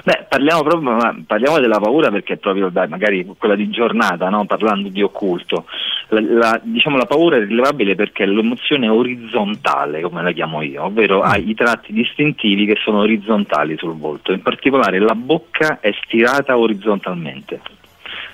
Beh, 0.09 0.25
parliamo 0.27 0.63
proprio 0.63 1.23
parliamo 1.27 1.59
della 1.59 1.77
paura 1.77 2.09
perché 2.09 2.33
è 2.33 2.38
proprio 2.38 2.69
dai, 2.69 2.88
magari 2.88 3.23
quella 3.38 3.53
di 3.53 3.69
giornata, 3.69 4.27
no? 4.29 4.43
parlando 4.45 4.89
di 4.89 5.03
occulto. 5.03 5.65
La, 6.07 6.19
la- 6.19 6.59
diciamo 6.63 6.97
la 6.97 7.05
paura 7.05 7.35
è 7.35 7.41
rilevabile 7.41 7.93
perché 7.93 8.23
è 8.23 8.25
l'emozione 8.25 8.89
orizzontale, 8.89 10.01
come 10.01 10.23
la 10.23 10.31
chiamo 10.31 10.63
io, 10.63 10.85
ovvero 10.85 11.21
ha 11.21 11.38
i 11.38 11.53
tratti 11.53 11.93
distintivi 11.93 12.65
che 12.65 12.75
sono 12.83 13.01
orizzontali 13.01 13.77
sul 13.77 13.95
volto. 13.95 14.31
In 14.31 14.41
particolare 14.41 14.97
la 14.97 15.13
bocca 15.13 15.79
è 15.79 15.91
stirata 16.03 16.57
orizzontalmente. 16.57 17.61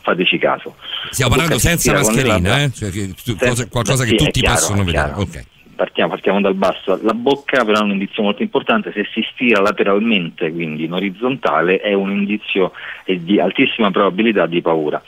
Fateci 0.01 0.37
caso. 0.37 0.75
Stiamo 1.09 1.31
La 1.35 1.41
parlando 1.41 1.59
senza 1.59 1.91
mascherina, 1.91 2.61
eh? 2.61 2.71
Cioè 2.71 2.89
che 2.89 3.07
tu- 3.07 3.35
Senza- 3.35 3.47
cosa- 3.49 3.67
qualcosa 3.67 4.03
sì, 4.05 4.11
che 4.11 4.15
tutti 4.15 4.39
chiaro, 4.39 4.55
possono 4.55 4.83
vedere. 4.85 5.13
chiaro. 5.13 5.27
Partiamo, 5.75 6.11
partiamo 6.11 6.39
dal 6.39 6.55
basso. 6.55 6.97
La 7.03 7.13
bocca 7.13 7.65
però 7.65 7.79
è 7.79 7.83
un 7.83 7.91
indizio 7.91 8.23
molto 8.23 8.41
importante, 8.41 8.91
se 8.93 9.05
si 9.11 9.25
stira 9.31 9.59
lateralmente, 9.61 10.51
quindi 10.51 10.85
in 10.85 10.93
orizzontale, 10.93 11.79
è 11.79 11.93
un 11.93 12.11
indizio 12.11 12.71
eh, 13.03 13.21
di 13.21 13.39
altissima 13.39 13.91
probabilità 13.91 14.45
di 14.45 14.61
paura. 14.61 15.03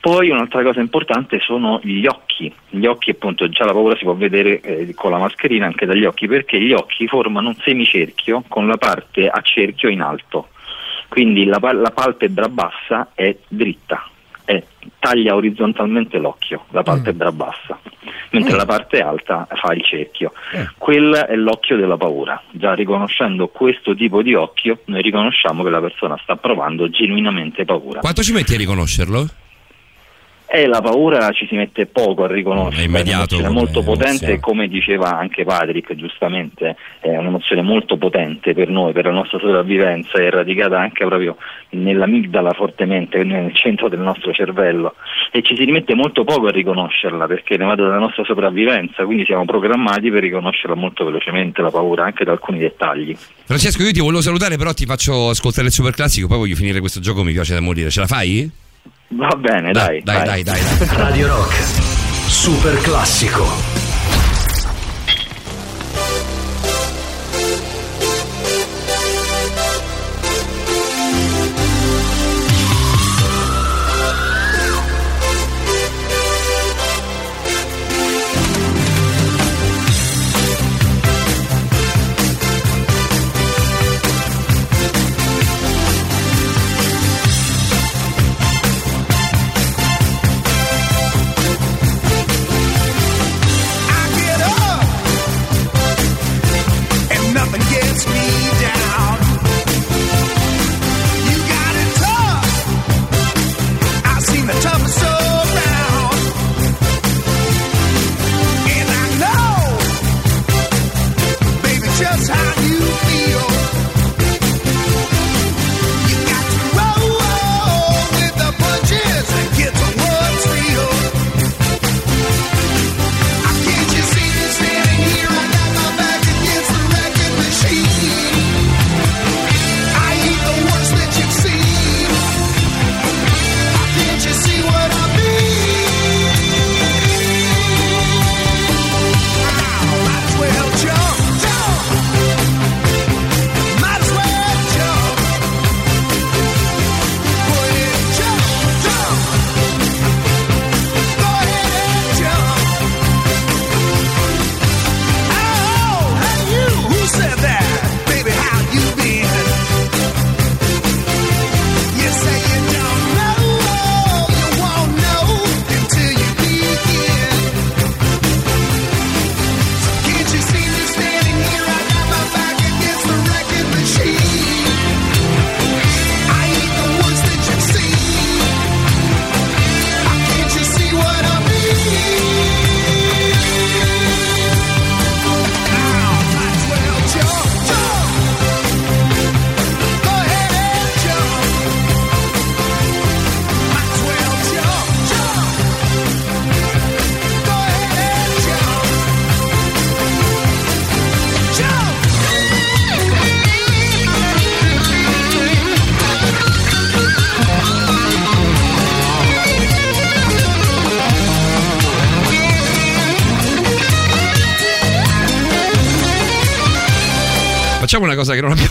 Poi 0.00 0.30
un'altra 0.30 0.62
cosa 0.62 0.80
importante 0.80 1.38
sono 1.40 1.80
gli 1.82 2.06
occhi. 2.06 2.52
Gli 2.70 2.86
occhi 2.86 3.10
appunto 3.10 3.48
già 3.48 3.64
la 3.64 3.72
paura 3.72 3.96
si 3.96 4.04
può 4.04 4.14
vedere 4.14 4.60
eh, 4.60 4.94
con 4.94 5.10
la 5.10 5.18
mascherina 5.18 5.66
anche 5.66 5.86
dagli 5.86 6.04
occhi 6.04 6.26
perché 6.26 6.60
gli 6.60 6.72
occhi 6.72 7.06
formano 7.06 7.48
un 7.48 7.56
semicerchio 7.56 8.44
con 8.48 8.66
la 8.66 8.76
parte 8.76 9.28
a 9.28 9.40
cerchio 9.42 9.88
in 9.88 10.00
alto. 10.00 10.48
Quindi 11.08 11.44
la, 11.44 11.58
la 11.72 11.90
palpebra 11.90 12.48
bassa 12.48 13.10
è 13.14 13.36
dritta, 13.48 14.08
è- 14.46 14.64
taglia 14.98 15.34
orizzontalmente 15.34 16.16
l'occhio, 16.18 16.64
la 16.70 16.82
palpebra 16.82 17.30
bassa, 17.30 17.78
mentre 18.30 18.56
la 18.56 18.64
parte 18.64 19.00
alta 19.00 19.46
fa 19.50 19.74
il 19.74 19.84
cerchio. 19.84 20.32
Quello 20.78 21.26
è 21.26 21.34
l'occhio 21.34 21.76
della 21.76 21.96
paura. 21.98 22.42
Già 22.52 22.72
riconoscendo 22.72 23.48
questo 23.48 23.94
tipo 23.94 24.22
di 24.22 24.34
occhio, 24.34 24.80
noi 24.86 25.02
riconosciamo 25.02 25.62
che 25.62 25.70
la 25.70 25.80
persona 25.80 26.18
sta 26.22 26.36
provando 26.36 26.88
genuinamente 26.88 27.64
paura. 27.64 28.00
Quanto 28.00 28.22
ci 28.22 28.32
metti 28.32 28.54
a 28.54 28.58
riconoscerlo? 28.58 29.26
E 30.48 30.66
la 30.66 30.80
paura 30.80 31.30
ci 31.32 31.46
si 31.48 31.56
mette 31.56 31.86
poco 31.86 32.24
a 32.24 32.28
riconoscere, 32.28 32.84
È 32.84 32.86
immediato 32.86 33.38
è 33.38 33.48
molto 33.48 33.82
potente, 33.82 34.06
emozione. 34.06 34.40
come 34.40 34.68
diceva 34.68 35.18
anche 35.18 35.44
Patrick 35.44 35.94
giustamente, 35.94 36.76
è 37.00 37.16
un'emozione 37.16 37.62
molto 37.62 37.96
potente 37.96 38.54
per 38.54 38.68
noi, 38.68 38.92
per 38.92 39.06
la 39.06 39.10
nostra 39.10 39.38
sopravvivenza, 39.38 40.18
è 40.18 40.30
radicata 40.30 40.78
anche 40.78 41.04
proprio 41.04 41.36
nell'amigdala 41.70 42.52
fortemente, 42.52 43.24
nel 43.24 43.52
centro 43.54 43.88
del 43.88 43.98
nostro 43.98 44.32
cervello 44.32 44.94
e 45.32 45.42
ci 45.42 45.56
si 45.56 45.64
rimette 45.64 45.94
molto 45.94 46.24
poco 46.24 46.46
a 46.46 46.50
riconoscerla 46.50 47.26
perché 47.26 47.56
ne 47.56 47.64
va 47.64 47.74
dalla 47.74 47.98
nostra 47.98 48.24
sopravvivenza, 48.24 49.04
quindi 49.04 49.24
siamo 49.24 49.44
programmati 49.44 50.10
per 50.10 50.22
riconoscerla 50.22 50.76
molto 50.76 51.04
velocemente 51.04 51.60
la 51.60 51.70
paura 51.70 52.04
anche 52.04 52.24
da 52.24 52.32
alcuni 52.32 52.58
dettagli. 52.60 53.16
Francesco, 53.44 53.82
io 53.82 53.92
ti 53.92 54.00
volevo 54.00 54.20
salutare, 54.22 54.56
però 54.56 54.72
ti 54.72 54.86
faccio 54.86 55.28
ascoltare 55.30 55.66
il 55.66 55.72
super 55.72 55.92
classico, 55.92 56.28
poi 56.28 56.38
voglio 56.38 56.54
finire 56.56 56.80
questo 56.80 57.00
gioco, 57.00 57.24
mi 57.24 57.32
piace 57.32 57.54
da 57.54 57.60
morire. 57.60 57.90
Ce 57.90 58.00
la 58.00 58.06
fai? 58.06 58.50
Va 59.08 59.34
bene, 59.36 59.72
dai. 59.72 60.02
Dai, 60.02 60.24
dai, 60.24 60.42
dai, 60.42 60.60
dai. 60.60 60.88
Radio 60.96 61.28
Rock, 61.28 61.54
super 62.28 62.76
classico. 62.80 63.85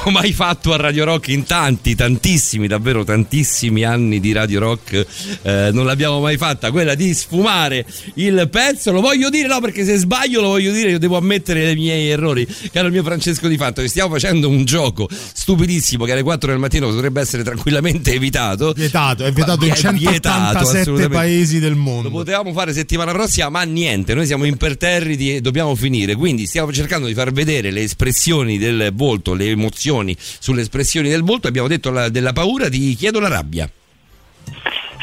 Abbiamo 0.06 0.22
mai 0.22 0.34
fatto 0.34 0.72
a 0.72 0.78
Radio 0.78 1.04
Rock 1.04 1.30
in 1.30 1.46
tanti, 1.46 1.96
tantissimi, 1.96 2.68
davvero 2.68 3.04
tantissimi 3.04 3.84
anni 3.84 4.20
di 4.20 4.34
Radio 4.34 4.60
Rock. 4.60 5.06
eh, 5.42 5.70
non 5.74 5.86
l'abbiamo 5.86 6.20
mai 6.20 6.38
fatta, 6.38 6.70
quella 6.70 6.94
di 6.94 7.12
sfumare 7.14 7.86
il 8.16 8.48
pezzo. 8.52 8.92
Lo 8.92 9.02
voglio 9.02 9.30
dire, 9.30 9.48
no, 9.48 9.60
perché 9.60 9.84
se 9.84 9.98
sbaglio 9.98 10.42
lo 10.42 10.50
voglio 10.50 10.72
dire, 10.72 10.92
io 10.92 11.00
devo 11.00 11.18
ammettere 11.18 11.72
i 11.72 11.76
miei 11.76 12.10
errori. 12.10 12.48
Caro 12.72 12.90
mio 12.90 13.04
Francesco 13.04 13.48
Di 13.48 13.58
Fatto, 13.58 13.82
che 13.82 13.88
stiamo 13.88 14.12
facendo 14.12 14.48
un 14.48 14.64
gioco 14.64 15.10
stupidissimo 15.46 16.06
che 16.06 16.14
alle 16.14 16.24
4 16.24 16.50
del 16.50 16.58
mattino 16.60 16.88
potrebbe 16.90 17.22
essere 17.22 17.44
tranquillamente 17.44 18.12
evitato. 18.14 18.74
Vietato, 18.74 19.24
è 19.26 19.32
vietato 19.32 19.64
in 19.66 19.72
È 19.74 19.76
vietato, 19.94 20.00
187 20.00 20.80
assolutamente. 20.80 21.16
paesi 21.16 21.60
del 21.60 21.76
mondo. 21.76 22.10
Lo 22.10 22.16
potevamo 22.16 22.52
fare 22.52 22.74
settimana 22.74 23.12
prossima, 23.12 23.50
ma 23.50 23.62
niente, 23.62 24.16
noi 24.16 24.26
siamo 24.26 24.46
imperterriti 24.46 25.36
e 25.36 25.42
dobbiamo 25.42 25.76
finire. 25.76 26.16
Quindi 26.16 26.48
stiamo 26.48 26.74
cercando 26.74 27.06
di 27.06 27.14
far 27.14 27.32
vedere 27.32 27.70
le 27.70 27.82
espressioni 27.84 28.58
del 28.58 28.92
volto, 28.96 29.36
le 29.36 29.50
emozioni 29.52 30.18
sulle 30.18 30.62
espressioni 30.62 31.10
del 31.10 31.22
volto. 31.22 31.48
Abbiamo 31.48 31.68
detto 31.68 31.92
la- 31.92 32.10
della 32.10 32.34
paura, 32.34 32.68
ti 32.68 32.96
chiedo 32.96 33.20
la 33.20 33.28
rabbia. 33.28 33.70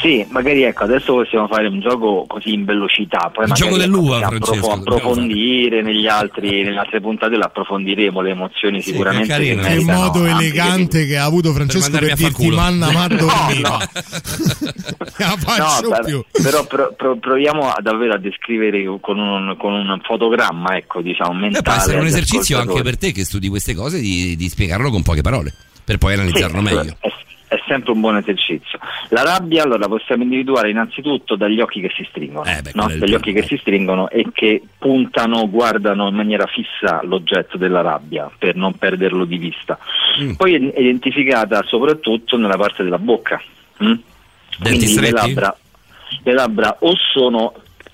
Sì, 0.03 0.27
magari 0.31 0.65
ecco, 0.65 0.83
adesso 0.83 1.15
possiamo 1.15 1.47
fare 1.47 1.69
un 1.69 1.79
gioco 1.79 2.25
così 2.27 2.53
in 2.53 2.65
velocità, 2.65 3.31
poi 3.33 3.45
Il 3.45 3.51
magari 3.51 3.69
gioco 3.69 3.77
dell'uva, 3.81 4.19
dobbiamo 4.29 4.73
approfondire 4.73 5.81
negli 5.81 6.09
altri, 6.09 6.65
nelle 6.65 6.79
altre 6.79 7.01
puntate 7.01 7.37
lo 7.37 7.45
approfondiremo 7.45 8.21
le 8.21 8.31
emozioni 8.31 8.83
sicuramente. 8.83 9.33
è 9.33 9.39
Che 9.39 9.55
meritano 9.55 9.99
modo 10.01 10.25
elegante 10.27 11.07
che 11.07 11.17
ha 11.17 11.25
avuto 11.25 11.53
Francesco 11.53 11.91
per, 11.91 12.05
far 12.09 12.17
dirti 12.17 12.51
manna 12.51 12.91
ma 12.91 13.07
No, 13.13 13.17
dormiva. 13.17 13.69
no. 13.69 13.79
La 15.19 15.37
faccio 15.39 15.89
No, 15.89 15.99
più. 16.05 16.25
per- 16.31 16.43
però 16.43 16.67
pro- 16.67 16.95
pro- 16.97 17.17
proviamo 17.19 17.71
a 17.71 17.81
davvero 17.81 18.15
a 18.15 18.19
descrivere 18.19 18.83
con 19.01 19.19
un, 19.19 19.55
con 19.57 19.73
un 19.73 20.01
fotogramma, 20.03 20.77
ecco, 20.77 21.01
diciamo, 21.01 21.33
mentale. 21.35 21.63
può 21.63 21.73
essere 21.75 21.99
un 22.01 22.07
esercizio 22.07 22.59
anche 22.59 22.83
per 22.83 22.99
te 22.99 23.13
che 23.13 23.25
studi 23.25 23.49
queste 23.49 23.75
cose 23.75 24.01
di, 24.01 24.35
di 24.35 24.49
spiegarlo 24.49 24.91
con 24.91 25.03
poche 25.03 25.21
parole, 25.21 25.55
per 25.85 25.99
poi 25.99 26.15
analizzarlo 26.15 26.59
Sì, 26.59 26.75
meglio. 26.75 26.97
È, 26.99 27.09
è 27.53 27.63
sempre 27.67 27.93
un 27.93 28.01
buon 28.01 28.17
esercizio. 28.17 28.79
La 29.11 29.23
rabbia, 29.23 29.63
allora, 29.63 29.87
possiamo 29.87 30.23
individuare 30.23 30.71
innanzitutto 30.71 31.37
dagli 31.37 31.61
occhi 31.61 31.83
che 31.83 31.93
si 31.95 32.07
stringono, 32.09 32.49
Eh, 32.49 32.63
beh, 32.63 32.71
no? 32.73 32.91
dagli 32.99 33.13
occhi 33.13 33.33
che 33.35 33.43
si 33.43 33.59
stringono 33.59 34.09
e 34.09 34.25
che 34.33 34.63
puntano, 34.79 35.49
guardano 35.51 36.09
in 36.09 36.15
maniera 36.15 36.47
fissa 36.47 37.03
l'oggetto 37.05 37.59
della 37.59 37.83
rabbia 37.83 38.31
per 38.39 38.57
non 38.57 38.79
perderlo 38.79 39.27
di 39.27 39.37
vista. 39.37 39.79
Mm. 40.23 40.33
Poi 40.33 40.55
è 40.55 40.81
identificata 40.81 41.63
soprattutto 41.65 42.39
nella 42.39 42.57
parte 42.57 42.83
della 42.85 42.99
bocca. 42.99 43.39
mm? 43.85 43.93
Quindi 44.61 44.85
le 44.87 44.87
stretti? 44.87 45.13
labbra, 45.13 45.57
le 46.23 46.33
labbra 46.33 46.77
o 46.81 46.95
sono 47.13 47.53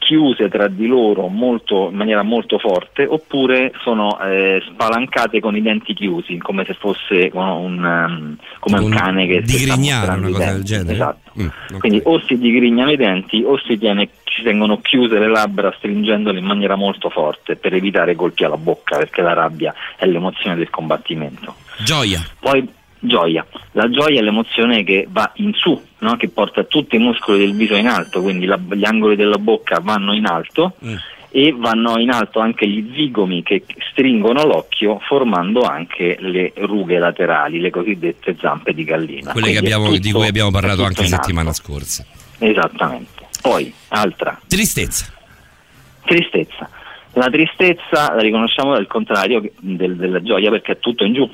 chiuse 0.08 0.48
tra 0.48 0.68
di 0.68 0.86
loro 0.86 1.26
molto- 1.28 1.88
in 1.90 1.96
maniera 1.96 2.22
molto 2.22 2.58
forte 2.58 3.04
oppure 3.04 3.72
sono 3.82 4.18
eh, 4.20 4.62
spalancate 4.70 5.38
con 5.38 5.54
i 5.54 5.60
denti 5.60 5.92
chiusi 5.92 6.38
come 6.38 6.64
se 6.64 6.72
fosse 6.72 7.30
no, 7.34 7.58
un, 7.58 7.84
ehm, 7.84 8.36
come 8.58 8.78
un, 8.78 8.84
Un 8.84 8.90
cane 8.90 9.26
che 9.26 9.42
digrignare, 9.42 10.16
una 10.18 10.28
cosa 10.30 10.52
del 10.52 10.62
genere? 10.64 10.92
esatto 10.94 11.26
Mm, 11.38 11.46
ok. 11.74 11.78
quindi 11.78 12.00
o 12.04 12.18
si 12.26 12.36
digrignano 12.38 12.90
i 12.90 12.96
denti 12.96 13.44
o 13.46 13.56
si, 13.64 13.78
tiene, 13.78 14.08
si 14.24 14.42
tengono 14.42 14.80
chiuse 14.80 15.18
le 15.18 15.28
labbra 15.28 15.72
stringendole 15.76 16.38
in 16.38 16.44
maniera 16.46 16.74
molto 16.74 17.10
forte 17.10 17.54
per 17.56 17.74
evitare 17.74 18.16
colpi 18.16 18.42
alla 18.44 18.56
bocca 18.56 18.96
perché 18.96 19.20
la 19.22 19.34
rabbia 19.34 19.72
è 19.96 20.06
l'emozione 20.06 20.56
del 20.56 20.70
combattimento 20.70 21.54
Gioia. 21.84 22.20
poi 22.40 22.66
gioia, 23.00 23.46
la 23.72 23.88
gioia 23.90 24.20
è 24.20 24.22
l'emozione 24.22 24.82
che 24.84 25.06
va 25.08 25.30
in 25.36 25.52
su, 25.54 25.80
no? 25.98 26.16
che 26.16 26.28
porta 26.28 26.64
tutti 26.64 26.96
i 26.96 26.98
muscoli 26.98 27.38
del 27.38 27.54
viso 27.54 27.74
in 27.74 27.86
alto, 27.88 28.20
quindi 28.22 28.46
la- 28.46 28.58
gli 28.72 28.84
angoli 28.84 29.16
della 29.16 29.38
bocca 29.38 29.80
vanno 29.80 30.12
in 30.14 30.26
alto 30.26 30.74
Mm. 30.84 30.94
e 31.30 31.54
vanno 31.56 31.98
in 31.98 32.10
alto 32.10 32.40
anche 32.40 32.66
gli 32.66 32.90
zigomi 32.94 33.42
che 33.42 33.64
stringono 33.90 34.44
l'occhio 34.44 34.98
formando 35.06 35.62
anche 35.62 36.16
le 36.20 36.52
rughe 36.56 36.98
laterali, 36.98 37.60
le 37.60 37.70
cosiddette 37.70 38.36
zampe 38.40 38.72
di 38.72 38.84
gallina. 38.84 39.32
Quelle 39.32 39.56
abbiamo- 39.56 39.90
di 39.90 40.00
tutto- 40.00 40.18
cui 40.18 40.28
abbiamo 40.28 40.50
parlato 40.50 40.84
anche 40.84 41.02
alto. 41.02 41.14
settimana 41.14 41.52
scorsa. 41.52 42.04
Esattamente. 42.38 43.26
Poi, 43.42 43.72
altra. 43.88 44.38
Tristezza. 44.48 45.12
Tristezza. 46.04 46.68
La 47.14 47.28
tristezza 47.30 48.14
la 48.14 48.20
riconosciamo 48.20 48.72
al 48.74 48.86
contrario 48.86 49.42
del- 49.60 49.96
della 49.96 50.22
gioia 50.22 50.50
perché 50.50 50.72
è 50.72 50.78
tutto 50.78 51.04
in 51.04 51.14
giù. 51.14 51.30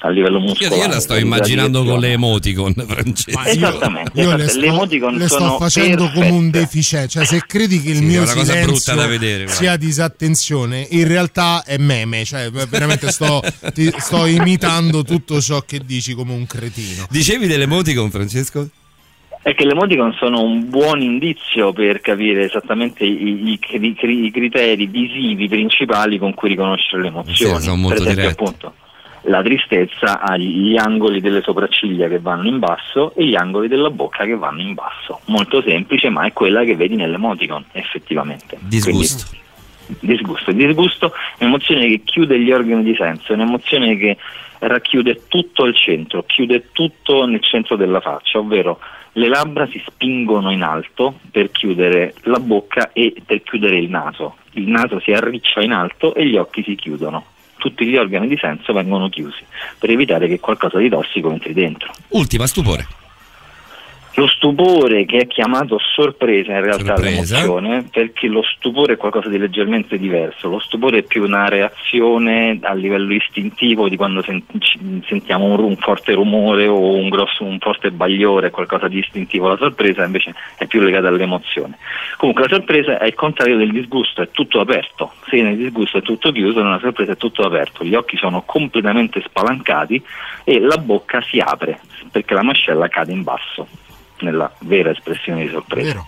A 0.00 0.08
livello 0.10 0.38
Io, 0.38 0.44
muscolare. 0.44 0.76
io 0.76 0.86
la 0.88 1.00
sto 1.00 1.16
immaginando 1.16 1.82
con 1.84 1.98
le 1.98 2.12
emoticon, 2.12 2.74
Francesco. 2.86 3.40
Esattamente, 3.48 4.20
Io 4.20 4.28
le 4.36 4.44
esatto, 4.44 4.50
sto, 4.50 4.60
le 4.60 4.66
emoticon 4.66 5.14
le 5.16 5.26
sto 5.28 5.38
sono 5.38 5.58
facendo 5.58 6.10
come 6.10 6.28
un 6.28 6.50
perfette. 6.50 6.58
deficiente, 6.58 7.08
cioè 7.08 7.24
se 7.24 7.42
credi 7.46 7.80
che 7.80 7.90
il 7.90 7.96
Sì, 7.96 8.04
mio 8.04 8.20
è 8.20 8.24
una 8.24 8.32
cosa 8.34 8.52
silenzio 8.52 8.72
brutta 8.72 8.94
da 8.94 9.06
vedere, 9.06 9.44
guarda. 9.44 9.52
sia 9.60 9.76
disattenzione, 9.76 10.86
in 10.90 11.08
realtà 11.08 11.62
è 11.64 11.76
meme, 11.78 12.24
cioè 12.24 12.50
veramente 12.50 13.10
sto, 13.10 13.42
ti- 13.72 13.92
sto 13.96 14.26
imitando 14.26 15.02
tutto 15.02 15.40
ciò 15.40 15.60
che 15.62 15.80
dici 15.84 16.12
come 16.14 16.32
un 16.34 16.46
cretino. 16.46 17.06
Dicevi 17.10 17.46
dell'emoticon, 17.46 18.10
Francesco? 18.10 18.68
È 19.42 19.54
che 19.54 19.64
le 19.64 19.72
emoticon 19.72 20.12
sono 20.18 20.42
un 20.42 20.68
buon 20.68 21.00
indizio 21.00 21.72
per 21.72 22.00
capire 22.00 22.46
esattamente 22.46 23.04
i, 23.04 23.52
i 23.52 23.58
cri- 23.60 24.24
i 24.26 24.30
criteri 24.32 24.86
visivi 24.86 25.46
principali 25.48 26.18
con 26.18 26.34
cui 26.34 26.48
riconoscere 26.48 27.02
le 27.02 27.08
emozioni. 27.08 27.56
Sì, 27.58 27.62
sono 27.62 27.76
molto 27.76 28.02
per 28.02 28.08
esempio, 28.12 28.22
diretti. 28.24 28.42
appunto, 28.42 28.74
la 29.26 29.42
tristezza 29.42 30.20
ha 30.20 30.36
gli 30.36 30.76
angoli 30.76 31.20
delle 31.20 31.42
sopracciglia 31.42 32.08
che 32.08 32.18
vanno 32.18 32.48
in 32.48 32.58
basso 32.58 33.12
e 33.14 33.24
gli 33.24 33.34
angoli 33.34 33.68
della 33.68 33.90
bocca 33.90 34.24
che 34.24 34.36
vanno 34.36 34.60
in 34.60 34.74
basso. 34.74 35.20
Molto 35.26 35.62
semplice, 35.62 36.08
ma 36.10 36.26
è 36.26 36.32
quella 36.32 36.64
che 36.64 36.76
vedi 36.76 36.96
nell'emoticon, 36.96 37.64
effettivamente. 37.72 38.56
Disgusto. 38.60 39.26
Quindi, 39.86 40.14
disgusto. 40.14 40.52
Disgusto 40.52 41.12
è 41.38 41.44
un'emozione 41.44 41.88
che 41.88 42.02
chiude 42.04 42.38
gli 42.38 42.52
organi 42.52 42.82
di 42.82 42.94
senso, 42.94 43.32
è 43.32 43.34
un'emozione 43.34 43.96
che 43.96 44.16
racchiude 44.58 45.22
tutto 45.28 45.64
al 45.64 45.74
centro, 45.76 46.24
chiude 46.24 46.68
tutto 46.72 47.26
nel 47.26 47.42
centro 47.42 47.76
della 47.76 48.00
faccia, 48.00 48.38
ovvero 48.38 48.78
le 49.12 49.28
labbra 49.28 49.66
si 49.66 49.82
spingono 49.84 50.50
in 50.50 50.62
alto 50.62 51.18
per 51.30 51.50
chiudere 51.50 52.14
la 52.22 52.38
bocca 52.38 52.92
e 52.92 53.14
per 53.24 53.42
chiudere 53.42 53.78
il 53.78 53.88
naso. 53.88 54.36
Il 54.52 54.68
naso 54.68 55.00
si 55.00 55.12
arriccia 55.12 55.62
in 55.62 55.72
alto 55.72 56.14
e 56.14 56.26
gli 56.26 56.36
occhi 56.36 56.62
si 56.62 56.74
chiudono. 56.74 57.34
Tutti 57.56 57.86
gli 57.86 57.96
organi 57.96 58.28
di 58.28 58.36
senso 58.36 58.72
vengono 58.72 59.08
chiusi 59.08 59.44
per 59.78 59.90
evitare 59.90 60.28
che 60.28 60.40
qualcosa 60.40 60.78
di 60.78 60.88
tossico 60.88 61.30
entri 61.30 61.52
dentro. 61.52 61.92
Ultima, 62.08 62.46
stupore. 62.46 63.05
Lo 64.18 64.26
stupore 64.28 65.04
che 65.04 65.18
è 65.18 65.26
chiamato 65.26 65.78
sorpresa 65.78 66.52
in 66.52 66.62
realtà 66.62 66.96
Sorpresa. 66.96 67.36
l'emozione, 67.36 67.86
perché 67.92 68.28
lo 68.28 68.42
stupore 68.42 68.94
è 68.94 68.96
qualcosa 68.96 69.28
di 69.28 69.36
leggermente 69.36 69.98
diverso. 69.98 70.48
Lo 70.48 70.58
stupore 70.58 70.98
è 70.98 71.02
più 71.02 71.22
una 71.22 71.48
reazione 71.48 72.58
a 72.62 72.72
livello 72.72 73.12
istintivo 73.12 73.90
di 73.90 73.96
quando 73.96 74.22
sen- 74.22 74.42
sentiamo 75.06 75.44
un, 75.44 75.62
un 75.62 75.76
forte 75.76 76.14
rumore 76.14 76.66
o 76.66 76.94
un, 76.94 77.10
grosso, 77.10 77.44
un 77.44 77.58
forte 77.58 77.90
bagliore, 77.90 78.48
qualcosa 78.48 78.88
di 78.88 79.00
istintivo. 79.00 79.48
La 79.48 79.58
sorpresa 79.58 80.06
invece 80.06 80.34
è 80.56 80.66
più 80.66 80.80
legata 80.80 81.08
all'emozione. 81.08 81.76
Comunque 82.16 82.44
la 82.44 82.54
sorpresa 82.54 82.98
è 82.98 83.04
il 83.04 83.14
contrario 83.14 83.58
del 83.58 83.70
disgusto, 83.70 84.22
è 84.22 84.30
tutto 84.30 84.60
aperto. 84.60 85.12
Se 85.28 85.42
nel 85.42 85.58
disgusto 85.58 85.98
è 85.98 86.02
tutto 86.02 86.32
chiuso, 86.32 86.62
nella 86.62 86.80
sorpresa 86.80 87.12
è 87.12 87.16
tutto 87.18 87.42
aperto. 87.42 87.84
Gli 87.84 87.94
occhi 87.94 88.16
sono 88.16 88.40
completamente 88.46 89.20
spalancati 89.20 90.02
e 90.42 90.58
la 90.58 90.78
bocca 90.78 91.20
si 91.20 91.38
apre 91.38 91.80
perché 92.10 92.32
la 92.32 92.42
mascella 92.42 92.88
cade 92.88 93.12
in 93.12 93.22
basso 93.22 93.84
nella 94.24 94.50
vera 94.60 94.90
espressione 94.90 95.44
di 95.44 95.50
sorpresa. 95.50 96.04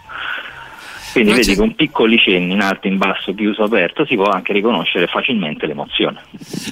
Quindi 1.13 1.31
Ma 1.31 1.37
vedi 1.37 1.53
c'è- 1.53 1.57
con 1.57 1.75
piccoli 1.75 2.19
cenni 2.19 2.53
in 2.53 2.61
alto, 2.61 2.87
in 2.87 2.99
basso, 2.99 3.35
chiuso, 3.35 3.63
aperto 3.65 4.05
si 4.07 4.15
può 4.15 4.27
anche 4.27 4.53
riconoscere 4.53 5.07
facilmente 5.07 5.67
l'emozione. 5.67 6.21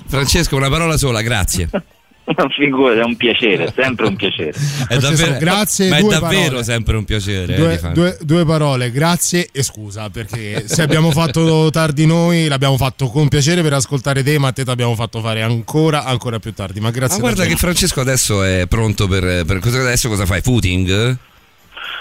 Francesco, 0.07 0.57
una 0.57 0.69
parola 0.69 0.97
sola, 0.97 1.23
grazie. 1.23 1.69
Una 2.37 2.49
figura, 2.49 2.95
è 3.01 3.05
un 3.05 3.15
piacere, 3.17 3.73
sempre 3.75 4.07
un 4.09 4.17
piacere. 4.17 4.53
È 4.89 4.97
davvero, 4.99 5.37
grazie, 5.39 5.89
ma 5.89 5.99
è 5.99 6.01
due 6.01 6.11
davvero 6.19 6.43
parole. 6.47 6.65
sempre 6.65 6.97
un 6.97 7.05
piacere. 7.05 7.55
eh, 7.55 7.57
Due, 7.57 7.79
fare. 7.79 7.95
due- 7.95 8.19
due 8.21 8.45
parole, 8.45 8.91
grazie 8.91 9.49
e 9.53 9.63
scusa 9.63 10.11
perché 10.11 10.65
se 10.67 10.83
abbiamo 10.83 11.13
fatto 11.13 11.71
tardi 11.71 12.05
noi 12.05 12.49
l'abbiamo 12.49 12.77
fatto 12.77 13.07
con 13.11 13.29
piacere 13.29 13.63
per 13.63 13.75
ascoltare 13.75 14.25
te 14.25 14.39
ma 14.39 14.49
a 14.49 14.53
te 14.53 14.65
ti 14.65 14.71
abbiamo 14.71 14.97
fatto 14.97 15.21
fare 15.21 15.43
ancora 15.43 16.03
ancora 16.05 16.41
più 16.41 16.53
tardi 16.53 16.81
ma 16.81 16.87
Ma 16.89 16.93
grazie 16.93 17.21
guarda 17.21 17.39
davvero. 17.39 17.55
che 17.55 17.61
Francesco 17.65 18.01
adesso 18.01 18.43
è 18.43 18.67
pronto 18.69 19.07
per, 19.07 19.45
per 19.45 19.61
cosa 19.61 19.79
adesso 19.81 20.09
cosa 20.09 20.27
fai? 20.27 20.41
Footing? 20.41 21.17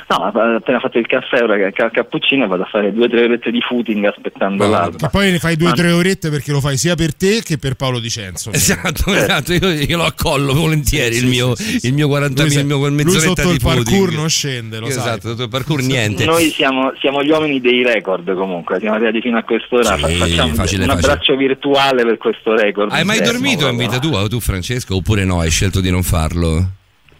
No, 0.07 0.17
ho 0.17 0.55
appena 0.57 0.79
fatto 0.79 0.99
il 0.99 1.07
caffè, 1.07 1.41
ora 1.41 1.57
che 1.57 1.71
ca- 1.71 1.89
cappuccino 1.89 2.45
vado 2.45 2.61
a 2.61 2.67
fare 2.67 2.93
due 2.93 3.05
o 3.05 3.09
tre 3.09 3.23
orette 3.23 3.49
di 3.49 3.59
footing 3.59 4.05
aspettando 4.05 4.67
l'alba. 4.67 5.07
E 5.07 5.09
poi 5.09 5.31
ne 5.31 5.39
fai 5.39 5.55
due 5.55 5.65
o 5.67 5.69
Ma- 5.71 5.75
tre 5.75 5.91
orette 5.91 6.29
perché 6.29 6.51
lo 6.51 6.61
fai 6.61 6.77
sia 6.77 6.93
per 6.93 7.15
te 7.15 7.41
che 7.43 7.57
per 7.57 7.73
Paolo 7.73 7.97
Dicenzo. 7.99 8.51
Esatto, 8.51 9.11
esatto, 9.15 9.53
io 9.53 9.67
glielo 9.71 10.03
accollo 10.03 10.53
volentieri 10.53 11.15
il, 11.17 11.25
mio, 11.25 11.53
il 11.81 11.93
mio 11.93 12.07
40 12.07 12.43
Lui 12.43 12.53
il 12.55 12.65
mio 12.67 12.77
lui 12.77 12.91
mezz'oretta 12.91 13.25
sotto 13.41 13.47
di 13.47 13.53
il 13.55 13.59
parkour 13.63 13.85
footing. 13.85 14.13
non 14.19 14.29
scende, 14.29 14.77
lo 14.79 14.89
sai. 14.91 14.97
Esatto, 14.99 15.27
sotto 15.29 15.43
il 15.43 15.49
parkour 15.49 15.81
niente. 15.81 16.25
Noi 16.25 16.51
siamo, 16.51 16.93
siamo 16.99 17.23
gli 17.23 17.29
uomini 17.31 17.59
dei 17.59 17.81
record 17.83 18.31
comunque, 18.35 18.79
siamo 18.79 18.95
arrivati 18.95 19.21
fino 19.21 19.37
a 19.39 19.43
quest'ora, 19.43 19.95
Sì, 19.95 20.01
fa- 20.01 20.07
facciamo 20.07 20.27
facile, 20.27 20.41
un 20.43 20.55
facile. 20.55 20.85
abbraccio 20.91 21.35
virtuale 21.35 22.03
per 22.03 22.17
questo 22.17 22.53
record. 22.55 22.91
Hai 22.91 23.03
mai 23.03 23.17
Eh, 23.17 23.21
dormito 23.23 23.67
in 23.67 23.75
vita 23.77 23.97
tua, 23.97 24.27
tu 24.27 24.39
Francesco, 24.39 24.95
oppure 24.97 25.25
no? 25.25 25.39
Hai 25.39 25.49
scelto 25.49 25.81
di 25.81 25.89
non 25.89 26.03
farlo? 26.03 26.69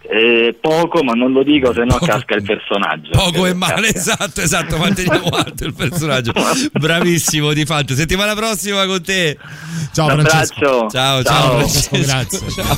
Eh, 0.08 0.56
poco, 0.62 1.04
ma 1.04 1.14
non 1.14 1.32
lo 1.32 1.44
dico, 1.44 1.74
se 1.74 1.84
no 1.84 1.98
casca 2.04 2.36
il 2.36 2.44
personaggio. 2.44 3.10
Poco 3.12 3.46
e 3.46 3.54
male, 3.54 3.92
casca. 3.92 3.98
esatto, 4.14 4.42
esatto, 4.42 4.78
manteniamo 4.78 5.28
alto 5.30 5.66
il 5.66 5.74
personaggio. 5.74 6.32
Bravissimo, 6.72 7.54
di 7.54 7.66
fatto. 7.66 7.96
Settimana 7.96 8.34
prossima 8.36 8.86
con 8.86 9.02
te. 9.04 9.38
Ciao 9.94 10.08
Un 10.08 10.20
Francesco. 10.26 10.54
abbraccio. 10.66 10.90
Ciao, 10.90 11.24
ciao, 11.24 11.24
Ciao. 11.24 11.58
Francesco. 11.58 11.98
Grazie. 12.00 12.40
Ciao. 12.56 12.78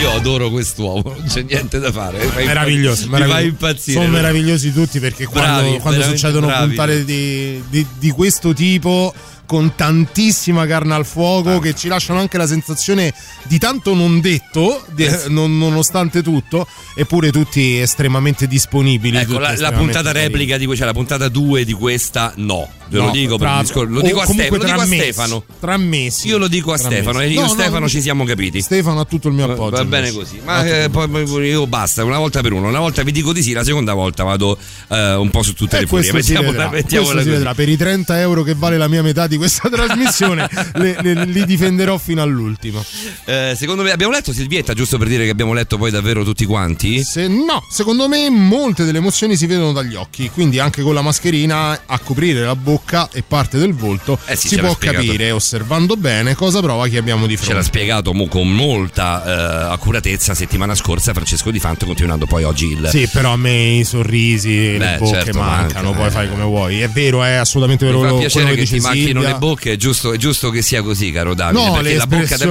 Io 0.00 0.10
adoro 0.12 0.48
quest'uomo, 0.50 1.14
non 1.16 1.24
c'è 1.28 1.42
niente 1.42 1.78
da 1.78 1.92
fare. 1.92 2.18
Mi 2.24 2.30
fai 2.30 2.46
Meraviglioso, 2.46 3.04
Mi 3.04 3.10
fai 3.10 3.20
meraviglioso. 3.20 3.46
impazzire. 3.48 4.00
Sono 4.00 4.12
meravigliosi 4.12 4.72
tutti 4.72 4.98
perché 4.98 5.26
quando, 5.26 5.60
Bravi, 5.60 5.68
quando 5.78 5.90
veramente 6.00 6.16
succedono 6.18 6.46
bravi. 6.46 6.66
puntate 6.68 7.04
di, 7.04 7.62
di- 7.68 7.86
di 7.98 8.10
questo 8.10 8.52
tipo 8.54 9.12
con 9.50 9.74
tantissima 9.74 10.64
carne 10.64 10.94
al 10.94 11.04
fuoco 11.04 11.58
che 11.58 11.74
ci 11.74 11.88
lasciano 11.88 12.20
anche 12.20 12.38
la 12.38 12.46
sensazione 12.46 13.12
di 13.48 13.58
tanto 13.58 13.94
non 13.94 14.20
detto 14.20 14.84
di- 14.92 15.06
Eh 15.06 15.24
non- 15.26 15.58
nonostante 15.58 16.22
tutto 16.22 16.68
eppure 16.94 17.32
tutti 17.32 17.76
estremamente 17.78 18.46
disponibili 18.46 19.16
Ecco, 19.16 19.32
la, 19.32 19.40
la 19.40 19.50
estremamente 19.54 19.84
puntata 19.92 20.12
carini. 20.12 20.24
replica 20.32 20.56
di 20.56 20.66
cui 20.66 20.76
c'è 20.76 20.84
la 20.84 20.92
puntata 20.92 21.28
2 21.28 21.64
di 21.64 21.72
questa, 21.72 22.32
no. 22.36 22.68
Ve 22.90 22.98
lo 22.98 23.04
No, 23.06 23.10
dico 23.12 23.38
per 23.38 23.48
tra- 23.48 23.60
discorso. 23.60 23.92
Lo 23.92 24.00
dico 24.02 24.20
a, 24.20 24.24
Stefano, 24.26 24.56
lo 24.56 24.64
dico 24.64 24.80
a 24.80 24.84
mesi, 24.86 25.02
Stefano. 25.02 25.44
tra 25.60 25.76
mesi 25.76 26.26
Io 26.28 26.38
lo 26.38 26.48
dico 26.48 26.72
a 26.72 26.76
Stefano 26.76 27.18
mesi. 27.18 27.30
e 27.30 27.34
io 27.34 27.40
No, 27.40 27.46
no, 27.46 27.52
Stefano 27.52 27.78
no. 27.80 27.88
ci 27.88 28.00
siamo 28.00 28.24
capiti. 28.24 28.60
Stefano 28.60 29.00
ha 29.00 29.04
tutto 29.04 29.28
il 29.28 29.34
mio 29.34 29.44
appoggio 29.50 29.76
Va 29.76 29.84
bene 29.84 30.08
invece. 30.08 30.18
così, 30.30 30.40
ma 30.44 30.64
eh, 30.66 30.88
poi 30.90 31.08
io 31.48 31.66
basta, 31.68 32.04
una 32.04 32.18
volta 32.18 32.40
per 32.40 32.52
uno, 32.52 32.68
una 32.68 32.78
volta 32.80 33.02
vi 33.04 33.12
dico 33.12 33.32
di 33.32 33.42
sì, 33.42 33.52
la 33.52 33.62
seconda 33.64 33.94
volta 33.94 34.22
vado 34.24 34.58
eh, 34.88 35.14
un 35.14 35.30
po' 35.30 35.42
su 35.42 35.54
tutte 35.54 35.76
Eh, 35.76 35.80
le 35.82 35.86
furie. 35.86 36.12
Mettiamola, 36.12 36.68
mettiamola 36.70 37.14
così. 37.14 37.30
vedrà. 37.30 37.54
per 37.54 37.68
i 37.68 37.76
30 37.76 38.18
euro 38.20 38.42
che 38.42 38.54
vale 38.56 38.76
la 38.76 38.88
mia 38.88 39.02
metà 39.02 39.26
di 39.28 39.36
questa 39.40 39.68
trasmissione 39.70 40.48
le- 40.74 40.96
le- 41.00 41.24
li 41.24 41.44
difenderò 41.46 41.96
fino 41.98 42.20
all'ultimo 42.22 42.84
Eh, 43.24 43.54
secondo 43.56 43.82
me 43.82 43.90
abbiamo 43.90 44.12
letto 44.12 44.32
Silvietta, 44.32 44.74
giusto 44.74 44.98
per 44.98 45.08
dire 45.08 45.24
che 45.24 45.30
abbiamo 45.30 45.52
letto 45.54 45.78
poi 45.78 45.90
davvero 45.90 46.22
tutti 46.24 46.44
quanti? 46.44 47.02
Se 47.02 47.26
no, 47.26 47.64
secondo 47.70 48.06
me 48.08 48.28
molte 48.30 48.84
delle 48.84 48.98
emozioni 48.98 49.36
si 49.36 49.46
vedono 49.46 49.72
dagli 49.72 49.94
occhi, 49.94 50.28
quindi 50.30 50.58
anche 50.58 50.82
con 50.82 50.92
la 50.94 51.02
mascherina 51.02 51.80
a 51.86 51.98
coprire 51.98 52.42
la 52.44 52.54
bocca 52.56 53.08
e 53.12 53.22
parte 53.26 53.58
del 53.58 53.72
volto 53.74 54.18
Eh 54.26 54.36
sì, 54.36 54.48
si 54.48 54.58
può 54.58 54.72
spiegato. 54.74 55.04
capire 55.06 55.30
osservando 55.30 55.96
bene 55.96 56.34
cosa 56.34 56.60
prova 56.60 56.86
chi 56.88 56.96
abbiamo 56.98 57.26
di 57.26 57.34
Ce 57.36 57.40
l'ha 57.40 57.48
fronte. 57.50 57.64
spiegato 57.66 58.12
mo- 58.12 58.26
con 58.28 58.48
molta 58.54 59.24
eh, 59.68 59.72
accuratezza 59.72 60.34
settimana 60.34 60.74
scorsa 60.74 61.12
Francesco 61.14 61.50
Di 61.50 61.58
Fanto, 61.58 61.86
continuando 61.86 62.26
poi 62.26 62.44
oggi 62.44 62.66
il. 62.72 62.88
Sì, 62.90 63.08
però 63.10 63.32
a 63.32 63.36
me 63.36 63.78
i 63.78 63.84
sorrisi, 63.84 64.72
le 64.72 64.78
Beh, 64.78 64.96
bocche 64.98 65.22
certo, 65.22 65.38
mancano, 65.38 65.88
manca, 65.92 65.98
poi 65.98 66.06
eh. 66.06 66.10
fai 66.10 66.28
come 66.28 66.42
vuoi. 66.44 66.80
È 66.80 66.88
vero, 66.88 67.22
è 67.22 67.32
assolutamente 67.34 67.84
Mi 67.86 67.90
vero 67.92 68.02
fa 68.02 68.08
quello, 68.14 68.26
piacere 68.28 68.54
che 68.56 68.64
ti 68.66 68.80
manchino. 68.80 69.20
Le 69.32 69.38
bocche, 69.38 69.72
è 69.72 69.76
giusto, 69.76 70.12
è 70.12 70.16
giusto 70.16 70.50
che 70.50 70.62
sia 70.62 70.82
così, 70.82 71.10
caro 71.12 71.34
Davide. 71.34 71.64
No, 71.64 71.72
perché 71.74 71.96
la 71.96 72.06
bocca, 72.06 72.36
da, 72.36 72.46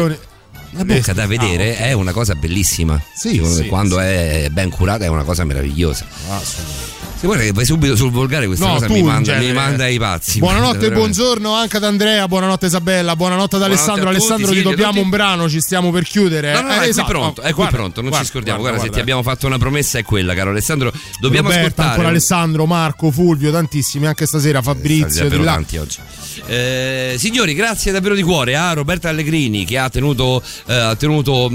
la 0.72 0.85
bocca 0.85 1.14
da 1.14 1.27
vedere 1.27 1.72
Ah, 1.77 1.82
ok. 1.82 1.88
è 1.88 1.91
una 1.93 2.11
cosa 2.11 2.35
bellissima. 2.35 3.01
Sì, 3.16 3.41
sì, 3.45 3.67
quando 3.67 3.98
sì. 3.98 4.01
è 4.03 4.48
ben 4.51 4.69
curata 4.69 5.06
è 5.06 5.08
una 5.08 5.24
cosa 5.24 5.43
meravigliosa. 5.43 6.06
Assolutamente. 6.30 6.98
Se 7.19 7.25
guarda 7.27 7.43
che 7.43 7.51
vai 7.51 7.65
subito 7.65 7.98
sul 7.98 8.11
volgare, 8.11 8.45
questa 8.45 8.65
No, 8.65 8.73
cosa 8.75 8.88
mi 8.88 9.01
manda, 9.03 9.38
mi 9.39 9.51
manda 9.51 9.83
ai 9.83 9.99
pazzi. 9.99 10.39
Buonanotte 10.39 10.85
e 10.85 10.91
buongiorno 10.91 11.53
anche 11.53 11.75
ad 11.75 11.83
Andrea, 11.83 12.25
buonanotte 12.30 12.67
Isabella, 12.67 13.14
buonanotte 13.17 13.57
ad 13.57 13.61
Buonanotte 13.61 13.91
Alessandro. 13.91 14.11
tutti, 14.14 14.15
Alessandro, 14.31 14.51
ti 14.53 14.61
dobbiamo 14.61 14.91
tutti. 14.93 15.03
un 15.03 15.09
brano, 15.09 15.49
ci 15.49 15.59
stiamo 15.59 15.91
per 15.91 16.03
chiudere. 16.06 16.53
No, 16.53 16.61
no, 16.61 16.67
no, 16.67 16.73
Eh, 16.73 16.75
è 16.75 16.80
qui 16.80 16.89
esatto. 16.91 17.07
pronto, 17.09 17.41
è 17.41 17.43
qui 17.48 17.53
Guarda, 17.56 17.75
pronto, 17.75 17.99
non 17.99 18.09
guarda, 18.09 18.25
ci 18.25 18.31
scordiamo. 18.31 18.59
guarda, 18.59 18.77
Guarda, 18.77 18.93
se 18.93 18.98
ti 18.98 19.01
abbiamo 19.03 19.22
fatto 19.22 19.48
una 19.48 19.57
promessa 19.57 19.99
è 19.99 20.03
quella, 20.03 20.33
caro 20.33 20.51
Alessandro. 20.51 20.93
Dobbiamo 21.19 21.49
Roberta, 21.49 21.65
ascoltare. 21.67 21.89
ancora 21.89 22.07
Alessandro, 22.07 22.65
Marco, 22.65 23.11
Fulvio, 23.11 23.51
tantissimi, 23.51 24.07
anche 24.07 24.25
stasera 24.25 24.61
Fabrizio 24.61 25.27
là. 25.43 25.43
tanti 25.43 25.75
oggi. 25.77 25.98
Eh, 26.45 27.15
signori, 27.17 27.53
grazie 27.53 27.91
davvero 27.91 28.15
di 28.15 28.23
cuore 28.23 28.56
a 28.56 28.72
Roberta 28.72 29.09
Allegrini 29.09 29.65
che 29.65 29.77
ha 29.77 29.89
tenuto, 29.89 30.41
eh, 30.67 30.73
ha 30.73 30.95
tenuto 30.95 31.51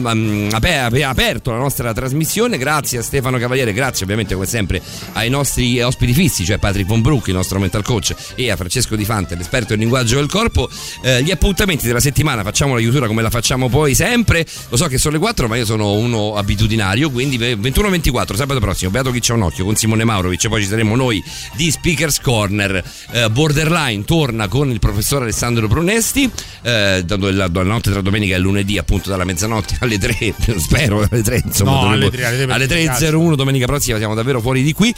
ape- 0.50 1.02
aperto 1.04 1.52
la 1.52 1.56
nostra 1.56 1.90
trasmissione. 1.94 2.58
Grazie 2.58 2.98
a 2.98 3.02
Stefano 3.02 3.38
Cavaliere, 3.38 3.72
grazie 3.72 4.02
ovviamente 4.04 4.34
come 4.34 4.44
sempre 4.46 4.82
ai 5.14 5.30
nostri 5.30 5.52
nostri 5.54 5.80
ospiti 5.80 6.12
fissi, 6.12 6.44
cioè 6.44 6.58
Patrick 6.58 6.88
Von 6.88 7.00
Brook, 7.00 7.28
il 7.28 7.34
nostro 7.34 7.60
mental 7.60 7.84
coach, 7.84 8.14
e 8.34 8.50
a 8.50 8.56
Francesco 8.56 8.96
Di 8.96 9.04
Fante, 9.04 9.36
l'esperto 9.36 9.74
in 9.74 9.78
linguaggio 9.78 10.16
del 10.16 10.26
corpo. 10.26 10.68
Eh, 11.02 11.22
gli 11.22 11.30
appuntamenti 11.30 11.86
della 11.86 12.00
settimana 12.00 12.42
facciamo 12.42 12.74
la 12.74 12.80
chiusura 12.80 13.06
come 13.06 13.22
la 13.22 13.30
facciamo 13.30 13.68
poi 13.68 13.94
sempre. 13.94 14.44
Lo 14.70 14.76
so 14.76 14.86
che 14.86 14.98
sono 14.98 15.14
le 15.14 15.20
4, 15.20 15.46
ma 15.46 15.56
io 15.56 15.64
sono 15.64 15.92
uno 15.92 16.34
abitudinario, 16.34 17.10
quindi 17.10 17.38
21-24, 17.38 18.34
sabato 18.34 18.58
prossimo, 18.58 18.90
beato 18.90 19.12
chi 19.12 19.20
c'è 19.20 19.32
un 19.32 19.42
occhio 19.42 19.64
con 19.64 19.76
Simone 19.76 20.04
Maurovic, 20.04 20.44
e 20.44 20.48
poi 20.48 20.62
ci 20.62 20.68
saremo 20.68 20.96
noi 20.96 21.22
di 21.54 21.70
Speakers 21.70 22.20
Corner. 22.20 22.82
Eh, 23.12 23.30
Borderline 23.30 24.04
torna 24.04 24.48
con 24.48 24.70
il 24.70 24.80
professor 24.80 25.22
Alessandro 25.22 25.68
Brunesti, 25.68 26.28
eh, 26.62 27.02
dando 27.04 27.30
la, 27.30 27.48
la 27.52 27.62
notte 27.62 27.92
tra 27.92 28.00
domenica 28.00 28.34
e 28.34 28.38
lunedì, 28.38 28.76
appunto 28.78 29.08
dalla 29.08 29.24
mezzanotte 29.24 29.76
alle 29.80 29.98
3, 29.98 30.34
spero 30.58 31.06
alle 31.08 31.22
3, 31.22 31.42
insomma. 31.44 31.70
No, 31.70 31.88
alle 31.90 32.10
3, 32.10 32.24
alle 32.24 32.44
3 32.44 32.52
alle 32.52 32.66
perché 32.66 32.86
3.01 33.10 33.34
domenica 33.34 33.66
prossima 33.66 33.98
siamo 33.98 34.14
davvero 34.14 34.40
fuori 34.40 34.62
di 34.62 34.72
qui. 34.72 34.92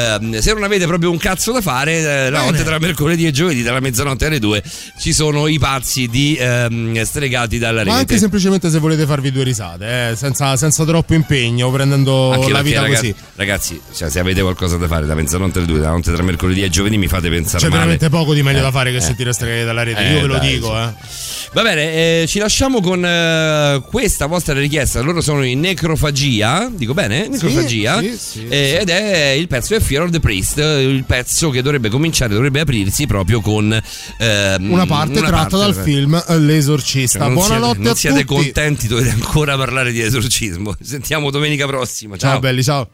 Ehm, 0.00 0.38
se 0.38 0.52
non 0.52 0.62
avete 0.62 0.86
proprio 0.86 1.10
un 1.10 1.18
cazzo 1.18 1.52
da 1.52 1.60
fare, 1.60 1.98
eh, 2.26 2.30
la 2.30 2.44
notte 2.44 2.64
tra 2.64 2.78
mercoledì 2.78 3.26
e 3.26 3.30
giovedì, 3.30 3.62
dalla 3.62 3.80
mezzanotte 3.80 4.26
alle 4.26 4.38
2, 4.38 4.62
ci 4.98 5.12
sono 5.12 5.46
i 5.46 5.58
pazzi 5.58 6.06
di 6.08 6.36
ehm, 6.38 7.02
stregati 7.02 7.58
dalla 7.58 7.84
Ma 7.84 7.92
anche 7.92 8.06
rete. 8.14 8.18
semplicemente 8.18 8.70
se 8.70 8.78
volete 8.78 9.06
farvi 9.06 9.30
due 9.30 9.44
risate, 9.44 10.10
eh, 10.10 10.16
senza, 10.16 10.56
senza 10.56 10.84
troppo 10.84 11.14
impegno, 11.14 11.70
prendendo 11.70 12.32
Anche 12.32 12.50
la 12.52 12.62
vita 12.62 12.82
ragazzi, 12.82 13.12
così. 13.12 13.24
ragazzi, 13.36 13.80
cioè, 13.94 14.10
se 14.10 14.18
avete 14.18 14.40
qualcosa 14.40 14.76
da 14.76 14.86
fare 14.86 15.06
da 15.06 15.14
mezzanotte 15.14 15.58
alle 15.58 15.66
2, 15.66 15.78
dalla 15.78 15.92
notte 15.92 16.12
tra 16.12 16.22
mercoledì 16.22 16.62
e 16.62 16.68
giovedì, 16.70 16.96
mi 16.98 17.06
fate 17.08 17.28
pensare 17.28 17.58
C'è 17.58 17.68
male. 17.68 17.78
veramente 17.80 18.08
poco 18.08 18.34
di 18.34 18.42
meglio 18.42 18.58
Eh, 18.58 18.62
da 18.62 18.70
fare 18.70 18.90
che 18.90 18.98
eh. 18.98 19.00
sentire 19.00 19.32
stregate 19.32 19.64
dalla 19.64 19.82
rete, 19.82 20.00
Eh, 20.00 20.12
io 20.14 20.20
ve 20.22 20.26
lo 20.26 20.36
dai, 20.38 20.52
dico, 20.54 20.66
sì. 20.68 20.72
eh. 20.82 21.48
Va 21.52 21.62
bene, 21.62 22.22
eh, 22.22 22.24
ci 22.28 22.38
lasciamo 22.38 22.80
con 22.80 23.04
eh, 23.04 23.82
questa 23.90 24.26
vostra 24.26 24.54
richiesta. 24.54 25.00
Loro 25.00 25.20
sono 25.20 25.42
in 25.44 25.58
necrofagia, 25.60 26.70
dico 26.72 26.94
bene? 26.94 27.26
Necrofagia. 27.28 27.98
sì, 28.00 28.16
sì, 28.16 28.46
eh, 28.48 28.78
ed 28.80 28.88
è 28.88 29.30
il 29.36 29.48
pezzo 29.48 29.74
è 29.74 29.80
Fear 29.90 30.04
of 30.04 30.10
the 30.10 30.20
Priest, 30.20 30.56
eh, 30.58 30.82
il 30.84 31.02
pezzo 31.02 31.50
che 31.50 31.62
dovrebbe 31.62 31.88
cominciare, 31.88 32.32
dovrebbe 32.32 32.60
aprirsi 32.60 33.08
proprio 33.08 33.40
con 33.40 33.72
ehm, 34.18 34.70
Una 34.70 34.86
parte 34.86 35.18
una 35.18 35.26
tratta 35.26 35.56
parte- 35.58 35.72
dal 35.72 35.74
film 35.84 36.14
eh, 36.28 36.38
L'esorcista. 36.38 37.18
Cioè, 37.18 37.26
non 37.26 37.34
Buonanotte 37.34 37.74
siete, 37.74 37.82
non 37.82 37.92
a 37.92 37.96
siete 37.96 38.24
tutti. 38.24 38.34
contenti, 38.44 38.86
dovete 38.86 39.10
ancora 39.10 39.56
parlare 39.56 39.90
di 39.90 40.00
esorcismo. 40.00 40.76
Sentiamo 40.80 41.30
domenica 41.32 41.66
prossima. 41.66 42.16
Ciao, 42.16 42.30
Ciao 42.30 42.38
belli, 42.38 42.62
ciao. 42.62 42.88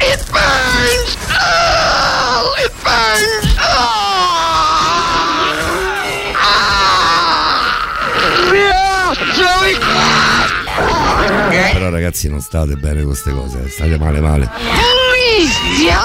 It 0.00 0.24
burns! 0.30 1.16
Oh, 1.28 2.54
it 2.64 2.72
burns! 2.82 3.47
Però 11.88 12.00
ragazzi 12.00 12.28
non 12.28 12.42
state 12.42 12.74
bene 12.74 12.96
con 12.96 13.06
queste 13.06 13.32
cose, 13.32 13.64
eh, 13.64 13.68
state 13.70 13.96
male 13.96 14.20
male. 14.20 14.46
Please, 14.46 15.82
yeah? 15.82 16.04